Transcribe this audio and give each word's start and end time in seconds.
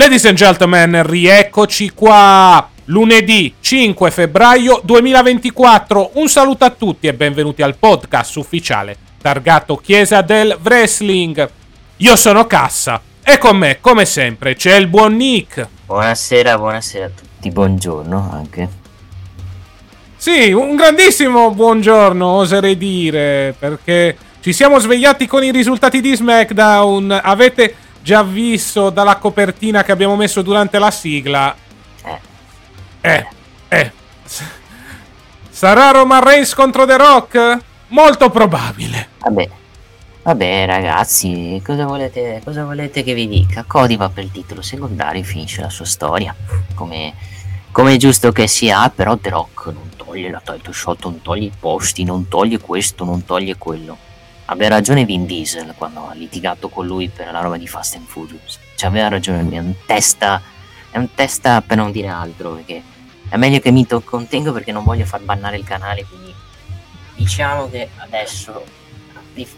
Ladies 0.00 0.24
and 0.24 0.36
gentlemen, 0.38 1.02
rieccoci 1.02 1.90
qua. 1.90 2.70
Lunedì 2.86 3.52
5 3.60 4.10
febbraio 4.10 4.80
2024. 4.82 6.12
Un 6.14 6.26
saluto 6.26 6.64
a 6.64 6.70
tutti 6.70 7.06
e 7.06 7.12
benvenuti 7.12 7.60
al 7.60 7.74
podcast 7.74 8.36
ufficiale 8.36 8.96
targato 9.20 9.76
Chiesa 9.76 10.22
del 10.22 10.56
Wrestling. 10.62 11.50
Io 11.98 12.16
sono 12.16 12.46
Cassa 12.46 12.98
e 13.22 13.36
con 13.36 13.58
me, 13.58 13.76
come 13.82 14.06
sempre, 14.06 14.54
c'è 14.54 14.76
il 14.76 14.86
buon 14.86 15.16
Nick. 15.16 15.68
Buonasera, 15.84 16.56
buonasera 16.56 17.04
a 17.04 17.10
tutti, 17.10 17.50
buongiorno 17.50 18.30
anche. 18.32 18.68
Sì, 20.16 20.50
un 20.50 20.76
grandissimo 20.76 21.50
buongiorno, 21.50 22.26
oserei 22.26 22.78
dire, 22.78 23.54
perché 23.58 24.16
ci 24.40 24.54
siamo 24.54 24.78
svegliati 24.78 25.26
con 25.26 25.44
i 25.44 25.52
risultati 25.52 26.00
di 26.00 26.16
SmackDown. 26.16 27.20
Avete 27.22 27.74
già 28.02 28.22
visto 28.22 28.90
dalla 28.90 29.16
copertina 29.16 29.82
che 29.82 29.92
abbiamo 29.92 30.16
messo 30.16 30.42
durante 30.42 30.78
la 30.78 30.90
sigla. 30.90 31.54
Eh, 32.04 32.20
Eh, 33.02 33.26
eh. 33.68 33.92
Sarà 35.50 35.90
Roman 35.90 36.22
Reigns 36.22 36.54
contro 36.54 36.86
The 36.86 36.96
Rock? 36.96 37.58
Molto 37.88 38.30
probabile. 38.30 39.08
vabbè, 39.18 39.48
vabbè 40.22 40.66
ragazzi, 40.66 41.60
cosa 41.64 41.86
volete, 41.86 42.40
cosa 42.44 42.64
volete 42.64 43.02
che 43.02 43.14
vi 43.14 43.28
dica? 43.28 43.64
Cody 43.66 43.96
va 43.96 44.08
per 44.08 44.24
il 44.24 44.30
titolo 44.30 44.62
secondario, 44.62 45.22
finisce 45.22 45.60
la 45.60 45.68
sua 45.70 45.84
storia, 45.84 46.34
come, 46.74 47.12
come 47.72 47.94
è 47.94 47.96
giusto 47.96 48.32
che 48.32 48.46
sia, 48.46 48.88
però 48.94 49.16
The 49.16 49.28
Rock 49.30 49.66
non 49.66 49.90
toglie 49.96 50.30
la 50.30 50.40
title 50.42 50.72
shot, 50.72 51.02
non 51.04 51.20
toglie 51.20 51.46
i 51.46 51.52
posti, 51.58 52.04
non 52.04 52.28
toglie 52.28 52.58
questo, 52.58 53.04
non 53.04 53.24
toglie 53.24 53.56
quello. 53.56 53.96
Aveva 54.50 54.74
ragione 54.74 55.04
Vin 55.04 55.26
Diesel 55.26 55.74
quando 55.76 56.08
ha 56.08 56.14
litigato 56.14 56.68
con 56.68 56.84
lui 56.84 57.08
per 57.08 57.30
la 57.30 57.40
roba 57.40 57.56
di 57.56 57.68
Fast 57.68 57.94
and 57.94 58.06
Furious. 58.06 58.58
Cioè 58.74 58.88
aveva 58.88 59.06
ragione, 59.06 59.48
è 59.48 59.58
un 59.58 59.74
testa, 59.86 60.42
è 60.90 60.98
un 60.98 61.14
testa 61.14 61.62
per 61.62 61.76
non 61.76 61.92
dire 61.92 62.08
altro, 62.08 62.54
perché 62.54 62.82
è 63.28 63.36
meglio 63.36 63.60
che 63.60 63.70
mi 63.70 63.86
to- 63.86 64.00
contengo 64.00 64.52
perché 64.52 64.72
non 64.72 64.82
voglio 64.82 65.04
far 65.04 65.20
bannare 65.20 65.56
il 65.56 65.62
canale, 65.62 66.04
quindi 66.04 66.34
diciamo 67.14 67.70
che 67.70 67.90
adesso 67.98 68.64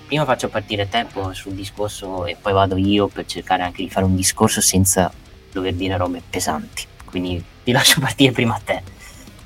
prima 0.06 0.26
faccio 0.26 0.50
partire 0.50 0.86
te 0.86 1.06
poi 1.10 1.34
sul 1.34 1.54
discorso 1.54 2.26
e 2.26 2.36
poi 2.40 2.52
vado 2.52 2.76
io 2.76 3.08
per 3.08 3.24
cercare 3.24 3.62
anche 3.62 3.82
di 3.82 3.88
fare 3.88 4.04
un 4.04 4.14
discorso 4.14 4.60
senza 4.60 5.10
dover 5.50 5.72
dire 5.72 5.96
robe 5.96 6.20
pesanti. 6.28 6.84
Quindi 7.06 7.42
ti 7.64 7.72
lascio 7.72 7.98
partire 7.98 8.32
prima 8.32 8.56
a 8.56 8.60
te. 8.62 8.82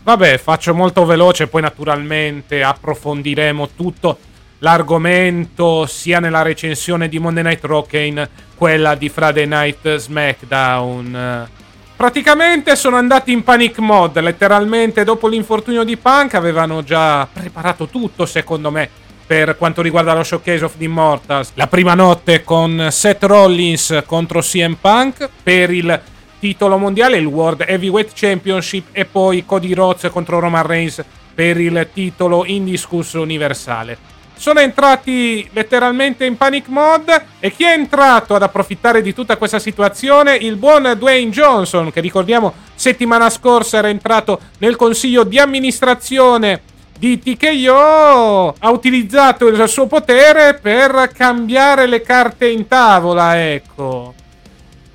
Vabbè, 0.02 0.38
faccio 0.38 0.74
molto 0.74 1.04
veloce, 1.04 1.46
poi 1.46 1.62
naturalmente 1.62 2.64
approfondiremo 2.64 3.68
tutto 3.76 4.18
l'argomento 4.58 5.86
sia 5.86 6.20
nella 6.20 6.42
recensione 6.42 7.08
di 7.08 7.18
Monday 7.18 7.42
Night 7.42 7.64
Raw 7.64 7.86
che 7.86 8.00
in 8.00 8.28
quella 8.54 8.94
di 8.94 9.08
Friday 9.08 9.46
Night 9.46 9.96
SmackDown. 9.96 11.48
Praticamente 11.96 12.76
sono 12.76 12.96
andati 12.96 13.32
in 13.32 13.42
panic 13.42 13.78
mode, 13.78 14.20
letteralmente 14.20 15.02
dopo 15.02 15.28
l'infortunio 15.28 15.82
di 15.82 15.96
Punk 15.96 16.34
avevano 16.34 16.84
già 16.84 17.26
preparato 17.30 17.86
tutto 17.86 18.26
secondo 18.26 18.70
me 18.70 18.88
per 19.26 19.56
quanto 19.56 19.82
riguarda 19.82 20.14
lo 20.14 20.22
showcase 20.22 20.64
of 20.64 20.76
the 20.76 20.84
Immortals. 20.84 21.52
La 21.54 21.66
prima 21.66 21.94
notte 21.94 22.44
con 22.44 22.88
Seth 22.90 23.24
Rollins 23.24 24.02
contro 24.06 24.40
CM 24.40 24.76
Punk 24.80 25.28
per 25.42 25.70
il 25.70 26.00
titolo 26.38 26.76
mondiale, 26.76 27.16
il 27.16 27.26
World 27.26 27.64
Heavyweight 27.66 28.12
Championship 28.14 28.88
e 28.92 29.04
poi 29.04 29.44
Cody 29.44 29.72
Rhodes 29.72 30.10
contro 30.12 30.38
Roman 30.38 30.66
Reigns 30.66 31.02
per 31.34 31.58
il 31.58 31.88
titolo 31.92 32.44
indiscusso 32.44 33.20
universale. 33.20 34.14
Sono 34.38 34.60
entrati 34.60 35.48
letteralmente 35.52 36.26
in 36.26 36.36
panic 36.36 36.69
mode 36.69 37.24
e 37.41 37.50
chi 37.50 37.64
è 37.64 37.72
entrato 37.72 38.34
ad 38.34 38.42
approfittare 38.42 39.00
di 39.00 39.14
tutta 39.14 39.38
questa 39.38 39.58
situazione? 39.58 40.36
Il 40.36 40.56
buon 40.56 40.94
Dwayne 40.98 41.30
Johnson, 41.30 41.91
che 41.91 42.00
ricordiamo 42.00 42.52
settimana 42.74 43.30
scorsa 43.30 43.78
era 43.78 43.88
entrato 43.88 44.38
nel 44.58 44.76
consiglio 44.76 45.24
di 45.24 45.38
amministrazione 45.38 46.60
di 46.98 47.19
TKO, 47.19 48.56
ha 48.58 48.70
utilizzato 48.70 49.47
il 49.48 49.69
suo 49.69 49.86
potere 49.86 50.58
per 50.60 51.10
cambiare 51.14 51.86
le 51.86 52.03
carte 52.03 52.47
in 52.47 52.68
tavola, 52.68 53.42
ecco. 53.50 54.14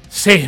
Sì, 0.08 0.48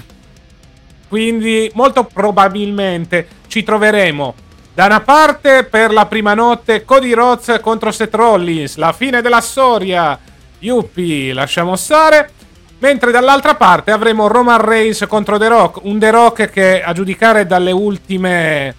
quindi 1.10 1.70
molto 1.74 2.04
probabilmente 2.06 3.28
ci 3.48 3.64
troveremo 3.64 4.36
da 4.74 4.86
una 4.86 5.02
parte 5.02 5.66
per 5.66 5.94
la 5.94 6.08
prima 6.08 6.34
notte 6.34 6.84
Cody 6.84 7.14
Rhodes 7.14 7.60
contro 7.62 7.92
Seth 7.92 8.16
Rollins, 8.16 8.76
la 8.78 8.92
fine 8.92 9.22
della 9.22 9.42
storia. 9.42 10.18
Yuppie, 10.60 11.34
lasciamo 11.34 11.76
stare. 11.76 12.32
Mentre 12.80 13.12
dall'altra 13.12 13.56
parte 13.56 13.92
avremo 13.92 14.28
Roman 14.28 14.60
Reigns 14.60 15.06
contro 15.08 15.38
The 15.38 15.48
Rock, 15.48 15.84
un 15.84 16.00
The 16.00 16.10
Rock 16.10 16.50
che 16.50 16.82
a 16.82 16.92
giudicare 16.92 17.46
dalle 17.46 17.72
ultime 17.72 18.76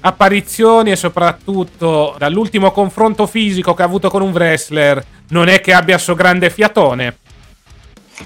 apparizioni 0.00 0.92
e 0.92 0.96
soprattutto 0.96 2.14
dall'ultimo 2.18 2.72
confronto 2.72 3.26
fisico 3.26 3.74
che 3.74 3.82
ha 3.82 3.84
avuto 3.84 4.10
con 4.10 4.22
un 4.22 4.32
wrestler, 4.32 5.04
non 5.28 5.48
è 5.48 5.60
che 5.60 5.72
abbia 5.72 5.98
so 5.98 6.14
grande 6.14 6.50
fiatone. 6.50 7.18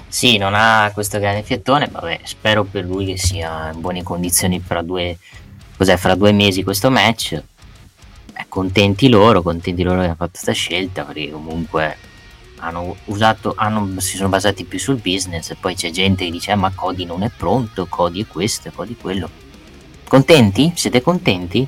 Sì, 0.07 0.37
non 0.37 0.53
ha 0.55 0.89
questo 0.93 1.19
grande 1.19 1.43
fiettone, 1.43 1.87
vabbè, 1.91 2.21
spero 2.23 2.63
per 2.63 2.85
lui 2.85 3.05
che 3.05 3.17
sia 3.17 3.69
in 3.71 3.81
buone 3.81 4.01
condizioni 4.01 4.59
fra 4.59 4.81
due, 4.81 5.17
cos'è, 5.83 5.97
fra 5.97 6.15
due 6.15 6.31
mesi 6.31 6.63
questo 6.63 6.89
match. 6.89 7.33
Eh, 7.33 8.45
contenti 8.47 9.09
loro, 9.09 9.41
contenti 9.41 9.83
loro 9.83 9.99
che 9.99 10.05
hanno 10.05 10.15
fatto 10.15 10.31
questa 10.31 10.53
scelta, 10.53 11.03
perché 11.03 11.29
comunque 11.29 11.97
hanno 12.59 12.95
usato, 13.05 13.53
hanno, 13.57 13.99
si 13.99 14.15
sono 14.15 14.29
basati 14.29 14.63
più 14.63 14.79
sul 14.79 14.95
business 14.95 15.51
e 15.51 15.57
poi 15.59 15.75
c'è 15.75 15.91
gente 15.91 16.23
che 16.23 16.31
dice 16.31 16.51
"Ah, 16.51 16.55
ma 16.55 16.71
Cody 16.73 17.03
non 17.03 17.21
è 17.23 17.29
pronto, 17.35 17.85
Cody 17.87 18.23
è 18.23 18.27
questo, 18.27 18.71
Cody 18.73 18.95
quello. 18.95 19.29
Contenti? 20.07 20.71
Siete 20.75 21.01
contenti? 21.01 21.67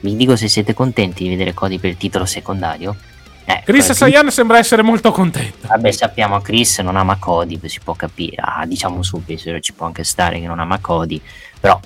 Vi 0.00 0.16
dico 0.16 0.36
se 0.36 0.46
siete 0.46 0.72
contenti 0.72 1.24
di 1.24 1.30
vedere 1.30 1.52
Cody 1.52 1.78
per 1.78 1.90
il 1.90 1.96
titolo 1.96 2.24
secondario. 2.24 2.94
Eh, 3.44 3.62
Chris 3.64 3.92
Sayan 3.92 4.30
sembra 4.30 4.58
essere 4.58 4.82
molto 4.82 5.10
contento. 5.10 5.66
Vabbè, 5.66 5.90
sappiamo 5.90 6.40
Chris 6.40 6.78
non 6.78 6.96
ama 6.96 7.16
Cody, 7.16 7.58
si 7.64 7.80
può 7.82 7.94
capire. 7.94 8.36
Ah, 8.38 8.66
diciamo 8.66 9.02
subito, 9.02 9.58
ci 9.60 9.72
può 9.72 9.86
anche 9.86 10.04
stare 10.04 10.38
che 10.38 10.46
non 10.46 10.58
ama 10.60 10.78
Cody. 10.78 11.20
Però 11.58 11.80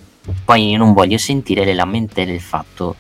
poi 0.45 0.71
io 0.71 0.79
non 0.79 0.93
voglio 0.93 1.19
sentire 1.19 1.65
le 1.65 1.75
lamentele 1.75 2.33
del 2.33 2.41
fatto, 2.41 2.97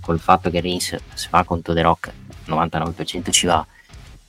col 0.00 0.18
fatto 0.18 0.50
che 0.50 0.60
Reigns 0.60 0.96
si 1.14 1.28
fa 1.28 1.44
contro 1.44 1.74
The 1.74 1.82
Rock, 1.82 2.12
99% 2.46 3.30
ci 3.30 3.46
va. 3.46 3.64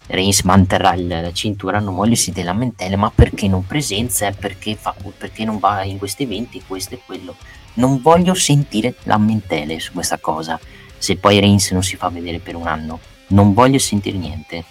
Reigns 0.07 0.41
manterrà 0.43 0.93
il- 0.93 1.07
la 1.07 1.33
cintura, 1.33 1.79
non 1.79 1.95
voglio 1.95 2.15
sentire 2.15 2.45
lamentele, 2.45 2.95
ma 2.95 3.11
perché 3.13 3.47
non 3.47 3.65
presenza, 3.65 4.31
perché, 4.31 4.75
fa, 4.75 4.95
perché 5.17 5.43
non 5.43 5.59
va 5.59 5.83
in 5.83 5.97
questi 5.97 6.23
eventi, 6.23 6.63
questo 6.65 6.95
e 6.95 7.01
quello. 7.05 7.35
Non 7.73 8.01
voglio 8.01 8.33
sentire 8.33 8.95
lamentele 9.03 9.79
su 9.79 9.91
questa 9.91 10.17
cosa. 10.17 10.59
Se 10.97 11.17
poi 11.17 11.39
Reigns 11.39 11.71
non 11.71 11.83
si 11.83 11.95
fa 11.95 12.09
vedere 12.09 12.39
per 12.39 12.55
un 12.55 12.67
anno, 12.67 12.99
non 13.27 13.53
voglio 13.53 13.79
sentire 13.79 14.17
niente. 14.17 14.63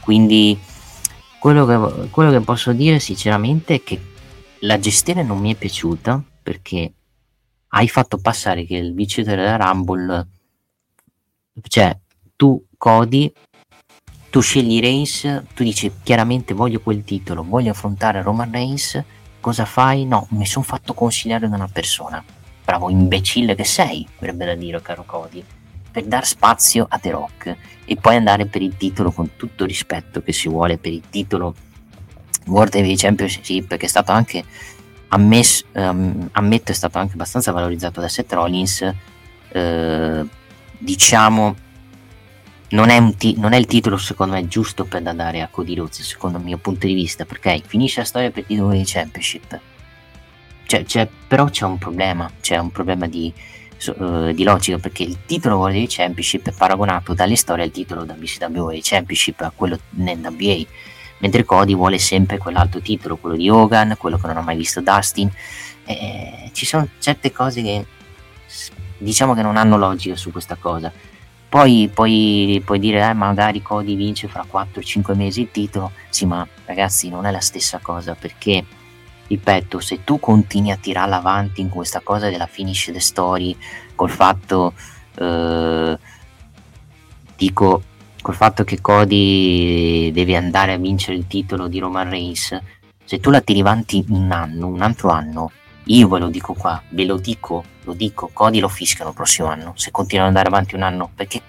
Quindi 0.00 0.58
quello 1.40 1.66
che, 1.66 2.08
quello 2.10 2.30
che 2.30 2.40
posso 2.40 2.72
dire 2.72 3.00
sinceramente 3.00 3.74
è 3.74 3.82
che 3.82 4.00
la 4.60 4.78
gestione 4.78 5.22
non 5.22 5.38
mi 5.38 5.52
è 5.52 5.56
piaciuta 5.56 6.22
perché 6.42 6.92
hai 7.68 7.88
fatto 7.88 8.18
passare 8.18 8.64
che 8.64 8.76
il 8.76 8.94
vincitore 8.94 9.36
della 9.36 9.56
Rumble, 9.56 10.26
cioè 11.62 11.96
tu 12.36 12.64
Cody, 12.76 13.30
tu 14.30 14.40
scegli 14.40 14.80
Reigns, 14.80 15.42
tu 15.54 15.62
dici 15.62 15.90
chiaramente 16.02 16.54
voglio 16.54 16.80
quel 16.80 17.04
titolo, 17.04 17.44
voglio 17.44 17.72
affrontare 17.72 18.22
Roman 18.22 18.50
Reigns, 18.50 19.02
cosa 19.40 19.64
fai? 19.64 20.06
No, 20.06 20.26
mi 20.30 20.46
sono 20.46 20.64
fatto 20.64 20.94
consigliare 20.94 21.48
da 21.48 21.56
una 21.56 21.68
persona. 21.68 22.22
Bravo 22.64 22.90
imbecille 22.90 23.54
che 23.54 23.64
sei, 23.64 24.06
avrebbe 24.16 24.44
da 24.44 24.54
dire 24.54 24.80
caro 24.82 25.04
Cody, 25.04 25.42
per 25.90 26.04
dar 26.04 26.26
spazio 26.26 26.86
a 26.88 26.98
The 26.98 27.10
Rock 27.10 27.56
e 27.84 27.96
poi 27.96 28.16
andare 28.16 28.46
per 28.46 28.62
il 28.62 28.76
titolo 28.76 29.10
con 29.10 29.36
tutto 29.36 29.64
il 29.64 29.70
rispetto 29.70 30.22
che 30.22 30.32
si 30.32 30.48
vuole 30.48 30.78
per 30.78 30.92
il 30.92 31.02
titolo 31.08 31.54
World 32.46 32.74
Heavy 32.74 32.96
Championship 32.96 33.76
che 33.76 33.86
è 33.86 33.88
stato 33.88 34.12
anche 34.12 34.44
ammesso, 35.08 35.64
um, 35.72 36.28
ammetto 36.32 36.72
è 36.72 36.74
stato 36.74 36.98
anche 36.98 37.14
abbastanza 37.14 37.52
valorizzato 37.52 38.00
da 38.00 38.08
Seth 38.08 38.32
Rollins 38.32 38.94
eh, 39.50 40.24
diciamo 40.78 41.56
non 42.70 42.90
è, 42.90 43.14
ti- 43.16 43.34
non 43.38 43.52
è, 43.52 43.56
il 43.56 43.66
titolo 43.66 43.96
secondo 43.96 44.34
me 44.34 44.46
giusto 44.46 44.84
per 44.84 45.06
andare 45.06 45.40
a 45.40 45.48
Cody 45.48 45.74
Rhodes 45.74 46.02
secondo 46.02 46.38
il 46.38 46.44
mio 46.44 46.58
punto 46.58 46.86
di 46.86 46.94
vista 46.94 47.24
perché 47.24 47.62
finisce 47.64 48.00
la 48.00 48.06
storia 48.06 48.30
per 48.30 48.44
il 48.48 48.68
di 48.68 48.82
Championship 48.84 49.60
cioè, 50.66 50.84
c'è, 50.84 51.08
però 51.26 51.46
c'è 51.46 51.64
un 51.64 51.78
problema 51.78 52.30
c'è 52.42 52.58
un 52.58 52.70
problema 52.70 53.06
di, 53.06 53.32
uh, 53.96 54.32
di 54.32 54.42
logica 54.42 54.76
perché 54.76 55.04
il 55.04 55.16
titolo 55.24 55.66
Heavy 55.66 55.86
Championship 55.88 56.48
è 56.48 56.52
paragonato 56.52 57.14
dalle 57.14 57.36
storie 57.36 57.64
al 57.64 57.70
titolo 57.70 58.02
WCW 58.02 58.78
Championship 58.82 59.40
a 59.40 59.52
quello 59.54 59.78
nell'NBA 59.90 60.66
mentre 61.18 61.44
Cody 61.44 61.74
vuole 61.74 61.98
sempre 61.98 62.38
quell'altro 62.38 62.80
titolo, 62.80 63.16
quello 63.16 63.36
di 63.36 63.48
Hogan, 63.48 63.96
quello 63.98 64.18
che 64.18 64.26
non 64.26 64.36
ha 64.36 64.42
mai 64.42 64.56
visto 64.56 64.80
Dustin. 64.80 65.30
Eh, 65.84 66.50
ci 66.52 66.66
sono 66.66 66.88
certe 66.98 67.32
cose 67.32 67.62
che 67.62 67.86
diciamo 68.98 69.34
che 69.34 69.42
non 69.42 69.56
hanno 69.56 69.76
logica 69.76 70.16
su 70.16 70.30
questa 70.32 70.56
cosa. 70.56 70.92
Poi 71.48 71.90
puoi, 71.92 72.62
dire, 72.78 73.08
eh, 73.08 73.14
magari 73.14 73.62
Cody 73.62 73.96
vince 73.96 74.28
fra 74.28 74.44
4-5 74.50 75.16
mesi 75.16 75.42
il 75.42 75.50
titolo. 75.50 75.92
Sì, 76.10 76.26
ma 76.26 76.46
ragazzi, 76.66 77.08
non 77.08 77.24
è 77.24 77.30
la 77.30 77.40
stessa 77.40 77.78
cosa 77.80 78.14
perché, 78.14 78.64
ripeto, 79.26 79.80
se 79.80 80.04
tu 80.04 80.20
continui 80.20 80.70
a 80.70 80.76
tirarla 80.76 81.16
avanti 81.16 81.62
in 81.62 81.70
questa 81.70 82.00
cosa 82.00 82.28
della 82.28 82.46
finish 82.46 82.90
the 82.92 83.00
story, 83.00 83.56
col 83.94 84.10
fatto, 84.10 84.74
eh, 85.14 85.98
dico, 87.34 87.82
col 88.28 88.36
fatto 88.36 88.62
che 88.62 88.82
Cody 88.82 90.12
deve 90.12 90.36
andare 90.36 90.74
a 90.74 90.76
vincere 90.76 91.16
il 91.16 91.26
titolo 91.26 91.66
di 91.66 91.78
Roman 91.78 92.10
Reigns, 92.10 92.60
se 93.02 93.20
tu 93.20 93.30
la 93.30 93.40
tiri 93.40 93.60
avanti 93.60 94.04
un 94.10 94.30
anno, 94.30 94.66
un 94.66 94.82
altro 94.82 95.08
anno, 95.08 95.50
io 95.84 96.08
ve 96.08 96.18
lo 96.18 96.28
dico 96.28 96.52
qua, 96.52 96.82
ve 96.90 97.06
lo 97.06 97.16
dico, 97.16 97.64
lo 97.84 97.94
dico, 97.94 98.28
Cody 98.30 98.60
lo 98.60 98.68
fiscano 98.68 99.08
il 99.08 99.16
prossimo 99.16 99.48
anno, 99.48 99.72
se 99.76 99.90
continua 99.90 100.24
ad 100.24 100.28
andare 100.28 100.48
avanti 100.48 100.74
un 100.74 100.82
anno, 100.82 101.10
perché 101.14 101.40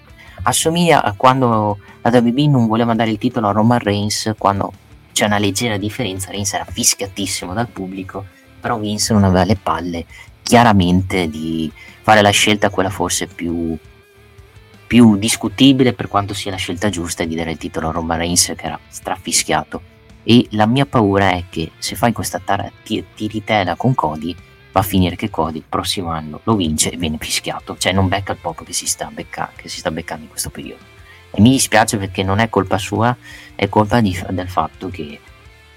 assomiglia 0.44 1.02
a 1.02 1.12
quando 1.12 1.80
la 2.00 2.18
WB 2.18 2.38
non 2.48 2.66
voleva 2.66 2.94
dare 2.94 3.10
il 3.10 3.18
titolo 3.18 3.48
a 3.48 3.52
Roman 3.52 3.80
Reigns, 3.80 4.32
quando 4.38 4.72
c'è 5.12 5.26
una 5.26 5.36
leggera 5.36 5.76
differenza, 5.76 6.30
Reigns 6.30 6.54
era 6.54 6.64
fischiatissimo 6.64 7.52
dal 7.52 7.68
pubblico, 7.68 8.24
però 8.58 8.78
Vince 8.78 9.12
non 9.12 9.24
aveva 9.24 9.44
le 9.44 9.56
palle 9.62 10.06
chiaramente 10.40 11.28
di 11.28 11.70
fare 12.00 12.22
la 12.22 12.30
scelta 12.30 12.70
quella 12.70 12.88
forse 12.88 13.26
più 13.26 13.76
più 14.90 15.16
discutibile 15.16 15.92
per 15.92 16.08
quanto 16.08 16.34
sia 16.34 16.50
la 16.50 16.56
scelta 16.56 16.88
giusta 16.88 17.24
di 17.24 17.36
dare 17.36 17.52
il 17.52 17.58
titolo 17.58 17.90
a 17.90 17.92
Roman 17.92 18.18
Reigns 18.18 18.54
che 18.56 18.66
era 18.66 18.76
strafischiato. 18.88 19.80
E 20.24 20.48
la 20.50 20.66
mia 20.66 20.84
paura 20.84 21.30
è 21.30 21.44
che 21.48 21.70
se 21.78 21.94
fai 21.94 22.10
questa 22.10 22.40
tar- 22.44 22.72
t- 22.82 23.04
tiritela 23.14 23.76
con 23.76 23.94
Cody 23.94 24.34
va 24.72 24.80
a 24.80 24.82
finire 24.82 25.14
che 25.14 25.30
Cody 25.30 25.58
il 25.58 25.64
prossimo 25.68 26.10
anno 26.10 26.40
lo 26.42 26.56
vince 26.56 26.90
e 26.90 26.96
viene 26.96 27.18
fischiato. 27.20 27.76
Cioè 27.78 27.92
non 27.92 28.08
becca 28.08 28.32
il 28.32 28.38
poco 28.38 28.64
che 28.64 28.72
si 28.72 28.86
sta, 28.86 29.08
becca- 29.12 29.52
che 29.54 29.68
si 29.68 29.78
sta 29.78 29.92
beccando 29.92 30.24
in 30.24 30.28
questo 30.28 30.50
periodo. 30.50 30.82
E 31.30 31.40
mi 31.40 31.50
dispiace 31.50 31.96
perché 31.96 32.24
non 32.24 32.40
è 32.40 32.48
colpa 32.48 32.76
sua 32.76 33.16
è 33.54 33.68
colpa 33.68 34.00
di, 34.00 34.20
del 34.30 34.48
fatto 34.48 34.88
che 34.88 35.20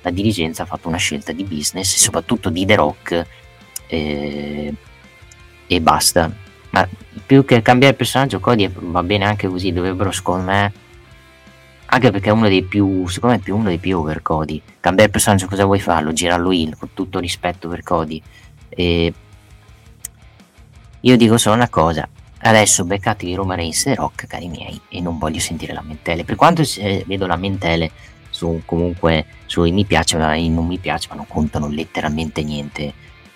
la 0.02 0.10
dirigenza 0.10 0.64
ha 0.64 0.66
fatto 0.66 0.88
una 0.88 0.98
scelta 0.98 1.34
di 1.34 1.44
business 1.44 1.98
soprattutto 1.98 2.50
di 2.50 2.66
The 2.66 2.76
Rock 2.76 3.28
eh, 3.86 4.74
e 5.68 5.82
basta 5.82 6.43
ma 6.74 6.88
più 7.26 7.46
che 7.46 7.62
cambiare 7.62 7.94
personaggio 7.94 8.40
Cody 8.40 8.70
va 8.74 9.04
bene 9.04 9.26
anche 9.26 9.48
così 9.48 9.72
dovrebbero 9.72 10.12
secondo 10.12 10.46
me 10.46 10.74
anche 11.86 12.10
perché 12.10 12.30
è 12.30 12.32
uno 12.32 12.48
dei 12.48 12.64
più 12.64 13.08
secondo 13.08 13.36
me 13.36 13.42
è 13.42 13.44
più 13.44 13.56
uno 13.56 13.70
dei 13.70 13.78
più 13.78 14.00
over 14.00 14.24
Cody. 14.24 14.60
Cambiare 14.80 15.12
personaggio 15.12 15.48
cosa 15.48 15.66
vuoi 15.66 15.80
farlo? 15.80 16.12
Girarlo 16.12 16.52
in 16.52 16.76
con 16.78 16.90
tutto 16.94 17.20
rispetto 17.20 17.70
per 17.70 17.84
Cody. 17.84 18.20
E 18.70 19.14
io 21.00 21.18
dico 21.18 21.38
solo 21.38 21.56
una 21.56 21.70
cosa 21.70 22.08
adesso 22.46 22.84
beccatevi 22.84 23.36
Roma 23.36 23.56
Reigns 23.56 23.86
e 23.86 23.96
Rock 23.96 24.26
cari 24.26 24.48
miei 24.48 24.82
e 24.90 25.00
non 25.00 25.20
voglio 25.20 25.40
sentire 25.40 25.74
lamentele. 25.74 26.24
Per 26.24 26.36
quanto 26.36 26.64
eh, 26.80 27.04
vedo 27.06 27.28
lamentele 27.28 27.92
su 28.32 28.64
comunque 28.66 29.26
sui 29.46 29.72
mi 29.72 29.86
piace 29.86 30.18
ma 30.18 30.34
i 30.34 30.50
non 30.50 30.66
mi 30.66 30.80
piace 30.80 31.08
ma 31.10 31.16
non 31.16 31.28
contano 31.28 31.68
letteralmente 31.68 32.42
niente. 32.42 32.94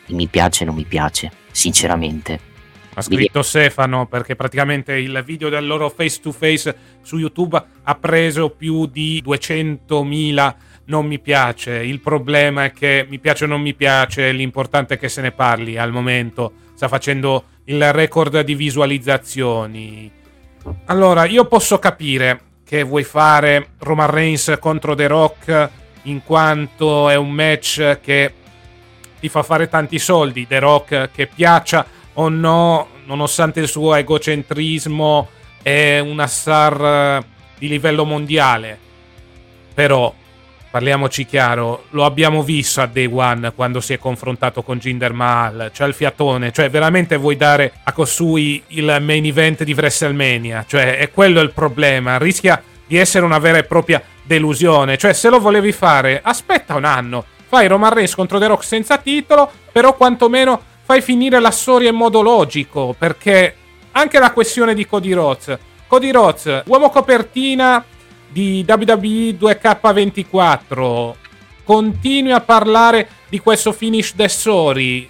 Il 0.07 0.15
mi 0.15 0.25
piace 0.25 0.63
e 0.63 0.65
non 0.65 0.73
mi 0.73 0.85
piace 0.85 1.29
sinceramente 1.51 2.55
ha 2.97 3.01
scritto 3.03 3.43
Stefano 3.43 4.07
perché 4.07 4.35
praticamente 4.35 4.93
il 4.95 5.21
video 5.23 5.49
del 5.49 5.67
loro 5.67 5.87
face 5.87 6.19
to 6.19 6.31
face 6.31 6.75
su 7.03 7.19
YouTube 7.19 7.63
ha 7.83 7.95
preso 7.95 8.49
più 8.49 8.87
di 8.87 9.21
200.000 9.23 10.55
non 10.85 11.05
mi 11.05 11.19
piace. 11.19 11.83
Il 11.83 11.99
problema 11.99 12.63
è 12.63 12.71
che 12.71 13.05
mi 13.07 13.19
piace 13.19 13.43
o 13.43 13.47
non 13.47 13.61
mi 13.61 13.75
piace, 13.75 14.31
l'importante 14.31 14.95
è 14.95 14.97
che 14.97 15.09
se 15.09 15.21
ne 15.21 15.31
parli 15.31 15.77
al 15.77 15.91
momento. 15.91 16.51
Sta 16.73 16.87
facendo 16.87 17.43
il 17.65 17.93
record 17.93 18.41
di 18.41 18.55
visualizzazioni. 18.55 20.11
Allora, 20.85 21.25
io 21.25 21.45
posso 21.45 21.77
capire 21.77 22.41
che 22.65 22.81
vuoi 22.81 23.03
fare 23.03 23.73
Roman 23.77 24.09
Reigns 24.09 24.57
contro 24.59 24.95
The 24.95 25.07
Rock 25.07 25.69
in 26.03 26.23
quanto 26.23 27.09
è 27.09 27.15
un 27.15 27.29
match 27.29 27.99
che 28.01 28.33
ti 29.19 29.29
fa 29.29 29.43
fare 29.43 29.67
tanti 29.67 29.99
soldi. 29.99 30.47
The 30.47 30.59
Rock 30.59 31.11
che 31.11 31.27
piaccia 31.27 31.85
o 32.19 32.29
no, 32.29 32.87
nonostante 33.05 33.59
il 33.59 33.67
suo 33.67 33.95
egocentrismo, 33.95 35.29
è 35.61 35.99
una 35.99 36.27
star 36.27 36.81
eh, 36.81 37.25
di 37.57 37.67
livello 37.67 38.05
mondiale. 38.05 38.77
Però, 39.73 40.13
parliamoci 40.71 41.25
chiaro, 41.25 41.85
lo 41.91 42.05
abbiamo 42.05 42.41
visto 42.41 42.81
a 42.81 42.87
Day 42.87 43.09
One 43.11 43.51
quando 43.53 43.81
si 43.81 43.93
è 43.93 43.99
confrontato 43.99 44.63
con 44.63 44.79
Jinder 44.79 45.13
Mahal, 45.13 45.69
cioè 45.73 45.87
il 45.87 45.93
fiatone, 45.93 46.51
cioè 46.51 46.69
veramente 46.69 47.17
vuoi 47.17 47.35
dare 47.35 47.73
a 47.83 47.91
costui 47.91 48.63
il 48.67 48.97
main 49.01 49.25
event 49.25 49.63
di 49.63 49.73
WrestleMania, 49.73 50.65
cioè 50.67 50.97
è 50.97 51.11
quello 51.11 51.39
il 51.41 51.51
problema, 51.51 52.17
rischia 52.17 52.61
di 52.87 52.97
essere 52.97 53.25
una 53.25 53.37
vera 53.37 53.59
e 53.59 53.63
propria 53.63 54.01
delusione, 54.23 54.97
cioè 54.97 55.13
se 55.13 55.29
lo 55.29 55.39
volevi 55.39 55.71
fare, 55.71 56.21
aspetta 56.23 56.75
un 56.75 56.85
anno, 56.85 57.25
fai 57.47 57.67
Roman 57.67 57.93
Reigns 57.93 58.15
contro 58.15 58.39
The 58.39 58.47
Rock 58.47 58.63
senza 58.63 58.97
titolo, 58.97 59.51
però 59.71 59.95
quantomeno 59.95 60.75
fai 60.87 61.01
finire 61.01 61.41
la 61.41 61.51
storia 61.51 61.89
in 61.89 61.97
modo 61.97 62.21
logico, 62.21 62.95
perché 62.97 63.53
anche 63.91 64.19
la 64.19 64.31
questione 64.31 64.73
di 64.73 64.85
Cody 64.85 65.11
Rhodes. 65.11 65.57
Cody 65.85 66.11
Rhodes, 66.11 66.63
uomo 66.67 66.89
copertina 66.89 67.83
di 68.29 68.63
WWE 68.65 69.35
2K24, 69.37 71.13
continui 71.65 72.31
a 72.31 72.39
parlare 72.39 73.09
di 73.27 73.39
questo 73.39 73.73
finish 73.73 74.15
the 74.15 74.29
story. 74.29 75.09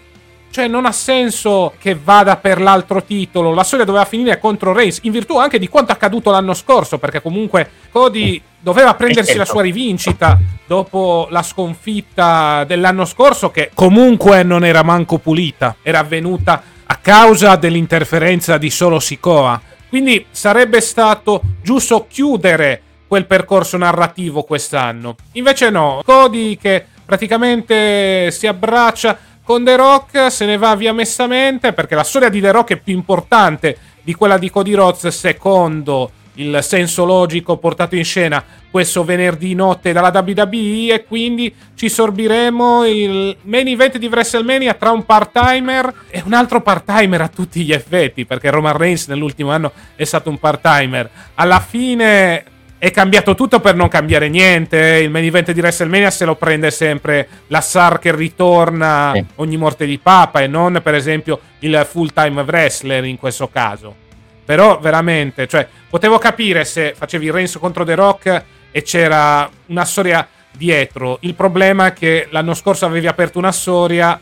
Cioè, 0.49 0.67
non 0.67 0.85
ha 0.85 0.91
senso 0.91 1.73
che 1.79 1.95
vada 1.95 2.37
per 2.37 2.59
l'altro 2.59 3.03
titolo. 3.03 3.53
La 3.53 3.63
storia 3.63 3.85
doveva 3.85 4.05
finire 4.05 4.39
contro 4.39 4.73
Reigns, 4.73 4.99
in 5.03 5.11
virtù 5.11 5.37
anche 5.37 5.59
di 5.59 5.67
quanto 5.67 5.91
accaduto 5.91 6.31
l'anno 6.31 6.53
scorso, 6.53 6.97
perché 6.97 7.21
comunque 7.21 7.69
Cody 7.91 8.41
doveva 8.59 8.95
prendersi 8.95 9.35
la 9.35 9.45
sua 9.45 9.61
rivincita 9.61 10.37
dopo 10.65 11.27
la 11.29 11.43
sconfitta 11.43 12.63
dell'anno 12.65 13.05
scorso, 13.05 13.51
che 13.51 13.69
comunque 13.73 14.43
non 14.43 14.65
era 14.65 14.83
manco 14.83 15.19
pulita, 15.19 15.75
era 15.81 15.99
avvenuta 15.99 16.61
a 16.85 16.95
causa 16.95 17.55
dell'interferenza 17.55 18.57
di 18.57 18.69
solo 18.69 18.99
Sikoa. 18.99 19.61
Quindi 19.89 20.25
sarebbe 20.31 20.81
stato 20.81 21.41
giusto 21.61 22.07
chiudere 22.09 22.81
quel 23.07 23.25
percorso 23.25 23.77
narrativo 23.77 24.43
quest'anno. 24.43 25.15
Invece 25.33 25.69
no, 25.69 26.01
Cody 26.03 26.57
che 26.57 26.85
praticamente 27.05 28.29
si 28.31 28.47
abbraccia 28.47 29.17
con 29.47 29.63
The 29.63 29.77
Rock, 29.77 30.29
se 30.29 30.45
ne 30.45 30.57
va 30.57 30.75
via 30.75 30.91
messamente 30.91 31.71
perché 31.71 31.95
la 31.95 32.03
storia 32.03 32.27
di 32.27 32.41
The 32.41 32.51
Rock 32.51 32.73
è 32.73 32.75
più 32.75 32.93
importante 32.93 33.77
di 34.03 34.13
quella 34.13 34.37
di 34.37 34.49
Cody 34.49 34.73
Rhodes 34.73 35.07
secondo 35.07 36.11
il 36.33 36.59
senso 36.61 37.05
logico 37.05 37.55
portato 37.55 37.95
in 37.95 38.03
scena 38.03 38.43
questo 38.69 39.05
venerdì 39.05 39.55
notte 39.55 39.93
dalla 39.93 40.11
WWE 40.13 40.93
e 40.93 41.05
quindi 41.07 41.55
ci 41.75 41.87
sorbiremo 41.87 42.85
il 42.87 43.37
main 43.43 43.67
event 43.69 43.97
di 43.97 44.07
WrestleMania 44.07 44.73
tra 44.73 44.91
un 44.91 45.05
part-timer 45.05 45.93
e 46.09 46.21
un 46.25 46.33
altro 46.33 46.61
part-timer 46.61 47.21
a 47.21 47.29
tutti 47.29 47.63
gli 47.63 47.71
effetti 47.71 48.25
perché 48.25 48.49
Roman 48.49 48.75
Reigns 48.75 49.07
nell'ultimo 49.07 49.51
anno 49.51 49.71
è 49.95 50.03
stato 50.03 50.29
un 50.29 50.39
part-timer. 50.39 51.09
Alla 51.35 51.61
fine 51.61 52.43
è 52.79 52.91
cambiato 52.91 53.33
tutto 53.33 53.59
per 53.59 53.75
non 53.75 53.87
cambiare 53.87 54.29
niente. 54.29 54.77
Il 54.77 55.09
main 55.09 55.25
event 55.25 55.51
di 55.51 55.59
WrestleMania 55.59 56.11
se 56.11 56.25
lo 56.25 56.35
prende 56.35 56.69
sempre 56.69 57.27
la 57.47 57.61
SAR 57.61 57.99
che 57.99 58.15
ritorna 58.15 59.11
sì. 59.15 59.25
ogni 59.35 59.57
morte 59.57 59.85
di 59.85 59.97
papa 59.97 60.41
e 60.41 60.47
non, 60.47 60.79
per 60.83 60.93
esempio, 60.93 61.39
il 61.59 61.85
full 61.89 62.11
time 62.13 62.41
wrestler 62.41 63.03
in 63.05 63.17
questo 63.17 63.49
caso. 63.49 64.05
Però 64.45 64.79
veramente, 64.79 65.47
cioè, 65.47 65.67
potevo 65.89 66.17
capire 66.19 66.65
se 66.65 66.93
facevi 66.95 67.31
Reigns 67.31 67.57
contro 67.57 67.83
The 67.83 67.95
Rock 67.95 68.43
e 68.71 68.81
c'era 68.83 69.49
una 69.67 69.85
storia 69.85 70.27
dietro. 70.51 71.17
Il 71.21 71.33
problema 71.33 71.87
è 71.87 71.93
che 71.93 72.27
l'anno 72.29 72.53
scorso 72.53 72.85
avevi 72.85 73.07
aperto 73.07 73.39
una 73.39 73.51
storia. 73.51 74.19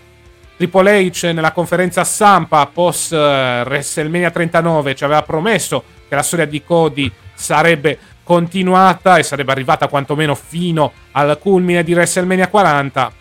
Triple 0.58 1.10
H 1.10 1.32
nella 1.34 1.52
conferenza 1.52 2.06
stampa 2.06 2.66
post 2.68 3.12
uh, 3.12 3.16
WrestleMania 3.16 4.32
39 4.32 4.96
ci 4.96 5.04
aveva 5.04 5.22
promesso 5.22 5.84
che 6.08 6.16
la 6.16 6.24
storia 6.24 6.46
di 6.46 6.64
Cody 6.64 7.12
sarebbe 7.34 8.00
continuata 8.26 9.18
e 9.18 9.24
sarebbe 9.24 9.52
arrivata 9.52 9.88
quantomeno 9.88 10.34
fino 10.34 10.92
al 11.12 11.38
culmine 11.40 11.84
di 11.84 11.94
WrestleMania 11.94 12.48
40. 12.48 13.14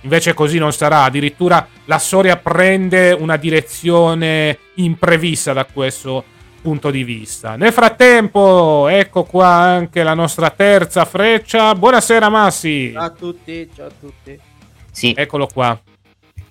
Invece 0.00 0.32
così 0.32 0.56
non 0.56 0.72
sarà, 0.72 1.02
addirittura 1.02 1.68
la 1.84 1.98
storia 1.98 2.38
prende 2.38 3.12
una 3.12 3.36
direzione 3.36 4.58
imprevista 4.76 5.52
da 5.52 5.66
questo 5.66 6.24
punto 6.62 6.90
di 6.90 7.04
vista. 7.04 7.56
Nel 7.56 7.72
frattempo, 7.72 8.88
ecco 8.88 9.24
qua 9.24 9.48
anche 9.48 10.02
la 10.02 10.14
nostra 10.14 10.48
terza 10.48 11.04
freccia. 11.04 11.74
Buonasera 11.74 12.30
Massi. 12.30 12.92
Ciao 12.92 13.04
a 13.04 13.10
tutti, 13.10 13.70
ciao 13.74 13.86
a 13.88 13.92
tutti. 14.00 14.40
Sì. 14.90 15.12
Eccolo 15.14 15.46
qua. 15.52 15.78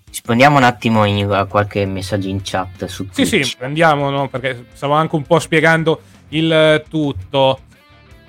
Rispondiamo 0.08 0.58
un 0.58 0.64
attimo 0.64 1.06
in, 1.06 1.28
a 1.32 1.46
qualche 1.46 1.86
messaggio 1.86 2.28
in 2.28 2.42
chat 2.44 2.86
su 2.86 3.08
Twitch. 3.10 3.28
Sì, 3.28 3.44
sì, 3.44 3.58
andiamo, 3.62 4.12
no? 4.12 4.28
perché 4.28 4.66
stavo 4.74 4.94
anche 4.94 5.16
un 5.16 5.24
po' 5.24 5.40
spiegando 5.40 6.02
il 6.30 6.84
tutto. 6.88 7.62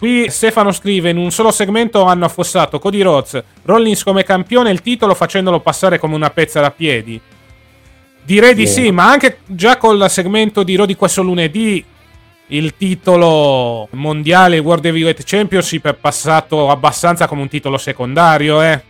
Qui 0.00 0.30
Stefano 0.30 0.72
scrive: 0.72 1.10
In 1.10 1.18
un 1.18 1.30
solo 1.30 1.50
segmento 1.50 2.04
hanno 2.04 2.24
affossato 2.24 2.78
Cody 2.78 3.02
Rhodes, 3.02 3.44
Rollins 3.64 4.02
come 4.02 4.22
campione 4.22 4.70
il 4.70 4.80
titolo 4.80 5.14
facendolo 5.14 5.60
passare 5.60 5.98
come 5.98 6.14
una 6.14 6.30
pezza 6.30 6.58
da 6.62 6.70
piedi. 6.70 7.20
Direi 8.22 8.54
di 8.54 8.66
sì, 8.66 8.90
ma 8.92 9.10
anche 9.10 9.40
già 9.44 9.76
col 9.76 10.08
segmento 10.08 10.62
di 10.62 10.74
Raw 10.74 10.86
di 10.86 10.94
questo 10.94 11.20
lunedì 11.20 11.84
il 12.46 12.76
titolo 12.78 13.88
mondiale 13.92 14.58
World 14.58 14.86
Heavyweight 14.86 15.22
Championship 15.22 15.86
è 15.86 15.94
passato 15.94 16.70
abbastanza 16.70 17.26
come 17.26 17.42
un 17.42 17.48
titolo 17.48 17.76
secondario, 17.76 18.62
eh. 18.62 18.82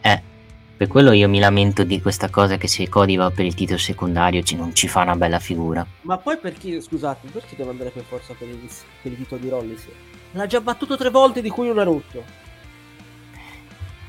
Eh, 0.00 0.22
per 0.78 0.88
quello 0.88 1.12
io 1.12 1.28
mi 1.28 1.40
lamento 1.40 1.84
di 1.84 2.00
questa 2.00 2.30
cosa 2.30 2.56
che 2.56 2.68
se 2.68 2.88
Cody 2.88 3.18
va 3.18 3.30
per 3.30 3.44
il 3.44 3.54
titolo 3.54 3.78
secondario 3.78 4.42
ci, 4.42 4.56
non 4.56 4.74
ci 4.74 4.88
fa 4.88 5.02
una 5.02 5.14
bella 5.14 5.38
figura. 5.38 5.86
Ma 6.00 6.16
poi 6.16 6.38
perché, 6.38 6.80
scusate, 6.80 7.28
perché 7.28 7.54
deve 7.54 7.68
andare 7.68 7.90
per 7.90 8.04
forza 8.08 8.32
per 8.32 8.48
il, 8.48 8.66
per 9.02 9.12
il 9.12 9.18
titolo 9.18 9.40
di 9.42 9.48
Rollins? 9.50 9.86
L'ha 10.32 10.46
già 10.46 10.60
battuto 10.60 10.96
tre 10.96 11.10
volte 11.10 11.40
di 11.42 11.50
cui 11.50 11.68
non 11.68 11.78
è 11.78 11.84
rotto. 11.84 12.40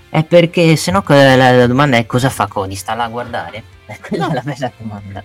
È 0.09 0.23
perché 0.23 0.75
sennò 0.75 1.03
la, 1.07 1.35
la 1.35 1.67
domanda 1.67 1.97
è 1.97 2.05
cosa 2.05 2.29
fa 2.29 2.47
Cody? 2.47 2.75
Sta 2.75 2.93
là 2.93 3.05
a 3.05 3.09
guardare? 3.09 3.63
È 3.85 3.97
quella 3.99 4.27
no. 4.27 4.33
la 4.33 4.41
bella 4.41 4.71
domanda. 4.77 5.23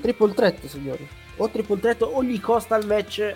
Triple 0.00 0.34
threat, 0.34 0.66
signori. 0.66 1.06
O 1.36 1.48
triple 1.48 1.78
threat 1.78 2.02
o 2.02 2.22
gli 2.22 2.40
costa 2.40 2.76
il 2.76 2.86
match 2.86 3.34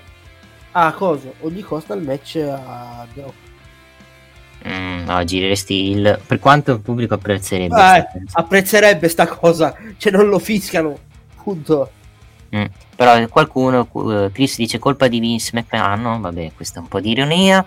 a 0.72 0.92
cosa? 0.92 1.30
O 1.40 1.50
gli 1.50 1.62
costa 1.62 1.94
il 1.94 2.02
match 2.02 2.36
a 2.36 3.06
The 3.12 3.42
Mm, 4.66 5.04
no, 5.04 5.22
gireresti 5.24 5.90
il... 5.90 6.20
Per 6.26 6.38
quanto 6.38 6.72
il 6.72 6.80
pubblico 6.80 7.14
apprezzerebbe. 7.14 7.96
Eh, 7.96 8.22
apprezzerebbe 8.32 9.08
sta 9.08 9.26
cosa. 9.26 9.76
Cioè 9.98 10.10
non 10.10 10.28
lo 10.28 10.38
fischiano. 10.38 10.96
Punto. 11.42 11.90
Mm. 12.54 12.64
Però 12.94 13.28
qualcuno, 13.28 13.88
uh, 13.90 14.30
Chris 14.30 14.56
dice 14.56 14.78
colpa 14.78 15.08
di 15.08 15.18
Vince 15.18 15.50
McMahon, 15.54 16.20
vabbè, 16.20 16.52
questa 16.54 16.78
è 16.78 16.82
un 16.82 16.88
po' 16.88 17.00
di 17.00 17.10
ironia. 17.10 17.64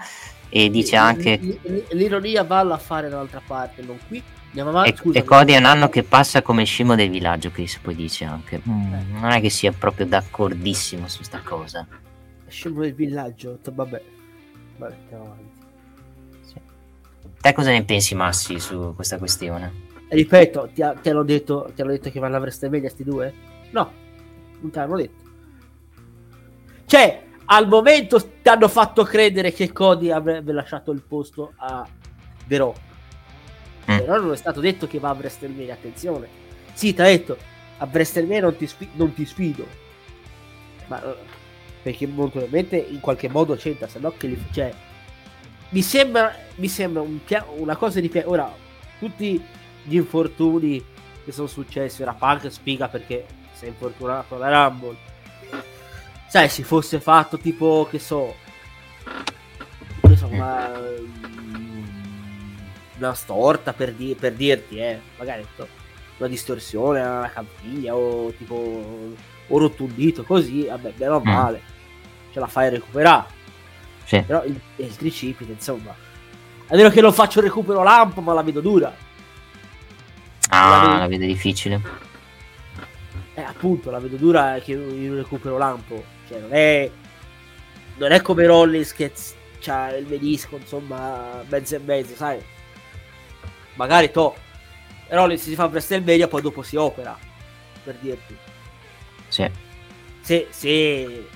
E 0.50 0.70
dice 0.70 0.96
anche... 0.96 1.60
L'ironia 1.92 2.44
va 2.44 2.60
a 2.62 2.78
fare 2.78 3.10
dall'altra 3.10 3.42
parte, 3.46 3.82
non 3.82 3.98
qui. 4.08 4.24
Andiamo 4.48 4.70
avanti, 4.70 5.10
e, 5.12 5.20
e 5.20 5.24
Cody 5.24 5.54
è 5.54 5.58
un 5.58 5.66
anno 5.66 5.90
che 5.90 6.04
passa 6.04 6.42
come 6.42 6.64
scimo 6.64 6.96
del 6.96 7.10
villaggio, 7.10 7.52
Chris 7.52 7.78
poi 7.78 7.96
dice 7.96 8.24
anche. 8.24 8.62
Mm, 8.68 9.20
non 9.20 9.32
è 9.32 9.42
che 9.42 9.50
sia 9.50 9.74
proprio 9.74 10.06
d'accordissimo 10.06 11.08
su 11.10 11.22
sta 11.24 11.42
cosa. 11.44 11.86
Scimo 12.48 12.80
del 12.80 12.94
villaggio, 12.94 13.60
vabbè. 13.62 14.02
Vabbè, 14.78 14.96
andiamo 15.02 15.24
avanti. 15.26 15.52
Sì. 16.44 16.56
Te 17.42 17.54
cosa 17.54 17.72
ne 17.72 17.84
pensi 17.84 18.16
Massi 18.16 18.58
su 18.60 18.94
questa 18.96 19.18
questione? 19.18 19.86
Ripeto, 20.08 20.70
ti, 20.74 20.84
ti, 21.02 21.10
hanno, 21.10 21.24
detto, 21.24 21.72
ti 21.76 21.82
hanno 21.82 21.92
detto 21.92 22.10
che 22.10 22.20
vanno 22.20 22.38
a 22.38 22.40
WrestleMania 22.40 22.90
sti 22.90 23.04
due? 23.04 23.34
No, 23.72 23.92
non 24.60 24.72
te 24.72 24.80
l'hanno 24.80 24.96
detto. 24.98 25.26
Cioè, 26.86 27.24
al 27.46 27.68
momento 27.68 28.22
ti 28.22 28.50
hanno 28.50 28.68
fatto 28.68 29.04
credere 29.04 29.52
che 29.52 29.72
Cody 29.72 30.12
avrebbe 30.12 30.52
lasciato 30.52 30.92
il 30.92 31.02
posto 31.02 31.54
a 31.58 31.88
Rock. 32.48 32.80
Mm. 33.90 33.98
Però 33.98 34.20
non 34.20 34.34
è 34.34 34.38
stato 34.38 34.60
detto 34.60 34.88
che 34.88 35.00
va 35.00 35.10
a 35.10 35.14
WrestleMania, 35.14 35.74
attenzione. 35.74 36.28
Sì, 36.74 36.94
ti 36.94 37.02
ha 37.02 37.06
detto, 37.06 37.38
a 37.78 37.88
WrestleMania 37.90 38.42
non 38.42 38.56
ti, 38.56 38.68
spi- 38.68 38.90
non 38.94 39.14
ti 39.14 39.26
sfido. 39.26 39.66
Ma 40.88 41.02
eh, 41.02 41.16
perché 41.82 42.06
molto 42.08 42.40
probabilmente 42.40 42.78
in 42.78 43.00
qualche 43.00 43.30
modo 43.30 43.56
c'entra, 43.56 43.88
se 43.88 44.00
no 44.00 44.14
che 44.18 44.28
li... 44.28 44.46
Cioè, 44.52 44.74
mi 45.70 45.82
sembra, 45.82 46.36
mi 46.56 46.68
sembra 46.68 47.02
un 47.02 47.24
pia- 47.24 47.46
una 47.56 47.76
cosa 47.76 48.00
di... 48.00 48.10
Pia- 48.10 48.28
ora, 48.28 48.54
tutti 49.00 49.42
gli 49.84 49.96
infortuni 49.96 50.84
che 51.24 51.32
sono 51.32 51.48
successi, 51.48 52.02
ora 52.02 52.14
Punk 52.14 52.52
spiega 52.52 52.88
perché 52.90 53.26
si 53.58 53.66
è 53.66 53.68
infortunato 53.70 54.36
alla 54.36 54.66
Rumble. 54.66 54.96
Sai, 56.28 56.48
si 56.50 56.64
fosse 56.64 57.00
fatto 57.00 57.38
tipo, 57.38 57.88
che 57.90 58.00
so, 58.00 58.36
insomma, 60.02 60.70
una 62.98 63.14
storta 63.14 63.74
per, 63.74 63.94
di- 63.94 64.16
per 64.20 64.34
dirti, 64.34 64.78
eh, 64.78 65.00
magari 65.18 65.46
una 66.18 66.28
distorsione, 66.28 67.02
una 67.02 67.32
caviglia 67.34 67.96
o 67.96 68.32
tipo 68.32 69.16
o 69.50 69.58
rotondito 69.58 70.24
così, 70.24 70.66
vabbè, 70.66 70.92
bene 70.92 71.12
o 71.12 71.20
mm. 71.20 71.24
male, 71.24 71.62
mm. 71.64 72.34
ce 72.34 72.40
la 72.40 72.48
fai 72.48 72.68
a 72.68 72.70
recuperare. 72.72 73.36
Sì. 74.04 74.22
Però 74.22 74.44
il, 74.44 74.60
il 74.76 74.96
tricipite, 74.96 75.54
insomma, 75.54 75.96
a 76.68 76.76
meno 76.76 76.90
che 76.90 77.02
non 77.02 77.14
faccio 77.14 77.42
recupero 77.42 77.82
lampo, 77.82 78.22
ma 78.22 78.34
la 78.34 78.44
vedo 78.44 78.62
dura. 78.62 78.94
Ah, 80.50 80.70
la 80.70 80.80
vedo, 80.80 80.98
la 80.98 81.08
vedo 81.08 81.26
difficile. 81.26 82.07
Eh, 83.38 83.44
appunto, 83.44 83.92
la 83.92 84.00
vedo 84.00 84.16
dura 84.16 84.58
che 84.64 84.72
io 84.72 85.14
recupero 85.14 85.60
lampo. 85.60 86.04
Cioè, 86.28 86.40
non 86.40 86.54
è. 86.56 86.90
Non 87.98 88.12
è 88.12 88.20
come 88.24 88.48
Rollins 88.48 88.94
che 88.94 89.14
ha 89.68 89.96
il 89.96 90.08
menisco, 90.08 90.56
insomma, 90.56 91.44
mezzo 91.48 91.76
e 91.76 91.80
mezzo, 91.80 92.16
sai. 92.16 92.44
Magari 93.76 94.10
to. 94.10 94.36
Rollins 95.10 95.44
si 95.44 95.54
fa 95.54 95.66
WrestleMania, 95.66 96.28
poi 96.28 96.42
dopo 96.42 96.64
si 96.64 96.78
opera. 96.78 97.16
Per 97.84 97.96
dirti. 98.02 98.36
Sì. 99.28 99.48
Se, 100.22 100.48
se, 100.50 101.28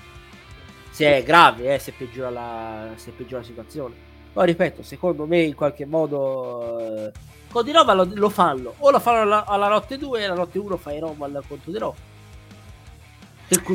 se 0.90 1.18
è 1.18 1.24
grave, 1.24 1.76
eh, 1.76 1.78
se 1.78 1.92
peggiora 1.92 2.32
la, 2.32 2.90
se 2.96 3.12
peggiora 3.12 3.42
la 3.42 3.48
situazione. 3.48 3.94
Poi 4.34 4.48
ripeto, 4.48 4.82
secondo 4.82 5.28
me 5.28 5.42
in 5.42 5.54
qualche 5.54 5.86
modo. 5.86 6.80
Eh, 6.80 7.12
con 7.52 7.64
di 7.64 7.72
Roman 7.72 7.98
lo, 7.98 8.08
lo, 8.14 8.30
fanno. 8.30 8.74
O 8.80 8.90
lo 8.90 9.00
fanno 9.00 9.22
alla, 9.22 9.46
alla 9.46 9.68
notte 9.68 9.98
2 9.98 10.24
e 10.24 10.28
la 10.28 10.34
notte 10.34 10.58
1 10.58 10.78
fai 10.78 11.00
Roman 11.00 11.40
contro 11.48 11.72
The 11.72 11.80
Rock. 11.80 11.98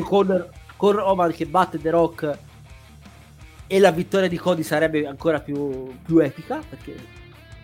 Con, 0.03 0.49
con 0.75 0.91
Roman 0.91 1.31
che 1.31 1.45
batte 1.45 1.79
The 1.79 1.89
Rock 1.89 2.37
e 3.67 3.79
la 3.79 3.91
vittoria 3.91 4.27
di 4.27 4.37
Cody 4.37 4.63
sarebbe 4.63 5.05
ancora 5.05 5.39
più, 5.39 5.93
più 6.03 6.19
epica 6.19 6.61
perché 6.67 6.95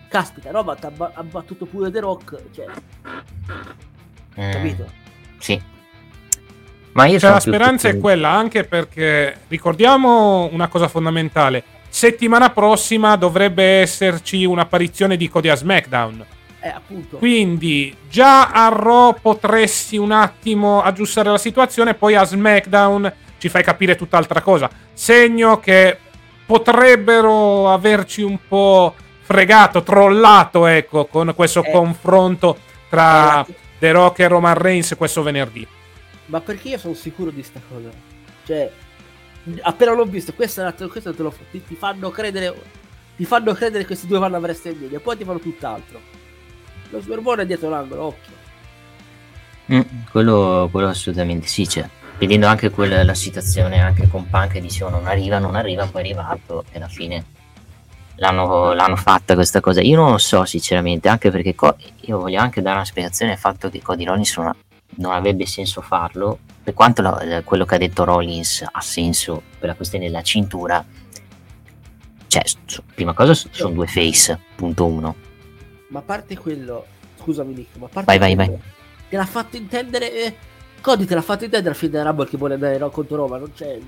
caspita 0.08 0.50
Roman 0.50 0.76
ha, 0.80 1.10
ha 1.14 1.22
battuto 1.22 1.64
pure 1.64 1.90
The 1.90 2.00
Rock 2.00 2.42
cioè, 2.52 2.66
mm, 4.38 4.50
capito? 4.52 4.86
sì 5.38 5.60
ma 6.92 7.06
io 7.06 7.18
cioè, 7.18 7.30
la 7.30 7.40
speranza 7.40 7.88
più... 7.88 7.98
è 7.98 8.00
quella 8.00 8.30
anche 8.30 8.64
perché 8.64 9.40
ricordiamo 9.48 10.48
una 10.52 10.68
cosa 10.68 10.88
fondamentale 10.88 11.64
settimana 11.94 12.50
prossima 12.50 13.14
dovrebbe 13.14 13.62
esserci 13.62 14.44
un'apparizione 14.44 15.16
di 15.16 15.28
Cody 15.28 15.48
a 15.48 15.54
SmackDown. 15.54 16.26
Eh, 16.58 16.68
appunto. 16.68 17.18
Quindi 17.18 17.96
già 18.08 18.48
a 18.50 18.68
Raw 18.68 19.14
potresti 19.22 19.96
un 19.96 20.10
attimo 20.10 20.82
aggiustare 20.82 21.30
la 21.30 21.38
situazione, 21.38 21.94
poi 21.94 22.16
a 22.16 22.24
SmackDown 22.24 23.12
ci 23.38 23.48
fai 23.48 23.62
capire 23.62 23.94
tutt'altra 23.94 24.40
cosa. 24.40 24.68
Segno 24.92 25.60
che 25.60 25.96
potrebbero 26.44 27.70
averci 27.70 28.22
un 28.22 28.38
po' 28.48 28.96
fregato, 29.20 29.84
trollato, 29.84 30.66
ecco, 30.66 31.06
con 31.06 31.32
questo 31.36 31.62
eh, 31.62 31.70
confronto 31.70 32.58
tra 32.88 33.46
eh, 33.46 33.54
The 33.78 33.92
Rock 33.92 34.18
e 34.18 34.26
Roman 34.26 34.58
Reigns 34.58 34.96
questo 34.98 35.22
venerdì. 35.22 35.64
Ma 36.26 36.40
perché 36.40 36.70
io 36.70 36.78
sono 36.78 36.94
sicuro 36.94 37.30
di 37.30 37.44
sta 37.44 37.60
cosa? 37.68 37.90
Cioè, 38.46 38.70
appena 39.62 39.92
l'ho 39.92 40.04
visto, 40.04 40.32
questa, 40.32 40.72
questa 40.72 41.12
te 41.12 41.22
lo 41.22 41.34
ti, 41.50 41.62
ti, 41.64 41.74
fanno 41.74 42.10
credere. 42.10 42.82
Ti 43.16 43.24
fanno 43.24 43.52
credere 43.52 43.80
che 43.80 43.86
questi 43.86 44.06
due 44.06 44.18
vanno 44.18 44.36
a 44.36 44.40
WrestleMania, 44.40 44.98
poi 45.00 45.16
ti 45.16 45.24
fanno 45.24 45.38
tutt'altro. 45.38 46.00
Lo 46.90 47.00
sbermone 47.00 47.42
è 47.42 47.46
dietro 47.46 47.68
l'angolo, 47.68 48.02
occhio. 48.04 48.32
Mm, 49.72 49.80
quello, 50.10 50.68
quello, 50.70 50.88
assolutamente 50.88 51.46
sì 51.46 51.66
c'è. 51.66 51.88
vedendo 52.18 52.46
anche 52.46 52.70
quella, 52.70 53.02
la 53.02 53.14
situazione 53.14 53.80
anche 53.80 54.08
con 54.08 54.28
Punk 54.28 54.52
che 54.52 54.60
diceva 54.60 54.90
non 54.90 55.06
arriva, 55.06 55.38
non 55.38 55.54
arriva, 55.54 55.86
poi 55.86 56.02
è 56.02 56.04
arrivato 56.04 56.64
e 56.70 56.76
alla 56.76 56.88
fine 56.88 57.24
l'hanno, 58.16 58.72
l'hanno 58.72 58.96
fatta 58.96 59.34
questa 59.34 59.60
cosa. 59.60 59.80
Io 59.80 59.96
non 59.96 60.10
lo 60.10 60.18
so 60.18 60.44
sinceramente, 60.44 61.08
anche 61.08 61.30
perché 61.30 61.54
co- 61.54 61.76
io 62.02 62.18
voglio 62.18 62.40
anche 62.40 62.62
dare 62.62 62.76
una 62.76 62.84
spiegazione 62.84 63.32
al 63.32 63.38
fatto 63.38 63.70
che 63.70 63.80
Cody 63.80 64.04
Rollins 64.04 64.36
non, 64.36 64.54
non 64.96 65.12
avrebbe 65.12 65.46
senso 65.46 65.80
farlo, 65.80 66.38
per 66.64 66.72
quanto 66.74 67.02
la, 67.02 67.42
quello 67.44 67.66
che 67.66 67.74
ha 67.74 67.78
detto 67.78 68.04
Rollins 68.04 68.64
ha 68.68 68.80
senso 68.80 69.42
per 69.58 69.68
la 69.68 69.74
questione 69.74 70.06
della 70.06 70.22
cintura. 70.22 70.84
Cioè, 72.26 72.42
so, 72.64 72.82
prima 72.94 73.12
cosa 73.12 73.34
sono 73.34 73.74
due 73.74 73.86
face, 73.86 74.40
punto 74.56 74.86
uno. 74.86 75.14
Ma 75.88 75.98
a 76.00 76.02
parte 76.02 76.36
quello, 76.36 76.86
scusami 77.20 77.52
Nick, 77.54 77.76
ma 77.76 77.84
a 77.86 77.88
parte 77.92 78.18
vai, 78.18 78.34
vai, 78.34 78.34
quello, 78.34 78.58
vai. 78.60 78.70
te 79.10 79.16
l'ha 79.16 79.26
fatto 79.26 79.56
intendere... 79.56 80.12
Eh, 80.12 80.34
Cody 80.80 81.04
te 81.04 81.14
l'ha 81.14 81.22
fatto 81.22 81.44
intendere 81.44 81.74
fine 81.74 81.92
della 81.92 82.04
Rumble 82.04 82.26
che 82.28 82.36
vuole 82.36 82.54
andare 82.54 82.78
contro 82.90 83.16
Roma, 83.16 83.36
non 83.38 83.52
c'è... 83.54 83.78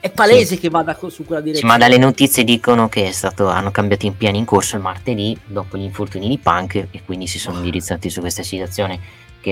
È 0.00 0.10
palese 0.10 0.54
Sì. 0.54 0.58
che 0.60 0.68
vada 0.68 0.96
su 1.08 1.24
quella 1.24 1.40
Sì, 1.40 1.46
direzione. 1.48 1.72
ma 1.72 1.78
dalle 1.78 1.98
notizie 1.98 2.44
dicono 2.44 2.88
che 2.88 3.08
è 3.08 3.12
stato, 3.12 3.48
hanno 3.48 3.70
cambiato 3.72 4.06
i 4.06 4.12
piani 4.12 4.38
in 4.38 4.44
corso 4.44 4.76
il 4.76 4.82
martedì 4.82 5.36
dopo 5.44 5.76
gli 5.76 5.82
infortuni 5.82 6.28
di 6.28 6.38
Punk 6.38 6.74
e 6.90 7.02
quindi 7.04 7.26
si 7.26 7.38
sono 7.38 7.56
indirizzati 7.56 8.08
su 8.08 8.20
questa 8.20 8.42
situazione. 8.44 9.00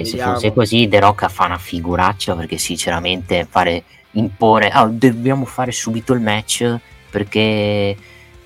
Che 0.00 0.04
se 0.04 0.18
fosse 0.18 0.52
così, 0.52 0.88
The 0.88 0.98
Rock 0.98 1.28
fa 1.28 1.44
una 1.44 1.58
figuraccia 1.58 2.34
perché 2.34 2.58
sinceramente 2.58 3.46
fare 3.48 3.84
imporre, 4.12 4.68
ah, 4.70 4.86
dobbiamo 4.86 5.44
fare 5.44 5.70
subito 5.70 6.12
il 6.14 6.20
match 6.20 6.76
perché, 7.10 7.96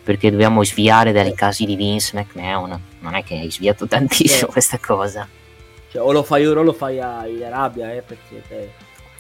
perché 0.03 0.31
dobbiamo 0.31 0.63
sviare 0.63 1.11
dai 1.13 1.33
casi 1.35 1.65
di 1.65 1.75
Vince 1.75 2.17
McMahon. 2.19 2.79
Non 3.01 3.15
è 3.15 3.25
che 3.25 3.39
hai 3.39 3.51
sviato 3.51 3.87
tantissimo 3.87 4.49
Eh. 4.49 4.53
questa 4.53 4.79
cosa. 4.79 5.27
Cioè, 5.91 6.03
o 6.03 6.13
lo 6.13 6.23
fai 6.23 6.45
ora 6.45 6.61
o 6.61 6.65
lo 6.65 6.75
fai 6.75 7.01
a, 7.01 7.27
in 7.27 7.43
Arabia, 7.43 7.95
eh, 7.95 8.03
perché... 8.03 8.43
Eh, 8.51 8.71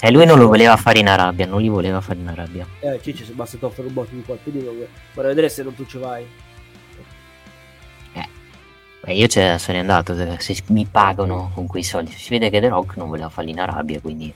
E 0.00 0.11
lui 0.11 0.26
non 0.26 0.38
lo 0.38 0.49
voleva 0.49 0.76
fare 0.76 0.99
in 0.99 1.08
Arabia, 1.08 1.47
non 1.47 1.62
li 1.62 1.68
voleva 1.68 2.02
fare 2.02 2.18
in 2.18 2.28
Arabia. 2.28 2.66
eh 2.80 3.00
Ciccio, 3.02 3.25
se 3.25 3.32
basta 3.32 3.56
ti 3.56 3.64
offre 3.64 3.87
un 3.87 3.92
botto 3.94 4.14
di 4.14 4.23
qualche 4.23 4.50
di 4.52 4.58
vorrei 4.61 5.30
vedere 5.35 5.49
se 5.49 5.62
non 5.62 5.75
tu 5.75 5.87
ci 5.87 5.97
vai. 5.97 6.26
Beh, 9.00 9.14
io 9.14 9.26
ce 9.26 9.58
sarei 9.58 9.80
andato 9.80 10.14
se 10.38 10.56
mi 10.66 10.86
pagano 10.90 11.50
con 11.54 11.66
quei 11.66 11.82
soldi. 11.82 12.12
Si 12.12 12.30
vede 12.30 12.50
che 12.50 12.60
The 12.60 12.68
Rock 12.68 12.96
non 12.96 13.08
voleva 13.08 13.28
farli 13.28 13.50
in 13.50 13.60
Arabia, 13.60 14.00
quindi 14.00 14.32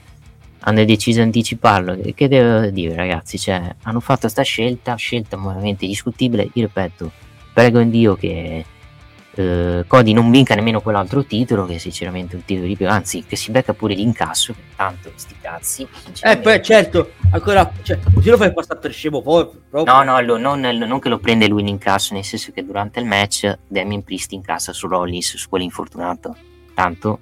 hanno 0.59 0.85
deciso 0.85 1.19
di 1.19 1.25
anticiparlo. 1.25 1.97
Che 2.13 2.27
devo 2.27 2.69
dire, 2.69 2.95
ragazzi? 2.95 3.37
Cioè, 3.37 3.75
hanno 3.83 3.99
fatto 3.99 4.27
sta 4.27 4.41
scelta, 4.41 4.95
scelta 4.95 5.37
veramente 5.37 5.85
discutibile. 5.85 6.49
Io 6.53 6.65
ripeto, 6.65 7.11
prego 7.53 7.79
in 7.79 7.89
Dio 7.89 8.15
che 8.15 8.65
eh, 9.35 9.83
Cody 9.87 10.13
non 10.13 10.29
vinca 10.29 10.55
nemmeno 10.55 10.81
quell'altro 10.81 11.25
titolo, 11.25 11.65
che 11.65 11.75
è 11.75 11.77
sinceramente 11.79 12.35
un 12.35 12.45
titolo 12.45 12.67
di 12.67 12.75
più, 12.75 12.87
anzi, 12.87 13.23
che 13.27 13.35
si 13.35 13.51
becca 13.51 13.73
pure 13.73 13.95
l'incasso, 13.95 14.53
tanto 14.75 15.11
sti 15.15 15.35
cazzi. 15.41 15.87
Eh, 16.21 16.37
poi 16.37 16.61
certo, 16.61 17.13
ancora... 17.33 17.71
Cioè, 17.81 17.99
così 18.13 18.29
lo 18.29 18.37
fai 18.37 18.53
passare 18.53 18.79
per 18.79 18.91
scemo 18.93 19.21
poi, 19.21 19.47
proprio. 19.69 19.93
No, 19.93 20.03
no, 20.03 20.21
lo- 20.21 20.37
non, 20.37 20.59
non 20.61 20.99
che 20.99 21.09
lo 21.09 21.19
prende 21.19 21.47
lui 21.47 21.61
in 21.61 21.67
incasso, 21.67 22.13
nel 22.13 22.23
senso 22.23 22.51
che 22.51 22.63
durante 22.63 22.99
il 22.99 23.05
match 23.05 23.57
Damien 23.67 24.03
Priest 24.03 24.31
incassa 24.31 24.71
su 24.73 24.87
Rollins, 24.87 25.35
su 25.35 25.49
quell'infortunato. 25.49 26.35
Tanto, 26.73 27.19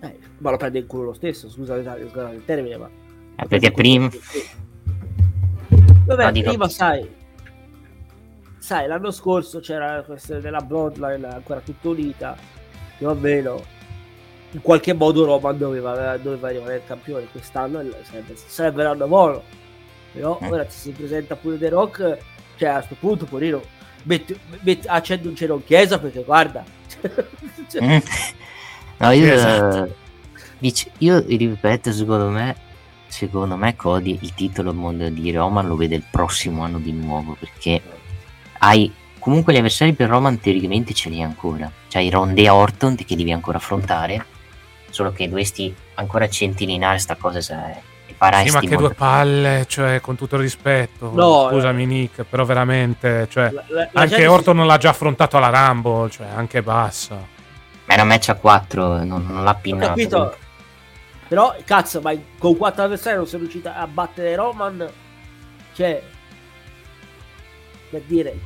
Eh, 0.00 0.18
ma 0.38 0.50
lo 0.50 0.56
prende 0.56 0.78
in 0.78 0.86
culo 0.86 1.04
lo 1.04 1.12
stesso, 1.12 1.48
scusate 1.50 1.80
il 2.00 2.42
termine, 2.44 2.76
ma... 2.76 2.88
eh, 3.36 3.46
perché 3.46 3.70
prima... 3.70 4.08
Vabbè, 6.06 6.24
No, 6.24 6.30
dico- 6.32 6.48
prima 6.48 6.68
sai... 6.68 7.18
Sai, 8.58 8.86
l'anno 8.86 9.10
scorso 9.10 9.60
c'era 9.60 10.02
questione 10.02 10.40
della 10.40 10.60
Bloodline 10.60 11.26
ancora 11.26 11.60
tutta 11.60 11.88
unita, 11.88 12.36
più 12.98 13.08
o 13.08 13.14
meno. 13.14 13.62
In 14.52 14.62
qualche 14.62 14.92
modo 14.94 15.24
Roman 15.24 15.56
doveva, 15.56 16.16
doveva 16.16 16.48
rimanere 16.48 16.82
campione. 16.86 17.26
Quest'anno 17.30 17.82
sarebbe, 18.04 18.34
sarebbe 18.34 18.82
l'anno 18.82 19.06
buono. 19.06 19.42
Però 20.12 20.38
Mm. 20.42 20.50
ora 20.50 20.66
si 20.68 20.90
presenta 20.90 21.36
pure 21.36 21.56
The 21.56 21.68
Rock, 21.68 22.18
cioè 22.56 22.68
a 22.70 22.74
questo 22.78 22.96
punto, 22.98 23.26
Porino, 23.26 23.62
metti, 24.04 24.36
metti, 24.62 24.88
accendi 24.88 25.28
un 25.28 25.36
cielo 25.36 25.54
in 25.56 25.64
chiesa 25.64 25.98
perché 26.00 26.22
guarda... 26.24 26.64
Cioè, 27.70 27.80
Mm. 27.80 27.98
No, 28.98 29.10
io, 29.12 29.32
esatto. 29.32 29.94
eh, 30.58 30.72
io 30.98 31.24
ripeto, 31.26 31.92
secondo 31.92 32.28
me, 32.28 32.56
secondo 33.06 33.56
me 33.56 33.76
Cody 33.76 34.18
il 34.20 34.34
titolo 34.34 34.74
mondo 34.74 35.08
di 35.08 35.30
Roman 35.32 35.66
lo 35.66 35.76
vede 35.76 35.94
il 35.94 36.04
prossimo 36.10 36.64
anno 36.64 36.78
di 36.80 36.92
nuovo, 36.92 37.36
perché 37.38 37.80
hai 38.58 38.92
comunque 39.20 39.52
gli 39.54 39.58
avversari 39.58 39.92
per 39.94 40.08
Roman 40.08 40.38
teoricamente 40.40 40.92
ce 40.92 41.08
li 41.08 41.16
hai 41.16 41.22
ancora. 41.22 41.70
C'hai 41.88 42.10
Ronde 42.10 42.48
Orton 42.48 42.96
che 42.96 43.16
devi 43.16 43.32
ancora 43.32 43.56
affrontare, 43.58 44.26
solo 44.90 45.12
che 45.12 45.28
dovresti 45.28 45.74
ancora 45.94 46.28
centellinare 46.28 46.98
sta 46.98 47.16
cosa 47.16 47.40
se 47.40 47.54
farai 48.16 48.46
Sì, 48.48 48.52
ma 48.54 48.60
che 48.60 48.76
due 48.76 48.92
palle, 48.94 49.64
cioè, 49.66 50.00
con 50.00 50.14
tutto 50.16 50.36
il 50.36 50.42
rispetto. 50.42 51.10
No, 51.14 51.48
Scusami, 51.50 51.86
Nick, 51.86 52.24
però 52.24 52.44
veramente, 52.44 53.26
cioè, 53.30 53.50
la- 53.50 53.64
la- 53.68 53.88
la 53.92 54.00
anche 54.00 54.08
gente 54.16 54.22
si- 54.22 54.28
Orton 54.28 54.56
non 54.56 54.66
l'ha 54.66 54.76
già 54.76 54.90
affrontato 54.90 55.36
alla 55.38 55.48
Rumble, 55.68 56.10
cioè, 56.10 56.26
anche 56.34 56.62
bassa. 56.62 57.14
Ma 57.16 57.94
era 57.94 58.04
match 58.04 58.28
a 58.28 58.34
4, 58.34 59.02
non, 59.04 59.26
non 59.26 59.42
l'ha 59.42 59.50
Ho 59.52 59.58
pinnato. 59.60 59.86
capito. 59.88 60.36
Però, 61.28 61.54
cazzo, 61.64 62.00
ma 62.00 62.12
con 62.38 62.56
quattro 62.56 62.82
avversari 62.84 63.16
non 63.16 63.26
sei 63.26 63.38
riuscita 63.40 63.76
a 63.76 63.86
battere 63.86 64.34
Roman. 64.34 64.86
Cioè, 65.72 66.02
per 67.90 68.02
dire, 68.06 68.38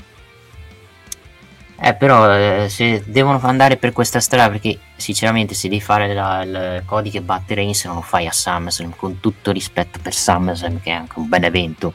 Eh, 1.87 1.93
però 1.93 2.35
eh, 2.35 2.71
se 2.71 3.03
devono 3.05 3.39
andare 3.43 3.77
per 3.77 3.93
questa 3.93 4.19
strada, 4.19 4.49
perché 4.53 4.79
sinceramente 4.97 5.53
se 5.53 5.69
devi 5.69 5.83
fare 5.83 6.15
la- 6.15 6.43
il 6.43 6.83
Cody 6.87 7.11
che 7.11 7.21
batte 7.21 7.55
Reigns 7.55 7.85
non 7.85 7.97
lo 7.97 8.01
fai 8.01 8.27
a 8.27 8.33
SummerSlam, 8.33 8.95
con 8.97 9.21
tutto 9.21 9.53
rispetto 9.53 9.99
per 10.01 10.15
SummerSlam 10.15 10.81
che 10.81 10.89
è 10.89 10.95
anche 10.95 11.19
un 11.19 11.29
bel 11.29 11.45
evento. 11.45 11.93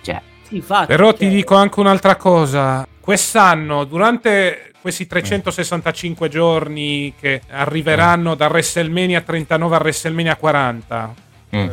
Cioè, 0.00 0.20
sì, 0.48 0.56
infatti. 0.56 0.86
Però 0.86 1.12
ti 1.12 1.26
cioè, 1.26 1.28
dico 1.32 1.54
anche 1.54 1.78
un'altra 1.78 2.16
cosa. 2.16 2.84
Quest'anno, 2.98 3.84
durante 3.84 4.72
questi 4.80 5.06
365 5.06 6.28
giorni 6.28 7.14
che 7.16 7.40
arriveranno 7.50 8.34
da 8.34 8.48
WrestleMania 8.48 9.20
39 9.20 9.76
a 9.76 9.78
WrestleMania 9.78 10.34
40, 10.34 11.14
mm, 11.54 11.68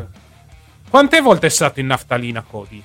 quante 0.91 1.21
volte 1.21 1.47
è 1.47 1.49
stato 1.49 1.79
in 1.79 1.87
naftalina 1.87 2.43
Cody? 2.47 2.83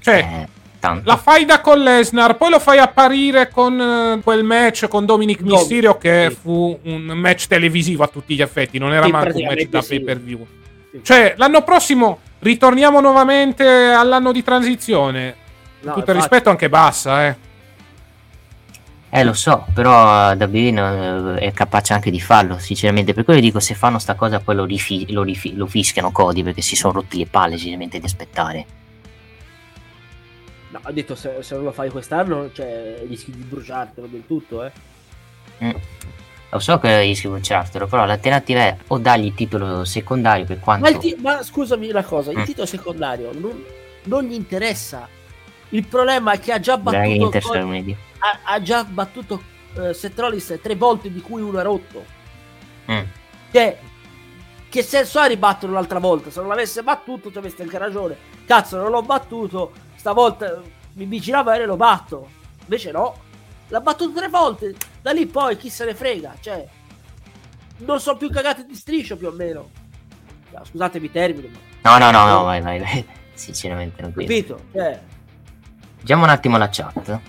Cioè, 0.00 0.14
eh, 0.14 0.62
tanto. 0.86 1.02
la 1.08 1.16
fai 1.16 1.44
da 1.44 1.60
con 1.60 1.78
Lesnar, 1.80 2.36
poi 2.36 2.50
lo 2.50 2.58
fai 2.58 2.78
apparire 2.78 3.48
con 3.48 3.80
eh, 3.80 4.20
quel 4.22 4.44
match 4.44 4.86
con 4.88 5.06
Dominic 5.06 5.40
Mysterio 5.40 5.96
che 5.96 6.26
sì. 6.30 6.36
fu 6.40 6.78
un 6.82 7.02
match 7.02 7.46
televisivo 7.46 8.02
a 8.04 8.08
tutti 8.08 8.34
gli 8.34 8.42
effetti, 8.42 8.78
non 8.78 8.92
era 8.92 9.06
Sì, 9.06 9.10
manco 9.10 9.36
un 9.36 9.44
match 9.44 9.68
da 9.68 9.82
sì. 9.82 9.88
pay 9.96 10.04
per 10.04 10.20
view. 10.20 10.46
sì. 10.90 11.00
Cioè, 11.02 11.34
l'anno 11.36 11.62
prossimo 11.62 12.18
ritorniamo 12.40 13.00
nuovamente 13.00 13.64
all'anno 13.66 14.32
di 14.32 14.42
transizione. 14.42 15.36
No, 15.80 15.94
Tutto 15.94 16.10
il 16.10 16.16
rispetto 16.16 16.50
anche 16.50 16.68
bassa, 16.68 17.26
eh. 17.26 17.36
Eh, 19.10 19.22
lo 19.22 19.32
so, 19.32 19.64
però 19.72 20.32
WWE 20.32 20.70
no, 20.72 21.36
eh, 21.36 21.38
è 21.38 21.52
capace 21.52 21.92
anche 21.92 22.10
di 22.10 22.20
farlo, 22.20 22.58
sinceramente. 22.58 23.14
Per 23.14 23.22
quello 23.24 23.38
dico, 23.38 23.60
se 23.60 23.74
fanno 23.74 23.98
sta 24.00 24.14
cosa 24.14 24.40
poi 24.40 24.56
lo, 24.56 24.64
rifi- 24.64 25.12
lo, 25.12 25.22
rifi- 25.22 25.54
lo 25.54 25.66
fischiano 25.66 26.10
Cody, 26.10 26.42
perché 26.42 26.62
si 26.62 26.74
sono 26.74 26.94
rotti 26.94 27.18
le 27.18 27.26
palle, 27.26 27.56
sinceramente, 27.56 28.00
di 28.00 28.06
aspettare. 28.06 28.66
Ho 30.86 30.92
detto 30.92 31.14
se, 31.14 31.36
se 31.40 31.54
non 31.54 31.64
lo 31.64 31.72
fai 31.72 31.90
quest'anno, 31.90 32.50
cioè, 32.52 33.02
rischi 33.08 33.30
di 33.30 33.42
bruciartelo 33.42 34.06
del 34.06 34.24
tutto, 34.26 34.64
eh. 34.64 34.72
Mm. 35.62 35.70
Lo 36.50 36.58
so 36.60 36.78
che 36.78 37.00
rischi 37.00 37.26
di 37.26 37.32
bruciartelo, 37.32 37.86
però 37.86 38.04
l'alternativa 38.04 38.60
è 38.60 38.76
o 38.88 38.98
dargli 38.98 39.26
il 39.26 39.34
titolo 39.34 39.84
secondario 39.84 40.44
per 40.44 40.60
quanto... 40.60 40.84
Ma, 40.84 40.90
il 40.90 40.98
ti- 40.98 41.16
ma 41.20 41.42
scusami 41.42 41.88
una 41.88 42.04
cosa, 42.04 42.30
il 42.30 42.38
Mm. 42.38 42.44
titolo 42.44 42.66
secondario 42.66 43.30
non, 43.32 43.64
non 44.04 44.24
gli 44.24 44.34
interessa. 44.34 45.08
Il 45.70 45.86
problema 45.86 46.32
è 46.32 46.38
che 46.38 46.52
ha 46.52 46.60
già 46.60 46.76
battuto, 46.76 47.58
lunedì. 47.58 47.96
ha, 48.18 48.52
ha 48.52 48.62
già 48.62 48.84
battuto 48.84 49.42
eh, 49.76 49.92
Seth 49.94 50.18
Rollins 50.18 50.58
tre 50.62 50.76
volte, 50.76 51.10
di 51.10 51.20
cui 51.20 51.42
uno 51.42 51.58
è 51.58 51.62
rotto. 51.62 52.04
Mm. 52.92 53.02
Che, 53.50 53.78
che 54.68 54.82
senso 54.82 55.18
ha 55.18 55.24
ribatterlo 55.24 55.74
l'altra 55.74 55.98
volta? 55.98 56.30
Se 56.30 56.38
non 56.40 56.50
l'avesse 56.50 56.82
battuto, 56.82 57.32
ci 57.32 57.38
avresti 57.38 57.62
anche 57.62 57.78
ragione. 57.78 58.16
Cazzo, 58.44 58.76
non 58.76 58.90
l'ho 58.90 59.02
battuto, 59.02 59.72
stavolta 59.96 60.62
mi 60.94 61.04
vigilava 61.04 61.54
e 61.54 61.64
lo 61.66 61.76
batto. 61.76 62.28
Invece 62.62 62.90
no, 62.90 63.16
l'ha 63.68 63.80
battuto 63.80 64.18
tre 64.18 64.28
volte. 64.28 64.74
Da 65.00 65.12
lì 65.12 65.26
poi 65.26 65.56
chi 65.56 65.68
se 65.68 65.84
ne 65.84 65.94
frega, 65.94 66.34
cioè, 66.40 66.66
non 67.78 68.00
sono 68.00 68.16
più 68.16 68.30
cagate 68.30 68.64
di 68.66 68.74
striscio 68.74 69.16
più 69.16 69.28
o 69.28 69.32
meno. 69.32 69.70
No, 70.50 70.64
scusatemi 70.64 71.06
i 71.06 71.10
termini, 71.10 71.48
ma 71.48 71.58
No, 71.90 71.98
no, 71.98 72.10
no, 72.10 72.26
no, 72.26 72.44
vai, 72.44 72.60
vai, 72.62 72.78
vai. 72.78 73.04
Sinceramente 73.34 74.00
non 74.00 74.12
credo. 74.12 74.28
capito? 74.32 74.60
Cioè, 74.72 75.00
Leggiamo 75.98 76.24
un 76.24 76.30
attimo 76.30 76.56
la 76.56 76.68
chat. 76.70 77.20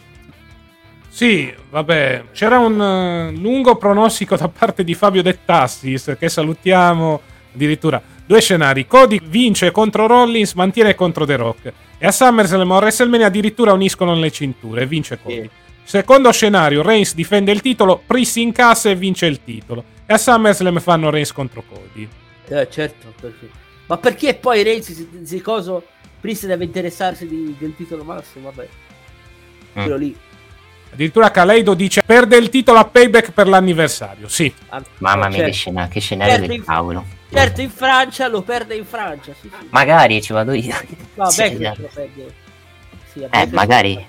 Sì, 1.09 1.53
vabbè, 1.69 2.25
c'era 2.33 2.59
un 2.59 2.81
eh, 2.81 3.31
lungo 3.31 3.77
pronostico 3.77 4.35
da 4.35 4.47
parte 4.49 4.83
di 4.83 4.93
Fabio 4.93 5.21
De 5.21 5.43
Tassis, 5.45 6.15
che 6.19 6.29
salutiamo 6.29 7.21
addirittura. 7.53 8.01
Due 8.25 8.41
scenari, 8.41 8.87
Cody 8.87 9.19
vince 9.23 9.71
contro 9.71 10.07
Rollins, 10.07 10.53
mantiene 10.53 10.95
contro 10.95 11.25
The 11.25 11.35
Rock. 11.35 11.73
E 11.97 12.05
a 12.05 12.11
SummerSlam 12.11 12.71
o 12.71 12.75
a 12.75 12.79
WrestleMania 12.79 13.27
addirittura 13.27 13.73
uniscono 13.73 14.15
le 14.15 14.31
cinture 14.31 14.81
e 14.81 14.85
vince 14.85 15.19
Cody. 15.21 15.41
Sì. 15.41 15.49
Secondo 15.83 16.31
scenario, 16.31 16.81
Reigns 16.81 17.13
difende 17.13 17.51
il 17.51 17.61
titolo, 17.61 18.01
Priest 18.05 18.37
incassa 18.37 18.89
e 18.89 18.95
vince 18.95 19.27
il 19.27 19.43
titolo. 19.43 19.83
e 20.05 20.13
a 20.13 20.17
SummerSlam 20.17 20.79
fanno 20.79 21.09
Reigns 21.09 21.31
contro 21.31 21.63
Cody. 21.67 22.07
Eh, 22.47 22.67
certo, 22.69 23.13
perché... 23.19 23.49
ma 23.87 23.97
perché 23.97 24.33
poi 24.35 24.63
Reigns 24.63 24.91
si, 24.91 25.07
si 25.23 25.41
coso 25.41 25.83
Prince 26.25 26.47
deve 26.47 26.63
interessarsi 26.63 27.27
di, 27.27 27.55
del 27.59 27.75
titolo 27.75 28.03
massimo, 28.03 28.49
vabbè. 28.49 28.67
Mm. 29.77 29.83
Quello 29.83 29.95
lì. 29.95 30.17
Addirittura 30.95 31.29
Kaleido 31.29 31.73
dice 31.73 32.01
perde 32.03 32.37
il 32.37 32.47
titolo 32.47 32.79
a 32.79 32.85
payback 32.85 33.31
per 33.31 33.49
l'anniversario. 33.49 34.29
Sì, 34.29 34.51
Ah, 34.69 34.81
Mamma 34.99 35.27
mia, 35.27 35.31
certo. 35.39 35.45
che, 35.45 35.51
scena- 35.51 35.87
che 35.89 35.99
scenario 35.99 36.33
Certo, 36.35 36.47
del 36.47 36.55
in- 36.57 36.63
cavolo. 36.63 37.05
Certo, 37.29 37.59
in 37.61 37.69
Francia 37.69 38.27
lo 38.29 38.41
perde 38.43 38.75
in 38.75 38.85
Francia, 38.85 39.33
sì, 39.41 39.49
sì. 39.59 39.67
Magari 39.71 40.21
ci 40.21 40.31
vado 40.31 40.53
io. 40.53 40.73
No, 41.15 41.29
Sì, 41.29 41.41
Becky 41.41 41.55
esatto. 41.63 41.81
lo 41.81 41.89
perde. 41.93 42.33
Sì, 43.11 43.19
Eh, 43.19 43.27
Becky- 43.27 43.53
magari. 43.53 44.05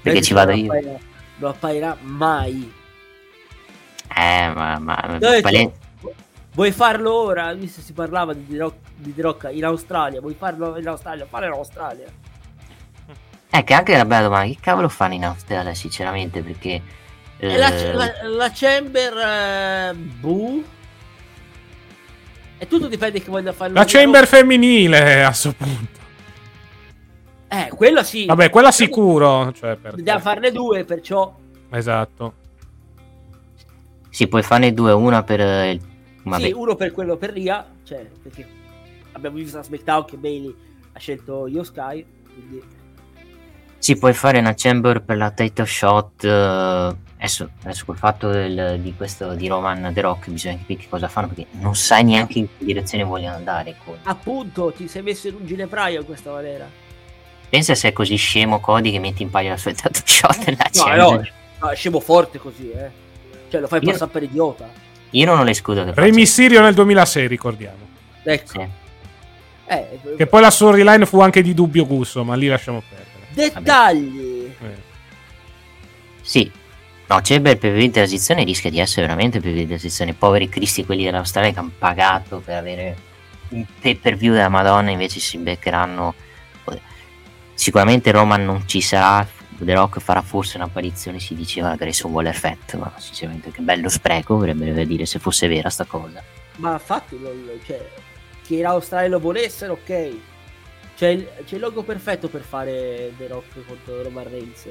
Perché 0.00 0.22
ci 0.22 0.32
vado 0.32 0.52
io. 0.52 0.66
apparirà- 0.70 0.98
Non 1.38 1.50
apparirà 1.50 1.96
mai. 2.02 2.72
Eh, 4.16 4.52
ma... 4.54 4.78
ma 4.78 5.18
Valen- 5.18 5.72
Vuoi 6.52 6.70
farlo 6.70 7.12
ora? 7.12 7.52
Visto 7.54 7.80
si 7.80 7.92
parlava 7.92 8.32
di 8.32 8.46
The 8.46 8.58
Rock, 8.58 8.76
di 8.94 9.12
The 9.12 9.22
Rock 9.22 9.48
in 9.52 9.64
Australia, 9.64 10.20
vuoi 10.20 10.36
farlo 10.38 10.78
in 10.78 10.86
Australia? 10.86 11.26
Fare 11.28 11.46
in 11.46 11.52
Australia. 11.52 12.06
Eh, 13.54 13.62
che 13.62 13.72
anche 13.72 13.94
una 13.94 14.04
bella 14.04 14.22
domanda. 14.24 14.52
Che 14.52 14.58
cavolo 14.60 14.88
fanno 14.88 15.14
in 15.14 15.24
Australia, 15.24 15.74
sinceramente? 15.74 16.42
Perché... 16.42 16.82
E 17.36 17.56
la, 17.56 17.72
eh, 17.72 17.92
la, 17.92 18.12
la 18.24 18.50
Chamber 18.52 19.16
eh, 19.16 19.94
Boo? 19.94 20.62
E 22.58 22.66
tutto 22.66 22.88
dipende 22.88 23.22
che 23.22 23.30
voglia 23.30 23.52
fare 23.52 23.72
la 23.72 23.84
chamber 23.84 24.26
femminile 24.26 25.22
a 25.24 25.32
sto 25.32 25.52
punto. 25.52 26.00
Eh, 27.48 27.68
quello 27.68 28.02
sì. 28.02 28.24
Vabbè, 28.24 28.50
quella 28.50 28.72
sicuro. 28.72 29.52
Cioè, 29.52 29.76
per- 29.76 29.94
Dobbiamo 29.94 30.20
farne 30.20 30.50
due, 30.50 30.84
perciò. 30.84 31.32
Esatto. 31.70 32.34
Sì, 34.10 34.26
puoi 34.26 34.42
farne 34.42 34.72
due, 34.72 34.92
una 34.92 35.22
per... 35.22 35.40
eh, 35.40 35.70
il- 35.72 35.82
Vabbè, 36.22 36.42
Sì, 36.44 36.52
uno 36.52 36.74
per 36.74 36.90
quello 36.92 37.16
per 37.16 37.30
Ria. 37.30 37.64
Cioè, 37.84 38.04
perché 38.20 38.48
abbiamo 39.12 39.36
visto 39.36 39.58
a 39.58 39.62
SmackDown 39.62 40.04
che 40.06 40.16
Bailey 40.16 40.54
ha 40.92 40.98
scelto 40.98 41.46
Io 41.46 41.62
Sky. 41.62 42.04
Quindi 42.32 42.62
Sì, 43.84 43.96
puoi 43.98 44.14
fare 44.14 44.38
una 44.38 44.54
chamber 44.56 45.02
per 45.02 45.18
la 45.18 45.30
title 45.30 45.66
shot. 45.66 46.24
eh, 46.24 46.28
adesso, 47.18 47.50
adesso 47.64 47.84
col 47.84 47.98
fatto 47.98 48.30
del- 48.30 48.78
di 48.80 48.94
questo 48.96 49.34
di 49.34 49.46
Roman 49.46 49.90
The 49.92 50.00
Rock 50.00 50.30
bisogna 50.30 50.56
capire 50.56 50.80
che 50.80 50.88
cosa 50.88 51.06
fanno 51.06 51.26
perché 51.28 51.44
non 51.60 51.74
sai 51.76 52.02
neanche 52.04 52.38
in 52.38 52.46
che 52.56 52.64
direzione 52.64 53.04
vogliono 53.04 53.34
andare. 53.36 53.76
Cody. 53.84 53.98
appunto 54.04 54.72
ti 54.72 54.88
sei 54.88 55.02
messo 55.02 55.28
in 55.28 55.34
un 55.34 55.44
ginepraio 55.46 56.00
in 56.00 56.06
questa 56.06 56.30
maniera. 56.32 56.66
Pensa 57.50 57.74
se 57.74 57.88
è 57.88 57.92
così 57.92 58.16
scemo 58.16 58.58
Cody 58.58 58.90
che 58.90 58.98
metti 58.98 59.22
in 59.22 59.28
palio 59.28 59.50
la 59.50 59.58
sua 59.58 59.72
title 59.76 60.02
shot 60.02 60.38
nella 60.46 60.64
No, 60.72 60.82
chamber. 60.84 61.32
no, 61.60 61.66
no, 61.68 61.74
scemo 61.74 62.00
forte 62.00 62.38
così, 62.38 62.70
eh. 62.70 62.90
Cioè, 63.50 63.60
lo 63.60 63.66
fai 63.68 63.82
Io- 63.82 63.90
passare 63.90 64.10
per 64.10 64.22
idiota. 64.22 64.66
Io 65.10 65.26
non 65.26 65.38
ho 65.38 65.42
l'escudo 65.44 65.84
che 65.84 65.92
Re. 65.94 66.10
Mysterio 66.10 66.62
nel 66.62 66.72
2006, 66.72 67.26
ricordiamo. 67.28 67.86
Ecco. 68.22 68.48
Sì. 68.50 68.66
Eh, 69.66 70.00
Che 70.16 70.26
poi 70.26 70.40
la 70.40 70.50
storyline 70.50 71.04
fu 71.04 71.20
anche 71.20 71.42
di 71.42 71.52
dubbio 71.52 71.84
gusto, 71.86 72.24
ma 72.24 72.34
lì 72.34 72.46
lasciamo 72.48 72.82
perdere. 72.88 73.12
Dettagli. 73.34 74.54
Sì. 76.22 76.50
No, 77.06 77.20
Chamber 77.22 77.58
per 77.58 77.72
vivere 77.72 77.90
transizione 77.90 78.44
rischia 78.44 78.70
di 78.70 78.78
essere 78.78 79.02
veramente 79.02 79.38
per 79.38 79.50
vivere 79.50 79.66
transizione. 79.66 80.14
Poveri 80.14 80.48
cristi 80.48 80.86
quelli 80.86 81.04
dell'Australia 81.04 81.52
che 81.52 81.58
hanno 81.58 81.72
pagato 81.76 82.40
per 82.40 82.56
avere 82.56 82.96
un 83.50 83.64
pay 83.78 83.96
per 83.96 84.16
view 84.16 84.32
della 84.32 84.48
Madonna, 84.48 84.90
invece 84.90 85.20
si 85.20 85.36
beccheranno. 85.36 86.14
Sicuramente 87.52 88.10
Roman 88.10 88.44
non 88.44 88.66
ci 88.66 88.80
sarà. 88.80 89.26
The 89.56 89.74
Rock 89.74 90.00
farà 90.00 90.20
forse 90.20 90.56
un'apparizione, 90.56 91.20
si 91.20 91.34
diceva 91.34 91.68
la 91.68 91.76
Grayson 91.76 92.10
Waller 92.10 92.34
Fett, 92.34 92.74
ma 92.74 92.92
sinceramente 92.98 93.52
che 93.52 93.62
bello 93.62 93.88
spreco, 93.88 94.36
vorrebbe 94.36 94.84
dire 94.84 95.06
se 95.06 95.20
fosse 95.20 95.46
vera 95.46 95.70
sta 95.70 95.84
cosa. 95.84 96.22
Ma 96.56 96.72
infatti, 96.72 97.16
cioè, 97.64 97.88
che 98.44 98.56
in 98.56 98.66
Australia 98.66 99.10
lo 99.10 99.20
volessero, 99.20 99.74
ok. 99.74 100.16
C'è 100.96 101.08
il, 101.08 101.28
c'è 101.44 101.54
il 101.56 101.60
logo 101.60 101.82
perfetto 101.82 102.28
per 102.28 102.42
fare 102.42 103.12
The 103.16 103.26
Rock 103.26 103.66
contro 103.66 104.02
Roman 104.02 104.28
Reigns. 104.28 104.66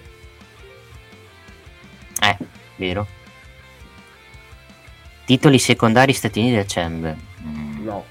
Eh, 2.21 2.37
vero? 2.77 3.05
Titoli 5.25 5.59
secondari 5.59 6.13
Stati 6.13 6.39
Uniti 6.39 6.55
del 6.55 6.65
Chamber. 6.67 7.15
Mm, 7.43 7.83
No. 7.83 8.05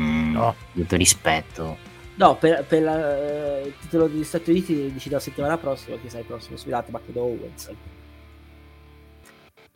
mm, 0.00 0.32
No. 0.32 0.54
Tutto 0.72 0.96
rispetto. 0.96 1.76
No, 2.16 2.36
per, 2.36 2.64
per 2.64 2.82
la- 2.82 3.58
eh, 3.60 3.66
il 3.66 3.74
titolo 3.80 4.06
degli 4.08 4.24
Stati 4.24 4.50
Uniti 4.50 4.90
dici 4.92 5.08
la 5.10 5.20
settimana 5.20 5.56
prossima, 5.58 5.96
che 6.02 6.08
sai, 6.10 6.20
il 6.20 6.26
prossimo 6.26 6.56
sfilato, 6.56 6.90
ma 6.90 7.00
credo 7.02 7.22
Owens. 7.22 7.70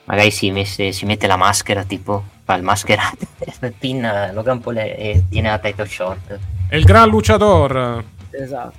Magari 0.05 0.31
si, 0.33 0.51
messe- 0.51 0.91
si 0.93 1.05
mette 1.07 1.27
la 1.29 1.37
maschera, 1.37 1.85
tipo, 1.85 2.25
fa 2.45 2.55
il 2.57 2.63
mascherato, 2.65 3.27
pin 3.79 4.05
eh, 4.05 4.33
Logan 4.33 4.61
Paul 4.61 4.79
e 4.79 5.25
tiene 5.31 5.51
la 5.51 5.59
title 5.61 5.87
short. 5.87 6.39
E 6.73 6.79
il 6.79 6.85
gran 6.85 7.11
luciador. 7.11 8.03
Esatto. 8.31 8.79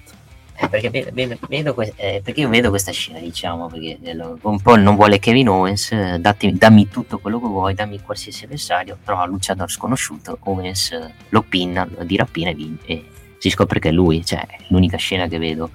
Eh, 0.56 0.68
perché, 0.68 0.90
vedo, 0.90 1.12
vedo- 1.14 1.38
vedo 1.48 1.74
que- 1.76 1.94
eh, 1.96 2.22
perché 2.24 2.42
io 2.42 2.50
vedo 2.50 2.70
questa 2.70 2.92
scena, 2.92 3.20
diciamo, 3.20 3.68
perché 3.68 4.00
eh, 4.02 4.16
Logan 4.16 4.60
Paul 4.62 4.82
non 4.82 4.96
vuole 4.96 5.20
Kevin 5.20 5.48
Owens, 5.50 5.92
eh, 5.92 6.18
datti- 6.20 6.58
dammi 6.58 6.88
tutto 6.90 7.20
quello 7.20 7.40
che 7.40 7.46
vuoi, 7.46 7.76
dammi 7.76 8.02
qualsiasi 8.02 8.46
avversario, 8.46 8.98
trova 9.04 9.26
un 9.26 9.30
luciador 9.30 9.70
sconosciuto, 9.70 10.40
Owens 10.46 10.90
lo 11.30 11.44
pinna, 11.44 11.88
lo 11.88 12.04
dirapina 12.04 12.50
e, 12.50 12.56
vin- 12.56 12.80
e 12.86 13.06
si 13.38 13.52
scopre 13.52 13.78
che 13.80 13.90
è 13.90 13.92
lui, 13.92 14.26
cioè 14.26 14.40
è 14.40 14.58
l'unica 14.70 14.98
scena 14.98 15.28
che 15.28 15.38
vedo 15.38 15.70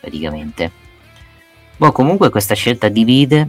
praticamente. 0.00 0.70
Boh, 1.76 1.92
comunque 1.92 2.30
questa 2.30 2.54
scelta 2.54 2.88
divide, 2.88 3.46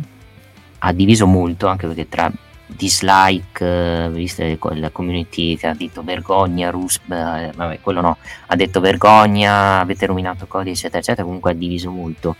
ha 0.79 0.91
diviso 0.91 1.25
molto 1.25 1.67
anche 1.67 1.88
perché 1.88 2.10
tra 2.10 2.29
dislike, 2.75 3.65
eh, 3.65 4.10
viste 4.12 4.58
la 4.73 4.89
community 4.91 5.58
che 5.58 5.67
ha 5.67 5.73
detto 5.73 6.03
vergogna, 6.03 6.69
Rus, 6.69 6.97
eh, 6.97 7.51
vabbè, 7.55 7.79
quello 7.82 8.01
no, 8.01 8.17
ha 8.47 8.55
detto 8.55 8.79
vergogna, 8.79 9.79
avete 9.79 10.05
rovinato 10.05 10.45
Cody, 10.45 10.71
eccetera, 10.71 10.99
eccetera, 10.99 11.23
comunque 11.23 11.51
ha 11.51 11.55
diviso 11.55 11.89
molto. 11.89 12.36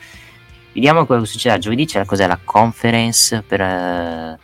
Vediamo 0.72 1.06
cosa 1.06 1.26
succederà. 1.26 1.60
Giovedì 1.60 1.86
c'è 1.86 2.06
cos'è 2.06 2.28
la 2.28 2.40
conference 2.44 3.42
per, 3.42 3.60
eh, 3.60 4.38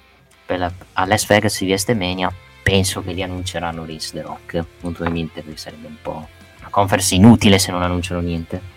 per 0.45 0.60
la, 0.60 0.71
a 0.93 1.06
Las 1.06 1.26
Vegas 1.28 1.60
di 1.60 1.67
Vestemania. 1.67 2.34
Penso 2.63 3.04
che 3.04 3.13
li 3.13 3.21
annunceranno 3.21 3.86
Reigns 3.86 4.12
The 4.12 4.21
Rock. 4.21 4.65
Probabilmente 4.80 5.43
perché 5.43 5.58
sarebbe 5.58 5.88
un 5.88 5.98
po' 6.02 6.28
una 6.60 6.69
conference 6.69 7.13
inutile 7.13 7.60
se 7.60 7.71
non 7.71 7.84
annunciano 7.84 8.21
niente. 8.21 8.74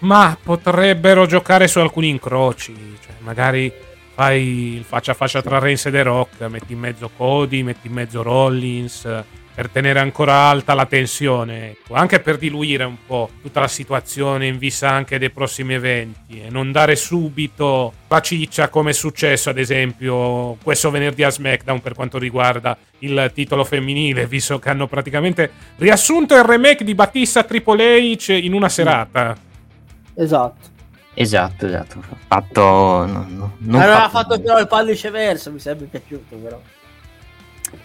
Ma 0.00 0.36
potrebbero 0.42 1.24
giocare 1.24 1.68
su 1.68 1.78
alcuni 1.78 2.08
incroci. 2.08 2.74
Cioè, 2.74 3.14
magari 3.20 3.72
fai 4.14 4.76
il 4.76 4.84
faccia 4.84 5.10
a 5.10 5.14
faccia 5.14 5.42
tra 5.42 5.58
Reigns 5.58 5.86
e 5.86 5.90
The 5.90 6.02
Rock, 6.02 6.40
metti 6.42 6.72
in 6.72 6.78
mezzo 6.78 7.10
Cody, 7.16 7.62
metti 7.62 7.88
in 7.88 7.92
mezzo 7.92 8.22
Rollins. 8.22 9.24
Per 9.54 9.68
tenere 9.68 10.00
ancora 10.00 10.34
alta 10.48 10.74
la 10.74 10.84
tensione, 10.84 11.70
ecco. 11.70 11.94
anche 11.94 12.18
per 12.18 12.38
diluire 12.38 12.82
un 12.82 12.96
po' 13.06 13.30
tutta 13.40 13.60
la 13.60 13.68
situazione 13.68 14.48
in 14.48 14.58
vista 14.58 14.90
anche 14.90 15.16
dei 15.16 15.30
prossimi 15.30 15.74
eventi 15.74 16.42
e 16.42 16.50
non 16.50 16.72
dare 16.72 16.96
subito 16.96 17.92
la 18.08 18.20
ciccia 18.20 18.68
come 18.68 18.90
è 18.90 18.92
successo 18.92 19.50
ad 19.50 19.58
esempio 19.58 20.56
questo 20.60 20.90
venerdì 20.90 21.22
a 21.22 21.30
SmackDown 21.30 21.80
per 21.80 21.94
quanto 21.94 22.18
riguarda 22.18 22.76
il 22.98 23.30
titolo 23.32 23.62
femminile, 23.62 24.26
visto 24.26 24.58
che 24.58 24.70
hanno 24.70 24.88
praticamente 24.88 25.48
riassunto 25.76 26.34
il 26.34 26.42
remake 26.42 26.82
di 26.82 26.96
Battista 26.96 27.44
Triple 27.44 28.16
H 28.16 28.32
in 28.32 28.54
una 28.54 28.68
serata. 28.68 29.36
Esatto. 30.16 30.72
Esatto, 31.14 31.66
esatto. 31.66 32.02
Fatto. 32.26 32.60
no- 33.06 33.26
no- 33.28 33.56
non 33.58 33.80
Aveva 33.80 34.08
fatto 34.08 34.40
però 34.40 34.58
il 34.58 34.66
pallice 34.66 35.10
verso, 35.10 35.50
mi 35.52 35.58
sarebbe 35.60 35.84
piaciuto 35.86 36.36
però. 36.36 36.60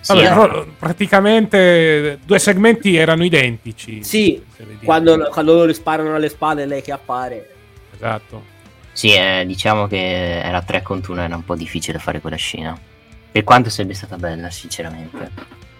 Sì, 0.02 0.14
Vabbè, 0.14 0.26
eh. 0.26 0.34
però, 0.36 0.66
praticamente 0.78 2.20
due 2.26 2.40
segmenti 2.40 2.96
erano 2.96 3.24
identici. 3.24 4.04
Sì, 4.04 4.44
quando, 4.84 5.30
quando 5.32 5.54
loro 5.54 5.74
sparano 5.74 6.16
alle 6.16 6.30
spalle 6.30 6.66
lei 6.66 6.82
che 6.82 6.92
appare. 6.92 7.56
Esatto. 7.96 8.58
Sì, 8.92 9.14
eh, 9.14 9.44
diciamo 9.46 9.88
che 9.88 10.42
era 10.42 10.62
3 10.62 10.82
contro 10.82 11.14
1, 11.14 11.22
era 11.24 11.36
un 11.36 11.44
po' 11.46 11.56
difficile 11.56 12.00
fare 12.00 12.20
quella 12.20 12.36
scena. 12.36 12.78
Per 13.32 13.44
quanto 13.44 13.70
sarebbe 13.70 13.94
stata 13.94 14.18
bella, 14.18 14.50
sinceramente. 14.50 15.32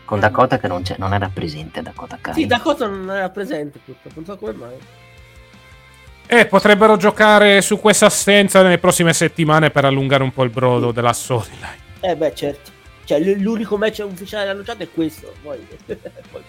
Con 0.06 0.20
Dakota 0.20 0.58
che 0.58 0.68
non, 0.68 0.82
c'è- 0.82 0.96
non 0.98 1.14
era 1.14 1.30
presente 1.32 1.82
Dakota 1.82 2.18
Kai. 2.20 2.34
Sì, 2.34 2.46
Dakota 2.46 2.88
non 2.88 3.10
era 3.12 3.30
presente 3.30 3.80
tutto, 3.84 4.10
non 4.16 4.26
so 4.26 4.38
come 4.38 4.54
mai. 4.54 4.76
E 6.32 6.46
potrebbero 6.46 6.96
giocare 6.96 7.60
su 7.62 7.80
questa 7.80 8.06
assenza 8.06 8.62
nelle 8.62 8.78
prossime 8.78 9.14
settimane 9.14 9.72
per 9.72 9.86
allungare 9.86 10.22
un 10.22 10.32
po' 10.32 10.44
il 10.44 10.52
brodo 10.52 10.92
della 10.92 11.12
storyline. 11.12 11.78
Eh 12.02 12.16
beh, 12.16 12.36
certo. 12.36 12.70
Cioè, 13.04 13.20
l- 13.20 13.42
l'unico 13.42 13.78
match 13.78 14.06
ufficiale 14.08 14.48
annunciato 14.50 14.84
è 14.84 14.90
questo. 14.94 15.34
Poi, 15.42 15.58
poi- 16.32 16.44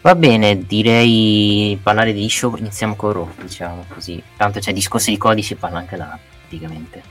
Va 0.00 0.14
bene, 0.14 0.66
direi 0.66 1.78
parlare 1.82 2.12
di 2.12 2.28
show, 2.28 2.54
iniziamo 2.56 2.94
con 2.94 3.12
Raw, 3.12 3.30
diciamo 3.40 3.86
così. 3.88 4.22
Tanto 4.36 4.58
c'è 4.60 4.72
discorsi 4.74 5.10
di 5.10 5.16
codici, 5.16 5.48
si 5.48 5.54
parla 5.54 5.78
anche 5.78 5.96
là, 5.96 6.18
praticamente. 6.40 7.02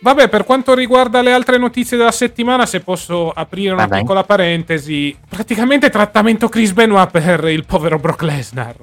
Vabbè, 0.00 0.28
per 0.30 0.44
quanto 0.44 0.72
riguarda 0.74 1.20
le 1.20 1.32
altre 1.32 1.58
notizie 1.58 1.98
della 1.98 2.12
settimana, 2.12 2.64
se 2.64 2.80
posso 2.80 3.30
aprire 3.30 3.74
una 3.74 3.84
vai. 3.86 4.00
piccola 4.00 4.24
parentesi, 4.24 5.14
praticamente 5.28 5.90
trattamento 5.90 6.48
Chris 6.48 6.72
Benoit 6.72 7.10
per 7.10 7.44
il 7.44 7.66
povero 7.66 7.98
Brock 7.98 8.22
Lesnar. 8.22 8.74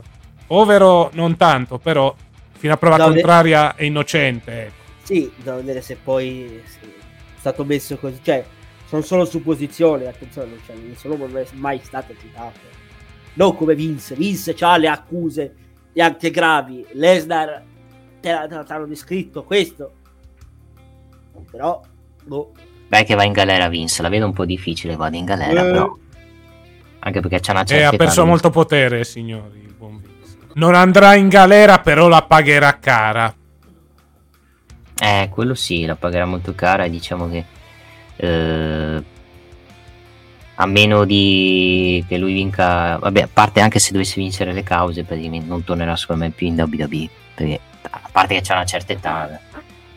Povero 0.52 1.10
non 1.14 1.38
tanto, 1.38 1.78
però 1.78 2.14
fino 2.58 2.74
a 2.74 2.76
prova 2.76 2.98
No, 2.98 3.08
le- 3.08 3.14
contraria 3.14 3.74
è 3.74 3.86
innocente. 3.86 4.64
ecco. 4.64 4.74
Sì, 5.02 5.32
bisogna 5.34 5.56
vedere 5.56 5.80
se 5.80 5.96
poi 5.96 6.62
se 6.66 6.80
è 6.82 7.40
stato 7.40 7.64
messo 7.64 7.96
così. 7.96 8.20
Cioè, 8.22 8.44
sono 8.86 9.02
solo 9.02 9.24
supposizioni, 9.24 10.08
attenzione, 10.08 10.58
cioè, 10.66 10.76
nome 11.04 11.28
non 11.28 11.38
è 11.38 11.46
mai 11.54 11.80
stato 11.82 12.14
citato. 12.20 12.60
Non 13.36 13.56
come 13.56 13.76
Vince, 13.76 14.14
Vince 14.16 14.54
ha 14.60 14.76
le 14.76 14.90
accuse 14.90 15.56
e 15.94 16.02
anche 16.02 16.30
gravi. 16.32 16.86
Lesnar 16.96 17.64
te 18.20 18.32
l'hanno 18.32 18.86
descritto 18.88 19.46
questo. 19.46 19.94
Però, 21.50 21.82
boh. 22.26 22.52
Beh, 22.90 23.06
che 23.06 23.16
va 23.16 23.24
in 23.24 23.32
galera 23.32 23.70
Vince, 23.70 24.02
la 24.02 24.10
vedo 24.10 24.26
un 24.26 24.34
po' 24.34 24.44
difficile, 24.44 24.98
vada 24.98 25.16
in 25.16 25.24
galera, 25.24 25.62
eh. 25.62 25.72
però. 25.72 25.98
Anche 27.00 27.22
perché 27.22 27.40
c'è 27.40 27.52
una 27.52 27.64
certa. 27.64 27.84
E 27.84 27.86
ha 27.86 27.98
perso 27.98 28.26
molto 28.26 28.50
potere, 28.50 29.06
signori, 29.06 29.60
il 29.62 29.74
buon 29.74 29.92
Vince. 30.02 30.11
Non 30.54 30.76
andrà 30.76 31.16
in 31.16 31.30
galera, 31.30 31.80
però 31.80 32.08
la 32.08 32.24
pagherà 32.24 32.78
cara. 32.80 33.34
Eh, 34.98 35.30
quello 35.32 35.56
sì, 35.56 35.86
la 35.86 35.96
pagherà 35.96 36.26
molto 36.26 36.54
cara. 36.54 36.88
Diciamo 36.88 37.30
che. 37.30 37.46
Eh, 38.18 39.04
a 40.56 40.66
meno 40.68 41.06
di 41.06 42.04
che 42.08 42.18
lui 42.18 42.34
vinca, 42.34 42.98
vabbè, 42.98 43.22
a 43.22 43.30
parte 43.32 43.62
anche 43.62 43.80
se 43.80 43.92
dovesse 43.94 44.22
vincere 44.22 44.54
le 44.54 44.62
cause, 44.62 45.04
praticamente 45.04 45.48
non 45.48 45.64
tornerà 45.64 45.96
secondo 45.96 46.24
me 46.24 46.30
più 46.30 46.48
in 46.48 46.60
WWE. 46.60 47.10
Perché 47.34 47.60
a 47.90 48.10
parte 48.12 48.36
che 48.36 48.42
c'è 48.42 48.54
una 48.54 48.66
certa 48.66 48.94
età, 48.94 49.40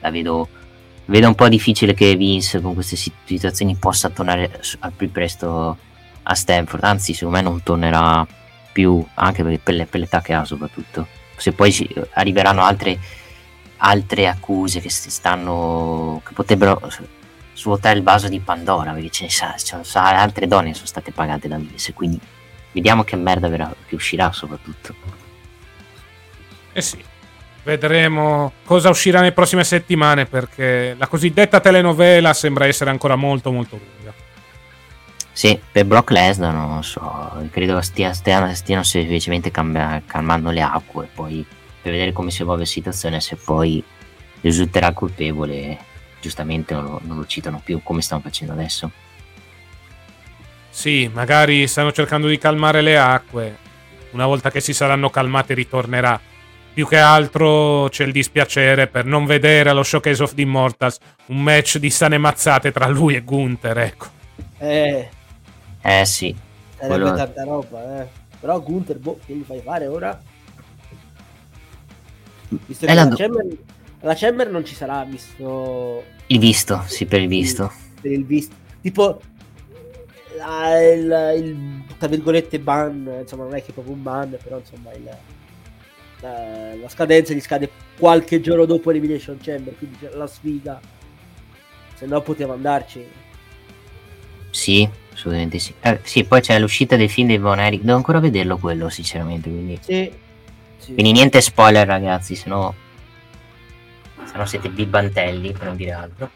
la 0.00 0.10
vedo, 0.10 0.48
vedo 1.06 1.26
un 1.26 1.34
po' 1.34 1.48
difficile 1.48 1.92
che 1.92 2.16
Vince 2.16 2.62
con 2.62 2.72
queste 2.72 2.96
situazioni 2.96 3.76
possa 3.76 4.08
tornare 4.08 4.58
al 4.78 4.92
più 4.92 5.10
presto 5.10 5.76
a 6.22 6.34
Stanford. 6.34 6.84
Anzi, 6.84 7.12
secondo 7.12 7.36
me 7.36 7.42
non 7.42 7.62
tornerà 7.62 8.26
più, 8.74 9.02
anche 9.14 9.44
per, 9.44 9.86
per 9.86 10.00
l'età 10.00 10.20
che 10.20 10.34
ha, 10.34 10.44
soprattutto. 10.44 11.06
Se 11.36 11.52
poi 11.52 11.72
arriveranno 12.12 12.62
altre 12.62 12.98
altre 13.78 14.26
accuse 14.28 14.80
che 14.80 14.88
stanno 14.88 16.22
che 16.24 16.32
potrebbero 16.32 16.80
svuotare 17.54 17.96
il 17.96 18.02
vaso 18.02 18.28
di 18.28 18.40
Pandora 18.40 18.92
perché 18.92 19.10
ce 19.10 19.24
ne 19.24 19.30
sa, 19.30 19.54
ce 19.56 19.76
ne 19.76 19.84
sa 19.84 20.20
altre 20.20 20.46
donne 20.46 20.74
sono 20.74 20.86
state 20.86 21.12
pagate 21.12 21.48
da 21.48 21.56
Vince 21.56 21.92
quindi 21.92 22.18
vediamo 22.72 23.04
che 23.04 23.16
merda 23.16 23.48
verrà, 23.48 23.72
che 23.86 23.94
uscirà 23.94 24.32
soprattutto. 24.32 24.94
Eh 26.72 26.82
sì. 26.82 27.02
Vedremo 27.62 28.52
cosa 28.64 28.90
uscirà 28.90 29.20
nelle 29.20 29.32
prossime 29.32 29.64
settimane 29.64 30.26
perché 30.26 30.94
la 30.98 31.06
cosiddetta 31.06 31.60
telenovela 31.60 32.34
sembra 32.34 32.66
essere 32.66 32.90
ancora 32.90 33.16
molto 33.16 33.50
molto 33.52 33.78
lunga 33.78 34.03
sì, 35.34 35.60
per 35.72 35.84
Brock 35.84 36.12
Lesnar 36.12 36.54
non 36.54 36.76
lo 36.76 36.82
so, 36.82 37.48
credo 37.50 37.80
stia, 37.80 38.12
stiano, 38.12 38.54
stiano 38.54 38.84
semplicemente 38.84 39.50
cambia, 39.50 40.00
calmando 40.06 40.50
le 40.50 40.62
acque, 40.62 41.08
poi 41.12 41.44
per 41.82 41.90
vedere 41.90 42.12
come 42.12 42.30
si 42.30 42.42
evolve 42.42 42.60
la 42.60 42.68
situazione, 42.68 43.20
se 43.20 43.34
poi 43.34 43.82
risulterà 44.42 44.92
colpevole, 44.92 45.76
giustamente 46.20 46.72
non 46.72 46.84
lo, 46.84 47.00
non 47.02 47.16
lo 47.16 47.26
citano 47.26 47.60
più 47.64 47.82
come 47.82 48.00
stanno 48.00 48.20
facendo 48.20 48.52
adesso. 48.52 48.88
Sì, 50.70 51.10
magari 51.12 51.66
stanno 51.66 51.90
cercando 51.90 52.28
di 52.28 52.38
calmare 52.38 52.80
le 52.80 52.96
acque. 52.96 53.58
Una 54.12 54.26
volta 54.26 54.52
che 54.52 54.60
si 54.60 54.72
saranno 54.72 55.10
calmate 55.10 55.54
ritornerà. 55.54 56.20
Più 56.72 56.86
che 56.86 56.98
altro 56.98 57.88
c'è 57.88 58.04
il 58.04 58.12
dispiacere 58.12 58.86
per 58.86 59.04
non 59.04 59.26
vedere 59.26 59.70
allo 59.70 59.82
Showcase 59.82 60.22
of 60.22 60.34
the 60.34 60.42
Immortals 60.42 60.98
un 61.26 61.42
match 61.42 61.78
di 61.78 61.90
sane 61.90 62.18
mazzate 62.18 62.70
tra 62.70 62.86
lui 62.86 63.16
e 63.16 63.20
Gunther, 63.22 63.78
ecco. 63.78 64.06
Eh, 64.58 65.08
eh 65.84 66.04
sì. 66.04 66.34
Sarebbe 66.76 67.02
quello... 67.02 67.16
tanta 67.16 67.44
roba, 67.44 68.02
eh. 68.02 68.08
Però 68.40 68.60
Gunther, 68.60 68.98
boh, 68.98 69.18
che 69.24 69.34
gli 69.34 69.42
fai 69.42 69.60
fare 69.60 69.86
ora? 69.86 70.20
Visto 72.48 72.86
che 72.86 72.94
la, 72.94 73.04
la, 73.04 73.14
Chamber, 73.14 73.46
la 74.00 74.14
Chamber 74.14 74.50
non 74.50 74.64
ci 74.64 74.74
sarà, 74.74 75.04
visto... 75.04 76.04
Il 76.26 76.38
visto, 76.38 76.82
sì, 76.86 77.06
per 77.06 77.20
il 77.20 77.28
visto. 77.28 77.72
Per 78.00 78.10
il 78.10 78.24
visto. 78.24 78.54
Tipo, 78.80 79.20
la, 80.36 80.82
il, 80.82 81.32
il, 81.36 81.84
tra 81.98 82.08
virgolette 82.08 82.58
ban, 82.58 83.18
insomma 83.20 83.44
non 83.44 83.54
è 83.54 83.62
che 83.62 83.72
proprio 83.72 83.94
un 83.94 84.02
ban, 84.02 84.36
però 84.42 84.58
insomma 84.58 84.92
il, 84.92 85.04
la, 86.20 86.74
la, 86.80 86.88
scadenza 86.88 87.32
gli 87.32 87.40
scade 87.40 87.70
qualche 87.98 88.40
giorno 88.40 88.64
dopo 88.64 88.90
l'Elimination 88.90 89.38
Chamber, 89.40 89.76
quindi 89.76 89.98
la 90.12 90.26
sfiga, 90.26 90.80
se 91.94 92.06
no 92.06 92.20
poteva 92.22 92.54
andarci. 92.54 93.06
Sì, 94.50 94.88
assolutamente 95.14 95.58
sì. 95.58 95.72
Eh, 95.80 96.00
sì, 96.02 96.24
poi 96.24 96.40
c'è 96.40 96.58
l'uscita 96.58 96.96
del 96.96 97.08
film 97.08 97.28
di 97.28 97.38
Von 97.38 97.58
Eric, 97.58 97.80
devo 97.82 97.96
ancora 97.96 98.20
vederlo 98.20 98.58
quello 98.58 98.88
sinceramente, 98.90 99.48
quindi... 99.48 99.78
Sì, 99.80 100.12
sì. 100.76 100.92
Quindi 100.92 101.12
niente 101.12 101.40
spoiler, 101.40 101.86
ragazzi, 101.86 102.34
se 102.34 102.48
no, 102.48 102.74
se 104.24 104.36
no 104.36 104.44
siete 104.44 104.68
bibantelli 104.68 105.52
per 105.52 105.66
non 105.68 105.76
dire 105.76 105.92
altro. 105.92 106.30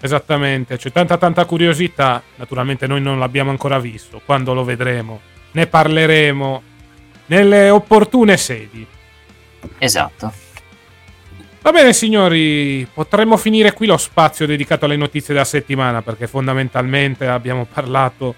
Esattamente, 0.00 0.76
c'è 0.76 0.90
tanta 0.90 1.16
tanta 1.16 1.44
curiosità. 1.44 2.22
Naturalmente 2.36 2.86
noi 2.86 3.00
non 3.00 3.18
l'abbiamo 3.18 3.50
ancora 3.50 3.78
visto. 3.78 4.20
Quando 4.22 4.52
lo 4.52 4.64
vedremo, 4.64 5.20
ne 5.52 5.66
parleremo 5.66 6.62
nelle 7.26 7.70
opportune 7.70 8.36
sedi. 8.36 8.86
Esatto. 9.78 10.32
Va 11.64 11.72
bene 11.72 11.94
signori, 11.94 12.86
potremmo 12.92 13.38
finire 13.38 13.72
qui 13.72 13.86
lo 13.86 13.96
spazio 13.96 14.44
dedicato 14.44 14.84
alle 14.84 14.96
notizie 14.96 15.32
della 15.32 15.46
settimana 15.46 16.02
perché 16.02 16.26
fondamentalmente 16.26 17.26
abbiamo 17.26 17.64
parlato 17.64 18.34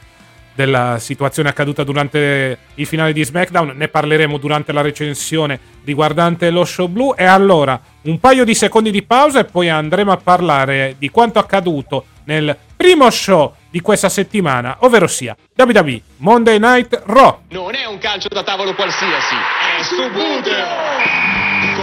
della 0.55 1.01
situazione 1.01 1.49
accaduta 1.49 1.83
durante 1.83 2.57
il 2.77 2.87
finale 2.87 3.13
di 3.13 3.25
SmackDown, 3.25 3.73
ne 3.75 3.89
parleremo 3.89 4.39
durante 4.39 4.71
la 4.71 4.81
recensione 4.81 5.59
riguardante 5.85 6.51
lo 6.51 6.65
show 6.65 6.87
blu 6.87 7.15
e 7.17 7.25
allora 7.25 7.81
un 8.03 8.21
paio 8.21 8.45
di 8.45 8.55
secondi 8.55 8.93
di 8.93 9.03
pausa 9.03 9.41
e 9.41 9.45
poi 9.45 9.71
andremo 9.71 10.13
a 10.13 10.19
parlare 10.19 10.95
di 10.97 11.11
quanto 11.11 11.41
accaduto 11.41 12.07
nel 12.27 12.57
primo 12.77 13.11
show 13.11 13.53
di 13.69 13.81
questa 13.81 14.09
settimana, 14.09 14.77
ovvero 14.83 15.09
sia 15.09 15.37
WWE 15.57 16.01
Monday 16.19 16.61
Night 16.61 17.03
Raw. 17.07 17.41
Non 17.49 17.75
è 17.75 17.87
un 17.87 17.99
calcio 17.99 18.29
da 18.29 18.45
tavolo 18.45 18.73
qualsiasi, 18.73 19.35
è 19.35 19.83
Subuteo! 19.83 21.16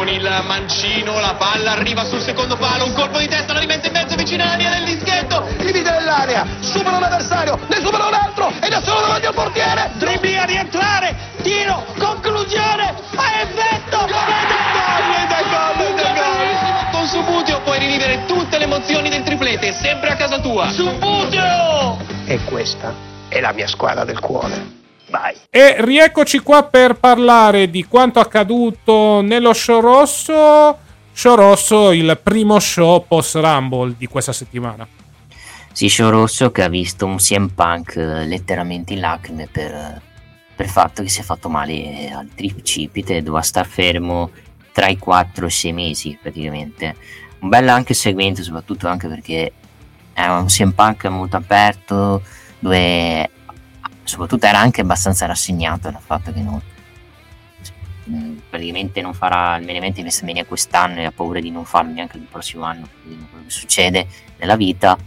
Con 0.03 0.11
il 0.11 0.43
mancino 0.45 1.17
la 1.21 1.35
palla 1.35 1.71
arriva 1.71 2.03
sul 2.03 2.19
secondo 2.19 2.57
palo, 2.57 2.83
un 2.83 2.91
colpo 2.91 3.19
di 3.19 3.27
testa 3.29 3.53
la 3.53 3.61
rimette 3.61 3.87
in 3.87 3.93
mezzo 3.93 4.17
vicino 4.17 4.43
alla 4.43 4.55
linea 4.55 4.73
del 4.73 4.83
dischetto, 4.83 5.47
divide 5.59 5.91
nell'area, 5.91 6.45
supera 6.59 6.97
un 6.97 7.03
avversario, 7.03 7.57
ne 7.69 7.77
supera 7.77 8.07
un 8.07 8.13
altro 8.13 8.51
ed 8.59 8.73
è 8.73 8.81
solo 8.83 8.99
davanti 8.99 9.27
al 9.27 9.33
portiere. 9.33 9.91
Dribbling 9.93 10.39
a 10.39 10.43
rientrare, 10.43 11.15
tiro, 11.41 11.85
conclusione, 11.97 12.93
fa 13.11 13.43
effetto! 13.43 14.09
Con 16.91 17.07
Subuteo 17.07 17.61
puoi 17.61 17.79
rivivere 17.79 18.25
tutte 18.25 18.57
le 18.57 18.65
emozioni 18.65 19.07
del 19.07 19.23
triplete, 19.23 19.71
sempre 19.71 20.09
a 20.09 20.15
casa 20.17 20.37
tua. 20.39 20.69
Subuteo! 20.69 21.97
E 22.25 22.39
questa 22.43 22.93
è 23.29 23.39
la 23.39 23.53
mia 23.53 23.67
squadra 23.67 24.03
del 24.03 24.19
cuore. 24.19 24.82
Vai. 25.13 25.35
E 25.51 25.75
rieccoci 25.77 26.39
qua 26.39 26.63
per 26.63 26.95
parlare 26.95 27.69
di 27.69 27.85
quanto 27.85 28.19
accaduto 28.19 29.21
nello 29.21 29.53
show 29.53 29.79
rosso. 29.79 30.75
Show 31.11 31.35
rosso, 31.35 31.91
il 31.91 32.19
primo 32.23 32.59
show 32.59 33.05
post 33.07 33.35
Rumble 33.35 33.93
di 33.95 34.07
questa 34.07 34.33
settimana. 34.33 34.87
Sì, 35.71 35.87
show 35.87 36.09
rosso 36.09 36.51
che 36.51 36.63
ha 36.63 36.67
visto 36.67 37.05
un 37.05 37.17
CM 37.17 37.49
Punk 37.49 37.95
eh, 37.95 38.25
letteralmente 38.25 38.93
in 38.93 39.01
lacrime 39.01 39.47
per, 39.51 40.01
per 40.55 40.65
il 40.65 40.71
fatto 40.71 41.03
che 41.03 41.09
si 41.09 41.19
è 41.19 41.23
fatto 41.23 41.47
male 41.47 42.09
al 42.11 42.29
tricipite 42.33 43.17
e 43.17 43.21
doveva 43.21 43.43
star 43.43 43.67
fermo 43.67 44.31
tra 44.71 44.87
i 44.87 44.97
4 44.97 45.43
e 45.43 45.47
i 45.47 45.51
6 45.51 45.73
mesi 45.73 46.17
praticamente. 46.19 46.95
Un 47.41 47.49
bel 47.49 47.69
anche 47.69 47.93
segmento, 47.93 48.41
soprattutto 48.41 48.87
anche 48.87 49.07
perché 49.07 49.51
è 50.11 50.25
un 50.25 50.47
CM 50.47 50.71
Punk 50.71 51.05
molto 51.05 51.37
aperto, 51.37 52.23
dove 52.57 53.29
soprattutto 54.03 54.45
era 54.45 54.59
anche 54.59 54.81
abbastanza 54.81 55.25
rassegnato 55.25 55.89
dal 55.89 56.01
fatto 56.01 56.31
che 56.31 56.41
non, 56.41 56.61
praticamente 58.49 59.01
non 59.01 59.13
farà 59.13 59.57
il 59.57 59.65
main 59.65 59.77
event 59.77 59.95
di 59.95 60.01
WrestleMania 60.01 60.45
quest'anno 60.45 60.99
e 60.99 61.05
ha 61.05 61.11
paura 61.11 61.39
di 61.39 61.51
non 61.51 61.65
farlo 61.65 61.91
neanche 61.91 62.17
il 62.17 62.27
prossimo 62.29 62.63
anno, 62.63 62.87
quello 63.03 63.43
che 63.45 63.49
succede 63.49 64.07
nella 64.37 64.55
vita. 64.55 64.97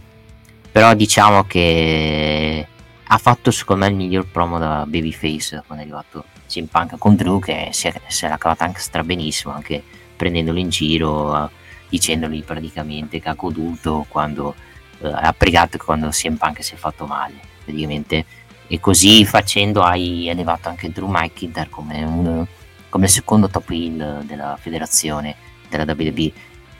Però 0.71 0.93
diciamo 0.93 1.43
che 1.45 2.67
ha 3.03 3.17
fatto 3.17 3.51
secondo 3.51 3.85
me 3.85 3.91
il 3.91 3.97
miglior 3.97 4.27
promo 4.27 4.59
da 4.59 4.85
Babyface 4.85 5.63
quando 5.65 5.83
è 5.83 5.87
arrivato 5.87 6.25
CM 6.47 6.65
Punk 6.65 6.97
con 6.97 7.15
Drew 7.15 7.39
che 7.39 7.69
si 7.71 7.87
è, 7.87 8.01
si 8.07 8.25
era 8.25 8.37
cavata 8.37 8.63
anche 8.63 8.79
stra 8.79 9.03
benissimo, 9.03 9.53
anche 9.53 9.81
prendendolo 10.15 10.59
in 10.59 10.69
giro, 10.69 11.49
dicendogli 11.89 12.43
praticamente 12.43 13.19
che 13.19 13.29
ha 13.29 13.33
goduto 13.33 14.05
quando 14.07 14.55
eh, 14.99 15.07
ha 15.07 15.33
pregato 15.33 15.77
quando 15.77 16.09
CM 16.09 16.35
Punk 16.35 16.63
si 16.63 16.73
è 16.73 16.77
fatto 16.77 17.05
male. 17.05 17.35
Praticamente 17.63 18.25
e 18.67 18.79
così 18.79 19.25
facendo 19.25 19.81
hai 19.81 20.27
elevato 20.27 20.69
anche 20.69 20.91
Drew 20.91 21.07
McIntyre 21.07 21.69
come, 21.69 22.03
un, 22.03 22.45
come 22.89 23.07
secondo 23.07 23.49
top 23.49 23.69
heel 23.69 24.23
della 24.25 24.57
federazione 24.59 25.35
della 25.69 25.85
WWE 25.85 26.31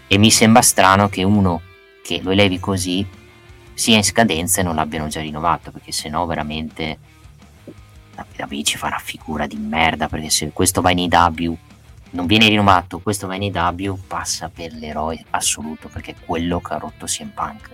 e 0.07 0.17
mi 0.17 0.31
sembra 0.31 0.61
strano 0.61 1.09
che 1.09 1.23
uno 1.23 1.61
che 2.03 2.21
lo 2.21 2.31
elevi 2.31 2.59
così 2.59 3.05
sia 3.73 3.95
in 3.95 4.03
scadenza 4.03 4.61
e 4.61 4.63
non 4.63 4.75
l'abbiano 4.75 5.07
già 5.07 5.21
rinnovato 5.21 5.71
perché 5.71 5.91
se 5.91 6.09
no 6.09 6.25
veramente 6.25 6.97
la 8.15 8.25
WWE 8.37 8.63
ci 8.63 8.77
fa 8.77 8.87
una 8.87 8.99
figura 8.99 9.45
di 9.45 9.57
merda 9.57 10.07
perché 10.07 10.29
se 10.29 10.49
questo 10.51 10.81
va 10.81 10.91
in 10.91 10.99
IW 10.99 11.57
non 12.11 12.25
viene 12.25 12.47
rinnovato, 12.47 12.99
questo 12.99 13.27
va 13.27 13.35
in 13.35 13.55
AW, 13.55 13.99
passa 14.07 14.49
per 14.49 14.73
l'eroe 14.73 15.23
assoluto 15.31 15.89
perché 15.89 16.11
è 16.11 16.25
quello 16.25 16.59
che 16.61 16.73
ha 16.73 16.77
rotto 16.77 17.05
CM 17.05 17.29
Punk. 17.29 17.69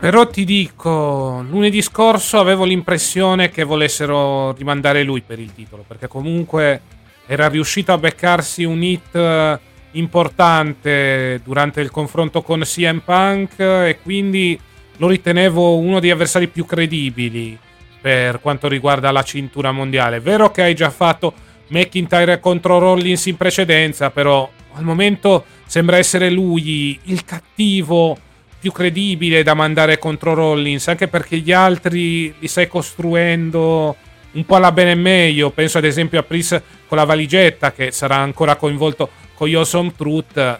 Però 0.00 0.26
ti 0.26 0.46
dico, 0.46 1.44
lunedì 1.46 1.82
scorso 1.82 2.40
avevo 2.40 2.64
l'impressione 2.64 3.50
che 3.50 3.64
volessero 3.64 4.52
rimandare 4.54 5.02
lui 5.02 5.20
per 5.20 5.38
il 5.38 5.52
titolo, 5.52 5.84
perché 5.86 6.08
comunque 6.08 6.80
era 7.26 7.48
riuscito 7.48 7.92
a 7.92 7.98
beccarsi 7.98 8.64
un 8.64 8.82
hit 8.82 9.14
eh, 9.14 9.58
importante 9.92 11.42
durante 11.44 11.82
il 11.82 11.90
confronto 11.90 12.40
con 12.40 12.62
CM 12.62 13.02
Punk 13.04 13.58
e 13.58 13.98
quindi 14.02 14.58
lo 14.96 15.06
ritenevo 15.06 15.76
uno 15.76 16.00
degli 16.00 16.10
avversari 16.10 16.48
più 16.48 16.64
credibili 16.64 17.58
per 18.00 18.40
quanto 18.40 18.68
riguarda 18.68 19.10
la 19.10 19.22
cintura 19.22 19.70
mondiale. 19.70 20.16
È 20.16 20.20
vero 20.22 20.50
che 20.50 20.62
hai 20.62 20.74
già 20.74 20.88
fatto 20.88 21.34
McIntyre 21.68 22.40
contro 22.40 22.78
Rollins 22.78 23.26
in 23.26 23.36
precedenza, 23.36 24.08
però 24.08 24.48
al 24.72 24.82
momento 24.82 25.44
sembra 25.66 25.98
essere 25.98 26.30
lui 26.30 26.98
il 27.04 27.22
cattivo 27.26 28.16
più 28.60 28.70
credibile 28.72 29.42
da 29.42 29.54
mandare 29.54 29.98
contro 29.98 30.34
Rollins, 30.34 30.86
anche 30.88 31.08
perché 31.08 31.38
gli 31.38 31.50
altri 31.50 32.32
li 32.38 32.46
stai 32.46 32.68
costruendo 32.68 33.96
un 34.32 34.44
po' 34.44 34.56
alla 34.56 34.70
bene 34.70 34.92
e 34.92 34.96
meglio. 34.96 35.50
Penso 35.50 35.78
ad 35.78 35.84
esempio 35.84 36.20
a 36.20 36.22
Pris 36.22 36.60
con 36.86 36.98
la 36.98 37.04
valigetta, 37.04 37.72
che 37.72 37.90
sarà 37.90 38.16
ancora 38.16 38.56
coinvolto 38.56 39.08
con 39.34 39.48
Yosom 39.48 39.94
Truth. 39.96 40.58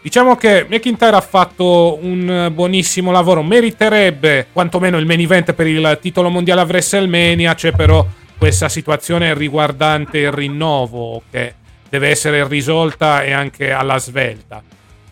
Diciamo 0.00 0.36
che 0.36 0.66
McIntyre 0.68 1.16
ha 1.16 1.20
fatto 1.20 1.98
un 2.00 2.50
buonissimo 2.52 3.10
lavoro, 3.10 3.42
meriterebbe 3.42 4.48
quantomeno 4.52 4.98
il 4.98 5.06
main 5.06 5.20
event 5.20 5.54
per 5.54 5.66
il 5.66 5.98
titolo 6.00 6.28
mondiale 6.28 6.60
a 6.60 6.64
WrestleMania, 6.64 7.54
c'è 7.54 7.72
però 7.72 8.06
questa 8.36 8.68
situazione 8.68 9.32
riguardante 9.32 10.18
il 10.18 10.30
rinnovo 10.30 11.22
che 11.30 11.54
deve 11.88 12.10
essere 12.10 12.46
risolta 12.46 13.22
e 13.22 13.32
anche 13.32 13.72
alla 13.72 13.98
svelta 13.98 14.62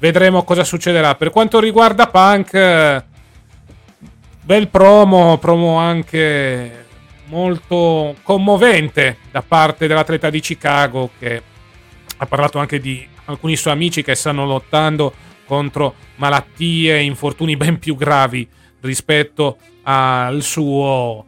vedremo 0.03 0.43
cosa 0.43 0.65
succederà. 0.65 1.15
Per 1.15 1.31
quanto 1.31 1.61
riguarda 1.61 2.09
Punk, 2.09 3.05
bel 4.43 4.69
promo, 4.69 5.39
promo 5.39 5.77
anche 5.77 6.87
molto 7.27 8.17
commovente 8.25 9.19
da 9.31 9.43
parte 9.43 9.87
dell'atleta 9.87 10.29
di 10.29 10.41
Chicago 10.41 11.11
che 11.17 11.41
ha 12.17 12.27
parlato 12.27 12.59
anche 12.59 12.81
di 12.81 13.07
alcuni 13.27 13.55
suoi 13.55 13.75
amici 13.75 14.03
che 14.03 14.17
stanno 14.17 14.45
lottando 14.45 15.15
contro 15.47 15.95
malattie 16.17 16.97
e 16.97 17.05
infortuni 17.05 17.57
ben 17.57 17.79
più 17.79 17.95
gravi 17.95 18.47
rispetto 18.81 19.59
al 19.85 20.43
suo. 20.43 21.27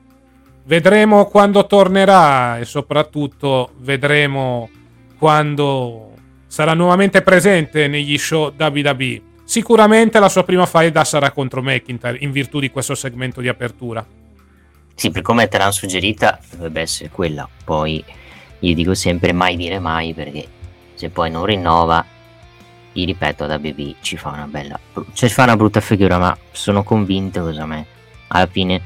Vedremo 0.64 1.26
quando 1.26 1.64
tornerà 1.66 2.58
e 2.58 2.64
soprattutto 2.64 3.70
vedremo 3.78 4.68
quando 5.16 6.14
sarà 6.54 6.72
nuovamente 6.72 7.20
presente 7.22 7.88
negli 7.88 8.16
show 8.16 8.54
WWE. 8.56 9.22
Sicuramente 9.42 10.20
la 10.20 10.28
sua 10.28 10.44
prima 10.44 10.66
faida 10.66 11.02
sarà 11.02 11.32
contro 11.32 11.60
McIntyre 11.60 12.18
in 12.20 12.30
virtù 12.30 12.60
di 12.60 12.70
questo 12.70 12.94
segmento 12.94 13.40
di 13.40 13.48
apertura. 13.48 14.06
Sì, 14.94 15.10
per 15.10 15.22
come 15.22 15.48
te 15.48 15.58
l'hanno 15.58 15.72
suggerita 15.72 16.38
dovrebbe 16.52 16.82
essere 16.82 17.10
quella. 17.10 17.48
Poi 17.64 18.04
io 18.60 18.74
dico 18.76 18.94
sempre 18.94 19.32
mai 19.32 19.56
dire 19.56 19.80
mai 19.80 20.14
perché 20.14 20.46
se 20.94 21.10
poi 21.10 21.28
non 21.28 21.44
rinnova, 21.44 22.06
gli 22.92 23.04
ripeto, 23.04 23.46
da 23.46 23.58
BB 23.58 23.96
ci 24.00 24.16
fa 24.16 24.28
una 24.28 24.46
bella... 24.46 24.78
ci 25.12 25.28
fa 25.28 25.42
una 25.42 25.56
brutta 25.56 25.80
figura, 25.80 26.18
ma 26.18 26.38
sono 26.52 26.84
convinto 26.84 27.42
cosa 27.42 27.66
me. 27.66 27.84
Alla 28.28 28.46
fine 28.46 28.80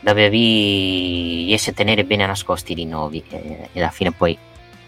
WWE 0.00 0.28
riesce 0.28 1.70
a 1.70 1.72
tenere 1.72 2.04
bene 2.04 2.26
nascosti 2.26 2.72
i 2.72 2.74
rinnovi 2.74 3.24
e, 3.30 3.70
e 3.72 3.80
alla 3.80 3.88
fine 3.88 4.12
poi 4.12 4.36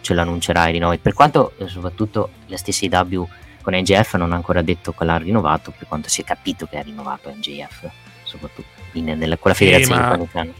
ce 0.06 0.14
l'annuncerà 0.14 0.68
i 0.68 0.72
rinnovi. 0.72 0.98
Per 0.98 1.12
quanto 1.12 1.52
eh, 1.58 1.66
soprattutto 1.66 2.30
la 2.46 2.56
stessa 2.56 2.84
IW 2.84 3.28
con 3.60 3.74
NGF 3.74 4.14
non 4.14 4.32
ha 4.32 4.36
ancora 4.36 4.62
detto 4.62 4.92
che 4.92 5.04
l'ha 5.04 5.16
rinnovato, 5.16 5.72
per 5.76 5.88
quanto 5.88 6.08
si 6.08 6.20
è 6.20 6.24
capito 6.24 6.66
che 6.66 6.78
ha 6.78 6.82
rinnovato 6.82 7.28
NGF, 7.30 7.90
soprattutto 8.22 8.68
in, 8.92 9.04
nella, 9.04 9.36
quella 9.36 9.56
federazione 9.56 10.28
sì, 10.30 10.52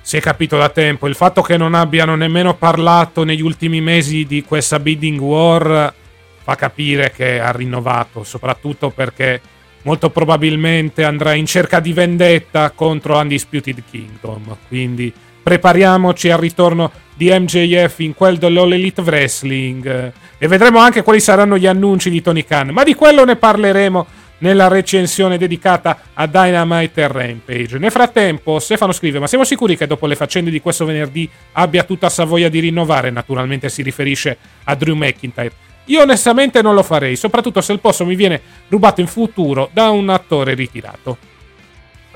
Si 0.00 0.16
è 0.16 0.20
capito 0.20 0.56
da 0.56 0.68
tempo. 0.70 1.06
Il 1.06 1.14
fatto 1.14 1.40
che 1.42 1.56
non 1.56 1.74
abbiano 1.74 2.16
nemmeno 2.16 2.56
parlato 2.56 3.22
negli 3.22 3.42
ultimi 3.42 3.80
mesi 3.80 4.26
di 4.26 4.42
questa 4.42 4.80
bidding 4.80 5.20
war 5.20 5.94
fa 6.42 6.54
capire 6.56 7.12
che 7.12 7.38
ha 7.38 7.52
rinnovato, 7.52 8.24
soprattutto 8.24 8.90
perché 8.90 9.40
molto 9.82 10.10
probabilmente 10.10 11.04
andrà 11.04 11.34
in 11.34 11.46
cerca 11.46 11.78
di 11.78 11.92
vendetta 11.92 12.72
contro 12.72 13.16
Undisputed 13.18 13.84
Kingdom. 13.88 14.56
Quindi 14.66 15.12
prepariamoci 15.40 16.30
al 16.30 16.38
ritorno 16.40 16.90
di 17.18 17.30
MJF 17.30 17.98
in 17.98 18.14
quel 18.14 18.38
dell'All 18.38 18.72
Elite 18.72 19.00
Wrestling 19.00 20.12
e 20.38 20.46
vedremo 20.46 20.78
anche 20.78 21.02
quali 21.02 21.18
saranno 21.18 21.58
gli 21.58 21.66
annunci 21.66 22.10
di 22.10 22.22
Tony 22.22 22.44
Khan, 22.44 22.68
ma 22.68 22.84
di 22.84 22.94
quello 22.94 23.24
ne 23.24 23.34
parleremo 23.34 24.06
nella 24.38 24.68
recensione 24.68 25.36
dedicata 25.36 25.98
a 26.14 26.28
Dynamite 26.28 27.00
e 27.00 27.08
Rampage. 27.08 27.78
Nel 27.78 27.90
frattempo, 27.90 28.60
Stefano 28.60 28.92
scrive: 28.92 29.18
Ma 29.18 29.26
siamo 29.26 29.42
sicuri 29.42 29.76
che 29.76 29.88
dopo 29.88 30.06
le 30.06 30.14
faccende 30.14 30.52
di 30.52 30.60
questo 30.60 30.84
venerdì 30.84 31.28
abbia 31.52 31.82
tutta 31.82 32.08
Savoia 32.08 32.48
di 32.48 32.60
rinnovare? 32.60 33.10
Naturalmente 33.10 33.68
si 33.68 33.82
riferisce 33.82 34.38
a 34.62 34.76
Drew 34.76 34.94
McIntyre. 34.94 35.52
Io 35.86 36.02
onestamente 36.02 36.62
non 36.62 36.74
lo 36.74 36.84
farei, 36.84 37.16
soprattutto 37.16 37.60
se 37.60 37.72
il 37.72 37.80
posto 37.80 38.04
mi 38.04 38.14
viene 38.14 38.40
rubato 38.68 39.00
in 39.00 39.08
futuro 39.08 39.70
da 39.72 39.90
un 39.90 40.08
attore 40.08 40.54
ritirato. 40.54 41.27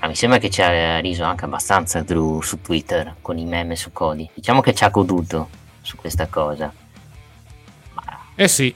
Ma 0.02 0.08
mi 0.08 0.16
sembra 0.16 0.38
che 0.38 0.50
ci 0.50 0.60
ha 0.60 0.98
riso 0.98 1.22
anche 1.22 1.44
abbastanza 1.44 2.00
Drew 2.00 2.40
su 2.40 2.60
Twitter 2.60 3.14
con 3.22 3.38
i 3.38 3.44
meme 3.44 3.76
su 3.76 3.92
Cody. 3.92 4.28
Diciamo 4.34 4.60
che 4.60 4.74
ci 4.74 4.82
ha 4.82 4.88
goduto 4.88 5.48
su 5.80 5.94
questa 5.94 6.26
cosa. 6.26 6.72
Ma... 7.94 8.18
Eh 8.34 8.48
sì. 8.48 8.74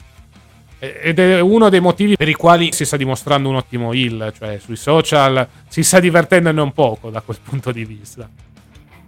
Ed 0.79 1.19
è 1.19 1.41
uno 1.41 1.67
dei 1.67 1.81
motivi 1.81 2.15
per 2.15 2.29
i 2.29 2.33
quali 2.33 2.71
si 2.71 2.85
sta 2.85 2.95
dimostrando 2.95 3.49
un 3.49 3.55
ottimo 3.55 3.91
heal, 3.91 4.31
cioè 4.37 4.57
sui 4.59 4.77
social 4.77 5.45
si 5.67 5.83
sta 5.83 5.99
divertendo 5.99 6.53
non 6.53 6.71
poco 6.71 7.09
da 7.09 7.19
quel 7.19 7.39
punto 7.43 7.73
di 7.73 7.83
vista. 7.83 8.29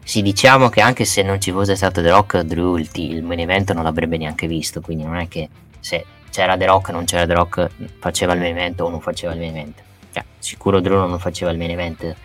Sì, 0.04 0.22
diciamo 0.22 0.68
che 0.68 0.82
anche 0.82 1.06
se 1.06 1.22
non 1.22 1.40
ci 1.40 1.52
fosse 1.52 1.78
stato 1.78 2.02
The 2.02 2.10
Rock, 2.10 2.42
Drew 2.42 2.76
il, 2.76 2.90
il 2.96 3.24
main 3.24 3.40
event 3.40 3.72
non 3.72 3.86
l'avrebbe 3.86 4.18
neanche 4.18 4.46
visto, 4.46 4.82
quindi 4.82 5.06
non 5.06 5.16
è 5.16 5.30
che 5.30 5.48
se 5.80 6.04
c'era 6.32 6.58
The 6.58 6.66
Rock 6.66 6.90
non 6.90 7.06
c'era 7.06 7.26
The 7.26 7.34
Rock 7.34 7.70
faceva 8.00 8.34
il 8.34 8.40
main 8.40 8.58
event 8.58 8.82
o 8.82 8.90
non 8.90 9.00
faceva 9.00 9.32
il 9.32 9.40
main 9.40 9.56
event 9.56 9.88
cioè, 10.12 10.24
sicuro 10.40 10.80
Drew 10.80 11.08
non 11.08 11.20
faceva 11.20 11.52
il 11.52 11.58
main 11.58 11.72
event 11.72 12.16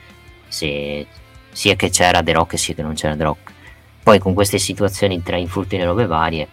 se, 0.48 1.06
sia 1.50 1.74
che 1.76 1.90
c'era 1.90 2.22
The 2.22 2.32
Rock 2.32 2.58
sia 2.58 2.74
che 2.74 2.82
non 2.82 2.94
c'era 2.94 3.16
The 3.16 3.24
Rock. 3.24 3.52
Poi 4.02 4.18
con 4.18 4.34
queste 4.34 4.58
situazioni 4.58 5.22
tra 5.22 5.36
infortuni 5.36 5.82
e 5.82 5.84
robe 5.86 6.06
varie, 6.06 6.48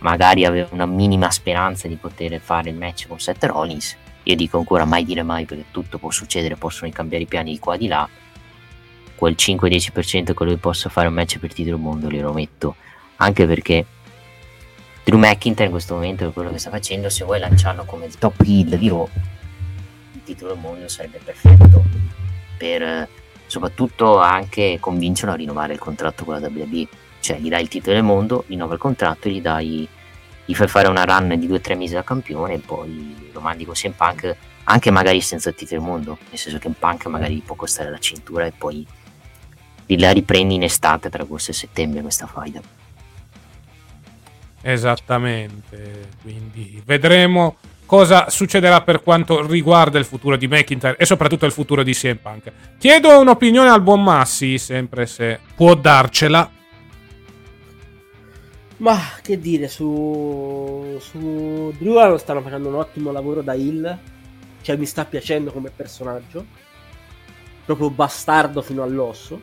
magari 0.00 0.44
aveva 0.44 0.68
una 0.70 0.86
minima 0.86 1.30
speranza 1.30 1.88
di 1.88 1.96
poter 1.96 2.40
fare 2.40 2.70
il 2.70 2.76
match 2.76 3.08
con 3.08 3.18
Seth 3.18 3.44
Rollins. 3.44 3.96
Io 4.24 4.36
dico 4.36 4.58
ancora 4.58 4.84
mai 4.84 5.04
dire 5.04 5.22
mai 5.22 5.44
perché 5.44 5.64
tutto 5.70 5.98
può 5.98 6.10
succedere, 6.10 6.56
possono 6.56 6.90
cambiare 6.92 7.24
i 7.24 7.26
piani 7.26 7.52
di 7.52 7.58
qua 7.58 7.74
e 7.74 7.78
di 7.78 7.88
là. 7.88 8.08
Quel 9.16 9.34
5-10% 9.36 10.34
che 10.34 10.44
lui 10.44 10.56
possa 10.56 10.88
fare 10.88 11.08
un 11.08 11.14
match 11.14 11.38
per 11.38 11.52
titolo 11.52 11.78
mondo 11.78 12.08
glielo 12.08 12.32
metto. 12.32 12.76
Anche 13.16 13.46
perché 13.46 13.84
Drew 15.02 15.18
McIntyre 15.18 15.66
in 15.66 15.70
questo 15.70 15.94
momento 15.94 16.28
è 16.28 16.32
quello 16.32 16.50
che 16.50 16.58
sta 16.58 16.70
facendo, 16.70 17.08
se 17.08 17.24
vuoi 17.24 17.38
lanciarlo 17.38 17.84
come 17.84 18.08
top 18.18 18.40
heel 18.46 18.78
di 18.78 18.88
Raw 18.88 19.08
titolo 20.24 20.56
mondo 20.56 20.88
sarebbe 20.88 21.20
perfetto. 21.22 21.84
Per 22.56 23.08
soprattutto 23.46 24.18
anche 24.18 24.78
convincerlo 24.80 25.32
a 25.32 25.36
rinnovare 25.36 25.74
il 25.74 25.78
contratto 25.78 26.24
con 26.24 26.40
la 26.40 26.48
WWE 26.48 26.88
cioè 27.20 27.38
gli 27.38 27.48
dai 27.48 27.62
il 27.62 27.68
titolo 27.68 27.94
del 27.94 28.04
mondo 28.04 28.44
rinnova 28.48 28.72
il 28.72 28.80
contratto 28.80 29.28
gli 29.28 29.40
dai 29.40 29.86
gli 30.46 30.54
fai 30.54 30.66
fare 30.66 30.88
una 30.88 31.04
run 31.04 31.38
di 31.38 31.48
2-3 31.48 31.76
mesi 31.76 31.94
da 31.94 32.02
campione 32.02 32.54
e 32.54 32.58
poi 32.58 33.30
lo 33.32 33.40
mandi 33.40 33.64
con 33.64 33.74
CM 33.74 33.92
Punk 33.92 34.36
anche 34.64 34.90
magari 34.90 35.20
senza 35.20 35.50
il 35.50 35.54
titolo 35.54 35.80
del 35.80 35.90
mondo. 35.90 36.18
Nel 36.28 36.38
senso 36.38 36.58
che 36.58 36.66
un 36.66 36.74
Punk 36.78 37.06
magari 37.06 37.42
può 37.44 37.54
costare 37.54 37.90
la 37.90 37.98
cintura 37.98 38.46
e 38.46 38.52
poi 38.52 38.86
la 39.86 40.10
riprendi 40.12 40.54
in 40.54 40.62
estate 40.62 41.10
tra 41.10 41.22
agosto 41.22 41.50
e 41.50 41.54
settembre 41.54 42.02
questa 42.02 42.26
faida. 42.26 42.60
Esattamente. 44.62 46.08
Quindi 46.22 46.82
vedremo 46.84 47.56
cosa 47.86 48.30
succederà 48.30 48.82
per 48.82 49.02
quanto 49.02 49.46
riguarda 49.46 49.98
il 49.98 50.04
futuro 50.04 50.36
di 50.36 50.48
McIntyre 50.48 50.96
e 50.96 51.04
soprattutto 51.04 51.46
il 51.46 51.52
futuro 51.52 51.82
di 51.82 51.92
CM 51.92 52.16
Punk. 52.16 52.52
Chiedo 52.78 53.20
un'opinione 53.20 53.68
al 53.68 53.82
buon 53.82 54.02
Massi, 54.02 54.58
sempre 54.58 55.06
se 55.06 55.38
può 55.54 55.74
darcela. 55.74 56.50
Ma 58.78 58.98
che 59.22 59.38
dire, 59.38 59.68
su, 59.68 60.98
su 61.00 61.72
Drew 61.78 62.16
stanno 62.16 62.42
facendo 62.42 62.68
un 62.68 62.74
ottimo 62.74 63.12
lavoro 63.12 63.40
da 63.40 63.54
Hill, 63.54 63.98
cioè 64.62 64.76
mi 64.76 64.86
sta 64.86 65.04
piacendo 65.04 65.52
come 65.52 65.70
personaggio, 65.74 66.44
proprio 67.64 67.90
bastardo 67.90 68.62
fino 68.62 68.82
all'osso. 68.82 69.40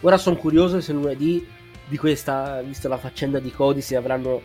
Ora 0.00 0.16
sono 0.16 0.36
curioso 0.36 0.80
se 0.80 0.92
lunedì 0.92 1.46
di 1.86 1.96
questa, 1.96 2.60
visto 2.62 2.88
la 2.88 2.98
faccenda 2.98 3.38
di 3.38 3.52
Cody, 3.52 3.80
se 3.80 3.96
avranno 3.96 4.40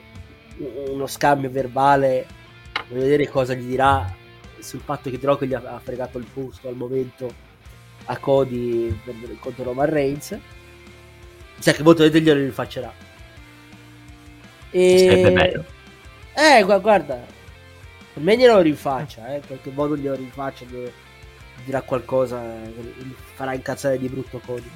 uno 0.89 1.07
scambio 1.07 1.49
verbale 1.49 2.39
Voglio 2.87 3.01
vedere 3.01 3.27
cosa 3.29 3.53
gli 3.53 3.67
dirà 3.67 4.13
sul 4.59 4.81
fatto 4.81 5.09
che 5.09 5.17
Drogo 5.17 5.45
gli 5.45 5.53
ha 5.53 5.79
fregato 5.83 6.17
il 6.17 6.25
posto 6.31 6.67
al 6.67 6.75
momento 6.75 7.33
a 8.05 8.17
Cody 8.17 8.99
contro 9.39 9.63
Roman 9.63 9.89
Reigns. 9.89 10.31
Mi 10.31 10.39
sa 11.59 11.71
che 11.71 11.83
molto 11.83 12.03
vedere 12.03 12.23
glielo 12.23 12.39
rifaccerà. 12.43 12.93
Sarebbe 14.71 15.27
E... 15.27 15.31
bello. 15.31 15.65
Eh, 16.33 16.63
gu- 16.63 16.81
guarda, 16.81 17.23
per 18.13 18.23
me 18.23 18.37
glielo 18.37 18.59
rinfaccia, 18.61 19.27
eh, 19.27 19.35
in 19.35 19.45
qualche 19.45 19.71
modo 19.71 19.97
glielo 19.97 20.15
rinfaccia, 20.15 20.65
glielo- 20.65 20.91
dirà 21.65 21.81
qualcosa, 21.81 22.41
farà 23.35 23.53
incazzare 23.53 23.97
di 23.99 24.07
brutto 24.07 24.39
Cody. 24.45 24.69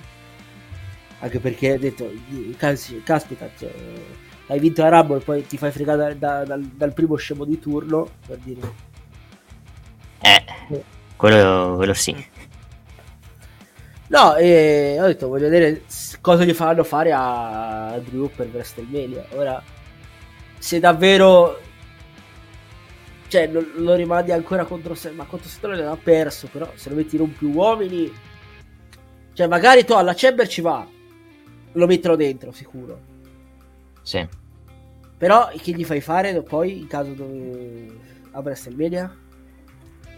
Anche 1.19 1.39
perché 1.39 1.73
ha 1.73 1.77
detto, 1.77 2.11
"Cas- 2.57 2.93
caspita, 3.03 3.49
cioè, 3.57 3.71
hai 4.47 4.59
vinto 4.59 4.81
la 4.81 4.89
Rumble, 4.89 5.19
poi 5.19 5.45
ti 5.45 5.57
fai 5.57 5.71
fregare 5.71 5.97
da- 5.97 6.13
da- 6.13 6.45
dal, 6.45 6.61
dal 6.61 6.93
primo 6.93 7.15
scemo 7.15 7.45
di 7.45 7.59
turno, 7.59 8.09
per 8.25 8.37
dire... 8.37 8.61
Eh, 10.21 10.43
quello, 11.15 11.73
quello 11.75 11.93
sì. 11.93 12.33
No, 14.07 14.35
e 14.35 14.97
ho 14.99 15.05
detto, 15.05 15.27
voglio 15.27 15.49
vedere 15.49 15.83
cosa 16.21 16.43
gli 16.43 16.53
faranno 16.53 16.83
fare 16.83 17.11
a, 17.11 17.99
Drew 17.99 18.29
per 18.35 18.49
WrestleMania. 18.51 19.25
Ora, 19.31 19.61
se 20.57 20.79
davvero... 20.79 21.59
Cioè, 23.27 23.47
lo, 23.47 23.65
lo 23.77 23.95
rimandi 23.95 24.31
ancora 24.31 24.65
contro 24.65 24.95
ma 25.15 25.25
contro 25.25 25.49
Setone 25.49 25.75
l'ha 25.75 25.97
perso, 26.01 26.47
però 26.51 26.71
se 26.75 26.89
lo 26.89 26.95
metti 26.95 27.15
in 27.15 27.23
un 27.23 27.33
più 27.33 27.51
uomini... 27.51 28.13
Cioè, 29.33 29.47
magari 29.47 29.83
tu 29.83 29.93
alla 29.93 30.13
Chamber 30.15 30.47
ci 30.47 30.61
va, 30.61 30.87
lo 31.73 31.87
mettono 31.87 32.15
dentro, 32.15 32.51
sicuro. 32.51 33.13
Sì. 34.05 34.27
Però 35.17 35.49
che 35.59 35.71
gli 35.71 35.83
fai 35.83 35.99
fare 35.99 36.39
poi 36.43 36.81
in 36.81 36.87
caso 36.87 37.11
dove... 37.13 37.87
a 38.31 38.39
WrestleMania? 38.39 39.15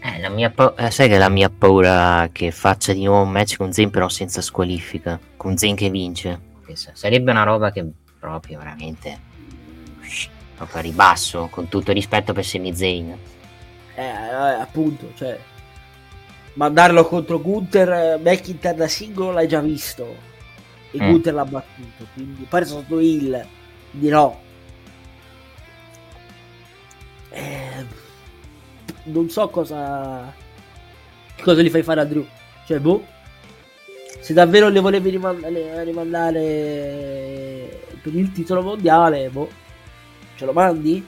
Eh, 0.00 0.20
la 0.20 0.28
mia 0.28 0.50
pa- 0.50 0.74
eh, 0.76 0.90
sai 0.90 1.08
che 1.08 1.16
la 1.16 1.30
mia 1.30 1.48
paura 1.48 2.28
che 2.30 2.50
faccia 2.50 2.92
di 2.92 3.04
nuovo 3.04 3.22
un 3.22 3.30
match 3.30 3.56
con 3.56 3.72
Zayn 3.72 3.88
però 3.88 4.08
senza 4.08 4.42
squalifica, 4.42 5.18
con 5.36 5.56
Zayn 5.56 5.74
che 5.74 5.88
vince. 5.88 6.38
Sarebbe 6.92 7.30
una 7.30 7.44
roba 7.44 7.72
che 7.72 7.84
proprio 8.18 8.58
veramente 8.58 9.18
proprio 10.54 10.78
a 10.80 10.82
ribasso, 10.82 11.48
con 11.50 11.68
tutto 11.68 11.90
il 11.90 11.96
rispetto 11.96 12.34
per 12.34 12.44
Semi 12.44 12.74
Zayn. 12.74 13.16
Eh, 13.94 14.02
eh, 14.02 14.60
appunto, 14.60 15.12
cioè... 15.14 15.38
Mandarlo 16.54 17.06
contro 17.06 17.40
Gunther, 17.40 17.88
eh, 17.88 18.18
McIntyre 18.18 18.74
da 18.74 18.88
singolo 18.88 19.30
l'hai 19.30 19.48
già 19.48 19.60
visto. 19.60 20.26
E 20.90 21.00
Mm. 21.00 21.10
Gunther 21.10 21.34
l'ha 21.34 21.44
battuto, 21.44 22.06
quindi 22.12 22.44
pare 22.48 22.64
sono 22.64 22.80
stato 22.80 22.98
il 22.98 23.46
no. 24.06 24.40
Eh, 27.30 27.84
non 29.04 29.28
so 29.28 29.48
cosa 29.48 30.32
cosa 31.42 31.62
gli 31.62 31.70
fai 31.70 31.82
fare 31.82 32.00
a 32.00 32.04
Drew. 32.04 32.26
Cioè, 32.66 32.78
boh. 32.78 33.04
Se 34.20 34.32
davvero 34.32 34.68
le 34.68 34.80
volevi 34.80 35.10
rimandare, 35.10 35.84
rimandare 35.84 37.80
per 38.02 38.14
il 38.14 38.32
titolo 38.32 38.62
mondiale, 38.62 39.28
boh. 39.30 39.48
Ce 40.36 40.44
lo 40.44 40.52
mandi? 40.52 41.04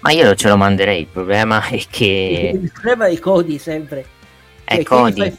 Ma 0.00 0.10
io 0.10 0.34
ce 0.34 0.48
lo 0.48 0.56
manderei, 0.58 1.00
il 1.00 1.06
problema 1.06 1.66
è 1.66 1.82
che 1.88 2.50
Il 2.60 2.70
problema 2.70 3.06
è 3.06 3.18
Cody 3.18 3.58
sempre. 3.58 4.04
è 4.64 4.74
Cioè, 4.76 4.84
Cody. 4.84 5.12
Che 5.14 5.24
gli 5.24 5.30
fai, 5.30 5.38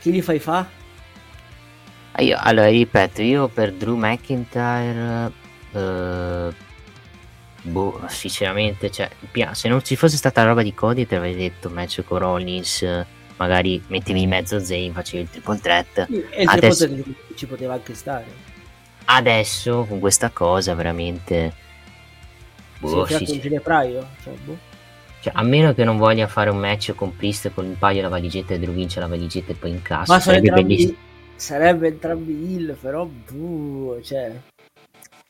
che 0.00 0.10
gli 0.10 0.22
fai 0.22 0.38
fa? 0.38 0.68
Ah, 2.20 2.22
Io, 2.22 2.36
allora, 2.38 2.68
ripeto, 2.68 3.22
io 3.22 3.48
per 3.48 3.72
Drew 3.72 3.96
McIntyre, 3.96 5.32
eh, 5.72 6.48
boh, 7.62 8.00
sinceramente, 8.08 8.90
cioè, 8.90 9.08
se 9.52 9.68
non 9.68 9.82
ci 9.82 9.96
fosse 9.96 10.18
stata 10.18 10.42
la 10.42 10.48
roba 10.48 10.62
di 10.62 10.74
Cody, 10.74 11.06
te 11.06 11.14
l'avrei 11.14 11.34
detto 11.34 11.70
match 11.70 12.04
con 12.04 12.18
Rollins, 12.18 12.86
magari 13.38 13.82
mettevi 13.86 14.20
in 14.20 14.28
mezzo 14.28 14.60
Zayn, 14.62 14.92
facevi 14.92 15.22
il 15.22 15.30
triple 15.30 15.58
threat. 15.60 16.06
E 16.30 16.42
il 16.42 16.48
Adesso- 16.48 16.86
triple 16.86 17.14
ci 17.34 17.46
poteva 17.46 17.72
anche 17.72 17.94
stare. 17.94 18.26
Adesso, 19.06 19.86
con 19.88 19.98
questa 19.98 20.28
cosa, 20.28 20.74
veramente... 20.74 21.68
Boh, 22.80 22.88
si 22.88 22.94
è 22.94 22.98
sì, 22.98 23.06
creato 23.06 23.32
un 23.32 23.36
sì. 23.36 23.40
ginepraio. 23.40 24.08
Cioè, 24.22 24.34
boh. 24.44 24.58
Cioè, 25.20 25.32
a 25.34 25.42
meno 25.42 25.72
che 25.74 25.84
non 25.84 25.96
voglia 25.96 26.26
fare 26.26 26.50
un 26.50 26.58
match 26.58 26.94
con 26.94 27.16
Priest 27.16 27.50
con 27.52 27.66
il 27.66 27.76
paio 27.76 28.02
la 28.02 28.08
valigetta 28.08 28.54
e 28.54 28.58
Drew 28.58 28.72
vince 28.72 29.00
la 29.00 29.06
valigetta 29.06 29.52
e 29.52 29.54
poi 29.54 29.70
incassa, 29.70 30.12
Ma 30.12 30.20
sarebbe 30.20 30.50
bellissimo. 30.50 31.08
Sarebbe 31.40 31.88
entrambi 31.88 32.52
il, 32.52 32.76
però 32.80 33.04
boh, 33.06 34.00
cioè, 34.02 34.32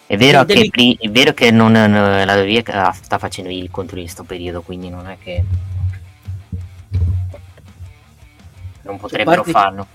È 0.07 0.17
vero, 0.17 0.45
Devi- 0.45 0.63
che, 0.63 0.69
Pri- 0.71 0.97
è 1.01 1.09
vero 1.09 1.33
che 1.33 1.51
non, 1.53 1.71
non- 1.73 1.93
la 2.27 2.35
WWE 2.43 2.65
sta 3.01 3.19
facendo 3.19 3.49
il 3.51 3.71
contro 3.71 3.97
in 3.97 4.03
questo 4.05 4.25
periodo, 4.25 4.61
quindi 4.63 4.89
non 4.91 5.07
è 5.09 5.17
che 5.23 5.45
non 8.83 8.99
potrebbero 8.99 9.43
parte- 9.43 9.51
farlo. 9.53 9.87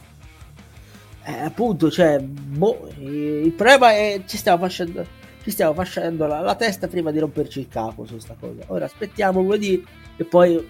eh, 1.25 1.39
appunto, 1.41 1.89
cioè, 1.91 2.19
boh, 2.19 2.87
eh, 2.99 3.41
il 3.43 3.51
problema 3.51 3.91
è 3.91 4.21
ci 4.25 4.37
stiamo 4.37 4.59
facendo, 4.59 5.05
ci 5.43 5.51
stiamo 5.51 5.73
facendo 5.73 6.27
la, 6.27 6.39
la 6.39 6.55
testa 6.55 6.87
prima 6.87 7.11
di 7.11 7.19
romperci 7.19 7.59
il 7.59 7.67
capo 7.67 8.05
su 8.05 8.13
questa 8.13 8.35
cosa. 8.39 8.61
Ora 8.67 8.85
aspettiamo 8.85 9.41
lunedì 9.41 9.83
e 10.15 10.23
poi 10.23 10.65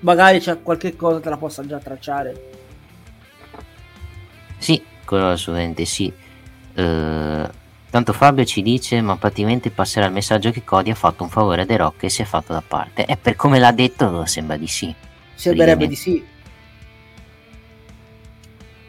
magari 0.00 0.38
c'è 0.40 0.62
qualche 0.62 0.96
cosa 0.96 1.20
te 1.20 1.28
la 1.28 1.36
possa 1.36 1.66
già 1.66 1.78
tracciare. 1.78 2.56
Sì, 4.58 4.82
quello 5.04 5.30
assolutamente 5.30 5.84
sì. 5.84 6.12
Eh, 6.74 7.50
tanto 7.90 8.12
Fabio 8.12 8.44
ci 8.44 8.62
dice, 8.62 9.00
ma 9.00 9.16
praticamente 9.16 9.70
passerà 9.70 10.06
il 10.06 10.12
messaggio 10.12 10.50
che 10.50 10.64
Cody 10.64 10.90
ha 10.90 10.94
fatto 10.94 11.22
un 11.22 11.30
favore 11.30 11.62
a 11.62 11.66
The 11.66 11.76
Rock 11.76 12.04
e 12.04 12.08
si 12.10 12.22
è 12.22 12.24
fatto 12.24 12.52
da 12.52 12.62
parte. 12.66 13.06
E 13.06 13.16
per 13.16 13.36
come 13.36 13.58
l'ha 13.58 13.72
detto 13.72 14.24
sembra 14.26 14.56
di 14.56 14.66
sì. 14.66 14.94
Sembrerebbe 15.34 15.86
di 15.86 15.96
sì. 15.96 16.24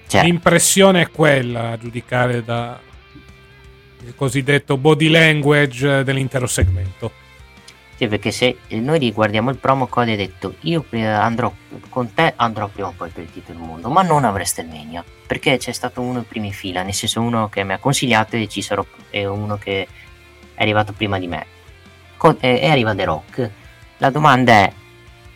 Cioè, 0.07 0.23
L'impressione 0.23 1.01
è 1.01 1.11
quella, 1.11 1.69
a 1.69 1.77
giudicare 1.77 2.43
da 2.43 2.79
il 4.05 4.15
cosiddetto 4.15 4.77
body 4.77 5.07
language 5.09 6.03
dell'intero 6.03 6.47
segmento. 6.47 7.27
Sì, 7.99 8.07
perché 8.07 8.31
se 8.31 8.59
noi 8.69 8.97
riguardiamo 8.97 9.49
il 9.49 9.57
promo, 9.57 9.87
Cody 9.87 10.13
ha 10.13 10.15
detto 10.15 10.55
io 10.61 10.85
eh, 10.91 11.03
andrò 11.03 11.53
con 11.89 12.13
te, 12.13 12.31
andrò 12.37 12.69
prima 12.69 12.87
o 12.87 12.93
poi 12.95 13.09
per 13.09 13.25
il 13.25 13.29
titolo 13.29 13.59
del 13.59 13.67
mondo, 13.67 13.89
ma 13.89 14.03
non 14.03 14.23
a 14.23 14.29
WrestleMania, 14.29 15.03
perché 15.27 15.57
c'è 15.57 15.73
stato 15.73 15.99
uno 15.99 16.19
in 16.19 16.25
prima 16.25 16.49
fila, 16.49 16.81
nel 16.81 16.93
senso 16.93 17.19
uno 17.19 17.49
che 17.49 17.61
mi 17.65 17.73
ha 17.73 17.77
consigliato 17.77 18.37
e 18.37 18.47
ci 18.47 18.61
sarò 18.61 18.85
e 19.09 19.25
uno 19.25 19.57
che 19.57 19.85
è 20.53 20.61
arrivato 20.61 20.93
prima 20.93 21.19
di 21.19 21.27
me. 21.27 21.45
Co- 22.15 22.37
e, 22.39 22.61
e 22.61 22.69
arriva 22.69 22.95
The 22.95 23.03
Rock. 23.03 23.51
La 23.97 24.09
domanda 24.09 24.53
è, 24.53 24.71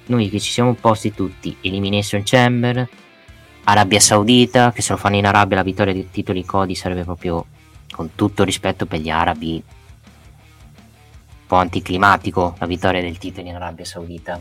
noi 0.05 0.29
che 0.29 0.39
ci 0.39 0.49
siamo 0.53 0.73
posti 0.73 1.13
tutti, 1.13 1.57
Elimination 1.59 2.21
Chamber, 2.23 2.87
Arabia 3.65 3.99
Saudita, 3.99 4.71
che 4.71 4.81
se 4.81 4.93
lo 4.93 4.97
fanno 4.97 5.17
in 5.17 5.25
Arabia 5.25 5.57
la 5.57 5.63
vittoria 5.63 5.91
del 5.91 6.09
titolo 6.09 6.39
di 6.39 6.45
Cody 6.45 6.75
sarebbe 6.75 7.03
proprio, 7.03 7.45
con 7.91 8.15
tutto 8.15 8.45
rispetto 8.45 8.85
per 8.85 9.01
gli 9.01 9.09
arabi, 9.09 9.61
po' 11.53 11.59
anticlimatico 11.59 12.55
la 12.57 12.65
vittoria 12.65 13.01
del 13.01 13.19
titolo 13.19 13.47
in 13.47 13.55
Arabia 13.55 13.85
Saudita. 13.85 14.39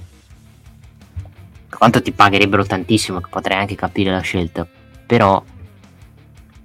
Quanto 1.68 2.00
ti 2.00 2.12
pagherebbero 2.12 2.64
tantissimo, 2.64 3.20
che 3.20 3.28
potrei 3.28 3.58
anche 3.58 3.74
capire 3.74 4.10
la 4.10 4.20
scelta. 4.20 4.66
Però 5.06 5.42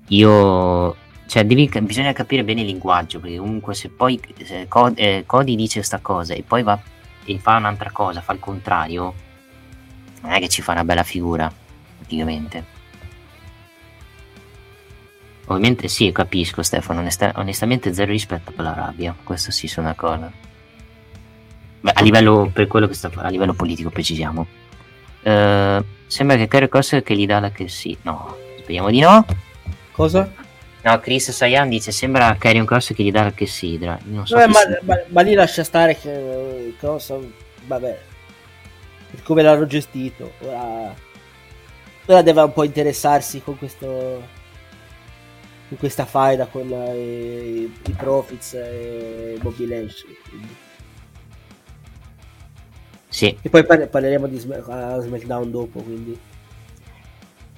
io 0.09 0.95
cioè 1.25 1.43
devi, 1.43 1.69
bisogna 1.81 2.13
capire 2.13 2.45
bene 2.45 2.61
il 2.61 2.67
linguaggio 2.67 3.19
perché 3.19 3.35
comunque 3.35 3.73
se 3.73 3.89
poi 3.89 4.17
se 4.45 4.67
Co- 4.69 4.95
eh, 4.95 5.23
Cody 5.25 5.57
dice 5.57 5.79
questa 5.79 5.99
cosa 5.99 6.33
e 6.33 6.43
poi 6.43 6.63
va 6.63 6.79
e 7.25 7.37
fa 7.39 7.57
un'altra 7.57 7.91
cosa 7.91 8.21
fa 8.21 8.31
il 8.31 8.39
contrario 8.39 9.13
non 10.21 10.31
è 10.31 10.39
che 10.39 10.47
ci 10.47 10.61
fa 10.61 10.71
una 10.71 10.85
bella 10.85 11.03
figura 11.03 11.51
praticamente 11.97 12.63
ovviamente 15.47 15.87
sì 15.87 16.11
capisco 16.11 16.61
Stefano 16.61 16.99
onesta- 16.99 17.33
onestamente 17.35 17.93
zero 17.93 18.11
rispetto 18.11 18.51
per 18.51 18.63
l'Arabia 18.65 19.15
questo 19.23 19.51
sì 19.51 19.67
sono 19.67 19.87
d'accordo 19.87 20.31
Beh, 21.81 21.91
a 21.93 22.01
livello 22.01 22.49
per 22.51 22.67
quello 22.67 22.87
che 22.87 22.93
sta 22.93 23.09
a 23.15 23.29
livello 23.29 23.53
politico 23.53 23.89
precisiamo 23.89 24.47
Eh, 25.23 25.83
sembra 26.05 26.37
che 26.37 26.47
Kerry 26.47 26.69
Cross 26.69 27.01
che 27.03 27.15
gli 27.15 27.25
dà 27.25 27.39
la 27.39 27.51
che 27.51 27.67
sì 27.67 27.97
no 28.03 28.35
speriamo 28.59 28.89
di 28.89 28.99
no 28.99 29.25
Cosa? 29.97 30.31
No, 30.83 30.99
Chris 30.99 31.31
Sayan 31.31 31.67
dice 31.69 31.91
sembra 31.91 32.35
Carrion 32.37 32.65
Cross 32.65 32.93
che 32.93 33.03
gli 33.03 33.11
dà 33.11 33.23
la 33.23 33.31
che 33.31 33.47
sidra. 33.47 33.97
Non 34.03 34.27
so 34.27 34.35
Vabbè, 34.37 34.47
ma, 34.47 34.59
ma- 34.83 35.01
ma 35.07 35.21
lì 35.21 35.33
lascia 35.33 35.63
stare 35.63 35.97
che 35.97 36.11
eh, 36.67 36.75
cosa, 36.79 37.17
vabbè, 37.65 37.99
come 39.23 39.41
l'hanno 39.41 39.65
gestito. 39.65 40.33
Ora, 40.41 40.93
ora 42.05 42.21
deve 42.21 42.41
un 42.41 42.53
po' 42.53 42.63
interessarsi 42.63 43.41
con 43.41 43.57
questo, 43.57 44.21
con 45.67 45.77
questa 45.77 46.05
faida 46.05 46.47
con 46.47 46.71
eh, 46.71 47.49
i, 47.49 47.73
i 47.87 47.91
Profits 47.93 48.53
e 48.53 49.37
Bobby 49.41 49.65
quindi. 49.67 50.55
Sì, 53.09 53.35
E 53.41 53.49
poi 53.49 53.65
parle- 53.65 53.87
parleremo 53.87 54.27
di 54.27 54.37
Sm- 54.37 54.61
SmackDown 55.01 55.49
dopo, 55.51 55.81
quindi. 55.81 56.17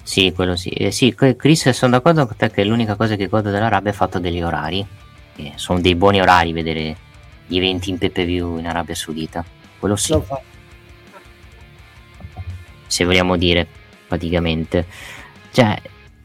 sì, 0.04 0.32
quello 0.34 0.56
sì. 0.56 0.70
Eh, 0.70 0.92
sì, 0.92 1.14
Chris, 1.14 1.70
sono 1.70 1.92
d'accordo 1.92 2.26
con 2.26 2.36
te 2.36 2.50
che 2.50 2.64
l'unica 2.64 2.96
cosa 2.96 3.16
che 3.16 3.28
godo 3.28 3.52
dell'Arabia 3.52 3.92
è 3.92 3.94
fatto 3.94 4.20
degli 4.20 4.42
orari. 4.42 4.86
Che 5.36 5.54
sono 5.56 5.80
dei 5.82 5.96
buoni 5.96 6.20
orari 6.22 6.52
vedere 6.54 6.98
gli 7.48 7.58
eventi 7.58 7.90
in 7.92 7.98
PPV 7.98 8.58
in 8.60 8.68
Arabia 8.68 8.96
Saudita. 8.96 9.46
Quello 9.80 9.96
sì, 9.96 10.16
se 12.88 13.04
vogliamo 13.06 13.38
dire, 13.38 13.68
praticamente. 14.08 14.86
Cioè, 15.52 15.80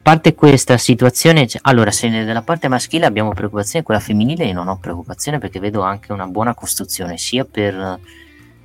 parte 0.05 0.35
questa 0.35 0.77
situazione, 0.77 1.47
cioè, 1.47 1.63
allora 1.65 1.91
se 1.91 2.11
dalla 2.27 2.43
parte 2.43 2.69
maschile 2.69 3.07
abbiamo 3.07 3.33
preoccupazione, 3.33 3.83
quella 3.83 4.01
femminile 4.01 4.45
io 4.45 4.53
non 4.53 4.69
ho 4.69 4.77
preoccupazione 4.77 5.39
perché 5.39 5.59
vedo 5.61 5.81
anche 5.81 6.13
una 6.13 6.27
buona 6.27 6.55
costruzione 6.55 7.17
sia 7.17 7.47
per 7.47 7.99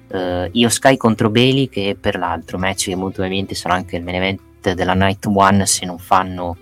eh, 0.09 0.49
Io 0.51 0.67
Sky 0.67 0.97
contro 0.97 1.29
Bailey 1.29 1.69
che 1.69 1.95
per 1.97 2.17
l'altro 2.17 2.57
match 2.57 2.87
che 2.87 2.95
molto 2.95 3.13
probabilmente 3.13 3.55
sarà 3.55 3.75
anche 3.75 3.95
il 3.95 4.03
main 4.03 4.21
event 4.21 4.73
della 4.73 4.93
Night 4.93 5.25
One 5.27 5.65
se 5.65 5.85
non 5.85 5.97
fanno 5.97 6.57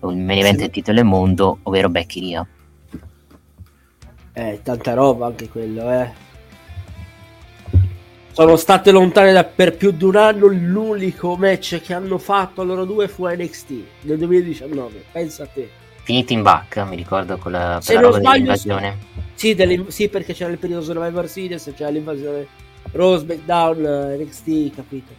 il 0.00 0.16
main 0.16 0.38
event 0.38 0.58
del 0.58 0.70
titolo 0.70 0.96
del 0.96 1.06
mondo, 1.06 1.58
ovvero 1.64 1.90
Becky 1.90 2.20
Ria. 2.20 2.46
Eh, 4.32 4.60
tanta 4.62 4.94
roba 4.94 5.26
anche 5.26 5.50
quello, 5.50 5.90
eh. 5.90 6.10
Sono 8.34 8.56
state 8.56 8.90
lontane 8.90 9.32
da 9.32 9.44
per 9.44 9.76
più 9.76 9.92
di 9.92 10.02
un 10.02 10.16
anno. 10.16 10.46
L'unico 10.48 11.36
match 11.36 11.80
che 11.80 11.94
hanno 11.94 12.18
fatto 12.18 12.64
loro 12.64 12.84
due 12.84 13.06
fu 13.06 13.28
NXT 13.28 13.70
nel 14.00 14.18
2019. 14.18 15.04
Pensa 15.12 15.44
a 15.44 15.46
te. 15.46 15.70
Finito 16.02 16.32
in 16.32 16.42
back, 16.42 16.78
mi 16.78 16.96
ricordo 16.96 17.36
con 17.38 17.52
la, 17.52 17.78
Se 17.80 17.94
non 17.94 18.02
roba 18.02 18.18
sbaglio, 18.18 18.32
dell'invasione. 18.32 18.98
Sì, 19.34 19.54
delle- 19.54 19.84
sì, 19.86 20.08
perché 20.08 20.32
c'era 20.34 20.50
il 20.50 20.58
periodo 20.58 20.82
Survivor 20.82 21.28
Series, 21.28 21.72
c'era 21.76 21.90
l'invasione 21.90 22.48
Rose, 22.90 23.24
eh, 23.24 24.16
NXT, 24.18 24.74
capito? 24.74 25.12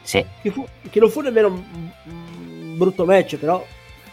Sì, 0.00 0.24
Che, 0.40 0.50
fu- 0.50 0.66
che 0.88 0.98
non 0.98 1.10
fu 1.10 1.20
nemmeno 1.20 1.48
un, 1.48 1.62
un 2.06 2.76
brutto 2.78 3.04
match, 3.04 3.36
però 3.36 3.62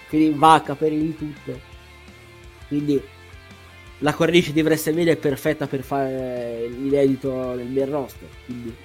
finì 0.08 0.26
in 0.26 0.38
vacca 0.38 0.76
per 0.76 0.92
il 0.92 1.16
tutto. 1.16 1.58
Quindi 2.68 3.02
la 4.00 4.14
cornice 4.14 4.54
di 4.54 4.62
WrestleMania 4.62 5.14
è 5.14 5.18
perfetta 5.18 5.68
per 5.68 5.82
fare 5.82 6.68
l'inedito 6.68 7.54
nel 7.56 7.68
main 7.68 7.90
roster. 7.90 8.28
Quindi. 8.46 8.76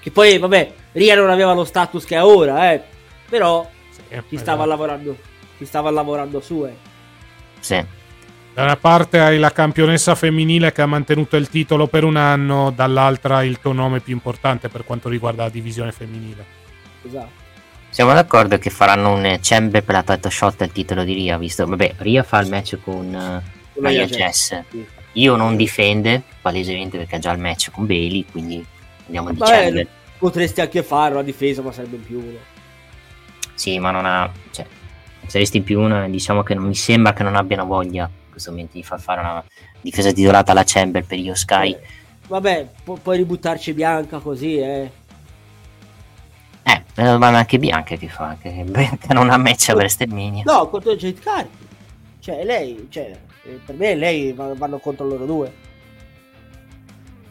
Che 0.00 0.10
poi, 0.10 0.38
vabbè, 0.38 0.72
Ria 0.92 1.16
non 1.16 1.30
aveva 1.30 1.52
lo 1.52 1.64
status 1.64 2.04
che 2.04 2.14
ha 2.14 2.26
ora, 2.26 2.72
eh. 2.72 2.82
Però 3.28 3.68
ci 4.28 4.36
stava 4.36 4.64
lavorando. 4.64 5.16
Ci 5.58 5.64
stava 5.64 5.90
lavorando 5.90 6.40
su, 6.40 6.64
eh. 6.64 6.76
sì. 7.60 7.84
Da 8.54 8.62
una 8.62 8.76
parte 8.76 9.20
hai 9.20 9.38
la 9.38 9.52
campionessa 9.52 10.14
femminile 10.14 10.72
che 10.72 10.80
ha 10.80 10.86
mantenuto 10.86 11.36
il 11.36 11.50
titolo 11.50 11.88
per 11.88 12.04
un 12.04 12.16
anno, 12.16 12.70
dall'altra 12.70 13.42
il 13.42 13.60
tuo 13.60 13.72
nome 13.72 14.00
più 14.00 14.14
importante 14.14 14.70
per 14.70 14.84
quanto 14.84 15.10
riguarda 15.10 15.42
la 15.42 15.50
divisione 15.50 15.92
femminile. 15.92 16.44
Esatto. 17.02 17.44
Siamo 17.90 18.14
d'accordo 18.14 18.56
che 18.58 18.70
faranno 18.70 19.12
un 19.12 19.26
eh, 19.26 19.40
chamber 19.42 19.82
per 19.82 19.94
la 19.94 20.02
title 20.02 20.30
shot 20.30 20.62
al 20.62 20.72
titolo 20.72 21.04
di 21.04 21.12
Ria, 21.12 21.36
visto? 21.36 21.66
Vabbè, 21.66 21.96
Ria 21.98 22.22
fa 22.22 22.40
il 22.40 22.48
match 22.48 22.78
con 22.82 23.42
eh, 23.84 24.06
Jax. 24.06 24.16
Jax, 24.16 24.64
sì. 24.70 24.86
Io 25.12 25.36
non 25.36 25.56
difende, 25.56 26.22
palesemente 26.42 26.98
perché 26.98 27.16
ha 27.16 27.18
già 27.18 27.32
il 27.32 27.38
match 27.38 27.70
con 27.70 27.86
Bailey, 27.86 28.24
quindi 28.30 28.64
andiamo 29.06 29.30
di 29.30 29.38
Vabbè, 29.38 29.62
chamber. 29.62 29.86
potresti 30.18 30.60
anche 30.60 30.82
farlo 30.82 31.18
a 31.20 31.22
difesa, 31.22 31.62
ma 31.62 31.72
sarebbe 31.72 31.96
in 31.96 32.04
più 32.04 32.18
uno. 32.18 32.38
Sì, 33.54 33.78
ma 33.78 33.90
non 33.90 34.04
ha... 34.04 34.30
Cioè, 34.50 34.66
se 35.26 35.38
resti 35.38 35.56
in 35.56 35.64
più 35.64 35.80
uno, 35.80 36.08
diciamo 36.08 36.42
che 36.42 36.54
non 36.54 36.64
mi 36.64 36.74
sembra 36.74 37.14
che 37.14 37.22
non 37.22 37.34
abbiano 37.34 37.64
voglia 37.64 38.04
in 38.04 38.30
questo 38.30 38.50
momento 38.50 38.72
di 38.74 38.82
far 38.82 39.00
fare 39.00 39.20
una 39.20 39.42
difesa 39.80 40.12
titolata 40.12 40.52
alla 40.52 40.64
chamber 40.64 41.04
per 41.04 41.18
Io 41.18 41.34
Sky. 41.34 41.76
Vabbè, 42.28 42.68
pu- 42.84 43.00
puoi 43.00 43.16
ributtarci 43.16 43.72
Bianca 43.72 44.18
così, 44.18 44.58
eh. 44.58 44.90
Eh, 46.62 46.82
eh, 46.96 47.16
ma 47.16 47.28
anche 47.28 47.58
Bianca 47.58 47.96
che 47.96 48.08
fa, 48.08 48.36
che, 48.40 48.64
che 49.00 49.14
non 49.14 49.30
ha 49.30 49.36
match 49.38 49.70
a 49.70 49.74
WrestleMania. 49.74 50.42
No, 50.44 50.68
contro 50.68 50.94
Jade 50.94 51.20
Carter. 51.20 51.64
Cioè, 52.20 52.44
lei, 52.44 52.88
cioè, 52.90 53.16
eh, 53.46 53.60
per 53.64 53.74
me 53.76 53.94
lei 53.94 54.32
va- 54.32 54.54
vanno 54.54 54.78
contro 54.78 55.06
loro 55.06 55.24
due. 55.24 55.52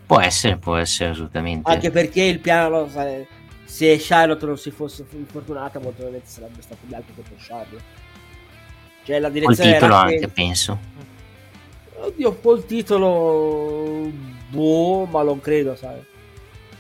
Può 0.06 0.20
essere, 0.20 0.58
può 0.58 0.76
essere 0.76 1.10
assolutamente. 1.10 1.70
Anche 1.72 1.90
perché 1.90 2.22
il 2.24 2.40
piano, 2.40 2.88
se 3.66 3.98
Charlotte 4.00 4.46
non 4.46 4.58
si 4.58 4.72
fosse 4.72 5.06
infortunata, 5.12 5.80
molto 5.80 5.96
probabilmente 5.96 6.30
sarebbe 6.30 6.62
stato 6.62 6.82
bianco 6.84 7.12
contro 7.16 7.36
Charlotte. 7.38 7.84
Cioè, 9.04 9.20
la 9.20 9.30
Col 9.30 9.40
direzione 9.40 9.74
titolo 9.74 9.94
era 9.94 10.02
anche, 10.04 10.20
che- 10.20 10.28
penso. 10.28 10.80
Oddio, 11.98 12.36
col 12.36 12.66
titolo... 12.66 14.12
Boh, 14.50 15.06
ma 15.06 15.24
non 15.24 15.40
credo, 15.40 15.76
sai. 15.76 16.04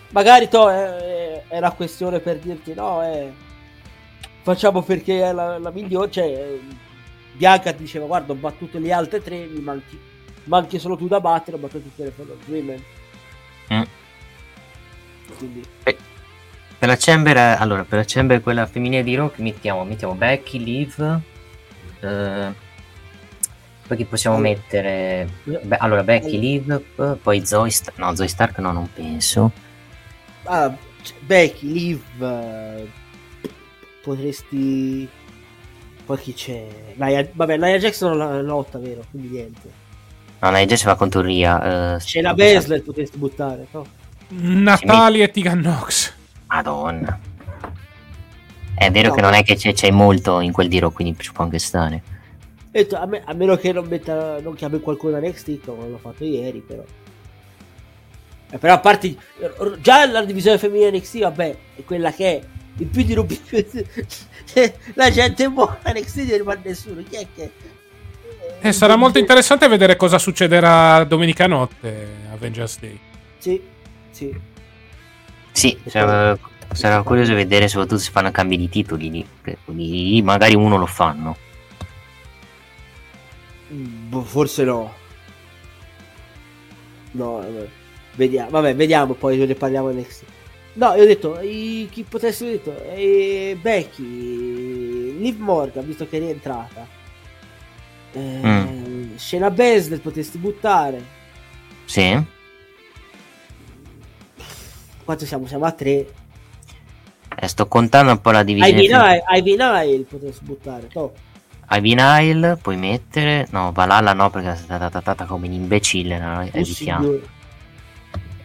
Magari 0.09 0.47
to, 0.47 0.69
eh, 0.69 1.47
è 1.47 1.57
una 1.57 1.71
questione 1.71 2.19
per 2.19 2.37
dirti 2.37 2.73
no, 2.73 3.03
eh, 3.03 3.33
facciamo 4.43 4.81
perché 4.83 5.23
è 5.23 5.31
la, 5.31 5.57
la 5.57 5.71
migliore. 5.71 6.11
Cioè, 6.11 6.59
Bianca 7.35 7.71
diceva, 7.71 8.05
guarda, 8.05 8.31
ho 8.31 8.35
battuto 8.35 8.79
le 8.79 8.91
altre 8.91 9.21
tre, 9.21 9.45
mi 9.45 9.59
manchi, 9.59 9.99
manchi 10.45 10.79
solo 10.79 10.95
tu 10.95 11.07
da 11.07 11.19
battere, 11.19 11.57
ho 11.57 11.59
battuto 11.59 11.83
tutte 11.83 12.03
le 12.03 12.11
fellow 12.11 12.37
women. 12.47 12.83
Mm. 13.73 13.81
Quindi, 15.37 15.63
Per 16.77 16.87
la 16.87 16.97
chamber, 16.97 17.37
eh, 17.37 17.55
allora, 17.57 17.83
per 17.83 17.99
la 17.99 18.05
chamber 18.05 18.41
quella 18.41 18.65
femminile 18.65 19.03
di 19.03 19.15
che 19.15 19.41
mettiamo? 19.41 19.83
Mettiamo 19.83 20.13
Becky, 20.13 20.63
Liv. 20.63 21.21
eh, 22.01 22.53
poi 23.87 23.97
chi 23.97 24.05
possiamo 24.05 24.37
mettere? 24.37 25.29
Beh, 25.43 25.77
allora, 25.77 26.03
Becky, 26.03 26.39
Liv, 26.39 26.81
poi 27.21 27.45
Zoe 27.45 27.69
Stark. 27.69 27.97
No, 27.99 28.15
Zoe 28.15 28.27
Stark 28.27 28.57
no, 28.57 28.71
non 28.71 28.91
penso. 28.91 29.51
ah, 30.43 30.75
Becky, 31.19 31.71
Liv, 31.71 32.01
eh, 32.21 32.89
potresti... 34.01 35.07
Poi 36.05 36.17
chi 36.19 36.33
c'è? 36.33 36.65
Nia, 36.95 37.27
vabbè, 37.31 37.57
Nia 37.57 37.77
Jackson 37.77 38.15
non 38.15 38.27
la 38.35 38.41
lotta, 38.41 38.77
vero? 38.77 39.03
Quindi 39.09 39.29
niente. 39.29 39.69
No, 40.39 40.51
la 40.51 40.63
Jess 40.65 40.83
va 40.83 40.95
contro 40.95 41.21
Ria. 41.21 41.95
eh, 41.95 41.97
C'è 41.99 42.21
la 42.21 42.33
Besler, 42.33 42.83
potresti 42.83 43.17
buttare, 43.17 43.65
no? 43.71 43.85
Natalia 44.29 45.23
e 45.23 45.31
Tegan 45.31 45.59
Nox. 45.59 46.13
Madonna. 46.47 47.19
È 48.75 48.91
vero 48.91 49.09
No. 49.09 49.15
che 49.15 49.21
non 49.21 49.33
è 49.33 49.43
che 49.43 49.55
c'è, 49.55 49.73
c'è 49.73 49.89
molto 49.89 50.41
in 50.41 50.51
quel 50.51 50.69
giro, 50.69 50.91
quindi 50.91 51.17
ci 51.19 51.31
può 51.31 51.43
anche 51.45 51.57
stare. 51.59 52.03
Detto, 52.69 52.97
a, 52.97 53.05
me- 53.05 53.23
a 53.25 53.33
meno 53.33 53.55
che 53.55 53.71
non, 53.71 53.87
metta, 53.87 54.39
non 54.41 54.53
chiami 54.53 54.79
qualcuno 54.81 55.17
da 55.19 55.25
NXT, 55.27 55.65
come 55.65 55.87
l'ho 55.87 55.97
fatto 55.97 56.23
ieri, 56.25 56.59
però. 56.59 56.83
Eh, 58.51 58.57
però 58.59 58.73
a 58.73 58.79
parte 58.79 59.15
già 59.79 60.05
la 60.05 60.23
divisione 60.23 60.57
femminile 60.59 60.91
NXT, 60.97 61.19
vabbè, 61.19 61.57
è 61.77 61.83
quella 61.85 62.11
che 62.11 62.37
è. 62.39 62.41
In 62.77 62.89
più 62.89 63.03
di 63.03 63.13
non 63.13 63.25
la 64.95 65.09
gente 65.09 65.49
buona 65.49 65.79
NXT 65.85 66.17
non 66.17 66.37
rimane 66.37 66.61
nessuno. 66.63 67.01
Chi 67.07 67.15
è 67.15 67.25
che 67.33 67.51
E 68.59 68.71
sarà 68.73 68.95
molto 68.97 69.17
interessante 69.17 69.67
vedere 69.67 69.95
cosa 69.95 70.17
succederà 70.17 71.03
domenica 71.05 71.47
notte 71.47 72.07
a 72.29 72.33
Avengers 72.33 72.79
Day. 72.79 72.99
Sì, 73.37 73.61
sì. 74.11 74.37
Sì, 75.51 75.77
sarà, 75.85 76.37
sarà 76.73 77.01
curioso 77.03 77.33
vedere 77.33 77.69
soprattutto 77.69 77.99
se 77.99 78.11
fanno 78.11 78.31
cambi 78.31 78.57
di 78.57 78.67
titoli 78.67 79.09
lì. 79.09 79.25
lì 79.65 80.21
magari 80.21 80.53
uno 80.53 80.75
lo 80.75 80.85
fanno. 80.85 81.37
Boh, 83.69 84.21
forse 84.21 84.63
no. 84.65 84.93
No, 87.11 87.37
vabbè. 87.37 87.67
Vediamo, 88.15 88.49
vabbè, 88.49 88.75
vediamo 88.75 89.13
poi 89.13 89.37
ne 89.37 89.55
parliamo 89.55 89.91
NXT. 89.91 90.23
No, 90.75 90.93
io 90.93 91.03
ho 91.03 91.05
detto, 91.05 91.39
i- 91.39 91.87
chi 91.89 92.03
potessi 92.03 92.43
ho 92.43 92.47
detto, 92.47 92.75
eh, 92.93 93.57
Becky, 93.59 95.17
Liv 95.19 95.39
Morgan, 95.39 95.85
visto 95.85 96.07
che 96.07 96.17
è 96.17 96.19
rientrata. 96.19 96.85
Eh, 98.11 99.11
Shayna 99.15 99.51
Baszler 99.51 100.01
potresti 100.01 100.37
buttare. 100.37 101.03
Sì? 101.85 102.21
Quanto 105.03 105.25
siamo? 105.25 105.47
Siamo 105.47 105.65
a 105.65 105.71
tre. 105.71 106.11
Eh, 107.37 107.47
sto 107.47 107.67
contando 107.67 108.11
un 108.11 108.21
po' 108.21 108.31
la 108.31 108.43
divisione. 108.43 109.21
Ivy 109.35 109.55
Nile, 109.55 110.03
potresti 110.09 110.43
buttare. 110.43 110.89
No. 110.93 111.13
Ivy 111.69 111.93
Nile, 111.93 112.57
puoi 112.61 112.75
mettere. 112.75 113.47
No, 113.51 113.71
Valhalla 113.71 114.13
no, 114.13 114.29
perché 114.29 114.51
è 114.51 114.55
stata 114.55 114.89
trattata 114.89 115.25
come 115.25 115.47
un 115.47 115.53
imbecille. 115.53 116.17
No? 116.17 116.39
Oh, 116.39 116.49
Evitiamo. 116.51 117.11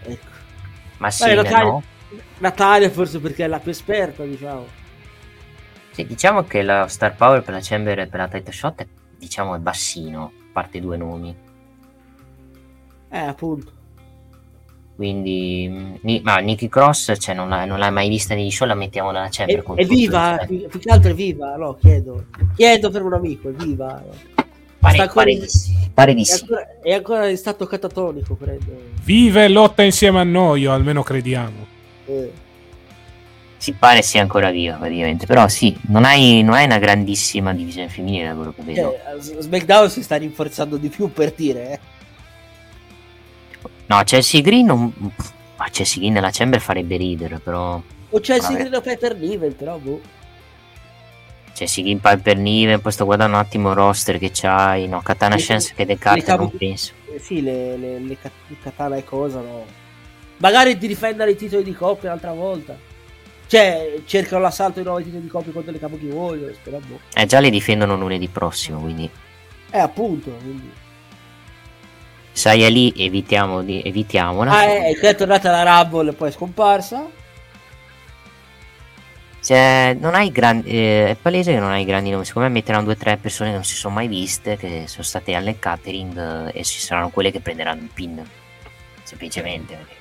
Ecco. 0.05 0.27
Ma 0.99 1.11
sì, 1.11 1.35
no? 1.35 1.83
Natalia 2.41 2.91
forse 2.91 3.19
perché 3.21 3.45
è 3.45 3.49
la 3.49 3.59
più 3.61 3.71
esperta, 3.71 4.25
diciamo. 4.25 4.67
Sì, 5.93 6.07
diciamo 6.07 6.45
che 6.45 6.63
la 6.63 6.87
star 6.89 7.15
power 7.17 7.43
per 7.43 7.55
la 7.55 7.61
Chamber 7.63 7.99
e 8.01 8.07
per 8.07 8.21
la 8.21 8.29
title 8.29 8.53
shot 8.53 8.83
è, 8.83 8.87
diciamo, 9.19 9.55
è 9.55 9.59
bassino, 9.59 10.25
a 10.25 10.31
parte 10.53 10.79
i 10.79 10.81
due 10.81 10.97
nomi. 10.97 11.35
Eh, 13.11 13.19
appunto. 13.19 13.73
Quindi, 14.97 15.69
mh, 15.69 15.99
Ni- 16.03 16.21
ma 16.23 16.37
Nikki 16.39 16.69
Cross, 16.69 17.15
cioè, 17.19 17.35
non, 17.35 17.49
l'ha- 17.49 17.65
non 17.65 17.79
l'hai 17.79 17.91
mai 17.91 18.09
vista 18.09 18.35
negli 18.35 18.51
show, 18.51 18.67
la 18.67 18.75
mettiamo 18.75 19.11
nella 19.11 19.29
Chamber. 19.31 19.59
È, 19.59 19.63
con 19.63 19.79
è 19.79 19.85
viva, 19.85 20.33
il 20.33 20.39
rispetto. 20.39 20.59
più, 20.61 20.69
più 20.69 20.81
che 20.81 20.91
altro 20.91 21.11
è 21.11 21.15
viva, 21.15 21.57
no, 21.57 21.75
chiedo. 21.75 22.27
Chiedo 22.55 22.91
per 22.91 23.03
un 23.03 23.13
amico, 23.15 23.49
è 23.49 23.53
viva. 23.53 24.03
no. 24.05 24.13
Pare, 24.79 24.99
ancora- 24.99 25.25
pare 25.27 25.35
di 25.39 25.49
sì. 25.49 25.75
Pare 25.93 26.15
di 26.15 26.23
È 26.23 26.25
sì. 26.25 26.41
ancora, 26.43 26.67
è 26.83 26.93
ancora 26.95 27.29
in 27.29 27.37
stato 27.37 27.67
catatonico, 27.67 28.37
credo. 28.37 28.81
Vive 29.05 29.45
e 29.45 29.49
lotta 29.49 29.83
insieme 29.83 30.21
a 30.21 30.25
noi, 30.25 30.67
o 30.67 30.73
almeno 30.73 31.03
crediamo. 31.03 31.67
Eh. 32.11 32.33
Si 33.57 33.73
pare 33.73 34.03
sia 34.03 34.23
ancora 34.23 34.51
viva, 34.51 34.77
praticamente. 34.77 35.27
Però 35.27 35.47
sì, 35.49 35.77
non 35.89 36.05
hai, 36.05 36.43
non 36.43 36.55
hai 36.55 36.65
una 36.65 36.79
grandissima 36.79 37.53
divisione 37.53 37.89
femminile, 37.89 38.29
da 38.29 38.35
quello 38.35 38.55
che 38.55 38.63
vedo. 38.63 38.97
S- 39.19 39.39
SmackDown 39.39 39.91
si 39.91 40.03
sta 40.03 40.17
rinforzando 40.17 40.77
di 40.77 40.89
più 40.89 41.13
per 41.13 41.33
dire, 41.33 41.73
eh. 41.73 41.79
No, 43.87 44.03
Chelsea 44.05 44.41
Green 44.41 44.67
non... 44.67 44.93
Ma 45.57 45.69
Chelsea 45.71 45.99
Green 45.99 46.15
nella 46.15 46.31
Chamber 46.31 46.61
farebbe 46.61 46.97
ridere, 46.97 47.39
però... 47.39 47.81
O 48.13 48.21
c'è 48.21 48.37
il 48.37 48.41
Vabbè. 48.41 48.55
segreto 48.55 48.81
Peter 48.81 49.17
Niven, 49.17 49.55
però 49.55 49.77
boh. 49.77 50.01
C'è 51.53 51.67
Sigin 51.67 52.01
Piper 52.01 52.39
Niven, 52.39 52.81
poi 52.81 52.93
sto 52.93 53.05
guardando 53.05 53.37
un 53.37 53.43
attimo 53.43 53.69
il 53.71 53.75
roster 53.75 54.19
che 54.19 54.31
c'hai, 54.33 54.89
no, 54.89 55.03
Katana 55.03 55.35
Le- 55.35 55.43
Chance 55.43 55.75
che 55.75 55.85
le 55.85 55.95
decarte 55.95 56.35
non 56.37 56.51
penso. 56.57 56.93
Eh, 57.13 57.19
sì, 57.19 57.43
le, 57.43 57.77
le, 57.77 57.99
le 57.99 58.17
il 58.47 58.57
katana 58.63 58.97
e 58.97 59.05
cosa, 59.05 59.41
no. 59.41 59.65
Magari 60.41 60.79
di 60.79 60.87
difendere 60.87 61.33
i 61.33 61.37
titoli 61.37 61.63
di 61.63 61.73
coppia 61.75 62.09
un'altra 62.09 62.33
volta. 62.33 62.77
Cioè, 63.47 64.03
cercano 64.07 64.43
l'assalto 64.43 64.81
di 64.81 64.87
nuovi 64.87 65.05
titoli 65.05 65.23
di 65.23 65.29
coppia 65.29 65.53
contro 65.53 65.73
le 65.73 65.79
Kabuki 65.79 66.07
Warriors, 66.07 66.57
spero 66.57 66.81
boh. 66.87 67.01
Eh, 67.15 67.27
già 67.27 67.41
le 67.41 67.51
difendono 67.51 67.97
lunedì 67.97 68.29
prossimo, 68.29 68.81
quindi 68.81 69.11
Eh, 69.71 69.79
appunto. 69.79 70.31
Quindi. 70.31 70.71
Saya 72.33 72.69
lì 72.69 72.93
evitiamo 72.97 73.63
di, 73.63 73.83
evitiamola. 73.85 74.51
Ah, 74.51 74.65
eh, 74.65 74.99
è 74.99 75.15
tornata 75.15 75.51
la 75.51 75.63
Rumble 75.63 76.11
e 76.11 76.15
poi 76.15 76.29
è 76.29 76.33
scomparsa. 76.33 77.09
Cioè, 79.43 79.97
non 79.99 80.15
hai 80.15 80.31
grandi, 80.31 80.71
eh, 80.71 81.09
è 81.11 81.17
palese 81.17 81.53
che 81.53 81.59
non 81.59 81.71
hai 81.71 81.85
grandi 81.85 82.11
nomi. 82.11 82.25
Secondo 82.25 82.49
me 82.49 82.55
metteranno 82.55 82.85
due 82.85 82.95
o 82.95 82.97
tre 82.97 83.17
persone 83.17 83.51
che 83.51 83.57
non 83.57 83.65
si 83.65 83.75
sono 83.75 83.95
mai 83.95 84.07
viste, 84.07 84.57
che 84.57 84.85
sono 84.87 85.03
state 85.03 85.35
alle 85.35 85.59
catering 85.59 86.49
eh, 86.49 86.61
e 86.61 86.65
ci 86.65 86.79
saranno 86.79 87.11
quelle 87.11 87.31
che 87.31 87.41
prenderanno 87.41 87.83
il 87.83 87.91
pin. 87.93 88.25
Semplicemente. 89.03 89.75
perché 89.75 90.00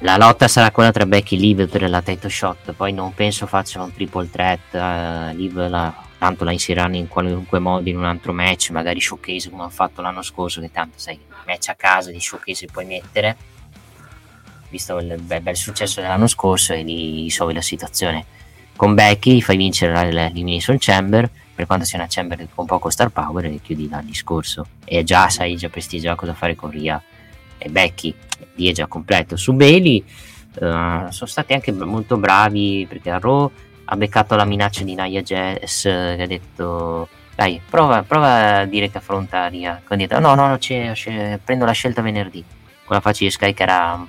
La 0.00 0.16
lotta 0.16 0.46
sarà 0.46 0.70
quella 0.70 0.92
tra 0.92 1.06
Becky 1.06 1.36
Liv 1.38 1.68
per 1.68 1.88
la 1.88 2.02
title 2.02 2.28
shot. 2.28 2.72
Poi 2.72 2.92
non 2.92 3.14
penso 3.14 3.46
facciano 3.46 3.84
un 3.84 3.94
triple 3.94 4.28
threat. 4.30 4.74
eh, 4.74 5.34
Liv 5.34 5.68
la, 5.68 5.94
tanto 6.18 6.44
la 6.44 6.52
inseriranno 6.52 6.96
in 6.96 7.08
qualunque 7.08 7.58
modo 7.58 7.88
in 7.88 7.96
un 7.96 8.04
altro 8.04 8.32
match, 8.32 8.70
magari 8.70 9.00
showcase 9.00 9.48
come 9.48 9.62
hanno 9.62 9.70
fatto 9.70 10.02
l'anno 10.02 10.22
scorso, 10.22 10.60
che 10.60 10.70
tanto 10.70 10.98
sai, 10.98 11.18
match 11.46 11.68
a 11.68 11.74
casa 11.74 12.10
di 12.10 12.20
showcase 12.20 12.66
puoi 12.66 12.84
mettere 12.84 13.36
visto 14.68 14.98
il 14.98 15.18
bel, 15.20 15.40
bel 15.40 15.56
successo 15.56 16.00
dell'anno 16.00 16.26
scorso 16.26 16.72
e 16.72 16.82
lì 16.82 17.22
risolvi 17.22 17.54
la 17.54 17.62
situazione. 17.62 18.24
Con 18.76 18.94
Becky 18.94 19.40
fai 19.40 19.56
vincere 19.56 20.12
l'Elimination 20.12 20.76
Chamber, 20.78 21.30
per 21.54 21.64
quanto 21.64 21.86
sia 21.86 21.98
una 21.98 22.08
Chamber 22.10 22.46
con 22.54 22.66
poco 22.66 22.90
star 22.90 23.08
power 23.08 23.46
e 23.46 23.60
chiudi 23.62 23.88
là 23.88 24.00
il 24.00 24.06
discorso. 24.06 24.66
E 24.84 25.02
già 25.04 25.30
sai, 25.30 25.56
già 25.56 25.70
prestigio 25.70 26.14
cosa 26.14 26.34
fare 26.34 26.54
con 26.54 26.70
Ria 26.70 27.02
e 27.58 27.68
Becky, 27.68 28.14
lì 28.54 28.68
è 28.68 28.72
già 28.72 28.86
completo. 28.86 29.36
Su 29.36 29.52
Bailey 29.52 29.98
eh, 29.98 31.06
sono 31.10 31.10
stati 31.10 31.52
anche 31.52 31.72
molto 31.72 32.16
bravi 32.16 32.86
perché 32.88 33.10
a 33.10 33.18
Raw 33.18 33.50
ha 33.84 33.96
beccato 33.96 34.34
la 34.34 34.44
minaccia 34.44 34.82
di 34.84 34.94
Nia 34.94 35.22
Jess 35.22 35.82
che 35.82 36.22
ha 36.22 36.26
detto 36.26 37.08
dai 37.34 37.60
prova, 37.68 38.02
prova 38.02 38.58
a 38.60 38.64
dire 38.64 38.90
che 38.90 38.98
affronta 38.98 39.46
Ria. 39.46 39.80
Ha 39.86 39.96
detto 39.96 40.18
no 40.18 40.34
no, 40.34 40.48
no 40.48 40.58
c'è- 40.58 40.92
c'è- 40.92 41.38
prendo 41.42 41.64
la 41.64 41.72
scelta 41.72 42.02
venerdì. 42.02 42.42
Con 42.84 42.96
la 42.96 43.02
faccia 43.02 43.24
di 43.24 43.30
Sky 43.30 43.52
che 43.52 43.62
era 43.62 44.06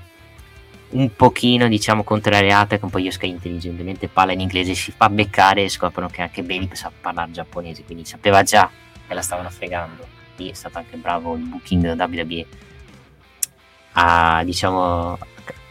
un 0.89 1.15
pochino 1.15 1.67
diciamo 1.67 2.03
contrariata 2.03 2.77
che 2.77 2.85
un 2.85 2.89
po' 2.89 2.99
io 2.99 3.11
Sky 3.11 3.27
intelligentemente 3.27 4.07
parla 4.07 4.31
in 4.31 4.39
inglese 4.39 4.73
si 4.73 4.93
fa 4.95 5.09
beccare 5.09 5.63
e 5.63 5.69
scoprono 5.69 6.07
che 6.07 6.21
anche 6.21 6.43
Bailey 6.43 6.69
sa 6.71 6.89
parlare 7.01 7.31
giapponese 7.31 7.83
quindi 7.83 8.05
sapeva 8.05 8.41
già 8.43 8.69
che 9.05 9.13
la 9.13 9.21
stavano 9.21 9.49
fregando 9.49 10.07
lì 10.37 10.49
è 10.49 10.53
stato 10.53 10.77
anche 10.77 10.95
bravo 10.95 11.35
il 11.35 11.41
booking 11.41 11.93
WWE 11.99 12.45
a 13.99 14.43
diciamo 14.43 15.17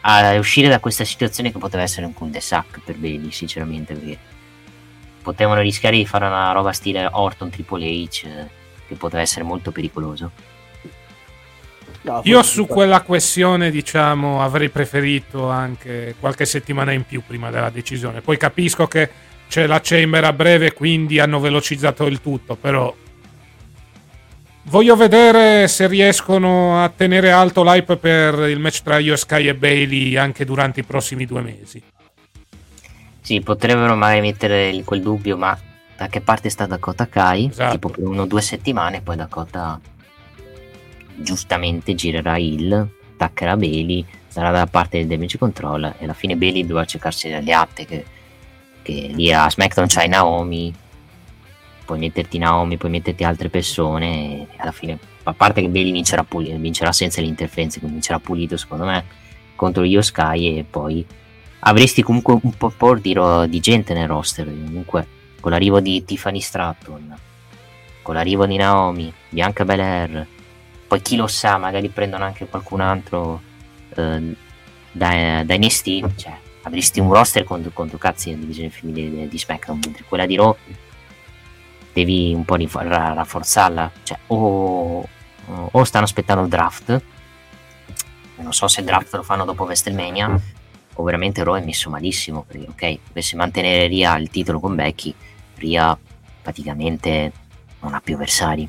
a 0.01 0.39
uscire 0.39 0.68
da 0.68 0.81
questa 0.81 1.05
situazione 1.05 1.53
che 1.53 1.59
poteva 1.59 1.83
essere 1.83 2.07
un 2.07 2.12
cul-de-sac 2.12 2.81
per 2.85 2.97
Bailey 2.97 3.31
sinceramente 3.31 3.95
perché 3.95 4.18
potevano 5.22 5.61
rischiare 5.61 5.97
di 5.97 6.07
fare 6.07 6.27
una 6.27 6.53
roba 6.53 6.72
stile 6.72 7.09
Orton 7.11 7.51
Triple 7.51 7.87
H 7.87 8.24
eh, 8.24 8.49
che 8.87 8.95
poteva 8.95 9.22
essere 9.22 9.45
molto 9.45 9.72
pericoloso 9.72 10.31
No, 12.03 12.20
Io 12.22 12.41
su 12.45 12.66
quella 12.66 13.01
questione, 13.01 13.68
diciamo, 13.68 14.41
avrei 14.41 14.68
preferito 14.68 15.49
anche 15.49 16.14
qualche 16.20 16.45
settimana 16.45 16.93
in 16.93 17.05
più 17.05 17.20
prima 17.27 17.51
della 17.51 17.68
decisione. 17.68 18.20
Poi 18.20 18.37
capisco 18.37 18.87
che 18.87 19.11
c'è 19.49 19.66
la 19.66 19.81
Chamber 19.83 20.22
a 20.22 20.33
breve, 20.33 20.72
quindi 20.72 21.18
hanno 21.18 21.41
velocizzato 21.41 22.07
il 22.07 22.20
tutto, 22.20 22.55
però 22.55 22.95
voglio 24.69 24.97
vedere 24.97 25.69
se 25.69 25.87
riescono 25.87 26.83
a 26.83 26.89
tenere 26.89 27.31
alto 27.31 27.62
l'hype 27.62 27.97
per 27.97 28.49
il 28.49 28.59
match 28.59 28.83
tra 28.83 28.99
Io 28.99 29.17
Sky 29.17 29.49
e 29.49 29.55
Bailey 29.55 30.17
anche 30.17 30.45
durante 30.45 30.81
i 30.81 30.85
prossimi 30.85 31.27
due 31.27 31.43
mesi. 31.43 31.83
Sì, 33.21 33.41
potrebbero 33.41 33.97
mai 33.97 34.21
mettere 34.21 34.81
quel 34.85 35.03
dubbio, 35.03 35.37
ma 35.37 35.59
da 35.97 36.07
che 36.09 36.21
parte 36.21 36.49
sta 36.49 36.67
Dakota 36.67 37.09
Kai? 37.09 37.49
Esatto. 37.51 37.73
Tipo 37.73 37.89
per 37.89 38.07
uno 38.07 38.23
o 38.23 38.27
due 38.27 38.41
settimane, 38.41 39.01
poi 39.01 39.17
Dakota 39.17 39.81
giustamente 41.17 41.95
girerà 41.95 42.37
il, 42.37 42.89
attaccherà 43.14 43.57
Bailey, 43.57 44.05
sarà 44.29 44.51
dalla 44.51 44.67
parte 44.67 44.99
del 44.99 45.07
damage 45.07 45.39
control 45.39 45.95
e 45.99 46.05
alla 46.05 46.12
fine 46.12 46.37
Bailey 46.37 46.67
dovrà 46.67 46.85
cercarsi 46.85 47.29
delle 47.29 47.41
alleate 47.41 47.85
che, 47.85 48.05
che 48.83 49.11
lì 49.12 49.33
a 49.33 49.49
SmackDown 49.49 49.89
c'hai 49.89 50.09
Naomi, 50.09 50.73
puoi 51.87 51.99
metterti 51.99 52.37
Naomi, 52.37 52.76
puoi 52.76 52.91
metterti 52.91 53.24
altre 53.24 53.49
persone 53.49 54.41
e 54.41 54.47
alla 54.59 54.72
fine, 54.72 54.99
a 55.22 55.32
parte 55.32 55.62
che 55.62 55.68
Bailey 55.68 55.93
vincerà, 55.93 56.24
puli- 56.24 56.55
vincerà 56.59 56.93
senza 56.93 57.22
le 57.22 57.28
interferenze, 57.28 57.78
quindi 57.78 57.97
vincerà 57.97 58.18
pulito 58.18 58.59
secondo 58.59 58.84
me 58.84 59.05
contro 59.55 59.84
Io 59.84 60.03
Sky 60.03 60.59
e 60.59 60.64
poi 60.64 61.05
avresti 61.61 62.03
comunque 62.03 62.39
un 62.41 62.53
po', 62.53 62.72
po' 62.76 62.95
di, 62.97 63.61
gente 63.61 63.95
nel 63.95 64.07
roster 64.07 64.45
comunque 64.47 65.07
con 65.41 65.51
l'arrivo 65.51 65.80
di 65.80 66.05
Tiffany 66.05 66.41
Stratton 66.41 67.16
con 68.03 68.14
l'arrivo 68.14 68.47
di 68.47 68.57
Naomi 68.57 69.12
Bianca 69.28 69.64
Belair 69.64 70.26
poi 70.87 71.01
chi 71.01 71.16
lo 71.16 71.26
sa 71.26 71.57
magari 71.57 71.89
prendono 71.89 72.24
anche 72.24 72.47
qualcun 72.47 72.80
altro 72.80 73.41
eh, 73.95 74.37
da, 74.93 75.43
NXT 75.43 76.14
cioè 76.16 76.39
avresti 76.62 77.01
un 77.01 77.12
roster 77.12 77.45
contro, 77.45 77.70
contro 77.72 77.99
cazzi 77.99 78.30
la 78.30 78.37
divisione 78.37 78.70
femminile 78.70 79.28
di 79.28 79.39
SmackDown 79.39 79.80
mentre 79.82 80.05
quella 80.07 80.26
di 80.26 80.37
Raw 80.37 80.57
devi 81.97 82.34
un 82.34 82.44
po' 82.44 82.57
rafforzarla. 82.57 83.90
Cioè 84.03 84.18
o, 84.26 85.09
o 85.70 85.84
stanno 85.84 86.05
aspettando 86.05 86.42
il 86.42 86.49
draft. 86.49 87.03
Non 88.36 88.53
so 88.53 88.68
se 88.68 88.80
il 88.80 88.86
draft 88.86 89.14
lo 89.14 89.22
fanno 89.22 89.44
dopo 89.44 89.64
WrestleMania 89.64 90.40
o 90.99 91.03
veramente 91.03 91.42
Raw 91.42 91.57
è 91.57 91.64
messo 91.64 91.90
malissimo 91.90 92.44
perché 92.47 92.66
ok 92.68 92.99
dovesse 93.09 93.36
mantenere 93.36 93.86
Ria 93.86 94.16
il 94.16 94.30
titolo 94.30 94.61
con 94.61 94.74
Becky 94.74 95.14
Ria 95.57 95.99
praticamente 96.42 97.32
non 97.80 97.94
ha 97.94 98.01
più 98.01 98.14
avversari. 98.14 98.68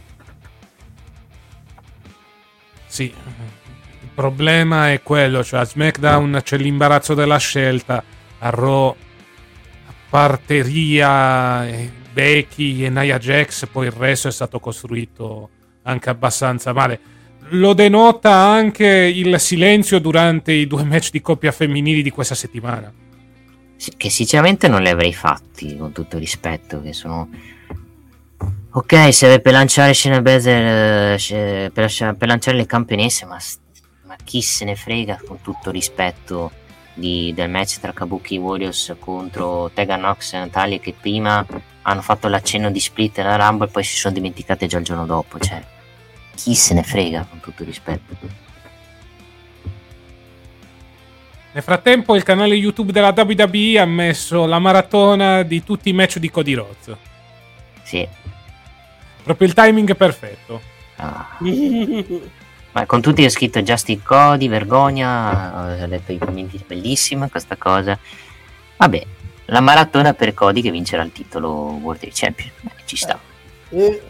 Sì, 2.86 3.03
il 3.03 4.09
problema 4.13 4.91
è 4.91 5.01
quello, 5.03 5.43
cioè 5.43 5.59
a 5.59 5.65
SmackDown 5.65 6.39
c'è 6.43 6.57
l'imbarazzo 6.57 7.13
della 7.13 7.38
scelta, 7.38 8.03
a 8.39 8.49
Raw, 8.49 8.95
a 9.88 9.93
parte 10.09 10.61
Ria, 10.61 11.67
e 11.67 11.91
Becky 12.18 12.84
e 12.84 12.89
Nia 12.89 13.20
Jax, 13.20 13.68
poi 13.68 13.86
il 13.86 13.91
resto 13.91 14.28
è 14.28 14.32
stato 14.32 14.59
costruito 14.59 15.49
anche 15.84 16.09
abbastanza 16.09 16.74
male. 16.74 16.99
Lo 17.49 17.74
denota 17.74 18.32
anche 18.32 18.88
il 18.88 19.39
silenzio 19.39 19.99
durante 19.99 20.51
i 20.51 20.65
due 20.65 20.84
match 20.84 21.11
di 21.11 21.22
coppia 21.22 21.51
femminili 21.51 22.01
di 22.01 22.09
questa 22.09 22.34
settimana. 22.34 22.91
Che 23.95 24.09
sinceramente 24.09 24.68
non 24.68 24.82
li 24.82 24.89
avrei 24.89 25.13
fatti 25.13 25.78
con 25.78 25.91
tutto 25.91 26.18
rispetto 26.18 26.82
che 26.82 26.91
sono 26.91 27.30
ok 28.72 29.13
serve 29.13 29.39
per 29.39 29.53
lanciare 29.53 29.93
Shayna 29.93 30.22
Baszler 30.22 31.20
eh, 31.30 31.72
per, 31.72 32.15
per 32.18 32.28
lanciare 32.28 32.57
le 32.57 32.65
campionesse 32.65 33.26
ma, 33.26 33.38
ma 34.05 34.15
chi 34.24 34.41
se 34.41 34.65
ne 34.65 34.76
frega 34.76 35.22
con 35.26 35.41
tutto 35.41 35.70
rispetto 35.70 36.51
di- 36.95 37.32
del 37.36 37.49
match 37.49 37.80
tra 37.80 37.93
Kabuki 37.93 38.38
Warriors 38.38 38.95
contro 38.99 39.70
Tegan 39.72 40.01
Nox 40.01 40.34
e 40.34 40.39
Natalia 40.39 40.80
che 40.80 40.95
prima 40.99 41.45
hanno 41.89 42.01
fatto 42.01 42.27
l'accenno 42.27 42.69
di 42.69 42.79
split 42.79 43.17
nella 43.17 43.38
Rumble 43.38 43.67
e 43.67 43.71
poi 43.71 43.83
si 43.83 43.95
sono 43.95 44.13
dimenticate 44.13 44.67
già 44.67 44.77
il 44.77 44.83
giorno 44.83 45.05
dopo 45.05 45.39
cioè 45.39 45.63
chi 46.35 46.53
se 46.53 46.73
ne 46.73 46.83
frega 46.83 47.25
con 47.29 47.39
tutto 47.39 47.61
il 47.63 47.67
rispetto 47.67 48.45
Nel 51.53 51.63
frattempo 51.63 52.15
il 52.15 52.21
canale 52.21 52.53
YouTube 52.53 52.91
della 52.91 53.13
WWE 53.15 53.79
ha 53.79 53.85
messo 53.85 54.45
la 54.45 54.59
maratona 54.59 55.41
di 55.41 55.63
tutti 55.63 55.89
i 55.89 55.93
match 55.93 56.19
di 56.19 56.29
Cody 56.29 56.53
Rhodes. 56.53 56.95
sì 57.81 58.07
Proprio 59.23 59.47
il 59.47 59.53
timing 59.53 59.95
perfetto. 59.95 60.61
Ah. 60.97 61.38
Ma 62.71 62.85
con 62.85 63.01
tutti 63.01 63.23
è 63.23 63.29
scritto 63.29 63.61
Justin 63.61 64.03
Cody, 64.03 64.47
vergogna, 64.47 65.81
ho 65.81 65.85
letto 65.88 66.11
i 66.11 66.17
commenti, 66.17 66.63
bellissima 66.65 67.27
questa 67.27 67.55
cosa. 67.55 67.97
Vabbè, 68.77 69.05
la 69.48 69.60
maratona 69.60 70.14
per 70.14 70.34
Cody 70.34 70.62
che 70.62 70.72
vincerà 70.72 71.04
il 71.04 71.12
titolo 71.12 71.50
World 71.82 72.00
Trade 72.00 72.16
Champion, 72.16 72.52
Eh, 72.64 72.72
ci 72.86 72.95
sta, 72.95 73.20
Eh, 73.70 74.02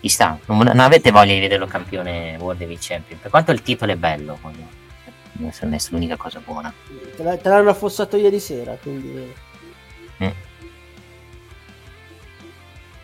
ci 0.00 0.08
sta. 0.08 0.38
Non, 0.46 0.58
non 0.58 0.80
avete 0.80 1.10
voglia 1.10 1.34
di 1.34 1.40
vederlo 1.40 1.66
campione 1.66 2.36
World 2.38 2.58
Trade 2.58 2.78
Champion, 2.80 3.20
per 3.20 3.30
quanto 3.30 3.52
il 3.52 3.62
titolo 3.62 3.92
è 3.92 3.96
bello, 3.96 4.38
non 4.42 5.74
è 5.74 5.78
l'unica 5.90 6.16
cosa 6.16 6.40
buona. 6.44 6.72
te, 7.16 7.22
l'ha- 7.22 7.36
te 7.36 7.48
l'hanno 7.48 7.70
affossato 7.70 8.16
ieri 8.16 8.40
sera, 8.40 8.76
quindi... 8.80 9.44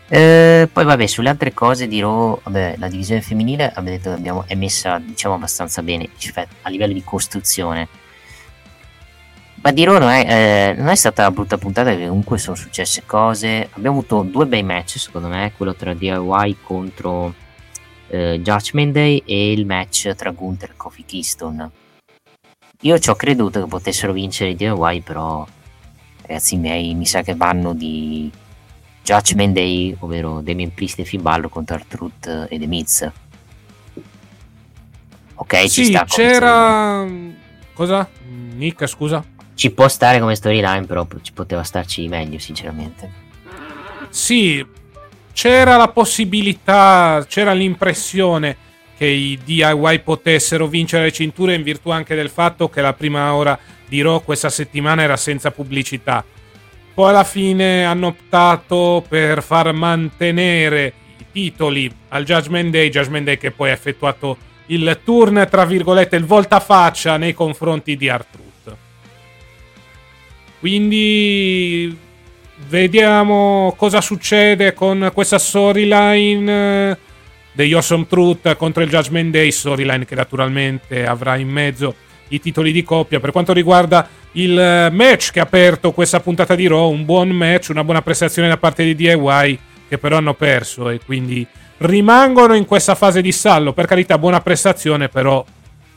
Eh, 0.09 0.69
poi 0.71 0.83
vabbè, 0.85 1.07
sulle 1.07 1.29
altre 1.29 1.53
cose 1.53 1.87
dirò, 1.87 2.39
vabbè, 2.43 2.75
la 2.77 2.87
divisione 2.87 3.21
femminile 3.21 3.73
detto 3.81 4.11
abbiamo, 4.11 4.43
è 4.45 4.53
messa 4.53 4.99
diciamo 4.99 5.33
abbastanza 5.33 5.81
bene 5.81 6.07
cioè, 6.17 6.45
a 6.61 6.69
livello 6.69 6.93
di 6.93 7.03
costruzione. 7.03 7.87
Ma 9.63 9.71
di 9.71 9.85
loro 9.85 10.09
eh, 10.09 10.75
non 10.77 10.89
è 10.89 10.95
stata 10.95 11.21
una 11.21 11.31
brutta 11.31 11.57
puntata 11.57 11.91
perché 11.91 12.07
comunque 12.07 12.37
sono 12.37 12.53
successe 12.57 13.03
cose. 13.05 13.69
Abbiamo 13.71 13.99
avuto 13.99 14.23
due 14.23 14.45
bei 14.45 14.61
match, 14.61 14.99
secondo 14.99 15.29
me, 15.29 15.53
quello 15.55 15.73
tra 15.73 15.93
DIY 15.93 16.57
contro 16.61 17.33
eh, 18.09 18.41
Judgment 18.41 18.91
Day 18.91 19.23
e 19.25 19.53
il 19.53 19.65
match 19.65 20.13
tra 20.15 20.31
Gunther 20.31 20.71
e 20.71 20.73
Kofi 20.75 21.05
Keystone. 21.05 21.71
Io 22.81 22.99
ci 22.99 23.09
ho 23.09 23.15
creduto 23.15 23.61
che 23.61 23.67
potessero 23.67 24.11
vincere 24.11 24.49
i 24.49 24.55
DIY, 24.55 24.99
però 24.99 25.47
ragazzi 26.23 26.57
miei, 26.57 26.93
mi 26.93 27.05
sa 27.05 27.21
che 27.21 27.33
vanno 27.33 27.73
di 27.73 28.29
Judgment 29.01 29.53
Day, 29.53 29.95
ovvero 29.99 30.41
Damien 30.41 30.73
Priest 30.73 30.99
e 30.99 31.05
Finn 31.05 31.21
Balor 31.21 31.49
contro 31.49 31.79
Truth 31.87 32.47
e 32.49 32.59
The 32.59 32.67
Miz. 32.67 33.09
Ok, 35.35 35.57
sì, 35.69 35.69
ci 35.69 35.85
sta. 35.85 36.03
c'era... 36.03 37.07
Cosa? 37.73 38.09
Nick, 38.55 38.85
scusa? 38.87 39.23
Ci 39.55 39.71
può 39.71 39.87
stare 39.87 40.19
come 40.19 40.35
storyline, 40.35 40.85
però 40.85 41.07
ci 41.21 41.33
poteva 41.33 41.63
starci 41.63 42.07
meglio, 42.07 42.39
sinceramente. 42.39 43.21
Sì, 44.09 44.65
c'era 45.33 45.77
la 45.77 45.87
possibilità, 45.87 47.25
c'era 47.27 47.53
l'impressione 47.53 48.57
che 48.97 49.05
i 49.05 49.39
DIY 49.43 49.99
potessero 50.01 50.67
vincere 50.67 51.05
le 51.05 51.11
cinture 51.11 51.55
in 51.55 51.63
virtù 51.63 51.89
anche 51.89 52.15
del 52.15 52.29
fatto 52.29 52.69
che 52.69 52.81
la 52.81 52.93
prima 52.93 53.33
ora 53.33 53.57
di 53.87 54.01
Raw 54.01 54.23
questa 54.23 54.49
settimana 54.49 55.01
era 55.01 55.17
senza 55.17 55.51
pubblicità. 55.51 56.23
Poi 56.93 57.09
alla 57.09 57.23
fine 57.23 57.85
hanno 57.85 58.07
optato 58.07 59.03
per 59.07 59.41
far 59.41 59.73
mantenere 59.73 60.93
i 61.17 61.25
titoli 61.31 61.91
al 62.09 62.23
Judgment 62.23 62.69
Day, 62.69 62.89
Judgment 62.89 63.25
Day 63.25 63.37
che 63.37 63.51
poi 63.51 63.71
ha 63.71 63.73
effettuato 63.73 64.37
il 64.67 64.99
turn, 65.03 65.47
tra 65.49 65.65
virgolette, 65.65 66.15
il 66.15 66.25
voltafaccia 66.25 67.17
nei 67.17 67.33
confronti 67.33 67.97
di 67.97 68.09
Artruth. 68.09 68.52
Quindi 70.63 71.93
vediamo 72.69 73.73
cosa 73.75 73.99
succede 73.99 74.73
con 74.73 75.11
questa 75.13 75.37
storyline 75.37 76.91
eh, 76.91 76.97
degli 77.51 77.73
Awesome 77.73 78.07
Truth 78.07 78.55
contro 78.55 78.81
il 78.81 78.89
Judgment 78.89 79.31
Day, 79.31 79.51
storyline 79.51 80.05
che 80.05 80.15
naturalmente 80.15 81.05
avrà 81.05 81.35
in 81.35 81.49
mezzo 81.49 81.93
i 82.29 82.39
titoli 82.39 82.71
di 82.71 82.81
coppia. 82.81 83.19
Per 83.19 83.33
quanto 83.33 83.51
riguarda 83.51 84.07
il 84.31 84.57
eh, 84.57 84.89
match 84.89 85.31
che 85.31 85.41
ha 85.41 85.43
aperto 85.43 85.91
questa 85.91 86.21
puntata 86.21 86.55
di 86.55 86.65
Raw, 86.65 86.89
un 86.89 87.03
buon 87.03 87.27
match, 87.31 87.67
una 87.67 87.83
buona 87.83 88.01
prestazione 88.01 88.47
da 88.47 88.55
parte 88.55 88.85
di 88.85 88.95
DIY 88.95 89.59
che 89.89 89.97
però 89.97 90.15
hanno 90.15 90.33
perso 90.33 90.89
e 90.89 91.01
quindi 91.05 91.45
rimangono 91.79 92.53
in 92.53 92.63
questa 92.63 92.95
fase 92.95 93.21
di 93.21 93.33
stallo. 93.33 93.73
Per 93.73 93.85
carità, 93.85 94.17
buona 94.17 94.39
prestazione, 94.39 95.09
però 95.09 95.43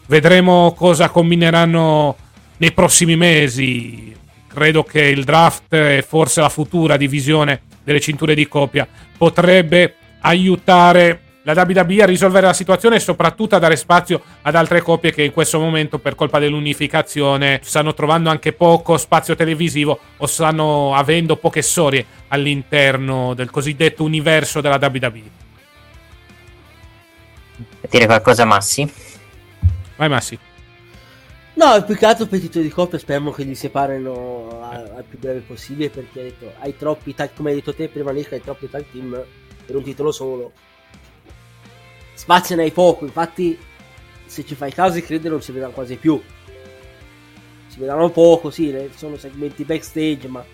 vedremo 0.06 0.74
cosa 0.76 1.08
combineranno 1.08 2.16
nei 2.56 2.72
prossimi 2.72 3.14
mesi. 3.14 4.24
Credo 4.56 4.84
che 4.84 5.02
il 5.02 5.24
draft 5.24 5.70
e 5.74 6.02
forse 6.02 6.40
la 6.40 6.48
futura 6.48 6.96
divisione 6.96 7.60
delle 7.84 8.00
cinture 8.00 8.34
di 8.34 8.48
coppia 8.48 8.88
potrebbe 9.18 9.96
aiutare 10.20 11.20
la 11.42 11.52
WWE 11.52 12.02
a 12.02 12.06
risolvere 12.06 12.46
la 12.46 12.54
situazione 12.54 12.96
e 12.96 13.00
soprattutto 13.00 13.54
a 13.54 13.58
dare 13.58 13.76
spazio 13.76 14.22
ad 14.40 14.54
altre 14.54 14.80
coppie 14.80 15.12
che 15.12 15.24
in 15.24 15.32
questo 15.32 15.58
momento 15.58 15.98
per 15.98 16.14
colpa 16.14 16.38
dell'unificazione 16.38 17.60
stanno 17.62 17.92
trovando 17.92 18.30
anche 18.30 18.54
poco 18.54 18.96
spazio 18.96 19.34
televisivo 19.34 19.98
o 20.16 20.24
stanno 20.24 20.94
avendo 20.94 21.36
poche 21.36 21.60
storie 21.60 22.06
all'interno 22.28 23.34
del 23.34 23.50
cosiddetto 23.50 24.04
universo 24.04 24.62
della 24.62 24.78
WWE. 24.80 25.22
Dire 27.90 28.06
qualcosa 28.06 28.46
Massi? 28.46 28.90
Vai 29.96 30.08
Massi. 30.08 30.38
No, 31.56 31.82
più 31.84 31.96
che 31.96 32.04
altro 32.04 32.26
per 32.26 32.38
i 32.38 32.42
titoli 32.42 32.64
di 32.64 32.70
coppia 32.70 32.98
speriamo 32.98 33.30
che 33.30 33.42
li 33.42 33.54
separino 33.54 34.60
al 34.60 35.04
più 35.08 35.18
breve 35.18 35.40
possibile 35.40 35.88
perché 35.88 36.22
detto, 36.24 36.52
hai 36.58 36.76
troppi 36.76 37.14
tag, 37.14 37.30
come 37.34 37.48
hai 37.48 37.56
detto 37.56 37.74
te 37.74 37.88
prima 37.88 38.10
Nick, 38.10 38.32
hai 38.32 38.42
troppi 38.42 38.68
tag 38.68 38.84
team 38.92 39.24
per 39.64 39.74
un 39.74 39.82
titolo 39.82 40.12
solo. 40.12 40.52
Spazio 42.12 42.56
ne 42.56 42.64
hai 42.64 42.72
poco, 42.72 43.06
infatti 43.06 43.58
se 44.26 44.44
ci 44.44 44.54
fai 44.54 44.70
caso 44.70 45.00
credo 45.00 45.30
non 45.30 45.40
si 45.40 45.50
vedranno 45.52 45.72
quasi 45.72 45.96
più. 45.96 46.20
Si 47.68 47.78
vedranno 47.78 48.10
poco, 48.10 48.50
sì, 48.50 48.74
sono 48.94 49.16
segmenti 49.16 49.64
backstage, 49.64 50.28
ma 50.28 50.44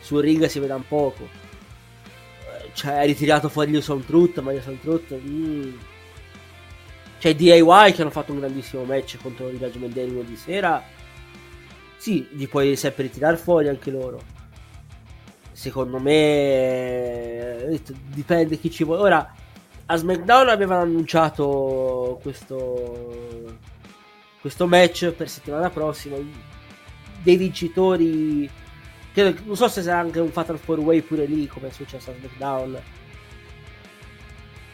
sul 0.00 0.22
ring 0.22 0.44
si 0.46 0.60
vedranno 0.60 0.84
poco. 0.86 1.24
Eh, 1.24 2.70
cioè, 2.74 2.92
hai 2.92 3.08
ritirato 3.08 3.48
fuori 3.48 3.82
Sound 3.82 4.06
Truth, 4.06 4.38
ma 4.38 4.52
Sound 4.60 4.80
Truth... 4.80 5.14
Mm, 5.14 5.72
c'è 7.24 7.34
DIY 7.34 7.92
che 7.94 8.02
hanno 8.02 8.10
fatto 8.10 8.32
un 8.32 8.40
grandissimo 8.40 8.84
match 8.84 9.16
contro 9.16 9.48
il 9.48 9.56
Judgment 9.56 9.94
Day 9.94 10.06
lunedì 10.06 10.36
sera. 10.36 10.82
Sì, 11.96 12.28
li 12.32 12.46
puoi 12.46 12.76
sempre 12.76 13.04
ritirare 13.04 13.38
fuori 13.38 13.68
anche 13.68 13.90
loro. 13.90 14.20
Secondo 15.50 15.98
me 15.98 17.80
dipende 18.08 18.58
chi 18.58 18.70
ci 18.70 18.84
vuole. 18.84 19.00
Ora, 19.00 19.34
a 19.86 19.96
SmackDown 19.96 20.50
avevano 20.50 20.82
annunciato 20.82 22.18
questo, 22.20 23.56
questo 24.42 24.66
match 24.66 25.10
per 25.12 25.30
settimana 25.30 25.70
prossima. 25.70 26.18
Dei 27.22 27.36
vincitori. 27.38 28.50
Credo, 29.14 29.40
non 29.46 29.56
so 29.56 29.68
se 29.68 29.80
sarà 29.80 30.00
anche 30.00 30.20
un 30.20 30.30
Fatal 30.30 30.60
4 30.62 30.84
Way 30.84 31.00
pure 31.00 31.24
lì, 31.24 31.46
come 31.46 31.68
è 31.68 31.72
successo 31.72 32.10
a 32.10 32.14
SmackDown. 32.18 32.78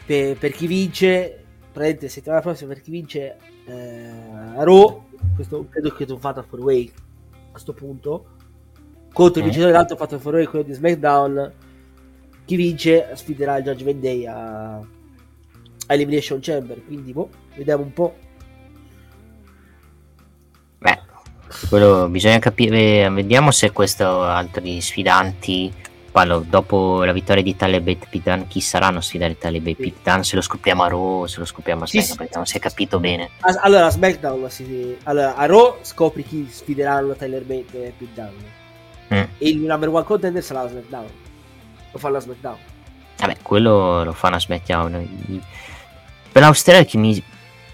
Per, 0.05 0.35
per 0.35 0.51
chi 0.51 0.67
vince 0.67 1.41
praticamente 1.71 2.09
settimana 2.09 2.41
prossima 2.41 2.73
per 2.73 2.81
chi 2.81 2.91
vince 2.91 3.37
eh, 3.65 4.63
Raw. 4.63 5.05
Questo 5.35 5.67
credo 5.69 5.89
che 5.91 6.05
tu 6.05 6.17
Fatal 6.17 6.47
4 6.47 6.65
Way 6.65 6.91
a 7.31 7.51
questo 7.51 7.73
punto. 7.73 8.25
Contro 9.13 9.39
il 9.39 9.45
vincitore 9.45 9.71
dell'altro 9.71 9.95
Fatal 9.95 10.19
4 10.19 10.39
Way 10.39 10.45
quello 10.47 10.65
di 10.65 10.73
SmackDown. 10.73 11.53
Chi 12.45 12.55
vince 12.55 13.09
sfiderà 13.13 13.57
il 13.57 13.63
Judgment 13.63 13.99
Day 13.99 14.25
a, 14.25 14.75
a 14.77 14.85
Elimination 15.87 16.39
Chamber. 16.41 16.83
Quindi 16.85 17.13
boh, 17.13 17.29
vediamo 17.55 17.83
un 17.83 17.93
po' 17.93 18.15
beh 20.79 20.99
quello 21.69 22.07
bisogna 22.09 22.39
capire 22.39 23.07
vediamo 23.09 23.51
se 23.51 23.71
questo 23.71 24.23
altri 24.23 24.81
sfidanti 24.81 25.71
parlo 26.11 26.43
dopo 26.47 27.03
la 27.03 27.13
vittoria 27.13 27.41
di 27.41 27.55
Taleb 27.55 27.87
e 27.87 27.97
Pitan 28.09 28.47
chi 28.47 28.59
saranno 28.59 28.99
a 28.99 29.01
sfidare 29.01 29.37
Taleb 29.37 29.65
e 29.67 29.75
Pitan 29.75 30.23
se 30.23 30.35
lo 30.35 30.41
scopriamo 30.41 30.83
a 30.83 30.87
Raw 30.87 31.25
se 31.25 31.39
lo 31.39 31.45
scopriamo 31.45 31.83
a 31.83 31.87
SmackDown 31.87 32.11
sì, 32.11 32.17
perché 32.17 32.37
non 32.37 32.45
si 32.45 32.57
è 32.57 32.59
capito 32.59 32.99
bene. 32.99 33.29
Allora 33.39 33.85
a 33.85 33.89
SmackDown 33.89 34.49
si... 34.49 34.97
allora, 35.03 35.35
a 35.35 35.45
Raw 35.45 35.77
scopri 35.81 36.23
chi 36.23 36.47
sfideranno 36.49 37.15
Tyler 37.15 37.43
Bate 37.43 37.85
e 37.85 37.93
Pitan. 37.97 38.59
Mm. 39.13 39.17
e 39.17 39.49
il 39.49 39.57
number 39.57 39.89
one 39.89 40.03
contender 40.03 40.43
sarà 40.43 40.63
la 40.63 40.69
SmackDown. 40.69 41.07
Lo 41.91 41.99
fa 41.99 42.09
la 42.09 42.19
SmackDown. 42.19 42.57
Vabbè 43.17 43.37
quello 43.41 44.03
lo 44.03 44.13
fa 44.13 44.27
una 44.27 44.39
SmackDown. 44.39 45.41
Per 46.31 46.41
l'Australia 46.41 46.85
che 46.85 46.97
mi 46.97 47.23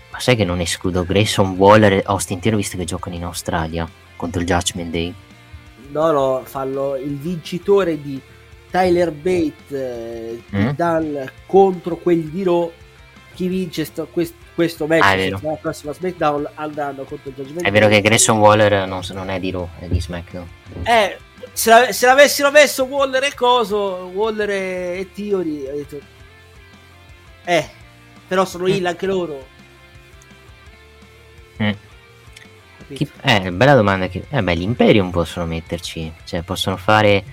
ma 0.09 0.19
sai 0.19 0.35
che 0.35 0.45
non 0.45 0.59
escludo 0.59 1.05
Grayson 1.05 1.51
Waller 1.51 1.93
e 1.93 2.03
Austin 2.05 2.39
Theory 2.39 2.57
visto 2.57 2.75
che 2.75 2.85
giocano 2.85 3.15
in 3.15 3.23
Australia 3.23 3.87
contro 4.15 4.41
il 4.41 4.47
Judgment 4.47 4.89
Day 4.89 5.13
no, 5.91 6.11
no, 6.11 6.41
fanno 6.45 6.95
il 6.95 7.17
vincitore 7.17 8.01
di 8.01 8.21
Tyler 8.69 9.11
Bate 9.11 9.53
eh, 9.69 10.41
mm? 10.55 10.69
dal, 10.69 11.31
contro 11.45 11.97
quelli 11.97 12.29
di 12.29 12.43
Raw. 12.43 12.71
Chi 13.33 13.47
vince 13.47 13.85
sto, 13.85 14.07
quest, 14.07 14.33
questo 14.55 14.87
match 14.87 15.03
ah, 15.03 15.15
la 15.15 15.57
prossima 15.61 15.93
SmackDown 15.93 16.49
andranno 16.55 17.03
contro 17.03 17.29
il 17.29 17.35
Judgment 17.35 17.63
È 17.63 17.71
vero 17.71 17.87
che 17.87 18.01
Grayson 18.01 18.39
Waller 18.39 18.87
non, 18.87 19.01
non, 19.11 19.29
è 19.29 19.39
di 19.39 19.51
Raw, 19.51 19.69
è 19.79 19.85
di 19.85 20.01
SmackDown. 20.01 20.47
Eh, 20.83 21.17
se, 21.53 21.69
la, 21.69 21.91
se 21.91 22.05
l'avessero 22.07 22.49
messo 22.51 22.85
Waller 22.85 23.23
e 23.23 23.33
Coso, 23.35 24.09
Waller 24.13 24.49
e, 24.49 25.07
Theory, 25.13 25.61
detto, 25.61 25.99
eh, 27.45 27.69
però 28.27 28.45
sono 28.45 28.65
mm. 28.65 28.85
anche 28.85 29.05
loro. 29.05 29.47
Mm. 31.61 31.71
Chi, 32.93 33.09
eh, 33.21 33.51
bella 33.51 33.75
domanda. 33.75 34.07
Che, 34.07 34.25
eh, 34.29 34.41
beh, 34.41 34.53
l'Imperium 34.53 35.09
possono 35.11 35.45
metterci. 35.45 36.11
Cioè, 36.23 36.41
possono 36.43 36.77
fare. 36.77 37.23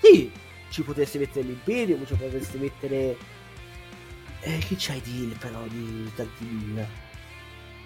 Sì, 0.00 0.30
ci 0.70 0.82
potresti 0.82 1.18
mettere 1.18 1.46
l'Imperium, 1.46 2.04
ci 2.06 2.14
potresti 2.14 2.58
mettere. 2.58 3.16
Eh, 4.40 4.58
che 4.58 4.76
c'hai 4.78 5.00
di 5.02 5.34
però 5.40 5.60
di 5.68 6.10
tanti 6.14 6.86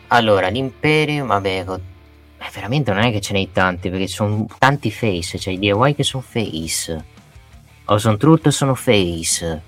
Allora, 0.09 0.49
l'Imperium, 0.49 1.27
vabbè, 1.27 1.65
veramente 2.53 2.93
non 2.93 3.03
è 3.03 3.11
che 3.11 3.21
ce 3.21 3.33
n'hai 3.33 3.51
tanti, 3.53 3.91
perché 3.91 4.07
sono 4.07 4.47
tanti 4.59 4.91
face. 4.91 5.39
Cioè, 5.39 5.55
i 5.55 5.59
DIY 5.59 5.95
che 5.95 6.03
sono 6.03 6.23
face. 6.27 7.05
Awesome 7.85 8.17
Truth 8.17 8.49
sono 8.49 8.75
face. 8.75 9.63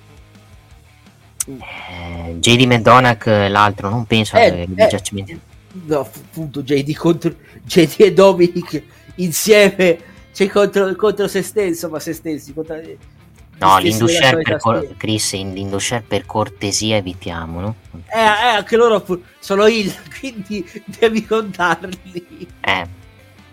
Mm. 1.51 1.61
Eh, 1.61 2.37
JD 2.39 2.63
McDonagh, 2.63 3.27
l'altro, 3.49 3.89
non 3.89 4.07
penso 4.07 4.37
eh, 4.37 4.67
che 4.75 4.85
eh, 4.85 5.01
no, 5.73 6.01
appunto 6.01 6.63
JD 6.63 6.95
contro 6.95 7.35
JD 7.65 7.95
e 7.99 8.13
Dominic 8.13 8.83
insieme 9.17 9.99
cioè 10.33 10.49
contro, 10.49 10.95
contro 10.97 11.29
se 11.29 11.43
stesso 11.43 11.89
ma 11.89 12.01
se 12.01 12.13
stessi 12.13 12.53
contro, 12.53 12.81
no 13.59 13.79
l'Indushare 13.79 14.43
per, 14.43 14.57
cor- 14.59 14.97
Chris 14.97 15.33
l'Indushare 15.35 16.05
per 16.07 16.27
cortesia 16.27 16.97
evitiamo 16.97 17.61
no? 17.61 17.75
Eh, 17.93 18.19
eh, 18.19 18.57
anche 18.57 18.77
loro 18.77 19.05
sono 19.39 19.67
il 19.67 19.93
quindi 20.19 20.65
devi 20.99 21.25
contarli 21.25 22.49
eh 22.61 23.01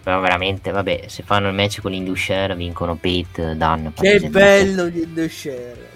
Però 0.01 0.21
veramente, 0.21 0.71
vabbè, 0.71 1.03
se 1.07 1.23
fanno 1.23 1.49
il 1.49 1.53
match 1.53 1.81
con 1.81 1.91
l'Indushare 1.91 2.55
vincono 2.55 2.95
Pete, 2.95 3.55
Dan. 3.55 3.93
Che 3.93 4.19
bello 4.29 4.89
Share. 5.27 5.91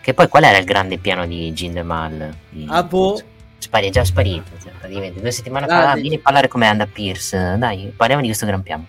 Che 0.00 0.12
poi 0.14 0.28
qual 0.28 0.44
era 0.44 0.58
il 0.58 0.64
grande 0.64 0.98
piano 0.98 1.26
di 1.26 1.52
Jinder 1.52 1.84
Mahal? 1.84 2.34
Di- 2.48 2.66
Ah, 2.68 2.82
boh. 2.82 3.20
Spari- 3.64 3.88
è 3.88 3.90
già 3.90 4.04
sparito, 4.04 4.50
cioè, 4.62 4.72
praticamente. 4.78 5.20
Due 5.20 5.30
settimane 5.30 5.66
Dai. 5.66 5.82
fa 5.86 5.94
vieni 5.94 6.16
a 6.16 6.20
parlare 6.22 6.48
come 6.48 6.66
Anna 6.66 6.86
Pierce. 6.86 7.56
Dai, 7.56 7.90
parliamo 7.96 8.20
di 8.20 8.28
questo 8.28 8.44
gran 8.44 8.62
piano. 8.62 8.86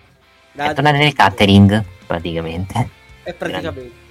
Dai, 0.52 0.68
È 0.70 0.74
tornare 0.74 0.98
nel 0.98 1.14
catering, 1.14 1.82
praticamente. 2.06 2.88
è 3.22 3.32
praticamente. 3.32 4.04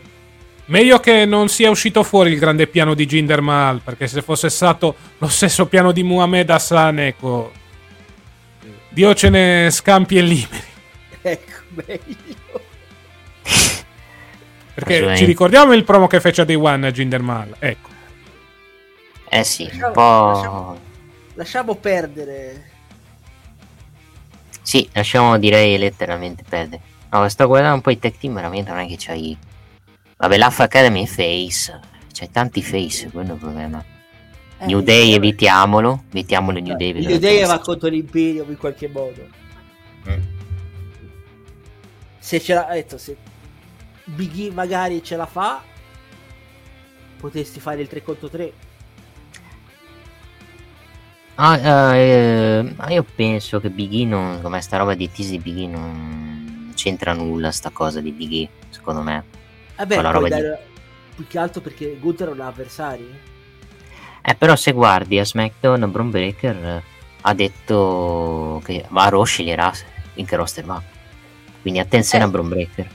Meglio 0.68 0.99
che 0.99 1.26
non 1.26 1.47
sia 1.49 1.70
uscito 1.70 2.01
fuori 2.01 2.32
il 2.32 2.39
grande 2.39 2.66
piano 2.66 2.95
di 2.95 3.05
Jinder 3.05 3.41
Mahal, 3.41 3.82
perché 3.84 4.07
se 4.07 4.24
fosse 4.24 4.49
stato 4.49 4.95
lo 5.20 5.28
stesso 5.28 5.68
piano 5.68 5.91
di 5.91 6.01
Muhammad 6.01 6.49
Hassan, 6.49 6.97
ecco, 6.99 7.51
Dio 8.89 9.13
ce 9.13 9.30
ne 9.30 9.68
scampi 9.70 10.18
e 10.18 10.22
liberi. 10.22 10.63
Ecco, 11.26 11.61
meglio. 11.70 12.61
Perché 14.74 15.16
ci 15.16 15.26
ricordiamo 15.26 15.74
il 15.74 15.84
promo 15.84 16.05
che 16.07 16.20
fece 16.20 16.41
a 16.41 16.45
Day 16.45 16.55
One 16.55 16.88
a 16.88 16.91
Jinder 16.91 17.22
Mahal, 17.22 17.55
ecco. 17.59 17.89
Eh 19.38 19.44
sì, 19.44 19.64
un 19.64 19.70
Lasciamo- 19.70 19.92
po'... 19.92 20.32
lasciamo- 20.32 20.80
Lasciamo 21.34 21.76
perdere. 21.76 22.70
Sì, 24.62 24.88
lasciamo 24.94 25.38
direi 25.38 25.78
letteralmente 25.78 26.44
perdere. 26.48 26.82
No, 27.10 27.28
sto 27.28 27.46
guardando 27.46 27.76
un 27.76 27.82
po' 27.82 27.90
i 27.92 28.00
tech 28.00 28.18
team, 28.18 28.34
veramente 28.36 28.70
non 28.72 28.80
è 28.80 28.88
che 28.88 28.96
c'hai... 28.98 29.38
Vabbè, 30.16 30.38
l'Alpha 30.38 30.64
Academy 30.64 31.04
è 31.04 31.06
face. 31.06 31.78
C'hai 32.14 32.32
tanti 32.32 32.64
face, 32.64 33.10
quello 33.12 33.32
è 33.32 33.34
il 33.34 33.40
problema. 33.40 33.84
Eh, 34.60 34.66
New 34.68 34.80
Day 34.80 35.12
evitiamolo, 35.14 36.04
evitiamolo 36.12 36.60
New 36.60 36.78
Day. 36.78 36.94
Perché 36.94 37.08
New 37.10 37.20
Day 37.20 37.46
va 37.46 37.60
contro 37.60 37.90
l'Imperium 37.90 38.50
in 38.50 38.58
qualche 38.58 38.88
modo. 38.88 39.28
Mm. 40.08 40.22
Se 42.20 42.40
ce 42.40 42.54
l'ha 42.54 42.68
detto, 42.72 42.98
se 42.98 43.18
Big 44.06 44.48
E 44.50 44.52
magari 44.54 45.04
ce 45.04 45.18
la 45.18 45.26
fa, 45.26 45.62
potresti 47.20 47.60
fare 47.60 47.82
il 47.82 47.90
3 47.90 48.02
contro 48.02 48.30
3. 48.30 48.54
Ah, 51.38 51.58
eh, 51.58 52.76
io 52.90 53.04
penso 53.16 53.60
che 53.60 53.70
Big 53.70 54.08
non, 54.08 54.40
come 54.42 54.62
sta 54.62 54.78
roba 54.78 54.94
di 54.94 55.10
di 55.14 55.40
Big 55.40 55.70
non 55.70 56.72
c'entra 56.76 57.14
nulla 57.14 57.52
sta 57.52 57.72
cosa 57.72 58.00
di 58.00 58.12
Big 58.12 58.48
secondo 58.70 59.02
me. 59.02 59.24
Vabbè, 59.76 59.96
poi 59.96 60.12
roba 60.12 60.30
di- 60.30 60.42
più 61.16 61.28
che 61.28 61.38
altro 61.38 61.62
perché 61.62 61.98
Gunther 62.00 62.30
non 62.30 62.40
ha 62.42 62.48
avversari. 62.48 63.20
Eh, 64.22 64.36
però 64.36 64.56
se 64.56 64.72
guardi 64.72 65.20
a 65.20 65.26
SmackDown, 65.26 65.92
Bron 65.92 66.10
Breaker 66.10 66.56
eh, 66.66 66.84
ha 67.22 67.34
detto 67.34 68.62
che 68.64 68.86
va 68.90 69.04
a 69.04 69.10
Raw 69.10 69.24
sceglierà 69.24 69.72
in 70.16 70.26
che 70.26 70.36
roster 70.38 70.64
va. 70.64 70.82
Quindi 71.62 71.80
attenzione 71.80 72.24
Eh. 72.24 72.28
a 72.28 72.30
Bron 72.32 72.48
Breaker. 72.50 72.88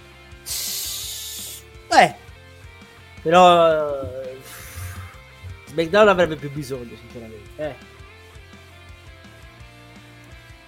Eh, 1.92 2.14
però 3.22 3.92
eh, 4.22 4.38
SmackDown 5.66 6.08
avrebbe 6.08 6.36
più 6.36 6.50
bisogno, 6.50 6.96
sinceramente. 6.98 7.48
Eh. 7.56 7.74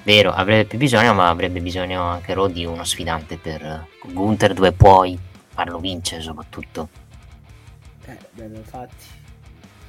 Vero, 0.04 0.32
avrebbe 0.32 0.64
più 0.64 0.78
bisogno, 0.78 1.14
ma 1.14 1.28
avrebbe 1.28 1.60
bisogno 1.60 2.02
anche 2.02 2.34
Raw 2.34 2.48
di 2.48 2.64
uno 2.64 2.82
sfidante 2.82 3.36
per 3.36 3.86
Gunther 4.04 4.52
dove 4.52 4.72
puoi 4.72 5.16
farlo 5.48 5.78
vincere 5.78 6.20
soprattutto. 6.20 6.88
Eh, 8.06 8.18
beh, 8.32 8.44
infatti. 8.56 9.06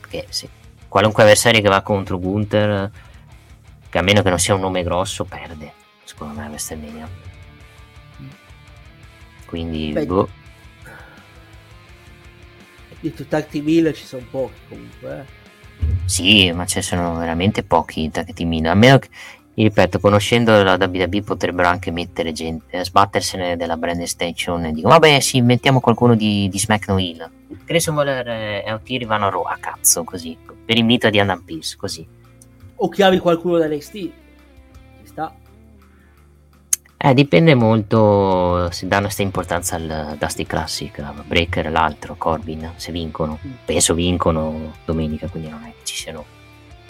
Perché 0.02 0.28
se 0.30 0.48
qualunque 0.88 1.24
avversario 1.24 1.62
che 1.62 1.70
va 1.70 1.82
contro 1.82 2.20
Gunther, 2.20 2.92
che 3.90 3.98
a 3.98 4.02
meno 4.04 4.22
che 4.22 4.30
non 4.30 4.38
sia 4.38 4.54
un 4.54 4.62
nome 4.62 4.84
grosso, 4.84 5.26
perde. 5.26 5.74
Secondo 6.04 6.40
me 6.40 6.46
a 6.46 6.50
WrestleMania. 6.50 7.10
Quindi, 9.46 9.92
Beh, 9.94 10.06
boh. 10.06 10.30
Detto 13.00 13.26
tag 13.26 13.48
team 13.48 13.68
heel 13.68 13.94
ci 13.94 14.06
sono 14.06 14.26
pochi 14.30 14.60
comunque. 14.70 15.20
Eh. 15.20 15.42
Sì, 16.06 16.52
ma 16.52 16.66
ce 16.66 16.78
ne 16.78 16.84
sono 16.84 17.16
veramente 17.18 17.64
pochi 17.64 18.10
tag 18.10 18.32
team 18.34 18.66
A 18.66 18.74
meno 18.76 19.00
che, 19.00 19.10
ripeto, 19.62 20.00
conoscendo 20.00 20.64
la 20.64 20.78
WWE 20.80 21.22
potrebbero 21.22 21.68
anche 21.68 21.92
mettere 21.92 22.32
gente, 22.32 22.80
eh, 22.80 22.84
sbattersene 22.84 23.56
della 23.56 23.78
brand 23.78 24.02
extension 24.02 24.66
e 24.66 24.72
dicono, 24.72 24.94
vabbè, 24.94 25.20
sì, 25.20 25.42
mettiamo 25.42 25.80
qualcuno 25.80 26.16
di, 26.16 26.50
di 26.50 26.60
SmackDown 26.60 27.00
Hill. 27.00 27.30
Chris 27.66 27.88
Waller 27.88 28.28
e 28.28 28.64
Autiri 28.68 29.06
vanno 29.06 29.28
a 29.28 29.30
Raw, 29.30 29.44
a 29.44 29.58
cazzo, 29.60 30.04
così. 30.04 30.36
Per 30.66 30.78
invito 30.78 31.10
di 31.10 31.20
Adam 31.20 31.42
Pearce, 31.42 31.76
così. 31.78 32.06
O 32.76 32.90
chiavi 32.90 33.20
qualcuno 33.20 33.58
da 33.60 33.68
NXT. 33.68 33.92
Ci 33.92 34.12
sta. 35.04 35.34
Eh, 36.98 37.14
dipende 37.14 37.54
molto 37.54 38.72
se 38.72 38.88
danno 38.88 39.04
questa 39.04 39.24
importanza 39.24 39.76
al 39.76 40.16
Dusty 40.18 40.46
Classic, 40.46 41.04
Breaker, 41.26 41.70
l'altro, 41.70 42.16
Corbin, 42.18 42.72
se 42.78 42.92
vincono. 42.92 43.38
Penso 43.66 43.94
vincono 43.94 44.74
domenica, 44.86 45.28
quindi 45.28 45.50
non 45.50 45.64
è 45.64 45.68
che 45.68 45.84
ci 45.84 45.96
siano 45.96 46.26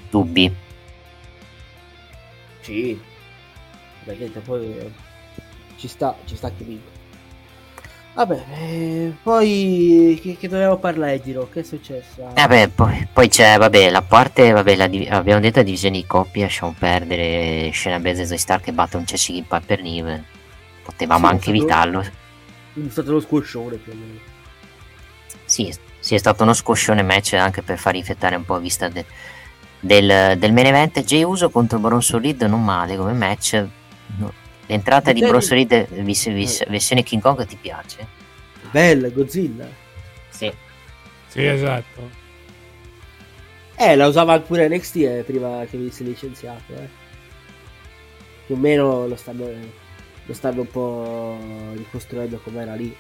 dubbi. 0.10 0.63
Sì. 2.64 3.00
Perché 4.04 4.26
poi 4.40 4.78
eh, 4.78 4.92
ci 5.78 5.88
sta, 5.88 6.16
ci 6.26 6.36
sta 6.36 6.50
che 6.50 6.64
vinco. 6.64 6.90
Vabbè, 8.16 8.44
eh, 8.60 9.14
poi 9.24 10.20
che, 10.22 10.38
che 10.38 10.48
dobbiamo 10.48 10.78
parlare 10.78 11.20
di 11.20 11.32
Raw? 11.32 11.50
Che 11.50 11.62
è 11.62 11.64
successo? 11.64 12.30
Eh 12.36 12.48
beh, 12.48 12.70
poi, 12.70 13.08
poi 13.12 13.28
c'è, 13.28 13.58
vabbè, 13.58 13.90
la 13.90 14.04
parte, 14.04 14.52
vabbè, 14.52 14.76
la 14.76 14.88
div- 14.88 15.12
abbiamo 15.12 15.40
detto 15.42 15.58
la 15.58 15.64
divisione 15.64 15.98
di 15.98 16.06
coppia, 16.06 16.44
lasciamo 16.44 16.76
perdere 16.78 17.72
Shayna 17.74 18.00
Baszler 18.00 18.24
e 18.24 18.28
Zoe 18.28 18.38
Stark 18.38 18.66
che 18.66 18.72
battono 18.72 19.04
Chelsea 19.04 19.36
Gibb 19.36 19.56
per 19.66 19.82
Nive. 19.82 20.24
Potevamo 20.84 21.26
Sì, 21.26 21.32
anche 21.34 21.50
evitarlo. 21.50 22.02
È 22.02 22.90
stato 22.90 23.12
lo 23.14 23.20
squoscione 23.20 23.78
più 23.78 23.94
o 23.94 23.96
meno. 23.96 24.20
Sì, 25.46 25.74
sì, 26.00 26.14
è 26.14 26.18
stato 26.20 26.44
uno 26.44 26.54
scoscione 26.54 27.02
match 27.02 27.34
anche 27.34 27.64
per 27.64 27.80
far 27.80 27.94
riflettere 27.94 28.36
un 28.36 28.46
po' 28.46 28.56
a 28.56 28.60
vista 28.60 28.90
de- 28.90 29.06
del, 29.84 30.38
del 30.38 30.54
main 30.54 30.68
event. 30.68 31.04
Jay 31.04 31.24
Uso 31.24 31.50
contro 31.50 31.78
Bronson 31.78 32.22
Reed 32.22 32.42
non 32.44 32.64
male 32.64 32.96
come 32.96 33.12
match. 33.14 33.66
No. 34.18 34.32
L'entrata 34.66 35.12
di 35.12 35.20
Bronson 35.20 35.58
Reed 35.58 35.90
vis- 36.04 36.32
vis- 36.32 36.66
versione 36.70 37.04
King 37.04 37.22
Kong 37.22 37.46
ti 37.46 37.58
piace? 37.60 38.08
Bella, 38.72 39.10
Godzilla. 39.10 39.68
Sì. 40.30 40.52
Sì, 41.28 41.46
esatto. 41.46 42.22
Eh, 43.76 43.96
la 43.96 44.08
usava 44.08 44.40
pure 44.40 44.70
NXT 44.70 44.96
eh, 44.98 45.24
prima 45.26 45.66
che 45.70 45.78
venisse 45.78 46.04
licenziato. 46.04 46.74
Eh. 46.74 46.88
Più 48.46 48.56
o 48.56 48.58
meno 48.58 49.06
lo 49.06 49.16
stanno, 49.18 49.48
lo 50.26 50.34
stanno 50.34 50.62
un 50.62 50.68
po' 50.68 51.38
ricostruendo 51.74 52.40
come 52.40 52.62
era 52.62 52.76
lì. 52.76 52.96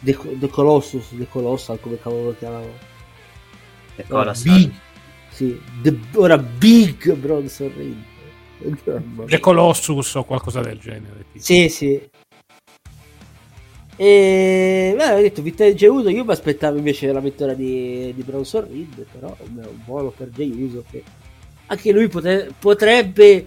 The, 0.00 0.18
The 0.38 0.48
Colossus, 0.48 1.08
The 1.16 1.26
Colossal, 1.26 1.80
come 1.80 1.98
cavolo 1.98 2.24
lo 2.24 2.36
chiamavo. 2.36 2.78
Ora 4.08 4.32
Big. 4.42 4.72
Sì, 5.36 5.60
The- 5.82 5.98
ora 6.14 6.38
Big 6.38 7.12
Bronson 7.14 7.70
Reed. 7.76 8.14
The 9.26 9.38
Colossus 9.38 10.14
o 10.14 10.24
qualcosa 10.24 10.62
del 10.62 10.78
genere. 10.78 11.26
tipo. 11.30 11.44
Sì, 11.44 11.68
sì. 11.68 12.08
E 13.98 14.94
beh, 14.96 15.12
ho 15.14 15.20
detto 15.20 15.42
vittoria 15.42 15.92
Uso. 15.92 16.08
Io 16.08 16.24
mi 16.24 16.30
aspettavo 16.32 16.78
invece 16.78 17.12
la 17.12 17.20
vittoria 17.20 17.54
di, 17.54 18.12
di 18.14 18.22
Bronson 18.22 18.66
Reed. 18.66 19.04
Però 19.12 19.36
beh, 19.42 19.66
un 19.66 19.80
buono 19.84 20.08
per 20.10 20.30
Uso. 20.36 20.84
Che 20.90 21.02
anche 21.66 21.92
lui 21.92 22.08
pote- 22.08 22.50
potrebbe 22.58 23.46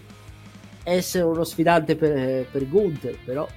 essere 0.84 1.24
uno 1.24 1.44
sfidante 1.44 1.96
per, 1.96 2.46
per 2.52 2.68
Gunther. 2.70 3.18
Però 3.26 3.48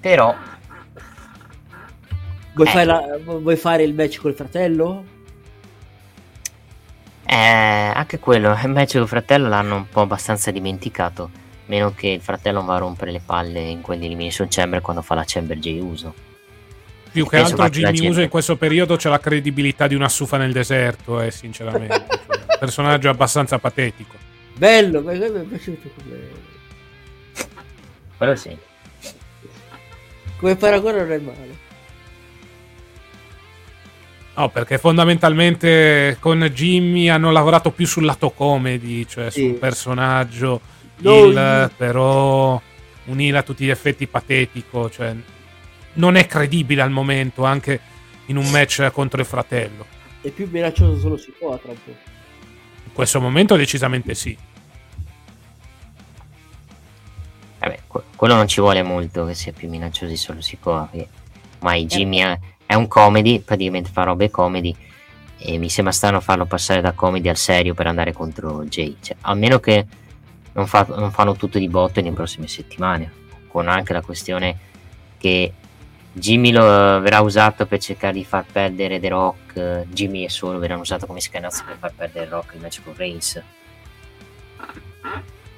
Però 0.00 0.34
vuoi, 2.54 2.66
Eh. 2.66 2.70
fare 2.70 2.84
la- 2.86 3.18
vuoi 3.22 3.56
fare 3.56 3.82
il 3.82 3.94
match 3.94 4.18
col 4.18 4.34
fratello? 4.34 5.18
Eh, 7.32 7.92
anche 7.94 8.18
quello, 8.18 8.58
con 8.60 8.76
il 8.76 9.06
fratello 9.06 9.48
l'hanno 9.48 9.76
un 9.76 9.88
po' 9.88 10.00
abbastanza 10.00 10.50
dimenticato. 10.50 11.30
Meno 11.66 11.94
che 11.94 12.08
il 12.08 12.20
fratello 12.20 12.58
non 12.58 12.66
va 12.66 12.74
a 12.74 12.78
rompere 12.78 13.12
le 13.12 13.22
palle 13.24 13.60
in 13.60 13.80
quell'Elimination 13.80 14.48
Chamber 14.50 14.80
quando 14.80 15.02
fa 15.02 15.14
la 15.14 15.22
Chamber 15.24 15.56
J 15.56 15.78
uso. 15.80 16.12
Più 17.12 17.24
che 17.24 17.36
Penso 17.36 17.54
altro 17.56 17.68
Jimmy. 17.92 18.08
Uso 18.08 18.20
in 18.20 18.28
questo 18.28 18.56
periodo 18.56 18.96
c'è 18.96 19.08
la 19.08 19.20
credibilità 19.20 19.86
di 19.86 19.94
una 19.94 20.08
sufa 20.08 20.36
nel 20.36 20.50
deserto, 20.50 21.20
eh, 21.20 21.30
sinceramente. 21.30 22.06
Cioè, 22.30 22.58
personaggio 22.58 23.08
abbastanza 23.08 23.58
patetico. 23.58 24.16
Bello, 24.56 25.00
mi 25.00 25.16
è 25.16 25.30
piaciuto 25.30 25.88
come, 25.96 26.18
Quello 28.16 28.34
sì. 28.34 28.56
come 30.36 30.56
paragone 30.56 30.98
non 30.98 31.12
è 31.12 31.18
male. 31.18 31.59
No, 34.36 34.48
perché 34.48 34.78
fondamentalmente 34.78 36.16
con 36.20 36.40
Jimmy 36.54 37.08
hanno 37.08 37.30
lavorato 37.30 37.70
più 37.72 37.86
sul 37.86 38.04
lato 38.04 38.30
comedy, 38.30 39.04
cioè 39.04 39.30
Sì. 39.30 39.40
sul 39.40 39.54
personaggio, 39.58 40.60
No, 40.98 41.24
il, 41.24 41.70
però 41.76 42.60
unire 43.06 43.38
a 43.38 43.42
tutti 43.42 43.64
gli 43.64 43.70
effetti 43.70 44.06
patetico, 44.06 44.88
cioè 44.90 45.14
non 45.94 46.14
è 46.16 46.26
credibile 46.26 46.82
al 46.82 46.90
momento 46.90 47.44
anche 47.44 47.80
in 48.26 48.36
un 48.36 48.48
match 48.50 48.90
contro 48.92 49.20
il 49.20 49.26
fratello. 49.26 49.86
È 50.20 50.28
più 50.28 50.48
minaccioso 50.50 50.98
solo 50.98 51.16
si 51.16 51.32
può 51.36 51.58
tra 51.58 51.70
un 51.70 51.78
po'. 51.84 51.90
In 52.84 52.92
questo 52.92 53.20
momento 53.20 53.56
decisamente 53.56 54.14
sì. 54.14 54.36
Que- 57.86 58.02
quello 58.14 58.34
non 58.36 58.46
ci 58.46 58.60
vuole 58.60 58.82
molto 58.82 59.26
che 59.26 59.34
sia 59.34 59.52
più 59.52 59.68
minaccioso 59.68 60.14
solo 60.14 60.40
Sikoa. 60.40 60.88
Perché 60.90 61.08
ormai 61.58 61.86
Jimmy 61.86 62.18
è, 62.18 62.38
è 62.70 62.74
un 62.74 62.86
comedy, 62.86 63.40
praticamente 63.40 63.90
fa 63.90 64.04
robe 64.04 64.30
comedy. 64.30 64.72
E 65.38 65.58
mi 65.58 65.68
sembra 65.68 65.92
strano 65.92 66.20
farlo 66.20 66.46
passare 66.46 66.80
da 66.80 66.92
comedy 66.92 67.28
al 67.28 67.36
serio 67.36 67.74
per 67.74 67.88
andare 67.88 68.12
contro 68.12 68.64
Jay. 68.64 68.96
Cioè, 69.00 69.16
a 69.22 69.34
meno 69.34 69.58
che 69.58 69.84
non, 70.52 70.68
fa- 70.68 70.86
non 70.88 71.10
fanno 71.10 71.34
tutto 71.34 71.58
di 71.58 71.66
botto 71.66 72.00
nelle 72.00 72.14
prossime 72.14 72.46
settimane. 72.46 73.10
Con 73.48 73.66
anche 73.66 73.92
la 73.92 74.02
questione 74.02 74.56
che 75.18 75.52
Jimmy 76.12 76.52
lo 76.52 76.62
verrà 77.00 77.22
usato 77.22 77.66
per 77.66 77.80
cercare 77.80 78.12
di 78.12 78.24
far 78.24 78.44
perdere 78.44 79.00
The 79.00 79.08
Rock. 79.08 79.86
Jimmy 79.88 80.22
e 80.22 80.28
solo 80.28 80.60
verranno 80.60 80.82
usato 80.82 81.06
come 81.06 81.18
scanazzo 81.18 81.64
per 81.66 81.76
far 81.76 81.92
perdere 81.92 82.26
The 82.26 82.30
Rock 82.30 82.54
il 82.54 82.60
match 82.60 82.82
con 82.84 82.94
Reigns. 82.94 83.42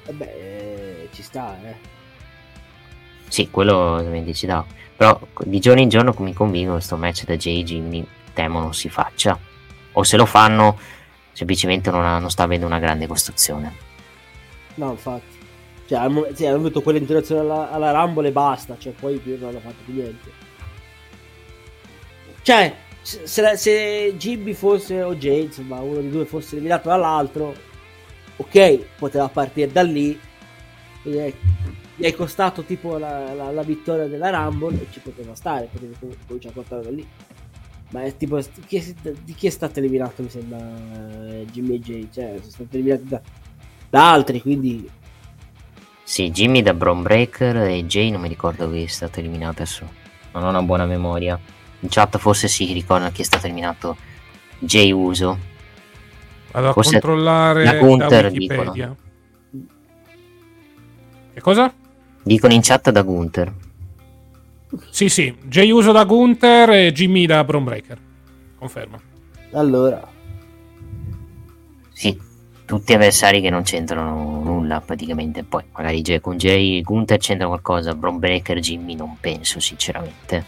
Vabbè, 0.06 0.24
eh, 0.24 1.08
ci 1.12 1.22
sta, 1.22 1.58
eh. 1.62 1.76
Sì, 3.32 3.48
quello 3.48 3.94
ovviamente 3.94 4.34
ci 4.34 4.44
dà. 4.44 4.62
Però 4.94 5.18
di 5.46 5.58
giorno 5.58 5.80
in 5.80 5.88
giorno 5.88 6.14
mi 6.18 6.34
convinco 6.34 6.66
che 6.66 6.76
questo 6.76 6.98
match 6.98 7.24
da 7.24 7.34
Jay 7.34 7.60
e 7.60 7.64
Jimmy 7.64 8.06
temo 8.34 8.60
non 8.60 8.74
si 8.74 8.90
faccia. 8.90 9.38
O 9.92 10.02
se 10.02 10.18
lo 10.18 10.26
fanno, 10.26 10.78
semplicemente 11.32 11.90
non, 11.90 12.04
ha- 12.04 12.18
non 12.18 12.30
sta 12.30 12.42
avendo 12.42 12.66
una 12.66 12.78
grande 12.78 13.06
costruzione. 13.06 13.74
No, 14.74 14.90
infatti. 14.90 15.38
Cioè, 15.86 15.98
hanno, 15.98 16.26
sì, 16.34 16.44
hanno 16.44 16.56
avuto 16.56 16.82
quell'interazione 16.82 17.40
alla, 17.40 17.70
alla 17.70 17.90
Rumble 17.92 18.28
e 18.28 18.32
basta. 18.32 18.76
Cioè, 18.76 18.92
poi 18.92 19.16
più 19.16 19.38
non 19.40 19.48
hanno 19.48 19.60
fatto 19.60 19.82
più 19.82 19.94
niente. 19.94 20.30
Cioè, 22.42 22.76
se, 23.00 23.56
se, 23.56 24.14
Jimmy 24.18 24.52
fosse 24.52 25.00
o 25.00 25.14
Jay, 25.14 25.44
insomma, 25.44 25.80
uno 25.80 26.02
di 26.02 26.10
due 26.10 26.26
fosse 26.26 26.56
eliminato 26.56 26.90
dall'altro, 26.90 27.54
ok, 28.36 28.78
poteva 28.98 29.28
partire 29.28 29.72
da 29.72 29.82
lì. 29.82 30.20
È, 31.02 31.32
gli 31.96 32.04
è 32.04 32.14
costato 32.14 32.62
tipo 32.62 32.96
la, 32.98 33.32
la- 33.34 33.50
la 33.50 33.62
vittoria 33.62 34.06
della 34.06 34.30
Rumble 34.30 34.80
e 34.80 34.86
ci 34.90 35.00
poteva 35.00 35.34
stare, 35.34 35.68
poteva 35.72 35.94
com- 35.98 36.14
cominciare 36.26 36.52
a 36.52 36.56
portare 36.56 36.82
da 36.82 36.90
lì. 36.90 37.06
Ma 37.90 38.02
è 38.04 38.16
tipo, 38.16 38.40
chi 38.66 38.76
è- 38.78 39.12
di 39.22 39.34
chi 39.34 39.46
è 39.46 39.50
stato 39.50 39.78
eliminato, 39.78 40.22
mi 40.22 40.30
sembra, 40.30 40.58
eh, 40.58 41.44
Jimmy 41.50 41.74
e 41.74 41.78
Jay? 41.80 42.08
Cioè, 42.10 42.36
sono 42.38 42.50
stati 42.50 42.76
eliminati 42.76 43.04
da, 43.06 43.20
da 43.90 44.10
altri, 44.10 44.40
quindi 44.40 44.88
Sì, 46.04 46.30
Jimmy 46.30 46.62
da 46.62 46.74
Braun 46.74 47.02
Breaker 47.02 47.56
e 47.58 47.84
Jay 47.86 48.10
non 48.10 48.20
mi 48.22 48.28
ricordo 48.28 48.70
chi 48.70 48.82
è 48.82 48.86
stato 48.86 49.20
eliminato 49.20 49.62
adesso. 49.62 49.88
Non 50.32 50.44
ho 50.44 50.48
una 50.48 50.62
buona 50.62 50.84
memoria. 50.86 51.38
In 51.80 51.88
chat 51.88 52.16
forse 52.18 52.48
si 52.48 52.72
ricorda 52.72 53.10
chi 53.10 53.20
è 53.22 53.24
stato 53.24 53.46
eliminato. 53.46 53.96
Jay 54.58 54.90
Uso. 54.92 55.38
Vado 56.50 56.68
a 56.68 56.72
Forse 56.72 56.92
controllare 57.00 57.64
da 57.64 57.72
Wikipedia. 58.28 58.94
Che 61.34 61.40
cosa? 61.40 61.72
Dicono 62.22 62.52
in 62.52 62.60
chat 62.62 62.90
da 62.90 63.02
Gunther. 63.02 63.52
Sì, 64.90 65.08
sì, 65.08 65.34
Jay 65.42 65.70
Uso 65.70 65.92
da 65.92 66.04
Gunther 66.04 66.70
e 66.70 66.92
Jimmy 66.92 67.26
da 67.26 67.44
Braun 67.44 67.64
Breaker. 67.64 67.98
Conferma. 68.56 68.98
allora 69.52 70.08
Sì, 71.92 72.18
tutti 72.64 72.92
avversari 72.94 73.40
che 73.40 73.50
non 73.50 73.62
c'entrano 73.64 74.42
nulla 74.42 74.80
praticamente. 74.80 75.42
Poi 75.44 75.64
magari 75.72 76.00
Jay, 76.00 76.20
con 76.20 76.36
Jay 76.36 76.78
e 76.78 76.82
Gunther 76.82 77.18
c'entra 77.18 77.46
qualcosa. 77.48 77.94
Braun 77.94 78.18
Breaker, 78.18 78.58
Jimmy 78.60 78.94
non 78.94 79.16
penso 79.20 79.60
sinceramente. 79.60 80.44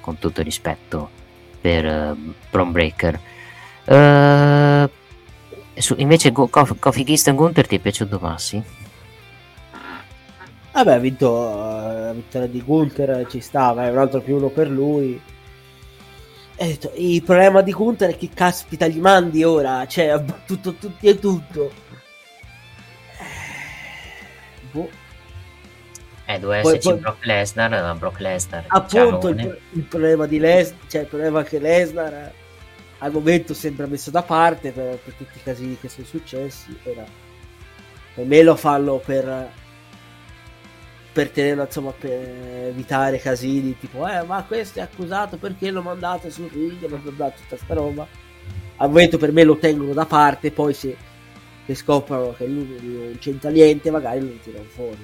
Con 0.00 0.18
tutto 0.18 0.40
il 0.40 0.46
rispetto 0.46 1.10
per 1.60 1.84
uh, 2.16 2.34
Braun 2.50 2.72
Breaker. 2.72 3.20
Eh, 3.84 4.90
su- 5.74 5.94
invece 5.98 6.32
Go- 6.32 6.48
Kingston 6.48 7.34
Gunther 7.34 7.66
ti 7.66 7.76
è 7.76 7.78
piaciuto 7.80 8.18
Massi? 8.20 8.62
Vabbè, 10.72 10.94
ha 10.94 10.98
vinto 10.98 11.50
eh, 11.50 12.02
la 12.04 12.12
vittoria 12.12 12.48
di 12.48 12.62
Gunther, 12.62 13.26
ci 13.28 13.40
stava, 13.40 13.84
è 13.86 13.90
un 13.90 13.98
altro 13.98 14.20
più 14.20 14.36
uno 14.36 14.48
per 14.48 14.68
lui. 14.68 15.20
Detto, 16.56 16.92
il 16.94 17.22
problema 17.22 17.60
di 17.60 17.72
Gunther 17.72 18.10
è 18.12 18.16
che 18.16 18.30
caspita 18.32 18.86
gli 18.86 18.98
mandi 19.00 19.42
ora, 19.42 19.84
cioè 19.86 20.06
ha 20.08 20.18
battuto 20.18 20.74
tutti 20.74 21.08
e 21.08 21.18
tutto. 21.18 21.72
Eh, 23.18 24.66
Boh, 24.70 24.88
Eh, 26.24 26.38
doveva 26.38 26.62
Poi- 26.62 26.70
esserci 26.70 26.88
poi- 26.88 26.98
Brock 27.00 27.24
Lesnar, 27.26 27.70
ma 27.70 27.94
Brock 27.94 28.20
Lesnar. 28.20 28.64
appunto 28.68 29.28
il, 29.28 29.58
il 29.72 29.82
problema 29.82 30.26
di 30.26 30.38
Lesnar, 30.38 30.78
cioè 30.88 31.00
il 31.02 31.06
problema 31.08 31.40
è 31.40 31.44
che 31.44 31.58
Lesnar 31.58 32.12
eh, 32.14 32.32
al 32.98 33.12
momento 33.12 33.52
sembra 33.54 33.86
messo 33.86 34.10
da 34.10 34.22
parte 34.22 34.70
per, 34.70 34.96
per 34.98 35.14
tutti 35.14 35.36
i 35.36 35.42
casini 35.42 35.76
che 35.78 35.88
sono 35.88 36.06
successi. 36.06 36.74
Ora, 36.84 37.04
per 38.14 38.24
me 38.24 38.42
lo 38.42 38.54
fanno 38.56 38.96
per 38.98 39.50
per 41.12 41.30
tenere 41.30 41.60
insomma 41.62 41.90
per 41.92 42.10
evitare 42.68 43.18
casini 43.18 43.78
tipo 43.78 44.06
eh 44.08 44.22
ma 44.22 44.42
questo 44.44 44.78
è 44.78 44.82
accusato 44.82 45.36
perché 45.36 45.70
l'ho 45.70 45.82
mandato 45.82 46.30
sul 46.30 46.48
ring 46.50 46.86
bla 46.86 46.96
bla 46.96 47.10
bla 47.10 47.30
tutta 47.30 47.56
sta 47.56 47.74
roba. 47.74 48.06
Al 48.76 48.88
momento 48.88 49.18
per 49.18 49.30
me 49.32 49.44
lo 49.44 49.56
tengono 49.58 49.92
da 49.92 50.06
parte 50.06 50.50
poi 50.50 50.72
se, 50.74 50.96
se 51.66 51.74
scoprono 51.74 52.32
che 52.32 52.46
lui 52.46 52.66
non 52.80 53.16
c'entra 53.20 53.50
niente 53.50 53.90
magari 53.90 54.20
lo 54.20 54.36
tirano 54.42 54.64
fuori. 54.74 54.98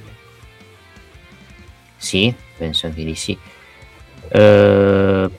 Sì, 1.96 2.32
penso 2.56 2.86
anche 2.86 3.04
di 3.04 3.14
sì. 3.14 3.36
Eh, 4.30 5.30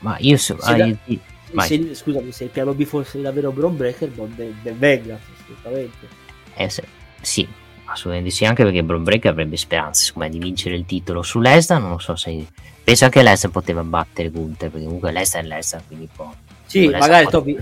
ma 0.00 0.16
io 0.18 0.36
so, 0.36 0.56
ah, 0.60 0.74
da- 0.74 0.86
io- 0.86 1.20
Se- 1.58 1.66
se- 1.68 1.94
scusami 1.94 2.32
se 2.32 2.44
il 2.44 2.50
piano 2.50 2.74
B 2.74 2.84
fosse 2.84 3.20
davvero 3.20 3.50
Bron 3.52 3.76
Breaker 3.76 4.08
ben, 4.10 4.34
ben 4.62 4.78
venga 4.78 5.18
assolutamente. 5.40 6.08
Eh, 6.54 6.68
se- 6.68 6.84
sì, 7.20 7.46
assolutamente 7.86 8.34
sì, 8.34 8.44
anche 8.44 8.62
perché 8.62 8.82
Braun 8.82 9.02
Breaker 9.04 9.30
avrebbe 9.32 9.56
speranze 9.56 10.04
secondo 10.04 10.28
me, 10.28 10.34
di 10.34 10.42
vincere 10.44 10.74
il 10.74 10.84
titolo 10.86 11.22
su 11.22 11.40
Lesnar, 11.40 11.80
non 11.80 11.90
lo 11.90 11.98
so 11.98 12.14
se... 12.16 12.46
Penso 12.84 13.04
anche 13.04 13.22
Lesnar 13.22 13.50
poteva 13.50 13.82
battere 13.82 14.28
Gunther, 14.30 14.70
perché 14.70 14.84
comunque 14.84 15.10
Lesnar 15.12 15.42
è 15.42 15.46
Lesnar, 15.46 15.82
quindi 15.86 16.08
può... 16.14 16.32
sì 16.66 16.88
magari 16.88 17.22
può- 17.24 17.32
Toby 17.32 17.58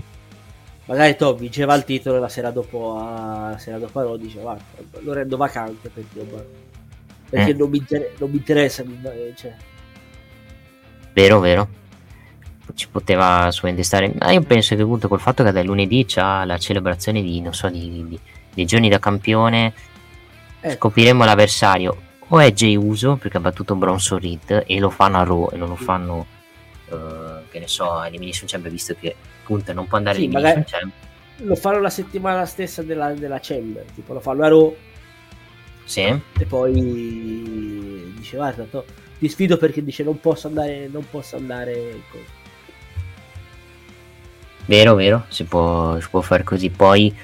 magari 0.87 1.17
Toby 1.17 1.41
vinceva 1.41 1.75
il 1.75 1.85
titolo 1.85 2.19
la 2.19 2.29
sera 2.29 2.51
dopo 2.51 2.99
a, 2.99 3.51
la 3.53 3.59
sera 3.59 3.79
dopo 3.79 3.99
a 4.01 4.03
Raw 4.03 4.17
dice 4.19 4.39
guarda 4.41 4.63
lo 5.01 5.13
rendo 5.15 5.39
vacante 5.39 5.89
perché, 5.89 6.27
perché 7.31 7.51
Eh. 7.53 7.55
non, 7.55 7.71
mi 7.71 7.79
inter- 7.79 8.13
non 8.19 8.29
mi 8.31 8.37
interessa 8.37 8.85
mi- 8.85 9.01
cioè, 9.35 9.55
Vero, 11.15 11.39
vero. 11.41 11.69
Ci 12.75 12.89
poteva 12.89 13.43
assolutamente 13.45 13.83
stare. 13.85 14.13
Ma 14.19 14.33
io 14.33 14.43
penso 14.43 14.75
che 14.75 14.83
appunto 14.83 15.07
col 15.07 15.21
fatto 15.21 15.45
che 15.45 15.53
da 15.53 15.63
lunedì 15.63 16.05
c'ha 16.07 16.45
la 16.45 16.59
celebrazione 16.59 17.23
di, 17.23 17.41
non 17.41 17.55
so, 17.55 17.69
di, 17.69 18.05
di- 18.09 18.19
dei 18.53 18.65
giorni 18.65 18.89
da 18.89 18.99
campione. 18.99 19.73
Scopriremo 20.73 21.25
l'avversario. 21.25 21.97
O 22.29 22.41
è 22.41 22.53
Jay 22.53 22.75
Uso, 22.77 23.17
perché 23.17 23.37
ha 23.37 23.41
battuto 23.41 23.75
Bronson 23.75 24.19
Reed, 24.19 24.65
e 24.67 24.79
lo 24.79 24.91
fanno 24.91 25.19
a 25.19 25.25
Raw, 25.25 25.51
e 25.53 25.57
non 25.57 25.69
lo 25.69 25.77
fanno, 25.77 26.27
eh, 26.89 27.43
che 27.51 27.59
ne 27.59 27.67
so, 27.69 28.03
Elimination 28.03 28.49
Chamber, 28.49 28.71
visto 28.71 28.95
che 28.99 29.15
appunto 29.43 29.73
non 29.75 29.87
può 29.87 29.99
andare 29.99 30.17
Sì, 30.19 30.25
all'Elimination 30.25 30.65
magari- 30.65 30.71
Chamber. 30.71 31.49
lo 31.49 31.55
fanno 31.57 31.81
la 31.81 31.91
settimana 31.91 32.47
stessa 32.47 32.83
della, 32.83 33.13
della 33.13 33.39
Chamber 33.43 33.85
tipo 33.95 34.13
lo 34.15 34.21
fanno 34.21 34.45
a 34.45 34.49
Raw 34.49 34.77
Sì, 35.85 36.01
e 36.03 36.45
poi 36.49 38.13
dice 38.17 38.37
guarda 38.37 38.65
to- 38.71 38.85
ti 39.19 39.29
sfido 39.29 39.57
perché 39.59 39.83
dice 39.85 40.03
non 40.05 40.19
posso 40.21 40.47
andare 40.47 40.89
non 40.91 41.05
posso 41.11 41.35
andare 41.37 42.01
vero, 44.67 44.95
vero, 44.95 45.25
si 45.29 45.45
può, 45.45 45.99
si 46.01 46.09
può 46.09 46.21
fare 46.21 46.43
così. 46.43 46.71
Poi, 46.71 47.15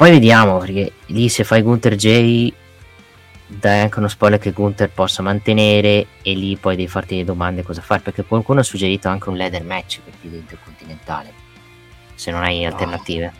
poi 0.00 0.12
vediamo, 0.12 0.56
perché 0.56 0.92
lì 1.08 1.28
se 1.28 1.44
fai 1.44 1.60
Gunter 1.60 1.94
Jay 1.94 2.50
dai 3.46 3.80
anche 3.80 3.98
uno 3.98 4.08
spoiler 4.08 4.38
che 4.38 4.52
Gunther 4.52 4.88
possa 4.88 5.20
mantenere 5.22 6.06
e 6.22 6.32
lì 6.32 6.56
poi 6.56 6.74
devi 6.74 6.88
farti 6.88 7.16
le 7.16 7.24
domande 7.24 7.62
cosa 7.62 7.82
fare 7.82 8.00
perché 8.00 8.24
qualcuno 8.24 8.60
ha 8.60 8.62
suggerito 8.62 9.08
anche 9.08 9.28
un 9.28 9.36
leather 9.36 9.62
match 9.62 10.00
per 10.00 10.14
il 10.22 10.36
intercontinentale 10.36 11.30
se 12.14 12.30
non 12.30 12.42
hai 12.42 12.64
alternative. 12.64 13.30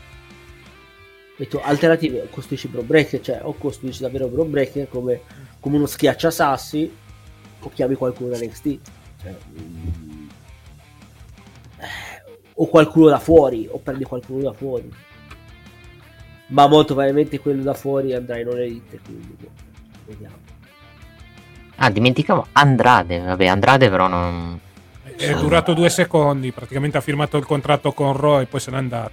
E 1.39 1.49
tu 1.49 1.59
alternative 1.63 2.29
costruisci 2.29 2.69
Bro 2.69 2.83
Breaker 2.83 3.23
cioè 3.23 3.41
o 3.43 3.55
costruisci 3.55 4.03
davvero 4.03 4.29
Bro 4.29 4.45
Breaker 4.45 4.87
come, 4.87 5.23
come 5.61 5.77
uno 5.77 5.87
schiacciasassi 5.87 6.95
o 7.61 7.71
chiami 7.73 7.95
qualcuno 7.95 8.37
da 8.37 8.37
NXT 8.37 8.79
cioè, 9.23 9.35
mm, 9.59 10.29
eh, 11.79 12.23
o 12.53 12.67
qualcuno 12.67 13.09
da 13.09 13.19
fuori 13.19 13.67
o 13.67 13.79
prendi 13.79 14.05
qualcuno 14.05 14.43
da 14.43 14.53
fuori 14.53 15.09
ma 16.51 16.67
molto 16.69 16.95
probabilmente 16.95 17.41
quello 17.41 17.63
da 17.63 17.75
fuori 17.75 18.15
andrà 18.15 18.39
in 18.39 18.47
All 18.49 18.59
Elite 18.59 19.01
quindi 19.05 19.35
boh, 19.39 19.49
vediamo 20.07 20.35
ah 21.77 21.91
dimenticavo 21.91 22.47
Andrade 22.53 23.19
vabbè 23.21 23.47
Andrade 23.47 23.89
però 23.91 24.07
non 24.09 24.59
È 25.17 25.35
durato 25.35 25.75
due 25.75 25.91
secondi, 25.91 26.51
praticamente 26.53 26.97
ha 26.97 27.01
firmato 27.03 27.37
il 27.37 27.45
contratto 27.45 27.93
con 27.93 28.17
Raw 28.17 28.41
e 28.41 28.47
poi 28.47 28.59
se 28.61 28.71
n'è 28.71 28.77
andato. 28.79 29.11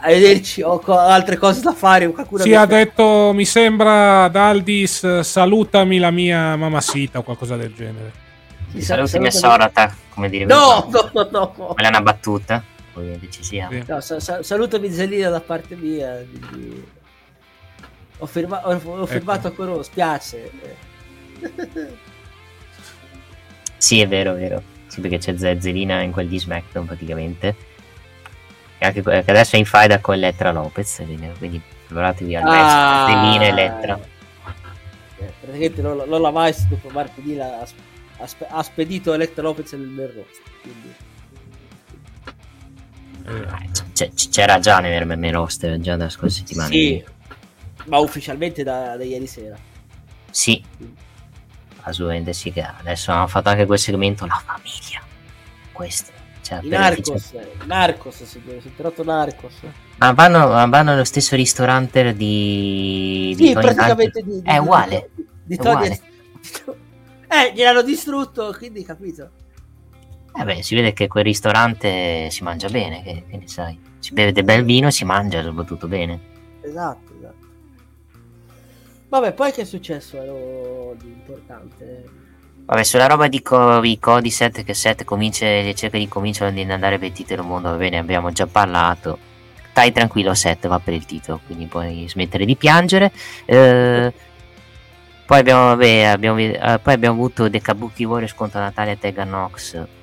arrivederci 0.00 0.62
ho 0.62 0.78
co- 0.80 0.98
altre 0.98 1.36
cose 1.36 1.60
da 1.60 1.72
fare 1.72 2.12
Sì, 2.38 2.48
mi- 2.48 2.54
ha 2.54 2.66
detto, 2.66 3.30
mi 3.32 3.44
sembra, 3.44 4.24
ad 4.24 4.34
Aldis, 4.36 5.20
salutami 5.20 5.98
la 5.98 6.10
mia 6.10 6.56
mamacita 6.56 7.20
o 7.20 7.22
qualcosa 7.22 7.56
del 7.56 7.72
genere. 7.72 8.12
Sì, 8.72 8.82
saluti 8.82 9.10
salutami- 9.10 9.24
Messorata 9.24 9.94
come 10.12 10.28
dire 10.28 10.44
no 10.46 10.88
no 10.90 11.10
no 11.12 11.28
no 11.32 11.48
quella 11.72 11.88
è 11.88 11.90
una 11.90 12.02
battuta 12.02 12.62
ovviamente 12.94 13.30
ci 13.30 13.42
sia 13.44 13.68
Sì. 13.70 13.82
No, 13.86 14.00
sa- 14.00 14.20
sa- 14.20 14.42
salutami 14.42 14.90
Zelina 14.90 15.28
da 15.30 15.40
parte 15.40 15.74
mia. 15.76 16.24
quindi- 16.28 16.84
Ho, 18.18 18.26
firma- 18.26 18.66
ho- 18.66 18.80
ho 19.00 19.06
firmato 19.06 19.48
ancora, 19.48 19.82
spiace. 19.82 20.50
eh. 20.62 20.76
sì, 23.76 24.00
è 24.00 24.08
vero, 24.08 24.34
è 24.34 24.38
vero. 24.38 24.62
Sì, 24.86 25.00
perché 25.00 25.18
c'è 25.18 25.36
Zezzelina 25.36 26.00
in 26.02 26.12
quel 26.12 26.28
di 26.28 26.38
SmackDown 26.38 26.86
praticamente. 26.86 27.56
E 28.78 28.86
anche 28.86 29.02
che 29.02 29.10
adesso 29.30 29.56
è 29.56 29.58
in 29.58 29.64
faida 29.64 29.98
con 30.00 30.14
Elettra 30.14 30.52
Lopez, 30.52 31.02
quindi 31.38 31.60
preparatevi 31.86 32.36
al 32.36 32.42
match 32.44 32.54
Ah. 32.72 33.42
E 33.42 33.46
Elettra. 33.46 33.98
Eh, 35.18 35.32
praticamente 35.40 35.82
non, 35.82 35.96
l'ha 36.20 36.30
mai 36.30 36.54
dopo 36.68 36.88
Marco 36.90 37.20
Di 37.20 37.38
ha, 37.38 37.60
ha 38.18 38.26
spe- 38.26 38.46
ha 38.48 38.62
spedito 38.62 39.12
Electra 39.12 39.42
Lopez 39.42 39.72
nel, 39.72 39.88
nel 39.88 40.06
roster. 40.08 40.52
Quindi... 40.62 40.94
C- 43.92 44.28
c'era 44.28 44.58
già 44.58 44.78
nel, 44.80 45.06
nel 45.18 45.32
roster 45.32 45.78
già 45.80 45.96
da 45.96 46.08
scorse 46.08 46.38
settimane. 46.38 46.70
Sì, 46.70 47.04
ma 47.86 47.98
ufficialmente 47.98 48.62
da, 48.62 48.96
da 48.96 49.04
ieri 49.04 49.26
sera. 49.26 49.56
Sì, 50.30 50.62
assolutamente 51.82 52.32
sì. 52.32 52.52
Che 52.52 52.62
adesso 52.62 53.12
hanno 53.12 53.26
fatto 53.26 53.48
anche 53.48 53.66
quel 53.66 53.78
segmento 53.78 54.26
La 54.26 54.42
famiglia. 54.44 55.00
Questo. 55.72 56.12
Cioè, 56.42 56.60
Narcos, 56.64 57.32
Narcos, 57.64 58.22
signore, 58.24 58.60
si 58.60 58.68
è 58.68 58.70
tratto 58.76 59.02
Narcos. 59.02 59.54
Ma 59.96 60.12
vanno, 60.12 60.48
ma 60.48 60.66
vanno 60.66 60.92
allo 60.92 61.04
stesso 61.04 61.36
ristorante 61.36 62.14
di. 62.14 63.32
di 63.34 63.46
Sì, 63.46 63.52
Tony 63.54 63.64
praticamente 63.74 64.22
di, 64.22 64.42
di- 64.42 64.48
È 64.48 64.58
uguale. 64.58 65.10
Di, 65.14 65.26
di 65.44 65.54
È 65.54 65.58
Tony- 65.58 65.74
uguale. 65.74 66.00
Eh, 67.26 67.52
gliel'hanno 67.52 67.82
distrutto, 67.82 68.54
quindi 68.56 68.84
capito. 68.84 69.30
Eh 70.36 70.44
beh, 70.44 70.62
si 70.62 70.74
vede 70.74 70.92
che 70.92 71.06
quel 71.06 71.24
ristorante 71.24 72.28
si 72.30 72.42
mangia 72.42 72.68
bene, 72.68 73.02
che, 73.02 73.24
che 73.28 73.36
ne 73.36 73.46
sai. 73.46 73.78
Si 74.00 74.12
beve 74.12 74.32
del 74.32 74.44
bel 74.44 74.64
vino 74.64 74.88
e 74.88 74.90
si 74.90 75.04
mangia 75.04 75.42
soprattutto 75.42 75.86
bene. 75.86 76.20
Esatto, 76.60 77.12
esatto. 77.16 77.46
Vabbè, 79.08 79.32
poi 79.32 79.52
che 79.52 79.62
è 79.62 79.64
successo 79.64 80.20
ero 80.20 80.96
di 80.98 81.06
importante? 81.06 82.04
Vabbè, 82.66 82.82
sulla 82.82 83.06
roba 83.06 83.28
di 83.28 83.42
co- 83.42 83.82
i 83.84 83.98
codi 84.00 84.30
7 84.30 84.64
che 84.64 84.74
7 84.74 85.04
comincia, 85.04 85.46
cerca 85.74 85.98
di 85.98 86.08
cominciare 86.08 86.50
ad 86.50 86.70
andare 86.70 86.98
per 86.98 87.08
il 87.08 87.14
titolo 87.14 87.44
mondo, 87.44 87.70
va 87.70 87.76
bene, 87.76 87.98
abbiamo 87.98 88.32
già 88.32 88.46
parlato. 88.46 89.18
Stai 89.70 89.92
tranquillo, 89.92 90.34
7 90.34 90.66
va 90.66 90.80
per 90.80 90.94
il 90.94 91.04
titolo, 91.04 91.40
quindi 91.46 91.66
puoi 91.66 92.06
smettere 92.08 92.44
di 92.44 92.56
piangere. 92.56 93.12
Eh, 93.44 94.12
poi 95.26 95.38
abbiamo, 95.38 95.66
vabbè, 95.66 96.02
abbiamo, 96.04 96.38
eh, 96.38 96.80
poi 96.82 96.94
abbiamo 96.94 97.14
avuto 97.14 97.48
The 97.48 97.60
Kabuki 97.60 98.04
Warriors 98.04 98.34
contro 98.34 98.60
Natalia 98.60 98.96
Tegan 98.96 99.28
Nox. 99.28 99.74
Oh, 99.74 99.93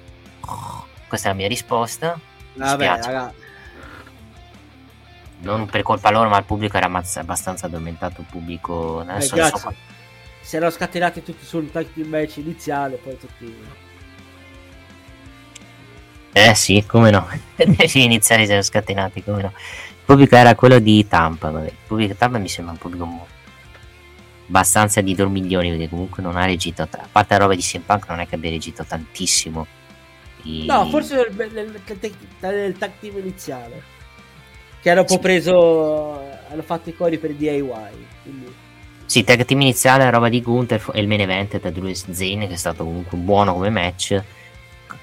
questa 1.08 1.30
è 1.30 1.32
la 1.32 1.38
mia 1.38 1.48
risposta. 1.48 2.20
Vabbè, 2.54 2.86
raga, 2.86 3.34
Non 5.40 5.66
per 5.68 5.82
colpa 5.84 6.12
loro, 6.12 6.30
ma 6.30 6.38
il 6.38 6.46
pubblico 6.46 6.78
era 6.78 6.88
abbastanza 6.88 7.66
addormentato. 7.66 8.22
Il 8.22 8.28
pubblico 8.30 9.00
adesso 9.00 9.36
non 9.36 9.50
so 9.50 9.74
si 10.42 10.56
erano 10.56 10.72
scatenati 10.72 11.24
tutti 11.24 11.46
sul 11.46 11.72
tag 11.72 11.94
team 11.94 12.10
match 12.10 12.38
iniziale, 12.38 12.98
poi 12.98 13.18
tutti... 13.18 13.56
Eh 16.34 16.56
sì, 16.56 16.84
come 16.86 17.10
no. 17.10 17.28
Sì, 17.88 18.04
iniziali 18.04 18.44
si 18.44 18.50
erano 18.50 18.64
scatenati, 18.64 19.24
come 19.24 19.44
no. 19.44 19.54
Il 19.56 20.04
pubblico 20.04 20.36
era 20.36 20.56
quello 20.56 20.80
di 20.80 21.08
Tampa, 21.08 21.52
vabbè. 21.52 21.68
Il 21.68 21.76
pubblico 21.88 22.12
di 22.12 22.18
Tampa 22.18 22.38
mi 22.38 22.50
sembra 22.50 22.74
un 22.74 22.80
pubblico 22.80 23.28
abbastanza 24.48 25.00
di 25.00 25.14
dormiglioni, 25.16 25.70
perché 25.70 25.90
comunque 25.90 26.24
non 26.24 26.36
ha 26.36 26.44
reagito, 26.46 26.82
a 26.82 26.88
parte 27.10 27.34
la 27.34 27.40
roba 27.40 27.56
di 27.56 27.62
CM 27.62 27.84
Punk 27.84 28.10
non 28.10 28.20
è 28.20 28.28
che 28.28 28.36
abbia 28.36 28.50
reagito 28.50 28.84
tantissimo. 28.84 29.68
I- 30.44 30.66
No, 30.66 30.88
forse 30.90 31.16
nel, 31.16 31.32
nel- 31.36 31.52
nel- 31.54 32.54
nel 32.56 32.78
tag 32.78 32.92
team 33.00 33.18
iniziale. 33.20 33.82
Che 34.82 34.90
hanno 34.90 35.02
un 35.02 35.06
po' 35.06 35.20
preso... 35.20 36.30
Hanno 36.50 36.64
fatto 36.64 36.90
i 36.90 36.96
cori 36.96 37.18
per 37.18 37.34
DIY. 37.34 37.72
Quindi... 38.24 38.54
Sì, 39.06 39.24
tag 39.24 39.46
team 39.46 39.62
iniziale, 39.62 40.10
roba 40.10 40.30
di 40.30 40.42
Gunther 40.42 40.84
e 40.94 41.00
il 41.02 41.08
main 41.08 41.22
event 41.22 41.60
da 41.60 41.70
Drew 41.70 41.88
e 41.88 41.96
Zayn, 41.96 42.40
che 42.48 42.54
è 42.54 42.56
stato 42.58 42.84
comunque 42.84 43.18
buono 43.18 43.54
come 43.54 43.70
match. 43.70 44.22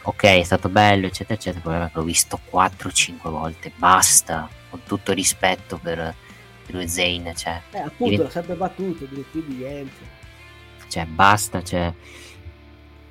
Ok, 0.02 0.22
è 0.24 0.42
stato 0.42 0.68
bello, 0.68 1.06
eccetera, 1.06 1.34
eccetera. 1.34 1.56
Il 1.56 1.62
problema 1.62 1.86
è 1.86 1.90
che 1.92 1.98
l'ho 1.98 2.04
visto 2.04 2.40
4-5 2.50 3.28
volte, 3.28 3.70
basta, 3.76 4.48
con 4.70 4.80
tutto 4.86 5.12
rispetto 5.12 5.78
per 5.82 6.14
Drew 6.66 6.80
e 6.80 6.88
Zayn, 6.88 7.32
cioè, 7.36 7.60
Eh, 7.72 7.78
appunto, 7.80 8.04
Divent- 8.10 8.22
l'ha 8.24 8.30
sempre 8.30 8.54
battuto, 8.54 9.04
quindi 9.30 9.54
niente. 9.56 10.16
cioè, 10.88 11.04
basta, 11.04 11.62
cioè. 11.62 11.92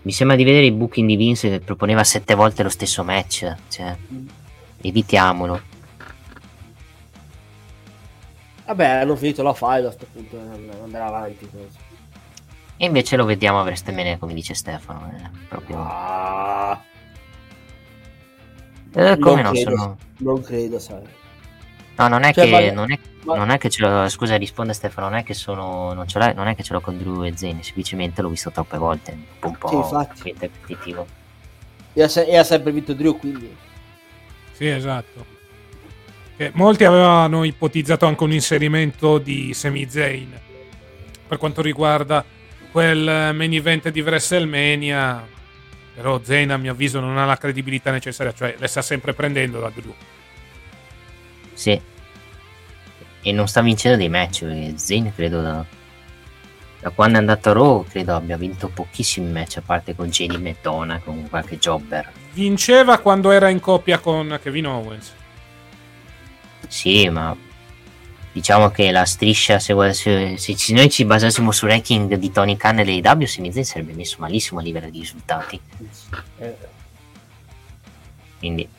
Mi 0.07 0.13
sembra 0.13 0.37
di 0.37 0.45
vedere 0.45 0.65
il 0.67 0.71
booking 0.71 1.05
di 1.05 1.17
Vince 1.17 1.49
che 1.49 1.59
proponeva 1.59 2.01
7 2.01 2.33
volte 2.33 2.63
lo 2.63 2.69
stesso 2.69 3.03
match, 3.03 3.53
cioè, 3.67 3.93
evitiamolo. 4.79 5.59
Vabbè, 8.67 8.85
hanno 8.85 9.17
finito 9.17 9.43
la 9.43 9.53
file 9.53 9.79
a 9.87 9.93
questo 9.93 10.07
punto, 10.09 10.39
andare 10.81 11.03
avanti. 11.03 11.49
così. 11.49 11.67
E 12.77 12.85
invece 12.85 13.17
lo 13.17 13.25
vediamo 13.25 13.59
a 13.59 13.63
WrestleMania, 13.63 14.17
come 14.17 14.33
dice 14.33 14.53
Stefano, 14.53 15.11
è 15.13 15.29
proprio... 15.49 15.77
Ah, 15.77 16.81
Eh, 18.93 19.17
come 19.17 19.41
non 19.41 19.51
no, 19.51 19.51
credo, 19.51 19.77
sono... 19.77 19.97
non 20.19 20.41
credo, 20.41 20.79
sai. 20.79 21.03
No, 21.97 22.07
non 22.07 22.23
è 22.23 22.33
Cioè, 22.33 22.45
che. 22.45 22.51
ma- 22.51 22.71
non, 22.71 22.91
è, 22.91 22.99
ma- 23.23 23.35
non 23.35 23.49
è 23.49 23.57
che 23.57 23.69
ce 23.69 23.81
l'ho. 23.81 24.07
Scusa, 24.09 24.35
risponde 24.37 24.73
Stefano. 24.73 25.09
Non 25.09 25.17
è 25.19 25.23
che 25.23 25.33
sono. 25.33 25.93
Non, 25.93 26.07
ce 26.07 26.19
l'ho, 26.19 26.33
non 26.33 26.47
è 26.47 26.55
che 26.55 26.63
ce 26.63 26.73
l'ho 26.73 26.81
con 26.81 26.97
Drew 26.97 27.23
e 27.23 27.33
Zane. 27.35 27.63
Semplicemente 27.63 28.21
l'ho 28.21 28.29
visto 28.29 28.51
troppe 28.51 28.77
volte. 28.77 29.17
Un 29.41 29.57
po' 29.57 29.67
Sì, 29.69 29.75
infatti. 29.75 30.21
ripetitivo. 30.23 31.07
E 31.93 32.03
ha, 32.03 32.07
se- 32.07 32.25
e 32.25 32.37
ha 32.37 32.43
sempre 32.43 32.71
vinto 32.71 32.93
Drew, 32.93 33.17
quindi... 33.17 33.55
Sì, 34.51 34.67
esatto. 34.67 35.25
Che 36.35 36.51
molti 36.53 36.83
avevano 36.83 37.43
ipotizzato 37.43 38.05
anche 38.05 38.23
un 38.23 38.31
inserimento 38.31 39.17
di 39.17 39.51
Sami 39.55 39.89
Zayn 39.89 40.39
per 41.27 41.39
quanto 41.39 41.63
riguarda 41.63 42.23
quel 42.71 43.33
main 43.33 43.53
event 43.53 43.89
di 43.89 44.01
WrestleMania. 44.01 45.27
Però 45.95 46.19
Zayn, 46.23 46.51
a 46.51 46.57
mio 46.57 46.73
avviso, 46.73 46.99
non 46.99 47.17
ha 47.17 47.25
la 47.25 47.37
credibilità 47.37 47.89
necessaria, 47.89 48.31
cioè 48.33 48.55
le 48.59 48.67
sta 48.67 48.83
sempre 48.83 49.13
prendendo 49.13 49.59
da 49.59 49.71
Drew. 49.73 49.91
Sì. 51.57 51.81
E 53.21 53.31
non 53.31 53.47
sta 53.47 53.61
vincendo 53.61 53.97
dei 53.97 54.09
match. 54.09 54.45
Perché 54.45 54.77
Zane 54.77 55.11
credo 55.13 55.41
da. 55.41 55.65
Da 56.79 56.91
quando 56.91 57.17
è 57.17 57.19
andato 57.19 57.49
a 57.49 57.53
Raw, 57.53 57.83
credo 57.83 58.15
abbia 58.15 58.37
vinto 58.37 58.67
pochissimi 58.69 59.31
match. 59.31 59.57
A 59.57 59.61
parte 59.65 59.95
con 59.95 60.09
JD 60.09 60.35
McDonough, 60.35 61.03
con 61.03 61.27
qualche 61.27 61.57
jobber. 61.57 62.11
Vinceva 62.33 62.99
quando 62.99 63.31
era 63.31 63.49
in 63.49 63.59
coppia 63.59 63.97
con 63.97 64.39
Kevin 64.41 64.67
Owens. 64.67 65.13
Sì, 66.67 67.09
ma 67.09 67.35
diciamo 68.31 68.69
che 68.69 68.91
la 68.91 69.05
striscia, 69.05 69.57
se, 69.57 69.73
se- 69.93 70.37
se 70.37 70.73
noi 70.73 70.91
ci 70.91 71.05
basassimo 71.05 71.51
sul 71.51 71.69
ranking 71.69 72.13
di 72.13 72.31
Tony 72.31 72.55
Khan 72.55 72.77
e 72.77 72.85
l'AEW, 72.85 73.25
Sami 73.25 73.51
Zayn 73.51 73.65
sarebbe 73.65 73.93
messo 73.93 74.17
malissimo 74.19 74.59
a 74.59 74.63
livello 74.63 74.89
di 74.91 74.99
risultati. 74.99 75.59
Eh, 76.37 76.55
Quindi 78.37 78.69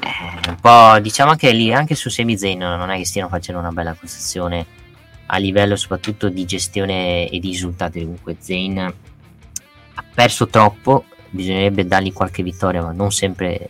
eh, 0.00 0.48
un 0.48 0.56
po' 0.60 0.98
diciamo 1.00 1.34
che 1.34 1.52
lì 1.52 1.72
anche 1.72 1.94
su 1.94 2.08
Sami 2.08 2.36
Zayn 2.38 2.58
non 2.58 2.90
è 2.90 2.96
che 2.96 3.04
stiano 3.04 3.28
facendo 3.28 3.60
una 3.60 3.72
bella 3.72 3.94
prestazione 3.94 4.80
a 5.26 5.38
livello 5.38 5.76
soprattutto 5.76 6.28
di 6.28 6.44
gestione 6.44 7.28
e 7.28 7.38
di 7.38 7.50
risultati. 7.50 8.00
Comunque 8.00 8.36
Zayn 8.38 8.78
ha 8.78 10.04
perso 10.14 10.46
troppo, 10.48 11.04
bisognerebbe 11.30 11.86
dargli 11.86 12.12
qualche 12.12 12.42
vittoria, 12.42 12.82
ma 12.82 12.92
non 12.92 13.10
sempre 13.10 13.68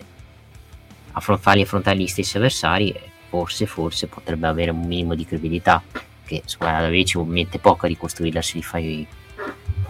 affron- 1.12 1.38
fargli 1.38 1.62
affrontare 1.62 1.98
gli 1.98 2.06
stessi 2.06 2.36
avversari. 2.36 2.94
Forse, 3.28 3.66
forse 3.66 4.08
potrebbe 4.08 4.46
avere 4.46 4.72
un 4.72 4.80
minimo 4.80 5.14
di 5.14 5.24
credibilità. 5.24 5.82
Che 6.24 6.40
insomma, 6.42 6.80
la 6.80 6.88
WWE 6.88 7.04
ci 7.04 7.18
mette 7.18 7.58
poco 7.58 7.86
a 7.86 7.88
ricostruirla 7.88 8.42
se 8.42 8.58
gli 8.58 8.62
fai 8.62 9.06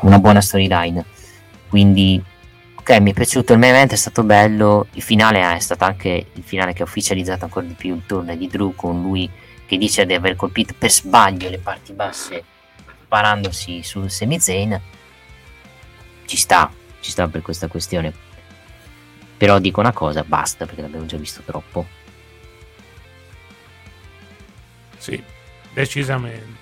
una 0.00 0.18
buona 0.18 0.40
storyline. 0.40 1.04
Quindi 1.68 2.22
Ok, 2.82 2.98
mi 2.98 3.12
è 3.12 3.14
piaciuto 3.14 3.52
il 3.52 3.60
main 3.60 3.74
event, 3.74 3.92
è 3.92 3.96
stato 3.96 4.24
bello. 4.24 4.88
Il 4.94 5.02
finale 5.02 5.38
eh, 5.38 5.54
è 5.54 5.60
stato 5.60 5.84
anche 5.84 6.26
il 6.32 6.42
finale 6.42 6.72
che 6.72 6.82
ha 6.82 6.84
ufficializzato 6.84 7.44
ancora 7.44 7.64
di 7.64 7.74
più 7.74 7.94
il 7.94 8.02
turno 8.06 8.34
di 8.34 8.48
Drew 8.48 8.74
con 8.74 9.00
lui 9.00 9.30
che 9.66 9.78
dice 9.78 10.04
di 10.04 10.14
aver 10.14 10.34
colpito 10.34 10.74
per 10.76 10.90
sbaglio 10.90 11.48
le 11.48 11.58
parti 11.58 11.92
basse 11.92 12.42
sparandosi 13.04 13.84
sul 13.84 14.10
Sami 14.10 14.40
Zayn. 14.40 14.80
Ci 16.24 16.36
sta, 16.36 16.72
ci 16.98 17.12
sta 17.12 17.28
per 17.28 17.40
questa 17.42 17.68
questione. 17.68 18.12
Però 19.36 19.60
dico 19.60 19.78
una 19.78 19.92
cosa, 19.92 20.24
basta 20.24 20.66
perché 20.66 20.82
l'abbiamo 20.82 21.06
già 21.06 21.16
visto 21.16 21.42
troppo. 21.42 21.86
Sì, 24.98 25.22
decisamente. 25.72 26.61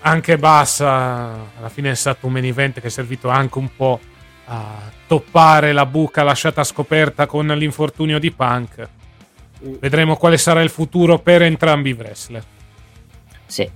Anche 0.00 0.38
Bassa 0.38 1.50
alla 1.58 1.68
fine 1.68 1.90
è 1.90 1.94
stato 1.94 2.26
un 2.26 2.32
main 2.32 2.44
event 2.44 2.80
che 2.80 2.86
è 2.86 2.90
servito 2.90 3.28
anche 3.28 3.58
un 3.58 3.74
po' 3.74 4.00
a 4.46 4.90
toppare 5.06 5.72
la 5.72 5.84
buca 5.86 6.22
lasciata 6.22 6.64
scoperta 6.64 7.26
con 7.26 7.46
l'infortunio 7.46 8.18
di 8.18 8.30
Punk. 8.30 8.88
Vedremo 9.60 10.16
quale 10.16 10.38
sarà 10.38 10.62
il 10.62 10.70
futuro 10.70 11.18
per 11.18 11.42
entrambi 11.42 11.90
i 11.90 11.94
wrestler. 11.94 12.42
Sì. 13.44 13.68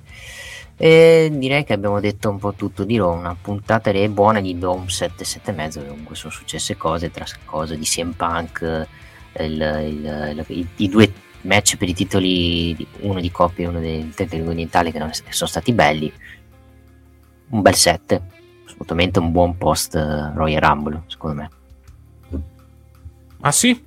E 0.77 1.29
direi 1.33 1.65
che 1.65 1.73
abbiamo 1.75 2.01
detto 2.01 2.31
un 2.31 2.39
po' 2.39 2.55
tutto 2.55 2.85
di 2.85 2.97
Raw, 2.97 3.17
una 3.17 3.37
puntata 3.41 3.91
re- 3.91 4.09
buona 4.09 4.41
di 4.41 4.57
Dome 4.59 4.89
7, 4.89 5.25
7 5.25 5.51
e 5.51 5.55
mezzo, 5.55 5.85
comunque 5.85 6.15
sono 6.15 6.33
successe 6.33 6.77
cose, 6.77 7.11
tra 7.11 7.25
cose 7.45 7.77
di 7.77 7.85
CM 7.85 8.13
Punk, 8.13 8.87
eh, 9.33 9.45
il- 9.45 9.61
il- 9.61 10.45
il- 10.49 10.67
i 10.77 10.89
due 10.89 11.13
match 11.43 11.77
per 11.77 11.89
i 11.89 11.95
titoli, 11.95 12.87
uno 13.01 13.21
di 13.21 13.31
coppia 13.31 13.65
e 13.65 13.69
uno 13.69 13.81
del 13.81 14.01
intercontinentale 14.01 14.91
che 14.93 14.99
non 14.99 15.11
sono 15.13 15.51
stati 15.51 15.73
belli. 15.73 16.13
un 17.51 17.63
bel 17.63 17.75
7. 17.75 18.23
Assolutamente 18.67 19.19
un 19.19 19.31
buon 19.31 19.57
post 19.57 19.95
eh, 19.95 20.33
Royal 20.35 20.61
Rumble, 20.61 21.03
secondo 21.07 21.43
me. 21.43 21.51
Ah 23.41 23.53
sì? 23.53 23.81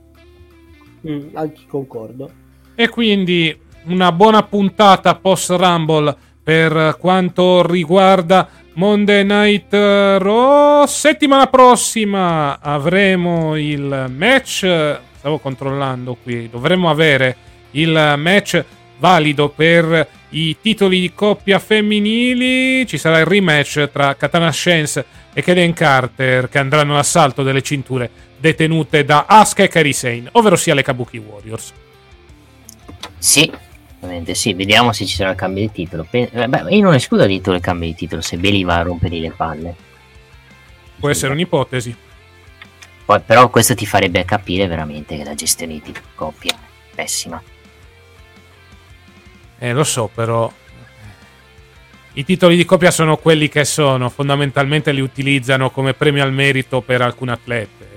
Mm, 1.08 1.30
anche 1.34 1.62
concordo. 1.68 2.30
E 2.76 2.90
quindi 2.90 3.58
una 3.86 4.12
buona 4.12 4.44
puntata 4.44 5.16
post 5.16 5.52
Rumble 5.52 6.16
per 6.44 6.98
quanto 7.00 7.66
riguarda 7.66 8.48
Monday 8.74 9.24
Night 9.24 9.74
Raw. 9.74 10.86
Settimana 10.86 11.48
prossima 11.48 12.60
avremo 12.60 13.56
il 13.56 14.12
match. 14.16 14.64
Stavo 15.26 15.40
controllando 15.40 16.16
qui. 16.22 16.48
Dovremmo 16.52 16.88
avere 16.88 17.36
il 17.72 18.14
match 18.16 18.64
valido 19.00 19.50
per 19.50 20.08
i 20.30 20.56
titoli 20.62 21.00
di 21.00 21.14
coppia 21.16 21.58
femminili. 21.58 22.86
Ci 22.86 23.00
sarà 23.00 23.18
il 23.18 23.26
rematch 23.26 23.90
tra 23.92 24.14
Katana 24.14 24.52
Shance 24.52 25.04
e 25.34 25.42
Kaden 25.42 25.74
Carter 25.74 26.48
che 26.48 26.60
andranno 26.60 26.94
all'assalto 26.94 27.42
delle 27.42 27.64
cinture 27.64 28.08
detenute 28.38 29.04
da 29.04 29.26
Asuka 29.28 29.64
e 29.64 29.68
Kairi 29.68 29.94
Sane, 29.94 30.30
ovvero 30.34 30.56
sia 30.56 30.76
le 30.76 30.84
Kabuki 30.84 31.18
Warriors. 31.18 31.74
Sì, 33.18 33.52
ovviamente 34.02 34.36
sì. 34.36 34.54
Vediamo 34.54 34.94
se 34.94 35.08
ci 35.08 35.16
sarà 35.16 35.32
il 35.32 35.38
cambio 35.38 35.64
di 35.64 35.72
titolo. 35.72 36.06
Eh, 36.12 36.30
beh, 36.30 36.66
io 36.70 36.84
non 36.84 36.94
escludo 36.94 37.24
addirittura 37.24 37.56
il 37.56 37.64
cambio 37.64 37.88
di 37.88 37.96
titolo 37.96 38.22
se 38.22 38.38
Bailey 38.38 38.64
va 38.64 38.76
a 38.76 38.82
rompergli 38.84 39.22
le 39.22 39.32
palle. 39.32 39.76
Può 41.00 41.10
essere 41.10 41.34
un'ipotesi. 41.34 42.04
Poi, 43.06 43.20
però 43.22 43.50
questo 43.50 43.76
ti 43.76 43.86
farebbe 43.86 44.26
capire 44.26 44.66
veramente 44.68 45.16
che 45.16 45.24
la 45.24 45.36
gestione 45.36 45.80
di 45.84 45.94
coppia 46.16 46.54
è 46.54 46.96
pessima. 46.96 47.42
Eh, 49.60 49.74
lo 49.74 49.84
so, 49.84 50.10
però. 50.14 50.52
I 52.14 52.24
titoli 52.26 52.56
di 52.56 52.66
coppia 52.66 52.92
sono 52.92 53.18
quelli 53.18 53.48
che 53.50 53.66
sono, 53.66 54.10
fondamentalmente 54.10 54.92
li 54.92 55.02
utilizzano 55.02 55.70
come 55.70 55.94
premio 55.94 56.24
al 56.24 56.32
merito 56.32 56.82
per 56.82 57.02
alcune 57.02 57.34
atlete. 57.34 57.90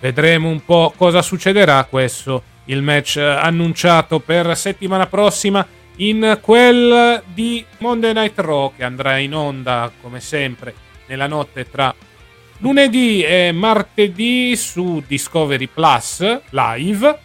Vedremo 0.00 0.48
un 0.48 0.64
po' 0.64 0.94
cosa 0.96 1.20
succederà. 1.20 1.84
Questo 1.84 2.54
il 2.66 2.82
match 2.82 3.16
annunciato 3.18 4.20
per 4.20 4.56
settimana 4.56 5.06
prossima 5.06 5.66
in 5.96 6.38
quel 6.40 7.22
di 7.26 7.64
Monday 7.78 8.12
Night 8.12 8.38
Raw 8.38 8.72
che 8.76 8.84
andrà 8.84 9.18
in 9.18 9.34
onda 9.34 9.90
come 10.00 10.20
sempre 10.20 10.74
nella 11.06 11.26
notte 11.26 11.68
tra 11.70 11.94
lunedì 12.58 13.22
e 13.22 13.52
martedì 13.52 14.56
su 14.56 15.02
Discovery 15.06 15.68
Plus 15.68 16.40
live 16.50 17.18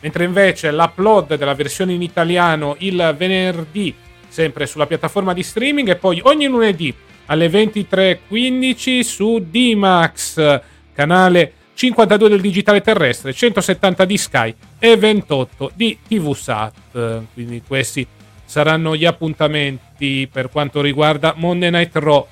mentre 0.00 0.24
invece 0.24 0.70
l'upload 0.70 1.36
della 1.36 1.54
versione 1.54 1.92
in 1.92 2.02
italiano 2.02 2.76
il 2.78 3.14
venerdì 3.16 3.94
sempre 4.28 4.66
sulla 4.66 4.86
piattaforma 4.86 5.32
di 5.32 5.42
streaming 5.42 5.88
e 5.88 5.96
poi 5.96 6.20
ogni 6.24 6.46
lunedì 6.46 6.94
alle 7.26 7.48
23.15 7.48 9.00
su 9.00 9.38
D-Max 9.38 10.60
canale 10.92 11.52
52 11.74 12.28
del 12.28 12.40
digitale 12.40 12.80
terrestre, 12.80 13.32
170 13.32 14.04
di 14.04 14.18
Sky 14.18 14.54
e 14.80 14.96
28 14.96 15.70
di 15.74 15.96
TVSAT. 16.08 17.22
Quindi 17.32 17.62
questi 17.64 18.04
saranno 18.44 18.96
gli 18.96 19.04
appuntamenti 19.04 20.28
per 20.30 20.50
quanto 20.50 20.80
riguarda 20.80 21.34
Monday 21.36 21.70
Night 21.70 21.94
Raw. 21.94 22.26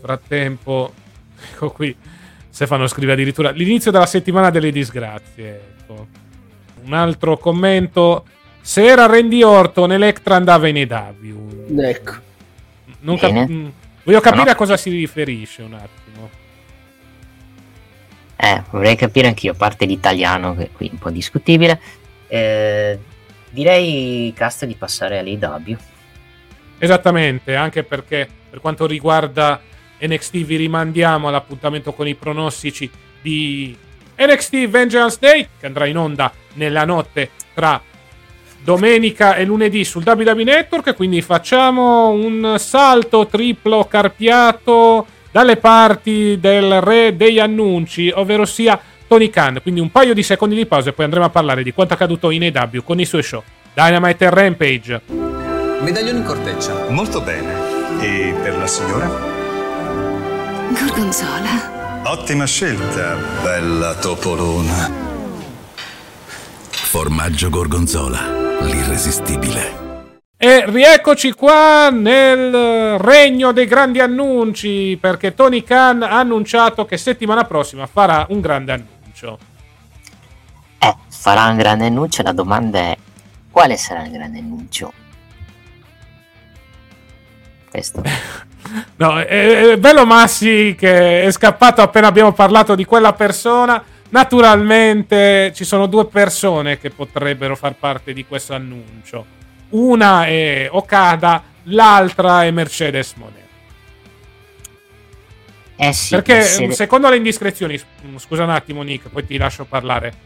Frattempo, 0.00 0.92
ecco 1.52 1.70
qui, 1.70 1.94
Stefano 2.48 2.86
scrive 2.86 3.12
addirittura 3.12 3.50
l'inizio 3.50 3.90
della 3.90 4.06
settimana 4.06 4.50
delle 4.50 4.70
disgrazie. 4.72 5.60
Ecco. 5.80 6.06
Un 6.84 6.92
altro 6.92 7.36
commento. 7.36 8.24
Se 8.60 8.84
era 8.84 9.06
Randy 9.06 9.42
Orton, 9.42 9.92
Electra 9.92 10.36
andava 10.36 10.66
in 10.68 10.76
EW. 10.78 11.80
Ecco. 11.80 12.12
Non 13.00 13.16
cap- 13.18 13.30
Bene. 13.30 13.72
voglio 14.02 14.20
capire 14.20 14.42
No, 14.42 14.46
no. 14.48 14.50
a 14.50 14.56
cosa 14.56 14.76
si 14.76 14.90
riferisce 14.90 15.62
un 15.62 15.74
attimo. 15.74 16.30
Eh, 18.38 18.62
vorrei 18.70 18.96
capire 18.96 19.28
anch'io, 19.28 19.52
a 19.52 19.54
parte 19.54 19.86
l'italiano, 19.86 20.54
che 20.54 20.70
qui 20.72 20.88
è 20.88 20.90
un 20.92 20.98
po' 20.98 21.10
discutibile. 21.10 21.80
Eh, 22.28 22.98
direi, 23.50 24.32
cast, 24.34 24.64
di 24.66 24.74
passare 24.74 25.18
all'AW. 25.18 25.76
Esattamente, 26.78 27.54
anche 27.54 27.82
perché 27.82 28.28
per 28.50 28.60
quanto 28.60 28.86
riguarda 28.86 29.60
NXT 30.00 30.44
vi 30.44 30.56
rimandiamo 30.56 31.28
all'appuntamento 31.28 31.92
con 31.92 32.06
i 32.06 32.14
pronostici 32.14 32.90
di 33.20 33.76
NXT 34.18 34.68
Vengeance 34.68 35.18
Day 35.20 35.48
che 35.58 35.66
andrà 35.66 35.86
in 35.86 35.98
onda 35.98 36.32
nella 36.54 36.84
notte 36.84 37.30
tra 37.54 37.80
domenica 38.62 39.36
e 39.36 39.44
lunedì 39.44 39.84
sul 39.84 40.02
WWE 40.04 40.42
Network, 40.42 40.94
quindi 40.94 41.22
facciamo 41.22 42.08
un 42.08 42.56
salto 42.58 43.26
triplo 43.26 43.84
carpiato 43.84 45.06
dalle 45.30 45.56
parti 45.56 46.38
del 46.40 46.80
re 46.80 47.14
degli 47.14 47.38
annunci, 47.38 48.10
ovvero 48.12 48.44
sia 48.44 48.80
Tony 49.06 49.30
Khan, 49.30 49.60
quindi 49.62 49.80
un 49.80 49.90
paio 49.92 50.14
di 50.14 50.22
secondi 50.22 50.56
di 50.56 50.66
pausa 50.66 50.90
e 50.90 50.92
poi 50.92 51.04
andremo 51.04 51.26
a 51.26 51.30
parlare 51.30 51.62
di 51.62 51.72
quanto 51.72 51.94
accaduto 51.94 52.30
in 52.30 52.44
AW 52.44 52.82
con 52.82 52.98
i 52.98 53.04
suoi 53.04 53.22
show 53.22 53.42
Dynamite 53.72 54.24
e 54.24 54.30
Rampage. 54.30 55.00
Medaglione 55.82 56.18
in 56.18 56.24
corteccia. 56.24 56.88
Molto 56.88 57.20
bene. 57.20 57.52
E 58.00 58.34
per 58.42 58.56
la 58.56 58.66
signora? 58.66 59.35
Gorgonzola. 60.72 62.02
Ottima 62.04 62.44
scelta, 62.44 63.14
bella 63.42 63.94
topolona. 63.94 64.90
Formaggio 66.70 67.50
gorgonzola, 67.50 68.60
l'irresistibile. 68.62 69.84
E 70.36 70.64
rieccoci 70.66 71.32
qua 71.32 71.90
nel 71.90 72.98
regno 72.98 73.52
dei 73.52 73.66
grandi 73.66 74.00
annunci, 74.00 74.98
perché 75.00 75.34
Tony 75.34 75.62
Khan 75.62 76.02
ha 76.02 76.18
annunciato 76.18 76.84
che 76.84 76.96
settimana 76.96 77.44
prossima 77.44 77.86
farà 77.86 78.26
un 78.30 78.40
grande 78.40 78.72
annuncio. 78.72 79.38
Eh, 80.78 80.96
farà 81.08 81.46
un 81.46 81.56
grande 81.56 81.86
annuncio. 81.86 82.22
La 82.22 82.32
domanda 82.32 82.78
è: 82.78 82.96
quale 83.52 83.76
sarà 83.76 84.04
il 84.04 84.10
grande 84.10 84.38
annuncio? 84.40 84.92
Questo. 87.70 88.02
No, 88.96 89.18
è, 89.18 89.70
è 89.70 89.76
bello 89.78 90.06
Massi 90.06 90.74
che 90.78 91.22
è 91.22 91.30
scappato 91.30 91.82
appena 91.82 92.06
abbiamo 92.06 92.32
parlato 92.32 92.74
di 92.74 92.84
quella 92.84 93.12
persona. 93.12 93.82
Naturalmente 94.08 95.52
ci 95.54 95.64
sono 95.64 95.86
due 95.86 96.06
persone 96.06 96.78
che 96.78 96.90
potrebbero 96.90 97.56
far 97.56 97.74
parte 97.74 98.12
di 98.12 98.24
questo 98.24 98.54
annuncio. 98.54 99.24
Una 99.70 100.26
è 100.26 100.68
Okada, 100.70 101.42
l'altra 101.64 102.44
è 102.44 102.50
Mercedes 102.50 103.14
Monet. 103.16 103.44
Eh 105.78 105.92
sì, 105.92 106.14
Perché 106.14 106.42
se- 106.42 106.72
secondo 106.72 107.10
le 107.10 107.16
indiscrezioni, 107.16 107.78
scusa 108.16 108.44
un 108.44 108.50
attimo 108.50 108.82
Nick, 108.82 109.08
poi 109.08 109.26
ti 109.26 109.36
lascio 109.36 109.64
parlare. 109.64 110.24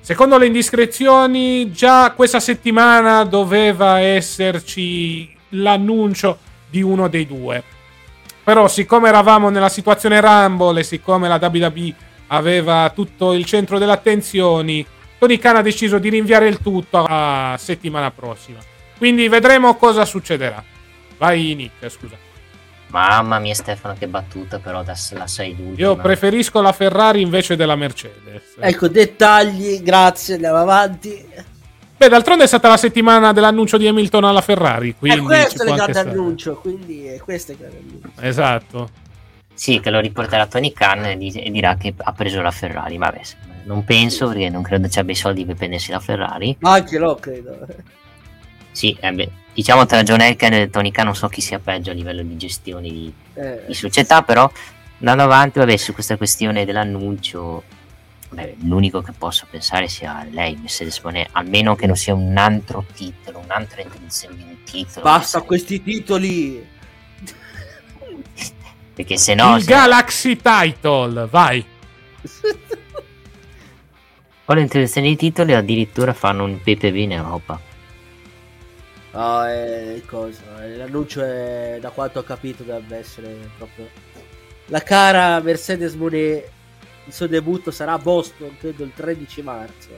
Secondo 0.00 0.36
le 0.36 0.46
indiscrezioni, 0.46 1.70
già 1.72 2.12
questa 2.12 2.40
settimana 2.40 3.24
doveva 3.24 4.00
esserci 4.00 5.34
l'annuncio 5.50 6.38
di 6.70 6.82
uno 6.82 7.08
dei 7.08 7.26
due. 7.26 7.62
Però, 8.42 8.68
siccome 8.68 9.08
eravamo 9.08 9.50
nella 9.50 9.68
situazione 9.68 10.20
Rumble 10.20 10.80
e 10.80 10.84
siccome 10.84 11.28
la 11.28 11.38
WWE 11.40 11.94
aveva 12.28 12.90
tutto 12.94 13.32
il 13.32 13.44
centro 13.44 13.78
delle 13.78 13.92
attenzioni, 13.92 14.86
Tony 15.18 15.38
Khan 15.38 15.56
ha 15.56 15.62
deciso 15.62 15.98
di 15.98 16.08
rinviare 16.08 16.48
il 16.48 16.60
tutto 16.60 17.04
a 17.06 17.54
settimana 17.58 18.10
prossima. 18.10 18.58
Quindi 18.96 19.28
vedremo 19.28 19.76
cosa 19.76 20.04
succederà. 20.04 20.62
Vai, 21.18 21.54
Nick, 21.54 21.90
scusa. 21.90 22.16
Mamma 22.88 23.38
mia, 23.38 23.54
Stefano, 23.54 23.94
che 23.98 24.08
battuta, 24.08 24.58
però 24.58 24.78
adesso 24.78 25.16
la 25.16 25.26
sai 25.26 25.54
l'ultima. 25.56 25.88
Io 25.88 25.96
preferisco 25.96 26.60
la 26.60 26.72
Ferrari 26.72 27.20
invece 27.20 27.54
della 27.54 27.76
Mercedes. 27.76 28.54
Ecco, 28.58 28.88
dettagli, 28.88 29.82
grazie, 29.82 30.34
andiamo 30.34 30.56
avanti. 30.56 31.24
Beh, 32.00 32.08
d'altronde 32.08 32.44
è 32.44 32.46
stata 32.46 32.66
la 32.66 32.78
settimana 32.78 33.34
dell'annuncio 33.34 33.76
di 33.76 33.86
Hamilton 33.86 34.24
alla 34.24 34.40
Ferrari. 34.40 34.94
Quindi 34.96 35.20
questo 35.20 35.64
è 35.64 35.66
può 35.66 35.74
il 35.74 35.82
grande 35.82 35.98
annuncio, 36.10 36.56
quindi 36.56 37.04
è 37.04 37.18
questo 37.18 37.52
è 37.52 37.54
il 37.56 37.60
grande 37.60 37.76
annuncio. 37.76 38.20
Esatto. 38.22 38.90
Sì, 39.52 39.80
che 39.80 39.90
lo 39.90 40.00
riporterà 40.00 40.46
Tony 40.46 40.72
Khan 40.72 41.04
e, 41.04 41.18
di- 41.18 41.30
e 41.30 41.50
dirà 41.50 41.76
che 41.76 41.92
ha 41.94 42.12
preso 42.14 42.40
la 42.40 42.50
Ferrari. 42.52 42.96
Vabbè, 42.96 43.20
non 43.64 43.84
penso 43.84 44.28
perché 44.28 44.48
non 44.48 44.62
credo 44.62 44.88
ci 44.88 44.98
abbia 44.98 45.12
i 45.12 45.16
soldi 45.16 45.44
per 45.44 45.56
prendersi 45.56 45.90
la 45.90 46.00
Ferrari. 46.00 46.56
Ma 46.60 46.72
anche 46.72 46.98
no, 46.98 47.16
credo. 47.16 47.66
Sì, 48.70 48.96
eh 48.98 49.12
beh, 49.12 49.30
diciamo 49.52 49.84
tra 49.84 50.02
John 50.02 50.22
Elkan 50.22 50.54
e 50.54 50.70
Tony 50.70 50.90
Khan 50.90 51.04
non 51.04 51.14
so 51.14 51.28
chi 51.28 51.42
sia 51.42 51.58
peggio 51.58 51.90
a 51.90 51.92
livello 51.92 52.22
di 52.22 52.38
gestione 52.38 52.88
di, 52.88 53.12
Eh, 53.34 53.64
di 53.66 53.74
società, 53.74 54.22
però 54.22 54.50
andando 55.00 55.22
avanti, 55.22 55.58
vabbè, 55.58 55.76
su 55.76 55.92
questa 55.92 56.16
questione 56.16 56.64
dell'annuncio, 56.64 57.62
beh, 58.30 58.56
l'unico 58.62 59.02
che 59.02 59.12
posso 59.12 59.46
pensare 59.50 59.88
sia 59.88 60.26
lei, 60.30 60.56
Mercedes 60.56 61.00
Monet, 61.00 61.28
almeno 61.32 61.74
che 61.74 61.86
non 61.86 61.96
sia 61.96 62.14
un 62.14 62.36
altro 62.36 62.84
titolo, 62.94 63.40
un'altra 63.40 63.82
introduzione 63.82 64.36
di 64.36 64.42
un 64.42 64.62
titolo. 64.64 65.04
basta 65.04 65.40
questi 65.42 65.82
titoli. 65.82 66.66
Perché 68.94 69.16
se 69.16 69.34
no... 69.34 69.56
il 69.56 69.62
se- 69.62 69.70
Galaxy 69.70 70.36
Title, 70.36 71.26
vai. 71.26 71.64
Con 74.44 74.56
le 74.56 74.62
introduzioni 74.62 75.10
di 75.10 75.16
titoli 75.16 75.54
addirittura 75.54 76.12
fanno 76.12 76.44
un 76.44 76.60
PPV 76.60 76.96
in 76.96 77.12
Europa. 77.12 77.60
No, 79.12 79.44
è 79.44 80.00
cosa. 80.06 80.42
L'annuncio 80.76 81.22
è, 81.22 81.78
da 81.80 81.90
quanto 81.90 82.20
ho 82.20 82.22
capito, 82.22 82.62
dovrebbe 82.62 82.96
essere 82.96 83.50
proprio 83.56 83.88
la 84.66 84.82
cara 84.82 85.40
Mercedes 85.40 85.94
Monet. 85.94 86.58
Il 87.10 87.16
suo 87.16 87.26
debutto 87.26 87.72
sarà 87.72 87.94
a 87.94 87.98
Boston, 87.98 88.56
credo 88.56 88.84
il 88.84 88.92
13 88.94 89.42
marzo. 89.42 89.88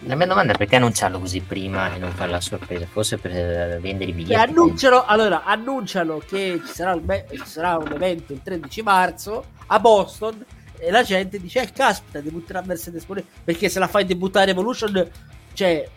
La 0.00 0.14
mia 0.14 0.26
domanda 0.26 0.52
è 0.52 0.56
perché 0.58 0.76
annunciarlo 0.76 1.18
così 1.18 1.40
prima 1.40 1.94
e 1.94 1.98
non 1.98 2.12
fare 2.12 2.30
la 2.30 2.40
sorpresa? 2.42 2.84
Forse 2.84 3.16
per 3.16 3.80
vendere 3.80 4.10
i 4.10 4.12
biglietti. 4.12 4.38
E 4.38 4.44
annunciano, 4.44 5.06
allora, 5.06 5.44
annunciano 5.44 6.18
che 6.18 6.60
ci 6.66 6.74
sarà, 6.74 7.00
me- 7.02 7.24
ci 7.30 7.46
sarà, 7.46 7.78
un 7.78 7.90
evento 7.90 8.34
il 8.34 8.42
13 8.42 8.82
marzo 8.82 9.46
a 9.68 9.80
Boston 9.80 10.44
e 10.78 10.90
la 10.90 11.02
gente 11.02 11.40
dice, 11.40 11.62
eh 11.62 11.72
caspita, 11.72 12.20
debutterà 12.20 12.62
Mercedes 12.62 13.06
Monet, 13.06 13.24
perché 13.42 13.70
se 13.70 13.78
la 13.78 13.88
fai 13.88 14.04
debuttare 14.04 14.50
Evolution, 14.50 15.10
cioè, 15.54 15.88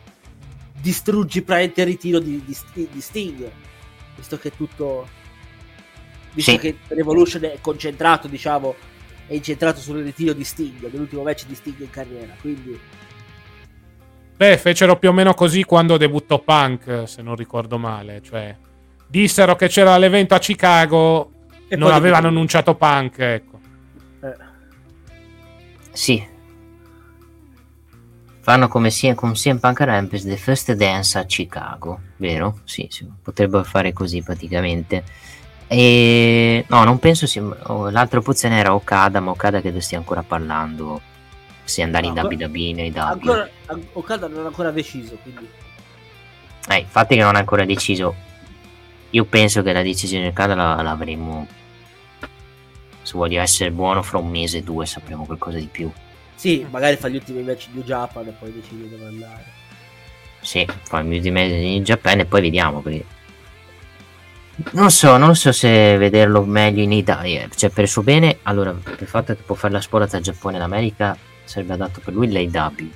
distruggi 0.79 1.41
praticamente 1.41 1.81
il 1.81 1.87
ritiro 1.87 2.19
di, 2.19 2.41
di, 2.45 2.89
di 2.89 3.01
Sting, 3.01 3.51
visto 4.15 4.37
che 4.37 4.55
tutto... 4.55 5.17
Visto 6.31 6.51
sì. 6.51 6.57
che 6.57 6.77
Revolution 6.87 7.43
è 7.43 7.57
concentrato, 7.59 8.29
diciamo, 8.29 8.75
è 9.29 9.35
incentrato 9.35 9.79
sul 9.79 10.01
ritiro 10.01 10.33
di 10.33 10.43
Sting, 10.43 10.89
dell'ultimo 10.89 11.21
match 11.21 11.45
di 11.45 11.53
Sting 11.53 11.79
in 11.79 11.89
carriera, 11.91 12.33
quindi... 12.41 12.79
Beh, 14.35 14.57
fecero 14.57 14.97
più 14.97 15.09
o 15.09 15.13
meno 15.13 15.35
così 15.35 15.63
quando 15.63 15.97
debuttò 15.97 16.39
Punk, 16.39 17.03
se 17.05 17.21
non 17.21 17.35
ricordo 17.35 17.77
male. 17.77 18.21
Cioè, 18.23 18.55
dissero 19.05 19.55
che 19.55 19.67
c'era 19.67 19.97
l'evento 19.97 20.33
a 20.33 20.39
Chicago, 20.39 21.31
e 21.67 21.75
non 21.75 21.91
avevano 21.91 22.21
debuttò. 22.21 22.27
annunciato 22.27 22.75
Punk, 22.75 23.19
ecco. 23.19 23.59
Eh. 24.21 24.35
Sì. 25.91 26.25
Fanno 28.39 28.67
come 28.67 28.89
sia 28.89 29.13
con 29.13 29.33
CM 29.33 29.59
Punk 29.59 29.81
Rampage 29.81 30.23
The 30.23 30.37
First 30.37 30.71
Dance 30.71 31.19
a 31.19 31.25
Chicago, 31.25 31.99
vero? 32.15 32.61
Sì, 32.63 32.87
sì, 32.89 33.07
potrebbero 33.21 33.63
fare 33.63 33.93
così 33.93 34.23
praticamente. 34.23 35.03
E 35.71 36.65
no, 36.67 36.83
non 36.83 36.97
penso 36.97 37.27
sia. 37.27 37.43
Oh, 37.43 37.91
l'altra 37.91 38.17
opzione 38.17 38.57
era 38.57 38.73
Okada, 38.73 39.19
ma 39.19 39.29
Okada 39.29 39.61
credo 39.61 39.79
stia 39.79 39.99
ancora 39.99 40.23
parlando 40.23 40.99
se 41.63 41.83
andare 41.83 42.07
no, 42.09 42.13
in 42.13 42.47
WWE 42.49 42.73
nei 42.73 42.91
Ancora, 42.95 43.47
Okada 43.93 44.27
non 44.27 44.45
ha 44.45 44.47
ancora 44.47 44.71
deciso, 44.71 45.15
quindi... 45.21 45.47
Eh, 46.67 46.79
infatti 46.79 47.15
che 47.15 47.21
non 47.21 47.35
ha 47.35 47.39
ancora 47.39 47.65
deciso. 47.65 48.15
Io 49.11 49.25
penso 49.25 49.61
che 49.61 49.71
la 49.71 49.83
decisione 49.83 50.23
di 50.23 50.29
Okada 50.29 50.55
la, 50.55 50.81
l'avremo... 50.81 51.47
Se 53.03 53.13
voglio 53.15 53.39
essere 53.39 53.71
buono, 53.71 54.01
fra 54.01 54.17
un 54.17 54.29
mese 54.29 54.57
o 54.57 54.61
due 54.61 54.87
sapremo 54.87 55.25
qualcosa 55.25 55.59
di 55.59 55.69
più. 55.71 55.91
Sì, 56.33 56.65
magari 56.69 56.95
fa 56.95 57.07
gli 57.07 57.15
ultimi 57.15 57.43
match 57.43 57.67
di 57.69 57.83
Japan 57.83 58.27
e 58.27 58.31
poi 58.31 58.51
decide 58.51 58.89
dove 58.89 59.05
andare. 59.05 59.45
Sì, 60.41 60.65
fa 60.83 61.03
gli 61.03 61.15
ultimi 61.15 61.41
match 61.41 61.59
di 61.59 61.81
Japan 61.81 62.19
e 62.19 62.25
poi 62.25 62.41
vediamo 62.41 62.81
perché... 62.81 63.05
Non 64.71 64.91
so, 64.91 65.15
non 65.15 65.35
so 65.35 65.53
se 65.53 65.97
vederlo 65.97 66.43
meglio 66.43 66.81
in 66.81 66.91
Italia, 66.91 67.47
cioè 67.55 67.69
per 67.69 67.85
il 67.85 67.89
suo 67.89 68.03
bene, 68.03 68.39
allora, 68.43 68.73
per 68.73 68.97
il 68.99 69.07
fatto 69.07 69.33
che 69.33 69.41
può 69.41 69.55
fare 69.55 69.73
la 69.73 69.79
spola 69.79 70.05
tra 70.05 70.19
Giappone 70.19 70.57
e 70.57 70.59
l'America, 70.59 71.17
sarebbe 71.45 71.73
adatto 71.73 72.01
per 72.01 72.13
lui 72.13 72.29
l'AW. 72.29 72.89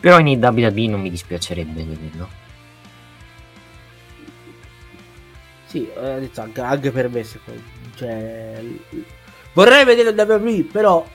Però 0.00 0.18
in 0.18 0.26
WWE 0.26 0.88
non 0.88 1.00
mi 1.00 1.10
dispiacerebbe 1.10 1.84
vederlo. 1.84 2.28
Sì, 5.66 5.88
detto 5.94 6.40
anche, 6.40 6.60
anche 6.60 6.90
per 6.90 7.08
me 7.08 7.22
secondo 7.22 7.62
cioè, 7.94 8.60
vorrei 9.52 9.84
vedere 9.84 10.10
il 10.10 10.18
WWE, 10.18 10.64
però 10.64 11.06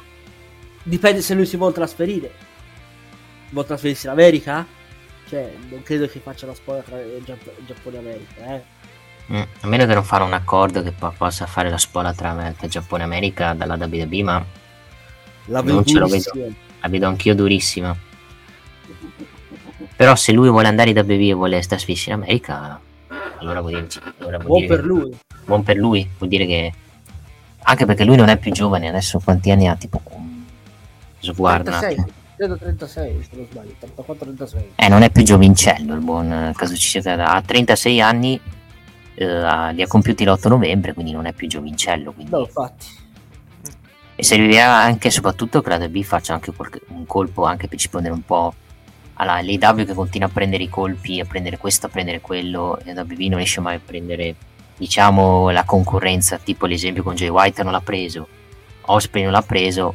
dipende 0.84 1.22
se 1.22 1.34
lui 1.34 1.46
si 1.46 1.58
vuole 1.58 1.74
trasferire. 1.74 2.32
Vuole 3.50 3.68
trasferirsi 3.68 4.06
in 4.06 4.12
America? 4.12 4.66
Cioè, 5.28 5.54
non 5.70 5.84
credo 5.84 6.08
che 6.08 6.20
faccia 6.20 6.46
la 6.46 6.54
spola 6.54 6.82
tra 6.82 6.98
Giappone 7.66 7.96
e 7.96 8.00
America, 8.00 8.56
eh. 8.56 8.64
Mm, 9.32 9.42
a 9.62 9.68
meno 9.68 9.86
che 9.86 9.94
non 9.94 10.04
fare 10.04 10.24
un 10.24 10.34
accordo 10.34 10.82
che 10.82 10.92
possa 10.92 11.46
fare 11.46 11.70
la 11.70 11.78
spola 11.78 12.14
tra, 12.14 12.54
Giappone 12.68 13.04
e 13.04 13.06
America 13.06 13.54
dalla 13.54 13.76
WWE, 13.76 14.24
ma 14.24 14.46
la 15.46 15.62
non 15.62 15.86
ce 15.86 16.00
lo 16.00 16.08
vedo. 16.08 16.32
La 16.82 16.90
vedo 16.90 17.08
anch'io 17.08 17.34
durissima. 17.34 17.96
Però 19.96 20.16
se 20.16 20.32
lui 20.34 20.50
vuole 20.50 20.68
andare 20.68 20.92
da 20.92 21.02
WWE 21.02 21.30
e 21.30 21.34
vuole 21.34 21.62
trasferirsi 21.62 22.10
in 22.10 22.16
America, 22.16 22.80
allora 23.38 23.62
vuol 23.62 23.74
dire, 23.74 23.88
allora 24.18 24.38
vuol 24.40 24.48
buon 24.48 24.60
dire 24.60 24.76
per 24.76 24.82
che, 24.82 24.88
lui. 24.88 25.18
Buon 25.46 25.64
per 25.64 25.78
lui, 25.78 26.10
vuol 26.18 26.30
dire 26.30 26.46
che 26.46 26.74
anche 27.64 27.86
perché 27.86 28.04
lui 28.04 28.18
non 28.18 28.28
è 28.28 28.38
più 28.38 28.52
giovane, 28.52 28.90
adesso 28.90 29.20
quanti 29.24 29.52
anni 29.52 29.68
ha? 29.68 29.76
Tipo 29.76 30.02
sguarda. 31.20 31.80
36, 31.80 32.14
credo 32.36 32.58
36, 32.58 33.28
se 33.30 33.38
non 33.38 33.48
sbaglio, 33.50 33.74
34-36. 33.80 34.64
Eh, 34.76 34.90
non 34.90 35.04
è 35.04 35.10
più 35.10 35.24
giovincello 35.24 35.94
il 35.94 36.02
buon 36.02 36.52
Kazuchi 36.56 36.98
Ha 37.08 37.42
36 37.42 38.02
anni, 38.02 38.40
eh, 39.16 39.74
li 39.74 39.82
ha 39.82 39.88
compiuti 39.88 40.24
l'8 40.26 40.48
novembre, 40.50 40.94
quindi 40.94 41.12
non 41.12 41.26
è 41.26 41.34
più 41.34 41.48
giovincello. 41.48 42.12
Quindi... 42.12 42.32
No, 42.32 42.40
infatti 42.40 43.02
e 44.16 44.24
servirebbe 44.24 44.60
anche 44.60 45.08
e 45.08 45.12
soprattutto 45.12 45.62
che 45.62 45.70
la 45.70 45.78
WB 45.78 46.02
faccia 46.04 46.34
anche 46.34 46.52
qualche, 46.54 46.82
un 46.90 47.06
colpo 47.06 47.46
anche 47.46 47.68
per 47.68 47.78
rispondere 47.78 48.14
un 48.14 48.24
po' 48.24 48.54
alla 49.16 49.42
l'AW 49.42 49.86
che 49.86 49.94
continua 49.94 50.28
a 50.28 50.32
prendere 50.32 50.64
i 50.64 50.70
colpi, 50.70 51.20
a 51.20 51.26
prendere 51.26 51.58
questo, 51.58 51.86
a 51.88 51.90
prendere 51.90 52.22
quello, 52.22 52.80
e 52.84 52.94
la 52.94 53.02
WB 53.02 53.20
non 53.22 53.38
riesce 53.38 53.62
mai 53.62 53.76
a 53.76 53.82
prendere 53.84 54.36
diciamo 54.78 55.50
la 55.52 55.64
concorrenza, 55.64 56.38
tipo 56.38 56.66
l'esempio 56.66 57.04
con 57.04 57.16
Jay 57.16 57.30
White 57.30 57.64
non 57.64 57.72
l'ha 57.72 57.82
preso, 57.82 58.28
Osprey 58.82 59.24
non 59.24 59.32
l'ha 59.32 59.42
preso, 59.42 59.94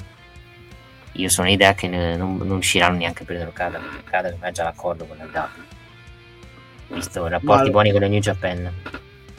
io 1.12 1.28
sono 1.28 1.48
l'idea 1.48 1.74
che 1.74 1.88
ne, 1.88 2.16
non, 2.16 2.36
non 2.36 2.48
riusciranno 2.48 2.96
neanche 2.96 3.22
a 3.22 3.26
prendere 3.26 3.50
Okada, 3.50 3.78
perché 3.78 3.98
Okada 4.06 4.36
ha 4.38 4.50
già 4.50 4.62
l'accordo 4.62 5.04
con 5.04 5.16
la 5.16 5.24
W, 6.88 6.94
visto 6.94 7.26
rapporti 7.26 7.64
Ma... 7.64 7.70
buoni 7.70 7.90
con 7.90 8.00
la 8.00 8.08
New 8.08 8.20
Japan. 8.20 8.72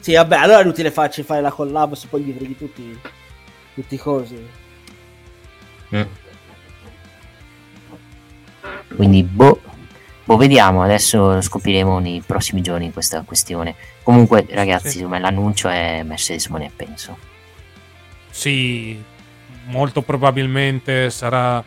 Sì, 0.00 0.14
vabbè, 0.14 0.36
allora 0.36 0.60
è 0.60 0.62
inutile 0.62 0.90
farci 0.90 1.22
fare 1.22 1.40
la 1.40 1.50
collab 1.50 1.94
se 1.94 2.06
poi 2.08 2.22
gli 2.22 2.32
freghi 2.32 2.56
tutti, 2.56 2.98
tutti 3.74 3.94
i 3.94 3.98
cosi. 3.98 4.48
Mm. 5.94 6.02
Quindi, 8.96 9.22
boh, 9.22 9.60
boh, 10.24 10.36
vediamo. 10.36 10.82
Adesso 10.82 11.40
scopriremo 11.40 11.98
nei 11.98 12.22
prossimi 12.24 12.62
giorni 12.62 12.92
questa 12.92 13.22
questione. 13.22 13.74
Comunque, 14.02 14.46
ragazzi, 14.50 14.98
sì. 14.98 15.06
l'annuncio 15.08 15.68
è 15.68 16.02
Mercedes 16.02 16.46
Monet, 16.48 16.72
penso. 16.74 17.16
Sì, 18.30 19.02
molto 19.66 20.02
probabilmente 20.02 21.10
sarà 21.10 21.62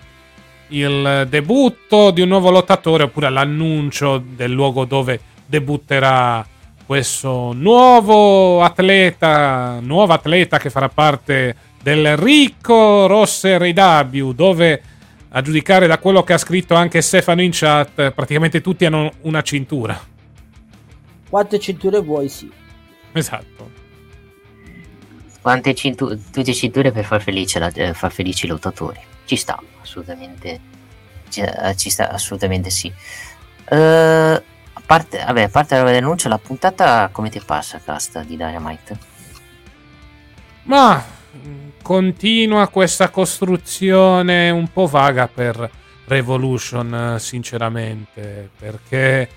il 0.70 1.28
debutto 1.30 2.12
di 2.12 2.22
un 2.22 2.30
nuovo 2.30 2.50
lottatore 2.50 3.04
oppure 3.04 3.30
l'annuncio 3.30 4.18
del 4.18 4.52
luogo 4.52 4.86
dove 4.86 5.20
debutterà 5.46 6.46
questo 6.86 7.54
nuovo 7.54 8.62
atleta, 8.62 9.80
nuovo 9.80 10.14
atleta 10.14 10.58
che 10.58 10.70
farà 10.70 10.90
parte 10.90 11.56
del 11.82 12.16
ricco 12.18 13.08
Rosser 13.08 13.62
IW, 13.62 14.32
dove 14.32 14.82
a 15.30 15.42
giudicare 15.42 15.88
da 15.88 15.98
quello 15.98 16.24
che 16.24 16.34
ha 16.34 16.38
scritto 16.38 16.76
anche 16.76 17.02
Stefano 17.02 17.42
in 17.42 17.52
chat, 17.52 18.12
praticamente 18.12 18.62
tutti 18.62 18.86
hanno 18.86 19.12
una 19.22 19.42
cintura. 19.42 20.00
Quante 21.30 21.60
cinture 21.60 22.00
vuoi, 22.02 22.30
sì. 22.30 22.52
Esatto. 23.12 23.72
Quante 25.42 25.74
cinture, 25.74 26.20
tutte 26.32 26.54
cinture 26.54 26.92
per 26.92 27.04
far, 27.04 27.22
felice 27.22 27.60
la, 27.60 27.72
eh, 27.74 27.94
far 27.94 28.12
felici 28.12 28.46
i 28.46 28.50
lottatori. 28.50 29.00
Ci 29.26 29.36
sta, 29.36 29.60
assolutamente. 29.82 30.60
Ci, 31.30 31.42
eh, 31.42 31.76
ci 31.76 31.90
sta, 31.90 32.12
assolutamente 32.12 32.70
sì. 32.70 32.94
Uh, 33.70 34.40
parte, 34.86 35.24
vabbè, 35.26 35.44
a 35.44 35.50
parte 35.50 35.78
la 35.78 35.92
denuncia, 35.92 36.30
la 36.30 36.38
puntata 36.38 37.10
come 37.12 37.30
ti 37.30 37.42
passa, 37.44 37.80
casta 37.84 38.22
di 38.24 38.38
Dynamite? 38.38 38.98
Ma 40.64 41.04
continua 41.82 42.68
questa 42.70 43.10
costruzione 43.10 44.50
un 44.50 44.68
po' 44.72 44.88
vaga 44.88 45.28
per 45.28 45.70
Revolution, 46.06 47.16
sinceramente, 47.20 48.50
perché 48.58 49.30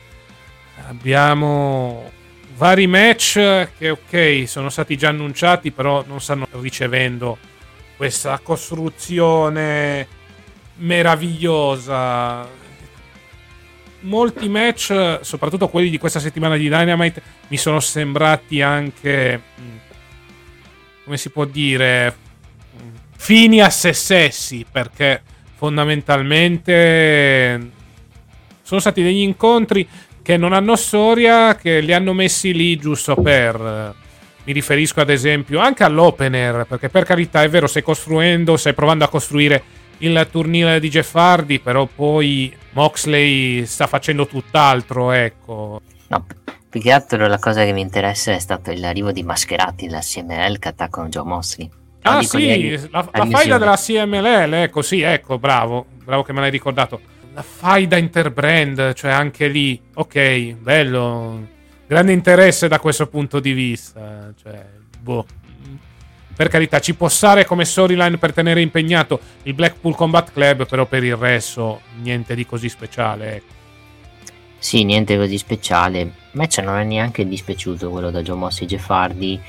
abbiamo 0.88 2.10
vari 2.56 2.86
match 2.86 3.34
che 3.78 3.90
ok 3.90 4.44
sono 4.46 4.70
stati 4.70 4.96
già 4.96 5.08
annunciati 5.08 5.72
però 5.72 6.02
non 6.06 6.20
stanno 6.22 6.46
ricevendo 6.52 7.36
questa 7.96 8.40
costruzione 8.42 10.06
meravigliosa 10.76 12.46
molti 14.06 14.48
match 14.48 15.18
soprattutto 15.20 15.68
quelli 15.68 15.90
di 15.90 15.98
questa 15.98 16.20
settimana 16.20 16.56
di 16.56 16.68
Dynamite 16.68 17.22
mi 17.48 17.56
sono 17.56 17.80
sembrati 17.80 18.62
anche 18.62 19.40
mm, 19.60 19.76
come 21.04 21.16
si 21.16 21.30
può 21.30 21.44
dire 21.44 22.14
fini 23.16 23.60
a 23.60 23.70
se 23.70 23.92
stessi 23.92 24.64
perché 24.70 25.22
fondamentalmente 25.56 27.70
sono 28.62 28.80
stati 28.80 29.02
degli 29.02 29.20
incontri 29.20 29.86
che 30.22 30.36
non 30.36 30.52
hanno 30.52 30.74
storia, 30.74 31.54
che 31.54 31.80
li 31.80 31.92
hanno 31.92 32.12
messi 32.12 32.52
lì 32.52 32.76
giusto 32.76 33.14
per... 33.14 33.94
Mi 34.42 34.52
riferisco 34.52 35.00
ad 35.00 35.10
esempio 35.10 35.60
anche 35.60 35.84
all'opener, 35.84 36.66
perché 36.68 36.88
per 36.88 37.04
carità 37.04 37.42
è 37.42 37.48
vero, 37.48 37.68
stai 37.68 37.82
costruendo, 37.82 38.56
stai 38.56 38.74
provando 38.74 39.04
a 39.04 39.08
costruire 39.08 39.62
il 39.98 40.28
turniere 40.30 40.80
di 40.80 40.88
Jeff 40.88 41.14
Hardy, 41.14 41.58
però 41.60 41.86
poi 41.86 42.54
Moxley 42.72 43.64
sta 43.66 43.86
facendo 43.86 44.26
tutt'altro, 44.26 45.12
ecco. 45.12 45.80
No, 46.08 46.26
più 46.68 46.80
che 46.80 46.92
altro 46.92 47.26
la 47.26 47.38
cosa 47.38 47.64
che 47.64 47.72
mi 47.72 47.80
interessa 47.80 48.32
è 48.32 48.38
stato 48.38 48.72
l'arrivo 48.74 49.12
di 49.12 49.22
mascherati 49.22 49.86
della 49.86 50.00
CML 50.00 50.58
che 50.58 50.68
attaccano 50.68 51.08
Joe 51.08 51.24
Mosley. 51.24 51.70
Ah 52.02 52.22
sì, 52.22 52.88
la, 52.90 53.08
la 53.12 53.26
faida 53.26 53.58
della 53.58 53.76
CMLL, 53.76 54.52
ecco 54.54 54.82
sì, 54.82 55.00
ecco, 55.00 55.38
bravo, 55.38 55.86
bravo 56.04 56.22
che 56.22 56.32
me 56.32 56.40
l'hai 56.40 56.50
ricordato. 56.50 57.00
La 57.34 57.42
faida 57.42 57.96
interbrand, 57.96 58.92
cioè 58.94 59.10
anche 59.10 59.48
lì, 59.48 59.80
ok, 59.94 60.52
bello, 60.54 61.46
grande 61.86 62.12
interesse 62.12 62.68
da 62.68 62.78
questo 62.78 63.08
punto 63.08 63.40
di 63.40 63.52
vista, 63.52 64.32
cioè, 64.40 64.64
boh. 65.00 65.26
Per 66.36 66.48
carità, 66.48 66.80
ci 66.80 66.94
può 66.94 67.08
stare 67.08 67.46
come 67.46 67.64
storyline 67.64 68.18
per 68.18 68.34
tenere 68.34 68.60
impegnato 68.60 69.18
il 69.44 69.54
Blackpool 69.54 69.94
Combat 69.94 70.30
Club, 70.32 70.66
però 70.66 70.84
per 70.84 71.02
il 71.02 71.16
resto 71.16 71.80
niente 72.02 72.34
di 72.34 72.44
così 72.44 72.68
speciale, 72.68 73.36
ecco. 73.36 73.54
Sì, 74.58 74.84
niente 74.84 75.16
così 75.16 75.38
speciale. 75.38 76.00
A 76.02 76.08
me 76.32 76.46
ce 76.48 76.60
non 76.60 76.76
è 76.76 76.84
neanche 76.84 77.26
dispiaciuto 77.26 77.88
quello 77.88 78.10
da 78.10 78.20
John 78.20 78.40
Moss 78.40 78.60
e 78.60 78.66
Jeff 78.66 78.90
Hardy. 78.90 79.40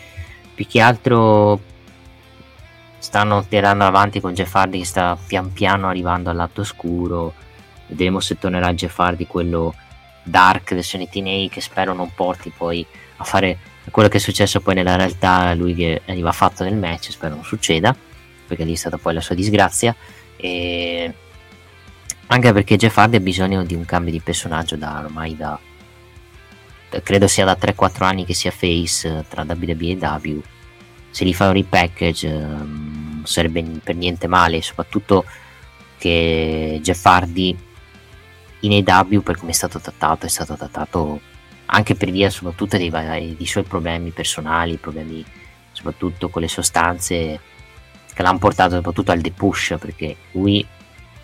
Più 0.55 0.65
che 0.65 0.79
altro 0.79 1.59
stanno 2.99 3.43
tirando 3.45 3.83
avanti 3.83 4.21
con 4.21 4.33
Jeff 4.33 4.55
Hardy 4.55 4.79
che 4.79 4.85
sta 4.85 5.17
pian 5.27 5.51
piano 5.51 5.89
arrivando 5.89 6.29
al 6.29 6.37
lato 6.37 6.61
oscuro. 6.61 7.33
Vedremo 7.87 8.21
se 8.21 8.37
tornerà 8.37 8.73
Jeff 8.73 8.97
Hardy 8.97 9.27
quello 9.27 9.75
dark 10.23 10.73
versione 10.73 11.09
TNA 11.09 11.47
che 11.49 11.59
spero 11.59 11.93
non 11.93 12.13
porti 12.13 12.51
poi 12.55 12.85
a 13.17 13.23
fare 13.23 13.57
quello 13.91 14.09
che 14.09 14.17
è 14.17 14.19
successo 14.19 14.59
poi 14.59 14.75
nella 14.75 14.95
realtà 14.95 15.53
lui 15.53 15.73
che 15.73 16.01
aveva 16.05 16.31
fatto 16.31 16.63
nel 16.63 16.75
match 16.75 17.11
spero 17.11 17.35
non 17.35 17.43
succeda 17.43 17.95
perché 18.47 18.63
lì 18.63 18.73
è 18.73 18.75
stata 18.75 18.97
poi 18.97 19.13
la 19.13 19.21
sua 19.21 19.35
disgrazia. 19.35 19.95
E 20.37 21.13
anche 22.27 22.53
perché 22.53 22.77
Jeff 22.77 22.97
Hardy 22.97 23.17
ha 23.17 23.21
bisogno 23.21 23.63
di 23.63 23.75
un 23.75 23.85
cambio 23.85 24.11
di 24.11 24.21
personaggio 24.21 24.75
da 24.75 24.99
ormai 24.99 25.35
da 25.35 25.59
credo 27.03 27.27
sia 27.27 27.45
da 27.45 27.57
3-4 27.59 28.03
anni 28.03 28.25
che 28.25 28.33
sia 28.33 28.51
face 28.51 29.25
tra 29.27 29.45
WWE 29.47 29.91
e 29.91 29.95
W. 29.95 30.41
Se 31.09 31.25
gli 31.25 31.33
fa 31.33 31.47
un 31.47 31.53
repackage 31.53 32.27
um, 32.27 33.23
sarebbe 33.23 33.61
per 33.83 33.95
niente 33.95 34.27
male 34.27 34.61
soprattutto 34.61 35.25
che 35.97 36.79
Jeff 36.81 37.05
Hardy 37.05 37.57
in 38.61 38.83
AW 38.85 39.21
per 39.21 39.37
come 39.37 39.51
è 39.51 39.53
stato 39.53 39.79
trattato 39.79 40.25
è 40.25 40.29
stato 40.29 40.55
trattato 40.55 41.19
anche 41.67 41.95
per 41.95 42.11
via 42.11 42.29
soprattutto 42.29 42.77
dei, 42.77 42.89
dei 42.89 43.45
suoi 43.45 43.63
problemi 43.63 44.11
personali 44.11 44.77
problemi 44.77 45.23
soprattutto 45.71 46.29
con 46.29 46.41
le 46.41 46.47
sostanze 46.47 47.39
che 48.13 48.21
l'hanno 48.23 48.39
portato 48.39 48.75
soprattutto 48.75 49.11
al 49.11 49.21
depush 49.21 49.75
perché 49.79 50.15
lui 50.31 50.65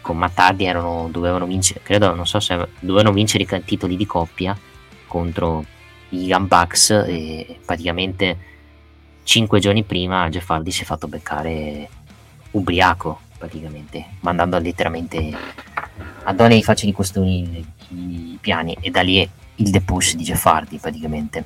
con 0.02 0.18
Mattardi 0.18 0.66
erano, 0.66 1.08
dovevano 1.10 1.46
vincere 1.46 1.82
credo 1.82 2.14
non 2.14 2.28
so 2.28 2.40
se 2.40 2.68
dovevano 2.80 3.14
vincere 3.14 3.44
i 3.44 3.64
titoli 3.64 3.96
di 3.96 4.06
coppia 4.06 4.58
contro 5.08 5.66
i 6.10 6.28
Gun 6.28 6.48
Bucks 6.48 6.90
e 6.90 7.60
praticamente 7.66 8.52
5 9.24 9.60
giorni 9.60 9.84
prima 9.84 10.30
Jeff 10.30 10.50
Hardy 10.50 10.72
si 10.72 10.84
è 10.84 10.86
fatto 10.86 11.08
beccare 11.08 11.90
ubriaco 12.52 13.22
praticamente 13.38 14.06
mandando 14.20 14.60
letteralmente 14.60 15.32
a 16.24 16.34
donne 16.34 16.56
di 16.56 16.64
faccia 16.64 16.86
di 16.86 16.92
costumi 16.92 17.66
i 17.90 18.38
piani 18.40 18.78
e 18.80 18.90
da 18.92 19.02
lì 19.02 19.28
il 19.56 19.70
depush 19.70 20.16
di 20.16 20.24
Jeff 20.24 20.46
Hardy 20.46 20.78
praticamente 20.78 21.46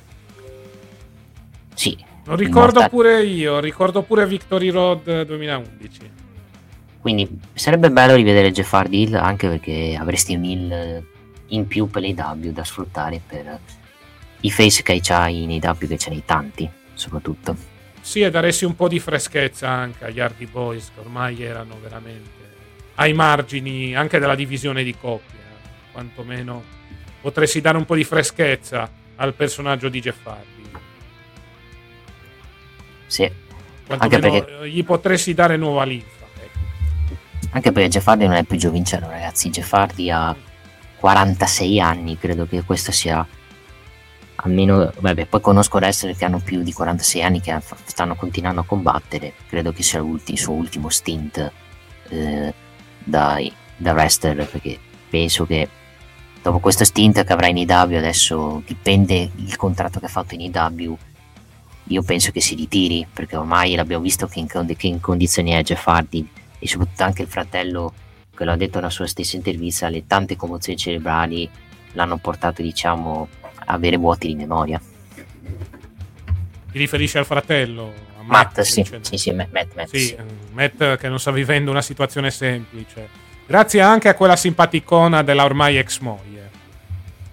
sì 1.74 1.96
lo 2.24 2.34
ricordo 2.34 2.80
immortal- 2.80 2.90
pure 2.90 3.24
io 3.24 3.60
ricordo 3.60 4.02
pure 4.02 4.26
Victory 4.26 4.70
Road 4.70 5.22
2011 5.22 6.10
quindi 7.00 7.40
sarebbe 7.54 7.90
bello 7.90 8.14
rivedere 8.14 8.50
Jeff 8.50 8.72
Hardy 8.72 9.14
anche 9.14 9.48
perché 9.48 9.96
avresti 9.98 10.34
un 10.34 10.44
heal 10.44 11.04
in 11.48 11.66
più 11.66 11.88
per 11.88 12.02
l'AW 12.02 12.52
da 12.52 12.64
sfruttare 12.64 13.20
per 13.24 13.58
i 14.40 14.50
face 14.50 14.82
che 14.82 14.98
c'hai 15.02 15.42
in 15.42 15.50
AW 15.62 15.86
che 15.86 15.98
ce 15.98 16.10
n'hai 16.10 16.22
tanti 16.24 16.68
soprattutto. 16.94 17.56
Sì, 18.00 18.20
e 18.20 18.30
daresti 18.30 18.64
un 18.64 18.74
po' 18.74 18.88
di 18.88 18.98
freschezza 18.98 19.68
anche 19.68 20.04
agli 20.04 20.20
Hardy 20.20 20.46
Boys 20.46 20.90
che 20.94 21.00
ormai 21.00 21.42
erano 21.42 21.78
veramente 21.80 22.46
ai 22.96 23.12
margini 23.12 23.94
anche 23.94 24.18
della 24.18 24.34
divisione 24.34 24.82
di 24.82 24.94
coppia. 24.98 25.36
Quantomeno 25.92 26.76
potresti 27.20 27.60
dare 27.60 27.76
un 27.76 27.84
po' 27.84 27.94
di 27.94 28.04
freschezza 28.04 28.90
al 29.16 29.34
personaggio 29.34 29.88
di 29.88 30.00
Jeff 30.00 30.26
Hardy. 30.26 30.70
Sì. 33.06 33.30
Anche 33.88 34.18
perché... 34.18 34.68
gli 34.68 34.84
potresti 34.84 35.34
dare 35.34 35.56
nuova 35.56 35.84
linfa. 35.84 36.26
Ecco. 36.36 37.16
Anche 37.50 37.72
perché 37.72 37.88
Jeff 37.88 38.06
Hardy 38.06 38.26
non 38.26 38.36
è 38.36 38.44
più 38.44 38.56
giovincello, 38.56 39.08
ragazzi. 39.08 39.50
Jeff 39.50 39.72
Hardy 39.72 40.10
ha 40.10 40.36
46 40.98 41.80
anni, 41.80 42.18
credo 42.18 42.46
che 42.46 42.62
questo 42.62 42.92
sia 42.92 43.26
almeno, 44.36 44.92
vabbè, 44.98 45.26
poi 45.26 45.40
conosco 45.40 45.78
wrestler 45.78 46.16
che 46.16 46.24
hanno 46.24 46.40
più 46.40 46.62
di 46.62 46.72
46 46.72 47.22
anni 47.22 47.40
che 47.40 47.56
stanno 47.84 48.14
continuando 48.14 48.60
a 48.60 48.64
combattere, 48.64 49.32
credo 49.48 49.72
che 49.72 49.82
sia 49.82 50.00
il 50.00 50.38
suo 50.38 50.52
ultimo 50.52 50.88
stint 50.90 51.52
eh, 52.08 52.54
da, 52.98 53.40
da 53.76 53.92
wrestler, 53.92 54.46
perché 54.46 54.78
penso 55.08 55.46
che 55.46 55.68
dopo 56.42 56.58
questo 56.58 56.84
stint 56.84 57.24
che 57.24 57.32
avrà 57.32 57.48
in 57.48 57.56
IW 57.56 57.96
adesso 57.96 58.62
dipende 58.66 59.30
il 59.36 59.56
contratto 59.56 59.98
che 59.98 60.06
ha 60.06 60.10
fatto 60.10 60.34
in 60.34 60.40
IW 60.40 60.96
io 61.90 62.02
penso 62.02 62.30
che 62.30 62.40
si 62.40 62.54
ritiri 62.54 63.06
perché 63.12 63.36
ormai 63.36 63.74
l'abbiamo 63.74 64.02
visto 64.02 64.26
che 64.26 64.38
in, 64.38 64.46
che 64.46 64.86
in 64.86 65.00
condizioni 65.00 65.52
è 65.52 65.62
Jeff 65.62 65.86
Hardy 65.86 66.26
e 66.58 66.68
soprattutto 66.68 67.02
anche 67.02 67.22
il 67.22 67.28
fratello 67.28 67.92
che 68.34 68.44
l'ha 68.44 68.56
detto 68.56 68.76
nella 68.78 68.90
sua 68.90 69.06
stessa 69.06 69.36
intervista 69.36 69.88
le 69.88 70.06
tante 70.06 70.36
commozioni 70.36 70.78
cerebrali 70.78 71.48
l'hanno 71.92 72.18
portato 72.18 72.62
diciamo 72.62 73.28
avere 73.66 73.96
vuoti 73.96 74.28
di 74.28 74.34
memoria. 74.34 74.80
Ti 76.70 76.78
riferisci 76.78 77.18
al 77.18 77.26
fratello? 77.26 77.92
A 78.18 78.22
Matt, 78.22 78.58
Matt 78.58 78.60
sì, 78.60 78.84
sì, 79.00 79.16
sì, 79.16 79.32
Matt, 79.32 79.50
Matt, 79.74 79.94
sì. 79.94 80.16
Matt 80.52 80.96
che 80.96 81.08
non 81.08 81.18
sta 81.18 81.30
vivendo 81.30 81.70
una 81.70 81.82
situazione 81.82 82.30
semplice. 82.30 83.26
Grazie 83.48 83.80
anche 83.80 84.08
a 84.08 84.14
quella 84.14 84.36
simpaticona 84.36 85.22
della 85.22 85.44
ormai 85.44 85.78
ex 85.78 86.00
moglie. 86.00 86.50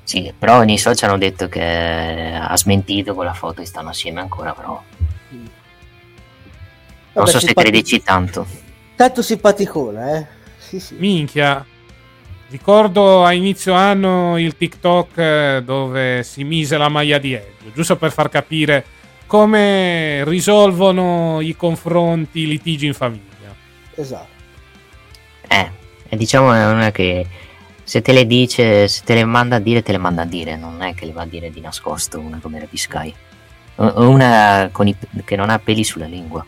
Sì, 0.03 0.33
però 0.37 0.63
nei 0.63 0.77
social 0.77 1.09
hanno 1.09 1.19
detto 1.19 1.49
che 1.49 2.39
ha 2.41 2.55
smentito 2.55 3.13
con 3.13 3.25
la 3.25 3.33
foto 3.33 3.61
e 3.61 3.65
stanno 3.65 3.89
assieme 3.89 4.21
ancora, 4.21 4.53
però... 4.53 4.81
Non 5.29 5.49
Vabbè, 7.11 7.29
so 7.29 7.39
se 7.39 7.53
credici 7.53 8.01
tanto. 8.01 8.47
Tanto 8.95 9.21
simpaticona, 9.21 10.17
eh? 10.17 10.27
Sì, 10.57 10.79
sì. 10.79 10.95
Minchia, 10.97 11.65
Ricordo 12.47 13.25
a 13.25 13.33
inizio 13.33 13.73
anno 13.73 14.37
il 14.37 14.55
TikTok 14.55 15.17
eh, 15.17 15.61
dove 15.65 16.21
si 16.23 16.43
mise 16.43 16.77
la 16.77 16.89
maglia 16.89 17.17
di 17.17 17.33
Edge, 17.33 17.71
giusto 17.73 17.97
per 17.97 18.11
far 18.11 18.29
capire 18.29 18.85
come 19.25 20.23
risolvono 20.25 21.41
i 21.41 21.55
confronti, 21.55 22.41
i 22.41 22.47
litigi 22.47 22.85
in 22.85 22.93
famiglia. 22.93 23.53
Esatto. 23.95 24.27
Eh, 25.47 25.71
e 26.07 26.15
diciamo 26.17 26.53
è 26.53 26.65
una 26.67 26.91
che 26.91 27.25
se 27.83 28.01
te 28.01 28.13
le 28.13 28.25
dice, 28.25 28.87
se 28.87 29.03
te 29.03 29.13
le 29.13 29.25
manda 29.25 29.57
a 29.57 29.59
dire, 29.59 29.83
te 29.83 29.91
le 29.91 29.99
manda 29.99 30.23
a 30.23 30.25
dire, 30.25 30.55
non 30.55 30.81
è 30.81 30.95
che 30.95 31.05
le 31.05 31.11
va 31.11 31.21
a 31.21 31.27
dire 31.27 31.51
di 31.51 31.61
nascosto 31.61 32.19
una 32.19 32.39
come 32.41 32.59
la 32.59 32.67
Sky. 32.71 33.13
Una 33.75 34.71
i, 34.83 34.95
che 35.23 35.35
non 35.35 35.49
ha 35.49 35.59
peli 35.59 35.83
sulla 35.83 36.07
lingua. 36.07 36.43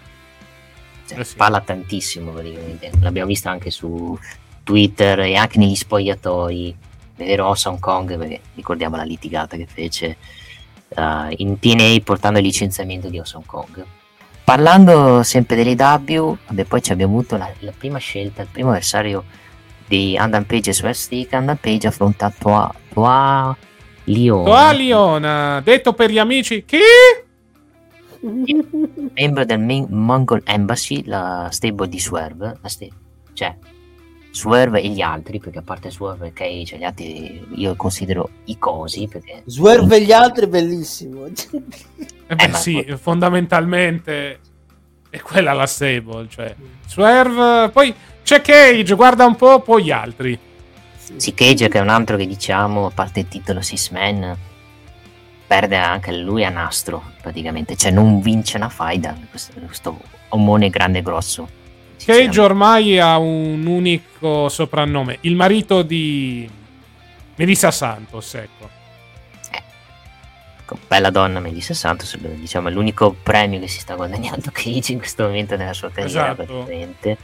Cioè, 1.08 1.20
eh 1.20 1.24
sì. 1.24 1.36
Parla 1.36 1.62
tantissimo 1.62 2.32
praticamente. 2.32 2.92
L'abbiamo 3.02 3.28
vista 3.28 3.52
anche 3.52 3.70
su 3.70 4.18
Twitter 4.64 5.20
e 5.20 5.36
anche 5.36 5.60
negli 5.60 5.76
spogliatoi, 5.76 6.76
vero 7.18 7.54
Hong 7.64 7.80
Kong, 7.80 8.18
perché 8.18 8.42
ricordiamo 8.56 8.96
la 8.96 9.04
litigata 9.04 9.56
che 9.58 9.68
fece 9.68 10.18
uh, 10.90 11.28
in 11.38 11.60
TNA 11.60 11.98
portando 12.04 12.40
il 12.40 12.46
licenziamento 12.46 13.10
di 13.10 13.20
Hong 13.20 13.46
Kong. 13.46 13.86
Parlando 14.44 15.24
sempre 15.24 15.56
dell'EW, 15.56 16.38
poi 16.68 16.82
abbiamo 16.90 17.14
avuto 17.14 17.38
la, 17.38 17.52
la, 17.60 17.74
prima 17.78 17.98
scelta, 17.98 18.42
il 18.42 18.48
primo 18.50 18.70
avversario 18.70 19.26
di 19.88 20.18
Andan 20.18 20.46
Page 20.46 20.74
su 20.74 20.92
Stick. 20.92 21.34
Andan 21.34 21.58
Page 21.60 21.88
affronta 21.88 22.32
Toa, 22.38 22.74
Toa 22.94 23.56
Liona. 24.06 24.44
Toa 24.44 24.72
Liona, 24.72 25.62
detto 25.62 25.94
per 25.94 26.12
gli 26.12 26.20
amici, 26.20 26.64
chi? 26.66 26.80
Membro 29.14 29.46
del 29.46 29.60
Mongol 29.60 30.42
Embassy, 30.46 31.04
la 31.06 31.48
stable 31.52 31.88
di 31.88 32.00
Swerve, 32.00 32.58
la 32.62 32.68
sta- 32.68 32.86
cioè 33.34 33.56
Swerve 34.32 34.82
e 34.82 34.90
gli 34.90 35.02
altri, 35.02 35.40
perché 35.40 35.60
a 35.60 35.64
parte 35.64 35.90
Swerve 35.90 36.28
e 36.28 36.34
Cage, 36.34 36.78
gli 36.78 36.84
altri 36.84 37.46
io 37.56 37.76
considero 37.76 38.30
i 38.46 38.58
cosi. 38.58 39.08
Perché... 39.08 39.44
Swerve 39.46 39.98
e 39.98 40.02
gli 40.04 40.12
altri 40.12 40.46
è 40.46 40.48
bellissimo. 40.48 41.26
Eh 41.26 42.36
beh, 42.36 42.44
eh, 42.44 42.54
sì, 42.54 42.96
fondamentalmente 43.00 44.40
è 45.10 45.20
quella 45.22 45.54
la 45.54 45.66
stable, 45.66 46.28
cioè 46.30 46.54
Swerve, 46.88 47.70
poi 47.70 47.94
c'è 48.28 48.42
Cage, 48.42 48.94
guarda 48.96 49.26
un 49.26 49.38
po', 49.38 49.62
poi 49.62 49.86
gli 49.86 49.92
altri. 49.92 50.38
Sì, 51.16 51.34
Cage 51.34 51.70
che 51.70 51.78
è 51.78 51.82
un 51.82 51.88
altro 51.88 52.18
che 52.18 52.28
diciamo, 52.28 52.88
a 52.88 52.92
parte 52.94 53.22
il 53.22 53.30
titolo 53.30 53.62
Six 53.62 53.90
Man, 53.92 54.36
perde 55.48 55.78
anche 55.78 56.12
lui 56.12 56.44
a 56.44 56.50
nastro 56.50 57.14
praticamente, 57.22 57.78
cioè 57.78 57.90
non 57.90 58.20
vince 58.20 58.58
una 58.58 58.68
faida 58.68 59.16
questo, 59.30 59.54
questo 59.66 59.98
omone 60.30 60.70
grande 60.70 61.00
e 61.00 61.02
grosso. 61.04 61.48
Cage 62.04 62.42
ormai 62.42 63.00
ha 63.00 63.18
un 63.18 63.66
unico 63.66 64.50
soprannome, 64.50 65.20
il 65.22 65.36
marito 65.36 65.82
di 65.82 66.50
Melissa 67.36 67.72
Santos, 67.72 68.34
ecco. 68.34 68.70
bella 70.86 71.12
donna 71.12 71.40
Mandy 71.40 71.62
60, 71.62 72.06
diciamo 72.36 72.68
è 72.68 72.72
l'unico 72.72 73.16
premio 73.24 73.62
che 73.62 73.70
si 73.70 73.80
sta 73.80 73.96
guadagnando 73.96 74.50
Cage 74.52 74.92
in 74.92 74.98
questo 74.98 75.24
momento 75.24 75.56
nella 75.56 75.72
sua 75.72 75.90
carriera 75.92 76.34
Esatto. 76.34 76.44
praticamente. 76.44 77.18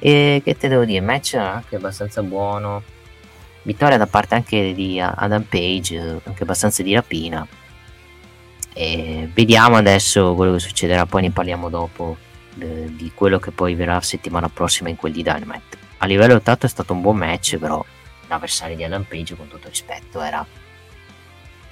E 0.00 0.40
che 0.44 0.56
te 0.56 0.68
devo 0.68 0.84
dire, 0.84 1.00
match 1.00 1.34
anche 1.34 1.76
abbastanza 1.76 2.22
buono. 2.22 2.82
Vittoria 3.62 3.98
da 3.98 4.06
parte 4.06 4.34
anche 4.34 4.72
di 4.74 5.00
Adam 5.00 5.42
Page, 5.42 6.20
anche 6.24 6.42
abbastanza 6.42 6.82
di 6.82 6.94
rapina. 6.94 7.46
E 8.72 9.28
vediamo 9.34 9.76
adesso 9.76 10.34
quello 10.34 10.52
che 10.52 10.60
succederà, 10.60 11.04
poi 11.04 11.22
ne 11.22 11.30
parliamo 11.30 11.68
dopo 11.68 12.16
eh, 12.58 12.86
di 12.94 13.10
quello 13.12 13.38
che 13.38 13.50
poi 13.50 13.74
verrà 13.74 14.00
settimana 14.00 14.48
prossima 14.48 14.88
in 14.88 14.96
quel 14.96 15.12
di 15.12 15.22
Dynamite. 15.22 15.76
A 15.98 16.06
livello 16.06 16.34
lottato 16.34 16.66
è 16.66 16.68
stato 16.68 16.92
un 16.92 17.00
buon 17.00 17.16
match, 17.16 17.56
però 17.56 17.84
l'avversario 18.28 18.76
di 18.76 18.84
Adam 18.84 19.02
Page, 19.02 19.34
con 19.34 19.48
tutto 19.48 19.68
rispetto, 19.68 20.20
era 20.20 20.46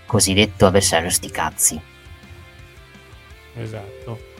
cosiddetto 0.05 0.67
avversario 0.67 1.11
sti 1.11 1.31
cazzi. 1.31 1.81
Esatto. 3.55 4.35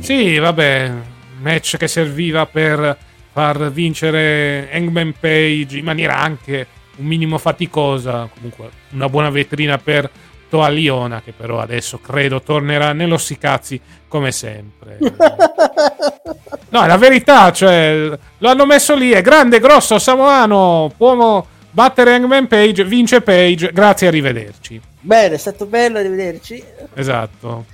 Sì, 0.00 0.38
vabbè, 0.38 0.92
match 1.40 1.76
che 1.76 1.88
serviva 1.88 2.46
per 2.46 2.96
far 3.32 3.70
vincere 3.72 4.68
Hangman 4.72 5.14
Page 5.18 5.78
in 5.78 5.84
maniera 5.84 6.18
anche 6.18 6.66
un 6.96 7.06
minimo 7.06 7.38
faticosa, 7.38 8.28
comunque 8.32 8.70
una 8.90 9.08
buona 9.08 9.30
vetrina 9.30 9.78
per 9.78 10.08
Toa 10.48 10.68
Liona 10.68 11.20
che 11.20 11.32
però 11.32 11.58
adesso 11.58 11.98
credo 11.98 12.40
tornerà 12.40 12.92
nello 12.92 13.18
cazzi 13.38 13.80
come 14.08 14.30
sempre. 14.32 14.98
No, 16.74 16.82
è 16.82 16.88
la 16.88 16.96
verità, 16.96 17.52
cioè 17.52 18.18
lo 18.38 18.48
hanno 18.48 18.66
messo 18.66 18.96
lì, 18.96 19.12
è 19.12 19.22
grande, 19.22 19.60
grosso, 19.60 20.00
samoano, 20.00 20.92
può 20.96 21.46
battere 21.70 22.14
Hangman 22.14 22.48
Page, 22.48 22.84
vince 22.84 23.20
Page, 23.20 23.70
grazie, 23.72 24.08
arrivederci. 24.08 24.80
Bene, 24.98 25.36
è 25.36 25.38
stato 25.38 25.66
bello 25.66 26.00
rivederci. 26.00 26.64
Esatto. 26.94 27.66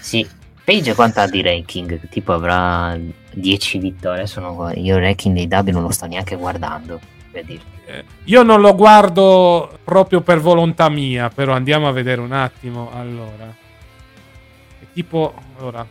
Sì, 0.00 0.24
Page 0.64 0.94
quanto 0.94 1.20
ha 1.20 1.26
di 1.28 1.42
ranking? 1.42 2.08
Tipo 2.08 2.32
avrà 2.32 2.96
10 3.32 3.78
vittorie. 3.78 4.26
Sono, 4.26 4.70
io 4.74 4.96
il 4.96 5.02
ranking 5.02 5.34
dei 5.34 5.46
W 5.48 5.70
non 5.72 5.82
lo 5.82 5.90
sto 5.90 6.06
neanche 6.06 6.36
guardando. 6.36 7.00
Per 7.30 7.44
dirti. 7.44 7.66
Eh, 7.86 8.04
Io 8.24 8.42
non 8.42 8.60
lo 8.60 8.74
guardo 8.74 9.78
proprio 9.82 10.20
per 10.20 10.38
volontà 10.38 10.88
mia, 10.88 11.30
però 11.30 11.52
andiamo 11.54 11.88
a 11.88 11.92
vedere 11.92 12.20
un 12.20 12.32
attimo. 12.32 12.90
Allora, 12.92 13.52
È 14.78 14.84
tipo, 14.92 15.34
allora, 15.58 15.84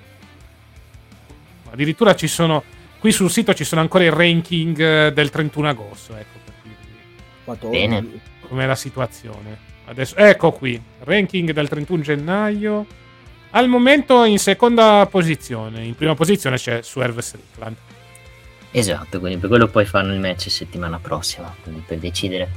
addirittura 1.71 2.15
ci 2.15 2.27
sono 2.27 2.63
qui 2.99 3.11
sul 3.11 3.31
sito 3.31 3.53
ci 3.55 3.63
sono 3.63 3.81
ancora 3.81 4.03
i 4.03 4.09
ranking 4.09 4.79
eh, 4.79 5.11
del 5.11 5.29
31 5.31 5.67
agosto. 5.69 6.15
Ecco 6.15 6.39
per 6.45 6.53
dirvi 6.61 7.69
Bene. 7.69 8.07
com'è 8.47 8.65
la 8.65 8.75
situazione. 8.75 9.69
Adesso, 9.85 10.15
ecco 10.15 10.51
qui, 10.51 10.81
ranking 10.99 11.51
del 11.51 11.67
31 11.67 12.01
gennaio. 12.01 12.85
Al 13.51 13.67
momento 13.67 14.23
in 14.23 14.39
seconda 14.39 15.05
posizione, 15.09 15.83
in 15.83 15.95
prima 15.95 16.15
posizione 16.15 16.55
c'è 16.57 16.81
Swerve 16.81 17.21
Strickland. 17.21 17.75
Esatto, 18.71 19.19
quindi 19.19 19.37
per 19.37 19.49
quello 19.49 19.67
poi 19.67 19.85
fanno 19.85 20.13
il 20.13 20.19
match 20.19 20.49
settimana 20.49 20.99
prossima. 20.99 21.53
Quindi 21.61 21.83
per 21.85 21.97
decidere 21.97 22.49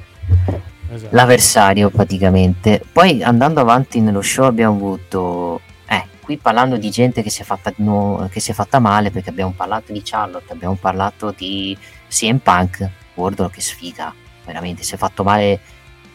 Esatto. 0.93 1.15
l'avversario 1.17 1.91
praticamente. 1.91 2.81
Poi 2.93 3.23
andando 3.25 3.61
avanti 3.61 4.01
nello 4.01 4.23
show 4.23 4.45
abbiamo 4.47 4.77
avuto. 4.77 5.61
Eh, 5.89 6.05
qui 6.21 6.37
parlando 6.37 6.77
di 6.77 6.91
gente 6.91 7.23
che 7.23 7.31
si 7.31 7.43
è 7.43 7.45
fatta, 7.45 7.73
no- 7.79 8.29
che 8.31 8.39
si 8.39 8.53
è 8.53 8.55
fatta 8.55 8.79
male, 8.79 9.11
perché 9.11 9.31
abbiamo 9.31 9.53
parlato 9.57 9.93
di 9.93 10.01
Charlotte, 10.05 10.53
abbiamo 10.53 10.77
parlato 10.81 11.35
di 11.37 11.77
CM 12.09 12.39
Punk. 12.39 12.89
Wardlow 13.15 13.51
che 13.51 13.61
sfiga, 13.61 14.15
veramente 14.45 14.85
si 14.85 14.95
è 14.95 14.97
fatto 14.97 15.25
male. 15.25 15.61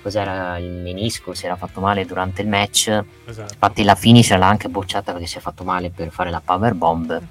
Cos'era 0.02 0.58
il 0.58 0.72
menisco? 0.72 1.34
Si 1.34 1.46
era 1.46 1.56
fatto 1.56 1.82
male 1.82 2.06
durante 2.06 2.42
il 2.42 2.48
match. 2.48 2.88
Esatto. 3.26 3.54
Infatti 3.54 3.84
la 3.84 3.96
finish 3.96 4.36
l'ha 4.36 4.48
anche 4.48 4.70
bocciata 4.70 5.12
perché 5.12 5.28
si 5.28 5.38
è 5.38 5.42
fatto 5.42 5.64
male 5.64 5.90
per 5.90 6.10
fare 6.10 6.30
la 6.30 6.42
power 6.44 6.74
bomb. 6.74 7.22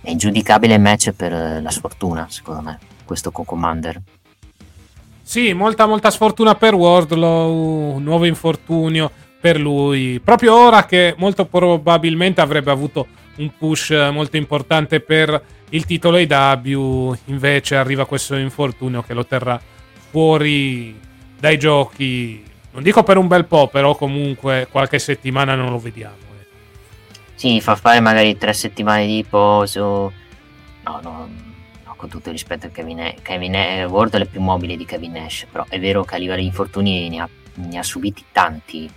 È 0.00 0.10
ingiudicabile 0.10 0.74
il 0.74 0.80
match 0.80 1.12
per 1.12 1.32
eh, 1.32 1.60
la 1.60 1.70
sfortuna, 1.70 2.26
secondo 2.28 2.62
me, 2.62 2.78
questo 3.04 3.30
con 3.30 3.44
Commander. 3.44 4.00
Sì, 5.22 5.54
molta 5.54 5.86
molta 5.86 6.10
sfortuna 6.10 6.54
per 6.54 6.74
Wardlow, 6.74 7.94
un 7.94 8.02
nuovo 8.02 8.26
infortunio 8.26 9.10
per 9.40 9.58
lui, 9.58 10.20
proprio 10.20 10.54
ora 10.54 10.84
che 10.84 11.14
molto 11.16 11.46
probabilmente 11.46 12.40
avrebbe 12.40 12.70
avuto 12.70 13.06
un 13.36 13.50
push 13.58 13.90
molto 14.12 14.36
importante 14.36 15.00
per 15.00 15.42
il 15.70 15.84
titolo 15.86 16.18
AW, 16.18 17.16
invece 17.26 17.76
arriva 17.76 18.06
questo 18.06 18.36
infortunio 18.36 19.02
che 19.02 19.14
lo 19.14 19.26
terrà 19.26 19.60
fuori 20.10 20.98
dai 21.38 21.58
giochi, 21.58 22.42
non 22.72 22.82
dico 22.82 23.02
per 23.02 23.16
un 23.16 23.26
bel 23.26 23.44
po', 23.44 23.68
però 23.68 23.94
comunque 23.94 24.68
qualche 24.70 24.98
settimana 24.98 25.54
non 25.54 25.70
lo 25.70 25.78
vediamo. 25.78 26.16
eh. 26.40 26.46
Sì, 27.34 27.60
fa 27.60 27.76
fare 27.76 28.00
magari 28.00 28.36
tre 28.36 28.52
settimane 28.52 29.06
di 29.06 29.16
riposo. 29.16 30.12
No, 30.84 31.00
no, 31.02 31.28
no, 31.84 31.94
con 31.96 32.08
tutto 32.08 32.28
il 32.28 32.34
rispetto 32.34 32.66
a 32.66 32.70
Kevin, 32.70 33.14
Kevin 33.22 33.52
Nash, 33.52 33.90
Wardlow 33.90 34.22
è 34.22 34.26
più 34.26 34.40
mobile 34.40 34.76
di 34.76 34.84
Kevin 34.84 35.12
Nash, 35.12 35.46
però 35.50 35.64
è 35.68 35.78
vero 35.80 36.04
che 36.04 36.14
a 36.14 36.18
livello 36.18 36.40
di 36.40 36.46
infortuni 36.46 37.08
ne 37.08 37.20
ha, 37.20 37.28
ne 37.54 37.78
ha 37.78 37.82
subiti 37.82 38.24
tanti. 38.32 38.90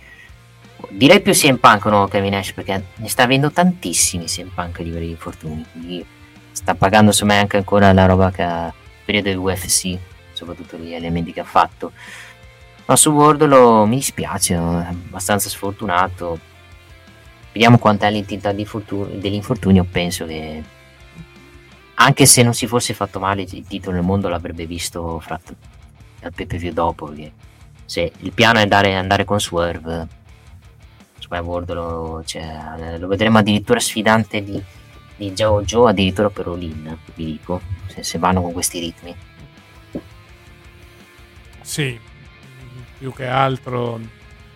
Direi 0.90 1.20
più 1.20 1.32
CM 1.32 1.56
Punk, 1.56 1.86
no, 1.86 2.06
Kevin 2.06 2.32
Nash, 2.32 2.52
perché 2.52 2.84
ne 2.94 3.08
sta 3.08 3.24
avendo 3.24 3.50
tantissimi 3.50 4.26
CM 4.26 4.50
Punk 4.54 4.78
a 4.80 4.82
livello 4.82 5.04
di 5.04 5.10
infortuni, 5.10 5.64
quindi 5.72 6.04
sta 6.52 6.74
pagando 6.74 7.10
secondo 7.12 7.34
me 7.34 7.40
anche 7.40 7.56
ancora 7.56 7.92
la 7.92 8.06
roba 8.06 8.30
che 8.30 8.42
ha 8.42 8.72
periodo 9.04 9.28
del 9.28 9.38
UFC, 9.38 9.96
soprattutto 10.32 10.76
gli 10.76 10.92
elementi 10.92 11.32
che 11.32 11.40
ha 11.40 11.44
fatto. 11.44 11.92
Ma 12.88 12.96
su 12.96 13.10
Wardlow 13.10 13.84
mi 13.84 13.96
dispiace, 13.96 14.54
è 14.54 14.56
abbastanza 14.56 15.50
sfortunato. 15.50 16.40
Vediamo 17.52 17.76
quant'è 17.76 18.10
l'entità 18.10 18.54
fortu- 18.64 19.10
dell'infortunio. 19.10 19.84
Penso 19.84 20.24
che 20.24 20.62
anche 21.92 22.24
se 22.24 22.42
non 22.42 22.54
si 22.54 22.66
fosse 22.66 22.94
fatto 22.94 23.18
male, 23.20 23.42
il 23.42 23.66
titolo 23.66 23.96
del 23.96 24.06
mondo 24.06 24.28
l'avrebbe 24.30 24.64
visto 24.64 25.20
fra 25.20 25.38
al 26.22 26.32
view 26.32 26.72
dopo. 26.72 27.08
Perché 27.08 27.32
se 27.84 28.10
il 28.20 28.32
piano 28.32 28.58
è 28.58 28.62
andare, 28.62 28.94
andare 28.94 29.26
con 29.26 29.38
Swerve, 29.38 30.08
me 31.28 31.38
Wardlow 31.40 32.22
cioè, 32.24 32.96
lo 32.96 33.06
vedremo 33.06 33.36
addirittura 33.36 33.80
sfidante 33.80 34.42
di, 34.42 34.62
di 35.16 35.32
Joe, 35.32 35.90
addirittura 35.90 36.30
per 36.30 36.48
Olin. 36.48 36.96
Vi 37.14 37.24
dico, 37.24 37.60
se, 37.88 38.02
se 38.02 38.18
vanno 38.18 38.40
con 38.40 38.52
questi 38.52 38.78
ritmi. 38.78 39.14
Sì, 41.60 42.00
più 42.98 43.12
che 43.12 43.26
altro, 43.26 44.00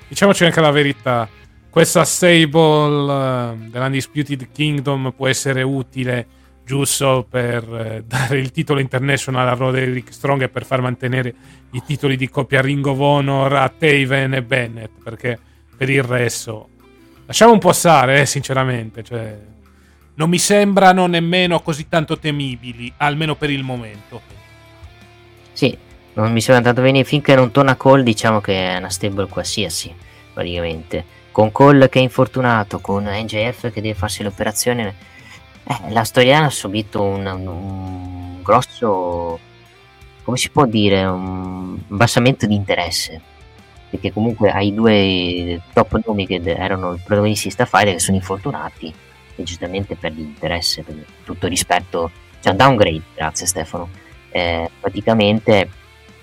diciamoci 0.09 0.45
anche 0.45 0.61
la 0.61 0.71
verità. 0.71 1.29
Questa 1.71 2.05
stable 2.05 3.13
eh, 3.13 3.57
dell'Undisputed 3.71 4.51
Kingdom 4.53 5.13
può 5.17 5.29
essere 5.29 5.63
utile 5.63 6.27
giusto 6.65 7.27
per 7.29 7.65
eh, 7.75 8.05
dare 8.07 8.39
il 8.39 8.51
titolo 8.51 8.81
international 8.81 9.49
a 9.49 9.55
Roderick 9.55 10.13
Strong 10.13 10.43
e 10.43 10.49
per 10.49 10.65
far 10.65 10.81
mantenere 10.81 11.35
i 11.71 11.83
titoli 11.85 12.17
di 12.17 12.29
coppia 12.29 12.61
Ring 12.61 12.85
of 12.85 12.99
Honor 12.99 13.53
a 13.55 13.69
Taven 13.69 14.35
e 14.35 14.43
Bennett. 14.43 14.91
Perché 15.03 15.39
per 15.77 15.89
il 15.89 16.03
resto, 16.03 16.69
lasciamo 17.27 17.53
un 17.53 17.59
po' 17.59 17.73
stare, 17.73 18.21
eh, 18.21 18.27
sinceramente. 18.27 19.03
Cioè, 19.03 19.39
non 20.15 20.29
mi 20.29 20.39
sembrano 20.39 21.07
nemmeno 21.07 21.61
così 21.61 21.89
tanto 21.89 22.19
temibili, 22.19 22.93
almeno 22.99 23.35
per 23.35 23.51
il 23.51 23.63
momento. 23.63 24.21
Sì, 25.53 25.77
non 26.15 26.33
mi 26.33 26.41
sembra 26.41 26.65
tanto 26.65 26.83
bene 26.83 27.05
finché 27.05 27.35
non 27.35 27.51
torna 27.51 27.77
Cole, 27.77 28.03
diciamo 28.03 28.41
che 28.41 28.75
è 28.75 28.77
una 28.77 28.91
stable 28.91 29.29
qualsiasi, 29.29 29.95
praticamente. 30.33 31.05
Con 31.31 31.51
Cole 31.51 31.89
che 31.89 31.99
è 31.99 32.03
infortunato, 32.03 32.81
con 32.81 33.05
NJF 33.05 33.73
che 33.73 33.81
deve 33.81 33.95
farsi 33.95 34.23
l'operazione, 34.23 34.95
eh, 35.65 35.91
la 35.91 36.05
storiana 36.05 36.47
ha 36.47 36.51
subito 36.51 37.03
un, 37.03 37.25
un- 37.27 37.47
un 37.47 38.43
grosso, 38.43 39.39
come 40.23 40.37
si 40.37 40.51
può 40.51 40.67
dire, 40.67 41.05
un 41.05 41.79
abbassamento 41.91 42.47
di 42.47 42.55
interesse. 42.55 43.21
Perché 43.89 44.13
comunque 44.13 44.51
hai 44.51 44.73
due 44.73 45.61
top 45.73 46.01
nomi 46.05 46.27
che 46.27 46.41
erano 46.45 46.95
i 46.95 47.01
protagonisti 47.05 47.49
di 47.49 47.53
Starfighter 47.53 47.95
che 47.95 48.01
sono 48.01 48.17
infortunati 48.17 48.93
e 49.37 49.43
giustamente 49.43 49.97
perdi 49.97 50.23
interesse, 50.23 50.83
per 50.83 50.95
tutto 51.25 51.47
rispetto, 51.47 52.11
cioè 52.41 52.55
downgrade, 52.55 53.03
grazie 53.15 53.47
Stefano. 53.47 53.89
Eh, 54.31 54.71
praticamente 54.81 55.69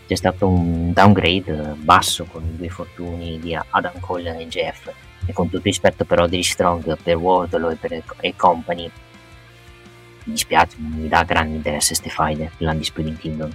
c'è 0.10 0.16
stato 0.16 0.48
un 0.48 0.92
downgrade 0.92 1.52
eh, 1.52 1.74
basso 1.76 2.26
con 2.26 2.44
i 2.44 2.56
due 2.56 2.66
infortuni 2.66 3.38
di 3.40 3.54
Adam 3.54 4.00
Cole 4.00 4.40
e 4.40 4.48
Jeff 4.48 4.92
e 5.24 5.34
con 5.34 5.50
tutto 5.50 5.62
rispetto 5.66 6.04
per 6.04 6.18
Roderick 6.18 6.50
Strong, 6.50 6.98
per 6.98 7.16
Wardlow 7.16 7.70
e 7.70 7.76
per 7.76 8.04
e 8.22 8.34
Company 8.36 8.90
mi 10.24 10.34
dispiace, 10.34 10.78
mi 10.80 11.08
dà 11.08 11.22
grande 11.22 11.58
interesse 11.58 11.94
Stefide 11.94 12.54
l'Undisputed 12.58 13.20
Kingdom 13.20 13.52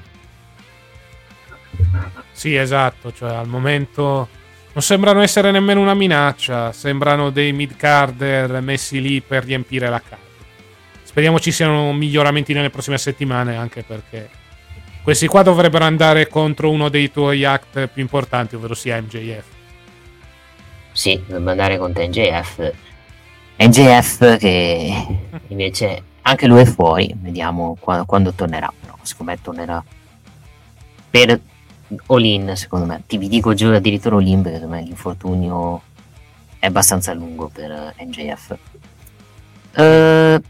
Sì, 2.31 2.55
esatto, 2.55 3.13
cioè 3.13 3.35
al 3.35 3.49
momento 3.49 4.29
non 4.75 4.83
sembrano 4.83 5.23
essere 5.23 5.51
nemmeno 5.51 5.81
una 5.81 5.95
minaccia, 5.95 6.71
sembrano 6.71 7.31
dei 7.31 7.53
mid-carder 7.53 8.61
messi 8.61 9.01
lì 9.01 9.21
per 9.21 9.45
riempire 9.45 9.89
la 9.89 10.01
carta. 10.01 10.23
Speriamo 11.03 11.41
ci 11.41 11.51
siano 11.51 11.93
miglioramenti 11.93 12.53
nelle 12.53 12.71
prossime 12.71 12.99
settimane, 12.99 13.57
anche 13.57 13.83
perché 13.83 14.43
questi 15.05 15.27
qua 15.27 15.43
dovrebbero 15.43 15.85
andare 15.85 16.29
contro 16.29 16.71
uno 16.71 16.89
dei 16.89 17.11
tuoi 17.11 17.45
act 17.45 17.89
più 17.89 18.01
importanti, 18.01 18.57
ovvero 18.57 18.73
sia 18.73 18.99
MJF. 19.03 19.45
Sì, 20.93 21.23
dovrebbe 21.27 21.51
andare 21.51 21.77
contro 21.77 22.03
NJF. 22.03 22.73
NJF 23.59 24.39
che 24.39 25.19
invece 25.49 26.03
anche 26.23 26.47
lui 26.47 26.63
è 26.63 26.65
fuori, 26.65 27.15
vediamo 27.19 27.77
quando, 27.79 28.07
quando 28.07 28.33
tornerà, 28.33 28.73
però 28.81 28.97
secondo 29.03 29.33
me 29.33 29.39
tornerà 29.43 29.85
per 31.11 31.39
all-in, 32.07 32.57
secondo 32.57 32.87
me. 32.87 33.03
Ti 33.07 33.19
vi 33.19 33.29
dico 33.29 33.53
giù 33.53 33.69
addirittura 33.69 34.17
all-in 34.17 34.41
perché 34.41 34.57
secondo 34.57 34.77
me 34.77 34.83
l'infortunio 34.85 35.83
è 36.59 36.65
abbastanza 36.65 37.13
lungo 37.13 37.51
per 37.53 37.95
NJF. 37.99 38.57
Uh, 39.77 40.43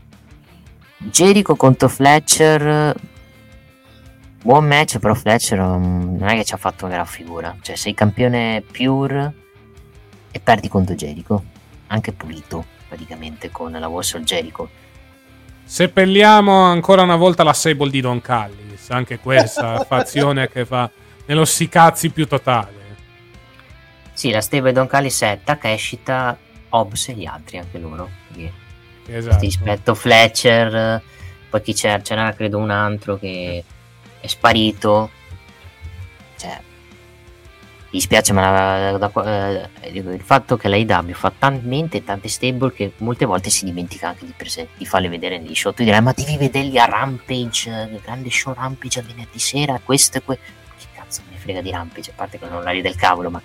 Jericho 1.10 1.56
contro 1.56 1.88
Fletcher 1.88 2.94
buon 4.44 4.66
match 4.66 4.98
però 4.98 5.14
Fletcher 5.14 5.58
um, 5.58 6.16
non 6.18 6.28
è 6.28 6.34
che 6.34 6.44
ci 6.44 6.52
ha 6.52 6.58
fatto 6.58 6.84
una 6.84 6.94
gran 6.94 7.06
figura. 7.06 7.56
Cioè 7.60 7.74
sei 7.76 7.94
campione 7.94 8.62
pure 8.70 9.32
e 10.30 10.38
perdi 10.38 10.68
contro 10.68 10.94
Jericho. 10.94 11.42
Anche 11.88 12.12
pulito 12.12 12.64
praticamente 12.86 13.50
con 13.50 13.72
la 13.72 13.88
Warsaw 13.88 14.20
Jericho. 14.20 14.68
Seppelliamo 15.64 16.52
ancora 16.52 17.02
una 17.02 17.16
volta 17.16 17.42
la 17.42 17.54
Sable 17.54 17.90
di 17.90 18.00
Don 18.02 18.20
Callis. 18.20 18.90
Anche 18.90 19.18
questa 19.18 19.80
fazione 19.88 20.48
che 20.48 20.66
fa 20.66 20.90
nello 21.24 21.46
sicazzi 21.46 22.10
più 22.10 22.26
totale. 22.26 22.82
Sì 24.12 24.30
la 24.30 24.42
stable 24.42 24.68
di 24.68 24.76
Don 24.76 24.86
Callis 24.86 25.22
è 25.22 25.40
Takeshita 25.42 26.36
Hobbs 26.68 27.08
e 27.08 27.12
gli 27.14 27.24
altri 27.24 27.58
anche 27.58 27.78
loro. 27.78 28.10
Esatto. 29.06 29.38
rispetto 29.40 29.94
Fletcher 29.94 31.02
poi 31.54 31.62
chi 31.62 31.72
c'era 31.72 32.00
c'era 32.00 32.32
credo 32.32 32.58
un 32.58 32.70
altro 32.70 33.16
che 33.16 33.62
è 34.24 34.26
sparito. 34.26 35.10
Cioè 36.36 36.58
mi 37.94 38.00
dispiace 38.00 38.32
ma 38.32 38.40
la, 38.50 38.98
la, 38.98 39.70
eh, 39.82 39.90
il 39.92 40.22
fatto 40.22 40.56
che 40.56 40.68
la 40.68 40.76
IW 40.76 41.12
fa 41.12 41.32
talmente 41.38 42.02
tante 42.02 42.28
stable 42.28 42.72
che 42.72 42.94
molte 42.98 43.24
volte 43.24 43.50
si 43.50 43.64
dimentica 43.66 44.08
anche 44.08 44.24
di, 44.24 44.32
prese- 44.36 44.68
di 44.76 44.86
farle 44.86 45.08
vedere 45.08 45.38
negli 45.38 45.54
show. 45.54 45.72
Tu 45.72 45.84
dirai 45.84 46.00
ma 46.00 46.12
devi 46.12 46.36
vederli 46.38 46.78
a 46.78 46.86
Rampage 46.86 48.00
grande 48.02 48.30
show 48.30 48.54
Rampage 48.54 49.00
a 49.00 49.02
venerdì 49.02 49.38
sera 49.38 49.78
questo 49.84 50.18
e 50.18 50.22
que- 50.22 50.38
che 50.38 50.86
cazzo 50.94 51.20
ne 51.30 51.36
frega 51.36 51.60
di 51.60 51.70
Rampage 51.70 52.10
a 52.10 52.14
parte 52.16 52.38
che 52.38 52.48
non 52.48 52.62
l'ari 52.62 52.80
del 52.80 52.96
cavolo 52.96 53.30
ma 53.30 53.40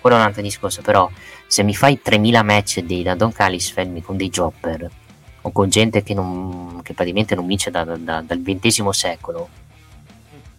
quello 0.00 0.16
è 0.16 0.18
un 0.20 0.26
altro 0.26 0.42
discorso. 0.42 0.82
Però 0.82 1.10
se 1.46 1.62
mi 1.62 1.74
fai 1.74 2.00
3000 2.00 2.42
match 2.42 2.80
dei 2.80 3.02
da 3.02 3.14
Don 3.14 3.32
Callis 3.32 3.70
fermi 3.70 4.02
con 4.02 4.16
dei 4.18 4.28
jobber 4.28 4.88
o 5.40 5.50
con 5.50 5.70
gente 5.70 6.02
che, 6.02 6.12
non, 6.12 6.80
che 6.82 6.92
praticamente 6.92 7.34
non 7.34 7.46
vince 7.46 7.70
da, 7.70 7.82
da, 7.82 8.20
dal 8.20 8.42
XX 8.42 8.88
secolo, 8.90 9.48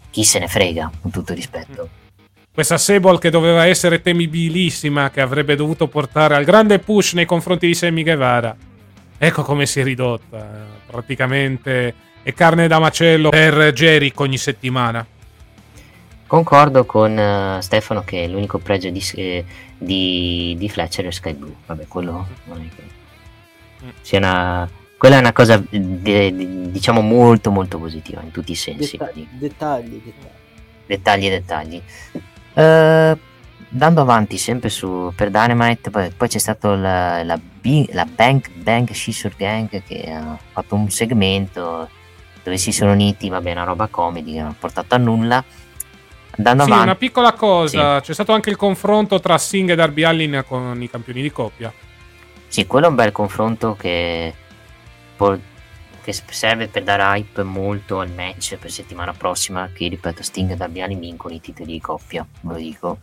chi 0.10 0.24
se 0.24 0.40
ne 0.40 0.48
frega, 0.48 0.92
con 1.02 1.12
tutto 1.12 1.34
rispetto. 1.34 1.90
Questa 2.52 2.78
Sable 2.78 3.20
che 3.20 3.30
doveva 3.30 3.66
essere 3.66 4.02
temibilissima, 4.02 5.12
che 5.12 5.22
avrebbe 5.22 5.56
dovuto 5.56 5.88
portare 5.88 6.36
al 6.36 6.44
grande 6.44 6.80
push 6.80 7.14
nei 7.14 7.26
confronti 7.26 7.68
di 7.68 7.74
Sammy 7.74 8.04
Guevara. 8.04 8.56
Ecco 9.18 9.44
come 9.44 9.66
si 9.66 9.80
è 9.80 9.84
ridotta. 9.84 10.66
Praticamente 10.86 11.94
è 12.24 12.34
carne 12.34 12.68
da 12.68 12.80
macello 12.80 13.30
per 13.30 13.72
Jericho 13.74 14.24
ogni 14.24 14.38
settimana. 14.38 15.06
Concordo 16.30 16.86
con 16.86 17.18
uh, 17.18 17.60
Stefano 17.60 18.04
che 18.04 18.28
l'unico 18.28 18.60
pregio 18.60 18.92
di, 18.92 19.04
eh, 19.16 19.44
di, 19.78 20.56
di, 20.60 20.70
Fletcher 20.70 21.06
è 21.08 21.12
Sky 21.12 21.34
Blue. 21.34 21.56
Vabbè, 21.66 21.88
quello 21.88 22.28
non 22.44 22.62
è 22.62 22.76
che 22.76 22.84
mm. 23.86 23.90
sia 24.02 24.20
una. 24.20 24.70
Quella 25.00 25.16
è 25.16 25.20
una 25.20 25.32
cosa 25.32 25.64
di, 25.70 26.02
di, 26.02 26.72
diciamo 26.72 27.00
molto 27.00 27.52
molto 27.52 27.80
positiva 27.80 28.22
in 28.22 28.32
tutti 28.32 28.52
i 28.52 28.56
sensi. 28.56 28.98
Detta- 28.98 29.12
dettagli, 29.16 30.02
dettagli. 30.04 30.28
Dettagli, 30.86 31.30
dettagli. 31.30 31.82
Uh, 32.54 33.18
andando 33.72 34.02
avanti 34.02 34.38
sempre 34.38 34.68
su, 34.68 35.14
per 35.16 35.30
Dynamite, 35.30 35.90
poi, 35.90 36.12
poi 36.12 36.28
c'è 36.28 36.38
stato 36.38 36.76
la, 36.76 37.24
la, 37.24 37.40
B, 37.40 37.88
la 37.94 38.06
Bank 38.06 38.52
Bank 38.52 38.94
Scissor 38.94 39.34
Gang 39.38 39.70
che 39.84 40.12
ha 40.12 40.38
fatto 40.52 40.76
un 40.76 40.90
segmento 40.90 41.90
dove 42.44 42.58
si 42.58 42.74
sono 42.74 42.92
uniti, 42.92 43.30
vabbè, 43.30 43.54
una 43.54 43.64
roba 43.64 43.88
comedy 43.88 44.34
che 44.34 44.40
non 44.40 44.50
ha 44.50 44.56
portato 44.60 44.96
a 44.96 44.98
nulla 44.98 45.42
Andando 46.40 46.64
sì, 46.64 46.70
avanti. 46.70 46.88
una 46.88 46.96
piccola 46.96 47.34
cosa, 47.34 48.00
sì. 48.00 48.08
c'è 48.08 48.14
stato 48.14 48.34
anche 48.34 48.50
il 48.50 48.58
confronto 48.58 49.20
tra 49.22 49.38
Singh 49.38 49.70
e 49.70 49.76
Darby 49.76 50.04
Allin 50.04 50.44
con 50.46 50.82
i 50.82 50.90
campioni 50.90 51.22
di 51.22 51.32
coppia. 51.32 51.72
Sì, 52.48 52.66
quello 52.66 52.88
è 52.88 52.90
un 52.90 52.96
bel 52.96 53.12
confronto 53.12 53.76
che, 53.78 54.34
che 56.02 56.14
serve 56.14 56.68
per 56.68 56.84
dare 56.84 57.04
hype 57.04 57.44
molto 57.44 58.00
al 58.00 58.12
match 58.12 58.58
per 58.58 58.72
settimana 58.72 59.14
prossima, 59.14 59.70
che 59.74 59.88
ripeto 59.88 60.24
Sting 60.24 60.52
e 60.52 60.56
Darby 60.56 60.82
Allin 60.82 61.00
vincono 61.00 61.34
i 61.34 61.42
titoli 61.42 61.74
di 61.74 61.82
coppia, 61.82 62.26
ve 62.42 62.54
lo 62.54 62.58
dico. 62.58 63.00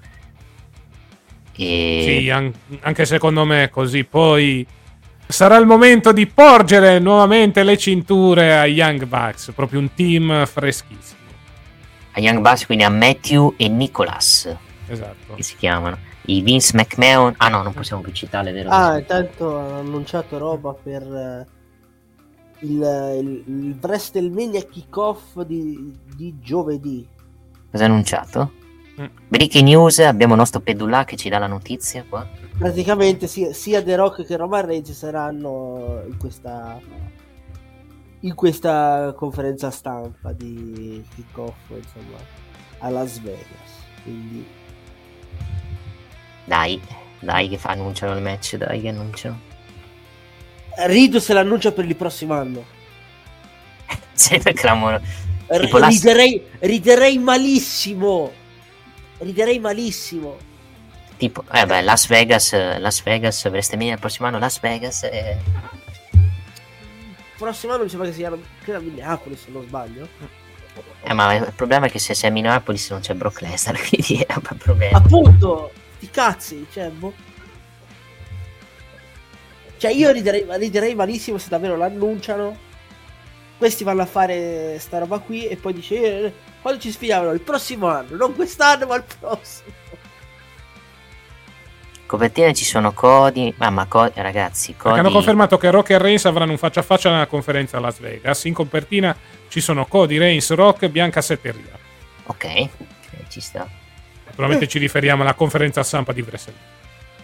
E... 1.54 2.18
Sì, 2.20 2.30
an- 2.30 2.52
anche 2.80 3.04
secondo 3.04 3.44
me 3.44 3.70
così. 3.70 4.04
Poi 4.04 4.66
sarà 5.26 5.56
il 5.56 5.66
momento 5.66 6.12
di 6.12 6.26
porgere 6.26 6.98
nuovamente 6.98 7.62
le 7.62 7.76
cinture 7.76 8.56
ai 8.56 8.72
Young 8.72 9.04
Bucks, 9.04 9.52
proprio 9.54 9.80
un 9.80 9.92
team 9.94 10.46
freschissimo 10.46 11.24
a 12.16 12.20
Young 12.20 12.40
Bucks, 12.40 12.64
quindi 12.64 12.84
a 12.84 12.88
Matthew 12.88 13.54
e 13.56 13.68
Nicholas. 13.68 14.54
Esatto. 14.88 15.34
Che 15.34 15.42
si 15.42 15.56
chiamano. 15.56 15.98
I 16.22 16.40
Vince 16.40 16.72
McMahon. 16.74 17.34
Ah 17.36 17.48
no, 17.48 17.62
non 17.62 17.74
possiamo 17.74 18.02
più 18.02 18.10
citarle, 18.12 18.52
vero? 18.52 18.70
Ah, 18.70 18.98
intanto 18.98 19.58
hanno 19.58 19.78
annunciato 19.80 20.38
roba 20.38 20.72
per 20.72 21.02
eh, 21.02 21.46
il, 22.60 23.14
il, 23.20 23.44
il 23.46 23.78
WrestleMania 23.80 24.62
kickoff 24.62 25.40
di, 25.42 25.96
di 26.14 26.38
giovedì. 26.40 27.06
Cosa 27.70 27.84
ha 27.84 27.86
annunciato? 27.86 28.52
Mm. 29.00 29.06
Breaking 29.28 29.68
news, 29.68 29.98
abbiamo 29.98 30.32
il 30.32 30.38
nostro 30.38 30.60
Pedulà 30.60 31.04
che 31.04 31.16
ci 31.16 31.28
dà 31.28 31.38
la 31.38 31.46
notizia 31.46 32.04
qua. 32.08 32.26
Praticamente 32.56 33.26
sia, 33.26 33.52
sia 33.52 33.82
The 33.82 33.96
Rock 33.96 34.24
che 34.24 34.36
Roman 34.36 34.64
Reigns 34.64 34.92
saranno 34.92 36.02
in 36.06 36.16
questa 36.16 36.80
in 38.20 38.34
questa 38.34 39.12
conferenza 39.14 39.70
stampa 39.70 40.32
di 40.32 41.04
kickoff 41.14 41.68
insomma 41.68 42.16
a 42.78 42.88
Las 42.88 43.20
Vegas 43.20 43.84
quindi 44.02 44.44
dai 46.44 46.80
dai 47.20 47.48
che 47.48 47.58
fa 47.58 47.70
annunciano 47.70 48.14
il 48.14 48.22
match 48.22 48.56
dai 48.56 48.80
che 48.80 48.88
annunciano 48.88 49.38
rido 50.86 51.20
se 51.20 51.32
l'annuncia 51.32 51.72
per 51.72 51.84
il 51.84 51.96
prossimo 51.96 52.34
anno. 52.34 52.64
Sarebbe 54.12 54.52
clamoroso 54.52 55.24
R- 55.48 55.70
riderei, 55.88 56.42
riderei 56.60 57.18
malissimo. 57.18 58.32
Riderei 59.18 59.58
malissimo. 59.58 60.36
Tipo 61.16 61.44
eh 61.50 61.64
beh 61.64 61.80
Las 61.80 62.08
Vegas 62.08 62.52
Las 62.78 63.02
Vegas 63.02 63.42
WrestleMania 63.44 63.94
il 63.94 63.98
prossimo 63.98 64.26
anno 64.26 64.38
Las 64.38 64.60
Vegas 64.60 65.04
e 65.04 65.38
prossimo 67.38 67.72
anno 67.72 67.84
mi 67.84 67.88
sembra 67.88 68.08
che 68.08 68.14
sia 68.14 68.30
credo 68.62 68.78
a 68.78 68.82
Minneapolis 68.82 69.44
se 69.44 69.50
non 69.50 69.62
sbaglio. 69.62 70.08
Eh 71.02 71.14
ma 71.14 71.34
il 71.34 71.52
problema 71.56 71.86
è 71.86 71.90
che 71.90 71.98
se 71.98 72.12
sei 72.12 72.28
a 72.28 72.32
Minneapolis 72.32 72.90
non 72.90 73.00
c'è 73.00 73.14
Brock 73.14 73.40
Lesnar 73.40 73.78
quindi 73.88 74.22
è 74.26 74.34
un 74.34 74.58
problema. 74.58 74.98
Appunto 74.98 75.72
ti 76.00 76.10
cazzi 76.10 76.66
cioè 76.70 76.90
boh. 76.90 77.14
Cioè 79.78 79.90
io 79.90 80.10
riderei, 80.10 80.44
riderei 80.48 80.94
malissimo 80.94 81.38
se 81.38 81.48
davvero 81.48 81.76
l'annunciano 81.76 82.64
questi 83.58 83.84
vanno 83.84 84.02
a 84.02 84.06
fare 84.06 84.76
sta 84.78 84.98
roba 84.98 85.18
qui 85.18 85.46
e 85.46 85.56
poi 85.56 85.72
dice 85.72 85.94
eh, 86.24 86.32
quando 86.60 86.80
ci 86.80 86.90
sfidiamo 86.90 87.30
il 87.32 87.40
prossimo 87.40 87.88
anno 87.88 88.16
non 88.16 88.34
quest'anno 88.34 88.86
ma 88.86 88.96
il 88.96 89.04
prossimo 89.18 89.84
copertina 92.06 92.52
ci 92.52 92.64
sono 92.64 92.92
Cody, 92.92 93.52
ma, 93.56 93.68
ma 93.70 93.86
Cody, 93.86 94.12
ragazzi, 94.20 94.76
Cody... 94.76 95.00
hanno 95.00 95.10
confermato 95.10 95.58
che 95.58 95.70
Rock 95.70 95.90
e 95.90 95.98
Reigns 95.98 96.24
avranno 96.24 96.52
un 96.52 96.58
faccia 96.58 96.78
a 96.78 96.82
faccia 96.84 97.10
nella 97.10 97.26
conferenza 97.26 97.78
a 97.78 97.80
Las 97.80 97.98
Vegas. 97.98 98.44
In 98.44 98.54
copertina 98.54 99.16
ci 99.48 99.60
sono 99.60 99.86
Cody, 99.86 100.16
Reigns, 100.16 100.52
Rock, 100.52 100.86
Bianca 100.86 101.20
Setteria. 101.20 101.76
Ok, 102.26 102.44
okay 102.44 103.26
ci 103.28 103.40
sta. 103.40 103.68
Naturalmente 104.24 104.68
ci 104.68 104.78
riferiamo 104.78 105.22
alla 105.22 105.34
conferenza 105.34 105.82
stampa 105.82 106.12
di 106.12 106.22
WrestleMania. 106.22 106.74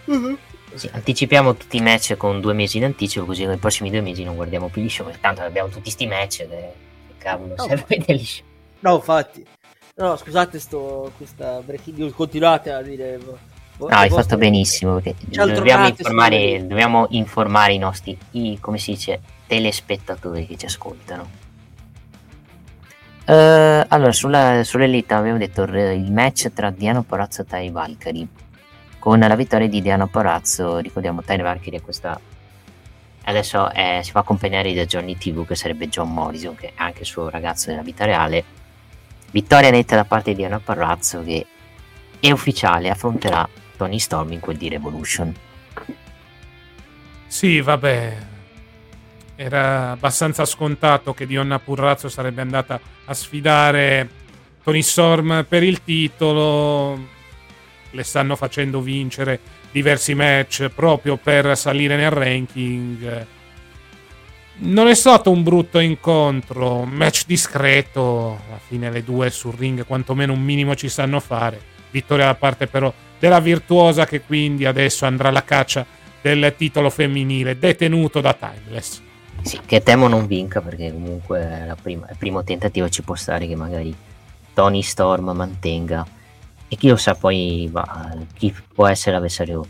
Uh-huh. 0.05 0.37
Sì, 0.75 0.89
anticipiamo 0.91 1.55
tutti 1.55 1.77
i 1.77 1.81
match 1.81 2.15
con 2.15 2.41
due 2.41 2.53
mesi 2.53 2.77
in 2.77 2.85
anticipo, 2.85 3.25
così 3.25 3.45
nei 3.45 3.57
prossimi 3.57 3.89
due 3.89 4.01
mesi 4.01 4.23
non 4.23 4.35
guardiamo 4.35 4.69
più 4.69 4.81
gli 4.81 4.89
show. 4.89 5.09
Tanto 5.19 5.41
abbiamo 5.41 5.69
tutti 5.69 5.81
questi 5.81 6.07
match. 6.07 6.37
Che, 6.37 6.47
che 6.47 7.13
cavolo, 7.17 7.55
no, 7.55 7.63
serve 7.63 7.85
vedere 7.87 8.17
gli 8.17 8.25
show. 8.25 8.45
No, 8.79 8.95
infatti. 8.95 9.45
No, 9.95 10.15
scusate, 10.15 10.59
sto, 10.59 11.11
questa 11.17 11.61
breaking 11.61 11.97
news. 11.97 12.13
Continuate 12.13 12.71
a 12.71 12.81
dire 12.81 13.19
No, 13.77 13.87
hai 13.87 14.09
fatto 14.09 14.37
benissimo 14.37 14.99
perché 14.99 15.15
dobbiamo 15.29 15.87
informare, 15.87 16.65
dobbiamo 16.65 17.07
informare, 17.09 17.73
i 17.73 17.79
nostri, 17.79 18.15
i, 18.31 18.57
come 18.59 18.77
si 18.77 18.91
dice, 18.91 19.19
telespettatori 19.47 20.45
che 20.45 20.57
ci 20.57 20.65
ascoltano. 20.65 21.41
Uh, 23.25 23.83
allora, 23.87 24.11
sulla, 24.11 24.63
sull'Elite 24.63 25.13
abbiamo 25.13 25.37
detto 25.37 25.63
il 25.63 26.11
match 26.11 26.51
tra 26.53 26.69
Diano 26.69 27.03
Porazzo 27.03 27.41
e 27.41 27.45
Tai 27.45 27.69
Valkyrie. 27.71 28.27
Con 29.03 29.19
la 29.19 29.35
vittoria 29.35 29.67
di 29.67 29.81
Diano 29.81 30.07
Porazzo, 30.07 30.77
ricordiamo 30.77 31.21
Tai 31.21 31.41
Valkyrie 31.41 31.81
questa 31.81 32.17
adesso 33.23 33.69
è, 33.69 33.99
si 34.01 34.11
fa 34.11 34.19
accompagnare 34.19 34.73
da 34.73 34.85
Johnny 34.85 35.17
TV 35.17 35.45
che 35.45 35.55
sarebbe 35.55 35.89
John 35.89 36.13
Morrison 36.13 36.55
che 36.55 36.67
è 36.67 36.73
anche 36.75 37.01
il 37.01 37.05
suo 37.05 37.27
ragazzo 37.27 37.69
nella 37.69 37.81
vita 37.81 38.05
reale 38.05 38.45
vittoria 39.31 39.71
netta 39.71 39.97
da 39.97 40.05
parte 40.05 40.29
di 40.29 40.37
Diana 40.37 40.61
Parrazzo 40.61 41.21
che 41.21 41.45
è 42.17 42.31
ufficiale 42.31 42.89
affronterà 42.89 43.45
Tony 43.75 43.99
Storm 43.99 44.31
in 44.31 44.39
quel 44.39 44.55
di 44.55 44.69
Revolution. 44.69 45.35
Sì, 47.27 47.59
vabbè. 47.59 48.17
Era 49.35 49.91
abbastanza 49.91 50.45
scontato 50.45 51.13
che 51.13 51.25
Dionna 51.25 51.59
Purrazzo 51.59 52.07
sarebbe 52.07 52.39
andata 52.39 52.79
a 53.03 53.13
sfidare 53.13 54.09
Tony 54.63 54.81
Storm 54.81 55.45
per 55.45 55.61
il 55.61 55.83
titolo. 55.83 57.11
Le 57.93 58.03
stanno 58.03 58.35
facendo 58.35 58.81
vincere 58.81 59.39
diversi 59.71 60.15
match 60.15 60.67
proprio 60.73 61.15
per 61.17 61.55
salire 61.55 61.95
nel 61.95 62.09
ranking. 62.09 63.25
Non 64.55 64.87
è 64.87 64.95
stato 64.95 65.29
un 65.29 65.43
brutto 65.43 65.79
incontro, 65.79 66.85
match 66.85 67.25
discreto, 67.25 68.39
alla 68.47 68.59
fine 68.65 68.91
le 68.91 69.03
due 69.03 69.29
sul 69.29 69.53
ring 69.55 69.85
quantomeno 69.85 70.33
un 70.33 70.41
minimo 70.41 70.75
ci 70.75 70.89
sanno 70.89 71.19
fare. 71.19 71.59
Vittoria 71.91 72.25
da 72.25 72.35
parte 72.35 72.67
però 72.67 72.91
della 73.19 73.39
virtuosa 73.39 74.05
che 74.05 74.21
quindi 74.21 74.65
adesso 74.65 75.05
andrà 75.05 75.29
alla 75.29 75.43
caccia 75.43 75.85
del 76.21 76.53
titolo 76.57 76.89
femminile 76.89 77.59
detenuto 77.59 78.21
da 78.21 78.33
Timeless. 78.33 79.01
Sì, 79.41 79.59
che 79.65 79.83
temo 79.83 80.07
non 80.07 80.25
vinca 80.25 80.61
perché 80.61 80.91
comunque 80.91 81.75
prima, 81.81 82.07
il 82.09 82.15
primo 82.17 82.43
tentativo 82.43 82.89
ci 82.89 83.03
può 83.03 83.15
stare 83.15 83.45
che 83.45 83.55
magari 83.55 83.93
Tony 84.53 84.81
Storm 84.81 85.31
mantenga 85.31 86.05
e 86.73 86.75
chi 86.75 86.87
lo 86.87 86.95
sa 86.95 87.13
poi 87.13 87.69
va, 87.71 88.17
chi 88.33 88.51
può 88.73 88.87
essere 88.87 89.11
l'avversario 89.11 89.63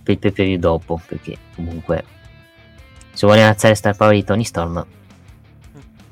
per 0.00 0.14
il 0.14 0.18
PPV 0.18 0.60
dopo 0.60 1.00
perché 1.04 1.36
comunque 1.56 2.04
se 3.12 3.26
vuole 3.26 3.42
alzare 3.42 3.74
Star 3.74 3.96
Power 3.96 4.14
di 4.14 4.22
Tony 4.22 4.44
Storm 4.44 4.86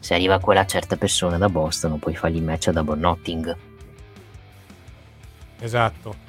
se 0.01 0.15
arriva 0.15 0.41
quella 0.41 0.67
certa 0.67 0.97
persona 0.97 1.39
da 1.39 1.49
Boston 1.49 2.01
puoi 2.01 2.17
fargli 2.17 2.37
il 2.37 2.43
match 2.43 2.67
a 2.67 2.73
Double 2.73 2.99
Notting. 2.99 3.57
Esatto. 5.61 6.27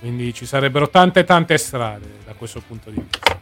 Quindi 0.00 0.34
ci 0.34 0.44
sarebbero 0.44 0.88
tante 0.90 1.22
tante 1.22 1.56
strade 1.56 2.18
da 2.24 2.32
questo 2.32 2.60
punto 2.66 2.90
di 2.90 3.00
vista. 3.00 3.38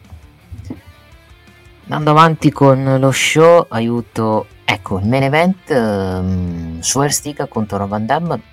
Andando 1.84 2.10
avanti 2.10 2.52
con 2.52 2.98
lo 2.98 3.10
show 3.10 3.64
aiuto 3.70 4.48
ecco 4.64 4.98
il 4.98 5.06
main 5.06 5.22
event 5.22 5.70
um, 5.70 6.80
Swerstick 6.80 7.48
contro 7.48 7.86
Van 7.86 8.04
Damme 8.04 8.51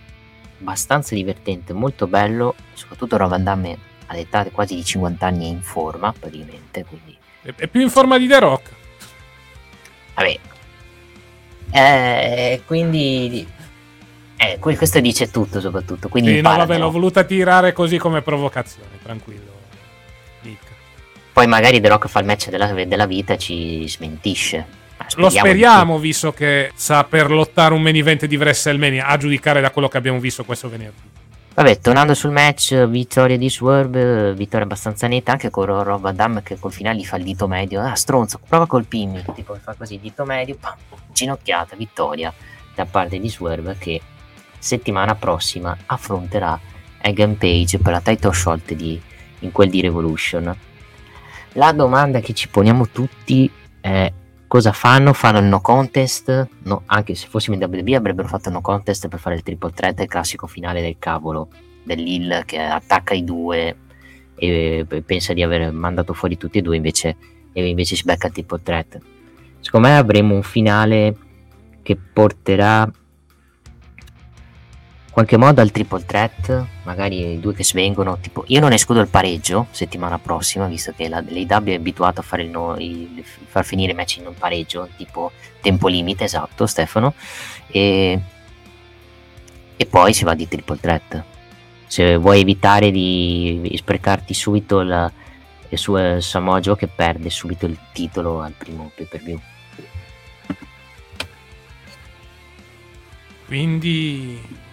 abbastanza 0.60 1.16
divertente, 1.16 1.74
molto 1.74 2.08
bello, 2.08 2.56
soprattutto 2.74 3.18
Rovan 3.18 3.44
Damme 3.44 3.78
all'età 4.08 4.46
quasi 4.52 4.76
di 4.76 4.84
50 4.84 5.26
anni 5.26 5.46
è 5.46 5.50
in 5.50 5.62
forma 5.62 6.14
praticamente, 6.18 6.86
quindi... 6.86 7.18
È 7.42 7.68
più 7.68 7.82
in 7.82 7.90
forma 7.90 8.18
di 8.18 8.28
The 8.28 8.40
Rock. 8.40 8.70
Vabbè. 10.16 10.40
Eh, 11.72 12.62
quindi... 12.66 13.48
Eh, 14.36 14.58
questo 14.60 15.00
dice 15.00 15.30
tutto 15.30 15.60
soprattutto. 15.60 16.08
Quindi 16.08 16.36
sì, 16.36 16.42
no, 16.42 16.56
vabbè, 16.56 16.78
l'ho 16.78 16.92
voluta 16.92 17.24
tirare 17.24 17.74
così 17.74 17.98
come 17.98 18.22
provocazione, 18.22 19.00
tranquillo. 19.02 19.52
Dick. 20.42 20.66
Poi 21.34 21.46
magari 21.48 21.82
The 21.82 21.90
Rock 21.90 22.08
fa 22.08 22.20
il 22.20 22.26
match 22.26 22.50
della, 22.50 22.72
della 22.72 23.06
vita 23.06 23.34
e 23.34 23.38
ci 23.38 23.88
smentisce. 23.88 24.79
Lo 25.16 25.30
speriamo, 25.30 25.98
visto 25.98 26.32
che 26.32 26.72
sa 26.76 27.04
per 27.04 27.32
lottare 27.32 27.74
un 27.74 27.82
main 27.82 27.96
event 27.96 28.26
di 28.26 28.36
WrestleMania, 28.36 29.06
a 29.08 29.18
giudicare 29.18 29.62
da 29.62 29.72
quello 29.72 29.88
che 29.88 29.98
abbiamo 29.98 30.20
visto 30.20 30.44
questo 30.44 30.70
venerdì. 30.70 31.18
Vabbè, 31.60 31.80
tornando 31.80 32.14
sul 32.14 32.32
match, 32.32 32.86
vittoria 32.86 33.38
di 33.38 33.50
Swerve, 33.50 34.34
vittoria 34.34 34.66
abbastanza 34.66 35.08
netta 35.08 35.34
anche 35.34 35.50
con 35.50 35.66
Rob 35.66 36.00
Van 36.00 36.16
Damme 36.16 36.42
che 36.42 36.58
col 36.58 36.72
finale 36.72 37.00
gli 37.00 37.06
fa 37.06 37.18
il 37.18 37.24
dito 37.26 37.48
medio. 37.48 37.82
Ah, 37.82 37.96
stronzo, 37.96 38.40
prova 38.48 38.64
a 38.64 38.68
colpirmi. 38.68 39.26
Tipo, 39.36 39.58
fa 39.62 39.74
così, 39.74 40.00
dito 40.00 40.24
medio, 40.24 40.56
pam, 40.58 40.76
ginocchiata, 41.12 41.76
vittoria 41.76 42.34
da 42.74 42.86
parte 42.86 43.20
di 43.20 43.28
Swerve 43.28 43.76
che 43.78 44.00
settimana 44.58 45.16
prossima 45.16 45.76
affronterà 45.86 46.58
Egan 47.02 47.38
Page 47.38 47.80
per 47.80 47.92
la 47.92 48.02
title 48.02 48.34
shot 48.34 48.74
di, 48.74 49.02
in 49.40 49.52
quel 49.52 49.70
di 49.70 49.82
Revolution. 49.82 50.56
La 51.54 51.72
domanda 51.74 52.22
che 52.22 52.34
ci 52.34 52.48
poniamo 52.48 52.88
tutti 52.88 53.52
è 53.82 54.10
cosa 54.50 54.74
fanno? 54.74 55.14
Fanno 55.14 55.38
il 55.40 55.46
no 55.46 55.62
contest, 55.62 56.48
no, 56.64 56.82
anche 56.88 57.16
se 57.16 57.28
fossimo 57.28 57.56
in 57.56 57.64
WWE 57.64 57.96
avrebbero 57.96 58.28
fatto 58.28 58.50
il 58.50 58.56
no 58.56 58.62
contest 58.62 59.08
per 59.08 59.20
fare 59.20 59.36
il 59.36 59.44
triple 59.44 59.72
threat, 59.72 60.02
il 60.02 60.08
classico 60.08 60.48
finale 60.48 60.82
del 60.82 60.98
cavolo, 61.00 61.48
dell'Hill 61.84 62.44
che 62.46 62.60
attacca 62.60 63.14
i 63.14 63.24
due 63.24 63.78
e 64.36 64.86
pensa 65.06 65.34
di 65.34 65.44
aver 65.44 65.72
mandato 65.72 66.14
fuori 66.14 66.36
tutti 66.36 66.58
e 66.58 66.62
due, 66.62 66.76
invece, 66.76 67.16
e 67.54 67.68
invece 67.68 67.96
si 67.96 68.04
becca 68.04 68.28
il 68.28 68.34
triple 68.34 68.62
threat. 68.64 69.00
Secondo 69.60 69.88
me 69.88 69.98
avremo 69.98 70.34
un 70.34 70.44
finale 70.44 71.16
che 71.84 71.96
porterà 71.96 72.90
qualche 75.20 75.36
modo 75.36 75.60
al 75.60 75.72
triple 75.72 76.06
threat, 76.06 76.66
magari 76.84 77.34
i 77.34 77.40
due 77.42 77.54
che 77.54 77.66
svengono, 77.66 78.20
tipo 78.20 78.46
io 78.48 78.62
non 78.62 78.72
escludo 78.72 79.02
il 79.02 79.10
pareggio 79.10 79.68
settimana 79.72 80.18
prossima, 80.18 80.66
visto 80.68 80.94
che 80.96 81.10
la, 81.10 81.22
l'AW 81.22 81.66
è 81.66 81.74
abituato 81.74 82.22
a 82.22 82.24
fare 82.24 82.44
il, 82.44 82.50
no, 82.50 82.78
il, 82.78 83.22
far 83.26 83.66
finire 83.66 83.94
match 83.94 84.18
in 84.18 84.28
un 84.28 84.34
pareggio, 84.36 84.88
tipo 84.96 85.34
tempo 85.60 85.90
limite, 85.90 86.24
esatto 86.24 86.66
Stefano, 86.66 87.14
e, 87.68 88.18
e 89.76 89.86
poi 89.88 90.14
si 90.14 90.24
va 90.24 90.34
di 90.36 90.48
triple 90.48 90.80
threat. 90.80 91.24
Se 91.86 92.16
vuoi 92.16 92.40
evitare 92.40 92.90
di 92.90 93.74
sprecarti 93.76 94.34
subito 94.34 94.82
la, 94.84 95.12
il 95.68 95.78
suo 95.78 96.22
Samoa 96.22 96.62
che 96.62 96.88
perde 96.88 97.30
subito 97.30 97.66
il 97.66 97.78
titolo 97.92 98.40
al 98.40 98.54
primo 98.54 98.90
pay 98.96 99.06
per 99.06 99.22
view. 99.22 99.40
Quindi 103.48 104.68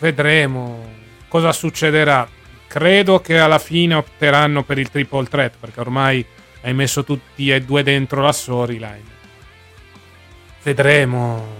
vedremo 0.00 0.98
cosa 1.28 1.52
succederà. 1.52 2.28
Credo 2.66 3.20
che 3.20 3.38
alla 3.38 3.58
fine 3.58 3.94
opteranno 3.94 4.62
per 4.64 4.78
il 4.78 4.90
triple 4.90 5.26
threat 5.26 5.54
perché 5.58 5.80
ormai 5.80 6.24
hai 6.62 6.74
messo 6.74 7.04
tutti 7.04 7.50
e 7.50 7.60
due 7.62 7.82
dentro 7.82 8.22
la 8.22 8.32
storyline. 8.32 9.18
Vedremo. 10.62 11.58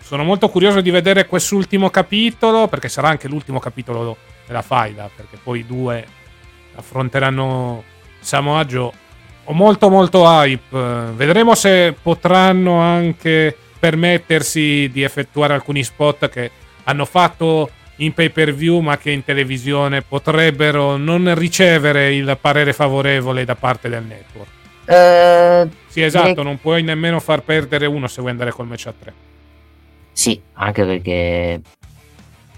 Sono 0.00 0.22
molto 0.22 0.48
curioso 0.48 0.80
di 0.80 0.90
vedere 0.90 1.26
quest'ultimo 1.26 1.90
capitolo 1.90 2.68
perché 2.68 2.88
sarà 2.88 3.08
anche 3.08 3.26
l'ultimo 3.26 3.58
capitolo 3.58 4.16
della 4.46 4.62
faida 4.62 5.10
perché 5.14 5.38
poi 5.42 5.60
i 5.60 5.66
due 5.66 6.06
affronteranno 6.74 7.82
Samoa 8.20 8.64
Joe. 8.64 8.92
Ho 9.44 9.52
molto 9.52 9.88
molto 9.88 10.24
hype. 10.24 11.12
Vedremo 11.14 11.54
se 11.54 11.94
potranno 12.00 12.80
anche 12.80 13.56
permettersi 13.78 14.88
di 14.90 15.02
effettuare 15.02 15.52
alcuni 15.54 15.84
spot 15.84 16.28
che 16.28 16.50
hanno 16.84 17.04
fatto 17.04 17.70
in 17.96 18.12
pay 18.12 18.30
per 18.30 18.52
view 18.54 18.80
ma 18.80 18.98
che 18.98 19.10
in 19.10 19.24
televisione 19.24 20.02
potrebbero 20.02 20.96
non 20.96 21.32
ricevere 21.34 22.14
il 22.14 22.36
parere 22.40 22.72
favorevole 22.72 23.44
da 23.44 23.54
parte 23.54 23.88
del 23.88 24.02
network. 24.02 24.50
Uh, 24.86 25.70
sì, 25.86 26.02
esatto, 26.02 26.28
direi... 26.28 26.44
non 26.44 26.60
puoi 26.60 26.82
nemmeno 26.82 27.20
far 27.20 27.42
perdere 27.42 27.86
uno 27.86 28.06
se 28.06 28.20
vuoi 28.20 28.32
andare 28.32 28.50
col 28.50 28.66
match 28.66 28.86
a 28.86 28.94
3. 28.98 29.12
Sì, 30.12 30.40
anche 30.54 30.84
perché 30.84 31.60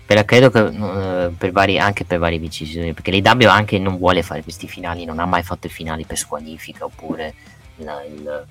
per, 0.04 0.24
credo 0.24 0.50
che 0.50 0.60
uh, 0.60 1.34
per 1.36 1.52
vari, 1.52 1.78
anche 1.78 2.04
per 2.04 2.18
varie 2.18 2.38
vicissitudini, 2.38 2.94
perché 2.94 3.10
l'IW 3.10 3.48
anche 3.48 3.78
non 3.78 3.96
vuole 3.96 4.22
fare 4.22 4.42
questi 4.42 4.66
finali, 4.66 5.04
non 5.04 5.18
ha 5.18 5.26
mai 5.26 5.42
fatto 5.42 5.66
i 5.66 5.70
finali 5.70 6.04
per 6.04 6.16
squalifica 6.16 6.84
oppure 6.84 7.34
la, 7.76 8.02
il, 8.04 8.46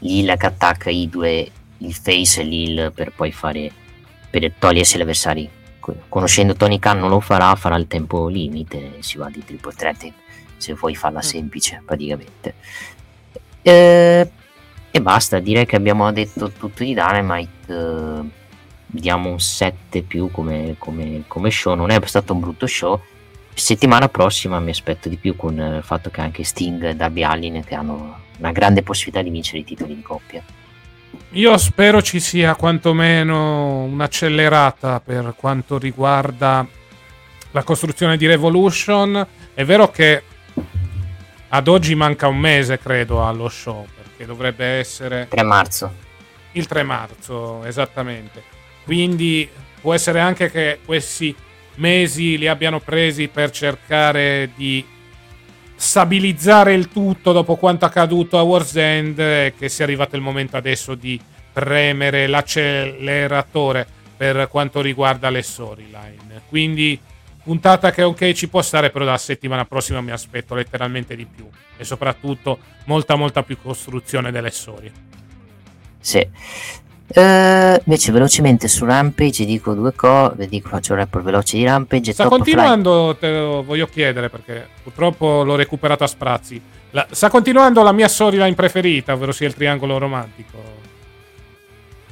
l'Il 0.00 0.34
che 0.36 0.46
attacca 0.46 0.90
i 0.90 1.08
due, 1.08 1.50
il 1.78 1.94
face 1.94 2.40
e 2.40 2.44
l'Il 2.44 2.92
per 2.94 3.12
poi 3.12 3.32
fare 3.32 3.70
per 4.40 4.52
togliersi 4.58 4.98
gli 4.98 5.02
avversari. 5.02 5.48
Conoscendo 6.08 6.54
Tony 6.54 6.80
Khan 6.80 6.98
non 6.98 7.08
lo 7.08 7.20
farà, 7.20 7.54
farà 7.54 7.76
il 7.76 7.86
tempo 7.86 8.26
limite, 8.26 8.94
si 8.98 9.16
va 9.16 9.28
di 9.28 9.44
triple 9.44 9.72
threat 9.76 10.12
se 10.56 10.72
vuoi 10.72 10.96
farla 10.96 11.18
mm. 11.18 11.22
semplice 11.22 11.82
praticamente. 11.84 12.54
Eh, 13.62 14.30
e 14.90 15.00
basta, 15.00 15.38
direi 15.38 15.66
che 15.66 15.76
abbiamo 15.76 16.10
detto 16.10 16.50
tutto 16.50 16.82
di 16.82 16.94
Dynamite. 16.94 17.50
Eh, 17.66 18.22
diamo 18.86 19.28
un 19.28 19.38
7 19.38 20.02
più 20.02 20.30
come, 20.32 20.74
come, 20.78 21.22
come, 21.28 21.50
show. 21.50 21.74
Non 21.74 21.90
è 21.90 22.00
stato 22.04 22.32
un 22.32 22.40
brutto 22.40 22.66
show. 22.66 23.00
Settimana 23.52 24.08
prossima 24.08 24.58
mi 24.58 24.70
aspetto 24.70 25.08
di 25.08 25.16
più 25.16 25.36
con 25.36 25.56
il 25.56 25.82
fatto 25.84 26.10
che 26.10 26.20
anche 26.20 26.42
Sting 26.42 26.82
e 26.86 26.96
Darby 26.96 27.22
Allin 27.22 27.62
che 27.64 27.76
hanno 27.76 28.18
una 28.38 28.50
grande 28.50 28.82
possibilità 28.82 29.22
di 29.22 29.30
vincere 29.30 29.58
i 29.58 29.64
titoli 29.64 29.94
di 29.94 30.02
coppia. 30.02 30.42
Io 31.34 31.58
spero 31.58 32.00
ci 32.00 32.20
sia 32.20 32.54
quantomeno 32.54 33.82
un'accelerata 33.82 35.00
per 35.00 35.34
quanto 35.36 35.78
riguarda 35.78 36.64
la 37.50 37.62
costruzione 37.64 38.16
di 38.16 38.28
Revolution. 38.28 39.26
È 39.52 39.64
vero 39.64 39.90
che 39.90 40.22
ad 41.48 41.66
oggi 41.66 41.96
manca 41.96 42.28
un 42.28 42.38
mese, 42.38 42.78
credo, 42.78 43.26
allo 43.26 43.48
show, 43.48 43.84
perché 43.96 44.26
dovrebbe 44.26 44.64
essere... 44.64 45.26
3 45.28 45.42
marzo. 45.42 45.92
Il 46.52 46.66
3 46.66 46.84
marzo, 46.84 47.64
esattamente. 47.64 48.40
Quindi 48.84 49.50
può 49.80 49.92
essere 49.92 50.20
anche 50.20 50.48
che 50.52 50.78
questi 50.84 51.34
mesi 51.76 52.38
li 52.38 52.46
abbiano 52.46 52.78
presi 52.78 53.26
per 53.26 53.50
cercare 53.50 54.50
di 54.54 54.86
stabilizzare 55.84 56.72
il 56.72 56.88
tutto 56.88 57.32
dopo 57.32 57.56
quanto 57.56 57.84
accaduto 57.84 58.38
a 58.38 58.42
War's 58.42 58.74
End 58.74 59.18
e 59.18 59.52
che 59.56 59.68
sia 59.68 59.84
arrivato 59.84 60.16
il 60.16 60.22
momento 60.22 60.56
adesso 60.56 60.94
di 60.94 61.20
premere 61.52 62.26
l'acceleratore 62.26 63.86
per 64.16 64.48
quanto 64.48 64.80
riguarda 64.80 65.28
le 65.28 65.42
storyline. 65.42 66.40
Quindi 66.48 66.98
puntata 67.42 67.90
che 67.90 68.02
ok 68.02 68.32
ci 68.32 68.48
può 68.48 68.62
stare, 68.62 68.88
però 68.88 69.04
la 69.04 69.18
settimana 69.18 69.66
prossima 69.66 70.00
mi 70.00 70.10
aspetto 70.10 70.54
letteralmente 70.54 71.14
di 71.14 71.26
più 71.26 71.46
e 71.76 71.84
soprattutto 71.84 72.58
molta 72.86 73.14
molta 73.16 73.42
più 73.42 73.58
costruzione 73.60 74.30
delle 74.30 74.50
storie. 74.50 74.90
Sì. 76.00 76.26
Uh, 77.06 77.78
invece 77.84 78.12
velocemente 78.12 78.66
su 78.66 78.86
Rampage 78.86 79.44
dico 79.44 79.74
due 79.74 79.92
cose, 79.94 80.48
dico 80.48 80.70
faccio 80.70 80.94
un 80.94 81.00
report 81.00 81.24
veloce 81.24 81.58
di 81.58 81.64
Rampage. 81.64 82.12
Sta 82.12 82.28
continuando, 82.28 83.16
te 83.20 83.30
lo 83.30 83.62
voglio 83.62 83.86
chiedere 83.86 84.30
perché 84.30 84.66
purtroppo 84.82 85.42
l'ho 85.44 85.54
recuperato 85.54 86.02
a 86.02 86.06
sprazzi. 86.06 86.60
La, 86.90 87.06
sta 87.10 87.28
continuando 87.28 87.82
la 87.82 87.92
mia 87.92 88.08
storyline 88.08 88.54
preferita, 88.54 89.12
ovvero 89.12 89.32
sia 89.32 89.46
il 89.46 89.54
triangolo 89.54 89.98
romantico. 89.98 90.82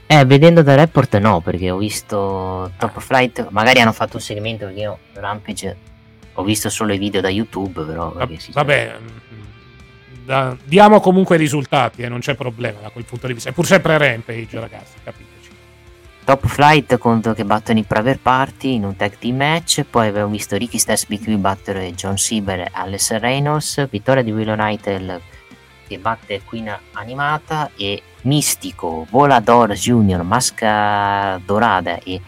Eh, 0.06 0.24
vedendo 0.27 0.62
da 0.62 0.74
report 0.74 1.16
no, 1.19 1.40
perché 1.40 1.70
ho 1.70 1.78
visto 1.78 2.70
Top 2.77 3.01
Flight, 3.01 3.48
magari 3.48 3.81
hanno 3.81 3.93
fatto 3.93 4.16
un 4.16 4.23
segmento 4.23 4.66
perché 4.66 4.81
io 4.81 4.98
Rampage 5.14 5.77
ho 6.35 6.43
visto 6.43 6.69
solo 6.69 6.93
i 6.93 6.98
video 6.98 7.20
da 7.20 7.31
YouTube, 7.31 7.82
però... 7.82 8.12
Va, 8.12 8.28
vabbè, 8.52 8.97
da, 10.32 10.56
diamo 10.64 11.00
comunque 11.00 11.36
i 11.36 11.38
risultati 11.38 12.00
e 12.00 12.06
eh, 12.06 12.09
non 12.09 12.20
c'è 12.20 12.34
problema 12.34 12.80
da 12.80 12.88
quel 12.88 13.04
punto 13.04 13.26
di 13.26 13.34
vista. 13.34 13.50
È 13.50 13.52
pur 13.52 13.66
sempre 13.66 13.98
Rampage, 13.98 14.59
ragazzi, 14.59 14.94
capiteci. 15.04 15.50
Top 16.24 16.46
Flight 16.46 16.96
contro 16.96 17.34
che 17.34 17.44
battono 17.44 17.80
i 17.80 17.82
Private 17.82 18.20
Party 18.22 18.74
in 18.74 18.84
un 18.84 18.96
tag 18.96 19.18
team 19.18 19.36
match, 19.36 19.82
poi 19.82 20.09
abbiamo 20.09 20.30
visto 20.30 20.56
Ricky 20.56 20.78
Stess, 20.78 21.04
BQ 21.06 21.36
battere 21.36 21.92
John 21.92 22.16
Sieber 22.16 22.60
e 22.60 22.68
Alice 22.72 23.18
Reynolds, 23.18 23.88
vittoria 23.90 24.22
di 24.22 24.32
Willow 24.32 24.54
Knight 24.54 25.20
che 25.86 25.98
batte 25.98 26.40
Queen 26.44 26.74
animata 26.92 27.70
e 27.76 28.02
Mistico, 28.22 29.06
Volador 29.10 29.72
Junior, 29.72 30.22
Masca 30.22 31.38
Dorada 31.44 31.98
e 31.98 32.20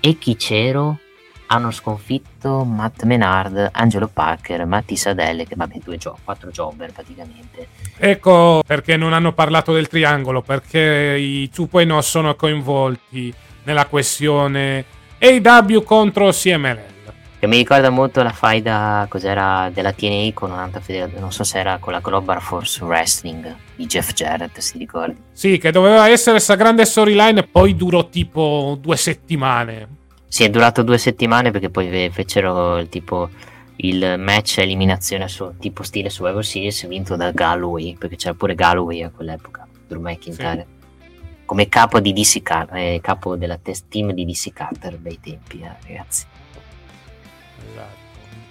Echicero 0.00 0.98
hanno 1.46 1.70
sconfitto 1.70 2.64
Matt 2.64 3.02
Menard, 3.04 3.70
Angelo 3.72 4.08
Parker, 4.08 4.64
Matti 4.66 4.96
Sadelle, 4.96 5.46
che 5.46 5.54
vabbè, 5.56 5.78
due 5.84 5.96
giochi, 5.96 6.20
quattro 6.24 6.50
jobber 6.50 6.92
praticamente. 6.92 7.68
Ecco 7.98 8.62
perché 8.66 8.96
non 8.96 9.12
hanno 9.12 9.32
parlato 9.32 9.72
del 9.72 9.88
triangolo, 9.88 10.42
perché 10.42 11.16
i 11.18 11.50
2.0 11.54 11.98
sono 12.00 12.34
coinvolti 12.34 13.32
nella 13.64 13.86
questione 13.86 14.84
AW 15.18 15.82
contro 15.82 16.30
CMLL 16.30 16.94
che 17.38 17.46
mi 17.46 17.58
ricorda 17.58 17.90
molto 17.90 18.22
la 18.22 18.32
faida 18.32 19.06
cos'era 19.08 19.70
della 19.72 19.92
TNA 19.92 20.30
con 20.32 20.50
un'altra 20.50 20.80
federazione, 20.80 21.20
non 21.20 21.32
so 21.32 21.44
se 21.44 21.58
era 21.58 21.76
con 21.78 21.92
la 21.92 22.00
Global 22.00 22.40
Force 22.40 22.82
Wrestling 22.82 23.54
di 23.76 23.86
Jeff 23.86 24.12
Jarrett, 24.12 24.58
si 24.58 24.78
ricorda. 24.78 25.14
Sì, 25.32 25.58
che 25.58 25.70
doveva 25.70 26.08
essere 26.08 26.32
questa 26.32 26.54
grande 26.54 26.84
storyline, 26.84 27.42
poi 27.42 27.76
durò 27.76 28.08
tipo 28.08 28.78
due 28.80 28.96
settimane. 28.96 30.04
Sì, 30.36 30.44
è 30.44 30.50
durato 30.50 30.82
due 30.82 30.98
settimane 30.98 31.50
perché 31.50 31.70
poi 31.70 32.10
fecero 32.10 32.76
il 32.76 32.90
tipo 32.90 33.30
il 33.76 34.16
match 34.18 34.58
eliminazione 34.58 35.28
su, 35.28 35.54
tipo 35.58 35.82
stile 35.82 36.10
Survivor 36.10 36.44
Series 36.44 36.86
vinto 36.86 37.16
da 37.16 37.30
Galloway, 37.30 37.96
perché 37.96 38.16
c'era 38.16 38.34
pure 38.34 38.54
Galloway 38.54 39.02
a 39.02 39.08
quell'epoca, 39.08 39.66
Drew 39.88 39.98
McIntyre. 39.98 40.66
Sì. 40.68 41.06
Come 41.46 41.68
capo, 41.70 42.00
di 42.00 42.12
DC 42.12 42.42
Car- 42.42 42.68
eh, 42.74 42.98
capo 43.00 43.34
della 43.36 43.56
test 43.56 43.86
team 43.88 44.12
di 44.12 44.26
DC 44.26 44.52
Carter, 44.52 44.98
bei 44.98 45.18
tempi, 45.18 45.62
eh, 45.62 45.74
ragazzi 45.86 46.26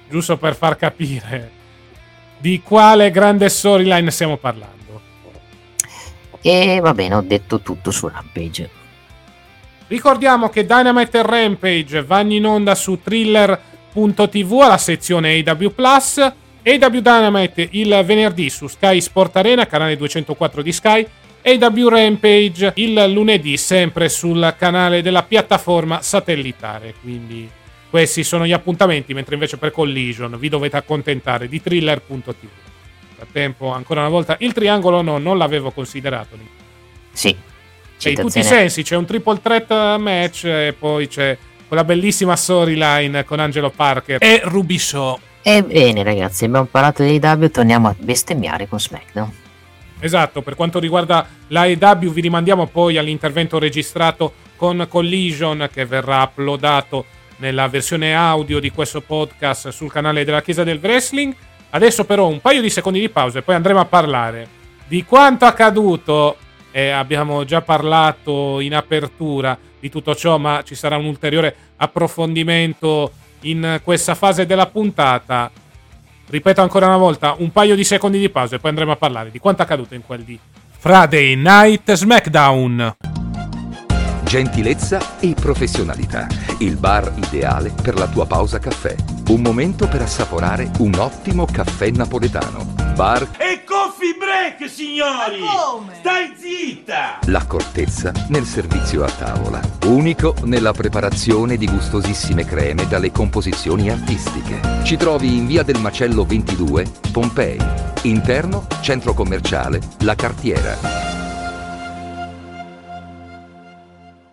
giusto 0.10 0.38
per 0.38 0.56
far 0.56 0.78
capire 0.78 1.52
di 2.40 2.64
quale 2.64 3.12
grande 3.12 3.48
storyline 3.48 4.10
stiamo 4.10 4.38
parlando. 4.38 4.74
E 6.41 6.80
va 6.82 6.95
bene, 6.95 7.14
ho 7.14 7.22
detto 7.22 7.60
tutto 7.60 7.91
su 7.91 8.07
Rampage. 8.07 8.85
Ricordiamo 9.88 10.49
che 10.49 10.66
Dynamite 10.66 11.20
e 11.20 11.22
Rampage 11.22 12.03
vanno 12.03 12.34
in 12.34 12.45
onda 12.45 12.74
su 12.74 12.99
thriller.tv 13.02 14.60
alla 14.62 14.78
sezione 14.78 15.44
AW 15.45 15.74
AW 15.78 16.99
Dynamite 16.99 17.68
il 17.72 18.02
venerdì 18.03 18.49
su 18.49 18.66
Sky 18.68 18.99
Sport 18.99 19.36
Arena, 19.36 19.68
canale 19.68 19.95
204 19.95 20.64
di 20.64 20.72
Sky, 20.72 21.07
AW 21.44 21.88
Rampage 21.88 22.72
il 22.76 23.12
lunedì 23.12 23.56
sempre 23.57 24.10
sul 24.10 24.56
canale 24.57 25.03
della 25.03 25.22
piattaforma 25.22 26.02
satellitare, 26.02 26.95
quindi 26.99 27.48
questi 27.88 28.24
sono 28.24 28.48
gli 28.48 28.52
appuntamenti, 28.52 29.14
mentre 29.14 29.36
invece 29.36 29.57
per 29.57 29.70
Collision 29.70 30.40
vi 30.40 30.49
dovete 30.49 30.78
accontentare 30.78 31.48
di 31.48 31.62
thriller.tv. 31.62 32.48
Frattempo, 33.16 33.72
ancora 33.72 34.02
una 34.02 34.10
volta, 34.10 34.36
il 34.40 34.52
triangolo 34.52 35.03
no, 35.03 35.20
non 35.20 35.38
l'avevo 35.38 35.70
considerato. 35.70 36.36
Sì. 37.12 37.53
Cioè, 38.06 38.11
in 38.11 38.19
tutti 38.19 38.40
i 38.40 38.44
sensi, 38.44 38.84
c'è 38.84 38.95
un 38.95 39.06
triple 39.06 39.40
threat 39.41 39.98
match 39.98 40.45
e 40.45 40.76
poi 40.77 41.07
c'è 41.07 41.36
quella 41.68 41.84
bellissima 41.84 42.36
storyline 42.36 43.23
con 43.23 43.40
Angelo 43.40 43.72
Parker 43.72 44.18
e 44.22 44.41
Ruby 44.44 44.77
Shaw. 44.77 45.19
Ebbene 45.41 46.03
ragazzi, 46.03 46.45
abbiamo 46.45 46.65
parlato 46.65 47.03
di 47.03 47.19
AEW, 47.22 47.49
torniamo 47.49 47.88
a 47.88 47.95
bestemmiare 47.98 48.68
con 48.68 48.80
SmackDown. 48.80 49.32
Esatto, 49.99 50.44
per 50.44 50.56
quanto 50.56 50.77
riguarda 50.77 51.27
l'AEW 51.48 52.11
vi 52.11 52.22
rimandiamo 52.22 52.68
poi 52.68 52.98
all'intervento 52.98 53.57
registrato 53.57 54.34
con 54.56 54.86
Collision 54.88 55.68
che 55.73 55.86
verrà 55.86 56.22
uploadato 56.22 57.06
nella 57.38 57.68
versione 57.68 58.14
audio 58.15 58.60
di 58.60 58.69
questo 58.69 59.02
podcast 59.02 59.69
sul 59.69 59.91
canale 59.91 60.23
della 60.23 60.44
Chiesa 60.44 60.64
del 60.64 60.80
Wrestling. 60.82 61.34
Adesso 61.72 62.06
però 62.06 62.27
un 62.27 62.40
paio 62.40 62.61
di 62.61 62.69
secondi 62.69 62.99
di 62.99 63.10
pausa 63.10 63.40
e 63.40 63.41
poi 63.41 63.56
andremo 63.56 63.80
a 63.80 63.86
parlare 63.86 64.48
di 64.88 65.03
quanto 65.03 65.45
accaduto. 65.45 66.38
E 66.76 66.90
abbiamo 66.90 67.46
già 67.46 67.62
parlato 67.62 68.60
in 68.60 68.76
apertura 68.76 69.58
di 69.80 69.90
tutto 69.90 70.14
ciò, 70.14 70.38
ma 70.38 70.62
ci 70.62 70.76
sarà 70.76 70.98
un 70.98 71.06
ulteriore 71.06 71.56
approfondimento 71.78 73.14
in 73.44 73.80
questa 73.82 74.14
fase 74.14 74.46
della 74.46 74.68
puntata. 74.68 75.50
Ripeto 76.28 76.62
ancora 76.62 76.88
una 76.88 76.98
volta, 76.98 77.34
un 77.38 77.54
paio 77.54 77.76
di 77.76 77.86
secondi 77.86 78.20
di 78.20 78.30
pausa 78.30 78.58
e 78.58 78.60
poi 78.60 78.72
andremo 78.72 78.92
a 78.92 78.98
parlare 78.98 79.32
di 79.32 79.40
quanto 79.40 79.62
accaduto 79.62 79.94
in 79.94 80.02
quel 80.06 80.24
di 80.24 80.38
Friday 80.78 81.36
Night 81.36 81.94
SmackDown 81.94 82.96
gentilezza 84.26 85.20
e 85.20 85.34
professionalità. 85.34 86.28
Il 86.60 86.76
bar 86.76 87.14
ideale 87.16 87.74
per 87.82 87.96
la 87.96 88.08
tua 88.08 88.26
pausa 88.26 88.60
caffè. 88.60 88.96
Un 89.30 89.42
momento 89.42 89.88
per 89.88 90.02
assaporare 90.02 90.70
un 90.80 90.94
ottimo 90.96 91.46
caffè 91.46 91.90
napoletano. 91.92 92.74
Bar 92.96 93.30
e 93.38 93.64
coffee 94.46 94.56
break, 94.58 94.70
signori! 94.70 95.42
Stai 96.00 96.34
zitta! 96.38 97.20
L'accortezza 97.26 98.12
nel 98.30 98.46
servizio 98.46 99.04
a 99.04 99.10
tavola. 99.10 99.60
Unico 99.86 100.36
nella 100.44 100.72
preparazione 100.72 101.58
di 101.58 101.68
gustosissime 101.68 102.46
creme 102.46 102.88
dalle 102.88 103.12
composizioni 103.12 103.90
artistiche. 103.90 104.60
Ci 104.84 104.98
trovi 104.98 105.36
in 105.36 105.48
via 105.48 105.64
del 105.64 105.80
Macello 105.80 106.24
22, 106.24 106.86
Pompei. 107.12 107.58
Interno, 108.04 108.68
centro 108.82 109.14
commerciale, 109.14 109.80
La 110.00 110.16
Cartiera. 110.16 111.04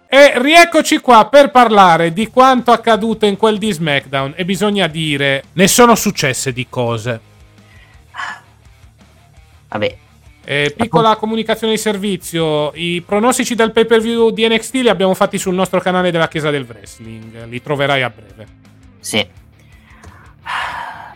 E 0.09 0.33
rieccoci 0.37 0.99
qua 0.99 1.27
per 1.27 1.51
parlare 1.51 2.13
di 2.13 2.29
quanto 2.29 2.71
accaduto 2.71 3.25
in 3.25 3.39
quel 3.39 3.57
di 3.57 3.73
SmackDown. 3.73 4.35
E 4.37 4.45
bisogna 4.45 4.87
dire, 4.87 5.45
ne 5.55 5.67
sono 5.67 5.95
successe 5.95 6.53
di 6.53 6.67
cose. 6.69 7.31
Vabbè. 9.73 9.97
Eh, 10.45 10.75
piccola 10.77 11.17
comunicazione 11.17 11.75
di 11.75 11.79
servizio: 11.79 12.73
i 12.75 13.01
pronostici 13.01 13.55
del 13.55 13.73
pay 13.73 13.87
per 13.87 14.01
view 14.01 14.31
di 14.31 14.47
NXT 14.47 14.75
li 14.75 14.89
abbiamo 14.89 15.15
fatti 15.15 15.39
sul 15.39 15.55
nostro 15.55 15.81
canale 15.81 16.11
della 16.11 16.29
Chiesa 16.29 16.51
del 16.51 16.67
Wrestling. 16.69 17.47
Li 17.47 17.63
troverai 17.63 18.03
a 18.03 18.11
breve. 18.11 18.47
Sì. 19.01 19.27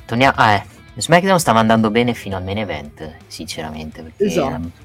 Torniamo. 0.07 0.35
Ah, 0.37 0.55
eh. 0.55 0.65
SmackDown 0.97 1.39
stava 1.39 1.59
andando 1.59 1.91
bene 1.91 2.15
fino 2.15 2.37
al 2.37 2.45
main 2.45 2.59
event, 2.59 3.17
sinceramente. 3.27 4.03
Perché 4.03 4.25
esatto. 4.25 4.85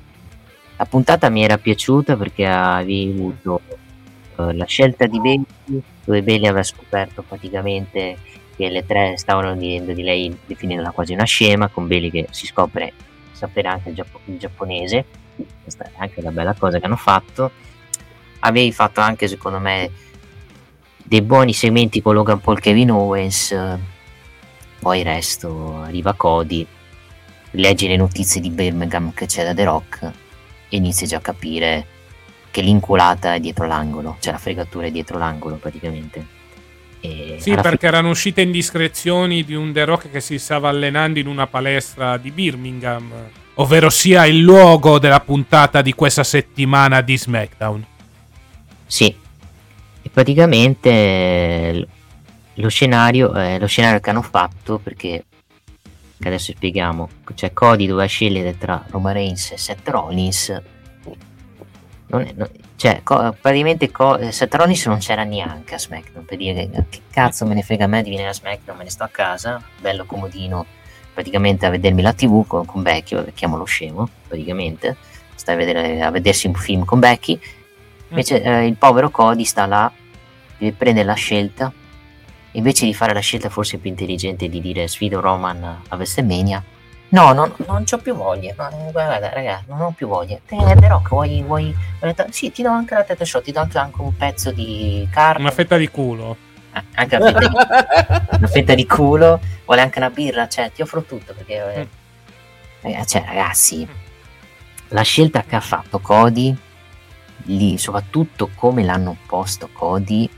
La 0.76 0.85
puntata 0.85 1.30
mi 1.30 1.43
era 1.43 1.57
piaciuta 1.57 2.18
perché 2.18 2.48
avevi 2.48 3.14
avuto 3.15 3.61
eh, 4.38 4.53
la 4.53 4.65
scelta 4.65 5.06
di 5.06 5.19
Bailey, 5.19 5.45
dove 6.03 6.23
Bailey 6.23 6.48
aveva 6.48 6.64
scoperto 6.64 7.22
praticamente 7.22 8.18
che 8.56 8.69
le 8.69 8.85
tre 8.85 9.15
stavano 9.18 9.56
dicendo 9.56 9.93
di 9.93 10.02
lei 10.02 10.35
definendola 10.45 10.89
quasi 10.89 11.14
una 11.14 11.23
scema, 11.23 11.68
con 11.68 11.88
Bailey 11.88 12.10
che 12.10 12.27
si 12.31 12.48
scopre 12.48 12.91
sapere 13.42 13.68
anche 13.68 13.90
il, 13.90 13.96
giappo- 13.96 14.22
il 14.26 14.38
giapponese, 14.38 15.06
questa 15.64 15.86
è 15.86 15.92
anche 15.98 16.20
una 16.20 16.32
bella 16.32 16.54
cosa 16.54 16.80
che 16.80 16.86
hanno 16.86 16.96
fatto. 16.96 17.52
Avevi 18.40 18.72
fatto 18.72 19.02
anche 19.02 19.28
secondo 19.28 19.60
me 19.60 19.90
dei 20.98 21.22
buoni 21.22 21.54
segmenti 21.54 22.02
con 22.02 22.14
Logan 22.14 22.40
Paul 22.40 22.60
Kevin 22.60 22.92
Owens, 22.92 23.56
poi 24.80 25.00
il 25.00 25.06
resto 25.06 25.82
arriva 25.82 26.14
Cody, 26.14 26.66
leggi 27.52 27.88
le 27.88 27.98
notizie 27.98 28.42
di 28.42 28.50
Birmingham 28.50 29.14
che 29.14 29.26
c'è 29.26 29.44
da 29.44 29.54
The 29.54 29.64
Rock 29.64 30.04
e 30.70 30.78
inizi 30.78 31.06
già 31.06 31.18
a 31.18 31.22
capire 31.22 31.86
che 32.50 32.62
l'inculata 32.62 33.34
è 33.36 33.40
dietro 33.40 33.66
l'angolo, 33.66 34.18
cioè 34.20 34.34
la 34.34 34.40
fregatura 34.40 34.88
è 34.88 34.92
dietro 34.92 35.18
l'angolo 35.18 35.56
praticamente. 35.56 36.40
Sì, 37.02 37.56
perché 37.56 37.78
fi- 37.78 37.86
erano 37.86 38.10
uscite 38.10 38.41
indiscrezioni 38.41 39.44
di 39.44 39.56
un 39.56 39.73
The 39.73 39.86
Rock 39.86 40.11
che 40.11 40.22
si 40.22 40.38
stava 40.38 40.69
allenando 40.69 41.19
in 41.19 41.28
una 41.28 41.48
palestra 41.48 42.18
di 42.18 42.32
Birmingham, 42.32 43.11
ovvero 43.56 43.90
sia 43.90 44.26
il 44.26 44.40
luogo 44.40 44.99
della 44.99 45.19
puntata 45.19 45.82
di 45.82 45.94
questa 45.94 46.23
settimana 46.23 47.02
di 47.02 47.18
SmackDown. 47.18 47.86
Sì, 48.86 49.15
e 50.02 50.10
praticamente 50.10 51.88
lo 52.56 52.69
scenario, 52.69 53.34
eh, 53.34 53.57
lo 53.57 53.68
scenario 53.68 53.99
che 53.99 54.10
hanno 54.10 54.22
fatto 54.22 54.78
perché 54.78 55.26
che 56.22 56.28
adesso 56.28 56.52
spieghiamo 56.52 57.10
cioè 57.34 57.52
Cody 57.52 57.88
doveva 57.88 58.06
scegliere 58.06 58.56
tra 58.56 58.86
Roman 58.91 59.14
Reigns 59.14 59.53
e 59.53 59.57
Seth 59.57 59.88
Rollins 59.90 60.61
non 62.11 62.22
è, 62.22 62.34
non, 62.36 62.48
cioè 62.82 63.02
co, 63.03 63.36
praticamente 63.40 63.91
co, 63.91 64.32
Seth 64.32 64.56
Rollins 64.56 64.88
non 64.88 64.98
c'era 64.98 65.24
neanche 65.24 65.76
a 65.76 65.78
SmackDown 65.78 66.26
per 66.26 66.38
dire 66.38 66.68
che, 66.90 67.02
cazzo 67.12 67.45
me 67.45 67.53
ne 67.53 67.62
frega 67.62 67.86
a 67.86 67.88
me 67.88 68.02
di 68.02 68.10
venire 68.10 68.30
a 68.30 68.34
SmackDown 68.34 68.78
me 68.78 68.86
ne 68.86 68.90
sto 68.90 69.03
a 69.03 69.10
casa 69.10 69.62
bello 69.80 70.06
comodino 70.06 70.66
praticamente 71.14 71.68
a 71.68 71.70
vedermi 71.70 72.02
la 72.02 72.14
tv 72.14 72.48
con, 72.48 72.66
con 72.66 72.82
Becky 72.82 73.34
chiamalo 73.34 73.66
scemo 73.66 74.10
praticamente 74.28 74.98
stai 75.41 75.56
a, 75.56 75.58
vedere, 75.58 76.02
a 76.02 76.12
vedersi 76.12 76.48
un 76.48 76.53
film 76.53 76.86
con 76.86 76.99
Becky. 76.99 77.40
Invece 78.10 78.41
eh, 78.41 78.66
il 78.66 78.78
povero 78.78 79.10
Cody 79.10 79.44
sta 79.44 79.66
là 79.66 79.91
deve 80.58 80.74
prendere 80.74 81.06
la 81.06 81.14
scelta 81.14 81.72
invece 82.53 82.86
di 82.86 82.94
fare 82.94 83.14
la 83.14 83.22
scelta 83.22 83.49
forse 83.49 83.78
più 83.78 83.90
intelligente 83.90 84.49
di 84.49 84.60
dire 84.60 84.88
sfido 84.88 85.22
Roman 85.22 85.64
a 85.64 85.95
WrestleMania 85.95 86.64
no, 87.12 87.32
non, 87.34 87.54
non 87.66 87.84
ho 87.90 87.98
più 87.98 88.14
voglia 88.14 88.54
no, 88.58 88.92
guarda 88.92 89.30
ragazzi 89.30 89.66
non 89.68 89.82
ho 89.82 89.92
più 89.92 90.08
voglia 90.08 90.40
te 90.46 90.56
The 90.58 90.88
Rock 90.88 91.10
vuoi, 91.10 91.42
vuoi, 91.44 91.76
sì 92.30 92.52
ti 92.52 92.62
do 92.62 92.70
anche 92.70 92.94
la 92.94 93.04
teta 93.04 93.24
shot 93.24 93.44
ti 93.44 93.52
do 93.52 93.62
anche, 93.62 93.78
anche 93.78 94.02
un 94.02 94.16
pezzo 94.16 94.52
di 94.52 95.08
carne 95.12 95.42
una 95.42 95.52
fetta 95.52 95.78
di 95.78 95.90
culo. 95.90 96.36
Eh, 96.74 96.84
anche 96.96 97.16
una 97.18 97.26
fetta, 97.32 97.40
di, 97.40 98.36
una 98.38 98.48
fetta 98.48 98.76
di 98.76 98.86
culo 98.86 99.40
vuole 99.66 99.82
anche 99.82 100.00
una 100.00 100.10
birra 100.10 100.48
cioè 100.48 100.72
ti 100.72 100.82
offro 100.82 101.04
tutto 101.04 101.34
perché 101.34 101.88
eh, 102.82 103.06
cioè 103.06 103.24
ragazzi 103.26 103.88
la 104.90 105.02
scelta 105.02 105.44
che 105.44 105.56
ha 105.56 105.62
fatto 105.62 106.00
Cody 106.00 106.56
lì 107.46 107.78
soprattutto 107.78 108.50
come 108.56 108.84
l'hanno 108.84 109.18
posto 109.26 109.70
Cody 109.72 110.30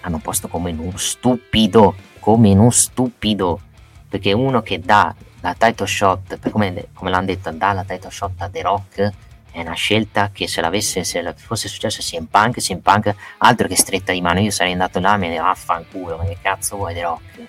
hanno 0.00 0.18
posto 0.18 0.48
come 0.48 0.70
uno 0.70 0.96
stupido, 0.96 1.94
come 2.18 2.52
uno 2.52 2.70
stupido, 2.70 3.60
perché 4.08 4.32
uno 4.32 4.62
che 4.62 4.78
dà 4.80 5.14
la 5.40 5.54
title 5.54 5.86
shot, 5.86 6.50
come, 6.50 6.86
come 6.92 7.10
l'hanno 7.10 7.26
detto, 7.26 7.50
dà 7.50 7.72
la 7.72 7.84
title 7.84 8.10
shot 8.10 8.32
a 8.38 8.48
The 8.48 8.62
Rock, 8.62 9.12
è 9.52 9.60
una 9.60 9.74
scelta 9.74 10.30
che 10.32 10.46
se 10.46 10.60
l'avesse, 10.60 11.02
se 11.02 11.34
fosse 11.36 11.68
successo 11.68 12.00
a 12.00 12.04
CM 12.04 12.26
Punk, 12.26 12.58
CM 12.58 12.78
Punk, 12.78 13.14
altro 13.38 13.66
che 13.66 13.76
stretta 13.76 14.12
di 14.12 14.20
mano, 14.20 14.40
io 14.40 14.50
sarei 14.50 14.72
andato 14.72 15.00
là 15.00 15.14
e 15.14 15.18
me 15.18 15.28
ne 15.28 15.38
vaffanculo, 15.38 16.16
ma 16.16 16.24
che 16.24 16.36
cazzo 16.40 16.76
vuoi 16.76 16.94
The 16.94 17.02
Rock? 17.02 17.46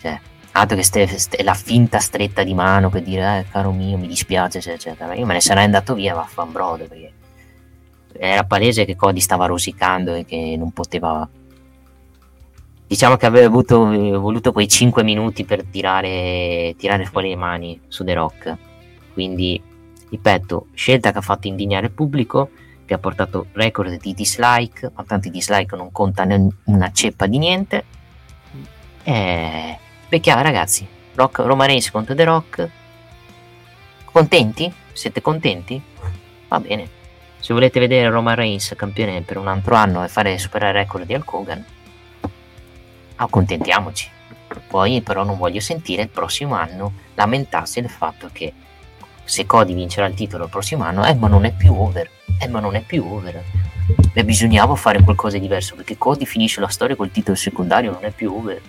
Cioè, 0.00 0.20
altro 0.52 0.76
che 0.76 0.82
ste, 0.82 1.06
ste, 1.18 1.42
la 1.42 1.54
finta 1.54 1.98
stretta 2.00 2.42
di 2.42 2.54
mano 2.54 2.90
per 2.90 3.02
dire, 3.02 3.38
eh, 3.38 3.46
caro 3.50 3.72
mio, 3.72 3.96
mi 3.96 4.08
dispiace, 4.08 4.58
eccetera, 4.58 5.14
io 5.14 5.24
me 5.24 5.34
ne 5.34 5.40
sarei 5.40 5.64
andato 5.64 5.94
via, 5.94 6.14
vaffanbrodo, 6.14 6.86
perché 6.86 7.12
era 8.18 8.44
palese 8.44 8.84
che 8.84 8.96
Cody 8.96 9.20
stava 9.20 9.46
rosicando 9.46 10.14
e 10.14 10.24
che 10.24 10.54
non 10.58 10.72
poteva 10.72 11.28
diciamo 12.86 13.16
che 13.16 13.26
aveva 13.26 13.46
avuto, 13.46 13.84
voluto 14.20 14.52
quei 14.52 14.68
5 14.68 15.02
minuti 15.02 15.44
per 15.44 15.64
tirare, 15.64 16.74
tirare 16.78 17.04
fuori 17.06 17.30
le 17.30 17.36
mani 17.36 17.80
su 17.88 18.04
The 18.04 18.14
Rock. 18.14 18.56
Quindi, 19.12 19.60
ripeto, 20.10 20.66
scelta 20.74 21.12
che 21.12 21.18
ha 21.18 21.22
fatto 21.22 21.46
indignare 21.46 21.86
il 21.86 21.92
pubblico, 21.92 22.50
che 22.84 22.94
ha 22.94 22.98
portato 22.98 23.46
record 23.52 23.98
di 23.98 24.14
dislike, 24.14 24.92
ma 24.94 25.04
tanti 25.04 25.30
dislike 25.30 25.74
non 25.76 25.90
conta 25.90 26.26
una 26.64 26.92
ceppa 26.92 27.26
di 27.26 27.38
niente. 27.38 27.84
E... 29.02 29.78
Perché, 30.08 30.34
ragazzi, 30.34 30.86
Rock, 31.14 31.38
Roma 31.40 31.66
Reigns 31.66 31.90
contro 31.90 32.14
The 32.14 32.24
Rock. 32.24 32.70
Contenti? 34.04 34.72
Siete 34.92 35.20
contenti? 35.20 35.82
Va 36.48 36.60
bene. 36.60 36.88
Se 37.38 37.52
volete 37.52 37.78
vedere 37.78 38.08
Roman 38.08 38.34
Reigns 38.34 38.72
campione 38.76 39.20
per 39.22 39.36
un 39.36 39.46
altro 39.46 39.74
anno 39.74 40.02
e 40.02 40.08
fare 40.08 40.38
superare 40.38 40.78
il 40.78 40.84
record 40.84 41.06
di 41.06 41.14
Hulk 41.14 41.32
Hogan, 41.32 41.64
accontentiamoci. 43.16 44.10
Poi 44.68 45.02
però 45.02 45.24
non 45.24 45.36
voglio 45.36 45.60
sentire 45.60 46.02
il 46.02 46.08
prossimo 46.08 46.54
anno 46.54 46.92
lamentarsi 47.14 47.80
del 47.80 47.90
fatto 47.90 48.28
che 48.32 48.52
se 49.24 49.44
Cody 49.44 49.74
vincerà 49.74 50.06
il 50.06 50.14
titolo 50.14 50.44
il 50.44 50.50
prossimo 50.50 50.84
anno, 50.84 51.04
eh 51.04 51.14
ma 51.14 51.26
non 51.28 51.44
è 51.44 51.52
più 51.52 51.74
over, 51.74 52.08
eh 52.38 52.48
ma 52.48 52.60
non 52.60 52.74
è 52.76 52.82
più 52.82 53.04
over. 53.04 53.42
E 54.12 54.24
bisognava 54.24 54.74
fare 54.76 55.02
qualcosa 55.02 55.36
di 55.36 55.42
diverso 55.42 55.74
perché 55.74 55.98
Cody 55.98 56.24
finisce 56.24 56.60
la 56.60 56.68
storia 56.68 56.96
col 56.96 57.10
titolo 57.10 57.36
secondario, 57.36 57.90
non 57.90 58.04
è 58.04 58.10
più 58.10 58.32
over. 58.32 58.60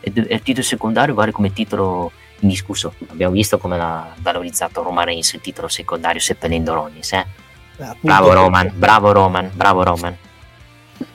E, 0.00 0.12
il 0.14 0.42
titolo 0.42 0.64
secondario 0.64 1.14
vale 1.14 1.32
come 1.32 1.52
titolo 1.52 2.12
indiscusso. 2.40 2.94
Abbiamo 3.08 3.32
visto 3.32 3.58
come 3.58 3.76
l'ha 3.76 4.14
valorizzato 4.18 4.82
Roman 4.82 5.06
Reigns 5.06 5.32
il 5.32 5.40
titolo 5.40 5.68
secondario 5.68 6.20
seppellendo 6.20 6.74
Rollins, 6.74 7.12
eh? 7.12 7.26
eh 7.78 7.96
bravo 8.00 8.32
Roman, 8.32 8.70
bravo 8.74 9.12
Roman, 9.12 9.50
bravo 9.52 9.82
Roman. 9.82 10.16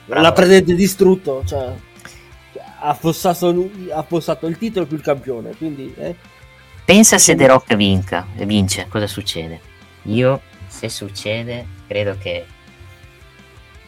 Bravo. 0.04 0.22
L'ha 0.22 0.32
presente 0.32 0.74
distrutto, 0.74 1.42
cioè 1.46 1.72
ha 2.80 2.88
affossato, 2.88 3.50
lui, 3.52 3.90
ha 3.90 3.98
affossato 3.98 4.46
il 4.46 4.56
titolo 4.56 4.86
più 4.86 4.96
il 4.96 5.02
campione. 5.02 5.54
Quindi, 5.56 5.94
eh. 5.96 6.14
Pensa 6.84 7.18
se 7.18 7.34
The 7.34 7.46
Rock 7.46 7.76
vinca, 7.76 8.26
vince, 8.34 8.86
cosa 8.88 9.06
succede? 9.06 9.60
Io, 10.04 10.40
se 10.66 10.88
succede, 10.88 11.66
credo 11.86 12.16
che 12.18 12.44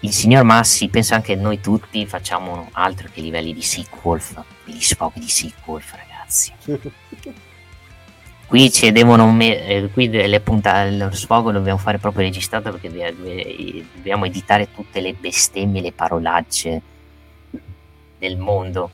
il 0.00 0.12
signor 0.12 0.44
Massi, 0.44 0.88
penso 0.88 1.14
anche 1.14 1.34
noi 1.34 1.60
tutti, 1.60 2.06
facciamo 2.06 2.68
altro 2.72 3.08
che 3.12 3.20
livelli 3.20 3.54
di 3.54 3.62
Sequolf, 3.62 4.40
degli 4.64 4.80
sfoghi 4.80 5.20
di 5.20 5.28
Sequolf, 5.28 5.94
ragazzi. 5.94 6.52
qui 8.46 8.70
ci 8.70 8.92
devono 8.92 9.32
me- 9.32 9.64
eh, 9.64 9.88
qui 9.90 10.10
le 10.10 10.40
puntate 10.40 10.90
lo 10.90 11.10
sfogo 11.12 11.50
lo 11.50 11.56
dobbiamo 11.56 11.78
fare 11.78 11.96
proprio 11.96 12.24
registrato 12.24 12.70
perché 12.70 12.90
dobbiamo 13.94 14.26
editare 14.26 14.70
tutte 14.70 15.00
le 15.00 15.14
bestemmie 15.14 15.80
le 15.80 15.92
parolacce 15.92 16.82
del 18.22 18.38
mondo. 18.38 18.92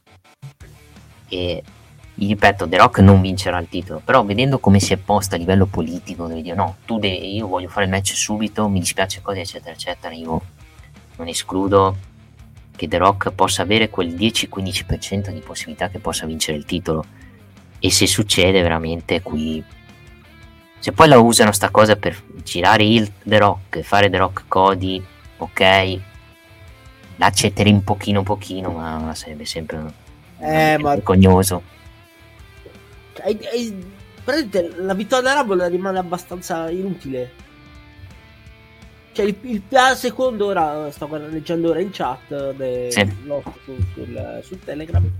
E 1.28 1.62
ripeto, 2.14 2.66
The 2.66 2.78
Rock 2.78 3.00
non 3.00 3.20
vincerà 3.20 3.58
il 3.58 3.68
titolo, 3.68 4.00
però 4.02 4.24
vedendo 4.24 4.58
come 4.58 4.80
si 4.80 4.94
è 4.94 4.96
posto 4.96 5.34
a 5.34 5.38
livello 5.38 5.66
politico, 5.66 6.26
dove 6.26 6.40
dire 6.40 6.56
no, 6.56 6.76
tu 6.86 6.98
devi, 6.98 7.36
io 7.36 7.46
voglio 7.46 7.68
fare 7.68 7.84
il 7.84 7.90
match 7.90 8.14
subito, 8.14 8.68
mi 8.68 8.80
dispiace 8.80 9.20
cose, 9.20 9.40
eccetera, 9.40 9.74
eccetera, 9.74 10.14
io 10.14 10.40
non 11.16 11.28
escludo 11.28 11.96
che 12.74 12.88
The 12.88 12.96
Rock 12.96 13.32
possa 13.32 13.62
avere 13.62 13.90
quel 13.90 14.14
10-15% 14.14 15.30
di 15.30 15.40
possibilità 15.40 15.90
che 15.90 15.98
possa 15.98 16.26
vincere 16.26 16.56
il 16.56 16.64
titolo. 16.64 17.04
E 17.78 17.90
se 17.90 18.06
succede 18.06 18.62
veramente 18.62 19.20
qui... 19.20 19.62
Se 20.80 20.92
poi 20.92 21.08
la 21.08 21.18
usano 21.18 21.50
sta 21.50 21.70
cosa 21.70 21.96
per 21.96 22.16
girare 22.44 22.84
il 22.84 23.12
The 23.24 23.38
Rock, 23.38 23.80
fare 23.80 24.08
The 24.08 24.16
Rock 24.16 24.44
Cody, 24.46 25.04
ok, 25.38 26.00
l'accetterei 27.18 27.72
un 27.72 27.84
pochino 27.84 28.22
pochino, 28.22 28.70
ma 28.70 29.14
sarebbe 29.14 29.44
sempre 29.44 29.92
eh, 30.38 30.76
ma... 30.78 30.94
vergognoso. 30.94 31.62
Cioè, 33.12 33.36
è, 33.36 33.72
la 34.76 34.94
vittoria 34.94 35.32
da 35.32 35.40
Rumble 35.40 35.68
rimane 35.68 35.98
abbastanza 35.98 36.70
inutile. 36.70 37.46
Cioè, 39.12 39.26
il, 39.26 39.36
il 39.42 39.60
piano 39.62 39.94
secondo 39.94 40.46
ora, 40.46 40.90
sto 40.90 41.08
leggendo 41.10 41.70
ora 41.70 41.80
in 41.80 41.90
chat 41.90 42.52
de, 42.52 42.88
sì. 42.90 43.16
su, 43.24 43.42
sul, 43.94 44.40
sul, 44.42 44.58
Telegram. 44.60 45.10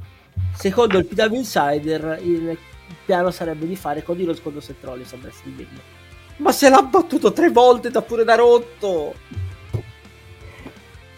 Secondo 0.55 0.99
il 0.99 1.07
PW 1.07 1.35
Insider, 1.35 2.19
il, 2.23 2.49
il 2.49 2.59
piano 3.05 3.31
sarebbe 3.31 3.67
di 3.67 3.77
fare 3.77 4.03
con 4.03 4.17
lo 4.17 4.35
secondo 4.35 4.61
set 4.61 4.77
Rollins 4.83 5.13
a 5.13 5.17
WrestleMania. 5.21 5.97
Ma 6.37 6.53
se 6.53 6.69
l'ha 6.69 6.83
battuto 6.83 7.33
tre 7.33 7.49
volte 7.51 7.91
da 7.91 8.03
pure 8.03 8.23
da 8.23 8.37
rotto! 8.37 9.15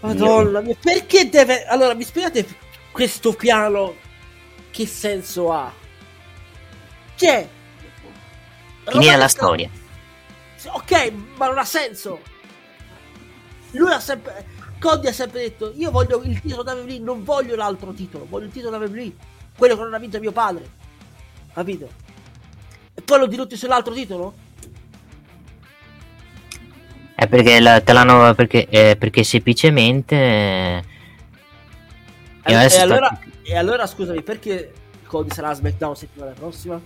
Madonna 0.01 0.61
mia, 0.61 0.77
perché 0.81 1.29
deve... 1.29 1.65
Allora, 1.67 1.95
mi 1.95 2.05
spiegate 2.05 2.47
questo 2.91 3.33
piano 3.33 3.95
che 4.71 4.87
senso 4.87 5.53
ha? 5.53 5.73
Cioè... 7.15 7.49
Finire 8.87 9.17
la 9.17 9.29
storia. 9.29 9.71
Ok, 10.67 11.13
ma 11.37 11.47
non 11.47 11.59
ha 11.59 11.65
senso. 11.65 12.21
Lui 13.73 13.93
ha 13.93 14.01
sempre... 14.01 14.59
Cody 14.81 15.09
ha 15.09 15.13
sempre 15.13 15.43
detto, 15.43 15.73
io 15.77 15.91
voglio 15.91 16.23
il 16.23 16.41
titolo 16.41 16.63
da 16.63 16.73
WWE, 16.73 16.99
non 17.01 17.23
voglio 17.23 17.55
l'altro 17.55 17.93
titolo, 17.93 18.27
voglio 18.27 18.47
il 18.47 18.53
titolo 18.53 18.79
da 18.79 18.83
WWE, 18.83 19.13
quello 19.57 19.77
che 19.77 19.83
non 19.83 19.93
ha 19.93 19.99
vinto 19.99 20.19
mio 20.19 20.33
padre. 20.33 20.71
Capito? 21.53 21.89
E 22.95 23.03
poi 23.03 23.19
lo 23.19 23.27
dirutti 23.27 23.59
sull'altro 23.59 23.93
titolo? 23.93 24.33
È 27.21 27.29
perché 27.29 27.61
la, 27.61 27.83
te 27.83 27.93
l'hanno. 27.93 28.33
Perché, 28.35 28.67
eh, 28.71 28.97
perché 28.99 29.23
semplicemente. 29.25 30.17
Eh, 30.17 30.83
e, 32.45 32.53
e, 32.53 32.79
allora, 32.79 33.09
sta... 33.09 33.21
e, 33.43 33.57
allora, 33.59 33.87
scusami, 33.87 34.23
perché 34.23 34.73
Cody 35.05 35.29
sarà 35.31 35.51
a 35.51 35.53
SmackDown 35.53 35.95
settimana 35.95 36.31
prossima? 36.31 36.81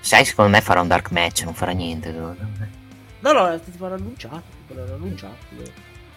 Sai, 0.00 0.24
secondo 0.24 0.50
me 0.50 0.60
farà 0.60 0.80
un 0.80 0.88
dark 0.88 1.12
match, 1.12 1.44
non 1.44 1.54
farà 1.54 1.70
niente. 1.70 2.10
No, 2.10 2.34
no, 3.20 3.60
ti 3.60 3.70
farà 3.70 3.94
annunciato. 3.94 4.42
annunciato. 4.74 5.36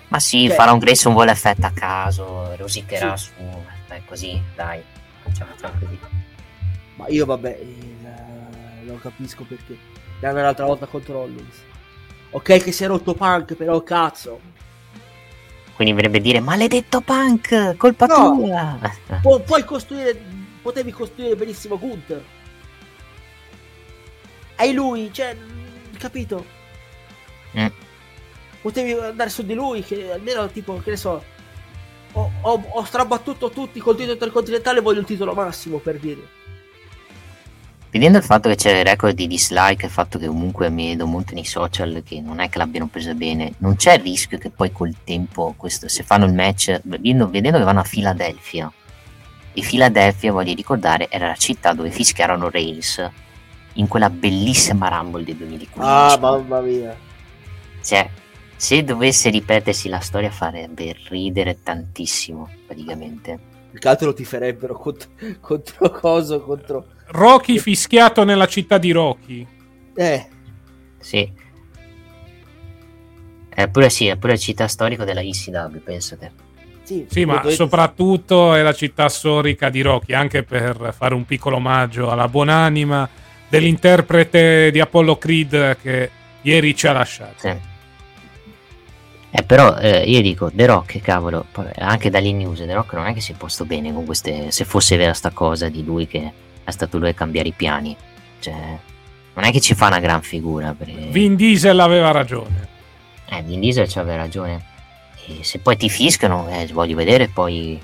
Ma 0.07 0.19
sì, 0.19 0.45
okay. 0.45 0.57
farà 0.57 0.71
un 0.71 0.79
Grayson 0.79 1.13
Wall 1.13 1.27
effetto 1.27 1.67
a 1.67 1.71
caso, 1.71 2.55
rosicherà 2.55 3.15
sì. 3.15 3.25
su. 3.25 3.43
Beh, 3.89 4.01
così, 4.07 4.41
dai. 4.55 4.81
Facciamo 5.21 5.51
così. 5.79 5.99
Ma 6.95 7.07
io, 7.09 7.27
vabbè, 7.27 7.59
eh, 7.59 8.85
lo 8.85 8.95
capisco 8.95 9.43
perché. 9.43 9.77
L'hanno 10.19 10.41
l'altra 10.41 10.65
volta 10.65 10.87
contro 10.87 11.13
Rollins. 11.13 11.67
Ok 12.31 12.63
che 12.63 12.71
si 12.71 12.83
è 12.83 12.87
rotto 12.87 13.13
Punk, 13.13 13.55
però 13.55 13.81
cazzo. 13.81 14.39
Quindi 15.75 15.93
vorrebbe 15.93 16.19
dire 16.19 16.41
maledetto 16.41 16.99
punk, 16.99 17.77
colpa 17.77 18.05
No. 18.05 18.15
tua. 18.35 18.77
Pu- 19.21 19.41
puoi 19.43 19.63
costruire, 19.63 20.21
potevi 20.61 20.91
costruire 20.91 21.37
benissimo 21.37 21.79
Gunther. 21.79 22.21
Hai 24.57 24.73
lui, 24.73 25.09
cioè, 25.13 25.37
capito? 25.97 26.45
Mm. 27.57 27.67
Potevi 28.61 28.91
andare 28.91 29.29
su 29.29 29.43
di 29.45 29.53
lui, 29.53 29.81
che 29.81 30.11
almeno 30.11 30.47
tipo, 30.49 30.81
che 30.83 30.89
ne 30.89 30.97
so, 30.97 31.23
ho, 32.11 32.31
ho, 32.41 32.63
ho 32.71 32.83
strabattuto 32.83 33.49
tutti 33.49 33.79
col 33.79 33.95
titolo 33.95 34.13
intercontinentale, 34.13 34.81
voglio 34.81 34.99
il 34.99 35.05
titolo 35.05 35.33
massimo 35.33 35.77
per 35.77 35.97
dire. 35.97 36.27
Vedendo 37.91 38.19
il 38.19 38.23
fatto 38.23 38.49
che 38.49 38.55
c'è 38.55 38.77
il 38.77 38.85
record 38.85 39.15
di 39.15 39.25
dislike, 39.25 39.85
il 39.85 39.91
fatto 39.91 40.19
che 40.19 40.27
comunque 40.27 40.69
mi 40.69 40.89
vedo 40.89 41.07
molto 41.07 41.33
nei 41.33 41.45
social 41.45 42.03
che 42.05 42.21
non 42.21 42.39
è 42.39 42.47
che 42.47 42.59
l'abbiano 42.59 42.87
presa 42.87 43.15
bene, 43.15 43.53
non 43.57 43.77
c'è 43.77 43.95
il 43.95 44.01
rischio 44.01 44.37
che 44.37 44.51
poi 44.51 44.71
col 44.71 44.93
tempo, 45.03 45.55
questo, 45.57 45.87
se 45.87 46.03
fanno 46.03 46.25
il 46.25 46.33
match, 46.33 46.81
vedendo, 46.83 47.27
vedendo 47.27 47.57
che 47.57 47.63
vanno 47.63 47.79
a 47.79 47.83
Filadelfia, 47.83 48.71
e 49.53 49.61
Filadelfia, 49.61 50.31
voglio 50.31 50.53
ricordare, 50.53 51.09
era 51.09 51.27
la 51.27 51.35
città 51.35 51.73
dove 51.73 51.89
fischiarono 51.89 52.49
Rails 52.49 53.09
in 53.73 53.87
quella 53.87 54.09
bellissima 54.09 54.87
Rumble 54.87 55.23
del 55.23 55.35
2015. 55.37 55.79
Ah, 55.79 56.17
mamma 56.19 56.61
mia. 56.61 56.95
Cioè, 57.81 58.09
se 58.55 58.83
dovesse 58.83 59.29
ripetersi 59.29 59.89
la 59.89 59.99
storia 59.99 60.29
farebbe 60.29 60.95
ridere 61.09 61.63
tantissimo, 61.63 62.49
praticamente. 62.65 63.39
Il 63.71 63.79
calcio 63.79 64.05
lo 64.05 64.13
tiferebbero 64.13 64.77
contro, 64.77 65.09
contro 65.39 65.89
coso, 65.89 66.41
contro... 66.41 66.85
Rocky 67.11 67.57
fischiato 67.57 68.23
nella 68.23 68.45
città 68.47 68.77
di 68.77 68.91
Rocky. 68.91 69.45
Eh, 69.95 70.27
Sì. 70.99 71.31
Eppure 73.61 73.89
sì, 73.89 74.07
è 74.07 74.15
pure 74.15 74.37
città 74.37 74.67
storico 74.67 75.03
della 75.03 75.21
ECW, 75.21 75.79
pensate. 75.83 76.31
sì, 76.83 77.05
Sì, 77.09 77.25
ma 77.25 77.35
dovete- 77.37 77.55
soprattutto 77.55 78.53
è 78.53 78.61
la 78.61 78.73
città 78.73 79.09
storica 79.09 79.69
di 79.69 79.81
Rocky, 79.81 80.13
anche 80.13 80.43
per 80.43 80.93
fare 80.97 81.13
un 81.13 81.25
piccolo 81.25 81.57
omaggio 81.57 82.09
alla 82.09 82.27
buonanima 82.27 83.09
dell'interprete 83.49 84.71
di 84.71 84.79
Apollo 84.79 85.17
Creed 85.17 85.77
che 85.81 86.09
ieri 86.41 86.75
ci 86.75 86.87
ha 86.87 86.93
lasciato. 86.93 87.33
Sì. 87.37 87.53
Eh, 89.31 89.43
però 89.43 89.77
eh, 89.77 90.03
io 90.09 90.21
dico, 90.21 90.49
The 90.51 90.65
Rock, 90.65 90.99
cavolo, 91.01 91.45
anche 91.75 92.09
dalle 92.09 92.31
news, 92.31 92.59
The 92.59 92.73
Rock 92.73 92.93
non 92.93 93.05
è 93.07 93.13
che 93.13 93.21
si 93.21 93.33
è 93.33 93.35
posto 93.35 93.65
bene 93.65 93.93
con 93.93 94.05
queste, 94.05 94.49
se 94.51 94.63
fosse 94.65 94.95
vera 94.97 95.13
sta 95.13 95.29
cosa 95.31 95.69
di 95.69 95.83
lui 95.83 96.07
che 96.07 96.31
è 96.69 96.71
stato 96.71 96.97
lui 96.97 97.09
a 97.09 97.13
cambiare 97.13 97.49
i 97.49 97.53
piani. 97.53 97.95
Cioè, 98.39 98.53
non 99.33 99.43
è 99.43 99.51
che 99.51 99.59
ci 99.59 99.75
fa 99.75 99.87
una 99.87 99.99
gran 99.99 100.21
figura. 100.21 100.73
Perché... 100.73 101.07
Vin 101.09 101.35
Diesel 101.35 101.79
aveva 101.79 102.11
ragione. 102.11 102.67
Eh, 103.29 103.41
Vin 103.43 103.59
Diesel 103.59 103.87
c'aveva 103.91 104.17
ragione. 104.17 104.65
E 105.27 105.43
se 105.43 105.59
poi 105.59 105.77
ti 105.77 105.89
fiscano, 105.89 106.47
eh, 106.49 106.67
voglio 106.71 106.95
vedere 106.95 107.27
poi 107.27 107.79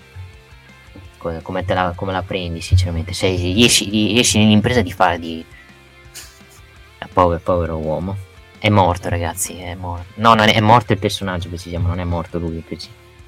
co- 1.18 1.40
come, 1.42 1.66
te 1.66 1.74
la, 1.74 1.94
come 1.96 2.12
la 2.12 2.24
prendi, 2.24 2.62
sinceramente. 2.62 3.14
Se 3.14 3.28
riesci, 3.28 3.90
riesci 3.90 4.40
nell'impresa 4.40 4.82
di 4.82 4.92
fare 4.92 5.20
di... 5.20 5.46
Eh, 6.98 7.08
povero, 7.12 7.42
povero 7.44 7.78
uomo. 7.78 8.18
È 8.58 8.70
morto, 8.70 9.10
ragazzi, 9.10 9.58
è 9.58 9.76
morto. 9.76 10.14
No, 10.16 10.34
non 10.34 10.48
è, 10.48 10.54
è 10.54 10.60
morto 10.60 10.94
il 10.94 11.00
personaggio, 11.00 11.50
precisiamo, 11.50 11.88
non 11.88 12.00
è 12.00 12.04
morto 12.04 12.40
lui, 12.40 12.64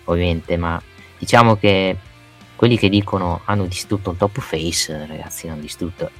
ovviamente, 0.05 0.57
ma 0.57 0.81
diciamo 1.19 1.57
che 1.57 1.95
quelli 2.57 2.77
che 2.77 2.89
dicono 2.89 3.41
hanno 3.45 3.65
distrutto 3.65 4.09
un 4.09 4.17
top 4.17 4.41
face, 4.41 5.05
ragazzi, 5.05 5.47
hanno 5.47 5.61
distrutto 5.61 6.11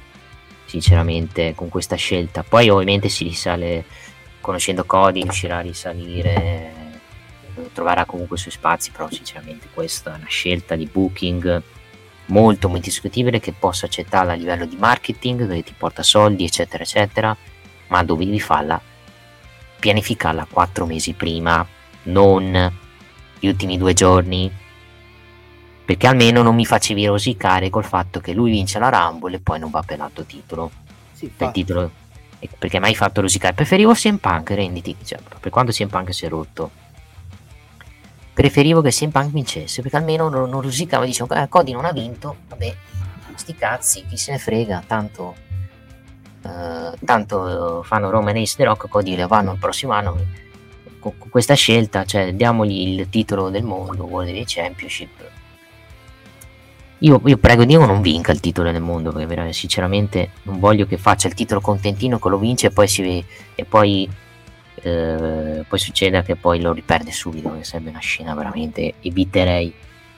sinceramente 0.64 1.54
con 1.54 1.68
questa 1.68 1.96
scelta. 1.96 2.42
Poi 2.42 2.70
ovviamente 2.70 3.10
si 3.10 3.24
risale 3.24 3.84
conoscendo 4.40 4.84
Cody 4.84 5.22
riuscirà 5.22 5.58
a 5.58 5.60
risalire 5.60 6.86
troverà 7.72 8.04
comunque 8.04 8.36
i 8.36 8.38
suoi 8.38 8.52
spazi 8.52 8.90
però 8.92 9.10
sinceramente 9.10 9.68
questa 9.74 10.14
è 10.14 10.16
una 10.16 10.28
scelta 10.28 10.76
di 10.76 10.86
booking 10.86 11.62
molto 12.26 12.68
molto 12.68 12.84
discutibile 12.84 13.40
che 13.40 13.52
posso 13.52 13.86
accettarla 13.86 14.32
a 14.32 14.36
livello 14.36 14.64
di 14.64 14.76
marketing 14.76 15.40
dove 15.40 15.62
ti 15.62 15.74
porta 15.76 16.02
soldi 16.02 16.44
eccetera 16.44 16.82
eccetera 16.82 17.36
ma 17.88 18.04
dovevi 18.04 18.38
farla 18.38 18.80
pianificarla 19.78 20.46
quattro 20.50 20.86
mesi 20.86 21.14
prima 21.14 21.66
non 22.04 22.72
gli 23.38 23.46
ultimi 23.46 23.76
due 23.76 23.92
giorni 23.92 24.50
perché 25.88 26.06
almeno 26.06 26.42
non 26.42 26.54
mi 26.54 26.66
facevi 26.66 27.06
rosicare 27.06 27.70
col 27.70 27.82
fatto 27.82 28.20
che 28.20 28.34
lui 28.34 28.50
vince 28.50 28.78
la 28.78 28.90
Rumble 28.90 29.36
e 29.36 29.40
poi 29.40 29.58
non 29.58 29.70
va 29.70 29.80
per 29.80 29.96
l'altro 29.96 30.22
titolo. 30.24 30.70
Sì, 31.12 31.32
per 31.34 31.50
titolo 31.50 31.90
perché 32.58 32.78
mi 32.78 32.88
hai 32.88 32.94
fatto 32.94 33.22
rosicare? 33.22 33.54
Preferivo 33.54 33.94
CM 33.94 34.18
Punk 34.18 34.50
renditi 34.50 34.94
cioè, 35.02 35.18
per 35.40 35.50
quanto 35.50 35.72
CM 35.72 35.88
Punk 35.88 36.12
si 36.12 36.26
è 36.26 36.28
rotto. 36.28 36.70
Preferivo 38.34 38.82
che 38.82 38.90
CM 38.90 39.08
Punk 39.08 39.30
vincesse 39.30 39.80
perché 39.80 39.96
almeno 39.96 40.28
non, 40.28 40.50
non 40.50 40.60
rosicavo 40.60 41.06
dicevo 41.06 41.34
eh, 41.34 41.48
Cody 41.48 41.72
non 41.72 41.86
ha 41.86 41.92
vinto 41.92 42.36
vabbè 42.48 42.76
sti 43.34 43.54
cazzi 43.54 44.04
chi 44.06 44.18
se 44.18 44.32
ne 44.32 44.38
frega 44.38 44.82
tanto 44.86 45.36
eh, 46.44 46.98
tanto 47.02 47.82
fanno 47.82 48.10
Roman 48.10 48.34
Reigns 48.34 48.56
The 48.56 48.64
Rock 48.64 48.88
Cody 48.88 49.16
le 49.16 49.26
vanno 49.26 49.52
il 49.52 49.58
prossimo 49.58 49.92
anno 49.92 50.18
con, 51.00 51.16
con 51.16 51.30
questa 51.30 51.54
scelta 51.54 52.04
cioè 52.04 52.34
diamogli 52.34 52.98
il 52.98 53.08
titolo 53.08 53.48
del 53.48 53.62
mondo 53.62 54.04
World 54.04 54.28
Heavyweight 54.28 54.52
Championship 54.52 55.27
io, 57.00 57.20
io 57.24 57.36
prego 57.38 57.64
Dio 57.64 57.84
non 57.86 58.00
vinca 58.00 58.32
il 58.32 58.40
titolo 58.40 58.72
del 58.72 58.80
mondo 58.80 59.12
perché 59.12 59.52
sinceramente 59.52 60.30
non 60.42 60.58
voglio 60.58 60.86
che 60.86 60.98
faccia 60.98 61.28
il 61.28 61.34
titolo 61.34 61.60
contentino 61.60 62.18
che 62.18 62.28
lo 62.28 62.38
vince 62.38 62.68
e 62.68 62.70
poi, 62.70 62.88
si, 62.88 63.24
e 63.54 63.64
poi, 63.64 64.08
eh, 64.82 65.64
poi 65.68 65.78
succeda 65.78 66.22
che 66.22 66.34
poi 66.34 66.60
lo 66.60 66.72
riperde 66.72 67.12
subito 67.12 67.54
che 67.56 67.62
sarebbe 67.62 67.90
una 67.90 68.00
scena 68.00 68.34
veramente 68.34 68.94
eviterei 69.00 69.72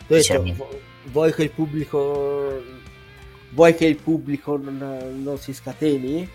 detto, 0.07 0.43
vuoi 1.05 1.35
che 1.35 1.43
il 1.43 1.51
pubblico 1.51 2.63
vuoi 3.51 3.75
che 3.75 3.85
il 3.85 3.97
pubblico 3.97 4.57
non, 4.57 5.21
non 5.23 5.39
si 5.39 5.53
scateni? 5.53 6.29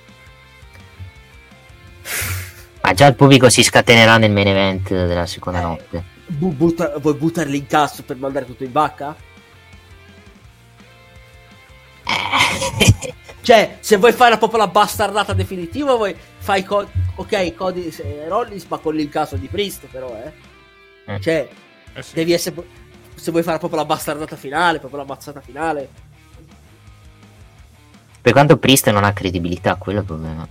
ma 2.81 2.93
già 2.93 3.07
il 3.07 3.15
pubblico 3.15 3.49
si 3.49 3.63
scatenerà 3.63 4.17
nel 4.17 4.31
main 4.31 4.47
event 4.47 4.89
della 4.89 5.25
seconda 5.25 5.61
notte 5.61 6.13
Bu- 6.27 6.53
butta- 6.53 6.97
vuoi 6.99 7.15
buttarli 7.15 7.57
in 7.57 7.65
cazzo 7.65 8.03
per 8.03 8.17
mandare 8.17 8.45
tutto 8.45 8.63
in 8.63 8.71
vacca? 8.71 9.15
Cioè, 13.45 13.77
se 13.79 13.97
vuoi 13.97 14.11
fare 14.11 14.37
proprio 14.39 14.57
la 14.57 14.67
bastardata 14.67 15.33
definitiva, 15.33 15.93
vuoi 15.93 16.15
fai 16.39 16.63
co- 16.63 16.89
ok, 17.15 17.53
Cody 17.53 17.89
e 17.95 18.25
Rollins, 18.27 18.65
ma 18.65 18.79
con 18.79 18.95
l'incasso 18.95 19.35
di 19.35 19.47
Priest, 19.47 19.85
però, 19.85 20.15
eh. 20.17 20.33
Eh. 21.13 21.19
Cioè, 21.21 21.47
Eh 21.93 22.01
sì. 22.01 22.15
devi 22.15 22.33
essere. 22.33 22.55
Se 23.13 23.29
vuoi 23.29 23.43
fare 23.43 23.59
proprio 23.59 23.79
la 23.79 23.85
bastardata 23.85 24.35
finale, 24.35 24.79
proprio 24.79 25.01
la 25.01 25.05
mazzata 25.05 25.41
finale. 25.41 25.89
per 28.19 28.33
quanto 28.33 28.57
Priest 28.57 28.89
non 28.89 29.03
ha 29.03 29.13
credibilità 29.13 29.75
quello 29.75 29.99
è 29.99 30.01
il 30.01 30.07
problema 30.07 30.47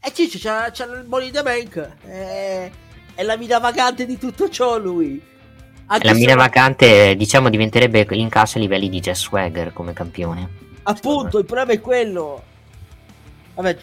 E 0.00 0.12
Ciccio 0.14 0.38
c'ha, 0.40 0.70
c'ha 0.72 0.84
il 0.84 1.04
Money 1.08 1.26
in 1.26 1.32
the 1.32 1.42
Bank. 1.42 1.96
È, 2.06 2.70
è 3.16 3.22
la 3.24 3.36
mina 3.36 3.58
vagante 3.58 4.06
di 4.06 4.16
tutto 4.16 4.48
ciò, 4.48 4.78
lui. 4.78 5.20
Anche 5.92 6.06
la 6.06 6.14
mina 6.14 6.34
vacante 6.36 7.16
diciamo 7.16 7.50
diventerebbe 7.50 8.06
l'incasso 8.10 8.58
a 8.58 8.60
livelli 8.60 8.88
di 8.88 9.00
Jess 9.00 9.24
Swagger 9.24 9.72
come 9.72 9.92
campione 9.92 10.68
Appunto, 10.82 11.38
il 11.38 11.44
problema 11.44 11.72
è 11.72 11.80
quello. 11.80 12.42
Vabbè, 13.54 13.78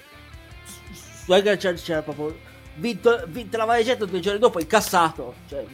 Swagger 1.23 1.57
c'era, 1.57 2.01
proprio. 2.01 2.35
Vinto, 2.75 3.23
vinto 3.27 3.57
la 3.57 3.65
valigetta 3.65 4.05
due 4.05 4.19
giorni 4.19 4.39
dopo, 4.39 4.59
incassato. 4.59 5.35
Cioè, 5.47 5.65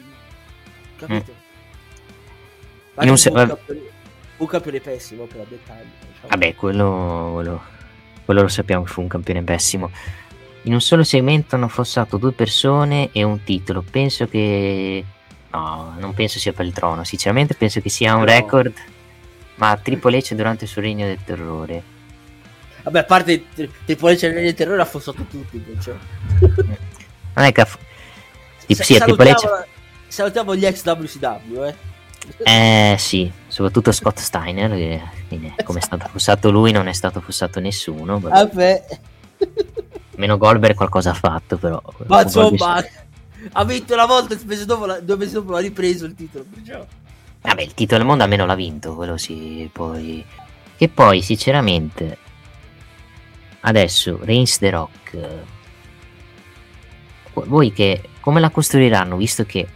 capito? 0.97 1.33
Un 2.95 3.09
è 3.09 3.15
se- 3.17 3.29
un, 3.29 3.35
campione, 3.35 3.81
un 4.37 4.47
campione 4.47 4.79
pessimo 4.79 5.25
per 5.25 5.45
dettagli. 5.47 5.89
Diciamo. 5.99 6.27
Vabbè, 6.27 6.55
quello, 6.55 7.31
quello, 7.33 7.63
quello 8.25 8.41
lo 8.41 8.47
sappiamo 8.47 8.83
che 8.83 8.91
fu 8.91 9.01
un 9.01 9.07
campione 9.07 9.41
pessimo. 9.43 9.91
In 10.63 10.73
un 10.73 10.81
solo 10.81 11.03
segmento 11.03 11.55
hanno 11.55 11.65
affossato 11.65 12.17
due 12.17 12.31
persone 12.31 13.09
e 13.11 13.23
un 13.23 13.43
titolo. 13.43 13.83
Penso 13.89 14.27
che. 14.27 15.03
No, 15.53 15.93
non 15.99 16.13
penso 16.13 16.39
sia 16.39 16.51
per 16.51 16.65
il 16.65 16.73
trono. 16.73 17.03
Sinceramente, 17.03 17.53
penso 17.53 17.79
che 17.79 17.89
sia 17.89 18.13
un 18.13 18.21
No. 18.21 18.25
record. 18.25 18.73
Ma 19.55 19.77
Triple 19.77 20.17
H 20.17 20.33
durante 20.33 20.63
il 20.65 20.69
suo 20.69 20.81
regno 20.81 21.05
del 21.05 21.19
terrore. 21.23 21.83
Vabbè, 22.83 22.99
a 22.99 23.03
parte 23.03 23.45
Tri- 23.53 23.71
Triple 23.85 24.15
H 24.15 24.21
nel 24.33 24.53
terrore 24.55 24.79
ha 24.79 24.83
affossato 24.83 25.23
tutti. 25.29 25.57
invece. 25.57 25.95
Non 27.35 27.45
è 27.45 27.51
che. 27.51 27.61
ha 27.61 27.65
f- 27.65 27.77
Sì, 28.65 28.73
Sa- 28.75 28.83
sì, 28.83 28.97
Triple 28.99 29.31
H. 29.31 29.37
salutiamo, 29.37 29.65
salutiamo 30.07 30.55
gli 30.55 30.65
ex 30.65 30.83
WCW, 30.85 31.63
eh. 31.63 31.75
Eh 32.43 32.95
sì, 32.97 33.31
soprattutto 33.47 33.91
Scott 33.91 34.17
Steiner. 34.19 34.71
Che, 35.29 35.63
come 35.63 35.79
è 35.79 35.81
stato 35.83 36.05
affossato 36.05 36.49
lui, 36.51 36.71
non 36.71 36.87
è 36.87 36.93
stato 36.93 37.19
affossato 37.19 37.59
nessuno. 37.59 38.19
vabbè. 38.19 38.85
Meno 40.15 40.37
Goldberg 40.37 40.75
qualcosa 40.75 41.11
ha 41.11 41.15
fatto, 41.15 41.57
però. 41.57 41.81
ma 42.07 42.21
insomma, 42.21 42.83
ha 43.51 43.65
vinto 43.65 43.93
una 43.93 44.05
volta, 44.05 44.33
due 44.35 44.45
mesi 44.45 44.65
dopo, 44.65 44.85
la- 44.85 44.99
due 44.99 45.17
mesi 45.17 45.33
dopo 45.33 45.51
l'ha 45.51 45.59
ripreso 45.59 46.05
il 46.05 46.15
titolo. 46.15 46.45
Perciò. 46.53 46.85
Vabbè, 47.41 47.61
il 47.61 47.73
titolo 47.73 47.99
del 47.99 48.07
mondo 48.07 48.23
almeno 48.23 48.45
l'ha 48.45 48.55
vinto, 48.55 48.95
quello 48.95 49.17
sì, 49.17 49.69
poi... 49.71 50.23
Che 50.75 50.89
poi, 50.89 51.21
sinceramente, 51.21 52.17
adesso, 53.61 54.19
Reigns 54.21 54.57
The 54.57 54.69
Rock, 54.69 55.13
eh, 55.13 55.43
voi 57.33 57.71
che, 57.71 58.09
come 58.19 58.39
la 58.39 58.49
costruiranno, 58.49 59.15
visto 59.15 59.45
che 59.45 59.67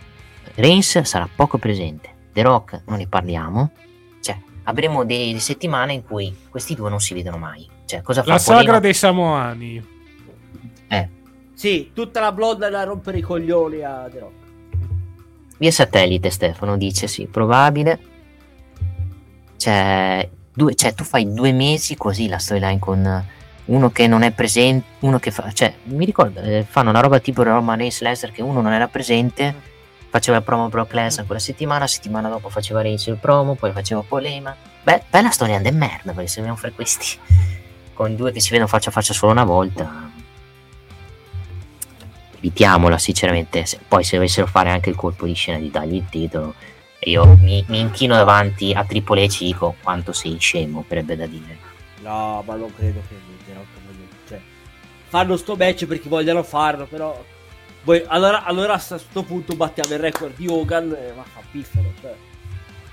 Reigns 0.55 1.01
sarà 1.01 1.29
poco 1.33 1.57
presente. 1.57 2.15
The 2.33 2.41
Rock 2.41 2.81
non 2.87 2.97
ne 2.97 3.07
parliamo. 3.07 3.71
Cioè, 4.21 4.37
avremo 4.63 5.05
delle 5.05 5.39
settimane 5.39 5.93
in 5.93 6.03
cui 6.03 6.35
questi 6.49 6.73
due 6.75 6.89
non 6.89 6.99
si 6.99 7.13
vedono 7.13 7.37
mai. 7.37 7.67
Cioè, 7.85 8.01
cosa 8.01 8.23
fa 8.23 8.31
La 8.31 8.37
sagra 8.37 8.61
Polino? 8.61 8.79
dei 8.79 8.93
Samoani. 8.93 9.87
Sì, 11.57 11.89
tutta 11.91 12.19
la 12.19 12.31
blonda 12.31 12.69
da 12.69 12.83
rompere 12.83 13.17
i 13.17 13.21
coglioni 13.21 13.81
a 13.81 14.07
The 14.11 14.19
Rock. 14.19 14.33
via 15.57 15.71
satellite 15.71 16.29
Stefano 16.29 16.77
dice 16.77 17.07
sì, 17.07 17.25
probabile. 17.25 17.99
Cioè, 19.57 20.29
due, 20.53 20.75
cioè, 20.75 20.93
tu 20.93 21.03
fai 21.03 21.33
due 21.33 21.51
mesi 21.53 21.95
così 21.95 22.27
la 22.27 22.37
storyline 22.37 22.77
con 22.77 23.25
uno 23.65 23.89
che 23.89 24.05
non 24.05 24.21
è 24.21 24.31
presente, 24.33 24.85
uno 24.99 25.17
che 25.17 25.31
fa... 25.31 25.51
Cioè, 25.51 25.73
mi 25.85 26.05
ricordo, 26.05 26.41
eh, 26.41 26.63
fanno 26.69 26.91
una 26.91 26.99
roba 26.99 27.17
tipo 27.17 27.41
Roman 27.41 27.75
Reigns 27.75 28.01
Lesnar 28.01 28.31
che 28.31 28.43
uno 28.43 28.61
non 28.61 28.71
era 28.71 28.87
presente, 28.87 29.55
faceva 30.11 30.37
il 30.37 30.43
promo 30.43 30.69
Brock 30.69 30.93
Lesnar 30.93 31.25
quella 31.25 31.41
settimana, 31.41 31.79
la 31.79 31.87
settimana 31.87 32.29
dopo 32.29 32.49
faceva 32.49 32.83
Reigns 32.83 33.07
il 33.07 33.17
promo, 33.17 33.55
poi 33.55 33.71
faceva 33.71 34.03
Polema. 34.07 34.55
Beh, 34.83 35.05
bella 35.09 35.31
storia 35.31 35.59
di 35.59 35.71
merda, 35.71 36.11
perché 36.11 36.27
se 36.27 36.35
dobbiamo 36.35 36.59
fare 36.59 36.73
questi 36.73 37.17
con 37.95 38.15
due 38.15 38.31
che 38.31 38.41
si 38.41 38.51
vedono 38.51 38.67
faccia 38.67 38.89
a 38.89 38.91
faccia 38.91 39.13
solo 39.13 39.31
una 39.31 39.43
volta 39.43 40.06
evitiamola 42.37 42.97
sinceramente 42.97 43.65
Se- 43.65 43.79
poi 43.87 44.03
se 44.03 44.15
dovessero 44.15 44.47
fare 44.47 44.69
anche 44.69 44.89
il 44.89 44.95
colpo 44.95 45.25
di 45.25 45.33
scena 45.33 45.57
di 45.57 45.69
dargli 45.69 45.95
il 45.95 46.05
titolo 46.09 46.53
io 47.01 47.37
mi, 47.41 47.63
mi 47.67 47.79
inchino 47.79 48.15
davanti 48.15 48.73
a 48.73 48.83
Triple 48.83 49.25
H 49.25 49.41
e 49.41 49.45
dico 49.45 49.75
quanto 49.81 50.11
sei 50.13 50.37
scemo 50.39 50.83
verrebbe 50.87 51.15
da 51.15 51.25
dire 51.25 51.67
No, 52.07 52.41
ma 52.45 52.55
non 52.55 52.73
credo 52.73 53.01
che 53.07 53.15
voglia... 53.43 54.07
Cioè, 54.27 54.39
fanno 55.07 55.35
sto 55.35 55.55
match 55.55 55.85
perché 55.85 56.07
vogliono 56.07 56.43
farlo, 56.43 56.85
però... 56.85 57.21
Voi, 57.83 58.03
allora, 58.07 58.43
allora 58.43 58.73
a 58.73 58.77
sto 58.77 59.23
punto 59.23 59.55
battiamo 59.55 59.93
il 59.93 59.99
record 59.99 60.35
di 60.35 60.47
Hogan 60.47 60.91
e 60.91 61.13
ma 61.15 61.23
fa 61.23 61.41
piffero, 61.49 61.91
cioè. 62.01 62.13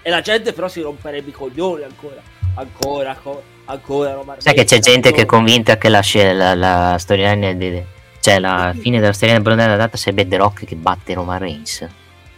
E 0.02 0.10
la 0.10 0.20
gente 0.20 0.52
però 0.52 0.68
si 0.68 0.80
romperebbe 0.80 1.30
i 1.30 1.32
coglioni 1.32 1.82
ancora. 1.82 2.22
Ancora, 2.56 3.10
ancora, 3.10 3.42
ancora. 3.64 4.40
Sai 4.40 4.54
che 4.54 4.64
c'è 4.64 4.78
gente 4.78 5.10
che 5.10 5.16
è 5.16 5.20
ancora. 5.20 5.38
convinta 5.38 5.78
che 5.78 5.88
la, 5.88 6.02
la, 6.32 6.54
la 6.54 6.96
storyline 6.98 7.56
de- 7.56 7.86
cioè 8.24 8.38
la 8.38 8.74
fine 8.74 9.00
della 9.00 9.12
storyline 9.12 9.42
della 9.42 9.76
data 9.76 9.98
sarebbe 9.98 10.26
The 10.26 10.38
Rock 10.38 10.64
che 10.64 10.76
batte 10.76 11.12
Roman 11.12 11.38
Reigns 11.38 11.86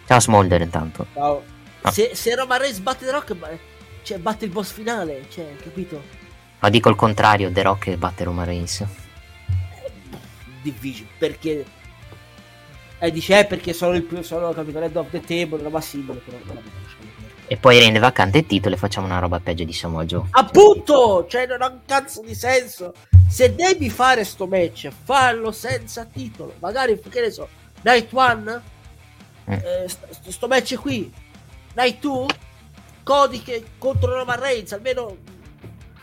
ciao 0.04 0.18
Smolder 0.18 0.60
intanto 0.60 1.06
Ciao. 1.14 1.44
Ah. 1.82 1.92
Se, 1.92 2.10
se 2.12 2.34
Roman 2.34 2.58
Reigns 2.58 2.80
batte 2.80 3.04
The 3.04 3.12
Rock, 3.12 3.36
cioè, 4.02 4.18
batte 4.18 4.46
il 4.46 4.50
boss 4.50 4.72
finale, 4.72 5.26
cioè, 5.28 5.54
capito? 5.62 6.02
ma 6.58 6.68
dico 6.70 6.88
il 6.88 6.96
contrario 6.96 7.52
The 7.52 7.62
Rock 7.62 7.84
che 7.84 7.96
batte 7.96 8.24
Roman 8.24 8.46
Reigns 8.46 8.84
Difficile, 10.62 11.08
perché... 11.18 11.64
Eh, 12.98 13.10
dice, 13.12 13.38
eh, 13.38 13.44
perché 13.44 13.72
sono 13.72 13.94
il 13.94 14.02
più, 14.02 14.20
sono, 14.22 14.50
capito, 14.52 14.80
Red 14.80 14.96
of 14.96 15.10
the 15.10 15.20
Table, 15.20 15.62
roba 15.62 15.80
simile, 15.80 16.20
però... 16.24 16.60
e 17.48 17.56
poi 17.56 17.78
rende 17.78 17.98
vacante 17.98 18.38
il 18.38 18.46
titolo 18.46 18.74
e 18.74 18.78
facciamo 18.78 19.06
una 19.06 19.18
roba 19.18 19.38
peggio 19.40 19.64
di 19.64 19.72
Samoa 19.72 20.04
Joe 20.04 20.26
Appunto, 20.30 21.26
cioè 21.28 21.46
non 21.46 21.62
ha 21.62 21.68
un 21.68 21.80
cazzo 21.86 22.20
di 22.22 22.34
senso. 22.34 22.92
Se 23.28 23.54
devi 23.54 23.88
fare 23.90 24.24
sto 24.24 24.46
match, 24.46 24.88
fallo 25.04 25.52
senza 25.52 26.04
titolo. 26.04 26.54
Magari, 26.58 27.00
che 27.08 27.20
ne 27.20 27.30
so, 27.30 27.48
Night 27.82 28.12
One, 28.12 28.62
Mm. 29.48 29.52
eh, 29.52 29.84
st- 29.88 30.28
sto 30.28 30.48
match 30.48 30.74
qui, 30.74 31.12
Night 31.76 32.00
2, 32.00 32.26
Cody 33.04 33.40
che 33.42 33.64
contro 33.78 34.12
Roman 34.12 34.40
Reigns, 34.40 34.72
almeno, 34.72 35.16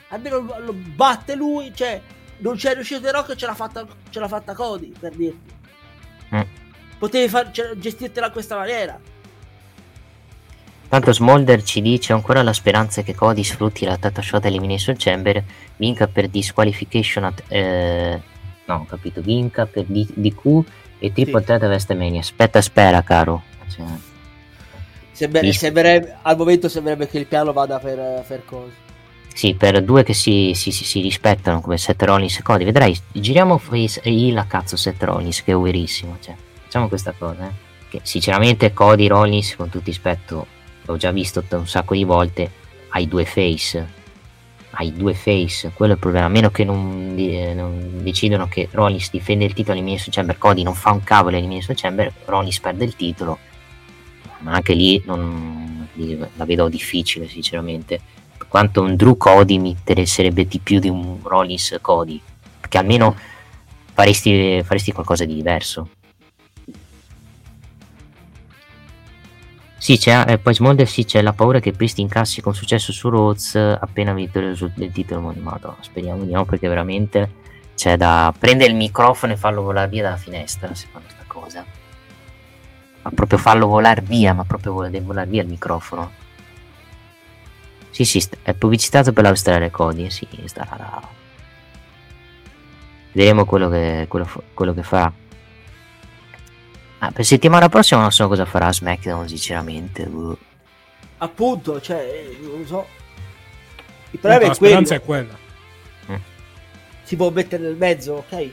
almeno 0.10 0.40
lo- 0.40 0.60
lo 0.60 0.74
batte 0.74 1.36
lui, 1.36 1.74
cioè 1.76 2.00
non 2.38 2.56
c'è 2.56 2.74
riuscito 2.74 3.02
The 3.02 3.12
Rock, 3.12 3.36
ce 3.36 3.46
l'ha 3.46 3.54
fatta, 3.54 3.86
ce 4.10 4.20
l'ha 4.22 4.30
fatta 4.30 4.54
Cody, 4.54 4.94
per 4.98 5.14
dirti. 5.14 5.52
Mm. 6.34 6.42
Potevi 7.00 7.28
far, 7.28 7.52
cioè, 7.52 7.74
gestirtela 7.76 8.28
in 8.28 8.32
questa 8.32 8.56
maniera. 8.56 8.98
Tanto 10.94 11.12
Smolder 11.12 11.64
ci 11.64 11.82
dice 11.82 12.14
ancora 12.14 12.44
la 12.44 12.54
speranza 12.54 13.02
che 13.02 13.16
Cody 13.16 13.44
sfrutti 13.44 13.84
la 13.84 13.98
Tata 13.98 14.22
Shot 14.22 14.46
Elimination 14.46 14.94
Chamber, 14.96 15.44
vinca 15.78 16.06
per 16.06 16.28
disqualification 16.28 17.24
at, 17.24 17.42
eh, 17.48 18.22
no, 18.66 18.76
ho 18.76 18.86
capito, 18.86 19.20
vinca 19.22 19.66
per 19.66 19.86
D- 19.88 20.12
DQ 20.14 20.64
e 21.00 21.12
triple 21.12 21.40
Sì. 21.40 21.46
threat 21.46 21.64
a 21.64 21.66
WrestleMania. 21.66 22.20
Aspetta, 22.20 22.62
spera, 22.62 23.02
caro. 23.02 23.42
Cioè, 23.76 23.86
Sì. 25.14 25.52
sembrerebbe- 25.54 26.16
al 26.22 26.38
momento 26.38 26.70
sembrerebbe 26.70 27.08
che 27.08 27.18
il 27.18 27.26
piano 27.26 27.54
vada 27.54 27.80
per, 27.80 28.24
per 28.28 28.46
cose. 28.46 28.74
sì, 29.34 29.56
per 29.56 29.82
due 29.82 30.04
che 30.04 30.14
si, 30.14 30.52
si- 30.54 30.72
si- 30.72 30.86
si 30.86 31.02
rispettano 31.02 31.60
come 31.60 31.80
Seth 31.80 32.04
Rollins 32.04 32.38
e 32.38 32.44
Cody, 32.44 32.66
vedrai, 32.66 32.96
giriamo 33.12 33.58
face 33.58 34.00
a 34.36 34.46
cazzo 34.46 34.76
Seth 34.78 35.02
Rollins 35.02 35.44
che 35.44 35.54
è 35.54 35.56
overissimo, 35.56 36.18
cioè, 36.22 36.36
facciamo 36.66 36.88
questa 36.88 37.16
cosa, 37.18 37.48
eh. 37.48 37.52
Che 37.90 38.00
sinceramente 38.04 38.74
Cody 38.74 39.08
Rollins, 39.08 39.56
con 39.56 39.70
tutto 39.70 39.86
rispetto, 39.86 40.53
l'ho 40.86 40.98
già 40.98 41.12
visto 41.12 41.44
un 41.50 41.68
sacco 41.68 41.94
di 41.94 42.04
volte, 42.04 42.52
hai 42.90 43.08
due 43.08 43.26
face, 43.26 44.02
hai 44.72 44.94
due 44.94 45.14
face, 45.14 45.72
quello 45.74 45.94
è 45.94 45.96
il 45.96 46.02
problema, 46.02 46.26
a 46.26 46.30
meno 46.30 46.50
che 46.50 46.64
non, 46.64 47.16
eh, 47.18 47.54
non 47.54 48.02
decidono 48.02 48.48
che 48.48 48.68
Rollins 48.72 49.10
difende 49.12 49.46
il 49.46 49.54
titolo 49.54 49.74
all'Elimination 49.74 50.12
Chamber, 50.12 50.38
Cody 50.38 50.64
non 50.64 50.74
fa 50.74 50.92
un 50.92 51.04
cavolo 51.04 51.36
all'Elimination 51.36 51.76
Chamber, 51.76 52.12
Rollins 52.26 52.60
perde 52.60 52.86
il 52.86 52.96
titolo, 52.96 53.38
ma 54.40 54.54
anche 54.54 54.74
lì 54.74 55.02
non, 55.06 55.88
la 56.36 56.46
vedo 56.46 56.70
difficile 56.70 57.28
sinceramente, 57.28 58.00
per 58.38 58.48
quanto 58.48 58.82
un 58.82 58.96
Drew 58.96 59.16
Cody 59.16 59.58
mi 59.58 59.70
interesserebbe 59.70 60.48
di 60.48 60.60
più 60.60 60.80
di 60.80 60.90
un 60.90 61.20
Rollins 61.22 61.78
Cody, 61.82 62.20
perché 62.60 62.78
almeno 62.78 63.16
faresti, 63.94 64.62
faresti 64.64 64.92
qualcosa 64.92 65.26
di 65.26 65.36
diverso. 65.36 65.90
Sì, 69.84 69.98
c'è, 69.98 70.24
eh, 70.30 70.38
poi 70.38 70.54
Smolder 70.54 70.88
sì, 70.88 71.04
c'è 71.04 71.22
la 71.22 71.34
paura 71.34 71.60
che 71.60 71.74
Priest 71.74 71.98
incassi 71.98 72.40
con 72.40 72.56
successo 72.56 72.94
su 72.94 73.10
Rhodes 73.10 73.56
eh, 73.56 73.78
appena 73.82 74.14
vittorioso 74.14 74.72
del 74.74 74.94
titolo 74.94 75.20
mondiale. 75.20 75.76
Speriamo 75.82 76.24
di 76.24 76.32
no, 76.32 76.46
perché 76.46 76.70
veramente 76.70 77.30
c'è 77.76 77.98
da 77.98 78.34
prendere 78.40 78.72
il 78.72 78.78
microfono 78.78 79.34
e 79.34 79.36
farlo 79.36 79.62
volare 79.62 79.90
via 79.90 80.04
dalla 80.04 80.16
finestra 80.16 80.74
se 80.74 80.88
fanno 80.90 81.04
questa 81.04 81.26
cosa. 81.28 81.66
Ma 83.02 83.12
proprio 83.14 83.38
farlo 83.38 83.68
volare 83.68 84.00
via, 84.00 84.34
ma 84.34 84.46
proprio 84.46 84.72
vol- 84.72 85.02
volare 85.02 85.30
via 85.30 85.42
il 85.42 85.50
microfono. 85.50 86.12
Sì, 87.90 88.06
sì, 88.06 88.26
è 88.42 88.54
pubblicizzato 88.54 89.12
per 89.12 89.26
la 89.26 89.36
storia 89.36 89.70
Cody, 89.70 90.10
sì, 90.10 90.26
starà. 90.46 91.02
Vedremo 93.12 93.44
quello 93.44 93.68
che, 93.68 94.06
quello, 94.08 94.30
quello 94.54 94.74
che 94.74 94.84
farà. 94.84 95.12
Ah, 97.04 97.12
per 97.12 97.26
settimana 97.26 97.68
prossima 97.68 98.00
non 98.00 98.14
so 98.14 98.30
cosa 98.30 98.46
farà 98.46 98.72
SmackDown, 98.72 99.28
sinceramente. 99.28 100.06
boh. 100.06 100.38
Appunto, 101.18 101.82
cioè, 101.82 101.98
eh, 101.98 102.38
non 102.42 102.60
lo 102.60 102.66
so. 102.66 102.88
Il 104.12 104.20
problema 104.20 104.48
la 104.48 104.54
è 104.54 104.58
quello. 104.58 104.74
speranza 104.74 104.96
è 104.96 105.02
quella. 105.02 105.42
Si 107.04 107.18
può 107.18 107.30
mettere 107.30 107.64
nel 107.64 107.76
mezzo, 107.76 108.14
ok? 108.14 108.50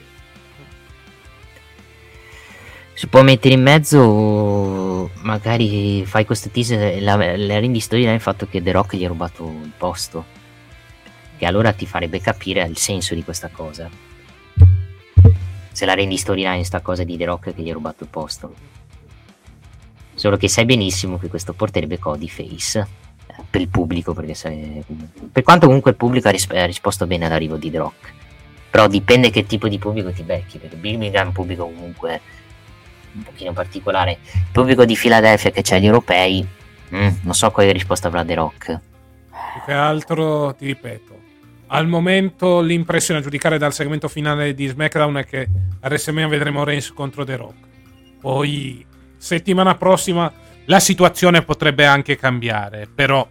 Si 2.93 3.07
può 3.07 3.23
mettere 3.23 3.55
in 3.55 3.63
mezzo, 3.63 5.11
magari 5.23 6.05
fai 6.05 6.25
questo 6.25 6.51
teaser, 6.51 7.01
la, 7.01 7.15
la 7.15 7.61
rendi 7.61 7.79
storia 7.79 8.13
il 8.13 8.21
fatto 8.21 8.49
che 8.49 8.61
The 8.61 8.73
Rock 8.73 8.97
gli 8.97 9.05
ha 9.05 9.09
rubato 9.09 9.45
il 9.45 9.73
posto. 9.77 10.25
Che 11.39 11.47
allora 11.47 11.73
ti 11.73 11.87
farebbe 11.87 12.21
capire 12.21 12.67
il 12.67 12.77
senso 12.77 13.15
di 13.15 13.23
questa 13.23 13.49
cosa. 13.49 14.10
Se 15.73 15.85
la 15.87 15.95
rendi 15.95 16.17
storyline 16.17 16.65
sta 16.65 16.81
cosa 16.81 17.05
di 17.05 17.17
The 17.17 17.25
Rock 17.25 17.55
che 17.55 17.63
gli 17.63 17.71
ha 17.71 17.73
rubato 17.73 18.05
il 18.05 18.11
posto. 18.11 18.55
Solo 20.15 20.37
che 20.37 20.49
sai 20.49 20.67
benissimo 20.67 21.19
che 21.19 21.29
questo 21.29 21.55
porterebbe 21.55 21.99
Cody 21.99 22.29
face 22.29 22.87
eh, 23.27 23.35
per 23.49 23.61
il 23.61 23.69
pubblico, 23.69 24.13
perché 24.13 24.35
sai- 24.35 24.85
per 25.33 25.43
quanto 25.43 25.67
comunque 25.67 25.93
il 25.93 25.97
pubblico 25.97 26.29
ha, 26.29 26.31
ris- 26.31 26.51
ha 26.51 26.67
risposto 26.67 27.07
bene 27.07 27.27
all'arrivo 27.27 27.57
di 27.57 27.71
The 27.71 27.79
Rock. 27.79 28.13
Però 28.71 28.87
dipende 28.87 29.31
che 29.31 29.47
tipo 29.47 29.69
di 29.69 29.79
pubblico 29.79 30.13
ti 30.13 30.23
becchi, 30.23 30.59
perché 30.59 30.77
Birmingham 30.77 31.25
è 31.25 31.27
un 31.27 31.33
pubblico 31.33 31.65
comunque 31.65 32.21
un 33.13 33.23
pochino 33.23 33.53
particolare. 33.53 34.19
Il 34.23 34.47
pubblico 34.53 34.85
di 34.85 34.95
Filadelfia 34.95 35.51
che 35.51 35.63
c'è 35.63 35.81
gli 35.81 35.87
europei, 35.87 36.47
mm, 36.95 37.09
non 37.23 37.35
so 37.35 37.51
quale 37.51 37.73
risposta 37.73 38.09
avrà 38.09 38.25
The 38.25 38.35
Rock. 38.35 38.67
Più 38.67 39.63
che 39.65 39.73
altro, 39.73 40.55
ti 40.55 40.67
ripeto, 40.67 41.20
al 41.73 41.87
momento 41.87 42.61
l'impressione 42.61 43.21
a 43.21 43.23
giudicare 43.23 43.59
dal 43.59 43.73
segmento 43.73 44.09
finale 44.09 44.55
di 44.55 44.67
SmackDown 44.67 45.17
è 45.19 45.25
che 45.25 45.49
a 45.81 45.87
WrestleMania 45.87 46.29
vedremo 46.29 46.65
Reigns 46.65 46.93
contro 46.93 47.25
The 47.25 47.37
Rock. 47.37 47.55
Poi, 48.21 48.85
settimana 49.17 49.77
prossima, 49.77 50.33
la 50.65 50.81
situazione 50.81 51.43
potrebbe 51.43 51.87
anche 51.87 52.17
cambiare, 52.17 52.89
però 52.93 53.27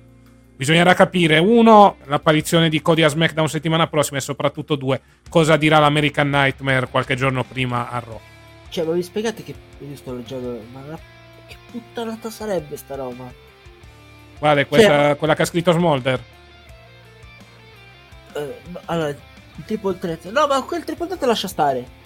bisognerà 0.55 0.93
capire, 0.93 1.37
uno, 1.37 1.97
l'apparizione 2.05 2.69
di 2.69 2.81
Cody 2.81 3.01
a 3.01 3.09
SmackDown 3.09 3.49
settimana 3.49 3.87
prossima 3.87 4.19
e 4.19 4.21
soprattutto 4.21 4.75
due, 4.75 5.01
cosa 5.29 5.57
dirà 5.57 5.79
l'American 5.79 6.29
Nightmare 6.29 6.87
qualche 6.87 7.15
giorno 7.15 7.43
prima 7.43 7.89
a 7.89 7.99
Raw. 7.99 8.19
Cioè, 8.69 8.85
ma 8.85 8.93
vi 8.93 9.03
spiegate 9.03 9.43
che 9.43 9.53
io 9.79 9.95
sto 9.95 10.13
leggendo, 10.13 10.61
ma 10.71 10.81
la- 10.87 10.99
che 11.45 11.55
puttanata 11.71 12.29
sarebbe 12.29 12.77
sta 12.77 12.95
roba? 12.95 13.29
Guarda, 14.39 14.65
questa, 14.65 15.15
quella 15.15 15.35
che 15.35 15.41
ha 15.41 15.45
scritto 15.45 15.73
Smolder. 15.73 16.37
Eh, 18.33 18.55
no, 18.71 18.79
allora, 18.85 19.09
il 19.09 19.17
triple 19.65 19.97
threat. 19.97 20.29
No, 20.31 20.47
ma 20.47 20.61
quel 20.63 20.83
triple 20.83 21.07
threat 21.07 21.23
lascia 21.23 21.47
stare. 21.47 21.97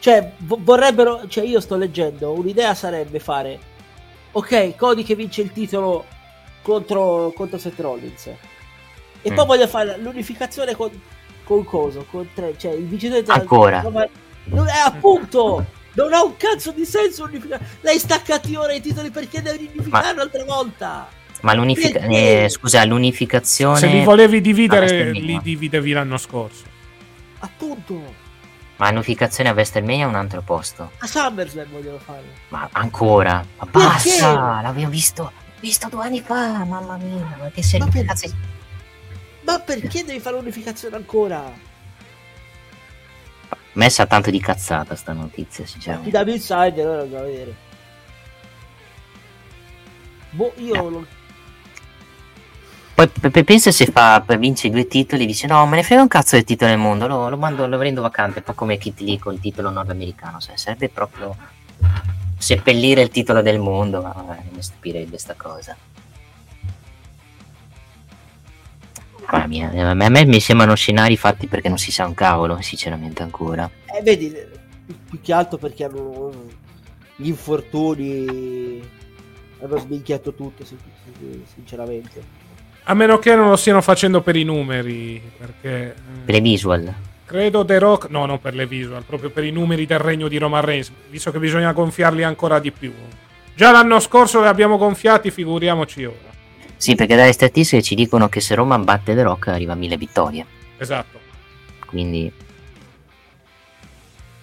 Cioè, 0.00 0.32
vo- 0.38 0.58
vorrebbero. 0.60 1.26
Cioè, 1.28 1.44
io 1.44 1.60
sto 1.60 1.76
leggendo. 1.76 2.32
Un'idea 2.32 2.74
sarebbe 2.74 3.18
fare. 3.18 3.58
Ok, 4.32 4.76
Cody 4.76 5.02
che 5.02 5.14
vince 5.14 5.42
il 5.42 5.52
titolo 5.52 6.04
contro, 6.62 7.32
contro 7.34 7.58
Seth 7.58 7.80
Rollins. 7.80 8.26
E 8.26 9.30
Mm. 9.30 9.34
poi 9.34 9.46
voglio 9.46 9.66
fare 9.66 9.96
l'unificazione 9.98 10.76
con, 10.76 10.90
con 11.42 11.64
Coso. 11.64 12.06
Con 12.08 12.28
tre, 12.32 12.56
cioè, 12.56 12.72
il 12.72 12.86
vincitore 12.86 13.22
della- 13.22 13.34
Ancora? 13.34 13.82
No, 13.82 13.90
ma- 13.90 14.08
non 14.44 14.68
è 14.68 14.78
appunto. 14.84 15.64
Non 15.94 16.12
ha 16.12 16.22
un 16.22 16.36
cazzo 16.36 16.70
di 16.70 16.84
senso 16.84 17.24
unificare. 17.24 17.64
Lei 17.80 17.98
staccati 17.98 18.54
ora 18.54 18.72
i 18.72 18.80
titoli 18.80 19.10
perché 19.10 19.42
devi 19.42 19.68
unificare 19.74 20.12
un'altra 20.12 20.44
volta. 20.44 21.08
Ma 21.40 21.54
l'unifica- 21.54 22.00
Perché? 22.00 22.44
eh, 22.44 22.48
scusa, 22.48 22.84
l'unificazione. 22.84 23.78
Se 23.78 23.86
li 23.86 24.02
volevi 24.04 24.40
dividere, 24.40 25.12
li 25.12 25.38
dividevi 25.42 25.92
l'anno 25.92 26.16
scorso. 26.18 26.64
Appunto. 27.40 28.26
Ma 28.76 28.90
l'unificazione 28.90 29.48
a 29.50 29.52
WrestleMania 29.52 30.04
è 30.04 30.08
un 30.08 30.14
altro 30.14 30.40
posto. 30.42 30.90
A 30.98 31.06
SummerSlam 31.06 31.68
vogliono 31.70 31.98
fare. 31.98 32.24
Ma 32.48 32.68
ancora? 32.72 33.44
Ma 33.58 33.66
Perché? 33.66 33.86
basta! 33.88 34.60
L'avevo 34.62 34.88
visto, 34.90 35.32
visto 35.60 35.88
due 35.88 36.04
anni 36.04 36.20
fa, 36.20 36.64
mamma 36.64 36.96
mia. 36.96 37.36
Ma 37.40 37.50
che 37.52 37.62
sei 37.62 37.80
Ma 37.80 37.86
per- 37.88 38.04
cazzo- 38.04 38.34
Ma 39.42 39.58
perché 39.60 40.04
devi 40.04 40.20
fare 40.20 40.36
l'unificazione 40.36 40.96
ancora? 40.96 41.66
Messa 43.72 44.06
tanto 44.06 44.30
di 44.30 44.40
cazzata 44.40 44.94
sta 44.96 45.12
notizia, 45.12 45.64
Ti 45.64 45.70
sinceramente. 45.70 46.10
dammi 46.10 46.32
il 46.34 46.40
side 46.40 46.82
allora 46.82 47.02
andiamo 47.02 47.24
a 47.24 47.26
vedere. 47.26 47.54
Boh, 50.30 50.52
io 50.56 50.88
non... 50.90 51.06
Poi 52.98 53.06
pe- 53.06 53.30
pe- 53.30 53.44
pensa 53.44 53.70
se 53.70 53.86
fa 53.86 54.24
vince 54.38 54.70
due 54.70 54.88
titoli 54.88 55.24
dice 55.24 55.46
no, 55.46 55.64
me 55.68 55.76
ne 55.76 55.84
frega 55.84 56.02
un 56.02 56.08
cazzo 56.08 56.34
del 56.34 56.42
titolo 56.44 56.72
del 56.72 56.80
mondo, 56.80 57.06
lo, 57.06 57.28
lo 57.28 57.36
mando, 57.36 57.64
lo 57.68 57.78
rendo 57.78 58.02
vacante, 58.02 58.42
un 58.42 58.54
come 58.54 58.76
Kit 58.76 58.98
Lee 58.98 59.20
col 59.20 59.38
titolo 59.38 59.70
nordamericano, 59.70 60.40
sai, 60.40 60.58
sarebbe 60.58 60.88
proprio 60.88 61.36
seppellire 62.36 63.00
il 63.02 63.10
titolo 63.10 63.40
del 63.40 63.60
mondo, 63.60 64.02
ma 64.02 64.10
vabbè, 64.10 64.34
non 64.46 64.48
mi 64.52 64.60
stupirebbe 64.60 65.16
sta 65.16 65.34
cosa. 65.36 65.76
Mamma 69.30 69.46
mia, 69.46 69.70
eh, 69.70 69.80
a 69.80 69.94
me, 69.94 70.24
mi 70.24 70.40
sembrano 70.40 70.74
scenari 70.74 71.16
fatti 71.16 71.46
perché 71.46 71.68
non 71.68 71.78
si 71.78 71.92
sa 71.92 72.04
un 72.04 72.14
cavolo, 72.14 72.60
sinceramente 72.62 73.22
ancora. 73.22 73.70
Eh, 73.96 74.02
vedi, 74.02 74.34
più 75.08 75.20
che 75.20 75.32
altro 75.32 75.56
perché 75.56 75.84
hanno 75.84 76.32
gli 77.14 77.28
infortuni 77.28 78.82
hanno 79.60 79.78
sminchiato 79.78 80.34
tutto, 80.34 80.64
sin- 80.64 80.78
sin- 81.16 81.44
sinceramente. 81.54 82.46
A 82.90 82.94
meno 82.94 83.18
che 83.18 83.34
non 83.34 83.50
lo 83.50 83.56
stiano 83.56 83.82
facendo 83.82 84.22
per 84.22 84.34
i 84.34 84.44
numeri, 84.44 85.20
perché... 85.36 85.94
eh, 85.94 86.24
Per 86.24 86.34
le 86.34 86.40
visual. 86.40 86.94
Credo 87.26 87.62
The 87.62 87.78
Rock, 87.78 88.08
no, 88.08 88.24
non 88.24 88.40
per 88.40 88.54
le 88.54 88.66
visual, 88.66 89.02
proprio 89.02 89.28
per 89.28 89.44
i 89.44 89.50
numeri 89.50 89.84
del 89.84 89.98
regno 89.98 90.26
di 90.26 90.38
Roman 90.38 90.62
Reigns, 90.64 90.90
visto 91.10 91.30
che 91.30 91.38
bisogna 91.38 91.72
gonfiarli 91.72 92.22
ancora 92.24 92.58
di 92.58 92.70
più. 92.72 92.90
Già 93.54 93.70
l'anno 93.72 94.00
scorso 94.00 94.40
li 94.40 94.46
abbiamo 94.46 94.78
gonfiati, 94.78 95.30
figuriamoci 95.30 96.04
ora. 96.06 96.16
Sì, 96.78 96.94
perché 96.94 97.14
dalle 97.14 97.32
statistiche 97.32 97.82
ci 97.82 97.94
dicono 97.94 98.30
che 98.30 98.40
se 98.40 98.54
Roman 98.54 98.84
batte 98.84 99.14
The 99.14 99.22
Rock 99.22 99.48
arriva 99.48 99.72
a 99.74 99.76
mille 99.76 99.98
vittorie. 99.98 100.46
Esatto. 100.78 101.18
Quindi 101.84 102.32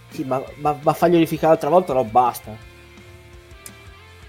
Sì, 0.09 0.23
ma, 0.23 0.39
ma, 0.57 0.77
ma 0.81 0.93
fargli 0.93 1.15
unificare 1.15 1.53
l'altra 1.53 1.69
volta 1.69 1.93
no, 1.93 2.03
basta. 2.03 2.55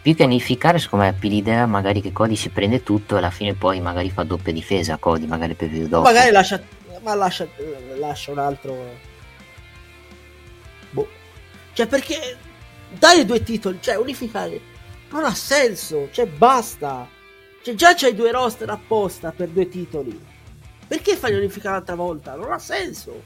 Più 0.07 0.15
che 0.15 0.23
unificare, 0.23 0.78
secondo 0.78 1.05
me 1.05 1.11
è 1.11 1.15
più 1.15 1.28
l'idea 1.28 1.66
magari 1.66 2.01
che 2.01 2.12
Cody 2.12 2.37
si 2.37 2.51
prende 2.51 2.85
tutto 2.85 3.16
e 3.16 3.19
alla 3.19 3.31
fine 3.31 3.55
poi 3.55 3.81
magari 3.81 4.09
fa 4.09 4.23
doppia 4.23 4.53
difesa 4.53 4.99
Cody, 4.99 5.27
magari 5.27 5.55
per 5.55 5.69
più 5.69 5.89
dopo. 5.89 6.05
Magari 6.05 6.31
lascia, 6.31 6.62
ma 7.03 7.16
lascia, 7.16 7.49
lascia 7.99 8.31
un 8.31 8.39
altro... 8.39 8.77
Boh. 10.91 11.09
Cioè, 11.73 11.89
perché 11.89 12.37
dare 12.97 13.24
due 13.24 13.43
titoli, 13.43 13.78
cioè 13.81 13.97
unificare, 13.97 14.61
non 15.11 15.24
ha 15.24 15.35
senso, 15.35 16.09
cioè 16.12 16.27
basta. 16.27 17.09
Cioè 17.65 17.74
già 17.74 17.93
c'hai 17.97 18.15
due 18.15 18.31
roster 18.31 18.70
apposta 18.70 19.33
per 19.33 19.49
due 19.49 19.69
titoli. 19.69 20.24
Perché 20.87 21.16
farli 21.16 21.35
unificare 21.35 21.78
l'altra 21.78 21.97
volta? 21.97 22.37
Non 22.37 22.53
ha 22.53 22.61
senso. 22.61 23.24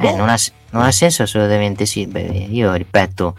Eh, 0.00 0.14
non, 0.14 0.30
ha, 0.30 0.36
non 0.70 0.82
ha 0.82 0.92
senso 0.92 1.24
assolutamente 1.24 1.84
sì. 1.84 2.06
Beh, 2.06 2.48
io 2.50 2.72
ripeto, 2.72 3.36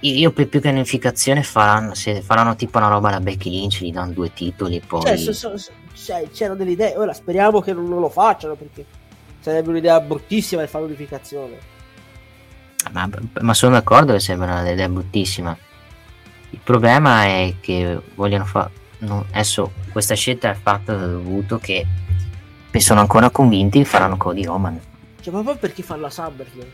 io 0.00 0.14
io 0.14 0.32
più, 0.32 0.48
più 0.48 0.60
che 0.60 0.68
unificazione 0.68 1.42
faranno, 1.42 1.94
se 1.94 2.20
faranno 2.22 2.54
tipo 2.54 2.78
una 2.78 2.88
roba 2.88 3.08
alla 3.08 3.20
Becky 3.20 3.50
Lynch, 3.50 3.80
gli 3.80 3.92
danno 3.92 4.12
due 4.12 4.32
titoli 4.32 4.76
e 4.76 4.82
poi... 4.86 5.02
Cioè, 5.02 5.16
so- 5.16 5.32
so- 5.56 5.72
cioè, 5.94 6.28
c'erano 6.30 6.56
delle 6.56 6.70
idee. 6.70 6.96
Ora 6.96 7.12
speriamo 7.12 7.60
che 7.60 7.72
non, 7.72 7.88
non 7.88 8.00
lo 8.00 8.08
facciano 8.08 8.54
perché 8.54 8.84
sarebbe 9.40 9.70
un'idea 9.70 10.00
bruttissima 10.00 10.62
di 10.62 10.68
fare 10.68 10.84
l'unificazione. 10.84 11.58
Ma, 12.92 13.08
ma 13.40 13.54
sono 13.54 13.72
d'accordo 13.72 14.12
che 14.12 14.20
sembra 14.20 14.60
un'idea 14.60 14.88
bruttissima. 14.88 15.56
Il 16.50 16.60
problema 16.62 17.24
è 17.24 17.54
che 17.60 18.00
vogliono 18.14 18.44
fare. 18.44 18.70
adesso 19.32 19.72
questa 19.90 20.14
scelta 20.14 20.50
è 20.50 20.54
fatta 20.54 20.94
dovuto 20.94 21.58
che 21.58 21.84
sono 22.78 23.00
ancora 23.00 23.30
convinti 23.30 23.78
che 23.78 23.84
faranno 23.84 24.16
Cody 24.16 24.44
Roman. 24.44 24.80
Cioè, 25.20 25.34
ma 25.34 25.42
poi 25.42 25.56
perché 25.56 25.82
farlo 25.82 26.06
a 26.06 26.10
SummerSlam? 26.10 26.66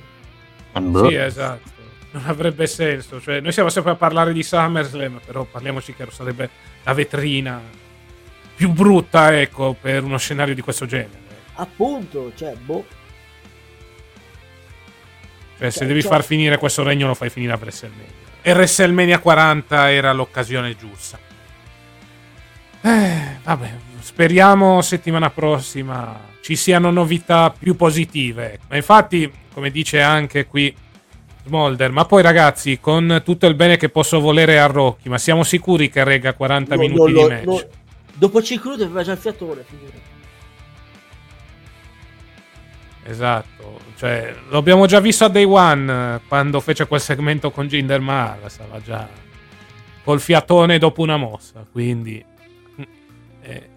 Eh, 0.72 0.80
boh. 0.80 1.08
Sì, 1.08 1.14
esatto. 1.14 1.73
Non 2.14 2.22
avrebbe 2.26 2.68
senso. 2.68 3.20
Cioè, 3.20 3.40
noi 3.40 3.50
siamo 3.50 3.70
sempre 3.70 3.90
a 3.92 3.96
parlare 3.96 4.32
di 4.32 4.42
SummerSlam, 4.42 5.20
però 5.26 5.42
parliamoci 5.42 5.94
che 5.94 6.06
sarebbe 6.10 6.48
la 6.84 6.92
vetrina 6.92 7.60
più 8.54 8.70
brutta, 8.70 9.36
ecco, 9.36 9.76
per 9.78 10.04
uno 10.04 10.16
scenario 10.16 10.54
di 10.54 10.60
questo 10.60 10.86
genere. 10.86 11.22
Appunto, 11.54 12.32
cioè, 12.36 12.54
boh. 12.54 12.86
Cioè, 15.58 15.70
se 15.70 15.78
Cioè, 15.78 15.88
devi 15.88 16.02
cioè- 16.02 16.10
far 16.10 16.22
finire 16.22 16.56
questo 16.56 16.84
regno, 16.84 17.08
lo 17.08 17.14
fai 17.14 17.30
finire 17.30 17.52
a 17.52 17.58
WrestleMania. 17.60 18.22
E 18.42 18.52
WrestleMania 18.52 19.18
40 19.18 19.90
era 19.90 20.12
l'occasione 20.12 20.76
giusta. 20.76 21.18
Eh, 22.80 23.38
vabbè, 23.42 23.74
speriamo 23.98 24.82
settimana 24.82 25.30
prossima 25.30 26.32
ci 26.42 26.54
siano 26.54 26.90
novità 26.90 27.50
più 27.50 27.74
positive. 27.74 28.60
Ma 28.68 28.76
infatti, 28.76 29.32
come 29.52 29.70
dice 29.70 30.00
anche 30.02 30.46
qui 30.46 30.72
Smolder, 31.46 31.90
ma 31.90 32.04
poi 32.06 32.22
ragazzi, 32.22 32.78
con 32.80 33.20
tutto 33.24 33.46
il 33.46 33.54
bene 33.54 33.76
che 33.76 33.88
posso 33.90 34.18
volere 34.20 34.58
a 34.58 34.66
Rocky, 34.66 35.08
ma 35.08 35.18
siamo 35.18 35.42
sicuri 35.44 35.90
che 35.90 36.02
regga 36.04 36.32
40 36.32 36.74
No, 36.74 36.80
minuti 36.80 37.12
no, 37.12 37.18
di 37.22 37.28
match? 37.32 37.44
no. 37.44 37.60
Dopo 38.14 38.42
5 38.42 38.70
minuti 38.70 38.86
aveva 38.86 39.02
già 39.02 39.12
il 39.12 39.18
fiatone, 39.18 39.64
figurati. 39.68 40.00
Esatto, 43.06 43.80
cioè, 43.98 44.34
lo 44.48 44.56
abbiamo 44.56 44.86
già 44.86 44.98
visto 44.98 45.24
a 45.26 45.28
Day 45.28 45.44
One 45.44 46.14
eh, 46.14 46.20
quando 46.26 46.58
fece 46.60 46.86
quel 46.86 47.00
segmento 47.02 47.50
con 47.50 47.66
Jinder 47.68 48.00
Mahal, 48.00 48.38
stava 48.50 48.80
già 48.80 49.06
col 50.02 50.20
fiatone 50.20 50.78
dopo 50.78 51.02
una 51.02 51.18
mossa, 51.18 51.66
quindi 51.70 52.24
e, 53.42 53.68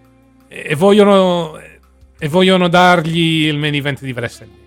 e 0.48 0.74
vogliono 0.74 1.60
e 2.18 2.28
vogliono 2.28 2.68
dargli 2.68 3.44
il 3.46 3.58
main 3.58 3.74
event 3.74 4.00
di 4.00 4.12
WrestleMania, 4.12 4.57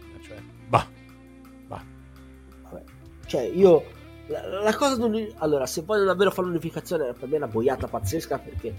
Cioè, 3.32 3.44
io. 3.44 3.84
La, 4.28 4.62
la 4.64 4.76
cosa 4.76 4.98
non. 4.98 5.26
Allora, 5.38 5.66
se 5.66 5.84
vogliono 5.84 6.08
davvero 6.08 6.32
fare 6.32 6.48
l'unificazione, 6.48 7.14
per 7.14 7.28
me 7.30 7.36
è 7.36 7.38
una 7.38 7.48
boiata 7.48 7.88
pazzesca 7.88 8.40
perché 8.40 8.74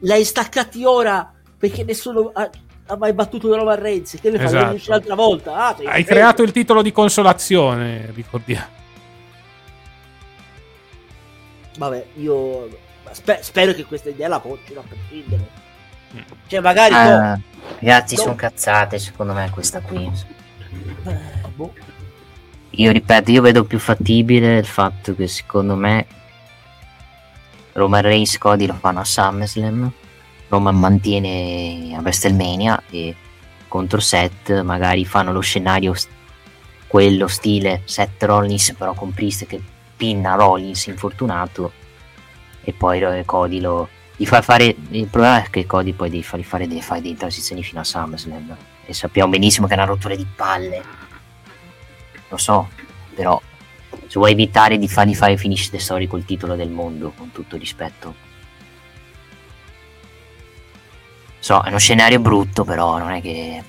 l'hai 0.00 0.24
staccati 0.24 0.84
ora 0.84 1.32
perché 1.56 1.84
nessuno 1.84 2.30
ha, 2.34 2.50
ha 2.88 2.96
mai 2.96 3.14
battuto 3.14 3.54
Roman 3.54 3.80
Reigns. 3.80 4.18
Che 4.20 4.30
ne 4.30 4.36
fai? 4.38 4.74
Esatto. 4.76 4.90
L'altra 4.90 5.14
volta. 5.14 5.54
Ah, 5.54 5.68
Hai 5.68 5.84
freddo. 5.84 6.04
creato 6.04 6.42
il 6.42 6.52
titolo 6.52 6.82
di 6.82 6.92
consolazione, 6.92 8.10
ricordiamo. 8.14 8.66
Vabbè, 11.78 12.06
io. 12.16 12.68
spe- 13.10 13.38
spero 13.42 13.72
che 13.72 13.84
questa 13.84 14.10
idea 14.10 14.28
la 14.28 14.38
boccino 14.38 14.80
a 14.80 14.84
prescindere. 14.86 15.48
Cioè, 16.46 16.60
magari. 16.60 16.92
no. 16.92 16.98
Ah, 16.98 17.40
ragazzi, 17.80 18.16
No. 18.16 18.20
sono 18.22 18.34
cazzate 18.34 18.98
secondo 18.98 19.32
me 19.32 19.48
questa 19.50 19.80
qui. 19.80 20.10
Eh, 21.04 21.18
boh. 21.54 21.72
Io 22.76 22.90
ripeto, 22.90 23.30
io 23.30 23.40
vedo 23.40 23.64
più 23.64 23.78
fattibile 23.78 24.58
il 24.58 24.66
fatto 24.66 25.14
che 25.14 25.28
secondo 25.28 25.76
me 25.76 26.06
Roman 27.72 28.02
Reigns 28.02 28.36
Cody 28.38 28.66
lo 28.66 28.74
fanno 28.74 29.00
a 29.00 29.04
SummerSlam, 29.04 29.92
Roman 30.48 30.76
mantiene 30.76 31.94
a 31.96 32.00
WrestleMania 32.00 32.82
e 32.90 33.14
contro 33.68 34.00
Seth 34.00 34.62
magari 34.62 35.04
fanno 35.04 35.32
lo 35.32 35.40
scenario 35.40 35.94
st- 35.94 36.08
quello 36.88 37.28
stile 37.28 37.82
Seth 37.84 38.22
Rollins 38.22 38.74
però 38.76 38.94
con 38.94 39.12
Priest 39.12 39.46
che 39.46 39.60
pinna 39.96 40.34
Rollins 40.34 40.86
infortunato 40.86 41.72
e 42.62 42.72
poi 42.72 43.24
Cody 43.24 43.60
lo 43.60 43.88
gli 44.16 44.26
fa 44.26 44.42
fare 44.42 44.76
il 44.90 45.06
problema 45.06 45.44
è 45.44 45.50
che 45.50 45.66
Cody 45.66 45.92
poi 45.92 46.08
devi 46.08 46.22
fargli 46.22 46.44
fare 46.44 46.68
delle 46.68 46.82
fare 46.82 47.00
delle 47.00 47.16
transizioni 47.16 47.62
fino 47.62 47.80
a 47.80 47.84
SummerSlam 47.84 48.56
e 48.84 48.92
sappiamo 48.94 49.30
benissimo 49.30 49.66
che 49.66 49.74
è 49.74 49.76
una 49.76 49.86
rottura 49.86 50.14
di 50.14 50.26
palle 50.36 51.03
lo 52.34 52.36
so, 52.38 52.68
però 53.14 53.40
se 54.06 54.18
vuoi 54.18 54.32
evitare 54.32 54.78
di 54.78 54.88
fargli 54.88 55.14
fare 55.14 55.36
finish 55.36 55.70
the 55.70 55.78
story 55.78 56.06
col 56.06 56.24
titolo 56.24 56.56
del 56.56 56.70
mondo, 56.70 57.12
con 57.16 57.32
tutto 57.32 57.56
rispetto. 57.56 58.22
So, 61.38 61.62
è 61.62 61.68
uno 61.68 61.78
scenario 61.78 62.20
brutto, 62.20 62.64
però 62.64 62.98
non 62.98 63.12
è 63.12 63.20
che 63.20 63.62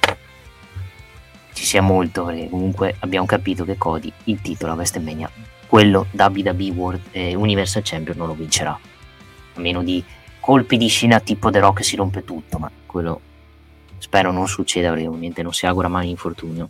ci 1.53 1.65
sia 1.65 1.81
molto, 1.81 2.25
perché 2.25 2.49
comunque 2.49 2.95
abbiamo 2.99 3.25
capito 3.25 3.65
che 3.65 3.77
Cody 3.77 4.11
il 4.25 4.41
titolo 4.41 4.71
a 4.71 4.75
WrestleMania, 4.75 5.29
quello 5.67 6.07
WWE 6.11 6.69
World 6.71 7.01
eh, 7.11 7.35
Universal 7.35 7.81
Champion 7.83 8.17
non 8.17 8.27
lo 8.27 8.33
vincerà, 8.33 8.77
a 9.53 9.59
meno 9.59 9.83
di 9.83 10.03
colpi 10.39 10.77
di 10.77 10.87
scena 10.87 11.19
tipo 11.19 11.49
The 11.49 11.59
Rock 11.59 11.83
si 11.83 11.95
rompe 11.95 12.23
tutto, 12.23 12.57
ma 12.57 12.69
quello 12.85 13.19
spero 13.97 14.31
non 14.31 14.47
succeda 14.47 14.89
perché 14.89 15.07
ovviamente 15.07 15.41
non 15.41 15.53
si 15.53 15.65
augura 15.65 15.87
mai 15.87 16.07
l'infortunio. 16.07 16.69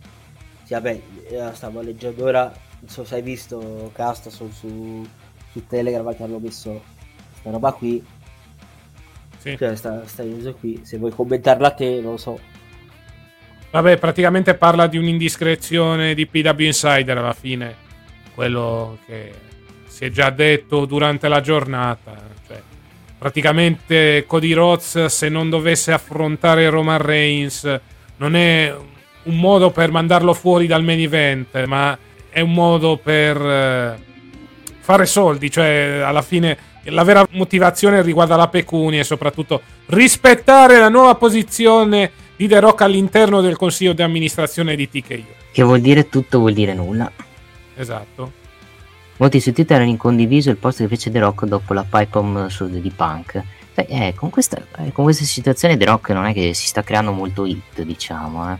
Sì, 0.66 0.72
vabbè, 0.72 1.00
eh, 1.28 1.50
stavo 1.52 1.80
leggendo 1.80 2.24
ora, 2.24 2.52
non 2.80 2.90
so 2.90 3.04
se 3.04 3.14
hai 3.14 3.22
visto 3.22 3.92
Casta 3.94 4.30
su, 4.30 4.50
su, 4.50 5.06
su 5.52 5.64
Telegram 5.64 6.12
che 6.12 6.24
hanno 6.24 6.40
messo 6.40 6.82
questa 7.30 7.50
roba 7.50 7.70
qui. 7.70 8.04
Sì. 9.38 9.56
Cioè, 9.56 9.76
sta, 9.76 10.04
sta 10.08 10.24
news 10.24 10.56
qui, 10.58 10.80
se 10.82 10.98
vuoi 10.98 11.12
commentarla 11.12 11.70
te, 11.70 12.00
non 12.00 12.12
lo 12.12 12.16
so. 12.16 12.40
Vabbè, 13.70 13.96
praticamente 13.98 14.54
parla 14.56 14.88
di 14.88 14.98
un'indiscrezione 14.98 16.14
di 16.14 16.26
PW 16.26 16.62
Insider 16.62 17.16
alla 17.16 17.32
fine, 17.32 17.76
quello 18.34 18.98
che 19.06 19.32
si 19.86 20.04
è 20.04 20.10
già 20.10 20.30
detto 20.30 20.84
durante 20.84 21.28
la 21.28 21.40
giornata. 21.40 22.20
Cioè, 22.44 22.60
praticamente 23.16 24.24
Cody 24.26 24.52
Rhodes, 24.52 25.04
se 25.04 25.28
non 25.28 25.48
dovesse 25.48 25.92
affrontare 25.92 26.68
Roman 26.68 27.00
Reigns, 27.00 27.80
non 28.16 28.34
è 28.34 28.74
un 29.26 29.36
modo 29.36 29.70
per 29.70 29.90
mandarlo 29.90 30.34
fuori 30.34 30.66
dal 30.66 30.82
main 30.82 31.00
event, 31.00 31.64
ma 31.64 31.96
è 32.28 32.40
un 32.40 32.52
modo 32.52 32.96
per 32.96 33.36
eh, 33.40 33.98
fare 34.80 35.06
soldi. 35.06 35.50
Cioè, 35.50 36.02
alla 36.04 36.22
fine, 36.22 36.56
la 36.84 37.02
vera 37.02 37.26
motivazione 37.30 38.02
riguarda 38.02 38.36
la 38.36 38.48
pecunia 38.48 39.00
e 39.00 39.04
soprattutto 39.04 39.62
rispettare 39.86 40.78
la 40.78 40.88
nuova 40.88 41.14
posizione 41.14 42.10
di 42.36 42.46
The 42.46 42.60
Rock 42.60 42.82
all'interno 42.82 43.40
del 43.40 43.56
consiglio 43.56 43.92
di 43.92 44.02
amministrazione 44.02 44.76
di 44.76 44.88
TKO. 44.88 45.34
Che 45.52 45.62
vuol 45.62 45.80
dire 45.80 46.08
tutto, 46.08 46.38
vuol 46.38 46.52
dire 46.52 46.74
nulla. 46.74 47.10
Esatto. 47.74 48.44
Molti 49.16 49.40
su 49.40 49.52
Twitter 49.52 49.80
hanno 49.80 49.88
incondiviso 49.88 50.50
il 50.50 50.58
post 50.58 50.80
che 50.80 50.88
fece 50.88 51.10
The 51.10 51.20
Rock 51.20 51.46
dopo 51.46 51.72
la 51.72 51.84
pipe 51.88 52.08
bomb 52.10 52.46
su 52.48 52.68
di 52.68 52.92
Punk. 52.94 53.42
Beh, 53.74 53.86
eh, 53.88 54.14
con, 54.14 54.28
questa, 54.28 54.58
eh, 54.78 54.92
con 54.92 55.04
questa 55.04 55.24
situazione 55.24 55.76
The 55.76 55.86
Rock 55.86 56.10
non 56.10 56.26
è 56.26 56.34
che 56.34 56.52
si 56.52 56.66
sta 56.66 56.82
creando 56.82 57.12
molto 57.12 57.46
hit, 57.46 57.82
diciamo. 57.82 58.52
Eh. 58.52 58.56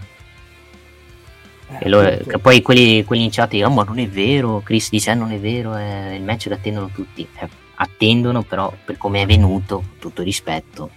E 1.78 1.88
lo, 1.88 2.00
che 2.02 2.38
poi 2.38 2.62
quelli, 2.62 3.04
quelli 3.04 3.24
in 3.24 3.30
chat 3.30 3.50
dicono, 3.50 3.72
oh, 3.72 3.74
ma 3.74 3.82
non 3.82 3.98
è 3.98 4.08
vero, 4.08 4.60
Chris 4.64 4.88
dice, 4.90 5.10
eh, 5.10 5.14
non 5.14 5.32
è 5.32 5.38
vero, 5.38 5.76
eh, 5.76 6.14
il 6.14 6.22
match 6.22 6.46
lo 6.46 6.54
attendono 6.54 6.90
tutti. 6.90 7.26
Eh, 7.38 7.48
attendono, 7.76 8.42
però, 8.42 8.72
per 8.84 8.96
come 8.96 9.22
è 9.22 9.26
venuto, 9.26 9.82
tutto 9.98 10.22
rispetto, 10.22 10.90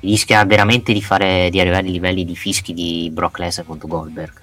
rischia 0.00 0.44
veramente 0.44 0.92
di, 0.92 1.02
fare, 1.02 1.48
di 1.50 1.60
arrivare 1.60 1.86
ai 1.86 1.92
livelli 1.92 2.24
di 2.24 2.34
fischi 2.34 2.72
di 2.74 3.10
Brock 3.12 3.38
Lesnar 3.38 3.66
contro 3.66 3.88
Goldberg. 3.88 4.40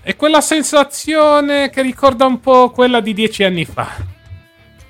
È 0.00 0.14
quella 0.14 0.40
sensazione 0.40 1.68
che 1.68 1.82
ricorda 1.82 2.24
un 2.26 2.40
po' 2.40 2.70
quella 2.70 3.00
di 3.00 3.12
dieci 3.12 3.42
anni 3.42 3.64
fa. 3.64 4.14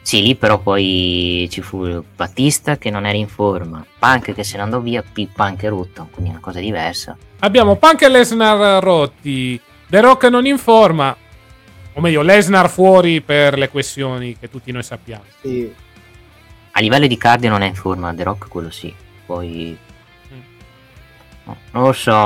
Sì, 0.07 0.23
lì 0.23 0.37
però 0.37 0.61
poi 0.61 1.49
ci 1.51 1.63
fu 1.63 2.01
Battista 2.15 2.79
che 2.79 2.91
non 2.91 3.07
era 3.07 3.19
in 3.19 3.27
forma, 3.27 3.85
Punk 3.99 4.35
che 4.35 4.45
se 4.45 4.57
ne 4.57 4.63
andò 4.63 4.79
via, 4.79 5.03
Punk 5.03 5.63
è 5.63 5.69
rotto, 5.69 6.07
quindi 6.13 6.31
è 6.31 6.35
una 6.35 6.41
cosa 6.41 6.61
diversa. 6.61 7.17
Abbiamo 7.41 7.75
Punk 7.75 8.03
e 8.03 8.09
Lesnar 8.09 8.81
rotti, 8.81 9.61
The 9.89 10.01
Rock 10.01 10.27
non 10.27 10.47
in 10.47 10.59
forma, 10.59 11.17
o 11.93 12.01
meglio 12.01 12.23
Lesnar 12.23 12.71
fuori 12.71 13.21
per 13.21 13.59
le 13.59 13.69
questioni 13.69 14.39
che 14.39 14.49
tutti 14.49 14.71
noi 14.71 14.85
sappiamo. 14.85 15.25
Sì. 15.41 15.75
A 16.71 16.81
livello 16.81 17.09
di 17.09 17.17
cardio 17.17 17.51
non 17.51 17.63
è 17.63 17.67
in 17.67 17.75
forma, 17.75 18.15
The 18.15 18.23
Rock 18.23 18.47
quello 18.47 18.71
sì. 18.71 18.95
Poi... 19.27 19.77
No, 21.47 21.57
non 21.73 21.83
lo 21.83 21.93
so, 21.93 22.17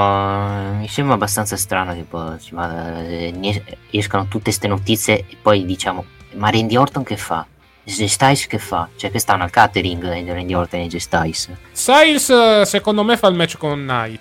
mi 0.77 0.86
sembra 0.86 1.15
abbastanza 1.15 1.57
strano 1.57 1.94
che 1.94 2.02
poi 2.02 2.39
ci 2.40 2.55
vada, 2.55 3.02
eh, 3.02 3.62
escano 3.89 4.24
tutte 4.24 4.44
queste 4.44 4.69
notizie 4.69 5.24
e 5.27 5.39
poi 5.40 5.65
diciamo, 5.65 6.05
ma 6.35 6.51
Randy 6.51 6.77
Orton 6.77 7.05
che 7.05 7.16
fa? 7.16 7.47
Styles 7.85 8.47
che 8.47 8.59
fa? 8.59 8.89
Cioè 8.97 9.11
che 9.11 9.19
stanno 9.19 9.43
al 9.43 9.51
catering 9.51 10.23
di 10.23 10.31
Randy 10.31 10.55
Orton 10.55 10.81
e 10.81 10.86
J 10.86 10.97
Styles. 10.97 11.51
Styles 11.73 12.62
secondo 12.62 13.02
me 13.02 13.16
fa 13.16 13.28
il 13.28 13.35
match 13.35 13.57
con 13.57 13.81
Knight. 13.81 14.20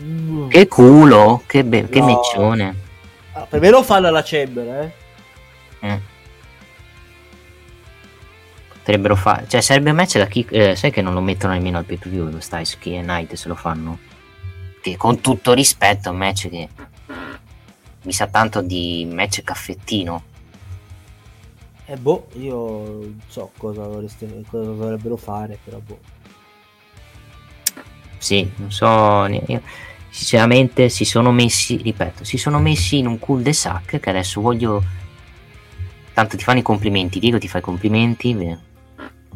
Mm. 0.00 0.48
Che 0.48 0.68
culo, 0.68 1.42
che, 1.46 1.64
be- 1.64 1.82
no. 1.82 1.88
che 1.88 2.02
meccione. 2.02 2.76
Ah, 3.32 3.46
per 3.46 3.60
me 3.60 3.70
lo 3.70 3.82
fanno 3.82 4.08
alla 4.08 4.22
Chamber, 4.22 4.92
eh. 5.80 5.86
Mm 5.86 6.16
potrebbero 8.88 9.16
fare. 9.16 9.44
Cioè, 9.46 9.60
sarebbe 9.60 9.90
un 9.90 9.96
match 9.96 10.16
da 10.16 10.26
chi. 10.26 10.46
Eh, 10.48 10.74
sai 10.74 10.90
che 10.90 11.02
non 11.02 11.12
lo 11.12 11.20
mettono 11.20 11.52
nemmeno 11.52 11.76
al 11.76 11.84
pay 11.84 11.98
per 11.98 12.08
view 12.08 12.30
lo 12.30 12.40
Styles 12.40 12.78
e 12.80 13.00
Knight 13.02 13.34
se 13.34 13.48
lo 13.48 13.54
fanno. 13.54 13.98
Che 14.80 14.96
con 14.96 15.20
tutto 15.20 15.52
rispetto 15.52 16.08
è 16.08 16.12
un 16.12 16.16
match 16.16 16.48
che 16.48 16.68
mi 18.02 18.12
sa 18.12 18.26
tanto 18.28 18.62
di 18.62 19.06
match 19.12 19.42
caffettino. 19.42 20.22
Eh 21.90 21.96
boh, 21.96 22.26
io 22.34 22.54
non 22.54 23.20
so 23.28 23.50
cosa, 23.56 23.86
vorreste, 23.86 24.26
cosa 24.46 24.62
dovrebbero 24.64 25.16
fare, 25.16 25.58
però 25.64 25.78
boh. 25.78 25.98
Sì, 28.18 28.46
non 28.56 28.70
so. 28.70 29.24
Io, 29.24 29.62
sinceramente 30.10 30.90
si 30.90 31.06
sono 31.06 31.32
messi, 31.32 31.78
ripeto, 31.78 32.24
si 32.24 32.36
sono 32.36 32.60
messi 32.60 32.98
in 32.98 33.06
un 33.06 33.18
cul 33.18 33.40
de 33.40 33.54
sac 33.54 34.00
che 34.00 34.10
adesso 34.10 34.42
voglio. 34.42 34.82
Tanto 36.12 36.36
ti 36.36 36.42
fanno 36.44 36.58
i 36.58 36.62
complimenti, 36.62 37.20
Diego 37.20 37.38
ti 37.38 37.48
fa 37.48 37.56
i 37.56 37.62
complimenti. 37.62 38.34
Beh 38.34 38.58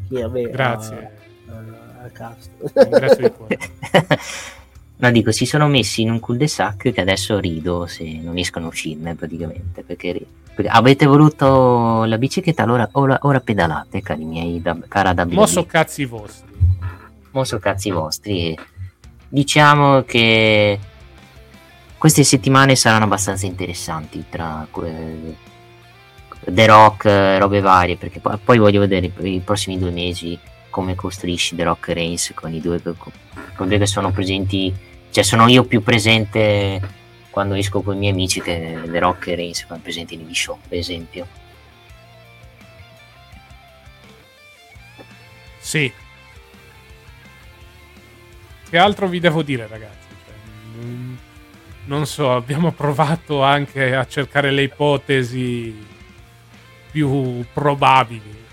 sì, 0.08 0.20
vabbè, 0.20 0.50
Grazie. 0.50 1.10
A, 1.48 1.52
a, 1.52 2.04
a 2.04 2.08
cast. 2.10 2.50
Grazie 2.70 3.28
di 3.28 3.34
cuore. 3.34 3.58
No, 5.02 5.10
dico, 5.10 5.32
si 5.32 5.46
sono 5.46 5.66
messi 5.66 6.02
in 6.02 6.12
un 6.12 6.20
cul-de-sac 6.20 6.92
che 6.92 7.00
adesso 7.00 7.40
rido 7.40 7.86
se 7.86 8.04
non 8.22 8.34
riescono 8.34 8.66
a 8.66 8.68
uscirne 8.68 9.16
praticamente. 9.16 9.82
Perché, 9.82 10.12
perché 10.12 10.26
avete 10.66 11.06
voluto 11.06 12.04
la 12.04 12.18
bicicletta, 12.18 12.62
allora 12.62 12.88
ora, 12.92 13.18
ora 13.22 13.40
pedalate, 13.40 14.02
cari 14.02 14.24
miei, 14.24 14.60
da, 14.60 14.76
cara 14.88 15.12
da 15.12 15.26
Mosso 15.26 15.64
cazzi 15.64 16.04
vostri. 16.04 16.50
Mosso 17.30 17.58
cazzi 17.58 17.90
vostri. 17.90 18.56
Diciamo 19.28 20.02
che 20.02 20.78
queste 21.96 22.24
settimane 22.24 22.76
saranno 22.76 23.04
abbastanza 23.04 23.46
interessanti 23.46 24.24
tra 24.28 24.66
eh, 24.84 25.36
The 26.44 26.66
Rock, 26.66 27.04
robe 27.38 27.60
varie, 27.60 27.96
perché 27.96 28.20
poi, 28.20 28.36
poi 28.44 28.58
voglio 28.58 28.80
vedere 28.80 29.10
i 29.20 29.40
prossimi 29.44 29.78
due 29.78 29.90
mesi 29.90 30.38
come 30.68 30.94
costruisci 30.94 31.54
The 31.54 31.62
Rock 31.64 31.88
Reigns 31.88 32.32
con 32.34 32.52
i 32.52 32.60
due, 32.60 32.82
con 32.82 33.68
due 33.68 33.78
che 33.78 33.86
sono 33.86 34.10
presenti, 34.10 34.74
cioè 35.10 35.22
sono 35.22 35.46
io 35.46 35.64
più 35.64 35.82
presente 35.82 36.80
quando 37.32 37.54
esco 37.54 37.80
con 37.80 37.96
i 37.96 37.98
miei 37.98 38.12
amici 38.12 38.42
che 38.42 38.78
The 38.84 38.98
Rock 38.98 39.28
e 39.28 39.34
Reigns 39.34 39.64
sono 39.66 39.80
presenti 39.82 40.16
negli 40.16 40.34
show, 40.34 40.58
per 40.68 40.76
esempio. 40.76 41.26
Sì. 45.58 45.90
Che 48.68 48.78
altro 48.78 49.08
vi 49.08 49.18
devo 49.18 49.42
dire, 49.42 49.66
ragazzi? 49.66 50.08
Cioè, 50.26 50.34
non 51.86 52.06
so, 52.06 52.34
abbiamo 52.34 52.70
provato 52.72 53.42
anche 53.42 53.96
a 53.96 54.06
cercare 54.06 54.50
le 54.50 54.64
ipotesi 54.64 55.86
più 56.90 57.46
probabili. 57.50 58.44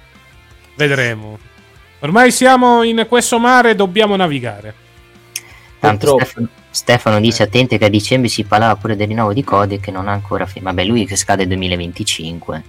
Vedremo. 0.75 1.37
Ormai 1.99 2.31
siamo 2.31 2.83
in 2.83 3.05
questo 3.09 3.39
mare 3.39 3.71
e 3.71 3.75
dobbiamo 3.75 4.15
navigare. 4.15 4.73
Tanto 5.79 6.15
Stefano, 6.15 6.47
Stefano, 6.69 7.19
dice 7.19 7.43
attenti 7.43 7.77
che 7.77 7.85
a 7.85 7.89
dicembre 7.89 8.29
si 8.29 8.43
parlava 8.43 8.75
pure 8.75 8.95
del 8.95 9.07
rinnovo 9.07 9.33
di 9.33 9.43
Code 9.43 9.79
che 9.79 9.91
non 9.91 10.07
ha 10.07 10.11
ancora 10.11 10.45
finito. 10.45 10.71
Vabbè, 10.71 10.83
lui 10.83 11.05
che 11.05 11.15
scade 11.15 11.47
2025. 11.47 12.63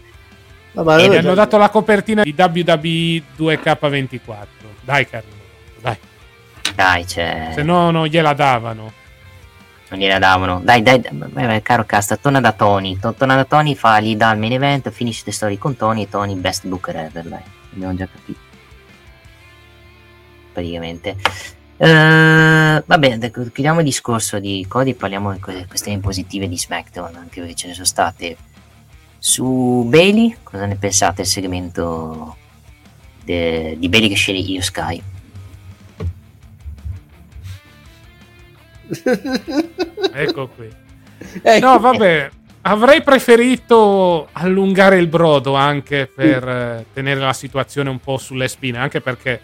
Vabbè, 0.73 1.03
e 1.03 1.09
mi 1.09 1.17
hanno 1.17 1.35
dato 1.35 1.59
la 1.59 1.69
copertina 1.69 2.23
di 2.23 2.35
WWE 2.37 3.23
2K24. 3.37 4.47
Dai, 4.83 5.09
Carlo, 5.09 5.31
dai. 5.81 5.97
Dai, 6.75 7.05
c'è. 7.05 7.51
Se 7.55 7.63
no, 7.63 7.91
non 7.91 8.07
gliela 8.07 8.33
davano 8.33 8.99
non 9.91 9.99
gliela 9.99 10.19
davano. 10.19 10.61
Dai, 10.63 10.83
dai, 10.83 11.03
dai 11.11 11.63
caro 11.63 11.85
Casta, 11.85 12.17
torna 12.17 12.41
da 12.41 12.53
Tony. 12.53 12.99
Torna 12.99 13.35
da 13.35 13.45
Tony, 13.45 13.75
fa, 13.75 14.01
gli 14.01 14.17
dà 14.17 14.33
il 14.33 14.39
main 14.39 14.53
event, 14.53 14.91
finisce 14.91 15.23
le 15.27 15.33
storie 15.33 15.59
con 15.59 15.77
Tony 15.77 16.03
e 16.03 16.09
Tony 16.09 16.35
best 16.35 16.67
booker 16.67 16.97
ever, 16.97 17.25
dai. 17.25 17.43
Abbiamo 17.73 17.95
già 17.95 18.07
capito. 18.07 18.39
Praticamente. 20.53 21.17
Uh, 21.81 22.83
va 22.85 22.99
bene, 22.99 23.31
chiudiamo 23.31 23.79
il 23.79 23.87
discorso 23.87 24.39
di 24.39 24.67
Cody, 24.69 24.93
parliamo 24.93 25.33
di 25.33 25.41
questioni 25.41 25.99
positive 25.99 26.47
di 26.47 26.59
SmackDown, 26.59 27.17
anche 27.17 27.41
perché 27.41 27.55
ce 27.55 27.69
ne 27.69 27.73
sono 27.73 27.87
state. 27.87 28.37
Su 29.19 29.87
Bailey, 29.89 30.37
cosa 30.43 30.67
ne 30.67 30.77
pensate 30.77 31.23
del 31.23 31.27
segmento 31.27 32.37
de, 33.25 33.77
di 33.79 33.89
Bailey 33.89 34.11
che 34.11 34.15
sceglie 34.15 34.41
Io 34.41 34.61
Sky? 34.61 35.03
ecco 40.13 40.49
qui. 40.49 40.69
Ecco. 41.43 41.67
No, 41.67 41.79
vabbè, 41.79 42.31
avrei 42.63 43.03
preferito 43.03 44.29
allungare 44.33 44.99
il 44.99 45.07
brodo 45.07 45.55
anche 45.55 46.07
per 46.15 46.47
eh, 46.47 46.87
tenere 46.93 47.21
la 47.21 47.33
situazione 47.33 47.89
un 47.89 48.01
po' 48.01 48.19
sulle 48.19 48.49
spine, 48.49 48.77
anche 48.77 49.01
perché, 49.01 49.41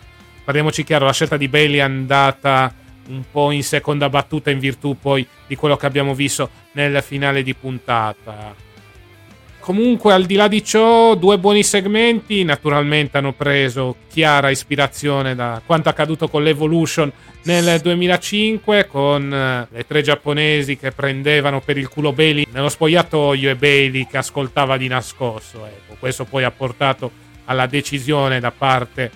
parliamoci 0.46 0.84
chiaro, 0.84 1.06
la 1.06 1.12
scelta 1.12 1.36
di 1.36 1.48
Bailey 1.48 1.78
è 1.78 1.82
andata 1.82 2.72
un 3.08 3.24
po' 3.28 3.50
in 3.50 3.64
seconda 3.64 4.08
battuta 4.08 4.50
in 4.52 4.60
virtù 4.60 4.96
poi 4.96 5.26
di 5.48 5.56
quello 5.56 5.76
che 5.76 5.86
abbiamo 5.86 6.14
visto 6.14 6.48
nel 6.72 7.02
finale 7.02 7.42
di 7.42 7.52
puntata. 7.52 8.54
Comunque, 9.58 10.12
al 10.12 10.24
di 10.24 10.36
là 10.36 10.46
di 10.46 10.62
ciò, 10.62 11.16
due 11.16 11.36
buoni 11.40 11.64
segmenti. 11.64 12.44
Naturalmente 12.44 13.18
hanno 13.18 13.32
preso 13.32 13.96
chiara 14.08 14.50
ispirazione 14.50 15.34
da 15.34 15.60
quanto 15.66 15.88
accaduto 15.88 16.28
con 16.28 16.44
l'Evolution 16.44 17.10
nel 17.42 17.80
2005, 17.80 18.86
con 18.86 19.34
eh, 19.34 19.66
le 19.68 19.84
tre 19.84 20.02
giapponesi 20.02 20.76
che 20.76 20.92
prendevano 20.92 21.60
per 21.60 21.76
il 21.78 21.88
culo 21.88 22.12
Bailey 22.12 22.46
nello 22.52 22.68
spogliatoio 22.68 23.50
e 23.50 23.56
Bailey 23.56 24.06
che 24.06 24.18
ascoltava 24.18 24.76
di 24.76 24.86
nascosto. 24.86 25.66
Ecco, 25.66 25.96
questo 25.98 26.24
poi 26.24 26.44
ha 26.44 26.52
portato 26.52 27.10
alla 27.46 27.66
decisione 27.66 28.38
da 28.38 28.52
parte 28.52 29.10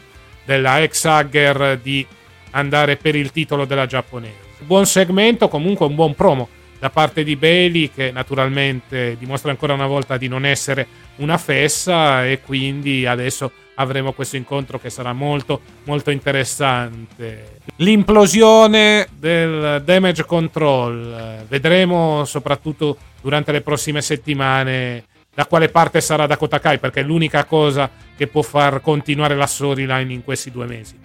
della 0.44 0.80
ex 0.82 1.04
Hagger 1.04 1.78
di 1.82 2.06
andare 2.50 2.96
per 2.96 3.14
il 3.14 3.30
titolo 3.30 3.64
della 3.64 3.86
giapponese. 3.86 4.48
Buon 4.60 4.86
segmento, 4.86 5.48
comunque 5.48 5.86
un 5.86 5.94
buon 5.94 6.14
promo 6.14 6.48
da 6.78 6.90
parte 6.90 7.22
di 7.22 7.36
Bailey 7.36 7.90
che 7.94 8.10
naturalmente 8.10 9.16
dimostra 9.18 9.50
ancora 9.50 9.74
una 9.74 9.86
volta 9.86 10.16
di 10.16 10.28
non 10.28 10.46
essere 10.46 10.86
una 11.16 11.36
fessa 11.36 12.26
e 12.26 12.40
quindi 12.40 13.04
adesso 13.04 13.52
avremo 13.74 14.12
questo 14.12 14.36
incontro 14.36 14.78
che 14.78 14.90
sarà 14.90 15.12
molto 15.12 15.60
molto 15.84 16.10
interessante. 16.10 17.58
L'implosione 17.76 19.08
del 19.14 19.82
damage 19.84 20.24
control, 20.24 21.44
vedremo 21.48 22.24
soprattutto 22.24 22.96
durante 23.20 23.52
le 23.52 23.60
prossime 23.60 24.00
settimane 24.00 25.04
da 25.32 25.46
quale 25.46 25.68
parte 25.68 26.00
sarà 26.00 26.26
Dakota 26.26 26.58
Kai 26.58 26.78
perché 26.78 27.00
è 27.00 27.04
l'unica 27.04 27.44
cosa 27.44 27.88
che 28.16 28.26
può 28.26 28.42
far 28.42 28.80
continuare 28.80 29.36
la 29.36 29.46
storyline 29.46 30.12
in 30.12 30.24
questi 30.24 30.50
due 30.50 30.66
mesi. 30.66 30.98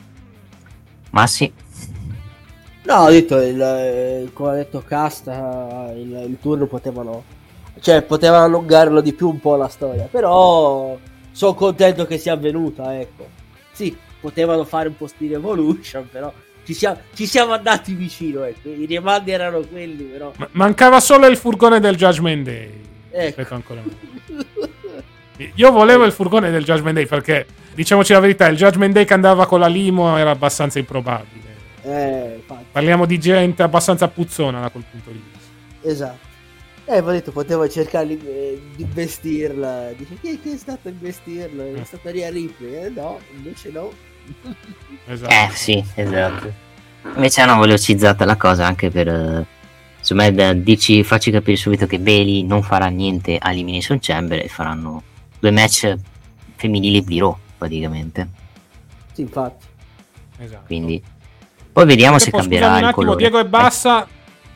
Ma 1.11 1.27
sì. 1.27 1.51
No, 2.83 2.95
ho 2.95 3.09
detto, 3.09 3.37
il, 3.39 4.29
come 4.33 4.51
ha 4.51 4.55
detto 4.55 4.83
Casta, 4.85 5.91
il, 5.95 6.25
il 6.27 6.37
turno 6.41 6.65
potevano... 6.65 7.23
Cioè, 7.79 8.03
potevano 8.03 8.45
allungarlo 8.45 9.01
di 9.01 9.13
più 9.13 9.29
un 9.29 9.39
po' 9.39 9.55
la 9.55 9.67
storia, 9.67 10.07
però 10.09 10.97
sono 11.31 11.53
contento 11.53 12.05
che 12.05 12.17
sia 12.17 12.33
avvenuta, 12.33 12.97
ecco. 12.99 13.27
Sì, 13.71 13.95
potevano 14.19 14.63
fare 14.65 14.87
un 14.87 14.95
po' 14.95 15.07
stile 15.07 15.35
Evolution, 15.35 16.07
però 16.09 16.31
ci 16.63 16.73
siamo, 16.73 16.99
ci 17.13 17.25
siamo 17.25 17.53
andati 17.53 17.93
vicino, 17.93 18.43
ecco. 18.43 18.69
I 18.69 18.85
rimandi 18.85 19.31
erano 19.31 19.59
quelli, 19.61 20.03
però... 20.03 20.31
Ma- 20.37 20.49
mancava 20.51 20.99
solo 20.99 21.27
il 21.27 21.37
furgone 21.37 21.79
del 21.79 21.95
Judgment 21.95 22.43
Day. 22.43 22.81
Ecco. 23.17 23.61
Io 25.55 25.71
volevo 25.71 26.03
il 26.03 26.11
furgone 26.11 26.51
del 26.51 26.65
Judgment 26.65 26.95
Day 26.95 27.05
perché, 27.05 27.45
diciamoci 27.73 28.11
la 28.11 28.19
verità, 28.19 28.47
il 28.47 28.57
Judgment 28.57 28.93
Day 28.93 29.05
che 29.05 29.13
andava 29.13 29.47
con 29.47 29.61
la 29.61 29.67
limo 29.67 30.17
era 30.17 30.31
abbastanza 30.31 30.79
improbabile. 30.79 31.43
Eh. 31.83 32.43
Parliamo 32.71 33.05
di 33.05 33.17
gente 33.19 33.63
abbastanza 33.63 34.07
puzzona 34.09 34.59
da 34.59 34.69
quel 34.69 34.83
punto 34.89 35.11
di 35.11 35.21
vista. 35.23 35.89
Esatto. 35.89 36.33
Eh, 36.87 36.99
ho 36.99 37.11
detto, 37.11 37.31
potevo 37.31 37.67
cercare 37.69 38.05
di, 38.05 38.19
eh, 38.23 38.61
di 38.75 38.83
investirla. 38.83 39.91
Dice, 39.95 40.17
chi, 40.21 40.39
chi 40.39 40.51
è 40.53 40.57
stato 40.57 40.87
a 40.87 40.91
investirla? 40.91 41.63
È 41.63 41.83
stata 41.83 42.11
Ria 42.11 42.29
Ripley? 42.29 42.85
Eh, 42.85 42.89
no, 42.89 43.19
invece 43.35 43.71
no. 43.71 43.91
Esatto. 45.07 45.31
Eh 45.31 45.49
sì, 45.53 45.83
esatto. 45.95 46.51
Invece 47.15 47.41
hanno 47.41 47.59
velocizzata 47.59 48.25
la 48.25 48.35
cosa 48.35 48.65
anche 48.65 48.89
per... 48.89 49.45
eh, 50.05 50.13
Insomma, 50.13 50.29
da 50.29 50.53
dirci, 50.53 51.03
farci 51.03 51.31
capire 51.31 51.57
subito 51.57 51.87
che 51.87 51.99
Bailey 51.99 52.43
non 52.43 52.61
farà 52.61 52.87
niente 52.87 53.37
a 53.37 53.51
Elimination 53.51 53.97
Chamber 53.99 54.39
e 54.39 54.47
faranno 54.47 55.01
due 55.39 55.51
match 55.51 55.95
femminili 56.55 57.03
di 57.03 57.19
Raw, 57.19 57.35
praticamente. 57.57 58.29
Sì, 59.13 59.21
infatti. 59.21 59.65
esatto. 60.37 60.65
Quindi... 60.65 61.01
Poi 61.71 61.85
vediamo 61.85 62.19
se 62.19 62.29
Poi, 62.29 62.39
cambierà 62.39 62.67
un 62.67 62.71
il 62.71 62.77
attimo, 62.77 62.93
colore. 62.93 63.17
Diego 63.17 63.39
e 63.39 63.45
Bassa. 63.45 64.07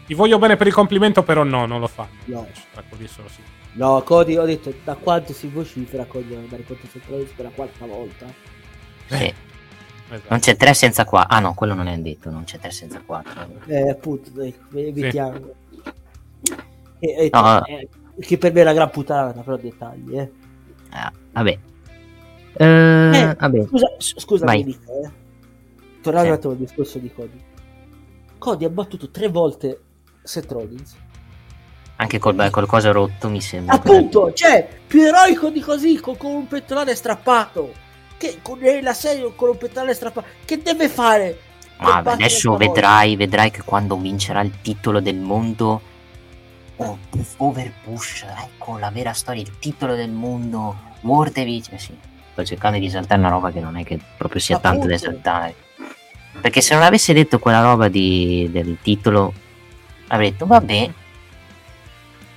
Ti 0.05 0.13
voglio 0.13 0.39
bene 0.39 0.55
per 0.55 0.67
il 0.67 0.73
complimento, 0.73 1.21
però 1.21 1.43
no, 1.43 1.65
non 1.65 1.81
lo 1.81 1.87
fanno. 1.87 2.09
No. 2.25 2.47
Sì. 2.53 3.41
No, 3.73 4.01
Cody, 4.03 4.37
ho 4.37 4.45
detto, 4.45 4.73
da 4.83 4.95
quanto 4.95 5.33
si 5.33 5.47
vocifera 5.47 6.05
Cody 6.05 6.29
deve 6.29 6.43
andare 6.43 6.63
contro 6.63 6.87
Centralist 6.89 7.33
per 7.35 7.45
la 7.45 7.51
quarta 7.53 7.85
volta? 7.85 8.25
Sì. 9.07 9.33
Esatto. 10.11 10.27
Non 10.29 10.39
c'è 10.39 10.55
3 10.55 10.73
senza 10.73 11.05
4. 11.05 11.35
Ah 11.35 11.39
no, 11.39 11.53
quello 11.53 11.73
non 11.75 11.87
è 11.87 11.97
detto, 11.97 12.29
non 12.29 12.43
c'è 12.43 12.57
3 12.59 12.71
senza 12.71 13.01
4. 13.05 13.47
Eh, 13.67 13.89
appunto, 13.89 14.41
ecco, 14.41 14.77
evitiamo. 14.77 15.39
E- 16.99 17.07
e- 17.25 17.29
No. 17.31 17.65
eh, 17.65 17.87
che 18.19 18.37
per 18.37 18.51
me 18.53 18.59
è 18.59 18.63
una 18.63 18.73
gran 18.73 18.89
puttana, 18.89 19.31
però 19.41 19.55
dettagli, 19.57 20.17
eh. 20.17 20.31
Ah, 20.89 21.11
vabbè. 21.33 21.57
Eh, 22.53 22.65
Eh, 22.65 23.35
vabbè. 23.37 23.65
Scusa, 23.67 23.93
s- 23.97 24.19
scusa 24.19 24.45
Vai. 24.45 24.57
mi 24.57 24.63
dica, 24.65 24.91
eh. 24.91 25.09
Tornando 26.01 26.27
Sì. 26.27 26.31
un 26.33 26.37
attimo 26.37 26.53
al 26.53 26.59
discorso 26.59 26.97
di 26.99 27.13
Cody. 27.13 27.43
Cody 28.37 28.65
ha 28.65 28.69
battuto 28.69 29.09
tre 29.11 29.27
volte 29.27 29.81
Seth 30.23 30.51
Rollins. 30.51 30.95
Anche 31.97 32.17
col, 32.17 32.49
col 32.49 32.65
coso 32.65 32.91
rotto 32.93 33.29
mi 33.29 33.41
sembra. 33.41 33.75
Appunto, 33.75 34.31
cioè, 34.33 34.67
più 34.87 35.01
eroico 35.01 35.49
di 35.49 35.59
così, 35.59 35.99
con, 35.99 36.15
con 36.17 36.31
un 36.31 36.47
pettorale 36.47 36.95
strappato. 36.95 37.73
Che 38.19 38.39
con 38.41 38.59
la 38.81 38.93
serie 38.93 39.31
con 39.33 39.47
un 39.47 39.57
pettorale 39.57 39.93
strappato. 39.93 40.27
Che 40.43 40.61
deve 40.61 40.89
fare? 40.89 41.39
Ma 41.77 41.99
adesso 41.99 42.57
vedrai, 42.57 43.15
vedrai 43.15 43.49
che 43.49 43.61
quando 43.63 43.95
vincerà 43.95 44.41
il 44.41 44.59
titolo 44.61 44.99
del 44.99 45.15
mondo. 45.15 45.81
Oh, 46.75 46.97
over 47.37 47.71
push, 47.81 48.25
ecco 48.43 48.77
la 48.77 48.89
vera 48.89 49.13
storia, 49.13 49.41
il 49.41 49.57
titolo 49.59 49.95
del 49.95 50.09
mondo. 50.11 50.75
World 50.99 51.61
sì. 51.77 51.97
Sto 52.33 52.43
cercando 52.43 52.77
di 52.77 52.87
esaltare 52.87 53.21
una 53.21 53.29
roba 53.29 53.51
che 53.51 53.61
non 53.61 53.77
è 53.77 53.85
che 53.85 53.97
proprio 54.17 54.41
sia 54.41 54.59
tanto 54.59 54.85
da 54.87 54.95
Appunto. 54.95 55.09
esaltare. 55.09 55.55
Perché 56.41 56.59
se 56.59 56.73
non 56.73 56.83
avesse 56.83 57.13
detto 57.13 57.39
quella 57.39 57.61
roba 57.61 57.87
di- 57.87 58.49
del 58.51 58.79
titolo, 58.81 59.33
avrei 60.07 60.31
detto 60.31 60.45
vabbè, 60.45 60.91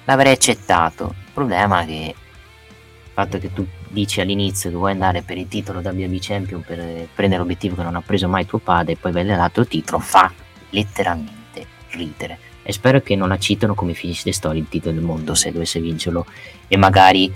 l'avrei 0.04 0.32
accettato. 0.32 1.14
Il 1.26 1.32
problema 1.32 1.80
è 1.80 1.86
che 1.86 2.14
il 2.14 3.10
fatto 3.12 3.38
che 3.38 3.52
tu 3.52 3.66
dici 3.92 4.20
all'inizio 4.20 4.70
che 4.70 4.76
vuoi 4.76 4.92
andare 4.92 5.22
per 5.22 5.36
il 5.36 5.46
titolo 5.48 5.80
WB 5.80 6.16
Champion 6.18 6.62
per 6.62 6.80
eh, 6.80 7.08
prendere 7.14 7.40
l'obiettivo 7.40 7.76
che 7.76 7.82
non 7.82 7.94
ha 7.94 8.00
preso 8.00 8.26
mai 8.26 8.46
tuo 8.46 8.58
padre 8.58 8.92
e 8.92 8.96
poi 8.96 9.12
vede 9.12 9.36
l'altro 9.36 9.66
titolo, 9.66 9.98
fa 9.98 10.32
letteralmente 10.70 11.66
ridere. 11.90 12.38
E 12.62 12.72
spero 12.72 13.00
che 13.00 13.14
non 13.16 13.28
la 13.28 13.38
citano 13.38 13.74
come 13.74 13.92
finish 13.92 14.22
the 14.22 14.32
story 14.32 14.58
il 14.58 14.68
titolo 14.68 14.94
del 14.94 15.04
mondo 15.04 15.34
se 15.34 15.52
dovesse 15.52 15.80
vincerlo 15.80 16.24
e 16.68 16.76
magari 16.76 17.32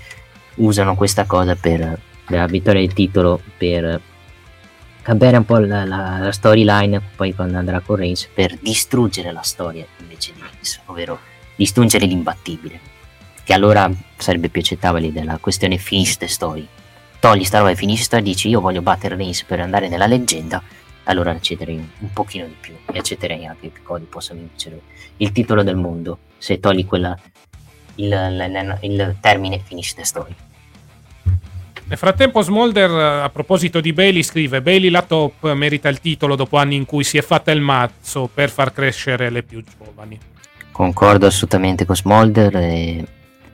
usano 0.55 0.95
questa 0.95 1.25
cosa 1.25 1.55
per 1.55 1.99
la 2.27 2.45
vittoria 2.47 2.81
del 2.81 2.93
titolo 2.93 3.41
per 3.57 4.01
cambiare 5.01 5.37
un 5.37 5.45
po' 5.45 5.59
la, 5.59 5.85
la- 5.85 6.17
la 6.19 6.31
storyline 6.31 7.01
poi 7.15 7.35
quando 7.35 7.57
andrà 7.57 7.81
con 7.81 7.97
Reigns 7.97 8.27
per 8.33 8.57
distruggere 8.59 9.31
la 9.31 9.41
storia 9.41 9.85
invece 9.99 10.33
di 10.33 10.41
Reigns 10.41 10.81
ovvero 10.85 11.19
distruggere 11.55 12.05
l'imbattibile 12.05 12.79
che 13.47 13.53
allora 13.53 13.89
sarebbe 14.17 14.49
più 14.49 14.59
accettabile 14.59 15.13
della 15.13 15.37
questione 15.37 15.77
finish 15.77 16.17
the 16.17 16.27
story 16.27 16.67
togli 17.17 17.45
sta 17.45 17.59
roba 17.59 17.71
e 17.71 17.95
story 17.95 18.21
dici 18.21 18.49
io 18.49 18.59
voglio 18.59 18.81
battere 18.81 19.15
Reigns 19.15 19.43
per 19.45 19.61
andare 19.61 19.87
nella 19.87 20.05
leggenda 20.05 20.61
allora 21.05 21.31
accetterei 21.31 21.77
un, 21.77 22.11
pochino 22.11 22.45
di 22.45 22.55
più 22.59 22.73
e 22.91 22.97
accetterei 22.99 23.45
anche 23.45 23.71
che 23.71 23.81
Cody 23.83 24.03
possa 24.03 24.33
vincere 24.33 24.81
il 25.15 25.31
titolo 25.31 25.63
del 25.63 25.77
mondo 25.77 26.17
se 26.37 26.59
togli 26.59 26.85
quella 26.85 27.17
il, 27.95 28.11
il- 28.11 28.77
il 28.81 29.15
termine 29.21 29.61
finish 29.63 29.93
the 29.93 30.03
story 30.03 30.35
Nel 31.85 31.97
frattempo, 31.97 32.41
Smolder, 32.41 32.91
eh, 32.91 33.21
a 33.23 33.29
proposito 33.29 33.79
di 33.79 33.93
Bailey, 33.93 34.21
scrive: 34.21 34.61
Bailey 34.61 34.89
la 34.89 35.03
top 35.03 35.53
merita 35.53 35.87
il 35.87 36.01
titolo 36.01 36.35
dopo 36.35 36.57
anni 36.57 36.75
in 36.75 36.83
cui 36.83 37.05
si 37.05 37.17
è 37.17 37.21
fatta 37.21 37.51
il 37.51 37.61
mazzo 37.61 38.29
per 38.31 38.49
far 38.49 38.73
crescere 38.73 39.29
le 39.29 39.41
più 39.41 39.63
giovani. 39.63 40.19
Concordo 40.69 41.27
assolutamente 41.27 41.85
con 41.85 41.95
Smolder. 41.95 42.55
e 42.57 43.05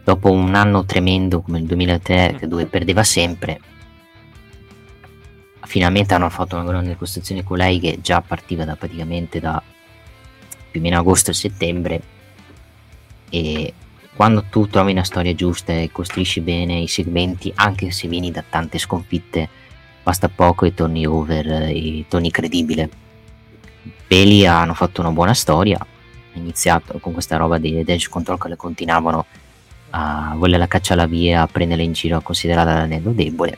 dopo 0.04 0.32
un 0.32 0.54
anno 0.56 0.86
tremendo 0.86 1.42
come 1.42 1.60
il 1.60 1.66
2003, 1.66 2.36
che 2.40 2.48
dove 2.48 2.66
perdeva 2.66 3.04
sempre, 3.04 3.60
finalmente 5.66 6.14
hanno 6.14 6.30
fatto 6.30 6.56
una 6.56 6.66
grande 6.66 6.96
costruzione 6.96 7.44
con 7.44 7.58
lei 7.58 7.80
che 7.80 8.00
già 8.02 8.22
partiva 8.22 8.66
da 8.66 8.76
praticamente 8.76 9.40
da 9.40 9.62
più 10.70 10.80
o 10.80 10.84
meno 10.84 10.98
agosto 10.98 11.32
e 11.32 11.34
settembre. 11.34 12.02
E 13.30 13.74
quando 14.16 14.44
tu 14.50 14.68
trovi 14.68 14.92
una 14.92 15.04
storia 15.04 15.34
giusta 15.34 15.74
e 15.74 15.90
costruisci 15.92 16.42
bene 16.42 16.80
i 16.80 16.88
segmenti, 16.88 17.52
anche 17.56 17.92
se 17.92 18.08
vieni 18.08 18.30
da 18.32 18.44
tante 18.48 18.78
sconfitte, 18.78 19.50
basta 20.04 20.30
poco 20.30 20.66
e 20.66 20.74
torni 20.74 21.06
over 21.06 21.48
e 21.70 22.06
torni 22.08 22.30
credibile. 22.30 22.90
Peli 24.06 24.46
hanno 24.46 24.74
fatto 24.74 25.02
una 25.02 25.12
buona 25.12 25.34
storia, 25.34 25.80
ha 25.80 26.38
iniziato 26.38 27.00
con 27.00 27.14
questa 27.14 27.38
roba 27.38 27.58
di 27.58 27.84
Dash 27.84 28.10
Control 28.10 28.38
che 28.38 28.50
le 28.50 28.56
continuavano 28.56 29.26
a 29.96 30.34
volerla 30.36 30.68
cacciare 30.68 31.08
via, 31.08 31.44
a 31.44 31.48
prenderla 31.48 31.84
in 31.84 31.94
giro, 31.94 32.18
a 32.18 32.22
considerarla 32.22 32.74
l'anello 32.74 33.12
debole. 33.12 33.58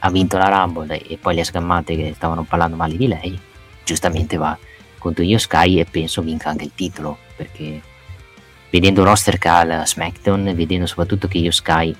Ha 0.00 0.10
vinto 0.10 0.36
la 0.36 0.48
Rumble 0.48 1.00
e 1.00 1.16
poi 1.16 1.34
le 1.34 1.44
sgammate 1.44 1.96
che 1.96 2.12
stavano 2.14 2.42
parlando 2.42 2.76
male 2.76 2.96
di 2.96 3.06
lei, 3.06 3.38
giustamente 3.84 4.36
va 4.36 4.58
contro 4.98 5.22
Io 5.22 5.38
Sky 5.38 5.78
e 5.78 5.84
penso 5.84 6.22
vinca 6.22 6.50
anche 6.50 6.64
il 6.64 6.72
titolo, 6.74 7.18
perché 7.36 7.80
vedendo 8.70 9.04
roster 9.04 9.38
ha 9.46 9.64
la 9.64 9.86
SmackDown, 9.86 10.54
vedendo 10.54 10.86
soprattutto 10.86 11.28
che 11.28 11.38
Io 11.38 11.52
Sky 11.52 11.94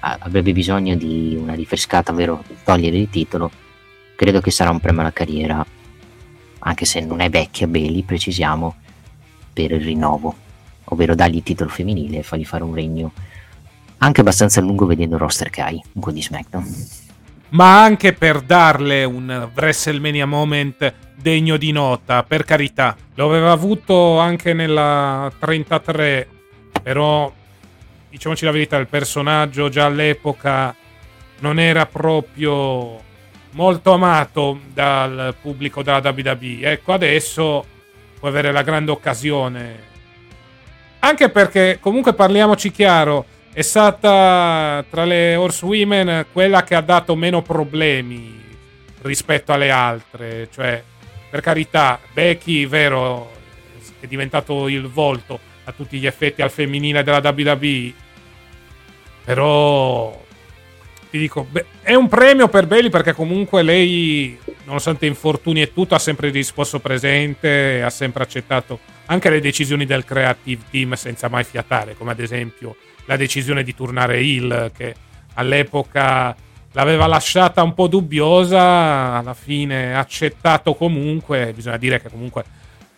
avrebbe 0.00 0.52
bisogno 0.52 0.96
di 0.96 1.38
una 1.38 1.54
rinfrescata, 1.54 2.12
ovvero 2.12 2.42
togliere 2.64 2.96
il 2.96 3.10
titolo, 3.10 3.50
credo 4.16 4.40
che 4.40 4.50
sarà 4.50 4.70
un 4.70 4.80
premio 4.80 5.02
alla 5.02 5.12
carriera 5.12 5.64
anche 6.64 6.84
se 6.84 7.00
non 7.00 7.20
è 7.20 7.28
vecchia 7.28 7.66
Bailey, 7.66 8.02
precisiamo, 8.02 8.76
per 9.52 9.72
il 9.72 9.82
rinnovo, 9.82 10.34
ovvero 10.92 11.14
dargli 11.14 11.36
il 11.36 11.42
titolo 11.42 11.70
femminile 11.70 12.18
e 12.18 12.22
fargli 12.22 12.44
fare 12.44 12.62
un 12.62 12.74
regno 12.74 13.12
anche 13.98 14.20
abbastanza 14.20 14.60
lungo 14.60 14.84
vedendo 14.84 15.14
il 15.14 15.20
roster 15.20 15.48
che 15.48 15.62
hai 15.62 15.82
quel 15.98 16.14
di 16.14 16.22
SmackDown. 16.22 16.86
Ma 17.50 17.82
anche 17.82 18.12
per 18.14 18.40
darle 18.40 19.04
un 19.04 19.50
WrestleMania 19.54 20.26
moment 20.26 20.92
degno 21.14 21.56
di 21.56 21.70
nota, 21.70 22.22
per 22.24 22.44
carità. 22.44 22.96
Lo 23.14 23.26
aveva 23.26 23.52
avuto 23.52 24.18
anche 24.18 24.54
nella 24.54 25.30
33, 25.38 26.28
però 26.82 27.32
diciamoci 28.08 28.44
la 28.44 28.50
verità, 28.50 28.76
il 28.78 28.88
personaggio 28.88 29.68
già 29.68 29.84
all'epoca 29.84 30.74
non 31.40 31.60
era 31.60 31.86
proprio 31.86 33.00
molto 33.50 33.92
amato 33.92 34.60
dal 34.72 35.34
pubblico 35.40 35.82
della 35.82 36.00
WWE. 36.02 36.60
Ecco, 36.62 36.92
adesso 36.92 37.64
può 38.18 38.28
avere 38.28 38.50
la 38.50 38.62
grande 38.62 38.90
occasione. 38.90 39.90
Anche 41.04 41.30
perché, 41.30 41.78
comunque 41.80 42.14
parliamoci 42.14 42.70
chiaro, 42.70 43.26
è 43.52 43.62
stata 43.62 44.84
tra 44.88 45.04
le 45.04 45.34
horsewomen 45.34 46.26
quella 46.32 46.62
che 46.62 46.76
ha 46.76 46.80
dato 46.80 47.16
meno 47.16 47.42
problemi 47.42 48.40
rispetto 49.02 49.52
alle 49.52 49.70
altre. 49.70 50.48
Cioè, 50.52 50.80
per 51.28 51.40
carità, 51.40 51.98
Becky, 52.12 52.66
vero, 52.66 53.32
è 53.98 54.06
diventato 54.06 54.68
il 54.68 54.86
volto 54.86 55.40
a 55.64 55.72
tutti 55.72 55.98
gli 55.98 56.06
effetti 56.06 56.40
al 56.40 56.52
femminile 56.52 57.02
della 57.02 57.18
WWE. 57.18 57.92
Però 59.24 60.24
ti 61.10 61.18
dico, 61.18 61.46
beh, 61.50 61.66
è 61.82 61.94
un 61.94 62.06
premio 62.06 62.46
per 62.46 62.68
Bailey 62.68 62.90
perché 62.90 63.12
comunque 63.12 63.62
lei, 63.64 64.38
nonostante 64.66 65.06
infortuni 65.06 65.62
e 65.62 65.72
tutto, 65.72 65.96
ha 65.96 65.98
sempre 65.98 66.30
risposto 66.30 66.78
presente, 66.78 67.82
ha 67.82 67.90
sempre 67.90 68.22
accettato 68.22 68.78
anche 69.06 69.30
le 69.30 69.40
decisioni 69.40 69.84
del 69.84 70.04
creative 70.04 70.62
team 70.70 70.94
senza 70.94 71.28
mai 71.28 71.44
fiatare, 71.44 71.96
come 71.96 72.12
ad 72.12 72.20
esempio 72.20 72.76
la 73.06 73.16
decisione 73.16 73.62
di 73.62 73.74
turnare 73.74 74.22
Hill, 74.22 74.70
che 74.76 74.94
all'epoca 75.34 76.34
l'aveva 76.72 77.06
lasciata 77.06 77.62
un 77.62 77.74
po' 77.74 77.88
dubbiosa, 77.88 79.18
alla 79.18 79.34
fine 79.34 79.94
accettato 79.96 80.74
comunque, 80.74 81.52
bisogna 81.54 81.76
dire 81.76 82.00
che 82.00 82.08
comunque 82.08 82.44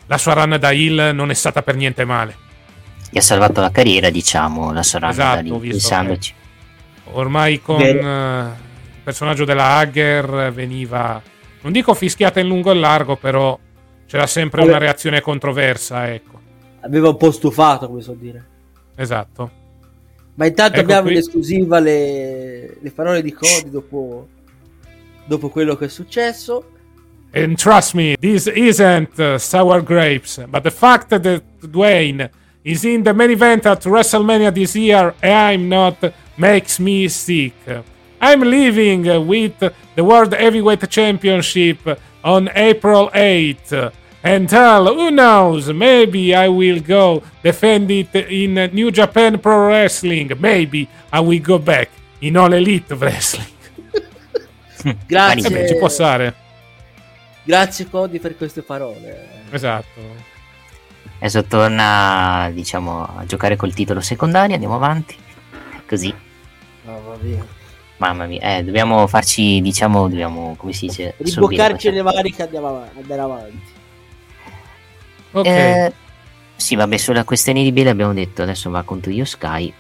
la 0.07 0.19
sua 0.19 0.35
run 0.35 0.57
da 0.61 0.71
Hill 0.71 1.11
non 1.15 1.31
è 1.31 1.35
stata 1.35 1.63
per 1.63 1.77
niente 1.77 2.05
male. 2.05 2.37
Gli 3.11 3.19
ha 3.19 3.23
salvato 3.23 3.61
la 3.61 3.71
carriera, 3.71 4.11
diciamo, 4.11 4.73
la 4.73 4.83
sua 4.83 4.99
run 4.99 5.11
esatto, 5.11 5.43
da 5.43 5.49
Hill, 5.49 5.71
pensandoci. 5.71 6.35
Ormai 7.13 7.61
con 7.61 7.81
uh, 7.81 7.83
il 7.83 9.03
personaggio 9.03 9.45
della 9.45 9.77
Hager 9.77 10.53
veniva, 10.53 11.21
non 11.63 11.73
dico 11.73 11.95
fischiata 11.95 12.41
in 12.41 12.49
lungo 12.49 12.71
e 12.71 12.75
largo, 12.75 13.17
però 13.17 13.59
c'era 14.07 14.27
sempre 14.27 14.61
Vabbè. 14.61 14.71
una 14.71 14.79
reazione 14.79 15.21
controversa, 15.21 16.13
ecco. 16.13 16.41
Aveva 16.81 17.09
un 17.09 17.17
po' 17.17 17.31
stufato, 17.31 17.87
come 17.87 18.03
so 18.03 18.13
dire. 18.13 18.45
Esatto. 18.97 19.63
Ma 20.35 20.47
intanto 20.47 20.75
ecco 20.75 20.85
abbiamo 20.85 21.03
qui. 21.03 21.13
in 21.13 21.19
esclusiva 21.19 21.79
le, 21.79 22.77
le, 22.81 22.91
parole 22.91 23.23
di 23.23 23.33
Cody 23.33 23.71
dopo, 23.71 24.29
dopo 25.27 25.49
quello 25.49 25.77
che 25.77 25.87
è 25.87 25.89
successo. 25.89 26.71
And 27.33 27.57
trust 27.57 27.95
me, 27.95 28.17
this 28.19 28.47
isn't 28.47 29.19
uh, 29.19 29.39
sour 29.39 29.83
grapes, 29.83 30.45
but 30.49 30.63
the 30.63 30.71
fact 30.71 31.09
that 31.09 31.43
Dwayne 31.61 32.31
is 32.63 32.85
in 32.85 33.03
the 33.03 33.13
main 33.13 33.31
event 33.31 33.67
at 33.67 33.85
WrestleMania 33.85 34.53
this 34.53 34.75
year 34.75 35.15
and 35.21 35.33
I'm 35.33 35.69
not 35.69 36.13
makes 36.37 36.79
me 36.79 37.09
sick. 37.09 37.55
I'm 38.21 38.41
leaving 38.41 39.27
with 39.27 39.59
the 39.95 40.05
World 40.05 40.33
Heavyweight 40.33 40.89
Championship 40.89 41.79
on 42.25 42.51
April 42.55 43.11
8th. 43.15 43.93
And 44.23 44.49
tell, 44.49 44.87
who 44.87 45.11
knows, 45.11 45.71
maybe 45.71 46.35
I 46.35 46.49
will 46.49 46.81
go 46.81 47.23
defend 47.43 47.91
it 47.91 48.15
in 48.15 48.55
New 48.73 48.91
Japan 48.91 49.39
Pro 49.39 49.67
Wrestling. 49.67 50.33
Maybe 50.39 50.89
I 51.13 51.21
will 51.21 51.41
go 51.41 51.59
back 51.59 51.91
in 52.21 52.39
All 52.39 52.55
Elite 52.55 52.95
Wrestling. 52.95 53.53
Grazie. 55.07 55.47
Eh 55.47 55.51
beh, 55.51 55.69
ci 55.69 55.77
può 55.77 55.89
stare. 55.89 56.35
Grazie 57.45 57.87
Cody 57.91 58.19
per 58.19 58.35
queste 58.39 58.63
parole. 58.63 59.45
Esatto. 59.51 60.01
Adesso 61.19 61.45
torna, 61.45 62.51
diciamo, 62.53 63.05
a 63.05 63.27
giocare 63.27 63.57
col 63.57 63.75
titolo 63.75 64.01
secondario, 64.01 64.55
andiamo 64.55 64.77
avanti. 64.77 65.15
Così. 65.87 66.15
Mamma 66.85 67.17
mia. 67.21 67.64
Mamma 67.97 68.27
mia, 68.27 68.57
eh, 68.57 68.65
dobbiamo 68.65 69.07
farci, 69.07 69.61
diciamo, 69.61 70.09
dobbiamo, 70.09 70.55
come 70.57 70.73
si 70.73 70.87
dice? 70.87 71.15
Riboccarci 71.17 71.91
le 71.91 72.03
maniche 72.03 72.49
e 72.51 72.57
andare 72.57 73.21
avanti. 73.21 73.73
Ok. 75.31 75.47
Eh, 75.47 75.93
sì, 76.57 76.77
vabbè, 76.77 76.97
sulla 76.97 77.25
questione 77.25 77.63
di 77.63 77.73
Bale 77.73 77.91
abbiamo 77.91 78.13
detto, 78.13 78.43
adesso 78.43 78.71
va 78.71 78.83
contro 78.83 79.11
Io 79.11 79.25
Sky. 79.25 79.73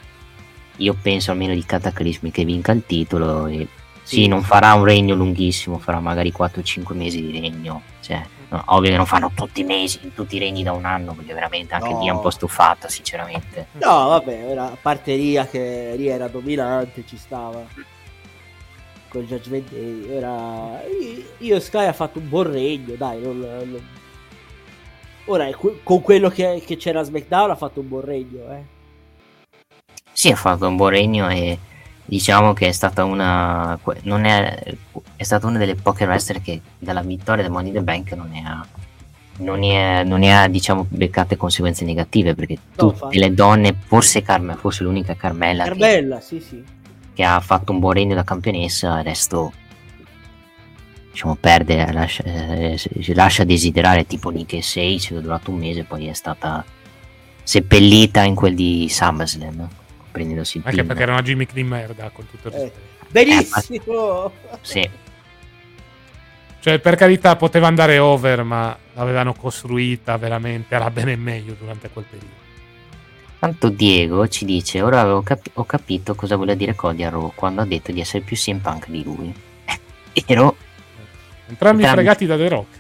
Io 0.78 0.97
penso 1.01 1.31
almeno 1.31 1.55
di 1.55 1.65
Cataclismi 1.65 2.31
che 2.31 2.44
vinca 2.44 2.73
il 2.73 2.84
titolo. 2.86 3.47
E, 3.47 3.67
sì, 4.02 4.17
sì, 4.17 4.26
non 4.26 4.43
farà 4.43 4.75
un 4.75 4.84
regno 4.84 5.15
lunghissimo, 5.15 5.78
farà 5.78 5.99
magari 5.99 6.33
4-5 6.36 6.94
mesi 6.94 7.20
di 7.20 7.41
regno. 7.41 7.83
Cioè, 8.01 8.23
no, 8.49 8.62
ovvio 8.67 8.91
che 8.91 8.97
non 8.97 9.07
fanno 9.07 9.31
tutti 9.34 9.60
i 9.62 9.65
mesi, 9.65 10.12
tutti 10.15 10.36
i 10.36 10.39
regni 10.39 10.62
da 10.62 10.73
un 10.73 10.84
anno, 10.84 11.15
perché 11.15 11.33
veramente 11.33 11.75
anche 11.75 11.91
no. 11.91 12.01
lì 12.01 12.09
è 12.09 12.10
un 12.10 12.20
po' 12.20 12.31
stufato, 12.31 12.89
sinceramente. 12.89 13.68
No, 13.73 14.09
vabbè, 14.09 14.57
a 14.57 14.76
parte 14.81 15.15
Ria 15.15 15.47
che 15.47 15.94
Ria 15.97 16.15
era 16.15 16.28
dominante, 16.28 17.05
ci 17.07 17.17
stava. 17.17 17.65
Con 19.15 19.23
Judgment 19.26 19.70
Day, 19.70 20.10
era... 20.10 20.83
Io 21.39 21.60
Sky 21.60 21.86
ha 21.86 21.93
fatto 21.93 22.18
un 22.18 22.28
buon 22.28 22.51
regno, 22.51 22.97
dai, 22.97 23.23
non, 23.23 23.39
non 23.39 23.81
Ora, 25.26 25.49
con 25.55 26.02
quello 26.02 26.28
che, 26.28 26.60
che, 26.67 26.76
c'era 26.76 26.99
a 26.99 27.05
SmackDown 27.05 27.51
ha 27.51 27.55
fatto 27.55 27.78
un 27.78 27.89
buon 27.89 28.05
regno, 28.05 28.43
eh. 28.51 28.62
Sì, 30.12 30.31
ha 30.31 30.36
fatto 30.36 30.67
un 30.67 30.75
buon 30.75 30.91
regno 30.91 31.28
e 31.28 31.57
diciamo 32.05 32.55
che 32.55 32.67
è 32.67 32.73
stata 32.73 33.05
una 33.05 33.78
non 34.02 34.25
è, 34.25 34.75
è 35.15 35.23
stata 35.23 35.47
una 35.47 35.59
delle 35.59 35.76
poche 35.76 36.07
wrestler 36.07 36.43
che 36.43 36.60
dalla 36.76 37.01
vittoria 37.01 37.44
del 37.44 37.52
Money 37.52 37.68
in 37.68 37.75
the 37.75 37.83
Bank 37.83 38.12
non 38.12 38.28
ne 38.31 38.43
ha 38.44 38.67
non 39.39 39.60
ne 39.60 39.99
ha, 39.99 40.02
non 40.02 40.18
ne 40.18 40.36
ha 40.36 40.49
diciamo 40.49 40.86
beccate 40.89 41.36
conseguenze 41.36 41.84
negative 41.84 42.34
perché 42.34 42.55
no, 42.55 42.60
tutte 42.76 42.94
infatti. 42.94 43.18
le 43.18 43.33
donne 43.33 43.75
forse 43.86 44.23
Carme, 44.23 44.55
forse 44.57 44.83
l'unica 44.83 45.15
Carmella 45.15 45.65
Carmella, 45.65 46.18
che, 46.18 46.23
sì, 46.23 46.41
sì. 46.41 46.65
Che 47.15 47.23
ha 47.23 47.41
fatto 47.41 47.73
un 47.73 47.78
buon 47.78 47.94
regno 47.94 48.15
da 48.15 48.25
campionessa 48.25 48.99
il 48.99 49.05
resto 49.05 49.52
diciamo, 51.10 51.36
perde, 51.36 51.91
lascia, 51.93 52.25
eh, 52.25 52.78
lascia 53.15 53.44
desiderare 53.44 54.05
tipo 54.05 54.31
Nick 54.31 54.62
Sage 54.62 55.09
che 55.09 55.17
è 55.17 55.20
durato 55.20 55.51
un 55.51 55.59
mese 55.59 55.84
poi 55.84 56.09
è 56.09 56.12
stata 56.12 56.65
seppellita 57.43 58.23
in 58.23 58.34
quel 58.34 58.55
di 58.55 58.89
SummerSlam 58.91 59.68
prendendosi 60.10 60.59
il 60.59 60.65
anche 60.67 60.78
pin. 60.78 60.86
perché 60.86 61.02
era 61.02 61.12
una 61.12 61.23
Jimmy 61.23 61.47
di 61.52 61.62
merda 61.62 62.10
con 62.10 62.28
tutto 62.28 62.49
il 62.49 62.55
eh, 62.55 62.73
benissimo 63.09 64.33
eh, 64.51 64.59
sì. 64.60 64.91
Cioè 66.60 66.78
per 66.78 66.97
carità 66.97 67.36
poteva 67.36 67.67
andare 67.67 67.99
over 67.99 68.43
ma 68.43 68.76
l'avevano 68.94 69.34
costruita 69.34 70.17
veramente 70.17 70.75
alla 70.75 70.91
bene 70.91 71.12
e 71.12 71.17
meglio 71.17 71.55
durante 71.59 71.91
quel 71.91 72.07
periodo 72.09 72.43
Tanto 73.44 73.68
Diego 73.68 74.26
ci 74.26 74.47
dice: 74.47 74.81
Ora 74.81 75.14
ho, 75.14 75.20
capi- 75.20 75.50
ho 75.52 75.66
capito 75.66 76.14
cosa 76.14 76.34
vuole 76.34 76.56
dire 76.56 76.74
Cody 76.74 77.02
a 77.02 77.10
Raw 77.10 77.31
quando 77.34 77.60
ha 77.60 77.66
detto 77.66 77.92
di 77.92 78.00
essere 78.00 78.24
più 78.24 78.36
CM 78.36 78.60
Punk 78.60 78.89
di 78.89 79.02
lui. 79.02 79.34
Ero 80.24 80.56
Entrambi, 81.47 81.82
Entrambi 81.82 81.84
fregati 81.84 82.24
da 82.24 82.39
The 82.39 82.48
Rock. 82.48 82.78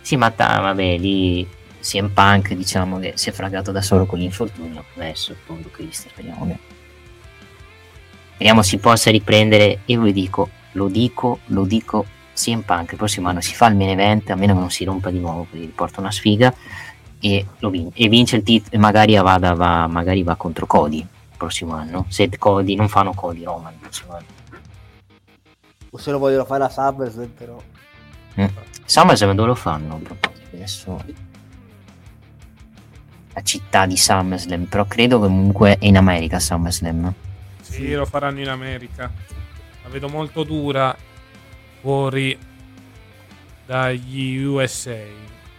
Sì, 0.00 0.16
ma 0.16 0.30
ta, 0.30 0.60
vabbè, 0.60 0.96
lì 0.96 1.46
CM 1.82 2.08
Punk 2.14 2.54
diciamo 2.54 2.98
che 2.98 3.12
si 3.16 3.28
è 3.28 3.32
fregato 3.32 3.72
da 3.72 3.82
solo 3.82 4.06
con 4.06 4.20
l'infortunio. 4.20 4.82
Adesso, 4.94 5.36
povero 5.44 5.68
Cristo, 5.70 6.08
speriamo 6.08 6.46
che... 6.46 6.58
Speriamo 8.36 8.62
si 8.62 8.78
possa 8.78 9.10
riprendere. 9.10 9.80
Io 9.84 10.00
vi 10.00 10.14
dico, 10.14 10.48
lo 10.72 10.88
dico, 10.88 11.40
lo 11.48 11.66
dico, 11.66 12.06
CM 12.32 12.62
Punk 12.62 12.92
il 12.92 12.96
prossimo 12.96 13.28
anno 13.28 13.42
si 13.42 13.52
fa 13.54 13.66
il 13.66 13.76
main 13.76 13.90
event, 13.90 14.30
a 14.30 14.34
meno 14.34 14.54
che 14.54 14.60
non 14.60 14.70
si 14.70 14.84
rompa 14.84 15.10
di 15.10 15.18
nuovo, 15.18 15.46
quindi 15.50 15.66
porta 15.66 16.00
una 16.00 16.10
sfiga 16.10 16.54
e, 17.34 17.46
lo 17.58 17.70
vin- 17.70 17.90
e 17.94 18.08
vince 18.08 18.36
il 18.36 18.42
titolo 18.42 18.74
e 18.74 18.78
magari, 18.78 19.14
vada, 19.16 19.54
va, 19.54 19.86
magari 19.86 20.22
va 20.22 20.36
contro 20.36 20.66
Cody 20.66 20.98
il 20.98 21.06
prossimo 21.36 21.74
anno. 21.74 22.06
Se 22.08 22.28
Cody 22.38 22.74
non 22.74 22.88
fanno 22.88 23.12
Cody 23.12 23.44
Roman 23.44 23.72
il 23.72 23.78
prossimo 23.80 24.12
anno 24.14 24.36
o 25.96 25.98
se 25.98 26.10
lo 26.10 26.18
vogliono 26.18 26.44
fare 26.44 26.62
a 26.64 26.68
SummerSlam 26.68 27.28
però 27.28 27.60
mm. 28.38 28.44
SummerSlam 28.84 29.34
dove 29.34 29.48
lo 29.48 29.54
fanno? 29.54 30.00
adesso 30.52 31.02
la 33.32 33.42
città 33.42 33.86
di 33.86 33.96
SummerSlam 33.96 34.64
però 34.64 34.84
credo 34.84 35.18
comunque 35.18 35.78
è 35.78 35.86
in 35.86 35.96
America 35.96 36.38
SummerSlam 36.38 37.12
sì 37.62 37.92
lo 37.92 38.04
faranno 38.04 38.40
in 38.40 38.48
America 38.48 39.10
la 39.82 39.88
vedo 39.88 40.08
molto 40.08 40.44
dura 40.44 40.94
fuori 41.80 42.38
dagli 43.64 44.42
USA 44.42 44.98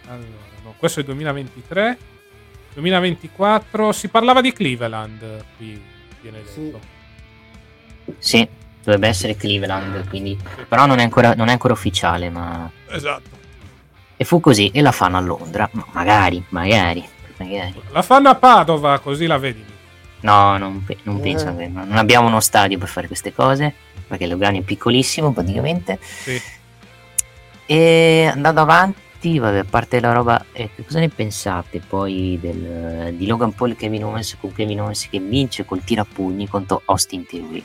allora 0.07 0.46
questo 0.77 0.99
è 0.99 1.03
il 1.03 1.09
2023 1.09 1.97
2024 2.73 3.91
si 3.91 4.07
parlava 4.07 4.41
di 4.41 4.53
Cleveland 4.53 5.43
qui 5.57 5.81
viene 6.21 6.43
detto 6.43 6.79
sì, 8.19 8.37
sì 8.37 8.65
dovrebbe 8.87 9.09
essere 9.09 9.35
Cleveland, 9.35 10.07
quindi... 10.07 10.37
però 10.65 10.85
non 10.85 10.99
è 10.99 11.03
ancora, 11.03 11.33
non 11.33 11.49
è 11.49 11.51
ancora 11.51 11.73
ufficiale, 11.73 12.29
ma... 12.29 12.71
Esatto. 12.89 13.35
E 14.15 14.23
fu 14.23 14.39
così, 14.39 14.71
e 14.71 14.81
la 14.81 14.93
fanno 14.93 15.17
a 15.17 15.19
Londra. 15.19 15.67
Ma 15.73 15.85
magari, 15.91 16.41
magari, 16.49 17.05
magari. 17.35 17.81
La 17.91 18.01
fanno 18.01 18.29
a 18.29 18.35
Padova, 18.35 18.97
così 18.99 19.25
la 19.25 19.37
vedi. 19.37 19.63
No, 20.21 20.57
non, 20.57 20.85
pe- 20.85 20.99
non 21.03 21.19
penso 21.19 21.53
che 21.55 21.67
non 21.67 21.97
abbiamo 21.97 22.27
uno 22.27 22.39
stadio 22.39 22.77
per 22.77 22.87
fare 22.87 23.07
queste 23.07 23.33
cose, 23.33 23.73
perché 24.07 24.25
Lugano 24.25 24.57
è 24.57 24.61
piccolissimo 24.61 25.33
praticamente. 25.33 25.99
Sì. 26.01 26.41
E 27.65 28.29
andando 28.31 28.61
avanti, 28.61 29.01
vabbè, 29.37 29.59
a 29.59 29.65
parte 29.65 29.99
la 29.99 30.13
roba, 30.13 30.45
eh, 30.51 30.69
cosa 30.85 30.99
ne 30.99 31.09
pensate 31.09 31.81
poi 31.85 32.37
del, 32.39 33.13
di 33.15 33.25
Logan 33.25 33.53
Paul 33.53 33.71
e 33.71 33.75
Kevin 33.75 34.05
Owens 34.05 34.37
con 34.39 34.51
Kevin 34.53 34.81
Owens 34.81 35.09
che 35.09 35.19
vince 35.19 35.65
col 35.65 35.83
tirapugni 35.83 36.47
contro 36.47 36.81
Austin 36.85 37.25
Theory? 37.25 37.63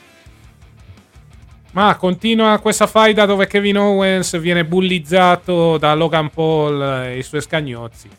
Ma 1.71 1.95
continua 1.95 2.59
questa 2.59 2.85
faida 2.85 3.25
dove 3.25 3.47
Kevin 3.47 3.77
Owens 3.77 4.39
viene 4.39 4.63
bullizzato 4.63 5.77
da 5.77 5.95
Logan 5.95 6.29
Paul 6.29 6.81
e 6.81 7.17
i 7.17 7.23
suoi 7.23 7.41
scagnozzi. 7.41 8.09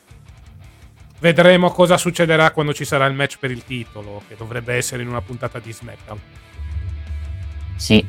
Vedremo 1.20 1.70
cosa 1.70 1.97
succederà 1.97 2.50
quando 2.50 2.74
ci 2.74 2.84
sarà 2.84 3.06
il 3.06 3.14
match 3.14 3.39
per 3.39 3.50
il 3.50 3.64
titolo, 3.64 4.23
che 4.26 4.34
dovrebbe 4.36 4.74
essere 4.74 5.02
in 5.02 5.08
una 5.08 5.23
puntata 5.23 5.58
di 5.58 5.73
SmackDown. 5.73 6.20
Sì. 7.76 8.05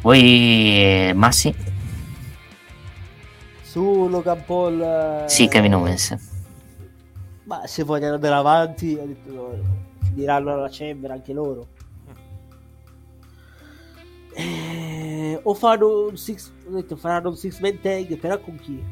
Voi, 0.00 0.20
eh, 0.20 1.12
Massi? 1.14 1.54
Su 3.70 4.08
Logan 4.08 4.42
Paul. 4.44 4.80
eh, 4.80 5.24
Sì, 5.28 5.46
Kevin 5.46 5.76
Owens. 5.76 6.16
Ma 7.44 7.64
se 7.68 7.84
vogliono 7.84 8.14
andare 8.14 8.34
avanti, 8.34 8.96
detto 8.96 9.58
diranno 10.12 10.52
alla 10.54 10.68
Chamber 10.68 11.12
anche 11.12 11.32
loro. 11.32 11.68
Eh, 14.34 15.38
o 15.42 15.54
fanno 15.54 16.08
un 16.08 16.16
six, 16.16 16.50
detto, 16.66 16.96
faranno 16.96 17.28
un 17.28 17.36
six 17.36 17.60
man 17.60 17.78
tag, 17.80 18.16
però 18.16 18.40
con 18.40 18.56
chi? 18.56 18.82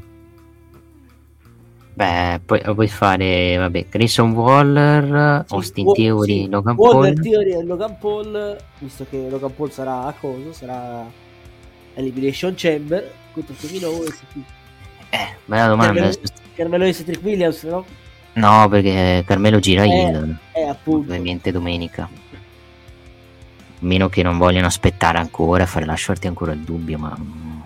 Beh, 1.95 2.41
poi 2.45 2.61
puoi 2.61 2.87
fare, 2.89 3.57
vabbè, 3.57 3.87
Grayson 3.89 4.31
Waller, 4.33 5.45
Austin 5.49 5.87
Wa- 5.87 5.95
Theory, 5.95 6.43
sì, 6.45 6.49
Logan 6.49 6.77
Waller, 6.77 7.15
Paul. 7.15 7.23
Theory 7.25 7.53
e 7.53 7.63
Logan 7.65 7.99
Paul, 7.99 8.57
visto 8.79 9.05
che 9.11 9.29
Logan 9.29 9.55
Paul 9.57 9.73
sarà 9.73 10.05
a 10.05 10.13
cosa? 10.13 10.53
Sarà 10.53 11.05
Elimination 11.95 12.55
Chamber 12.57 13.11
contro 13.33 13.55
Kevin 13.59 13.85
Owens. 13.87 14.23
Chi? 15.11 15.17
Bella 15.45 15.67
domanda. 15.69 15.93
Carmelo, 15.95 16.19
Carmelo 16.55 16.85
e 16.85 16.95
Cedric 16.95 17.23
Williams, 17.23 17.63
no? 17.65 17.85
No, 18.35 18.69
perché 18.69 19.25
Carmelo 19.27 19.59
gira 19.59 19.83
Eh, 19.85 19.89
heel, 19.91 20.37
eh, 20.53 20.63
appunto. 20.69 21.09
ovviamente 21.11 21.51
domenica. 21.51 22.03
A 22.05 22.09
meno 23.81 24.09
che 24.09 24.23
non 24.23 24.39
vogliano 24.39 24.67
aspettare 24.67 25.19
ancora, 25.19 25.67
fare 25.67 25.85
lasciarti 25.87 26.27
ancora 26.27 26.53
il 26.53 26.61
dubbio, 26.61 26.99
ma... 26.99 27.17
mm, 27.19 27.61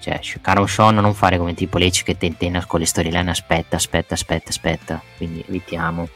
Cioè, 0.00 0.20
Caro 0.40 0.66
Sean 0.66 0.94
non 0.96 1.14
fare 1.14 1.36
come 1.38 1.54
tipo 1.54 1.78
Lecce 1.78 2.04
che 2.04 2.16
tentenna 2.16 2.64
con 2.66 2.80
le 2.80 2.86
storyline, 2.86 3.30
aspetta, 3.30 3.76
aspetta, 3.76 4.14
aspetta, 4.14 4.48
aspetta. 4.50 5.02
Quindi 5.16 5.44
evitiamo, 5.46 6.08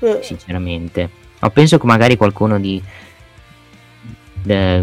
Eh, 0.00 0.18
sinceramente. 0.22 1.10
Ma 1.40 1.50
penso 1.50 1.78
che 1.78 1.86
magari 1.86 2.16
qualcuno 2.16 2.58
di... 2.60 2.82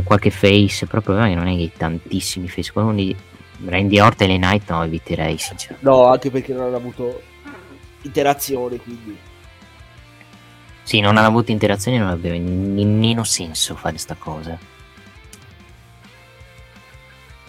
qualche 0.04 0.30
face, 0.30 0.86
proprio 0.88 1.24
eh, 1.24 1.34
non 1.36 1.48
è 1.48 1.56
che 1.56 1.72
tantissimi 1.76 2.48
face, 2.50 2.72
qualcuno 2.72 2.98
di 2.98 3.16
Randy 3.66 4.00
Orton 4.00 4.30
e 4.30 4.32
le 4.34 4.38
Knight 4.38 4.70
no, 4.70 4.84
eviterei, 4.84 5.38
sinceramente. 5.38 5.90
No, 5.90 6.06
anche 6.08 6.30
perché 6.32 6.54
non 6.54 6.64
hanno 6.66 6.76
avuto 6.78 7.22
interazione, 8.02 8.78
quindi... 8.78 9.18
Sì, 10.84 11.00
non 11.00 11.16
hanno 11.18 11.28
avuto 11.28 11.52
interazioni, 11.52 11.98
non 11.98 12.10
aveva 12.10 12.36
nemmeno 12.36 13.24
senso 13.24 13.76
fare 13.76 13.98
sta 13.98 14.16
cosa. 14.16 14.58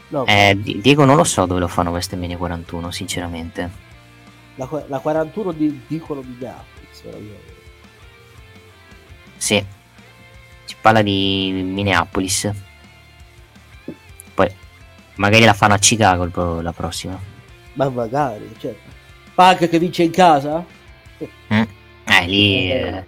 No, 0.08 0.24
Eh, 0.26 0.56
Di- 0.56 0.80
Diego 0.80 1.04
non 1.04 1.16
lo 1.16 1.24
so 1.24 1.44
dove 1.46 1.60
lo 1.60 1.66
fanno 1.68 1.90
WrestleMania 1.90 2.36
41, 2.36 2.90
sinceramente. 2.90 3.70
la, 4.56 4.68
la 4.86 4.98
41 5.00 5.52
di, 5.52 5.80
dicono 5.88 6.20
di 6.20 6.36
Neapolis, 6.38 7.00
però 7.02 7.18
io- 7.18 7.52
Sì. 9.36 9.64
Si 10.64 10.76
parla 10.80 11.02
di 11.02 11.50
Minneapolis. 11.64 12.50
Magari 15.16 15.44
la 15.44 15.52
fanno 15.52 15.74
a 15.74 15.78
Chicago 15.78 16.26
pro- 16.28 16.60
la 16.60 16.72
prossima. 16.72 17.18
Ma 17.74 17.88
magari, 17.88 18.52
certo. 18.58 18.90
Punk 19.34 19.68
che 19.68 19.78
vince 19.78 20.02
in 20.04 20.10
casa? 20.10 20.64
Mm? 21.52 21.62
Eh, 22.04 22.26
lì 22.26 22.70
eh, 22.70 23.04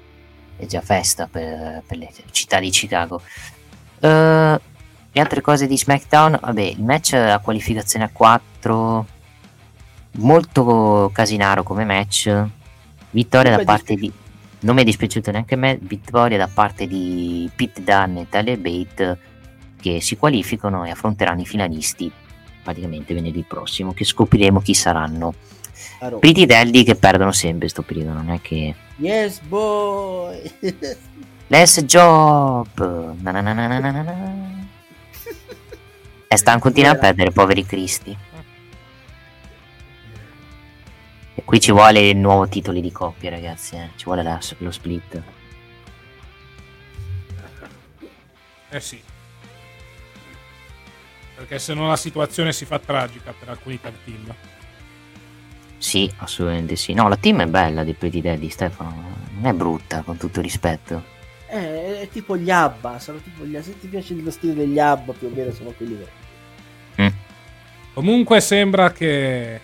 è 0.57 0.67
già 0.67 0.81
festa 0.81 1.29
per, 1.31 1.83
per 1.87 1.97
le 1.97 2.11
città 2.31 2.59
di 2.61 2.71
Chicago. 2.71 3.21
Eh, 4.01 4.61
le 5.13 5.21
altre 5.21 5.41
cose 5.41 5.67
di 5.67 5.79
SmackDown, 5.79 6.39
vabbè, 6.43 6.61
il 6.61 6.83
match 6.83 7.15
a 7.15 7.39
qualificazione 7.39 8.05
a 8.05 8.11
4, 8.13 9.07
molto 10.13 11.11
casinaro 11.13 11.63
come 11.63 11.85
match. 11.85 12.45
Vittoria 13.11 13.51
Non 13.51 13.59
da 13.61 13.65
parte 13.65 13.95
di. 13.95 14.13
Non 14.61 14.75
mi 14.75 14.83
è 14.83 14.85
dispiaciuto 14.85 15.31
neanche 15.31 15.55
a 15.55 15.59
me. 15.59 15.79
Vittoria 15.81 16.37
da 16.37 16.49
parte 16.53 16.87
di 16.87 17.49
Pete 17.55 17.83
Dunne 17.83 18.23
e 18.23 18.29
Tyler 18.29 18.59
Bate 18.59 19.19
che 19.87 20.01
si 20.01 20.17
qualificano 20.17 20.85
e 20.85 20.91
affronteranno 20.91 21.43
i 21.43 21.47
finalisti 21.47 22.11
praticamente 22.63 23.15
venerdì 23.15 23.45
prossimo. 23.47 23.93
Che 23.93 24.05
scopriremo 24.05 24.61
chi 24.61 24.75
saranno. 24.75 25.35
Daddy 26.01 26.83
che 26.83 26.97
perdono 26.97 27.31
sempre 27.31 27.69
sto 27.69 27.83
periodo, 27.83 28.13
non 28.13 28.31
è 28.31 28.41
che. 28.41 28.75
Yes, 28.97 29.41
boy! 29.41 30.41
Less 31.49 31.81
job! 31.85 33.15
Na 33.21 33.31
na 33.31 33.41
na 33.41 33.53
na 33.53 33.67
na 33.69 33.79
na 33.79 33.91
na 33.91 34.03
na. 34.03 34.65
E 36.29 36.37
stanno 36.37 36.59
continuando 36.59 36.99
a 36.99 37.03
perdere, 37.03 37.31
poveri 37.31 37.65
cristi. 37.65 38.17
E 41.37 41.45
qui 41.45 41.61
ci 41.61 41.71
vuole 41.71 42.09
il 42.09 42.17
nuovo 42.17 42.49
titolo 42.49 42.81
di 42.81 42.91
coppia, 42.91 43.31
ragazzi. 43.31 43.77
eh. 43.77 43.91
Ci 43.95 44.05
vuole 44.07 44.25
la- 44.25 44.41
lo 44.59 44.73
split. 44.73 45.23
Eh 48.71 48.81
sì. 48.81 49.01
Perché 51.37 51.59
se 51.59 51.75
no 51.75 51.87
la 51.87 51.97
situazione 51.97 52.53
si 52.53 52.65
fa 52.65 52.81
tragica 52.81 53.33
per 53.39 53.51
alcuni 53.51 53.81
tag 53.81 53.95
team. 54.05 54.35
Sì, 55.79 56.11
assolutamente 56.17 56.75
sì. 56.75 56.95
No, 56.95 57.09
la 57.09 57.17
team 57.17 57.43
è 57.43 57.47
bella 57.47 57.85
di 57.85 57.93
Pretty 57.93 58.21
Daddy, 58.21 58.49
Stefano. 58.49 59.15
Non 59.35 59.47
è 59.47 59.53
brutta, 59.53 60.03
con 60.03 60.17
tutto 60.17 60.41
rispetto. 60.41 61.15
Eh, 61.49 62.01
è 62.01 62.09
tipo 62.09 62.37
gli 62.37 62.51
Abba, 62.51 62.99
sono 62.99 63.19
tipo 63.19 63.45
gli 63.45 63.57
Se 63.63 63.79
ti 63.79 63.87
piace 63.87 64.15
lo 64.15 64.31
stile 64.33 64.55
degli 64.55 64.81
Abba, 64.81 65.13
più 65.13 65.29
o 65.29 65.31
meno 65.33 65.53
sono 65.53 65.71
quelli 65.71 65.95
veri. 65.95 66.25
Comunque 67.97 68.43
sembra 68.43 68.93
che 68.93 69.59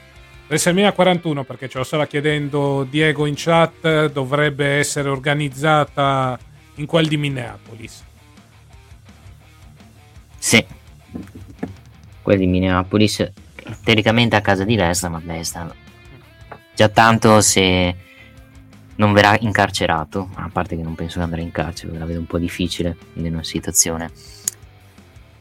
WrestleMania 0.46 0.92
41, 0.92 1.44
perché 1.44 1.68
ce 1.68 1.76
lo 1.76 1.84
stava 1.84 2.06
chiedendo 2.06 2.82
Diego 2.88 3.26
in 3.26 3.34
chat, 3.36 4.10
dovrebbe 4.10 4.78
essere 4.78 5.10
organizzata 5.10 6.38
in 6.76 6.86
quel 6.86 7.08
di 7.08 7.18
Minneapolis. 7.18 8.02
Sì. 10.38 10.64
Quelli 12.22 12.40
di 12.40 12.46
Minneapolis, 12.46 13.30
teoricamente 13.82 14.36
a 14.36 14.40
casa 14.40 14.64
di 14.64 14.76
Lesnar, 14.76 15.10
ma 15.10 15.20
Lesnar 15.24 15.74
già 16.74 16.88
tanto 16.88 17.40
se 17.40 17.94
non 18.96 19.12
verrà 19.12 19.36
incarcerato, 19.40 20.30
a 20.34 20.48
parte 20.52 20.76
che 20.76 20.82
non 20.82 20.94
penso 20.94 21.18
che 21.18 21.24
andrà 21.24 21.40
in 21.40 21.50
carcere, 21.50 21.98
la 21.98 22.04
vedo 22.04 22.20
un 22.20 22.26
po' 22.26 22.38
difficile 22.38 22.96
in 23.14 23.32
una 23.32 23.42
situazione. 23.42 24.10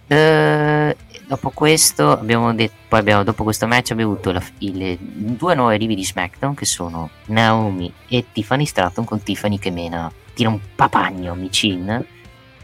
Eh, 0.07 0.95
dopo 1.25 1.51
questo 1.51 2.11
abbiamo 2.11 2.53
detto, 2.53 2.73
poi 2.89 2.99
abbiamo, 2.99 3.23
dopo 3.23 3.43
questo 3.43 3.65
match 3.67 3.91
abbiamo 3.91 4.11
avuto 4.11 4.31
la- 4.31 4.43
i- 4.57 4.75
le 4.75 4.97
due 4.99 5.55
nuove 5.55 5.75
arrivi 5.75 5.95
di 5.95 6.03
SmackDown 6.03 6.53
che 6.53 6.65
sono 6.65 7.09
Naomi 7.27 7.91
e 8.09 8.25
Tiffany 8.31 8.65
Stratton 8.65 9.05
con 9.05 9.23
Tiffany 9.23 9.57
che 9.57 9.71
mena, 9.71 10.11
tira 10.33 10.49
un 10.49 10.59
papagno 10.75 11.31
a 11.31 11.35
Michin 11.35 12.05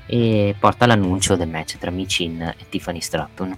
e 0.07 0.55
porta 0.59 0.85
l'annuncio 0.85 1.35
del 1.35 1.47
match 1.47 1.77
tra 1.77 1.91
Michin 1.91 2.41
e 2.41 2.65
Tiffany 2.67 2.99
Stratton. 2.99 3.55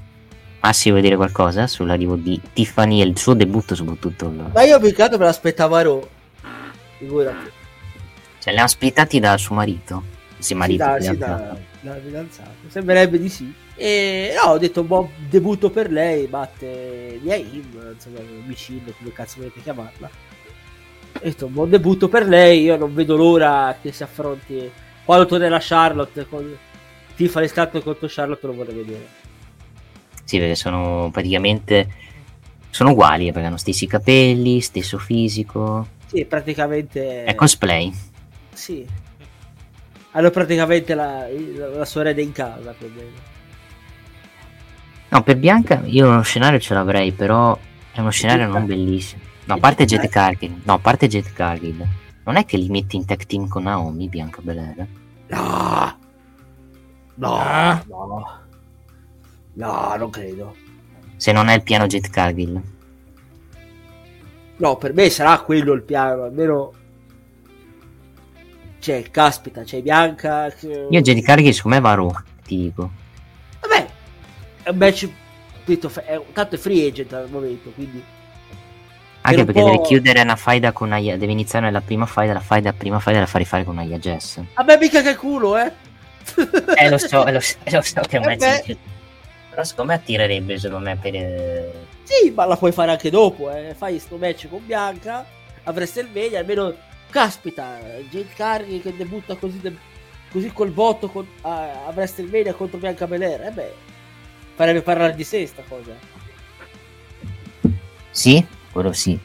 Massi 0.62 0.90
vuoi 0.90 1.02
dire 1.02 1.16
qualcosa 1.16 1.68
sull'arrivo 1.68 2.16
di 2.16 2.40
Tiffany 2.54 3.02
e 3.02 3.06
il 3.06 3.18
suo 3.18 3.34
debutto 3.34 3.76
soprattutto? 3.76 4.30
Ma 4.30 4.62
io 4.64 4.80
più 4.80 4.94
che 4.94 5.02
altro 5.02 5.18
me 5.18 5.26
l'aspettavo 5.26 5.76
a 5.76 5.82
Raw. 5.82 6.08
Figurati. 6.98 7.50
Cioè 8.40 8.54
li 8.54 8.60
hanno 8.60 8.68
splittati 8.68 9.20
dal 9.20 9.40
suo 9.40 9.56
marito? 9.56 10.04
Sì, 10.38 10.48
Sì, 10.48 10.54
marito. 10.56 10.84
da, 10.84 11.00
sì, 11.00 11.18
da, 11.18 11.58
da 11.82 11.96
fidanzato. 12.04 12.50
Sembrerebbe 12.68 13.20
di 13.20 13.30
sì. 13.30 13.54
E 13.76 14.34
no, 14.36 14.52
ho 14.52 14.58
detto 14.58 14.84
buon 14.84 15.10
debutto 15.30 15.70
per 15.70 15.90
lei, 15.90 16.28
batte 16.28 17.20
Mia 17.22 17.36
Im, 17.36 17.94
insomma, 17.94 18.20
vicino, 18.46 18.92
come 18.98 19.14
cazzo 19.14 19.36
volete 19.38 19.62
chiamarla. 19.62 20.10
Ho 21.14 21.20
detto 21.24 21.48
buon 21.48 21.70
debutto 21.70 22.10
per 22.10 22.28
lei, 22.28 22.64
io 22.64 22.76
non 22.76 22.94
vedo 22.94 23.16
l'ora 23.16 23.78
che 23.82 23.94
si 23.94 24.04
affronti 24.04 24.70
quando 25.06 25.26
tornerà 25.26 25.58
Charlotte 25.62 26.28
con 26.28 26.58
Tiffany 27.16 27.48
Stratton 27.48 27.82
contro 27.82 28.08
Charlotte 28.10 28.46
lo 28.46 28.54
vorrei 28.54 28.76
vedere. 28.76 29.08
Sì, 30.30 30.38
perché 30.38 30.54
sono 30.54 31.10
praticamente 31.12 31.90
sono 32.70 32.92
uguali 32.92 33.32
perché 33.32 33.48
hanno 33.48 33.58
stessi 33.58 33.88
capelli, 33.88 34.62
stesso 34.62 35.00
fisico. 35.00 35.88
Sì, 36.06 36.24
praticamente 36.26 37.24
È 37.24 37.34
cosplay. 37.34 37.92
Sì. 38.54 38.86
Hanno 40.12 40.30
praticamente 40.30 40.94
la, 40.94 41.26
la, 41.28 41.68
la 41.70 41.86
sorella 41.86 42.22
in 42.22 42.32
casa 42.32 42.76
meno. 42.80 43.10
No, 45.10 45.24
per 45.24 45.38
Bianca 45.38 45.82
io 45.86 46.08
uno 46.08 46.22
scenario 46.22 46.60
ce 46.60 46.76
l'avrei, 46.76 47.12
però 47.12 47.58
È 47.92 48.00
uno 48.00 48.12
scenario 48.12 48.46
non 48.50 48.68
bellissimo. 48.68 49.24
No, 49.46 49.56
a 49.56 49.58
parte 49.58 49.86
Jet 49.86 50.08
Cargill. 50.10 50.62
No, 50.64 50.74
a 50.74 50.80
parte 50.80 51.08
Jet 51.08 51.34
Cargill. 51.34 51.84
Non 52.24 52.36
è 52.36 52.46
che 52.46 52.58
li 52.58 52.70
metti 52.70 52.98
in 52.98 53.06
tag 53.06 53.26
team 53.26 53.48
con 53.48 53.64
Naomi, 53.64 54.08
Bianca 54.08 54.42
Belair? 54.44 54.86
No. 55.30 55.98
No, 57.16 57.34
Ah. 57.36 57.84
no. 57.88 58.48
No, 59.60 59.94
non 59.98 60.10
credo. 60.10 60.56
Se 61.18 61.34
non 61.34 61.50
è 61.50 61.56
il 61.56 61.64
piano 61.64 61.86
Jet 61.86 62.10
Cargill. 62.10 62.62
No, 64.56 64.78
per 64.78 64.94
me 64.94 65.10
sarà 65.10 65.38
quello 65.42 65.74
il 65.74 65.82
piano, 65.84 66.24
almeno... 66.24 66.72
Cioè, 68.80 69.04
caspita, 69.12 69.64
c'è 69.64 69.82
Bianca... 69.82 70.50
che- 70.50 70.88
Io 70.90 71.02
Jet 71.02 71.22
Cargill 71.22 71.52
secondo 71.52 71.76
me 71.78 71.84
va 71.84 71.94
Raw, 71.94 72.10
ti 72.46 72.56
dico. 72.58 72.90
Vabbè, 73.60 73.88
è 74.64 74.70
un 74.70 74.78
match... 74.78 75.10
È, 75.66 76.22
tanto 76.34 76.56
è 76.56 76.58
free 76.58 76.88
agent 76.88 77.12
al 77.14 77.30
momento, 77.30 77.70
quindi... 77.72 78.02
Anche 79.22 79.44
perché 79.44 79.62
deve 79.62 79.82
chiudere 79.82 80.22
una 80.22 80.38
faida 80.38 80.72
con 80.72 80.94
Aya. 80.94 81.18
Deve 81.18 81.34
iniziare 81.34 81.66
nella 81.66 81.82
prima 81.82 82.06
faida. 82.06 82.32
La 82.32 82.40
faida, 82.40 82.72
prima 82.72 83.00
faida 83.00 83.20
la 83.20 83.26
fa 83.26 83.38
rifare 83.38 83.66
con 83.66 83.78
Aya 83.78 83.98
Jess. 83.98 84.42
Vabbè, 84.56 84.78
mica 84.80 85.02
che 85.02 85.16
culo, 85.18 85.58
eh! 85.58 85.72
Eh, 86.78 86.90
lo 86.90 86.98
so, 86.98 87.30
lo 87.30 87.40
so, 87.42 87.58
lo 87.66 87.82
so 87.82 88.02
che 88.08 88.18
è 88.18 88.26
un 88.26 88.32
Eh 88.40 88.64
di- 88.66 88.78
Però 89.50 89.64
secondo 89.64 89.92
me 89.92 89.98
attirerebbe, 89.98 90.58
secondo 90.60 90.86
me, 90.90 90.96
per... 90.98 91.16
eh, 91.16 91.72
Sì, 92.04 92.32
ma 92.32 92.46
la 92.46 92.56
puoi 92.56 92.72
fare 92.72 92.92
anche 92.92 93.10
dopo, 93.10 93.52
eh. 93.52 93.74
Fai 93.76 94.00
sto 94.00 94.18
match 94.18 94.48
con 94.50 94.66
Bianca 94.66 95.26
a 95.64 95.72
WrestleMania, 95.72 96.40
almeno 96.40 96.74
caspita, 97.10 97.80
Jade 98.10 98.30
Carney 98.36 98.80
che 98.82 98.96
debutta 98.96 99.36
così, 99.36 99.60
de- 99.60 99.76
così 100.32 100.52
col 100.54 100.70
botto 100.72 101.08
con- 101.10 101.28
a, 101.42 101.86
a 101.88 101.92
WrestleMania 101.94 102.54
contro 102.54 102.78
Bianca 102.78 103.08
Belair, 103.08 103.42
eh 103.46 103.52
beh, 103.52 103.74
farebbe 104.56 104.82
parlare 104.82 105.16
di 105.16 105.24
sé 105.24 105.46
sta 105.48 105.64
cosa. 105.68 105.92
Sì, 108.12 108.46
quello 108.72 108.92
sì. 108.94 109.18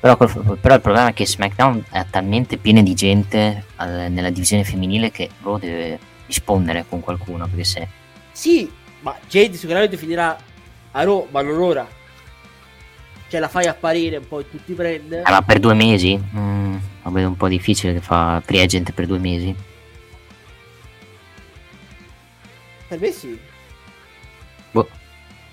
Però, 0.00 0.16
però 0.16 0.74
il 0.74 0.80
problema 0.80 1.08
è 1.08 1.12
che 1.12 1.26
SmackDown 1.26 1.84
è 1.90 2.04
talmente 2.08 2.56
pieno 2.56 2.82
di 2.82 2.94
gente 2.94 3.64
al- 3.76 4.10
nella 4.10 4.30
divisione 4.30 4.62
femminile 4.64 5.10
che 5.10 5.28
Raw 5.42 5.58
deve 5.58 5.98
rispondere 6.26 6.84
con 6.88 7.00
qualcuno. 7.00 7.46
Perché 7.46 7.64
se 7.64 7.88
Sì, 8.32 8.70
ma 9.00 9.16
Jade 9.28 9.56
sicuramente 9.56 9.96
finirà 9.96 10.36
a 10.92 11.02
Raw, 11.04 11.28
ma 11.30 11.42
non 11.42 11.58
ora. 11.60 11.86
Cioè 13.28 13.40
la 13.40 13.48
fai 13.48 13.66
apparire 13.66 14.16
un 14.16 14.26
po' 14.26 14.40
in 14.40 14.50
tutti 14.50 14.72
i 14.72 14.74
brand. 14.74 15.12
Eh, 15.12 15.22
ma 15.30 15.42
per 15.42 15.58
due 15.58 15.74
mesi? 15.74 16.16
Mm, 16.36 16.76
lo 17.02 17.10
vedo 17.10 17.28
un 17.28 17.36
po' 17.36 17.48
difficile 17.48 17.92
che 17.92 18.00
fa 18.00 18.40
free 18.44 18.62
agent 18.62 18.92
per 18.92 19.06
due 19.06 19.18
mesi. 19.18 19.54
Per 22.88 22.98
me 22.98 23.10
sì. 23.12 23.38
Boh. 24.70 24.88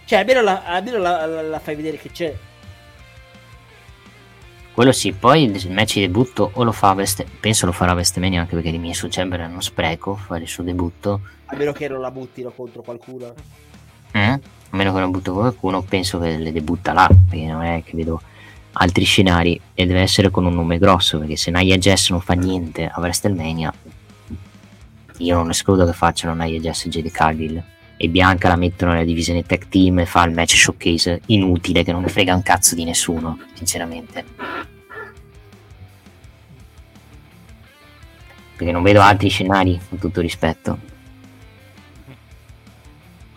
Cioè 0.05 0.19
almeno 0.19 0.41
la, 0.41 0.63
almeno 0.65 0.97
la- 0.99 1.25
la- 1.25 1.41
la 1.41 1.59
fai 1.59 1.75
vedere 1.75 1.97
che 1.97 2.11
c'è. 2.11 2.33
Quello 4.73 4.91
sì, 4.91 5.13
poi 5.13 5.43
il 5.43 5.71
match 5.71 5.93
di 5.95 6.01
debutto 6.01 6.49
o 6.53 6.63
lo 6.63 6.73
fa 6.73 6.89
a 6.89 6.93
West, 6.93 7.23
penso 7.39 7.65
lo 7.65 7.71
farà 7.71 7.91
a 7.91 7.93
WrestleMania 7.93 8.41
anche 8.41 8.55
perché 8.55 8.71
di 8.77 8.93
su 8.93 9.07
Chamber 9.09 9.39
è 9.41 9.45
uno 9.45 9.61
spreco 9.61 10.15
fare 10.15 10.43
il 10.43 10.49
suo 10.49 10.63
debutto. 10.63 11.21
A 11.45 11.55
meno 11.55 11.71
che 11.71 11.87
non 11.87 12.01
la 12.01 12.11
buttino 12.11 12.51
contro 12.51 12.81
qualcuno. 12.81 13.33
Mm? 14.17 14.33
A 14.69 14.77
meno 14.77 14.93
che 14.93 14.99
non 14.99 15.11
butto 15.11 15.33
qualcuno, 15.33 15.81
penso 15.83 16.19
che 16.19 16.37
le 16.37 16.51
debutta 16.51 16.93
là, 16.93 17.07
perché 17.29 17.45
non 17.45 17.63
è 17.63 17.83
che 17.83 17.95
vedo 17.95 18.21
altri 18.73 19.05
scenari 19.05 19.59
e 19.73 19.85
deve 19.85 20.01
essere 20.01 20.29
con 20.29 20.45
un 20.45 20.53
nome 20.53 20.77
grosso, 20.77 21.19
perché 21.19 21.35
se 21.35 21.51
Nia 21.51 21.77
Jess 21.77 22.09
non 22.09 22.21
fa 22.21 22.33
niente 22.33 22.87
a 22.87 22.99
WrestleMania, 22.99 23.73
io 25.17 25.35
non 25.35 25.49
escludo 25.49 25.85
che 25.85 25.93
facciano 25.93 26.33
Nia 26.33 26.59
Jess 26.59 26.85
e 26.85 26.89
JD 26.89 27.11
Cargill 27.11 27.63
e 27.97 28.09
Bianca 28.09 28.49
la 28.49 28.57
mettono 28.57 28.91
nella 28.91 29.05
divisione 29.05 29.43
tech 29.43 29.69
team 29.69 29.99
e 29.99 30.05
fa 30.05 30.25
il 30.25 30.33
match 30.33 30.55
showcase 30.55 31.21
inutile 31.27 31.83
che 31.83 31.93
non 31.93 32.01
ne 32.01 32.09
frega 32.09 32.35
un 32.35 32.43
cazzo 32.43 32.75
di 32.75 32.83
nessuno, 32.83 33.39
sinceramente. 33.53 34.25
Perché 38.57 38.71
non 38.71 38.83
vedo 38.83 39.01
altri 39.01 39.29
scenari, 39.29 39.79
con 39.87 39.99
tutto 39.99 40.21
rispetto. 40.21 40.93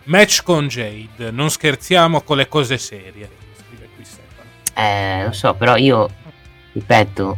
Match 0.09 0.41
con 0.41 0.67
Jade, 0.67 1.29
non 1.29 1.51
scherziamo 1.51 2.21
con 2.21 2.37
le 2.37 2.47
cose 2.47 2.79
serie. 2.79 3.29
Scrive 3.55 3.89
qui 3.93 4.03
Stefano. 4.03 4.49
Eh, 4.73 5.25
lo 5.25 5.31
so, 5.31 5.53
però 5.53 5.75
io 5.77 6.09
ripeto, 6.73 7.37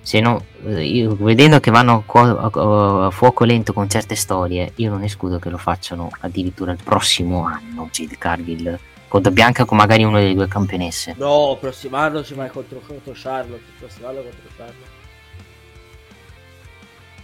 se 0.00 0.18
no, 0.18 0.44
io, 0.66 1.14
vedendo 1.14 1.60
che 1.60 1.70
vanno 1.70 2.04
a, 2.04 3.10
fuoco 3.12 3.44
lento 3.44 3.72
con 3.72 3.88
certe 3.88 4.16
storie, 4.16 4.72
io 4.74 4.90
non 4.90 5.04
escludo 5.04 5.38
che 5.38 5.50
lo 5.50 5.58
facciano 5.58 6.10
addirittura 6.18 6.72
il 6.72 6.82
prossimo 6.82 7.44
anno. 7.44 7.88
Jade 7.92 8.18
Cargill 8.18 8.76
contro 9.06 9.30
Bianca 9.30 9.64
con 9.64 9.76
magari 9.76 10.02
una 10.02 10.18
delle 10.18 10.34
due 10.34 10.48
campionesse. 10.48 11.14
No, 11.16 11.56
prossimo 11.60 11.96
anno 11.96 12.24
ci 12.24 12.34
vai 12.34 12.50
contro, 12.50 12.80
contro 12.84 13.12
Charlotte. 13.14 13.62
Prossimo 13.78 14.08
anno 14.08 14.22
contro 14.22 14.48
Charlotte. 14.56 14.91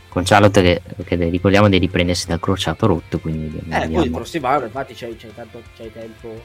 Con 0.08 0.22
Charlotte 0.24 0.62
che, 0.62 0.82
che 1.04 1.16
ricordiamo 1.28 1.68
di 1.68 1.78
riprendersi 1.78 2.26
dal 2.26 2.40
crociato 2.40 2.86
rotto. 2.86 3.18
Quindi 3.18 3.60
Eh, 3.68 3.88
poi 3.88 4.04
il 4.04 4.10
prossimo 4.10 4.46
anno, 4.46 4.64
infatti, 4.64 4.94
c'hai, 4.94 5.16
c'hai 5.16 5.34
tanto 5.34 5.62
c'hai 5.76 5.92
tempo. 5.92 6.42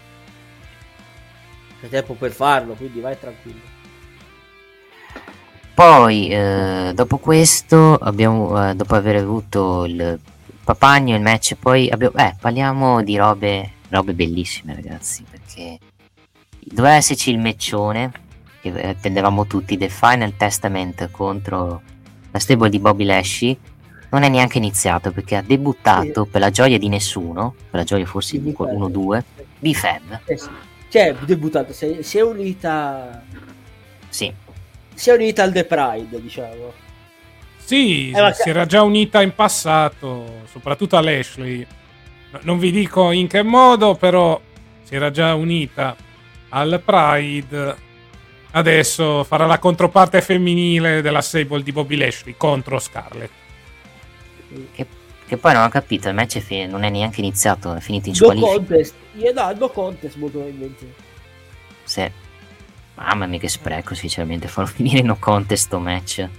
C'hai 1.79 1.89
tempo 1.89 2.13
per 2.13 2.31
farlo, 2.31 2.73
quindi 2.73 2.99
vai 2.99 3.17
tranquillo. 3.17 3.71
Poi, 5.73 6.29
eh, 6.29 6.91
dopo 6.93 7.17
questo, 7.17 7.95
abbiamo, 7.95 8.69
eh, 8.69 8.75
dopo 8.75 8.93
aver 8.93 9.15
avuto 9.15 9.85
il 9.85 10.19
papagno, 10.63 11.15
il 11.15 11.21
match, 11.21 11.55
poi 11.55 11.89
abbiamo, 11.89 12.15
eh, 12.17 12.35
parliamo 12.39 13.01
di 13.01 13.17
robe, 13.17 13.71
robe 13.89 14.13
bellissime, 14.13 14.75
ragazzi, 14.75 15.23
perché 15.27 15.79
doveva 16.59 16.93
esserci 16.93 17.31
il 17.31 17.39
meccione, 17.39 18.11
che 18.61 18.69
eh, 18.69 18.89
attendevamo 18.89 19.47
tutti, 19.47 19.75
del 19.75 19.89
Final 19.89 20.35
Testament 20.37 21.09
contro 21.09 21.81
la 22.33 22.39
stable 22.39 22.69
di 22.69 22.79
Bobby 22.79 23.05
Lashley, 23.05 23.55
non 24.09 24.23
è 24.23 24.29
neanche 24.29 24.57
iniziato, 24.57 25.11
perché 25.11 25.35
ha 25.35 25.41
debuttato, 25.43 26.25
per 26.25 26.41
la 26.41 26.49
gioia 26.49 26.77
di 26.79 26.89
nessuno, 26.89 27.53
per 27.69 27.79
la 27.79 27.83
gioia 27.85 28.05
forse 28.07 28.41
di 28.41 28.51
qualcuno 28.53 28.85
o 28.85 28.89
due, 28.89 29.23
B-Fab, 29.59 30.19
Eh 30.25 30.37
sì. 30.37 30.49
Cioè, 30.89 31.15
debuttato, 31.25 31.73
si 31.73 31.85
è, 31.85 32.01
si 32.01 32.17
è 32.17 32.21
unita. 32.21 33.23
sì, 34.09 34.31
Si 34.93 35.09
è 35.09 35.13
unita 35.13 35.43
al 35.43 35.51
The 35.51 35.63
Pride, 35.65 36.21
diciamo. 36.21 36.73
Sì, 37.57 38.09
Eh, 38.11 38.21
ma- 38.21 38.33
si 38.33 38.49
era 38.49 38.65
già 38.65 38.81
unita 38.83 39.21
in 39.21 39.33
passato, 39.33 40.41
soprattutto 40.51 40.97
a 40.97 41.01
Lashley. 41.01 41.65
No- 42.31 42.39
Non 42.43 42.59
vi 42.59 42.71
dico 42.71 43.11
in 43.11 43.27
che 43.27 43.41
modo, 43.41 43.95
però 43.95 44.39
si 44.83 44.93
era 44.95 45.09
già 45.11 45.33
unita 45.35 45.95
al 46.49 46.81
Pride. 46.83 47.75
Adesso 48.55 49.23
farà 49.23 49.47
la 49.47 49.57
controparte 49.57 50.21
femminile 50.21 51.01
della 51.01 51.21
Sable 51.21 51.63
di 51.63 51.71
Bobby 51.71 51.95
Lashley 51.95 52.35
contro 52.37 52.77
Scarlett. 52.77 53.31
che, 54.73 54.85
che 55.25 55.37
poi 55.37 55.53
non 55.53 55.63
ho 55.63 55.69
capito, 55.69 56.07
il 56.07 56.13
match 56.13 56.37
è 56.37 56.39
fi- 56.39 56.67
non 56.67 56.83
è 56.83 56.89
neanche 56.89 57.19
iniziato, 57.21 57.73
è 57.73 57.79
finito 57.79 58.09
in 58.09 58.15
No 58.19 58.25
squalifica. 58.25 58.53
contest. 58.53 58.93
Io 59.15 59.33
no, 59.33 59.53
no 59.57 59.69
contest 59.69 60.15
molto 60.17 60.37
probabilmente. 60.37 60.93
Se... 61.83 62.11
Mamma 62.95 63.25
mia 63.25 63.39
che 63.39 63.49
spreco 63.49 63.95
sinceramente 63.95 64.47
farlo 64.47 64.69
finire 64.75 64.99
in 64.99 65.07
no 65.07 65.17
contest 65.17 65.65
sto 65.65 65.79
match. 65.79 66.29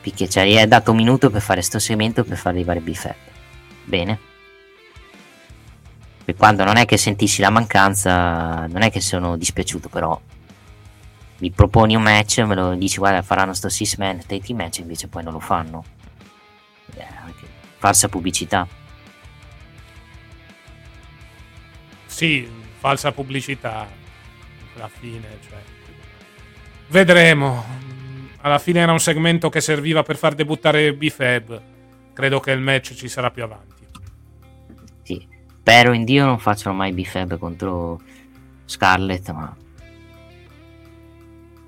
Perché 0.00 0.28
cioè, 0.28 0.46
gli 0.46 0.56
hai 0.56 0.68
dato 0.68 0.92
un 0.92 0.96
minuto 0.96 1.28
per 1.30 1.40
fare 1.40 1.60
sto 1.60 1.80
segmento 1.80 2.22
per 2.22 2.36
far 2.36 2.52
arrivare 2.52 2.78
Bifab. 2.80 3.14
Bene. 3.84 4.18
E 6.24 6.34
quando 6.34 6.64
non 6.64 6.76
è 6.76 6.84
che 6.84 6.96
sentissi 6.96 7.40
la 7.40 7.50
mancanza, 7.50 8.66
non 8.66 8.82
è 8.82 8.90
che 8.90 9.00
sono 9.00 9.36
dispiaciuto, 9.36 9.88
però 9.88 10.20
mi 11.38 11.50
proponi 11.50 11.96
un 11.96 12.02
match, 12.02 12.38
me 12.38 12.54
lo 12.54 12.74
dici 12.74 12.98
guarda 12.98 13.20
faranno 13.22 13.52
sto 13.52 13.68
6 13.68 13.94
man 13.98 14.24
team 14.26 14.56
match, 14.56 14.78
invece 14.78 15.08
poi 15.08 15.24
non 15.24 15.32
lo 15.32 15.40
fanno. 15.40 15.84
Eh, 16.94 17.06
falsa 17.78 18.08
pubblicità. 18.08 18.66
Sì, 22.06 22.48
falsa 22.78 23.10
pubblicità. 23.10 23.88
Alla 24.76 24.88
fine, 24.88 25.38
cioè. 25.48 25.58
Vedremo. 26.88 27.64
Alla 28.42 28.58
fine 28.58 28.80
era 28.80 28.92
un 28.92 29.00
segmento 29.00 29.48
che 29.48 29.60
serviva 29.60 30.02
per 30.04 30.16
far 30.16 30.34
debuttare 30.34 30.94
B-Fab. 30.94 31.62
Credo 32.12 32.38
che 32.38 32.52
il 32.52 32.60
match 32.60 32.94
ci 32.94 33.08
sarà 33.08 33.30
più 33.30 33.42
avanti. 33.42 33.71
Spero 35.62 35.92
in 35.92 36.02
Dio 36.02 36.24
non 36.24 36.40
facciano 36.40 36.74
mai 36.74 36.92
Bifab 36.92 37.38
contro 37.38 38.00
Scarlett, 38.64 39.30
ma... 39.30 39.56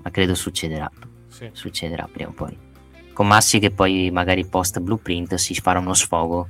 ma 0.01 0.11
credo 0.11 0.35
succederà. 0.35 0.91
Sì. 1.29 1.49
Succederà 1.53 2.05
prima 2.11 2.29
o 2.29 2.33
poi. 2.33 2.57
Con 3.13 3.25
Massi 3.25 3.57
che 3.59 3.71
poi 3.71 4.11
magari 4.11 4.45
post 4.45 4.81
blueprint 4.81 5.35
si 5.35 5.53
farà 5.53 5.79
uno 5.79 5.93
sfogo 5.93 6.49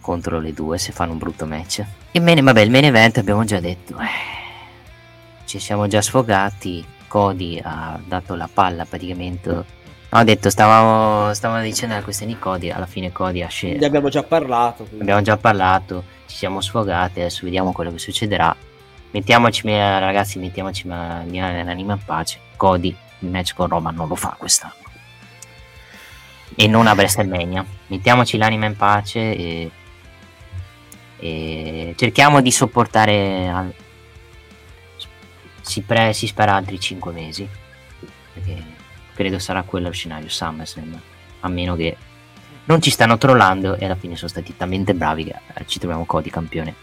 contro 0.00 0.40
le 0.40 0.52
due 0.52 0.78
se 0.78 0.90
fanno 0.90 1.12
un 1.12 1.18
brutto 1.18 1.46
match. 1.46 1.84
E 2.10 2.20
bene, 2.20 2.42
vabbè, 2.42 2.60
il 2.60 2.72
main 2.72 2.86
event 2.86 3.18
abbiamo 3.18 3.44
già 3.44 3.60
detto. 3.60 3.96
eh, 4.00 5.44
ci 5.44 5.60
siamo 5.60 5.86
già 5.86 6.02
sfogati. 6.02 6.84
Cody 7.06 7.60
ha 7.62 8.00
dato 8.04 8.34
la 8.34 8.48
palla 8.52 8.84
praticamente 8.84 9.64
ho 10.14 10.24
detto, 10.24 10.50
stavamo, 10.50 11.32
stavamo 11.32 11.62
dicendo 11.62 11.94
la 11.94 12.02
questione 12.02 12.32
di 12.32 12.38
Cody, 12.38 12.70
alla 12.70 12.86
fine 12.86 13.12
Cody 13.12 13.40
ha 13.40 13.44
Ne 13.46 13.50
scelto. 13.50 13.84
abbiamo 13.86 14.08
già 14.10 14.22
parlato. 14.22 14.84
quindi. 14.84 15.00
Abbiamo 15.02 15.22
già 15.22 15.36
parlato, 15.38 16.04
ci 16.26 16.36
siamo 16.36 16.60
sfogati, 16.60 17.20
adesso 17.20 17.40
vediamo 17.44 17.72
quello 17.72 17.90
che 17.92 17.98
succederà. 17.98 18.54
Mettiamoci, 19.12 19.66
eh, 19.68 19.98
ragazzi, 20.00 20.38
mettiamoci 20.38 20.86
ma- 20.86 21.22
l'anima 21.26 21.94
in 21.94 22.00
pace. 22.04 22.38
Cody 22.56 22.94
il 23.20 23.28
match 23.28 23.54
con 23.54 23.68
Roman 23.68 23.94
non 23.94 24.08
lo 24.08 24.14
fa 24.14 24.34
quest'anno. 24.38 24.74
E 26.54 26.66
non 26.66 26.86
a 26.86 26.92
WrestleMania. 26.92 27.64
Mettiamoci 27.86 28.36
l'anima 28.36 28.66
in 28.66 28.76
pace 28.76 29.18
e, 29.36 29.70
e 31.18 31.94
cerchiamo 31.96 32.40
di 32.40 32.50
sopportare. 32.50 33.48
al- 33.48 33.74
Si, 35.62 35.80
pre- 35.82 36.12
si 36.12 36.26
spera 36.26 36.54
altri 36.56 36.78
5 36.80 37.12
mesi. 37.12 37.48
Perché 38.34 38.62
credo 39.14 39.38
sarà 39.38 39.62
quello 39.62 39.88
lo 39.88 39.92
scenario 39.92 40.28
SummerSlam. 40.28 41.00
A 41.40 41.48
meno 41.48 41.74
che 41.76 41.96
non 42.64 42.80
ci 42.80 42.90
stanno 42.90 43.18
trollando 43.18 43.76
e 43.76 43.84
alla 43.84 43.96
fine 43.96 44.16
sono 44.16 44.28
stati 44.28 44.56
talmente 44.56 44.94
bravi 44.94 45.24
che 45.24 45.34
eh, 45.54 45.64
ci 45.66 45.78
troviamo 45.78 46.04
Cody 46.04 46.30
campione 46.30 46.74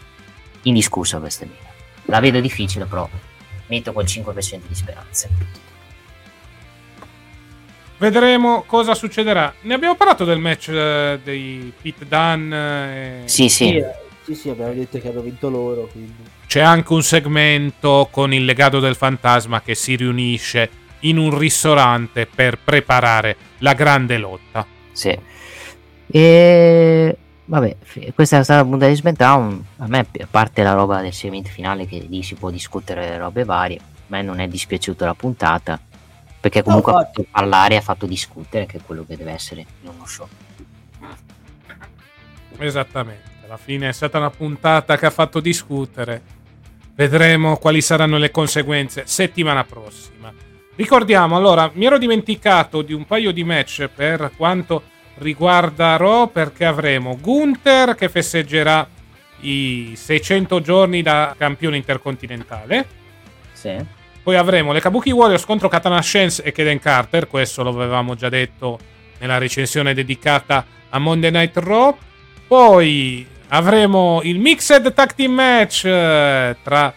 indiscusso 0.62 1.16
a 1.16 1.20
WrestleMania. 1.20 1.68
La 2.04 2.20
vedo 2.20 2.40
difficile, 2.40 2.84
però 2.84 3.08
metto 3.66 3.92
quel 3.92 4.06
5% 4.06 4.60
di 4.66 4.74
speranze. 4.74 5.28
Vedremo 7.98 8.62
cosa 8.62 8.94
succederà. 8.94 9.52
Ne 9.62 9.74
abbiamo 9.74 9.94
parlato 9.94 10.24
del 10.24 10.38
match 10.38 10.68
eh, 10.68 11.20
dei 11.22 11.70
Pete 11.80 12.06
Dunne. 12.08 13.22
e- 13.24 13.28
Sì, 13.28 13.48
Sì, 13.48 13.64
sì. 13.66 13.76
eh, 13.76 13.94
sì, 14.24 14.34
sì, 14.34 14.48
abbiamo 14.48 14.72
detto 14.72 14.98
che 14.98 15.08
hanno 15.08 15.20
vinto 15.20 15.50
loro. 15.50 15.86
Quindi. 15.86 16.14
C'è 16.46 16.60
anche 16.60 16.92
un 16.94 17.02
segmento 17.02 18.08
con 18.10 18.32
il 18.32 18.44
legato 18.44 18.80
del 18.80 18.96
fantasma 18.96 19.60
che 19.60 19.74
si 19.74 19.96
riunisce 19.96 20.70
in 21.00 21.18
un 21.18 21.36
ristorante 21.36 22.26
per 22.26 22.58
preparare 22.58 23.36
la 23.58 23.74
grande 23.74 24.18
lotta. 24.18 24.66
Sì. 24.92 25.18
E 26.06 27.16
vabbè, 27.44 27.76
questa 28.14 28.38
è 28.38 28.42
stata 28.44 28.62
la 28.62 28.68
puntata 28.68 28.90
di 28.90 28.96
SmackDown. 28.96 29.64
A 29.78 29.86
me, 29.86 30.06
a 30.20 30.28
parte 30.30 30.62
la 30.62 30.72
roba 30.72 31.00
del 31.00 31.12
segmento 31.12 31.50
finale, 31.50 31.86
che 31.86 32.04
lì 32.08 32.22
si 32.22 32.34
può 32.34 32.50
discutere 32.50 33.16
robe 33.18 33.44
varie, 33.44 33.78
a 33.78 33.82
me 34.08 34.22
non 34.22 34.40
è 34.40 34.48
dispiaciuta 34.48 35.04
la 35.04 35.14
puntata. 35.14 35.80
Perché 36.40 36.62
comunque 36.62 36.92
No, 36.92 36.98
ha 36.98 37.04
fatto 37.04 37.26
parlare, 37.30 37.76
ha 37.76 37.82
fatto 37.82 38.06
discutere, 38.06 38.64
che 38.64 38.78
è 38.78 38.80
quello 38.84 39.04
che 39.04 39.16
deve 39.16 39.32
essere 39.32 39.60
in 39.82 39.88
uno 39.88 40.06
show. 40.06 40.26
Esattamente. 42.56 43.28
Alla 43.44 43.58
fine 43.58 43.88
è 43.88 43.92
stata 43.92 44.18
una 44.18 44.30
puntata 44.30 44.96
che 44.96 45.06
ha 45.06 45.10
fatto 45.10 45.40
discutere. 45.40 46.22
Vedremo 46.94 47.56
quali 47.56 47.80
saranno 47.82 48.16
le 48.16 48.30
conseguenze 48.30 49.02
settimana 49.06 49.64
prossima. 49.64 50.32
Ricordiamo, 50.80 51.36
allora, 51.36 51.70
mi 51.74 51.84
ero 51.84 51.98
dimenticato 51.98 52.80
di 52.80 52.94
un 52.94 53.04
paio 53.04 53.32
di 53.32 53.44
match 53.44 53.90
per 53.94 54.32
quanto 54.34 54.82
riguarda 55.18 55.98
Raw 55.98 56.30
perché 56.30 56.64
avremo 56.64 57.18
Gunther 57.20 57.94
che 57.94 58.08
festeggerà 58.08 58.88
i 59.40 59.92
600 59.94 60.62
giorni 60.62 61.02
da 61.02 61.34
campione 61.36 61.76
intercontinentale. 61.76 62.86
Sì. 63.52 63.76
Poi 64.22 64.36
avremo 64.36 64.72
le 64.72 64.80
Kabuki 64.80 65.10
Warriors 65.10 65.44
contro 65.44 65.68
Katana 65.68 66.00
Shens 66.00 66.40
e 66.42 66.50
Kaden 66.50 66.78
Carter, 66.78 67.28
questo 67.28 67.62
lo 67.62 67.68
avevamo 67.68 68.14
già 68.14 68.30
detto 68.30 68.78
nella 69.18 69.36
recensione 69.36 69.92
dedicata 69.92 70.64
a 70.88 70.98
Monday 70.98 71.30
Night 71.30 71.58
Raw. 71.58 71.94
Poi 72.46 73.26
avremo 73.48 74.22
il 74.22 74.38
Mixed 74.38 74.94
Tag 74.94 75.12
Team 75.14 75.32
Match 75.32 75.84
eh, 75.84 76.56
tra 76.62 76.94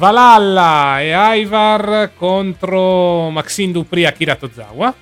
Valhalla 0.00 1.02
e 1.02 1.40
Ivar 1.40 2.12
contro 2.16 3.28
Maxine 3.28 3.70
Dupri 3.70 4.04
e 4.04 4.06
Akira 4.06 4.34
Tozawa. 4.34 4.94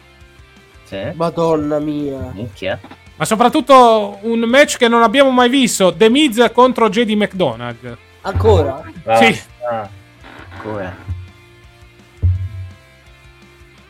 Sì. 0.82 1.12
Madonna 1.14 1.78
mia. 1.78 2.32
Minchia. 2.34 2.80
Ma 3.14 3.24
soprattutto 3.24 4.18
un 4.22 4.40
match 4.40 4.76
che 4.76 4.88
non 4.88 5.04
abbiamo 5.04 5.30
mai 5.30 5.48
visto, 5.48 5.94
The 5.94 6.08
Miz 6.08 6.50
contro 6.52 6.88
JD 6.88 7.10
McDonagh. 7.10 7.96
Ancora? 8.22 8.82
Sì. 9.20 9.40
Ah, 9.70 9.88
ancora. 10.54 10.96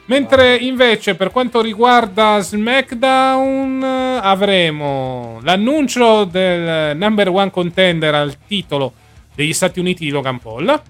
Mentre 0.04 0.56
invece 0.56 1.14
per 1.14 1.30
quanto 1.30 1.62
riguarda 1.62 2.38
SmackDown 2.40 3.82
avremo 3.82 5.38
l'annuncio 5.42 6.24
del 6.24 6.94
number 6.98 7.30
one 7.30 7.50
contender 7.50 8.14
al 8.14 8.36
titolo 8.46 8.92
degli 9.34 9.54
Stati 9.54 9.80
Uniti 9.80 10.04
di 10.04 10.10
Logan 10.10 10.38
Paul. 10.38 10.82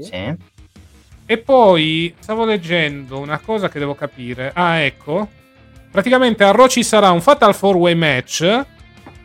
Sì. 0.00 0.02
Sì. 0.02 0.34
E 1.28 1.38
poi 1.38 2.14
stavo 2.18 2.44
leggendo 2.44 3.18
una 3.18 3.38
cosa 3.38 3.68
che 3.68 3.78
devo 3.78 3.94
capire. 3.94 4.52
Ah, 4.54 4.78
ecco. 4.78 5.28
Praticamente 5.90 6.44
a 6.44 6.52
Raw 6.52 6.68
ci 6.68 6.82
sarà 6.84 7.10
un 7.10 7.20
Fatal 7.20 7.54
4-Way 7.58 7.94
match 7.94 8.64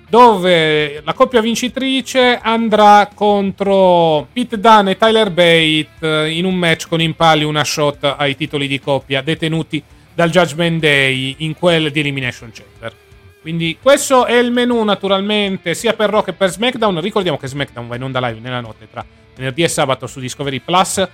dove 0.10 1.02
la 1.04 1.14
coppia 1.14 1.40
vincitrice 1.40 2.38
andrà 2.42 3.10
contro 3.14 4.28
Pete 4.34 4.60
Dunne 4.60 4.92
e 4.92 4.98
Tyler 4.98 5.30
Bate 5.30 5.90
eh, 6.00 6.32
in 6.32 6.44
un 6.44 6.56
match 6.56 6.88
con 6.88 7.00
in 7.00 7.14
palio 7.14 7.48
una 7.48 7.64
shot 7.64 8.16
ai 8.18 8.36
titoli 8.36 8.68
di 8.68 8.80
coppia 8.82 9.22
detenuti 9.22 9.82
dal 10.14 10.30
Judgment 10.30 10.82
Day 10.82 11.36
in 11.40 11.56
quel 11.56 11.92
di 11.92 12.02
Elimination 12.02 12.52
Chamber. 12.52 12.94
Quindi 13.42 13.78
questo 13.82 14.26
è 14.26 14.36
il 14.36 14.52
menu 14.52 14.84
naturalmente 14.84 15.74
sia 15.74 15.94
per 15.94 16.10
Raw 16.10 16.24
che 16.24 16.34
per 16.34 16.50
SmackDown. 16.50 17.00
Ricordiamo 17.00 17.38
che 17.38 17.48
SmackDown 17.48 17.88
va 17.88 17.96
in 17.96 18.04
onda 18.04 18.20
live 18.28 18.40
nella 18.40 18.60
notte 18.60 18.90
tra 18.90 19.06
venerdì 19.42 19.64
e 19.64 19.68
sabato 19.68 20.06
su 20.06 20.20
Discovery 20.20 20.60
Plus. 20.60 21.08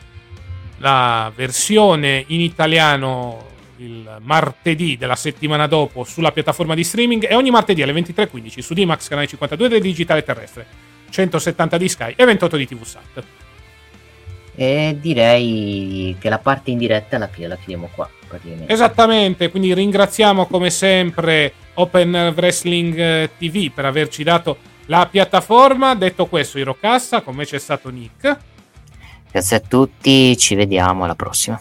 La 0.80 1.31
versione 1.33 2.25
in 2.27 2.41
italiano 2.41 3.56
il 3.77 4.17
martedì 4.22 4.97
della 4.97 5.15
settimana 5.15 5.67
dopo 5.67 6.03
sulla 6.03 6.31
piattaforma 6.31 6.75
di 6.75 6.83
streaming 6.83 7.27
e 7.30 7.35
ogni 7.35 7.51
martedì 7.51 7.81
alle 7.81 7.93
23.15 7.93 8.59
su 8.59 8.73
D-Max 8.73 9.07
canale 9.07 9.27
52 9.27 9.67
del 9.69 9.81
digitale 9.81 10.23
terrestre, 10.23 10.65
170 11.09 11.77
di 11.77 11.88
Sky 11.88 12.14
e 12.15 12.25
28 12.25 12.57
di 12.57 12.67
TV 12.67 12.83
Sat. 12.83 13.23
E 14.56 14.97
direi 14.99 16.15
che 16.19 16.30
la 16.30 16.39
parte 16.39 16.72
in 16.72 16.80
diretta 16.80 17.19
la, 17.19 17.30
la 17.35 17.56
chiudiamo 17.56 17.89
qua. 17.93 18.09
Esattamente, 18.65 19.49
quindi 19.49 19.73
ringraziamo 19.73 20.47
come 20.47 20.69
sempre 20.69 21.53
Open 21.75 22.33
Wrestling 22.35 22.97
eh, 22.97 23.30
TV 23.38 23.72
per 23.72 23.85
averci 23.85 24.23
dato 24.23 24.57
la 24.88 25.07
piattaforma. 25.07 25.95
Detto 25.95 26.25
questo, 26.25 26.59
Irocassa, 26.59 27.22
con 27.22 27.35
me 27.35 27.45
c'è 27.45 27.59
stato 27.59 27.90
Nick. 27.90 28.38
Grazie 29.32 29.57
a 29.57 29.59
tutti, 29.59 30.35
ci 30.38 30.56
vediamo 30.56 31.03
alla 31.03 31.16
prossima. 31.16 31.59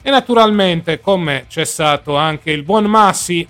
E 0.00 0.10
naturalmente 0.10 1.00
con 1.00 1.20
me 1.20 1.46
c'è 1.48 1.64
stato 1.64 2.16
anche 2.16 2.50
il 2.50 2.62
buon 2.62 2.84
Massi. 2.84 3.46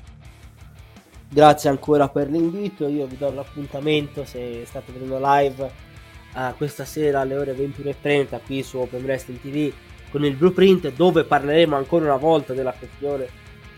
Grazie 1.29 1.69
ancora 1.69 2.09
per 2.09 2.31
l'invito. 2.31 2.89
Io 2.89 3.07
vi 3.07 3.17
do 3.17 3.31
l'appuntamento 3.31 4.25
se 4.25 4.63
state 4.65 4.93
vedendo 4.93 5.19
live 5.21 5.87
a 6.33 6.55
questa 6.57 6.85
sera 6.85 7.21
alle 7.21 7.37
ore 7.37 7.55
21.30 7.55 8.41
qui 8.45 8.63
su 8.63 8.79
Open 8.79 9.03
Wrestling 9.03 9.41
TV 9.41 9.73
con 10.11 10.25
il 10.25 10.35
blueprint 10.35 10.93
dove 10.93 11.25
parleremo 11.25 11.75
ancora 11.77 12.05
una 12.05 12.17
volta 12.17 12.53
della 12.53 12.73
questione 12.73 13.29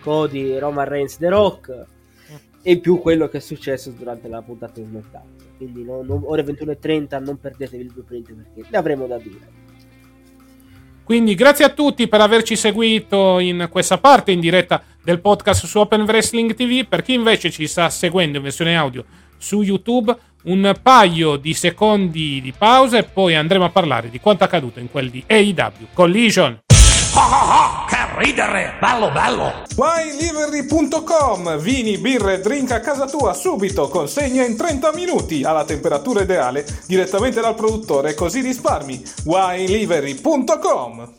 Cody 0.00 0.58
Roman 0.58 0.88
Reigns 0.88 1.16
The 1.16 1.28
Rock 1.28 1.86
e 2.62 2.72
in 2.72 2.80
più 2.80 2.98
quello 2.98 3.28
che 3.28 3.38
è 3.38 3.40
successo 3.40 3.90
durante 3.90 4.28
la 4.28 4.42
puntata 4.42 4.80
di 4.80 4.86
SmackDown. 4.86 5.24
Quindi 5.56 5.84
non- 5.84 6.06
non- 6.06 6.22
ore 6.24 6.42
21.30 6.42 7.18
non 7.18 7.38
perdetevi 7.38 7.82
il 7.82 7.92
blueprint 7.92 8.32
perché 8.32 8.68
ne 8.70 8.78
avremo 8.78 9.06
da 9.06 9.18
dire. 9.18 9.58
Quindi 11.04 11.34
grazie 11.34 11.64
a 11.64 11.70
tutti 11.70 12.06
per 12.06 12.20
averci 12.20 12.54
seguito 12.54 13.38
in 13.40 13.68
questa 13.70 13.98
parte 13.98 14.30
in 14.30 14.38
diretta 14.40 14.82
del 15.02 15.20
podcast 15.20 15.66
su 15.66 15.78
Open 15.80 16.02
Wrestling 16.02 16.54
TV. 16.54 16.86
Per 16.86 17.02
chi 17.02 17.14
invece 17.14 17.50
ci 17.50 17.66
sta 17.66 17.90
seguendo 17.90 18.36
in 18.36 18.44
versione 18.44 18.76
audio 18.76 19.04
su 19.36 19.62
YouTube, 19.62 20.16
un 20.44 20.72
paio 20.80 21.36
di 21.36 21.52
secondi 21.52 22.40
di 22.40 22.52
pausa 22.56 22.98
e 22.98 23.02
poi 23.04 23.34
andremo 23.34 23.64
a 23.64 23.70
parlare 23.70 24.08
di 24.08 24.20
quanto 24.20 24.44
accaduto 24.44 24.78
in 24.78 24.90
quel 24.90 25.10
di 25.10 25.24
AEW 25.26 25.88
Collision. 25.92 26.60
Ridere! 28.22 28.74
Bello, 28.78 29.10
bello! 29.10 29.62
WineLivery.com 29.76 31.56
Vini, 31.56 31.96
birre, 31.96 32.40
drink 32.40 32.70
a 32.70 32.80
casa 32.80 33.06
tua 33.06 33.32
subito, 33.32 33.88
consegna 33.88 34.44
in 34.44 34.58
30 34.58 34.92
minuti 34.92 35.42
alla 35.42 35.64
temperatura 35.64 36.20
ideale 36.20 36.66
direttamente 36.86 37.40
dal 37.40 37.54
produttore, 37.54 38.12
così 38.12 38.42
risparmi. 38.42 39.02
WineLivery.com 39.24 41.14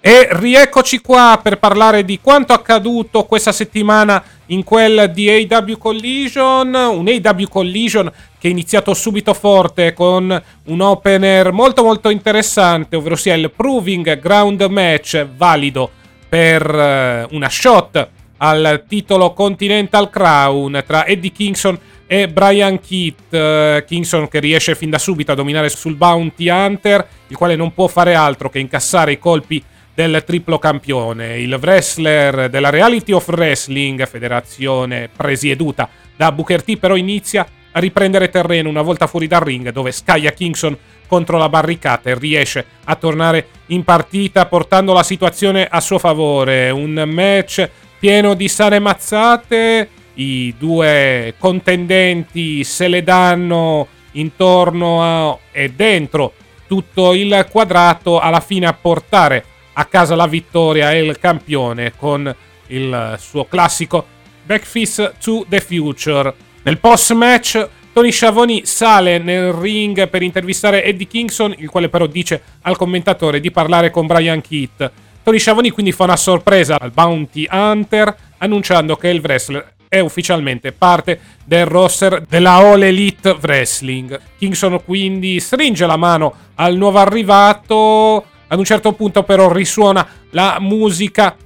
E 0.00 0.28
rieccoci 0.32 1.00
qua 1.00 1.38
per 1.40 1.60
parlare 1.60 2.04
di 2.04 2.18
quanto 2.20 2.52
accaduto 2.52 3.22
questa 3.22 3.52
settimana 3.52 4.20
in 4.46 4.64
quel 4.64 5.12
di 5.12 5.30
AW 5.48 5.78
Collision. 5.78 6.74
Un 6.74 7.06
AW 7.06 7.48
Collision 7.48 8.12
che 8.40 8.48
è 8.48 8.50
iniziato 8.50 8.94
subito 8.94 9.32
forte 9.32 9.92
con 9.92 10.42
un 10.64 10.80
opener 10.80 11.52
molto 11.52 11.84
molto 11.84 12.10
interessante, 12.10 12.96
ovvero 12.96 13.14
sia 13.14 13.34
il 13.34 13.48
Proving 13.54 14.18
Ground 14.18 14.60
Match 14.62 15.24
valido 15.36 16.00
per 16.32 16.66
eh, 16.66 17.26
una 17.32 17.50
shot 17.50 18.08
al 18.38 18.84
titolo 18.88 19.34
Continental 19.34 20.08
Crown 20.08 20.82
tra 20.86 21.04
Eddie 21.04 21.30
Kingston 21.30 21.78
e 22.06 22.26
Brian 22.26 22.80
Keat. 22.80 23.34
eh, 23.34 23.84
Kingston 23.86 24.28
che 24.28 24.40
riesce 24.40 24.74
fin 24.74 24.88
da 24.88 24.96
subito 24.96 25.32
a 25.32 25.34
dominare 25.34 25.68
sul 25.68 25.94
Bounty 25.94 26.48
Hunter, 26.48 27.06
il 27.26 27.36
quale 27.36 27.54
non 27.54 27.74
può 27.74 27.86
fare 27.86 28.14
altro 28.14 28.48
che 28.48 28.60
incassare 28.60 29.12
i 29.12 29.18
colpi 29.18 29.62
del 29.92 30.24
triplo 30.24 30.58
campione. 30.58 31.38
Il 31.38 31.52
wrestler 31.60 32.48
della 32.48 32.70
Reality 32.70 33.12
of 33.12 33.28
Wrestling, 33.28 34.06
federazione 34.06 35.10
presieduta 35.14 35.86
da 36.16 36.32
Booker 36.32 36.62
T, 36.62 36.78
però 36.78 36.96
inizia 36.96 37.46
riprendere 37.72 38.30
terreno 38.30 38.68
una 38.68 38.82
volta 38.82 39.06
fuori 39.06 39.26
dal 39.26 39.40
ring, 39.40 39.70
dove 39.70 39.92
Skya 39.92 40.32
Kingston 40.32 40.76
contro 41.06 41.38
la 41.38 41.48
barricata 41.48 42.10
e 42.10 42.18
riesce 42.18 42.64
a 42.84 42.96
tornare 42.96 43.48
in 43.66 43.84
partita 43.84 44.46
portando 44.46 44.92
la 44.92 45.02
situazione 45.02 45.66
a 45.66 45.80
suo 45.80 45.98
favore. 45.98 46.70
Un 46.70 47.04
match 47.06 47.68
pieno 47.98 48.34
di 48.34 48.48
sane 48.48 48.78
mazzate. 48.78 49.88
I 50.14 50.54
due 50.58 51.34
contendenti 51.38 52.64
se 52.64 52.88
le 52.88 53.02
danno 53.02 53.86
intorno 54.12 55.02
a, 55.02 55.38
e 55.52 55.70
dentro 55.70 56.34
tutto 56.66 57.14
il 57.14 57.46
quadrato 57.50 58.18
alla 58.18 58.40
fine 58.40 58.66
a 58.66 58.72
portare 58.72 59.44
a 59.74 59.84
casa 59.86 60.14
la 60.14 60.26
vittoria 60.26 60.92
e 60.92 61.02
il 61.02 61.18
campione 61.18 61.94
con 61.96 62.34
il 62.68 63.16
suo 63.18 63.44
classico 63.46 64.06
Backfist 64.44 65.14
to 65.18 65.46
the 65.48 65.60
Future. 65.60 66.34
Nel 66.64 66.78
post 66.78 67.12
match 67.12 67.68
Tony 67.92 68.12
Schiavoni 68.12 68.64
sale 68.64 69.18
nel 69.18 69.52
ring 69.52 70.08
per 70.08 70.22
intervistare 70.22 70.84
Eddie 70.84 71.08
Kingston, 71.08 71.54
il 71.58 71.68
quale 71.68 71.88
però 71.88 72.06
dice 72.06 72.40
al 72.62 72.76
commentatore 72.76 73.40
di 73.40 73.50
parlare 73.50 73.90
con 73.90 74.06
Brian 74.06 74.40
Keith. 74.40 74.90
Tony 75.24 75.40
Schiavoni 75.40 75.70
quindi 75.70 75.90
fa 75.90 76.04
una 76.04 76.16
sorpresa 76.16 76.78
al 76.78 76.92
Bounty 76.92 77.48
Hunter 77.50 78.16
annunciando 78.38 78.96
che 78.96 79.08
il 79.08 79.20
wrestler 79.20 79.74
è 79.88 79.98
ufficialmente 79.98 80.72
parte 80.72 81.18
del 81.44 81.66
roster 81.66 82.24
della 82.28 82.52
All 82.52 82.82
Elite 82.82 83.36
Wrestling. 83.42 84.18
Kingston 84.38 84.82
quindi 84.84 85.40
stringe 85.40 85.84
la 85.84 85.96
mano 85.96 86.32
al 86.54 86.76
nuovo 86.76 86.98
arrivato. 86.98 88.24
Ad 88.46 88.58
un 88.58 88.64
certo 88.64 88.92
punto 88.92 89.24
però 89.24 89.52
risuona 89.52 90.06
la 90.30 90.58
musica 90.60 91.36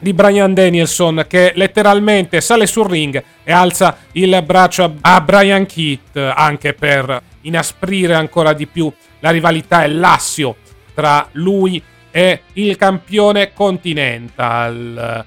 di 0.00 0.12
Brian 0.12 0.52
Danielson 0.54 1.26
che 1.28 1.52
letteralmente 1.54 2.40
sale 2.40 2.66
sul 2.66 2.88
ring 2.88 3.22
e 3.44 3.52
alza 3.52 3.98
il 4.12 4.42
braccio 4.44 4.96
a 5.00 5.20
Brian 5.20 5.66
Keith 5.66 6.16
anche 6.16 6.72
per 6.72 7.22
inasprire 7.42 8.14
ancora 8.14 8.52
di 8.52 8.66
più 8.66 8.92
la 9.20 9.30
rivalità 9.30 9.84
e 9.84 9.88
l'assio 9.88 10.56
tra 10.94 11.28
lui 11.32 11.80
e 12.10 12.42
il 12.54 12.76
campione 12.76 13.52
Continental. 13.52 15.24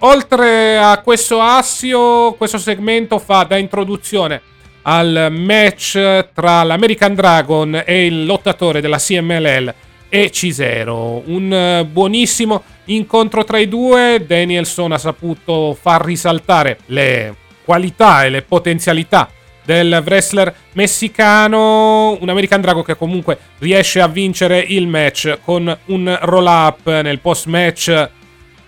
Oltre 0.00 0.76
a 0.76 1.00
questo 1.00 1.40
assio, 1.40 2.34
questo 2.34 2.58
segmento 2.58 3.18
fa 3.18 3.44
da 3.44 3.56
introduzione 3.56 4.42
al 4.82 5.28
match 5.30 6.28
tra 6.34 6.62
l'American 6.62 7.14
Dragon 7.14 7.82
e 7.86 8.04
il 8.04 8.26
lottatore 8.26 8.82
della 8.82 8.98
CMLL 8.98 9.74
e 10.14 10.30
C0. 10.30 11.22
Un 11.24 11.88
buonissimo 11.90 12.62
incontro 12.84 13.42
tra 13.42 13.58
i 13.58 13.66
due. 13.66 14.22
Danielson 14.24 14.92
ha 14.92 14.98
saputo 14.98 15.76
far 15.78 16.04
risaltare 16.04 16.78
le 16.86 17.34
qualità 17.64 18.24
e 18.24 18.30
le 18.30 18.42
potenzialità 18.42 19.28
del 19.64 20.00
wrestler 20.06 20.54
messicano, 20.74 22.16
un 22.20 22.28
American 22.28 22.60
Dragon 22.60 22.84
che 22.84 22.96
comunque 22.96 23.36
riesce 23.58 24.00
a 24.00 24.06
vincere 24.06 24.60
il 24.60 24.86
match 24.86 25.38
con 25.42 25.76
un 25.86 26.18
roll 26.22 26.46
up 26.46 26.86
nel 26.86 27.18
post 27.18 27.46
match. 27.46 28.10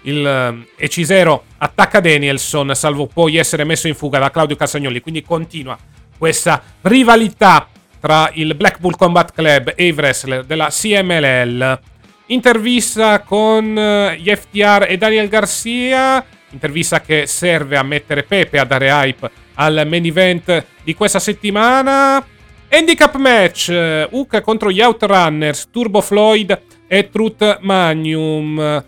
Il 0.03 0.67
EC0 0.77 1.41
attacca 1.59 2.01
Danielson, 2.01 2.75
salvo 2.75 3.07
poi 3.07 3.37
essere 3.37 3.63
messo 3.63 3.87
in 3.87 3.95
fuga 3.95 4.19
da 4.19 4.33
Claudio 4.33 4.57
Casagnoli. 4.57 5.01
Quindi 5.01 5.23
continua 5.23 5.79
questa 6.19 6.61
rivalità 6.81 7.69
tra 8.07 8.31
il 8.35 8.55
Blackpool 8.55 8.97
Combat 8.97 9.33
Club 9.33 9.73
e 9.75 9.87
i 9.89 9.91
wrestler 9.91 10.45
della 10.45 10.69
CMLL. 10.71 11.81
Intervista 12.27 13.19
con 13.23 13.77
eh, 13.77 14.17
gli 14.21 14.33
FTR 14.33 14.87
e 14.89 14.97
Daniel 14.97 15.27
Garcia. 15.27 16.25
Intervista 16.51 17.01
che 17.01 17.27
serve 17.27 17.77
a 17.77 17.83
mettere 17.83 18.23
Pepe 18.23 18.61
a 18.61 18.65
dare 18.65 18.91
hype 18.91 19.29
al 19.55 19.85
main 19.89 20.05
event 20.05 20.65
di 20.85 20.95
questa 20.95 21.19
settimana. 21.19 22.25
Handicap 22.71 23.17
match: 23.17 23.71
Hook 24.11 24.41
contro 24.41 24.71
gli 24.71 24.81
Outrunners, 24.81 25.69
Turbo 25.73 26.01
Floyd 26.01 26.63
e 26.87 27.11
Truth 27.11 27.59
Magnum. 27.63 28.85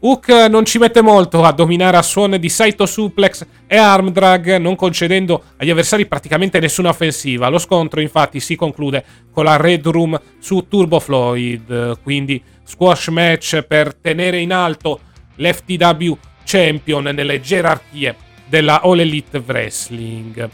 Hook 0.00 0.28
non 0.48 0.64
ci 0.64 0.78
mette 0.78 1.02
molto 1.02 1.42
a 1.42 1.50
dominare 1.50 1.96
a 1.96 2.02
suon 2.02 2.36
di 2.38 2.48
Saito 2.48 2.86
Suplex 2.86 3.44
e 3.66 3.76
Arm 3.76 4.10
Drag, 4.12 4.56
non 4.58 4.76
concedendo 4.76 5.42
agli 5.56 5.70
avversari 5.70 6.06
praticamente 6.06 6.60
nessuna 6.60 6.90
offensiva. 6.90 7.48
Lo 7.48 7.58
scontro, 7.58 8.00
infatti, 8.00 8.38
si 8.38 8.54
conclude 8.54 9.04
con 9.32 9.44
la 9.44 9.56
Red 9.56 9.88
Room 9.88 10.20
su 10.38 10.66
Turbo 10.68 11.00
Floyd. 11.00 12.00
Quindi, 12.00 12.40
squash 12.62 13.08
match 13.08 13.62
per 13.62 13.92
tenere 13.94 14.38
in 14.38 14.52
alto 14.52 15.00
l'FTW 15.34 16.12
Champion 16.44 17.02
nelle 17.02 17.40
gerarchie 17.40 18.14
della 18.46 18.80
All 18.80 19.00
Elite 19.00 19.42
Wrestling. 19.44 20.48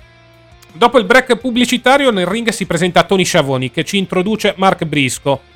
Dopo 0.73 0.99
il 0.99 1.05
break 1.05 1.37
pubblicitario, 1.37 2.11
nel 2.11 2.27
ring 2.27 2.49
si 2.49 2.65
presenta 2.65 3.05
Tony 3.05 3.27
Schiavoni 3.27 3.71
che 3.71 3.85
ci 3.85 3.99
introduce 3.99 4.55
Mark 4.57 4.87
Brisco 4.87 5.53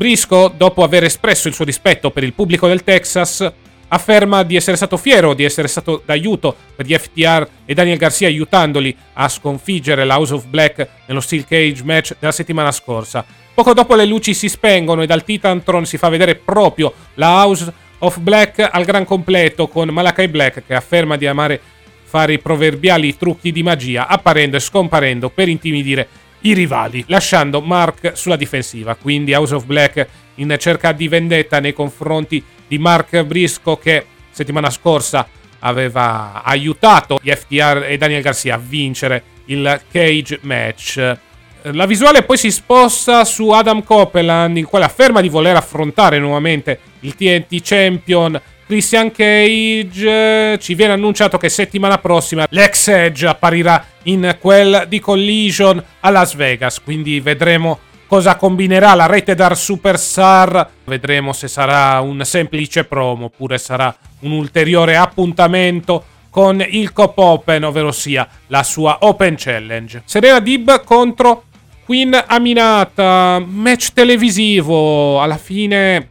Brisco, 0.00 0.50
dopo 0.56 0.82
aver 0.82 1.04
espresso 1.04 1.46
il 1.46 1.52
suo 1.52 1.66
rispetto 1.66 2.10
per 2.10 2.24
il 2.24 2.32
pubblico 2.32 2.66
del 2.66 2.84
Texas, 2.84 3.46
afferma 3.88 4.42
di 4.44 4.56
essere 4.56 4.78
stato 4.78 4.96
fiero 4.96 5.34
di 5.34 5.44
essere 5.44 5.68
stato 5.68 6.00
d'aiuto 6.02 6.56
per 6.74 6.86
gli 6.86 6.96
FTR 6.96 7.46
e 7.66 7.74
Daniel 7.74 7.98
Garcia 7.98 8.26
aiutandoli 8.26 8.96
a 9.12 9.28
sconfiggere 9.28 10.06
la 10.06 10.16
House 10.16 10.32
of 10.32 10.46
Black 10.46 10.88
nello 11.04 11.20
Steel 11.20 11.44
Cage 11.44 11.84
match 11.84 12.14
della 12.18 12.32
settimana 12.32 12.72
scorsa. 12.72 13.22
Poco 13.52 13.74
dopo 13.74 13.94
le 13.94 14.06
luci 14.06 14.32
si 14.32 14.48
spengono 14.48 15.02
e 15.02 15.06
dal 15.06 15.22
Titantron 15.22 15.84
si 15.84 15.98
fa 15.98 16.08
vedere 16.08 16.34
proprio 16.34 16.94
la 17.16 17.28
House 17.44 17.70
of 17.98 18.20
Black 18.20 18.66
al 18.72 18.84
gran 18.86 19.04
completo 19.04 19.68
con 19.68 19.90
Malakai 19.90 20.28
Black 20.28 20.64
che 20.64 20.74
afferma 20.74 21.18
di 21.18 21.26
amare 21.26 21.60
fare 22.04 22.32
i 22.32 22.38
proverbiali 22.38 23.18
trucchi 23.18 23.52
di 23.52 23.62
magia 23.62 24.06
apparendo 24.06 24.56
e 24.56 24.60
scomparendo 24.60 25.28
per 25.28 25.48
intimidire 25.50 26.08
i 26.42 26.54
rivali, 26.54 27.04
lasciando 27.08 27.60
Mark 27.60 28.12
sulla 28.14 28.36
difensiva. 28.36 28.94
Quindi 28.94 29.34
House 29.34 29.54
of 29.54 29.64
Black 29.64 30.06
in 30.36 30.54
cerca 30.58 30.92
di 30.92 31.08
vendetta 31.08 31.60
nei 31.60 31.72
confronti 31.72 32.42
di 32.66 32.78
Mark 32.78 33.22
Brisco 33.24 33.76
che 33.76 34.06
settimana 34.30 34.70
scorsa 34.70 35.26
aveva 35.60 36.42
aiutato 36.42 37.18
gli 37.22 37.30
FTR 37.30 37.84
e 37.88 37.96
Daniel 37.98 38.22
Garcia 38.22 38.54
a 38.54 38.58
vincere 38.58 39.22
il 39.46 39.80
cage 39.90 40.38
match. 40.42 41.18
La 41.62 41.84
visuale 41.84 42.22
poi 42.22 42.38
si 42.38 42.50
sposta 42.50 43.24
su 43.24 43.50
Adam 43.50 43.82
Copeland, 43.82 44.56
il 44.56 44.64
quale 44.64 44.86
afferma 44.86 45.20
di 45.20 45.28
voler 45.28 45.56
affrontare 45.56 46.18
nuovamente 46.18 46.78
il 47.00 47.14
TNT 47.14 47.60
Champion 47.62 48.40
Christian 48.70 49.10
Cage. 49.10 50.56
Ci 50.60 50.74
viene 50.76 50.92
annunciato 50.92 51.38
che 51.38 51.48
settimana 51.48 51.98
prossima 51.98 52.46
l'ex 52.50 52.86
Edge 52.86 53.26
apparirà 53.26 53.84
in 54.04 54.36
quel 54.38 54.84
di 54.88 55.00
Collision 55.00 55.82
a 55.98 56.10
Las 56.10 56.36
Vegas. 56.36 56.80
Quindi 56.80 57.18
vedremo 57.18 57.80
cosa 58.06 58.36
combinerà 58.36 58.94
la 58.94 59.06
rete 59.06 59.34
dar 59.34 59.56
Superstar. 59.56 60.68
Vedremo 60.84 61.32
se 61.32 61.48
sarà 61.48 61.98
un 61.98 62.24
semplice 62.24 62.84
promo 62.84 63.24
oppure 63.24 63.58
sarà 63.58 63.92
un 64.20 64.30
ulteriore 64.30 64.96
appuntamento 64.96 66.04
con 66.30 66.64
il 66.64 66.92
Cop 66.92 67.18
Open, 67.18 67.64
ovvero 67.64 67.90
sia 67.90 68.28
la 68.46 68.62
sua 68.62 68.98
Open 69.00 69.34
Challenge. 69.36 70.02
Serena 70.04 70.38
Dib 70.38 70.84
contro 70.84 71.42
Queen 71.84 72.16
Aminata, 72.24 73.42
match 73.44 73.88
televisivo. 73.92 75.20
Alla 75.20 75.38
fine 75.38 76.10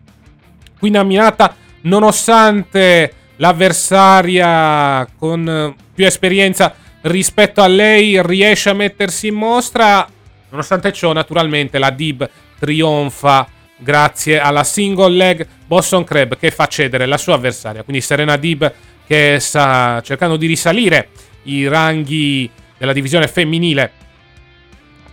Queen 0.78 0.98
Aminata 0.98 1.56
nonostante 1.82 3.14
l'avversaria 3.38 5.08
con 5.18 5.76
più 5.94 6.06
esperienza 6.06 6.74
rispetto 7.02 7.62
a 7.62 7.68
lei 7.68 8.22
riesce 8.26 8.70
a 8.70 8.74
mettersi 8.74 9.28
in 9.28 9.36
mostra. 9.36 10.08
Nonostante 10.50 10.92
ciò, 10.92 11.14
naturalmente, 11.14 11.78
la 11.78 11.90
Dib 11.90 12.30
trionfa 12.60 13.48
grazie 13.78 14.40
alla 14.40 14.64
single 14.64 15.12
leg 15.12 15.48
Boston 15.66 16.04
Crab 16.04 16.38
che 16.38 16.52
fa 16.52 16.68
cedere 16.68 17.06
la 17.06 17.18
sua 17.18 17.36
avversaria. 17.36 17.84
Quindi 17.84 18.02
Serena 18.02 18.36
Dib 18.36 18.72
che 19.08 19.38
sta 19.40 20.02
cercando 20.04 20.36
di 20.36 20.46
risalire 20.48 21.10
i 21.44 21.68
ranghi 21.68 22.50
della 22.78 22.94
divisione 22.94 23.28
femminile 23.28 23.92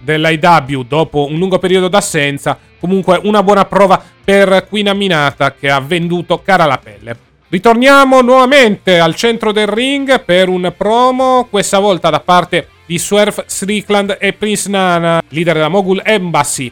dell'IW 0.07 0.85
dopo 0.85 1.27
un 1.29 1.37
lungo 1.37 1.59
periodo 1.59 1.89
d'assenza. 1.89 2.57
Comunque 2.79 3.21
una 3.25 3.43
buona 3.43 3.65
prova 3.65 4.03
per 4.25 4.67
Queen 4.69 4.89
Aminata 4.89 5.53
che 5.53 5.69
ha 5.69 5.81
venduto 5.81 6.41
cara 6.43 6.65
la 6.65 6.79
pelle. 6.79 7.17
Ritorniamo 7.49 8.23
nuovamente 8.23 8.99
al 8.99 9.15
centro 9.15 9.53
del 9.53 9.67
ring 9.67 10.25
per 10.25 10.49
un 10.49 10.73
promo, 10.77 11.47
questa 11.51 11.79
volta 11.79 12.11
da 12.11 12.21
parte 12.21 12.69
di 12.87 12.99
Swerve 12.99 13.45
Strickland 13.47 14.17
e 14.21 14.33
Prince 14.33 14.69
Nana, 14.69 15.23
leader 15.29 15.55
della 15.55 15.69
Mogul 15.69 16.01
Embassy. 16.05 16.71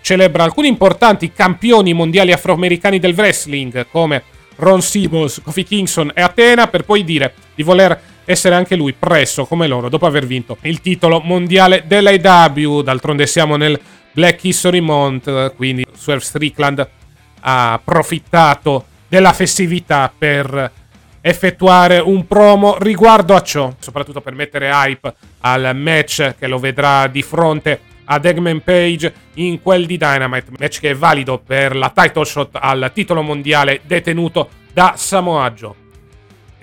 Celebra 0.00 0.44
alcuni 0.44 0.68
importanti 0.68 1.32
campioni 1.32 1.94
mondiali 1.94 2.32
afroamericani 2.32 2.98
del 2.98 3.14
wrestling 3.14 3.86
come 3.90 4.22
Ron 4.56 4.82
Simmons, 4.82 5.40
Kofi 5.42 5.64
Kingston 5.64 6.12
e 6.14 6.22
Athena 6.22 6.68
per 6.68 6.84
poi 6.84 7.04
dire 7.04 7.34
di 7.54 7.62
voler 7.62 7.98
essere 8.24 8.54
anche 8.54 8.76
lui 8.76 8.92
presso 8.92 9.44
come 9.44 9.66
loro 9.66 9.88
dopo 9.88 10.06
aver 10.06 10.26
vinto 10.26 10.56
il 10.62 10.80
titolo 10.80 11.20
mondiale 11.20 11.84
dell'AW. 11.86 12.82
D'altronde 12.82 13.26
siamo 13.26 13.56
nel 13.56 13.78
Black 14.12 14.44
History 14.44 14.80
Month, 14.80 15.54
quindi 15.56 15.84
Swerve 15.94 16.24
Strickland 16.24 16.88
ha 17.40 17.72
approfittato 17.72 18.86
della 19.08 19.32
festività 19.32 20.12
per 20.16 20.70
effettuare 21.20 21.98
un 21.98 22.26
promo 22.26 22.76
riguardo 22.78 23.34
a 23.34 23.42
ciò, 23.42 23.74
soprattutto 23.78 24.20
per 24.20 24.34
mettere 24.34 24.70
hype 24.70 25.14
al 25.40 25.74
match 25.74 26.34
che 26.38 26.46
lo 26.46 26.58
vedrà 26.58 27.06
di 27.06 27.22
fronte 27.22 27.80
ad 28.04 28.24
Eggman 28.24 28.62
Page 28.62 29.14
in 29.34 29.62
quel 29.62 29.86
di 29.86 29.96
Dynamite, 29.96 30.52
match 30.58 30.80
che 30.80 30.90
è 30.90 30.94
valido 30.94 31.38
per 31.38 31.74
la 31.74 31.90
title 31.94 32.24
shot 32.24 32.58
al 32.60 32.90
titolo 32.92 33.22
mondiale 33.22 33.80
detenuto 33.84 34.48
da 34.72 34.94
Samoa 34.96 35.50
Joe. 35.52 35.83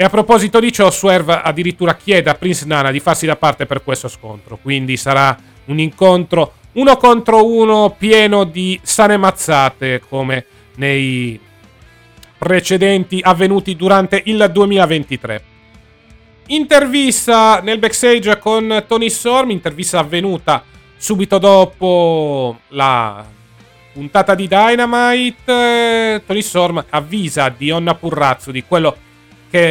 E 0.01 0.03
a 0.03 0.09
proposito 0.09 0.59
di 0.59 0.71
ciò, 0.71 0.89
Swerve 0.89 1.41
addirittura 1.43 1.95
chiede 1.95 2.31
a 2.31 2.33
Prince 2.33 2.65
Nana 2.65 2.89
di 2.89 2.99
farsi 2.99 3.27
da 3.27 3.35
parte 3.35 3.67
per 3.67 3.83
questo 3.83 4.07
scontro, 4.07 4.57
quindi 4.59 4.97
sarà 4.97 5.37
un 5.65 5.77
incontro 5.77 6.53
uno 6.71 6.97
contro 6.97 7.45
uno 7.45 7.93
pieno 7.95 8.43
di 8.43 8.79
sane 8.81 9.15
mazzate 9.17 10.01
come 10.09 10.45
nei 10.77 11.39
precedenti 12.35 13.19
avvenuti 13.21 13.75
durante 13.75 14.23
il 14.25 14.49
2023. 14.51 15.43
Intervista 16.47 17.59
nel 17.61 17.77
backstage 17.77 18.39
con 18.39 18.83
Tony 18.87 19.11
Storm, 19.11 19.51
intervista 19.51 19.99
avvenuta 19.99 20.63
subito 20.97 21.37
dopo 21.37 22.57
la 22.69 23.23
puntata 23.93 24.33
di 24.33 24.47
Dynamite. 24.47 26.23
Tony 26.25 26.41
Storm 26.41 26.83
avvisa 26.89 27.53
Dionna 27.55 27.93
Purrazzo 27.93 28.49
di 28.49 28.63
quello 28.63 28.93
che 28.93 29.10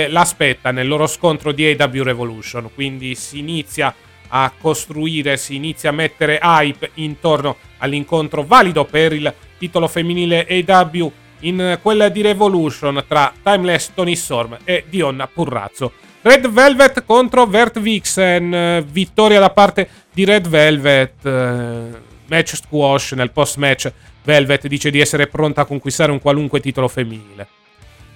l'aspetta 0.09 0.71
nel 0.71 0.87
loro 0.87 1.07
scontro 1.07 1.53
di 1.53 1.67
AW 1.67 2.03
Revolution, 2.03 2.71
quindi 2.75 3.15
si 3.15 3.39
inizia 3.39 3.95
a 4.29 4.53
costruire, 4.59 5.37
si 5.37 5.57
inizia 5.57 5.91
a 5.91 5.93
mettere 5.93 6.39
hype 6.43 6.91
intorno 6.95 7.57
all'incontro 7.79 8.45
valido 8.45 8.85
per 8.85 9.13
il 9.13 9.33
titolo 9.59 9.89
femminile 9.89 10.47
AW 10.49 11.13
in 11.41 11.79
quella 11.83 12.09
di 12.09 12.21
Revolution 12.21 13.05
tra 13.09 13.33
Timeless 13.43 13.93
Tony 13.95 14.15
Storm 14.15 14.59
e 14.65 14.85
Dionna 14.89 15.27
Purrazzo. 15.27 15.93
Red 16.23 16.49
Velvet 16.49 17.05
contro 17.05 17.47
Vert 17.47 17.81
Vixen, 17.81 18.85
vittoria 18.91 19.41
da 19.41 19.51
parte 19.51 19.89
di 20.13 20.25
Red 20.25 20.49
Velvet, 20.49 21.25
eh, 21.25 22.09
match 22.27 22.57
squash 22.57 23.13
nel 23.13 23.31
post 23.31 23.57
match. 23.57 23.91
Velvet 24.23 24.67
dice 24.67 24.91
di 24.91 25.01
essere 25.01 25.29
pronta 25.29 25.63
a 25.63 25.65
conquistare 25.65 26.13
un 26.13 26.21
qualunque 26.21 26.61
titolo 26.61 26.89
femminile. 26.89 27.49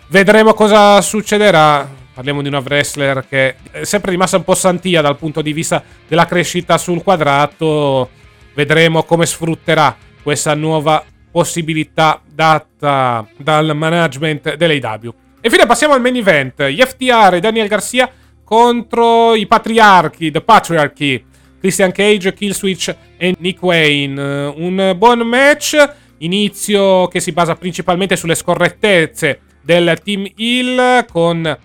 Vedremo 0.09 0.55
cosa 0.55 1.01
succederà. 1.01 1.89
Parliamo 2.15 2.43
di 2.43 2.49
una 2.49 2.61
wrestler 2.61 3.25
che 3.29 3.57
è 3.71 3.85
sempre 3.85 4.13
rimasta 4.13 4.37
un 4.37 4.45
po' 4.45 4.55
santia 4.55 5.01
dal 5.01 5.17
punto 5.17 5.43
di 5.43 5.53
vista 5.53 5.83
della 6.07 6.27
crescita 6.27 6.79
sul 6.79 7.03
quadrato. 7.03 8.11
Vedremo 8.55 9.03
come 9.03 9.27
sfrutterà 9.27 9.97
questa 10.23 10.55
nuova 10.55 11.03
possibilità 11.33 12.21
data 12.25 13.27
dal 13.37 13.75
management 13.75 14.55
dell'AW. 14.55 15.15
E 15.41 15.49
infine 15.49 15.67
passiamo 15.67 15.95
al 15.95 16.01
main 16.01 16.17
event. 16.17 16.63
FTR 16.63 17.35
e 17.35 17.41
Daniel 17.41 17.67
Garcia 17.67 18.09
contro 18.45 19.35
i 19.35 19.47
patriarchi, 19.47 20.31
The 20.31 20.41
Patriarchy. 20.43 21.25
Christian 21.59 21.93
Cage, 21.93 22.35
Killswitch 22.35 22.95
e 23.17 23.35
Nick 23.39 23.61
Wayne. 23.63 24.21
Un 24.55 24.95
buon 24.97 25.21
match. 25.21 25.77
Inizio 26.19 27.09
che 27.09 27.19
si 27.19 27.33
basa 27.33 27.57
principalmente 27.57 28.15
sulle 28.15 28.37
scorrettezze 28.37 29.41
del 29.65 29.99
team 30.03 30.27
Hill 30.37 31.07
con 31.11 31.59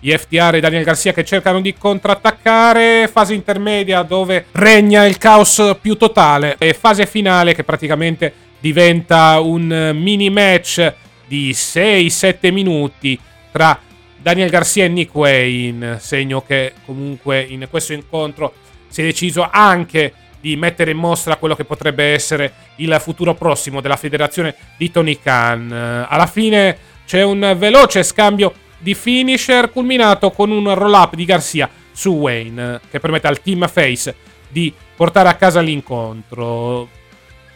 gli 0.00 0.10
FTR 0.10 0.56
e 0.56 0.60
Daniel 0.60 0.84
Garcia 0.84 1.12
che 1.12 1.24
cercano 1.24 1.60
di 1.60 1.74
contrattaccare, 1.74 3.08
fase 3.08 3.34
intermedia 3.34 4.02
dove 4.02 4.46
regna 4.52 5.06
il 5.06 5.16
caos 5.16 5.76
più 5.80 5.96
totale 5.96 6.56
e 6.58 6.74
fase 6.74 7.06
finale 7.06 7.54
che 7.54 7.64
praticamente 7.64 8.32
diventa 8.58 9.40
un 9.40 9.92
mini 9.94 10.28
match 10.28 10.92
di 11.26 11.50
6-7 11.50 12.52
minuti 12.52 13.18
tra 13.50 13.80
Daniel 14.16 14.50
Garcia 14.50 14.84
e 14.84 14.88
Nick 14.88 15.14
Wayne, 15.14 15.98
segno 16.00 16.42
che 16.42 16.72
comunque 16.84 17.40
in 17.40 17.66
questo 17.70 17.92
incontro 17.92 18.54
si 18.88 19.00
è 19.00 19.04
deciso 19.04 19.48
anche 19.50 20.12
di 20.40 20.56
mettere 20.56 20.90
in 20.92 20.98
mostra 20.98 21.36
quello 21.36 21.56
che 21.56 21.64
potrebbe 21.64 22.12
essere 22.12 22.52
il 22.76 22.96
futuro 23.00 23.34
prossimo 23.34 23.80
della 23.80 23.96
federazione 23.96 24.54
di 24.76 24.90
Tony 24.90 25.18
Khan. 25.20 26.06
Alla 26.08 26.26
fine 26.26 26.76
c'è 27.06 27.22
un 27.22 27.54
veloce 27.56 28.02
scambio 28.02 28.52
di 28.78 28.94
finisher 28.94 29.70
culminato 29.70 30.30
con 30.30 30.50
un 30.50 30.74
roll 30.74 30.92
up 30.92 31.14
di 31.14 31.24
Garcia 31.24 31.70
su 31.92 32.10
Wayne 32.10 32.80
che 32.90 33.00
permette 33.00 33.28
al 33.28 33.40
team 33.40 33.66
face 33.68 34.14
di 34.48 34.72
portare 34.94 35.28
a 35.28 35.34
casa 35.34 35.60
l'incontro. 35.60 36.88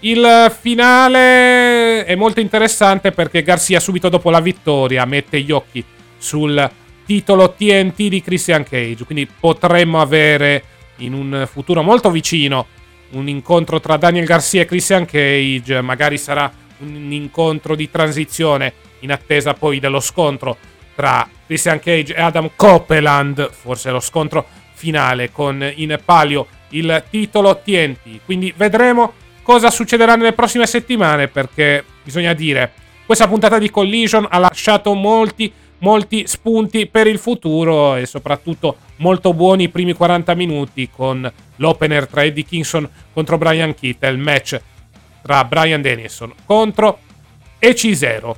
Il 0.01 0.51
finale 0.59 2.07
è 2.07 2.15
molto 2.15 2.41
interessante 2.41 3.13
perché 3.13 3.43
Garcia 3.43 3.81
subito 3.81 4.09
dopo 4.09 4.31
la 4.31 4.41
vittoria 4.41 5.05
mette 5.05 5.41
gli 5.43 5.51
occhi 5.51 5.85
sul 6.17 6.71
titolo 7.05 7.53
TNT 7.53 8.09
di 8.09 8.23
Christian 8.23 8.63
Cage, 8.63 9.05
quindi 9.05 9.27
potremmo 9.27 10.01
avere 10.01 10.63
in 10.99 11.13
un 11.13 11.47
futuro 11.51 11.83
molto 11.83 12.11
vicino 12.11 12.67
un 13.11 13.29
incontro 13.29 13.81
tra 13.81 13.97
Daniel 13.97 14.25
Garcia 14.25 14.63
e 14.63 14.67
Christian 14.67 15.05
Cage, 15.05 15.81
magari 15.81 16.17
sarà 16.17 16.51
un 16.79 17.11
incontro 17.11 17.75
di 17.75 17.91
transizione 17.91 18.73
in 19.01 19.13
attesa 19.13 19.55
poi 19.55 19.79
dello 19.79 20.01
scontro 20.01 20.57
tra 20.95 21.29
Christian 21.47 21.81
Cage 21.81 22.15
e 22.15 22.21
Adam 22.21 22.51
Copeland, 22.55 23.51
forse 23.51 23.91
lo 23.91 24.01
scontro 24.01 24.47
finale 24.73 25.31
con 25.31 25.71
in 25.77 25.99
palio 26.05 26.47
il 26.71 27.03
titolo 27.11 27.61
TNT. 27.63 28.21
Quindi 28.25 28.53
vedremo 28.57 29.13
cosa 29.43 29.71
succederà 29.71 30.15
nelle 30.17 30.33
prossime 30.33 30.67
settimane 30.67 31.29
perché 31.29 31.85
bisogna 32.03 32.33
dire 32.33 32.73
questa 33.05 33.27
puntata 33.27 33.59
di 33.59 33.71
Collision 33.71 34.27
ha 34.31 34.39
lasciato 34.39 34.95
molti 34.95 35.53
molti 35.81 36.27
spunti 36.27 36.87
per 36.87 37.07
il 37.07 37.19
futuro 37.19 37.97
e 37.97 38.07
soprattutto 38.07 38.77
molto 38.97 39.33
buoni 39.33 39.65
i 39.65 39.69
primi 39.69 39.93
40 39.93 40.35
minuti 40.35 40.91
con 40.95 41.31
l'opener 41.57 42.07
tra 42.07 42.23
Eddie 42.23 42.45
Kingston 42.45 42.89
contro 43.13 43.39
Brian 43.39 43.75
Kitt 43.75 44.03
il 44.05 44.19
match 44.19 44.61
tra 45.23 45.45
Brian 45.45 45.83
Dennison 45.83 46.33
contro 46.45 46.99
EC0. 47.61 48.35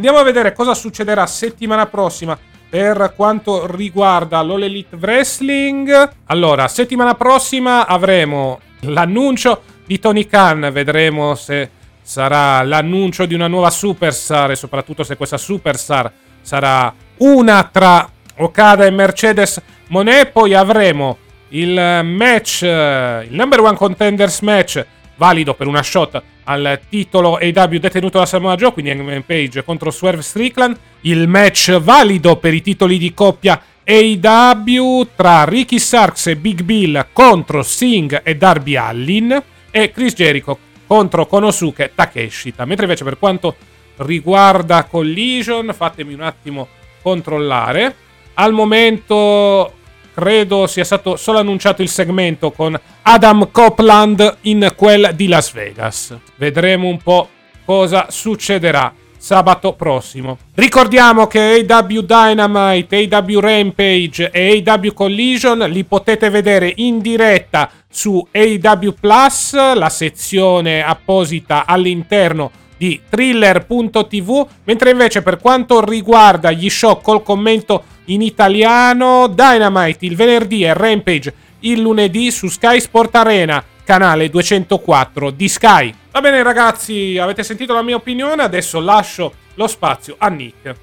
Andiamo 0.00 0.20
a 0.20 0.24
vedere 0.24 0.54
cosa 0.54 0.72
succederà 0.72 1.26
settimana 1.26 1.84
prossima 1.84 2.38
per 2.70 3.12
quanto 3.14 3.70
riguarda 3.70 4.40
l'All 4.40 4.62
Elite 4.62 4.96
Wrestling. 4.96 6.12
Allora, 6.24 6.68
settimana 6.68 7.14
prossima 7.14 7.86
avremo 7.86 8.60
l'annuncio 8.80 9.60
di 9.84 9.98
Tony 9.98 10.26
Khan, 10.26 10.70
vedremo 10.72 11.34
se 11.34 11.68
sarà 12.00 12.62
l'annuncio 12.62 13.26
di 13.26 13.34
una 13.34 13.46
nuova 13.46 13.68
superstar 13.68 14.52
e 14.52 14.56
soprattutto 14.56 15.02
se 15.02 15.18
questa 15.18 15.36
superstar 15.36 16.10
sarà 16.40 16.90
una 17.18 17.68
tra 17.70 18.10
Okada 18.38 18.86
e 18.86 18.90
Mercedes 18.90 19.60
Monet. 19.88 20.30
Poi 20.30 20.54
avremo 20.54 21.18
il 21.48 21.74
match, 22.04 22.62
il 22.62 23.34
number 23.34 23.60
one 23.60 23.76
contenders 23.76 24.40
match 24.40 24.82
valido 25.16 25.52
per 25.52 25.66
una 25.66 25.82
shot 25.82 26.22
al 26.50 26.80
titolo 26.88 27.36
AW 27.36 27.78
detenuto 27.78 28.18
da 28.18 28.26
Samoa 28.26 28.56
Joe, 28.56 28.72
quindi 28.72 28.90
Hangman 28.90 29.24
Page 29.24 29.62
contro 29.62 29.92
Swerve 29.92 30.22
Strickland. 30.22 30.76
Il 31.02 31.28
match 31.28 31.78
valido 31.78 32.36
per 32.36 32.54
i 32.54 32.60
titoli 32.60 32.98
di 32.98 33.14
coppia 33.14 33.62
AW 33.84 35.06
tra 35.14 35.44
Ricky 35.44 35.78
Starks 35.78 36.26
e 36.26 36.36
Big 36.36 36.62
Bill 36.62 37.06
contro 37.12 37.62
Singh 37.62 38.22
e 38.24 38.36
Darby 38.36 38.74
Allin 38.74 39.40
e 39.70 39.92
Chris 39.92 40.14
Jericho 40.14 40.58
contro 40.86 41.26
Konosuke 41.26 41.92
Takeshita. 41.94 42.64
Mentre 42.64 42.86
invece 42.86 43.04
per 43.04 43.16
quanto 43.16 43.54
riguarda 43.98 44.84
Collision, 44.84 45.72
fatemi 45.72 46.14
un 46.14 46.22
attimo 46.22 46.66
controllare. 47.00 47.94
Al 48.34 48.52
momento 48.52 49.74
credo 50.20 50.66
sia 50.66 50.84
stato 50.84 51.16
solo 51.16 51.38
annunciato 51.38 51.80
il 51.80 51.88
segmento 51.88 52.50
con 52.50 52.78
Adam 53.02 53.50
Copeland 53.50 54.36
in 54.42 54.70
quel 54.76 55.12
di 55.14 55.28
Las 55.28 55.50
Vegas. 55.52 56.14
Vedremo 56.36 56.88
un 56.88 56.98
po' 56.98 57.26
cosa 57.64 58.06
succederà 58.10 58.92
sabato 59.16 59.72
prossimo. 59.72 60.36
Ricordiamo 60.54 61.26
che 61.26 61.64
AW 61.66 62.00
Dynamite, 62.02 63.08
AW 63.10 63.40
Rampage 63.40 64.30
e 64.30 64.62
AW 64.62 64.92
Collision 64.92 65.58
li 65.70 65.84
potete 65.84 66.28
vedere 66.28 66.70
in 66.76 67.00
diretta 67.00 67.70
su 67.90 68.26
AW 68.30 68.94
Plus, 69.00 69.54
la 69.54 69.88
sezione 69.88 70.82
apposita 70.82 71.64
all'interno 71.64 72.50
di 72.76 73.00
thriller.tv, 73.08 74.46
mentre 74.64 74.90
invece 74.90 75.22
per 75.22 75.38
quanto 75.38 75.82
riguarda 75.82 76.50
gli 76.50 76.68
show 76.68 77.00
col 77.00 77.22
commento 77.22 77.84
in 78.10 78.22
italiano, 78.22 79.28
Dynamite 79.28 80.04
il 80.04 80.16
venerdì 80.16 80.64
e 80.64 80.74
Rampage 80.74 81.34
il 81.60 81.80
lunedì 81.80 82.30
su 82.30 82.48
Sky 82.48 82.80
Sport 82.80 83.14
Arena, 83.16 83.62
canale 83.84 84.28
204 84.28 85.30
di 85.30 85.48
Sky. 85.48 85.94
Va 86.10 86.20
bene 86.20 86.42
ragazzi, 86.42 87.18
avete 87.18 87.42
sentito 87.44 87.72
la 87.72 87.82
mia 87.82 87.96
opinione, 87.96 88.42
adesso 88.42 88.80
lascio 88.80 89.34
lo 89.54 89.66
spazio 89.66 90.16
a 90.18 90.28
Nick. 90.28 90.74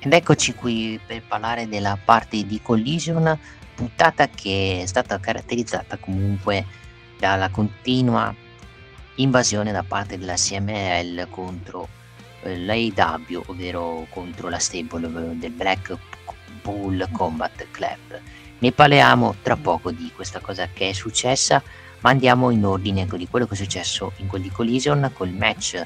Ed 0.00 0.12
eccoci 0.12 0.54
qui 0.54 1.00
per 1.04 1.22
parlare 1.26 1.68
della 1.68 1.98
parte 2.02 2.44
di 2.44 2.60
Collision, 2.62 3.38
puntata 3.74 4.28
che 4.28 4.80
è 4.82 4.86
stata 4.86 5.18
caratterizzata 5.18 5.96
comunque 5.96 6.66
dalla 7.18 7.48
continua 7.48 8.34
invasione 9.16 9.72
da 9.72 9.82
parte 9.82 10.18
della 10.18 10.34
CML 10.34 11.28
contro 11.30 11.88
eh, 12.42 12.58
l'AEW, 12.58 13.42
ovvero 13.46 14.06
contro 14.10 14.48
la 14.48 14.58
stable 14.58 15.38
del 15.38 15.50
Black 15.50 15.96
Bull 16.68 17.10
Combat 17.12 17.66
Club. 17.70 18.20
Ne 18.58 18.72
parliamo 18.72 19.36
tra 19.40 19.56
poco 19.56 19.90
di 19.90 20.12
questa 20.14 20.40
cosa 20.40 20.68
che 20.70 20.90
è 20.90 20.92
successa, 20.92 21.62
ma 22.00 22.10
andiamo 22.10 22.50
in 22.50 22.66
ordine 22.66 23.06
di 23.06 23.26
quello 23.26 23.46
che 23.46 23.54
è 23.54 23.56
successo 23.56 24.12
in 24.16 24.26
quel 24.26 24.42
di 24.42 24.50
Collision 24.50 25.10
col 25.14 25.30
match 25.30 25.82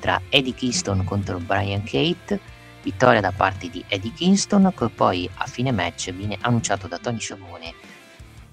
tra 0.00 0.20
Eddie 0.28 0.54
Kingston 0.54 1.04
contro 1.04 1.38
Brian 1.38 1.84
Kate, 1.84 2.40
vittoria 2.82 3.20
da 3.20 3.30
parte 3.30 3.70
di 3.70 3.84
Eddie 3.86 4.12
Kingston, 4.12 4.72
che 4.76 4.88
poi 4.88 5.30
a 5.36 5.46
fine 5.46 5.70
match 5.70 6.12
viene 6.12 6.36
annunciato 6.40 6.88
da 6.88 6.98
Tony 6.98 7.20
Sciavone 7.20 7.74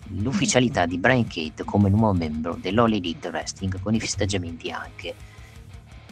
l'ufficialità 0.10 0.86
di 0.86 1.00
Brian 1.00 1.26
Kate 1.28 1.64
come 1.64 1.90
nuovo 1.90 2.14
membro 2.14 2.56
dell'All 2.62 2.94
Elite 2.94 3.30
Wrestling 3.30 3.82
con 3.82 3.96
i 3.96 4.00
festeggiamenti 4.00 4.70
anche 4.70 5.16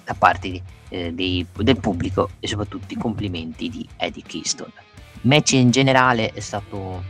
da 0.03 0.15
parte 0.15 0.61
eh, 0.89 1.13
dei, 1.13 1.45
del 1.55 1.79
pubblico 1.79 2.31
e 2.39 2.47
soprattutto 2.47 2.91
i 2.91 2.97
complimenti 2.97 3.69
di 3.69 3.87
Eddie 3.97 4.23
Kingston. 4.23 4.71
Match 5.23 5.53
in 5.53 5.71
generale 5.71 6.31
è 6.31 6.39
stato 6.39 7.03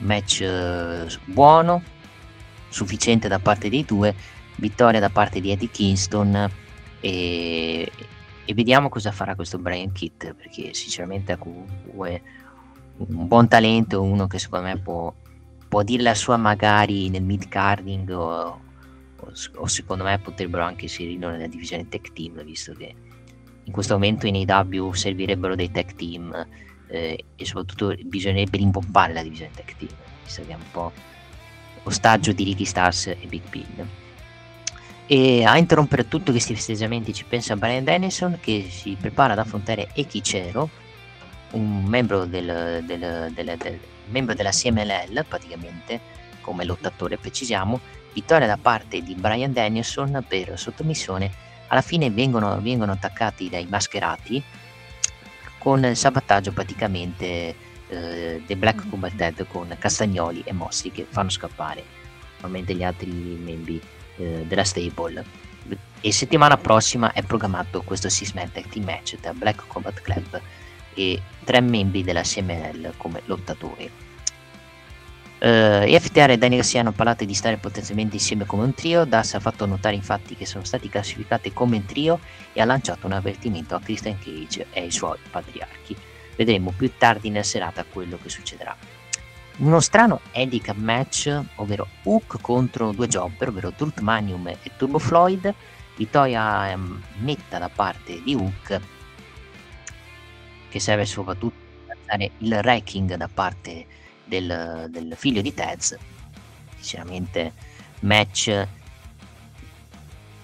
match 0.00 0.40
eh, 0.40 1.06
buono, 1.24 1.82
sufficiente 2.68 3.28
da 3.28 3.38
parte 3.38 3.68
dei 3.68 3.84
due, 3.84 4.14
vittoria 4.56 5.00
da 5.00 5.10
parte 5.10 5.40
di 5.40 5.50
Eddie 5.50 5.70
Kingston 5.70 6.50
e, 7.00 7.90
e 8.44 8.54
vediamo 8.54 8.88
cosa 8.88 9.12
farà 9.12 9.34
questo 9.34 9.58
Brian 9.58 9.92
Kitt 9.92 10.34
perché 10.34 10.74
sinceramente 10.74 11.36
comunque 11.38 12.22
un 12.96 13.26
buon 13.28 13.48
talento, 13.48 14.02
uno 14.02 14.26
che 14.26 14.38
secondo 14.38 14.66
me 14.66 14.78
può, 14.78 15.12
può 15.68 15.82
dire 15.82 16.02
la 16.02 16.14
sua 16.14 16.36
magari 16.36 17.08
nel 17.10 17.22
mid 17.22 17.48
carding 17.48 18.10
o, 18.10 18.60
o, 19.16 19.32
o, 19.54 19.66
secondo 19.66 20.02
me 20.02 20.18
potrebbero 20.18 20.64
anche 20.64 20.84
inserirlo 20.84 21.30
nella 21.30 21.46
divisione 21.46 21.88
tech 21.88 22.12
team 22.12 22.42
visto 22.44 22.72
che 22.72 22.94
in 23.62 23.72
questo 23.72 23.94
momento 23.94 24.26
in 24.26 24.44
AW 24.48 24.92
servirebbero 24.92 25.54
dei 25.54 25.70
tech 25.70 25.94
team 25.94 26.46
eh, 26.90 27.24
e 27.36 27.44
soprattutto 27.44 27.94
bisognerebbe 28.04 28.58
rimbombare 28.58 29.12
la 29.12 29.22
divisione 29.22 29.52
tech 29.54 29.76
team 29.76 29.90
visto 30.24 30.42
che 30.44 30.52
è 30.52 30.54
un 30.54 30.70
po' 30.70 30.92
ostaggio 31.84 32.32
di 32.32 32.44
Ricky 32.44 32.64
Stars 32.64 33.06
e 33.06 33.26
Big 33.26 33.48
Bill 33.48 33.86
e 35.12 35.42
a 35.42 35.58
interrompere 35.58 36.06
tutti 36.06 36.30
questi 36.30 36.54
festeggiamenti 36.54 37.12
ci 37.12 37.24
pensa 37.24 37.56
Brian 37.56 37.82
Dennison 37.82 38.38
che 38.40 38.68
si 38.70 38.96
prepara 38.96 39.32
ad 39.32 39.40
affrontare 39.40 39.88
Ekichero, 39.92 40.70
un 41.50 41.82
membro, 41.82 42.26
del, 42.26 42.80
del, 42.84 43.32
del, 43.34 43.56
del, 43.58 43.80
membro 44.10 44.34
della 44.34 44.50
CMLL 44.50 45.24
praticamente, 45.26 45.98
come 46.40 46.64
lottatore 46.64 47.16
precisiamo, 47.16 47.80
vittoria 48.12 48.46
da 48.46 48.56
parte 48.56 49.02
di 49.02 49.16
Brian 49.16 49.52
Dennison 49.52 50.24
per 50.28 50.56
sottomissione, 50.56 51.28
alla 51.66 51.82
fine 51.82 52.08
vengono, 52.10 52.60
vengono 52.60 52.92
attaccati 52.92 53.48
dai 53.48 53.66
mascherati 53.68 54.40
con 55.60 55.84
il 55.84 55.94
sabotaggio 55.94 56.52
praticamente 56.52 57.54
eh, 57.88 58.42
dei 58.46 58.56
Black 58.56 58.88
Combat 58.88 59.46
con 59.46 59.76
Castagnoli 59.78 60.42
e 60.46 60.52
Mossi 60.52 60.90
che 60.90 61.06
fanno 61.06 61.28
scappare 61.28 61.84
normalmente 62.36 62.74
gli 62.74 62.82
altri 62.82 63.10
membri 63.10 63.78
eh, 64.16 64.44
della 64.46 64.64
stable 64.64 65.22
e 66.00 66.12
settimana 66.12 66.56
prossima 66.56 67.12
è 67.12 67.22
programmato 67.22 67.82
questo 67.82 68.08
Six 68.08 68.32
Team 68.32 68.84
Match 68.84 69.20
tra 69.20 69.34
Black 69.34 69.66
Combat 69.66 70.00
Club 70.00 70.40
e 70.94 71.20
tre 71.44 71.60
membri 71.60 72.02
della 72.02 72.22
CML 72.22 72.94
come 72.96 73.20
lottatori. 73.26 73.90
Uh, 75.42 75.86
eh, 75.86 75.98
FTR 75.98 76.30
e 76.30 76.38
Danny 76.38 76.56
Garcia 76.56 76.80
hanno 76.80 76.92
parlato 76.92 77.24
di 77.24 77.32
stare 77.32 77.56
potenzialmente 77.56 78.16
insieme 78.16 78.44
come 78.44 78.64
un 78.64 78.74
trio. 78.74 79.04
Das 79.04 79.34
ha 79.34 79.40
fatto 79.40 79.64
notare 79.64 79.94
infatti 79.94 80.36
che 80.36 80.44
sono 80.44 80.64
stati 80.64 80.88
classificati 80.88 81.52
come 81.52 81.84
trio 81.86 82.20
e 82.52 82.60
ha 82.60 82.64
lanciato 82.64 83.06
un 83.06 83.12
avvertimento 83.12 83.74
a 83.74 83.80
Christian 83.80 84.18
Cage 84.18 84.66
e 84.70 84.80
ai 84.80 84.90
suoi 84.90 85.18
patriarchi. 85.30 85.96
Vedremo 86.36 86.72
più 86.76 86.92
tardi 86.98 87.30
nella 87.30 87.42
serata 87.42 87.84
quello 87.84 88.18
che 88.22 88.28
succederà 88.28 88.76
uno 89.60 89.80
strano 89.80 90.20
handicap 90.32 90.76
match, 90.76 91.38
ovvero 91.56 91.86
Hook 92.04 92.40
contro 92.40 92.92
due 92.92 93.08
jobber, 93.08 93.48
ovvero 93.48 93.72
Turtmanium 93.72 94.48
e 94.48 94.70
Turbo 94.76 94.98
Floyd, 94.98 95.52
vittoria 95.96 96.70
ehm, 96.70 97.02
netta 97.18 97.58
da 97.58 97.68
parte 97.68 98.22
di 98.22 98.34
Hook, 98.34 98.80
che 100.70 100.80
serve 100.80 101.04
soprattutto 101.04 101.58
per 101.86 101.98
dare 102.06 102.30
il 102.38 102.62
ranking 102.62 103.14
da 103.16 103.28
parte 103.28 103.86
del, 104.30 104.86
del 104.88 105.14
figlio 105.16 105.42
di 105.42 105.52
Tez. 105.52 105.96
Sinceramente, 106.76 107.52
match 108.00 108.66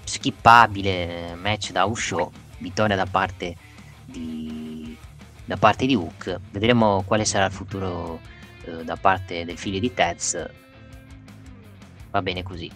skippabile, 0.04 1.34
match 1.36 1.70
da 1.70 1.90
show, 1.94 2.30
vittoria 2.58 2.96
da 2.96 3.06
parte 3.06 3.56
di, 4.04 4.94
da 5.44 5.56
parte 5.56 5.86
di 5.86 5.94
Hook. 5.94 6.40
Vedremo 6.50 7.02
quale 7.06 7.24
sarà 7.24 7.46
il 7.46 7.52
futuro 7.52 8.20
eh, 8.64 8.84
da 8.84 8.96
parte 8.96 9.44
del 9.44 9.56
figlio 9.56 9.78
di 9.78 9.94
Tez 9.94 10.64
va 12.16 12.22
bene 12.22 12.42
così 12.42 12.70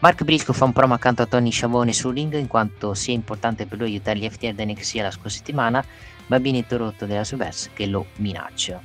Mark 0.00 0.24
Briscoe 0.24 0.54
fa 0.54 0.64
un 0.64 0.72
promo 0.72 0.94
accanto 0.94 1.22
a 1.22 1.26
Tony 1.26 1.50
Sciavone 1.50 1.92
sul 1.92 2.14
ring 2.14 2.34
in 2.34 2.46
quanto 2.46 2.94
sia 2.94 3.14
importante 3.14 3.66
per 3.66 3.78
lui 3.78 3.88
aiutare 3.88 4.18
gli 4.18 4.28
FTR 4.28 4.54
da 4.54 4.64
NXT 4.64 4.94
la 4.96 5.10
scorsa 5.10 5.36
settimana 5.36 5.84
ma 6.26 6.38
viene 6.38 6.58
interrotto 6.58 7.06
dalla 7.06 7.24
Subverse 7.24 7.70
che 7.74 7.86
lo 7.86 8.06
minaccia 8.16 8.80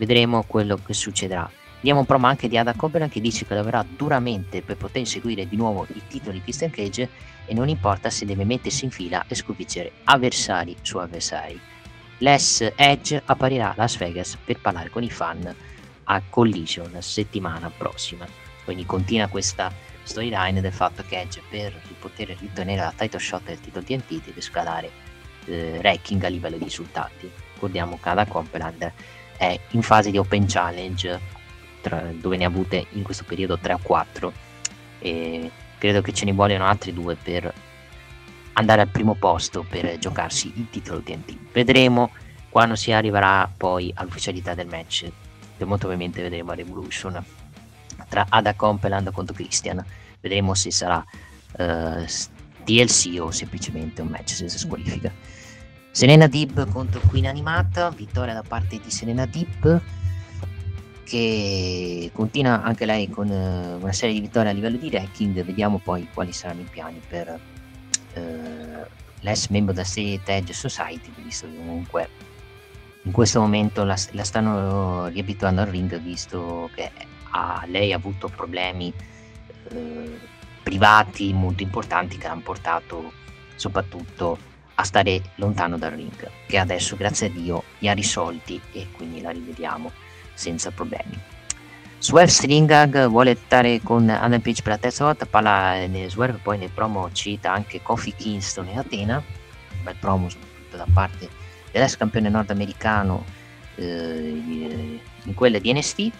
vedremo 0.00 0.42
quello 0.46 0.78
che 0.82 0.94
succederà 0.94 1.50
Diamo 1.82 2.00
un 2.00 2.06
promo 2.06 2.26
anche 2.26 2.46
di 2.46 2.58
Ada 2.58 2.74
Coburn 2.74 3.08
che 3.08 3.22
dice 3.22 3.46
che 3.46 3.54
lavorerà 3.54 3.86
duramente 3.88 4.60
per 4.60 4.76
poter 4.76 5.06
seguire 5.06 5.48
di 5.48 5.56
nuovo 5.56 5.86
i 5.94 6.02
titoli 6.06 6.36
di 6.36 6.42
Christian 6.42 6.70
Cage 6.70 7.08
e 7.46 7.54
non 7.54 7.70
importa 7.70 8.10
se 8.10 8.26
deve 8.26 8.44
mettersi 8.44 8.84
in 8.84 8.90
fila 8.90 9.24
e 9.26 9.34
sconfiggere 9.34 9.92
avversari 10.04 10.76
su 10.82 10.98
avversari. 10.98 11.58
Les 12.18 12.70
Edge 12.76 13.22
apparirà 13.24 13.70
a 13.70 13.74
Las 13.78 13.96
Vegas 13.96 14.36
per 14.44 14.60
parlare 14.60 14.90
con 14.90 15.02
i 15.02 15.10
fan 15.10 15.54
a 16.04 16.22
Collision 16.28 17.00
settimana 17.00 17.70
prossima. 17.70 18.26
Quindi 18.62 18.84
continua 18.84 19.28
questa 19.28 19.72
storyline 20.02 20.60
del 20.60 20.72
fatto 20.72 21.02
che 21.08 21.18
Edge 21.18 21.40
per 21.48 21.80
poter 21.98 22.36
ritenere 22.38 22.82
la 22.82 22.92
title 22.94 23.18
shot 23.18 23.44
del 23.44 23.58
titolo 23.58 23.86
TNT 23.86 24.22
deve 24.22 24.42
scalare 24.42 24.90
eh, 25.46 25.80
ranking 25.80 26.22
a 26.24 26.28
livello 26.28 26.58
di 26.58 26.64
risultati. 26.64 27.30
Ricordiamo 27.54 27.98
che 27.98 28.08
Ada 28.10 28.26
Copeland 28.26 28.92
è 29.40 29.58
in 29.70 29.80
fase 29.80 30.10
di 30.10 30.18
open 30.18 30.44
challenge 30.46 31.18
tra, 31.80 32.12
dove 32.12 32.36
ne 32.36 32.44
ha 32.44 32.48
avute 32.48 32.88
in 32.90 33.02
questo 33.02 33.24
periodo 33.24 33.56
3 33.56 33.72
o 33.72 33.78
4 33.80 34.32
e 34.98 35.50
credo 35.78 36.02
che 36.02 36.12
ce 36.12 36.26
ne 36.26 36.34
vogliono 36.34 36.66
altri 36.66 36.92
due 36.92 37.16
per 37.16 37.50
andare 38.52 38.82
al 38.82 38.88
primo 38.88 39.14
posto 39.14 39.64
per 39.66 39.96
giocarsi 39.96 40.52
il 40.56 40.68
titolo 40.68 41.00
TNT. 41.00 41.52
Vedremo 41.52 42.10
quando 42.50 42.74
si 42.74 42.92
arriverà 42.92 43.50
poi 43.56 43.90
all'ufficialità 43.94 44.52
del 44.52 44.66
match, 44.66 45.04
che 45.56 45.64
molto 45.64 45.86
probabilmente 45.86 46.20
vedremo 46.20 46.50
a 46.50 46.56
Revolution 46.56 47.24
tra 48.10 48.26
Ada 48.28 48.52
Compeland 48.52 49.10
contro 49.10 49.34
Christian. 49.34 49.82
Vedremo 50.20 50.52
se 50.52 50.70
sarà 50.70 51.02
uh, 51.02 51.62
eh, 51.62 52.06
DLC 52.62 53.18
o 53.18 53.30
semplicemente 53.30 54.02
un 54.02 54.08
match 54.08 54.34
senza 54.34 54.58
squalifica. 54.58 55.10
Serena 55.92 56.26
Deeb 56.26 56.70
contro 56.70 57.00
Queen 57.08 57.26
Animata, 57.26 57.90
vittoria 57.90 58.34
da 58.34 58.44
parte 58.46 58.78
di 58.78 58.90
Serena 58.90 59.26
Deeb 59.26 59.80
che 61.10 62.08
continua 62.14 62.62
anche 62.62 62.86
lei 62.86 63.10
con 63.10 63.28
uh, 63.28 63.82
una 63.82 63.92
serie 63.92 64.14
di 64.14 64.20
vittorie 64.20 64.50
a 64.50 64.54
livello 64.54 64.76
di 64.76 64.88
ranking, 64.88 65.42
vediamo 65.42 65.78
poi 65.78 66.06
quali 66.14 66.32
saranno 66.32 66.60
i 66.60 66.68
piani 66.70 67.00
per 67.08 67.40
eh, 68.12 68.86
l'ex 69.18 69.48
membro 69.48 69.72
della 69.74 69.84
serie 69.84 70.20
Edge 70.24 70.52
Society, 70.52 71.10
visto 71.16 71.48
che 71.48 71.56
comunque 71.56 72.08
in 73.02 73.10
questo 73.10 73.40
momento 73.40 73.82
la, 73.82 73.96
la 74.12 74.22
stanno 74.22 75.08
riabituando 75.08 75.62
al 75.62 75.66
ring, 75.66 75.98
visto 75.98 76.70
che 76.76 76.92
ha, 77.30 77.64
lei 77.66 77.92
ha 77.92 77.96
avuto 77.96 78.28
problemi 78.28 78.92
eh, 79.70 80.18
privati 80.62 81.32
molto 81.32 81.64
importanti 81.64 82.18
che 82.18 82.28
hanno 82.28 82.42
portato 82.42 83.12
soprattutto 83.56 84.38
a 84.80 84.84
stare 84.84 85.20
lontano 85.36 85.76
dal 85.76 85.92
ring, 85.92 86.30
che 86.46 86.58
adesso 86.58 86.96
grazie 86.96 87.26
a 87.26 87.30
Dio 87.30 87.64
li 87.78 87.88
ha 87.88 87.92
risolti 87.92 88.60
e 88.72 88.88
quindi 88.92 89.20
la 89.20 89.30
rivediamo 89.30 89.92
senza 90.34 90.70
problemi. 90.70 91.18
Swerve 91.98 92.30
Stringag 92.30 93.08
vuole 93.08 93.36
stare 93.36 93.80
con 93.82 94.08
Adam 94.08 94.40
Page 94.40 94.62
per 94.62 94.72
la 94.72 94.78
terza 94.78 95.04
volta, 95.04 95.26
parla 95.26 95.86
nel 95.86 96.08
Swerve, 96.08 96.38
poi 96.42 96.56
nel 96.56 96.70
promo 96.70 97.12
cita 97.12 97.52
anche 97.52 97.82
Kofi 97.82 98.14
Kingston 98.14 98.68
e 98.68 98.78
Atena, 98.78 99.16
un 99.16 99.82
bel 99.82 99.96
promo 99.96 100.30
soprattutto 100.30 100.76
da 100.78 100.86
parte 100.90 101.28
dell'ex 101.70 101.96
campione 101.96 102.30
nordamericano 102.30 103.24
eh, 103.74 105.00
in 105.24 105.34
quella 105.34 105.58
di 105.58 105.72
NST 105.72 106.10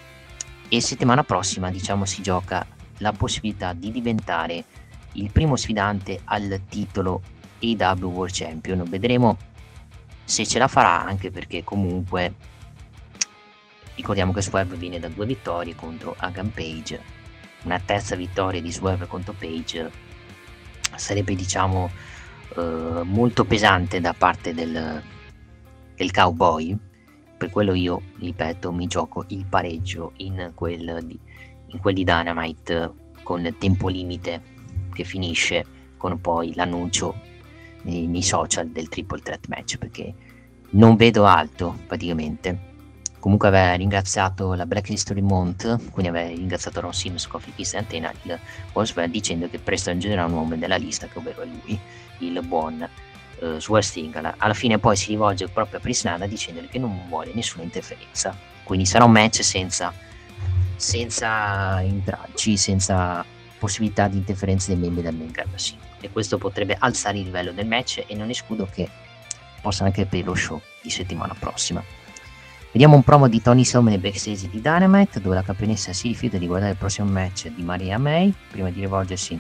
e 0.68 0.80
settimana 0.80 1.24
prossima 1.24 1.70
diciamo 1.70 2.04
si 2.04 2.22
gioca 2.22 2.64
la 2.98 3.12
possibilità 3.12 3.72
di 3.72 3.90
diventare 3.90 4.64
il 5.12 5.30
primo 5.32 5.56
sfidante 5.56 6.20
al 6.24 6.60
titolo 6.68 7.22
AW 7.60 8.06
World 8.06 8.34
Champion. 8.34 8.82
Vedremo 8.88 9.36
se 10.24 10.46
ce 10.46 10.58
la 10.58 10.68
farà 10.68 11.04
anche 11.04 11.30
perché 11.30 11.64
comunque 11.64 12.34
Ricordiamo 14.00 14.32
che 14.32 14.40
Swerve 14.40 14.76
viene 14.76 14.98
da 14.98 15.08
due 15.08 15.26
vittorie 15.26 15.74
contro 15.74 16.14
Hagan 16.16 16.50
Page, 16.54 16.98
una 17.64 17.78
terza 17.78 18.16
vittoria 18.16 18.62
di 18.62 18.72
Swerve 18.72 19.06
contro 19.06 19.34
Page 19.38 19.90
sarebbe 20.96 21.34
diciamo 21.34 21.90
eh, 22.56 23.02
molto 23.04 23.44
pesante 23.44 24.00
da 24.00 24.14
parte 24.14 24.54
del, 24.54 25.02
del 25.94 26.10
cowboy. 26.12 26.74
Per 27.36 27.50
quello 27.50 27.74
io, 27.74 28.00
ripeto, 28.18 28.72
mi 28.72 28.86
gioco 28.86 29.26
il 29.28 29.44
pareggio 29.44 30.12
in 30.16 30.52
quel 30.54 31.00
di, 31.04 31.20
in 31.66 31.78
quel 31.78 31.92
di 31.94 32.04
Dynamite 32.04 32.92
con 33.22 33.54
tempo 33.58 33.88
limite 33.88 34.40
che 34.94 35.04
finisce 35.04 35.92
con 35.98 36.18
poi 36.22 36.54
l'annuncio 36.54 37.20
nei, 37.82 38.06
nei 38.06 38.22
social 38.22 38.68
del 38.68 38.88
triple 38.88 39.20
threat 39.20 39.46
match 39.48 39.76
perché 39.76 40.12
non 40.70 40.96
vedo 40.96 41.24
alto 41.24 41.76
praticamente 41.86 42.68
comunque 43.20 43.48
aveva 43.48 43.74
ringraziato 43.74 44.54
la 44.54 44.66
Black 44.66 44.88
History 44.88 45.20
Month, 45.20 45.90
quindi 45.90 46.08
aveva 46.08 46.34
ringraziato 46.34 46.80
Ron 46.80 46.94
Sims, 46.94 47.26
Coffee 47.26 47.52
Kiss 47.54 47.74
e 47.74 47.76
Antena, 47.76 48.10
il 48.22 48.38
Wolfsburg, 48.72 49.10
dicendo 49.10 49.48
che 49.48 49.58
presto 49.58 49.90
aggiungerà 49.90 50.24
un 50.24 50.32
uomo 50.32 50.56
della 50.56 50.76
lista, 50.76 51.06
che 51.06 51.18
ovvero 51.18 51.42
è 51.42 51.46
lui, 51.46 51.78
il 52.18 52.40
buon 52.42 52.88
uh, 53.40 53.58
Swear 53.58 53.84
Alla 54.38 54.54
fine 54.54 54.78
poi 54.78 54.96
si 54.96 55.10
rivolge 55.10 55.48
proprio 55.48 55.78
a 55.78 55.80
Prisnada 55.80 56.26
dicendogli 56.26 56.68
che 56.68 56.78
non 56.78 57.06
vuole 57.08 57.32
nessuna 57.34 57.62
interferenza. 57.62 58.36
Quindi 58.64 58.86
sarà 58.86 59.04
un 59.04 59.12
match 59.12 59.44
senza, 59.44 59.92
senza 60.76 61.80
intralci, 61.82 62.56
senza 62.56 63.24
possibilità 63.58 64.08
di 64.08 64.16
interferenze 64.16 64.72
dei 64.72 64.80
membri 64.80 65.02
del 65.02 65.14
main 65.14 65.30
card. 65.30 65.50
E 66.00 66.10
questo 66.10 66.38
potrebbe 66.38 66.76
alzare 66.78 67.18
il 67.18 67.24
livello 67.24 67.52
del 67.52 67.66
match 67.66 68.04
e 68.06 68.14
non 68.14 68.30
escludo 68.30 68.66
che 68.70 68.88
possa 69.60 69.84
anche 69.84 70.06
per 70.06 70.24
lo 70.24 70.34
show 70.34 70.60
di 70.82 70.90
settimana 70.90 71.34
prossima. 71.38 71.82
Vediamo 72.72 72.94
un 72.94 73.02
promo 73.02 73.28
di 73.28 73.42
Tony 73.42 73.64
Storm 73.64 73.88
nel 73.88 73.98
backstage 73.98 74.48
di 74.48 74.60
Dynamite 74.60 75.20
dove 75.20 75.34
la 75.34 75.42
campionessa 75.42 75.92
si 75.92 76.08
rifiuta 76.08 76.38
di 76.38 76.46
guardare 76.46 76.72
il 76.72 76.78
prossimo 76.78 77.10
match 77.10 77.48
di 77.48 77.62
Maria 77.62 77.98
May 77.98 78.32
prima 78.48 78.70
di 78.70 78.80
rivolgersi 78.80 79.38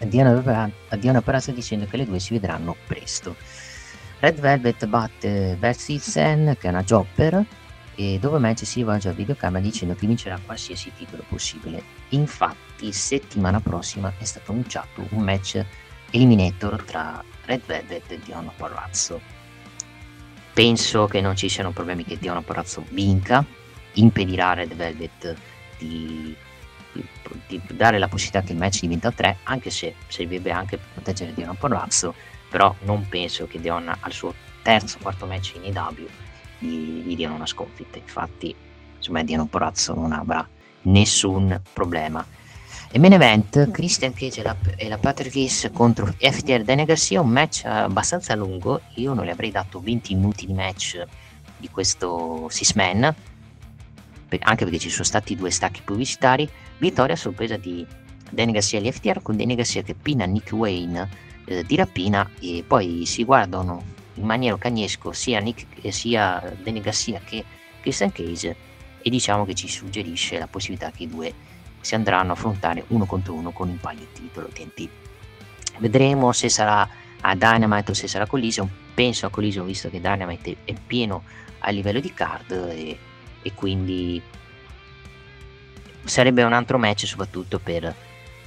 a 0.00 0.04
Diana, 0.04 0.70
a 0.88 1.52
dicendo 1.52 1.86
che 1.86 1.96
le 1.96 2.04
due 2.04 2.18
si 2.18 2.32
vedranno 2.32 2.74
presto. 2.86 3.36
Red 4.18 4.40
Velvet 4.40 4.86
batte 4.86 5.56
Versitzen 5.58 6.56
che 6.58 6.66
è 6.66 6.70
una 6.70 6.82
jobber 6.82 7.44
e 7.94 8.18
dove 8.20 8.38
match 8.38 8.66
si 8.66 8.80
rivolge 8.80 9.08
al 9.08 9.14
videocamera 9.14 9.62
dicendo 9.62 9.94
che 9.94 10.06
vincerà 10.06 10.38
qualsiasi 10.44 10.90
titolo 10.96 11.24
possibile. 11.28 11.82
Infatti 12.08 12.71
settimana 12.90 13.60
prossima 13.60 14.12
è 14.18 14.24
stato 14.24 14.50
annunciato 14.50 15.06
un 15.10 15.22
match 15.22 15.64
eliminator 16.10 16.82
tra 16.82 17.22
Red 17.44 17.62
Velvet 17.66 18.10
e 18.10 18.18
Diana 18.18 18.52
Porrazzo 18.56 19.40
penso 20.52 21.06
che 21.06 21.20
non 21.20 21.36
ci 21.36 21.48
siano 21.48 21.72
problemi 21.72 22.04
che 22.04 22.18
Diona 22.18 22.42
Porrazzo 22.42 22.84
vinca, 22.90 23.44
impedirà 23.94 24.50
a 24.50 24.54
Red 24.54 24.74
Velvet 24.74 25.36
di, 25.78 26.34
di, 26.92 27.04
di, 27.46 27.62
dare 27.72 27.98
la 27.98 28.08
possibilità 28.08 28.42
che 28.42 28.52
il 28.52 28.58
match 28.58 28.80
diventa 28.80 29.10
3, 29.10 29.38
anche 29.44 29.70
se 29.70 29.94
servirebbe 30.08 30.50
anche 30.50 30.76
per 30.76 30.86
proteggere 30.92 31.34
Diona 31.34 31.54
Porrazzo, 31.54 32.14
però 32.48 32.74
non 32.80 33.08
penso 33.08 33.46
che 33.46 33.60
Diona 33.60 33.96
al 34.00 34.12
suo 34.12 34.34
terzo 34.62 34.98
o 34.98 35.02
quarto 35.02 35.26
match 35.26 35.54
in 35.56 35.64
EW 35.64 36.06
gli, 36.58 37.02
gli 37.02 37.16
diano 37.16 37.34
una 37.34 37.46
sconfitta, 37.46 37.98
infatti 37.98 38.54
secondo 38.98 39.20
me 39.20 39.24
Diona 39.24 39.46
Porrazzo 39.46 39.94
non 39.94 40.12
avrà 40.12 40.46
nessun 40.82 41.60
problema 41.72 42.24
e 42.94 42.98
main 42.98 43.14
event, 43.14 43.70
Christian 43.70 44.12
Cage 44.12 44.40
e 44.40 44.42
la, 44.42 44.54
e 44.76 44.86
la 44.86 44.98
Patrick 44.98 45.34
Case 45.34 45.70
contro 45.70 46.14
FTR 46.18 46.62
Daniel 46.62 46.86
Garcia, 46.86 47.22
un 47.22 47.30
match 47.30 47.64
abbastanza 47.64 48.34
lungo, 48.34 48.82
io 48.96 49.14
non 49.14 49.24
le 49.24 49.30
avrei 49.30 49.50
dato 49.50 49.80
20 49.80 50.14
minuti 50.14 50.44
di 50.44 50.52
match 50.52 51.02
di 51.56 51.70
questo 51.70 52.48
Six 52.50 52.74
Man, 52.74 53.02
anche 53.02 54.64
perché 54.64 54.78
ci 54.78 54.90
sono 54.90 55.04
stati 55.04 55.34
due 55.34 55.50
stacchi 55.50 55.80
pubblicitari, 55.82 56.46
vittoria 56.76 57.14
a 57.14 57.16
sorpresa 57.16 57.56
di 57.56 57.86
Daniel 58.28 58.56
Garcia 58.56 58.76
e 58.76 58.82
gli 58.82 58.92
FTR 58.92 59.22
con 59.22 59.38
Daniel 59.38 59.56
Garcia 59.56 59.80
che 59.80 59.94
pina 59.94 60.26
Nick 60.26 60.52
Wayne 60.52 61.08
eh, 61.46 61.64
di 61.64 61.76
rapina 61.76 62.28
e 62.40 62.62
poi 62.66 63.06
si 63.06 63.24
guardano 63.24 63.82
in 64.14 64.24
maniera 64.24 64.58
cagnesco 64.58 65.12
sia, 65.12 65.40
Nick, 65.40 65.64
sia 65.90 66.54
Daniel 66.62 66.84
Garcia 66.84 67.22
che 67.24 67.42
Christian 67.80 68.12
Cage 68.12 68.54
e 69.00 69.08
diciamo 69.08 69.46
che 69.46 69.54
ci 69.54 69.66
suggerisce 69.66 70.38
la 70.38 70.46
possibilità 70.46 70.90
che 70.90 71.04
i 71.04 71.08
due 71.08 71.32
si 71.82 71.94
andranno 71.94 72.30
a 72.30 72.34
affrontare 72.34 72.84
uno 72.88 73.04
contro 73.04 73.34
uno 73.34 73.50
con 73.50 73.68
un 73.68 73.78
paio 73.78 73.98
di 73.98 74.08
titolo 74.12 74.48
TNT. 74.48 74.88
Vedremo 75.78 76.32
se 76.32 76.48
sarà 76.48 76.88
a 77.20 77.34
Dynamite 77.34 77.90
o 77.90 77.94
se 77.94 78.08
sarà 78.08 78.26
Collision. 78.26 78.70
Penso 78.94 79.26
a 79.26 79.30
Collision 79.30 79.66
visto 79.66 79.90
che 79.90 80.00
Dynamite 80.00 80.56
è 80.64 80.74
pieno 80.74 81.24
a 81.58 81.70
livello 81.70 82.00
di 82.00 82.14
card 82.14 82.50
e, 82.52 82.98
e 83.42 83.52
quindi 83.54 84.20
sarebbe 86.04 86.42
un 86.42 86.52
altro 86.52 86.78
match 86.78 87.06
soprattutto 87.06 87.58
per 87.58 87.84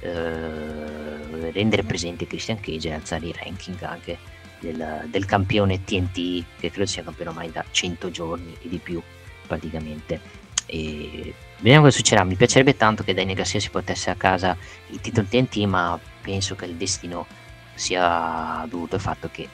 eh, 0.00 1.50
rendere 1.52 1.82
presente 1.82 2.26
Christian 2.26 2.60
Cage 2.60 2.88
e 2.88 2.92
alzare 2.92 3.26
i 3.26 3.34
ranking 3.36 3.82
anche 3.82 4.18
del, 4.60 5.06
del, 5.08 5.24
campione 5.24 5.84
TNT 5.84 6.44
che 6.58 6.70
credo 6.70 6.86
sia 6.86 7.02
campione 7.02 7.30
ormai 7.30 7.50
da 7.50 7.64
100 7.70 8.10
giorni 8.10 8.56
e 8.60 8.68
di 8.68 8.78
più 8.78 9.00
praticamente 9.46 10.20
e 10.66 11.34
vediamo 11.58 11.84
cosa 11.84 11.96
succederà. 11.96 12.24
Mi 12.24 12.34
piacerebbe 12.34 12.76
tanto 12.76 13.02
che 13.02 13.14
Daniel 13.14 13.36
Garcia 13.36 13.60
si 13.60 13.70
portasse 13.70 14.10
a 14.10 14.14
casa 14.14 14.56
il 14.88 15.00
titolo 15.00 15.26
TNT, 15.28 15.56
ma 15.64 15.98
penso 16.20 16.54
che 16.54 16.64
il 16.66 16.74
destino 16.74 17.26
sia 17.74 18.64
dovuto 18.68 18.96
al 18.96 19.00
fatto 19.00 19.28
che 19.30 19.48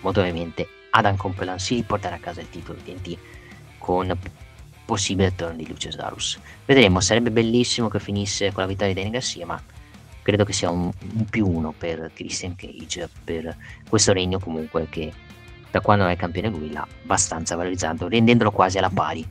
molto 0.00 0.20
ovviamente 0.20 0.68
Adam 0.90 1.16
Copeland 1.16 1.58
si 1.58 1.76
riporterà 1.76 2.16
a 2.16 2.18
casa 2.18 2.40
il 2.40 2.50
titolo 2.50 2.78
TNT 2.78 3.16
con 3.78 4.16
possibile 4.84 5.34
turn 5.34 5.56
di 5.56 5.66
Lucius 5.66 5.96
Darus. 5.96 6.38
Vedremo, 6.64 7.00
sarebbe 7.00 7.30
bellissimo 7.30 7.88
che 7.88 8.00
finisse 8.00 8.52
con 8.52 8.62
la 8.62 8.68
vittoria 8.68 8.92
di 8.92 9.00
Daniel 9.00 9.20
Garcia, 9.20 9.46
ma 9.46 9.60
credo 10.22 10.44
che 10.44 10.52
sia 10.52 10.70
un, 10.70 10.90
un 11.14 11.24
più 11.24 11.46
uno 11.48 11.74
per 11.76 12.10
Christian 12.14 12.54
Cage, 12.54 13.08
per 13.24 13.56
questo 13.88 14.12
regno 14.12 14.38
comunque 14.38 14.88
che 14.88 15.12
da 15.70 15.80
quando 15.80 16.06
è 16.06 16.16
campione 16.16 16.48
lui 16.48 16.70
l'ha 16.70 16.86
abbastanza 17.02 17.56
valorizzato, 17.56 18.06
rendendolo 18.06 18.52
quasi 18.52 18.78
alla 18.78 18.90
pari 18.90 19.26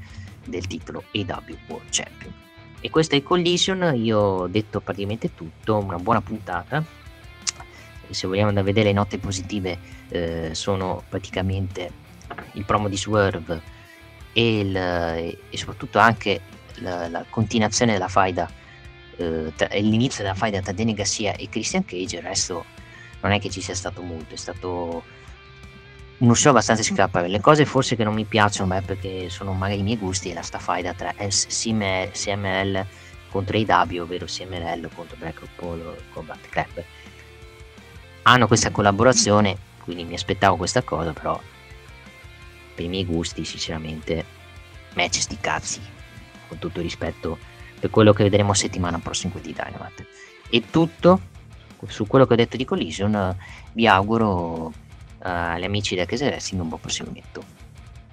del 0.45 0.67
titolo 0.67 1.03
AW 1.11 1.57
World 1.67 1.87
Champion. 1.89 2.33
E 2.79 2.89
questa 2.89 3.15
è 3.15 3.23
Collision, 3.23 3.95
io 3.95 4.19
ho 4.19 4.47
detto 4.47 4.81
praticamente 4.81 5.33
tutto, 5.33 5.77
una 5.77 5.97
buona 5.97 6.21
puntata. 6.21 6.83
Se 8.09 8.27
vogliamo 8.27 8.49
andare 8.49 8.69
a 8.69 8.71
vedere 8.71 8.89
le 8.89 8.93
note 8.93 9.17
positive 9.17 9.79
eh, 10.09 10.49
sono 10.53 11.03
praticamente 11.07 11.91
il 12.53 12.65
promo 12.65 12.89
di 12.89 12.97
Swerve 12.97 13.61
e, 14.33 14.59
il, 14.59 14.75
e 14.75 15.57
soprattutto 15.57 15.97
anche 15.97 16.41
la, 16.75 17.07
la 17.07 17.25
continuazione 17.29 17.93
della 17.93 18.07
faida 18.07 18.49
eh, 19.17 19.81
l'inizio 19.81 20.23
della 20.23 20.35
faida 20.35 20.61
tra 20.61 20.71
Danny 20.71 20.93
Garcia 20.93 21.33
e 21.35 21.49
Christian 21.49 21.85
Cage, 21.85 22.17
il 22.17 22.23
resto 22.23 22.65
non 23.21 23.31
è 23.31 23.39
che 23.39 23.49
ci 23.49 23.61
sia 23.61 23.75
stato 23.75 24.01
molto, 24.01 24.33
è 24.33 24.37
stato 24.37 25.03
uno 26.23 26.33
show 26.33 26.51
abbastanza 26.51 26.83
scappabile. 26.83 27.33
Le 27.33 27.41
cose 27.41 27.65
forse 27.65 27.97
che 27.97 28.03
non 28.05 28.13
mi 28.13 28.23
piacciono, 28.23 28.67
ma 28.67 28.77
è 28.77 28.81
perché 28.81 29.29
sono 29.29 29.51
magari 29.51 29.81
i 29.81 29.83
miei 29.83 29.97
gusti, 29.97 30.29
è 30.29 30.33
la 30.33 30.41
stafaida 30.41 30.93
tra 30.93 31.13
CML 31.13 32.85
contro 33.29 33.57
AW, 33.57 34.01
ovvero 34.01 34.25
CML 34.25 34.89
contro 34.95 35.17
Black 35.17 35.41
Polo 35.55 35.97
Combat 36.13 36.49
Club. 36.49 36.83
Hanno 38.23 38.47
questa 38.47 38.71
collaborazione, 38.71 39.57
quindi 39.83 40.05
mi 40.05 40.13
aspettavo 40.13 40.55
questa 40.55 40.81
cosa, 40.81 41.11
però 41.11 41.39
per 42.73 42.85
i 42.85 42.87
miei 42.87 43.05
gusti, 43.05 43.43
sinceramente, 43.43 44.25
match 44.93 45.19
sti 45.19 45.37
cazzi, 45.41 45.81
con 46.47 46.57
tutto 46.57 46.79
rispetto 46.79 47.37
per 47.77 47.89
quello 47.89 48.13
che 48.13 48.23
vedremo 48.23 48.53
settimana 48.53 48.97
prossima 48.99 49.33
di 49.41 49.51
Dynamite. 49.51 50.07
E 50.49 50.63
tutto 50.69 51.19
su 51.87 52.07
quello 52.07 52.25
che 52.25 52.31
ho 52.31 52.37
detto 52.37 52.55
di 52.55 52.63
Collision, 52.63 53.35
vi 53.73 53.87
auguro 53.87 54.71
agli 55.23 55.63
amici 55.63 55.95
del 55.95 56.05
Case 56.05 56.25
Wrestling 56.25 56.61
un 56.61 56.67
buon 56.69 56.81
proseguimento. 56.81 57.43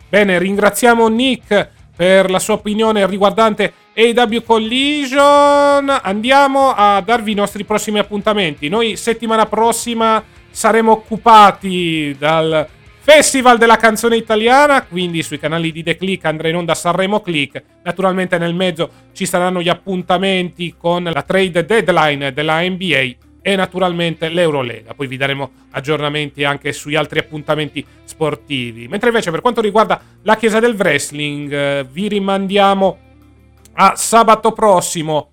Bene, 0.09 0.39
ringraziamo 0.39 1.09
Nick 1.09 1.69
per 1.95 2.31
la 2.31 2.39
sua 2.39 2.55
opinione 2.55 3.07
riguardante 3.07 3.73
AW 3.95 4.43
Collision. 4.43 6.01
Andiamo 6.03 6.73
a 6.75 7.01
darvi 7.01 7.33
i 7.33 7.35
nostri 7.35 7.65
prossimi 7.65 7.99
appuntamenti. 7.99 8.69
Noi 8.69 8.97
settimana 8.97 9.47
prossima 9.47 10.23
saremo 10.51 10.93
occupati 10.93 12.17
dal 12.19 12.67
Festival 13.03 13.57
della 13.57 13.77
canzone 13.77 14.17
italiana, 14.17 14.83
quindi 14.83 15.23
sui 15.23 15.39
canali 15.39 15.73
di 15.73 15.83
The 15.83 15.97
Click 15.97 16.25
andrà 16.27 16.49
in 16.49 16.57
onda 16.57 16.75
Sanremo 16.75 17.21
Click. 17.21 17.63
Naturalmente 17.83 18.37
nel 18.39 18.55
mezzo 18.55 18.91
ci 19.13 19.27
saranno 19.27 19.63
gli 19.63 19.69
appuntamenti 19.69 20.75
con 20.77 21.05
la 21.05 21.23
trade 21.23 21.65
deadline 21.65 22.33
della 22.33 22.61
NBA 22.61 23.29
e 23.43 23.57
naturalmente 23.57 24.29
l'Eurolega. 24.29 24.95
Poi 24.95 25.07
vi 25.07 25.17
daremo 25.17 25.51
aggiornamenti 25.71 26.45
anche 26.45 26.73
sugli 26.73 26.95
altri 26.95 27.19
appuntamenti 27.19 27.85
sportivi. 28.05 28.89
Mentre 28.89 29.09
invece 29.09 29.31
per 29.31 29.41
quanto 29.41 29.61
riguarda 29.61 30.01
la 30.23 30.37
Chiesa 30.37 30.61
del 30.61 30.75
Wrestling, 30.75 31.53
eh, 31.53 31.87
vi 31.91 32.09
rimandiamo 32.09 32.99
a 33.75 33.95
sabato 33.97 34.53
prossimo 34.53 35.31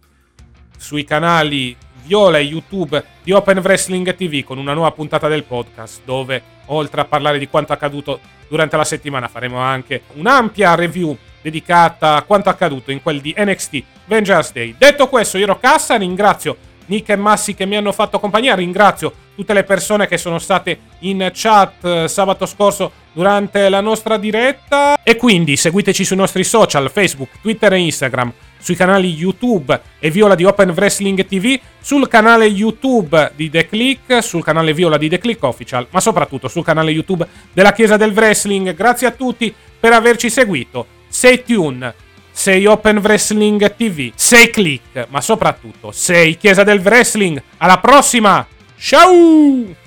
sui 0.78 1.04
canali 1.04 1.76
Viola 2.06 2.38
e 2.38 2.44
YouTube 2.44 3.04
di 3.22 3.34
Open 3.34 3.58
Wrestling 3.58 4.16
TV 4.16 4.44
con 4.44 4.58
una 4.58 4.74
nuova 4.74 4.92
puntata 4.92 5.28
del 5.28 5.44
podcast 5.44 6.02
dove 6.06 6.42
oltre 6.68 7.02
a 7.02 7.06
parlare 7.06 7.38
di 7.38 7.50
quanto 7.50 7.74
accaduto 7.74 8.22
durante 8.48 8.78
la 8.78 8.86
settimana 8.86 9.28
faremo 9.28 9.58
anche 9.58 10.04
un'ampia 10.14 10.76
review 10.76 11.18
dedicata 11.42 12.16
a 12.16 12.22
quanto 12.22 12.48
accaduto 12.48 12.92
in 12.92 13.02
quel 13.02 13.20
di 13.20 13.36
NXT 13.38 13.84
Vengeance 14.06 14.52
Day. 14.54 14.76
Detto 14.78 15.10
questo, 15.10 15.38
io 15.38 15.44
ero 15.44 15.60
Cassa, 15.60 15.98
ringrazio 15.98 16.56
Nick 16.88 17.10
e 17.10 17.16
Massi 17.16 17.54
che 17.54 17.66
mi 17.66 17.78
hanno 17.78 17.92
fatto 17.92 18.20
compagnia. 18.20 18.56
Ringrazio 18.56 19.14
tutte 19.36 19.54
le 19.54 19.64
persone 19.64 20.08
che 20.08 20.18
sono 20.18 20.40
state 20.40 20.80
in 21.00 21.30
chat 21.34 21.86
eh, 21.86 22.08
sabato 22.08 22.46
scorso 22.46 22.92
durante 23.14 23.70
la 23.70 23.82
nostra 23.82 24.18
diretta. 24.18 25.02
E 25.04 25.16
quindi 25.16 25.56
seguiteci 25.56 26.04
sui 26.04 26.16
nostri 26.16 26.44
social, 26.44 26.92
Facebook, 26.92 27.40
Twitter 27.42 27.74
e 27.74 27.78
Instagram, 27.80 28.34
sui 28.58 28.76
canali 28.76 29.14
YouTube 29.14 29.80
e 30.00 30.12
Viola 30.12 30.36
di 30.36 30.44
Open 30.44 30.72
Wrestling 30.72 31.26
TV, 31.26 31.60
sul 31.80 32.08
canale 32.08 32.46
YouTube 32.46 33.32
di 33.36 33.50
The 33.50 33.68
Click, 33.68 34.22
sul 34.22 34.44
canale 34.44 34.74
Viola 34.74 34.98
di 34.98 35.08
The 35.08 35.20
Click 35.20 35.44
Official, 35.44 35.88
ma 35.92 36.00
soprattutto 36.00 36.48
sul 36.48 36.64
canale 36.64 36.92
YouTube 36.92 37.26
della 37.54 37.72
Chiesa 37.72 37.98
del 37.98 38.12
Wrestling. 38.12 38.74
Grazie 38.74 39.08
a 39.08 39.12
tutti 39.12 39.54
per 39.80 39.94
averci 39.94 40.30
seguito. 40.30 40.88
Stay 41.08 41.42
tuned 41.44 41.94
sei 42.38 42.68
Open 42.68 43.00
Wrestling 43.00 43.76
TV, 43.76 44.12
sei 44.14 44.52
Click, 44.52 45.08
ma 45.10 45.22
soprattutto 45.22 45.92
sei 45.92 46.38
Chiesa 46.38 46.64
del 46.64 46.82
Wrestling. 46.82 47.42
Alla 47.58 47.80
prossima! 47.80 48.46
Ciao! 48.78 49.86